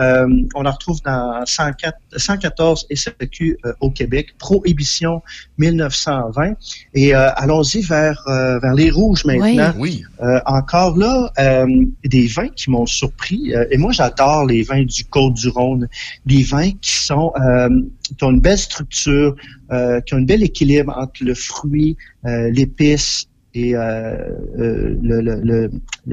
Euh, 0.00 0.26
on 0.54 0.64
en 0.64 0.70
retrouve 0.70 1.02
dans 1.02 1.44
104, 1.44 1.98
114 2.16 2.86
SAQ 2.94 3.58
euh, 3.66 3.72
au 3.80 3.90
Québec, 3.90 4.34
Prohibition 4.38 5.22
1920. 5.58 6.54
Et 6.94 7.14
euh, 7.14 7.30
allons-y 7.36 7.82
vers, 7.82 8.22
euh, 8.26 8.58
vers 8.58 8.72
les 8.74 8.90
rouges 8.90 9.24
maintenant. 9.26 9.74
Oui. 9.78 10.02
Euh, 10.22 10.40
encore 10.46 10.96
là, 10.96 11.30
euh, 11.38 11.66
des 12.04 12.26
vins 12.26 12.48
qui 12.48 12.70
m'ont 12.70 12.86
surpris. 12.86 13.54
euh, 13.54 13.66
et 13.70 13.76
moi, 13.76 13.92
j'adore 13.92 14.46
les 14.46 14.62
vins 14.62 14.84
du 14.84 15.04
Côte-du-Rhône. 15.04 15.88
Des 16.24 16.42
vins 16.42 16.70
qui 16.80 16.92
sont 16.92 17.32
euh, 17.38 17.68
qui 18.16 18.24
ont 18.24 18.30
une 18.30 18.40
belle 18.40 18.58
structure, 18.58 19.36
euh, 19.72 20.00
qui 20.00 20.14
ont 20.14 20.18
un 20.18 20.22
bel 20.22 20.42
équilibre 20.42 20.94
entre 20.96 21.22
le 21.22 21.34
fruit, 21.34 21.96
euh, 22.24 22.50
l'épice 22.50 23.26
et 23.56 23.74
euh, 23.74 24.16
euh, 24.58 25.68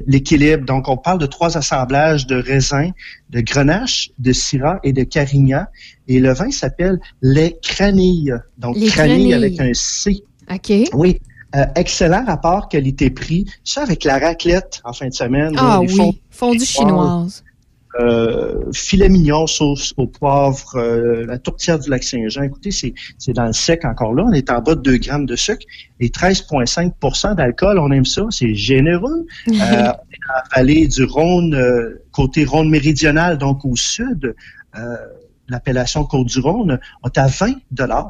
l'équilibre. 0.07 0.65
Donc, 0.65 0.87
on 0.87 0.95
parle 0.95 1.19
de 1.19 1.25
trois 1.25 1.57
assemblages 1.57 2.25
de 2.25 2.37
raisins, 2.37 2.91
de 3.31 3.41
grenache, 3.41 4.11
de 4.17 4.31
syrah 4.31 4.79
et 4.83 4.93
de 4.93 5.03
carignan. 5.03 5.65
Et 6.07 6.19
le 6.19 6.33
vin 6.33 6.51
s'appelle 6.51 6.99
les 7.21 7.57
cranilles. 7.61 8.33
Donc, 8.57 8.77
Les 8.77 8.87
cranilles 8.87 9.31
cranilles. 9.31 9.33
avec 9.33 9.59
un 9.59 9.73
C. 9.73 10.23
OK. 10.49 10.71
Oui. 10.93 11.19
Euh, 11.55 11.65
excellent 11.75 12.23
rapport 12.25 12.69
qualité-prix. 12.69 13.45
Ça 13.63 13.81
avec 13.83 14.05
la 14.05 14.19
raclette 14.19 14.81
en 14.85 14.93
fin 14.93 15.09
de 15.09 15.13
semaine. 15.13 15.53
Ah 15.57 15.81
là, 15.81 15.85
les 15.85 15.99
oui. 15.99 16.21
Fondue 16.29 16.65
chinoise. 16.65 17.43
Euh, 17.99 18.71
filet 18.73 19.09
mignon, 19.09 19.45
sauce 19.47 19.93
au 19.97 20.07
poivre, 20.07 20.75
euh, 20.75 21.25
la 21.25 21.37
tourtière 21.37 21.77
du 21.79 21.89
lac 21.89 22.03
Saint-Jean. 22.03 22.43
Écoutez, 22.43 22.71
c'est, 22.71 22.93
c'est 23.17 23.33
dans 23.33 23.45
le 23.45 23.53
sec 23.53 23.85
encore 23.85 24.13
là. 24.13 24.23
On 24.27 24.31
est 24.33 24.49
en 24.51 24.61
bas 24.61 24.75
de 24.75 24.81
2 24.81 24.97
grammes 24.97 25.25
de 25.25 25.35
sucre 25.35 25.65
et 25.99 26.09
13,5% 26.09 27.35
d'alcool. 27.35 27.79
On 27.79 27.91
aime 27.91 28.05
ça. 28.05 28.23
C'est 28.29 28.55
généreux. 28.55 29.25
Euh, 29.47 29.51
on 29.53 29.57
est 29.57 30.19
dans 30.27 30.33
la 30.35 30.43
vallée 30.55 30.87
du 30.87 31.03
Rhône, 31.03 31.53
euh, 31.53 32.01
côté 32.11 32.43
Rhône 32.45 32.69
méridional, 32.69 33.37
donc 33.37 33.63
au 33.65 33.75
sud. 33.75 34.35
Euh, 34.77 34.95
L'appellation 35.49 36.05
Côte-du-Rhône, 36.05 36.79
on 37.03 37.07
est 37.09 37.17
à 37.17 37.27
20 37.27 37.55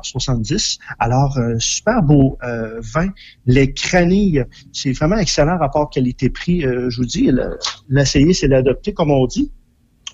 70. 0.03 0.77
Alors, 0.99 1.37
euh, 1.39 1.55
super 1.57 2.03
beau 2.03 2.37
euh, 2.43 2.79
vin. 2.79 3.09
Les 3.47 3.73
cranilles, 3.73 4.45
c'est 4.71 4.91
vraiment 4.91 5.17
excellent 5.17 5.57
rapport 5.57 5.89
qualité-prix. 5.89 6.63
Euh, 6.63 6.91
je 6.91 6.97
vous 6.97 7.05
dis, 7.07 7.31
le- 7.31 7.57
l'essayer, 7.89 8.33
c'est 8.33 8.47
l'adopter, 8.47 8.93
comme 8.93 9.09
on 9.09 9.25
dit. 9.25 9.51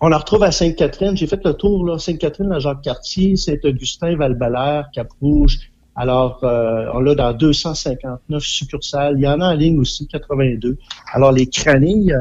On 0.02 0.08
la 0.08 0.18
retrouve 0.18 0.44
à 0.44 0.52
Sainte-Catherine. 0.52 1.16
J'ai 1.18 1.28
fait 1.28 1.44
le 1.44 1.54
tour, 1.54 1.86
là. 1.86 2.00
Sainte-Catherine, 2.00 2.50
la 2.50 2.60
Jacques-Cartier, 2.60 3.36
Saint-Augustin, 3.36 4.16
Val-Belair, 4.16 4.90
Cap-Rouge. 4.94 5.60
Alors, 5.96 6.40
euh, 6.44 6.86
on 6.94 7.00
l'a 7.00 7.16
dans 7.16 7.34
259 7.34 8.42
succursales. 8.42 9.16
Il 9.18 9.24
y 9.24 9.28
en 9.28 9.42
a 9.42 9.50
en 9.50 9.54
ligne 9.54 9.80
aussi, 9.80 10.08
82. 10.08 10.78
Alors, 11.14 11.32
les 11.32 11.48
cranilles, 11.48 12.16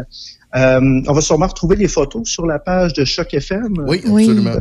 euh, 0.57 1.03
on 1.07 1.13
va 1.13 1.21
sûrement 1.21 1.47
retrouver 1.47 1.77
les 1.77 1.89
photos 1.89 2.29
sur 2.29 2.47
la 2.47 2.59
page 2.59 2.93
de 2.95 3.05
Choc 3.05 3.33
FM. 3.33 3.85
Oui, 3.87 3.99
absolument. 4.05 4.55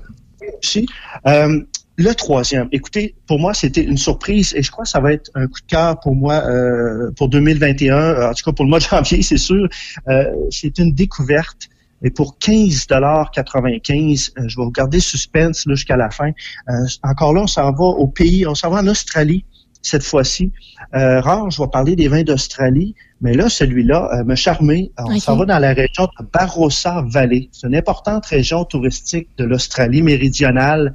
Aussi. 0.61 0.85
Euh, 1.25 1.61
le 1.99 2.13
troisième, 2.13 2.69
écoutez, 2.71 3.15
pour 3.25 3.39
moi, 3.39 3.55
c'était 3.55 3.81
une 3.81 3.97
surprise 3.97 4.53
et 4.55 4.61
je 4.61 4.69
crois 4.69 4.83
que 4.83 4.89
ça 4.89 4.99
va 4.99 5.13
être 5.13 5.31
un 5.33 5.47
coup 5.47 5.59
de 5.61 5.65
cœur 5.65 5.99
pour 5.99 6.15
moi 6.15 6.43
euh, 6.45 7.09
pour 7.17 7.27
2021. 7.27 8.29
En 8.29 8.33
tout 8.35 8.43
cas, 8.45 8.51
pour 8.51 8.65
le 8.65 8.69
mois 8.69 8.77
de 8.77 8.83
janvier, 8.83 9.23
c'est 9.23 9.37
sûr. 9.37 9.67
Euh, 10.07 10.25
c'est 10.51 10.77
une 10.77 10.93
découverte. 10.93 11.69
Et 12.03 12.11
pour 12.11 12.37
15,95 12.39 14.31
euh, 14.37 14.47
je 14.47 14.57
vais 14.57 14.63
vous 14.63 14.71
garder 14.71 14.99
suspense 14.99 15.65
là, 15.65 15.75
jusqu'à 15.75 15.97
la 15.97 16.09
fin. 16.09 16.31
Euh, 16.69 16.73
encore 17.03 17.33
là, 17.33 17.41
on 17.43 17.47
s'en 17.47 17.71
va 17.71 17.83
au 17.85 18.07
pays, 18.07 18.45
on 18.45 18.55
s'en 18.55 18.69
va 18.69 18.81
en 18.81 18.87
Australie 18.87 19.45
cette 19.81 20.03
fois-ci. 20.03 20.51
Euh, 20.95 21.21
rare, 21.21 21.49
je 21.49 21.61
vais 21.61 21.67
parler 21.69 21.95
des 21.95 22.07
vins 22.07 22.23
d'Australie, 22.23 22.95
mais 23.21 23.33
là, 23.33 23.49
celui-là 23.49 24.09
euh, 24.13 24.23
me 24.23 24.35
charmé. 24.35 24.91
On 24.97 25.19
s'en 25.19 25.35
va 25.37 25.45
dans 25.45 25.59
la 25.59 25.73
région 25.73 26.07
de 26.19 26.25
Barossa 26.31 27.03
Valley. 27.07 27.49
C'est 27.51 27.67
une 27.67 27.75
importante 27.75 28.25
région 28.25 28.65
touristique 28.65 29.29
de 29.37 29.45
l'Australie 29.45 30.01
méridionale 30.01 30.93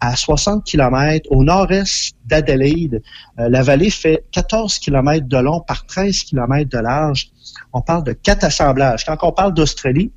à 0.00 0.16
60 0.16 0.64
km 0.64 1.28
au 1.30 1.44
nord-est 1.44 2.16
d'Adelaide. 2.26 3.02
Euh, 3.38 3.48
la 3.48 3.62
vallée 3.62 3.90
fait 3.90 4.24
14 4.32 4.78
km 4.78 5.26
de 5.26 5.36
long 5.38 5.60
par 5.60 5.86
13 5.86 6.24
km 6.24 6.68
de 6.68 6.78
large. 6.78 7.30
On 7.72 7.82
parle 7.82 8.04
de 8.04 8.12
quatre 8.12 8.44
assemblages. 8.44 9.04
Quand 9.04 9.16
on 9.22 9.32
parle 9.32 9.54
d'Australie, 9.54 10.10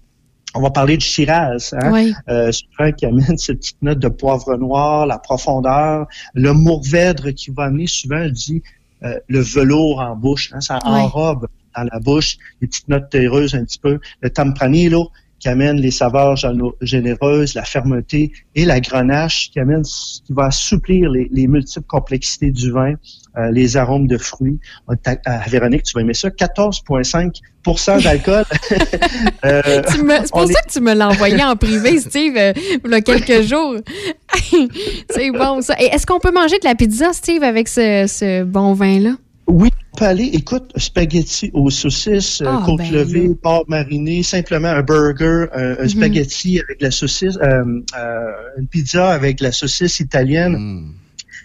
on 0.56 0.62
va 0.62 0.72
parler 0.72 0.98
du 0.98 1.06
Shiraz, 1.06 1.74
hein? 1.74 1.92
Oui. 1.92 2.14
Euh, 2.30 2.52
souvent 2.52 2.92
qui 2.92 3.06
amène 3.06 3.38
cette 3.38 3.60
petite 3.60 3.82
note 3.82 4.00
de 4.00 4.08
poivre 4.08 4.56
noir, 4.56 5.06
la 5.06 5.20
profondeur, 5.20 6.08
le 6.34 6.54
mourvèdre 6.54 7.32
qui 7.34 7.52
va 7.52 7.66
amener 7.66 7.88
souvent, 7.88 8.24
je 8.24 8.30
dis, 8.30 8.64
euh, 9.04 9.20
le 9.28 9.42
velours 9.42 10.00
en 10.00 10.16
bouche, 10.16 10.52
hein, 10.54 10.62
ça 10.62 10.80
enrobe 10.84 11.48
dans 11.76 11.84
la 11.84 12.00
bouche, 12.00 12.38
les 12.62 12.68
petites 12.68 12.88
notes 12.88 13.10
terreuses 13.10 13.54
un 13.54 13.66
petit 13.66 13.80
peu, 13.80 14.00
le 14.22 14.30
tempranillo 14.30 15.12
qui 15.46 15.50
amène 15.50 15.78
les 15.78 15.92
saveurs 15.92 16.36
généreuses, 16.82 17.54
la 17.54 17.64
fermeté, 17.64 18.32
et 18.56 18.66
la 18.66 18.80
grenache 18.80 19.52
qui 19.52 19.60
amène, 19.60 19.84
qui 19.84 20.34
va 20.34 20.46
assouplir 20.46 21.12
les, 21.12 21.30
les 21.32 21.46
multiples 21.46 21.86
complexités 21.86 22.50
du 22.50 22.72
vin, 22.72 22.96
euh, 23.38 23.52
les 23.52 23.78
arômes 23.78 24.08
de 24.08 24.18
fruits. 24.18 24.58
À- 25.06 25.16
à 25.26 25.48
Véronique, 25.48 25.84
tu 25.84 25.94
vas 25.94 26.02
aimer 26.02 26.16
ça, 26.16 26.30
14,5% 26.32 28.02
d'alcool. 28.04 28.44
Euh, 29.46 29.62
C'est 29.88 30.32
pour 30.32 30.48
ça 30.48 30.62
que 30.64 30.72
tu 30.72 30.82
me 30.82 30.94
l'as 30.96 31.10
envoyé 31.10 31.44
en 31.44 31.56
privé, 31.56 32.00
Steve, 32.08 32.34
euh, 32.36 32.54
il 32.84 32.90
y 32.90 32.94
a 32.96 33.02
quelques 33.02 33.44
jours. 33.48 33.76
c'est 35.12 35.30
bon, 35.30 35.62
ça. 35.62 35.76
Est-ce 35.78 36.08
qu'on 36.08 36.20
peut 36.20 36.32
manger 36.32 36.58
de 36.58 36.66
la 36.68 36.74
pizza, 36.74 37.14
Steve, 37.14 37.44
avec 37.44 37.68
ce, 37.68 38.06
ce 38.08 38.44
bon 38.44 38.74
vin-là? 38.74 39.12
Oui, 39.48 39.70
on 39.94 39.98
peut 39.98 40.06
aller, 40.06 40.30
écoute, 40.34 40.72
spaghetti 40.76 41.52
aux 41.54 41.70
saucisses, 41.70 42.42
euh, 42.42 42.46
Ah, 42.48 42.64
côte 42.66 42.78
ben 42.80 42.92
levée, 42.92 43.30
porc 43.42 43.66
mariné, 43.68 44.24
simplement 44.24 44.70
un 44.70 44.82
burger, 44.82 45.46
un, 45.54 45.74
un 45.80 45.84
Mhm. 45.84 45.90
spaghetti 45.90 46.60
avec 46.60 46.82
la 46.82 46.90
saucisse, 46.92 47.38
euh, 47.42 47.64
euh, 47.98 48.32
une 48.58 48.68
pizza 48.68 49.10
avec 49.12 49.40
la 49.42 49.52
saucisse 49.52 50.00
italienne. 50.00 50.92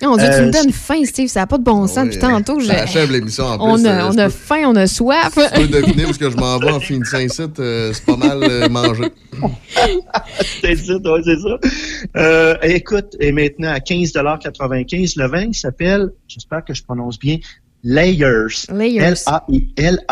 Non, 0.02 0.16
Dieu, 0.16 0.28
tu 0.28 0.34
Euh, 0.36 0.46
me 0.46 0.50
donnes 0.50 0.72
faim, 0.72 1.04
Steve. 1.04 1.28
Ça 1.28 1.40
n'a 1.40 1.46
pas 1.46 1.58
de 1.58 1.62
bon 1.62 1.86
sens. 1.86 2.06
Depuis 2.06 2.18
tantôt, 2.20 2.58
j'ai- 2.58 2.68
Ça 2.68 2.84
achève 2.84 3.12
l'émission 3.12 3.44
en 3.44 3.58
on 3.60 3.74
plus. 3.74 3.86
a, 3.86 4.08
on 4.08 4.12
je 4.12 4.18
a 4.18 4.24
peux- 4.24 4.30
faim, 4.30 4.62
on 4.64 4.76
a 4.76 4.86
soif. 4.86 5.34
Tu 5.54 5.60
peux 5.60 5.68
deviner 5.68 6.06
où 6.06 6.08
est-ce 6.08 6.18
que 6.18 6.30
je 6.30 6.36
m'en 6.38 6.58
vais 6.58 6.70
en 6.70 6.80
finissant 6.80 7.18
ici. 7.18 7.42
euh, 7.58 7.92
c'est 7.92 8.06
pas 8.06 8.16
mal 8.16 8.42
euh, 8.42 8.66
mangé. 8.70 9.04
c'est 10.62 10.74
ça, 10.76 10.94
ouais, 10.96 11.20
c'est 11.22 11.38
ça. 11.38 11.58
Euh, 12.16 12.56
écoute, 12.62 13.14
et 13.20 13.30
maintenant 13.30 13.72
à 13.72 13.80
15,95 13.80 15.16
le 15.18 15.26
vin 15.28 15.52
s'appelle, 15.52 16.08
j'espère 16.26 16.64
que 16.64 16.72
je 16.72 16.82
prononce 16.82 17.18
bien, 17.18 17.36
Layers. 17.82 18.66
Layers. 18.70 19.24
L-A-I-L-A-Y-E-R-S. 19.26 20.02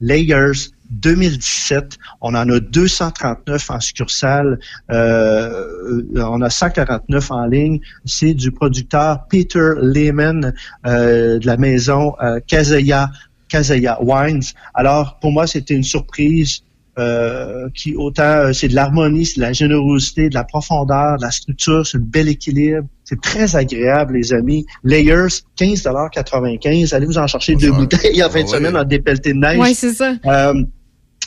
Layers 0.00 0.70
2017. 0.90 1.98
On 2.20 2.34
en 2.34 2.48
a 2.48 2.60
239 2.60 3.70
en 3.70 3.80
succursale. 3.80 4.58
Euh, 4.90 6.02
on 6.16 6.42
a 6.42 6.50
149 6.50 7.30
en 7.30 7.46
ligne. 7.46 7.80
C'est 8.04 8.34
du 8.34 8.50
producteur 8.50 9.26
Peter 9.28 9.70
Lehman 9.80 10.54
euh, 10.86 11.38
de 11.38 11.46
la 11.46 11.56
maison 11.56 12.14
euh, 12.22 12.40
Kazeya, 12.46 13.10
Kazeya 13.48 13.98
Wines. 14.02 14.42
Alors, 14.74 15.18
pour 15.20 15.32
moi, 15.32 15.46
c'était 15.46 15.74
une 15.74 15.84
surprise. 15.84 16.62
Euh, 16.98 17.68
qui 17.74 17.94
autant 17.94 18.22
euh, 18.22 18.52
c'est 18.52 18.68
de 18.68 18.74
l'harmonie, 18.74 19.26
c'est 19.26 19.36
de 19.36 19.42
la 19.42 19.52
générosité, 19.52 20.28
de 20.28 20.34
la 20.34 20.44
profondeur, 20.44 21.18
de 21.18 21.22
la 21.22 21.30
structure, 21.30 21.86
c'est 21.86 21.98
un 21.98 22.00
bel 22.02 22.28
équilibre. 22.28 22.86
C'est 23.04 23.20
très 23.20 23.54
agréable, 23.54 24.14
les 24.14 24.32
amis. 24.32 24.66
Layers, 24.82 25.42
15,95 25.58 26.94
Allez 26.94 27.06
vous 27.06 27.18
en 27.18 27.26
chercher 27.26 27.54
deux 27.54 27.70
bouteilles 27.70 28.22
en 28.24 28.30
fin 28.30 28.42
de 28.42 28.48
semaine 28.48 28.76
en 28.76 28.84
dépelleté 28.84 29.32
de 29.32 29.38
neige. 29.38 29.58
Oui, 29.60 29.74
c'est 29.74 29.92
ça. 29.92 30.14
Euh, 30.24 30.54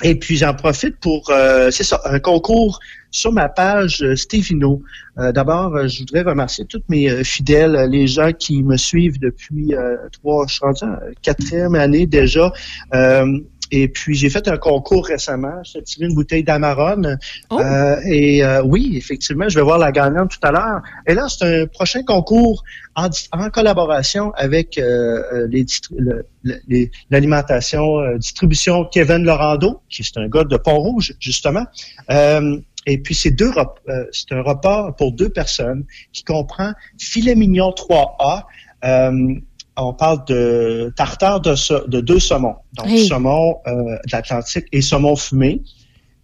et 0.04 0.16
puis 0.16 0.38
j'en 0.38 0.54
profite 0.54 0.98
pour, 1.00 1.30
euh, 1.30 1.72
c'est 1.72 1.84
ça, 1.84 2.02
un 2.06 2.20
concours 2.20 2.80
sur 3.12 3.32
ma 3.32 3.50
page 3.50 4.02
euh, 4.02 4.16
Stevino. 4.16 4.82
Euh, 5.18 5.32
D'abord, 5.32 5.76
euh, 5.76 5.88
je 5.88 6.00
voudrais 6.00 6.22
remercier 6.22 6.66
tous 6.66 6.82
mes 6.88 7.10
euh, 7.10 7.24
fidèles, 7.24 7.90
les 7.90 8.08
gens 8.08 8.32
qui 8.32 8.64
me 8.64 8.78
suivent 8.78 9.20
depuis 9.20 9.74
euh, 9.74 9.98
trois, 10.12 10.46
je 10.48 10.54
suis 10.54 10.66
rendu 10.66 10.84
en 10.84 10.96
quatrième 11.22 11.76
année 11.76 12.06
déjà. 12.06 12.52
Et 13.72 13.88
puis 13.88 14.16
j'ai 14.16 14.30
fait 14.30 14.48
un 14.48 14.58
concours 14.58 15.06
récemment. 15.06 15.62
J'ai 15.64 15.82
tiré 15.84 16.08
une 16.08 16.16
bouteille 16.16 16.44
d'Amarone. 16.44 17.18
Euh, 17.52 17.96
et 18.08 18.44
euh, 18.44 18.62
oui, 18.64 18.94
effectivement, 18.98 19.48
je 19.48 19.56
vais 19.60 19.64
voir 19.64 19.78
la 19.78 19.92
gagnante 19.92 20.32
tout 20.32 20.48
à 20.48 20.52
l'heure. 20.52 20.82
Et 21.08 21.14
là, 21.14 21.28
c'est 21.30 21.62
un 21.64 21.68
prochain 21.68 22.04
concours 22.04 22.64
en, 22.96 23.10
en 23.32 23.50
collaboration 23.50 24.32
avec 24.36 24.78
euh, 24.78 25.22
euh, 25.34 25.48
le- 25.98 26.26
l'alimentation, 27.10 28.00
euh, 28.00 28.18
distribution 28.18 28.86
Kevin 28.86 29.24
Lorando, 29.24 29.82
qui 29.90 30.02
est 30.02 30.18
un 30.18 30.28
gars 30.28 30.44
de 30.44 30.58
Pont-Rouge, 30.58 31.14
justement. 31.20 31.66
Euh, 32.12 32.58
et 32.86 32.98
puis, 32.98 33.14
c'est 33.14 33.32
deux 33.32 33.52
euh, 33.90 34.06
c'est 34.12 34.32
un 34.32 34.42
repas 34.42 34.94
pour 34.94 35.12
deux 35.12 35.30
personnes 35.30 35.86
qui 36.14 36.24
comprend 36.24 36.72
filet 36.98 37.36
mignon 37.36 37.70
3A. 37.72 38.44
Euh, 38.86 39.36
on 39.86 39.94
parle 39.94 40.26
de 40.26 40.94
tartare 40.96 41.42
de, 41.42 42.02
deux 42.02 42.20
saumons. 42.20 42.56
Donc, 42.74 42.88
Hey. 42.88 43.08
saumon 43.08 43.56
euh, 43.68 43.74
de 43.74 44.12
l'Atlantique 44.12 44.66
et 44.72 44.82
saumon 44.82 45.16
fumé. 45.16 45.62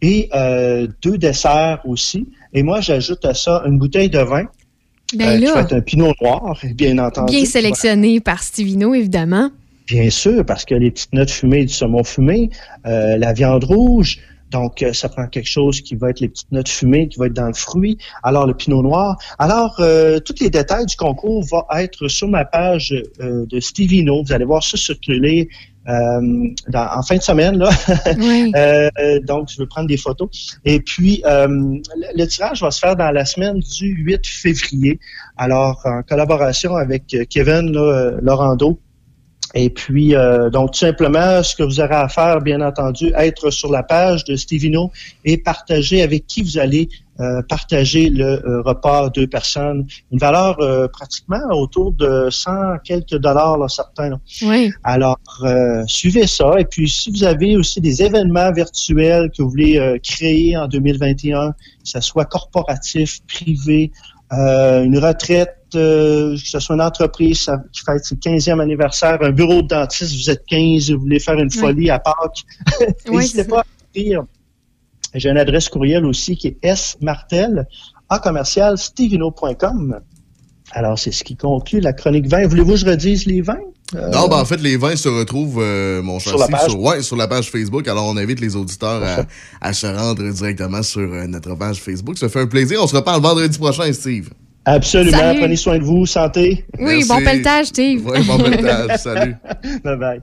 Et 0.02 0.30
euh, 0.34 0.88
deux 1.02 1.18
desserts 1.18 1.82
aussi. 1.86 2.28
Et 2.54 2.64
moi, 2.64 2.82
j'ajoute 2.82 3.24
à 3.26 3.34
ça 3.34 3.64
une 3.66 3.78
bouteille 3.78 4.10
de 4.10 4.20
vin. 4.20 4.46
Ben 5.16 5.30
euh, 5.30 5.40
qui 5.40 5.54
va 5.54 5.62
être 5.62 5.74
un 5.74 5.82
pinot 5.82 6.14
noir, 6.22 6.60
bien 6.74 6.98
entendu. 6.98 7.36
Bien 7.36 7.46
sélectionné 7.46 8.20
par 8.20 8.44
Stevino, 8.44 8.94
évidemment. 8.94 9.52
Bien 9.88 10.10
sûr, 10.10 10.44
parce 10.46 10.66
que 10.66 10.76
les 10.76 10.92
petites 10.92 11.14
notes 11.14 11.30
fumées 11.30 11.64
du 11.66 11.74
saumon 11.74 12.04
fumé, 12.04 12.50
la 12.84 13.34
viande 13.34 13.64
rouge, 13.64 14.20
donc 14.52 14.82
euh, 14.84 14.94
ça 14.94 15.10
prend 15.10 15.28
quelque 15.28 15.50
chose 15.50 15.82
qui 15.82 15.96
va 15.96 16.10
être 16.12 16.20
les 16.20 16.30
petites 16.30 16.52
notes 16.52 16.70
fumées, 16.70 17.08
qui 17.08 17.20
va 17.20 17.28
être 17.28 17.34
dans 17.34 17.48
le 17.48 17.54
fruit. 17.54 17.98
Alors 18.24 18.46
le 18.48 18.54
pinot 18.54 18.82
noir. 18.82 19.18
Alors 19.40 19.76
euh, 19.80 20.20
tous 20.20 20.36
les 20.42 20.50
détails 20.50 20.86
du 20.86 20.96
concours 20.96 21.44
vont 21.52 21.64
être 21.76 22.08
sur 22.08 22.28
ma 22.28 22.46
page 22.46 22.94
euh, 23.20 23.46
de 23.48 23.60
Stevino. 23.60 24.24
Vous 24.24 24.34
allez 24.34 24.46
voir 24.46 24.64
ça 24.64 24.78
circuler. 24.78 25.50
euh, 25.88 26.48
dans- 26.70 26.90
en 26.98 27.04
fin 27.04 27.16
de 27.18 27.22
semaine, 27.22 27.58
là. 27.60 27.70
Euh, 28.56 28.90
euh, 29.00 29.20
donc, 29.20 29.50
je 29.52 29.60
veux 29.60 29.68
prendre 29.68 29.88
des 29.88 29.98
photos. 29.98 30.30
Et 30.66 30.80
puis, 30.80 31.22
euh, 31.26 31.48
le, 31.48 32.08
le 32.24 32.26
tirage 32.28 32.62
va 32.62 32.72
se 32.72 32.80
faire 32.80 32.96
dans 32.96 33.12
la 33.12 33.24
semaine 33.26 33.60
du 33.60 33.88
8 34.04 34.26
février. 34.26 35.00
Alors, 35.38 35.82
en 35.86 36.02
collaboration 36.02 36.76
avec 36.76 37.14
euh, 37.14 37.26
Kevin 37.30 37.72
là, 37.72 37.82
euh, 37.82 38.20
Laurando, 38.24 38.80
et 39.58 39.70
puis, 39.70 40.14
euh, 40.16 40.50
donc, 40.50 40.74
tout 40.74 40.80
simplement, 40.80 41.42
ce 41.42 41.56
que 41.56 41.64
vous 41.64 41.80
aurez 41.80 41.96
à 41.96 42.10
faire, 42.10 42.42
bien 42.42 42.60
entendu, 42.60 43.14
être 43.16 43.50
sur 43.52 43.72
la 43.72 43.84
page 43.84 44.26
de 44.26 44.36
Stevino 44.36 44.92
et 45.24 45.38
partager 45.38 46.02
avec 46.02 46.28
qui 46.28 46.44
vous 46.44 46.58
allez 46.58 46.90
euh, 47.22 47.42
partager 47.48 48.10
le 48.10 48.46
euh, 48.46 48.62
repas 48.64 49.10
deux 49.10 49.28
personnes. 49.28 49.88
Une 50.12 50.20
valeur 50.20 50.60
euh, 50.60 50.90
pratiquement 50.90 51.40
autour 51.52 51.94
de 51.94 52.28
100 52.30 52.52
quelques 52.84 53.16
dollars, 53.16 53.58
là, 53.58 53.70
certains. 53.70 54.10
là. 54.10 54.20
Oui. 54.42 54.74
Alors, 54.84 55.20
euh, 55.44 55.84
suivez 55.88 56.28
ça. 56.28 56.60
Et 56.60 56.66
puis, 56.66 56.90
si 56.90 57.10
vous 57.12 57.24
avez 57.24 57.56
aussi 57.56 57.80
des 57.80 58.04
événements 58.04 58.52
virtuels 58.52 59.32
que 59.32 59.42
vous 59.42 59.50
voulez 59.50 59.78
euh, 59.80 59.98
créer 60.04 60.58
en 60.58 60.68
2021, 60.68 61.52
que 61.52 61.56
ce 61.86 62.02
soit 62.02 62.26
corporatif, 62.26 63.22
privé, 63.26 63.94
euh, 64.34 64.84
une 64.84 64.98
retraite, 64.98 65.56
euh, 65.76 66.36
que 66.36 66.48
ce 66.48 66.60
soit 66.60 66.76
une 66.76 66.82
entreprise 66.82 67.50
qui 67.72 67.82
fête 67.86 68.04
ses 68.04 68.16
15e 68.16 68.60
anniversaire, 68.60 69.18
un 69.22 69.32
bureau 69.32 69.62
de 69.62 69.68
dentiste, 69.68 70.16
vous 70.16 70.30
êtes 70.30 70.46
15, 70.48 70.92
vous 70.92 71.00
voulez 71.02 71.20
faire 71.20 71.36
une 71.36 71.50
Oui. 71.52 71.58
folie 71.58 71.90
à 71.90 72.00
Pâques, 72.00 72.44
Oui, 73.08 73.18
n'hésitez 73.18 73.44
pas 73.44 73.60
à 73.62 73.66
écrire. 73.94 74.24
J'ai 75.14 75.30
une 75.30 75.38
adresse 75.38 75.70
courriel 75.70 76.06
aussi 76.06 76.36
qui 76.36 76.58
est 76.62 76.76
smartel 76.76 77.68
à 78.10 78.20
commercial. 78.20 78.76
Alors, 80.72 81.00
c'est 81.00 81.12
ce 81.12 81.24
qui 81.24 81.36
conclut 81.36 81.80
la 81.80 81.94
chronique 81.94 82.28
20. 82.28 82.48
Voulez-vous 82.48 82.72
que 82.72 82.78
je 82.80 82.86
redise 82.86 83.26
les 83.26 83.42
20? 83.42 83.58
Euh, 83.94 84.10
Non, 84.10 84.28
ben 84.28 84.38
en 84.38 84.46
fait, 84.46 84.60
les 84.62 84.78
vins 84.78 84.96
se 84.96 85.08
retrouvent, 85.08 85.60
euh, 85.62 86.02
mon 86.02 86.18
cher 86.18 86.32
Sur 86.32 86.40
la 86.40 86.46
Steve, 86.46 86.58
page. 86.58 86.70
sur, 86.72 86.82
ouais, 86.82 87.02
sur 87.04 87.16
la 87.16 87.28
page 87.28 87.52
Facebook. 87.52 87.88
Alors, 87.88 88.08
on 88.08 88.18
invite 88.18 88.40
les 88.40 88.56
auditeurs 88.56 89.04
à, 89.04 89.26
à 89.68 89.74
se 89.74 89.86
rendre 89.86 90.24
directement 90.28 90.82
sur 90.82 91.02
euh, 91.02 91.28
notre 91.28 91.54
page 91.56 91.78
Facebook. 91.82 92.18
Ça 92.18 92.28
fait 92.30 92.40
un 92.42 92.48
plaisir. 92.48 92.80
On 92.82 92.88
se 92.88 92.96
reparle 92.96 93.22
vendredi 93.22 93.58
prochain, 93.60 93.92
Steve. 93.94 94.30
Absolument. 94.66 95.18
Salut. 95.20 95.40
Prenez 95.40 95.56
soin 95.56 95.78
de 95.78 95.84
vous. 95.84 96.08
Santé. 96.08 96.66
Oui, 96.80 97.06
bon 97.08 97.18
pelletage, 97.24 97.68
Steve. 97.68 98.02
Oui, 98.08 98.24
bon 98.26 98.38
pelletage. 98.40 98.98
Salut. 99.04 99.36
Bye 99.84 99.98
bye. 99.98 100.22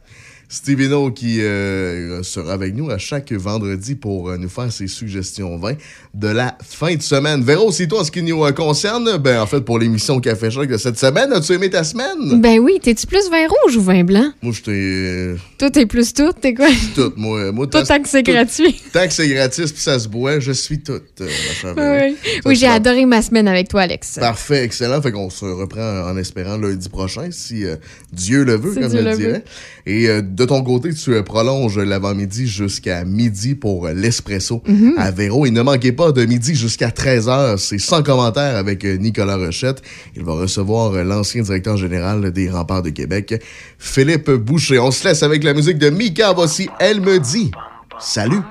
Steve 0.53 0.83
Hino 0.83 1.11
qui 1.11 1.41
euh, 1.41 2.23
sera 2.23 2.53
avec 2.53 2.75
nous 2.75 2.91
à 2.91 2.99
chaque 2.99 3.33
vendredi 3.33 3.95
pour 3.95 4.29
euh, 4.29 4.37
nous 4.37 4.51
faire 4.51 4.71
ses 4.71 4.87
suggestions 4.87 5.57
vins 5.57 5.77
de 6.13 6.29
la 6.29 6.59
fin 6.63 6.95
de 6.95 7.01
semaine. 7.01 7.43
Véro, 7.43 7.73
c'est 7.73 7.87
toi 7.87 8.03
en 8.03 8.05
ce 8.05 8.11
qui 8.11 8.23
nous 8.23 8.45
euh, 8.45 8.53
concerne, 8.53 9.17
ben 9.17 9.41
en 9.41 9.47
fait 9.47 9.63
pour 9.63 9.79
l'émission 9.79 10.21
Café 10.21 10.51
Choc 10.51 10.69
de 10.69 10.77
cette 10.77 10.99
semaine, 10.99 11.33
as-tu 11.33 11.55
aimé 11.55 11.71
ta 11.71 11.85
semaine? 11.85 12.39
Ben 12.39 12.59
oui, 12.59 12.79
t'es-tu 12.83 13.07
plus 13.07 13.31
vin 13.31 13.47
rouge 13.49 13.77
ou 13.79 13.81
vin 13.81 14.05
blanc? 14.05 14.31
Moi, 14.43 14.53
j'étais 14.53 15.37
Toi, 15.57 15.71
t'es 15.71 15.87
plus 15.87 16.13
tout, 16.13 16.35
t'es 16.39 16.53
quoi? 16.53 16.69
tout. 16.95 17.15
Moi, 17.17 17.51
moi 17.51 17.67
Tout 17.67 17.83
tant 17.83 18.03
que 18.03 18.09
c'est 18.11 18.23
gratuit. 18.23 18.79
Tant 18.93 19.07
que 19.07 19.13
c'est 19.15 19.29
gratis 19.29 19.73
puis 19.73 19.81
ça 19.81 19.99
se 19.99 20.07
boit, 20.07 20.39
je 20.39 20.53
suis 20.53 20.81
tout. 20.81 21.01
ma 21.19 21.27
chère 21.29 21.75
Véro. 21.75 22.09
Oui, 22.13 22.41
oui 22.45 22.57
j'ai 22.57 22.67
adoré 22.67 23.07
ma 23.07 23.23
semaine 23.23 23.49
avec 23.49 23.69
toi, 23.69 23.81
Alex. 23.81 24.19
Parfait, 24.21 24.65
excellent. 24.65 25.01
Fait 25.01 25.13
qu'on 25.13 25.31
se 25.31 25.47
reprend 25.47 26.11
en 26.11 26.19
espérant 26.19 26.59
lundi 26.59 26.91
prochain, 26.91 27.29
si 27.31 27.65
Dieu 28.13 28.45
le 28.45 28.57
veut, 28.57 28.75
comme 28.75 28.93
je 28.93 28.99
le 28.99 29.17
dirais. 29.17 29.45
Et 29.87 30.09
de 30.43 30.47
ton 30.47 30.61
côté, 30.65 30.93
tu 30.93 31.23
prolonges 31.23 31.79
l'avant-midi 31.79 32.49
jusqu'à 32.49 33.05
midi 33.05 33.55
pour 33.55 33.87
l'espresso 33.89 34.61
Mhm. 34.67 34.95
à 34.99 35.12
Véro. 35.12 35.47
Et 35.47 35.53
ne 35.53 35.62
manquez 35.62 35.93
pas 35.93 36.11
de 36.11 36.25
midi 36.25 36.57
jusqu'à 36.57 36.91
13h, 36.91 37.59
c'est 37.59 37.79
sans 37.79 38.03
commentaire 38.03 38.57
avec 38.57 38.83
Nicolas 38.85 39.37
Rochette. 39.37 39.83
Il 40.17 40.25
va 40.25 40.33
recevoir 40.33 40.93
l'ancien 41.05 41.43
directeur 41.43 41.77
général 41.77 42.33
des 42.33 42.51
Remparts 42.51 42.83
de 42.83 42.91
Québec, 42.91 43.41
Philippe 43.79 44.33
Boucher. 44.33 44.81
On 44.81 44.91
se 44.91 45.07
laisse 45.07 45.23
avec 45.23 45.45
la 45.45 45.55
musique 45.55 45.79
de 45.79 45.91
Mika 45.91 46.33
Voici 46.33 46.69
Elle 46.81 47.01
me 47.01 47.21
dit. 47.21 47.53
Salut! 48.01 48.43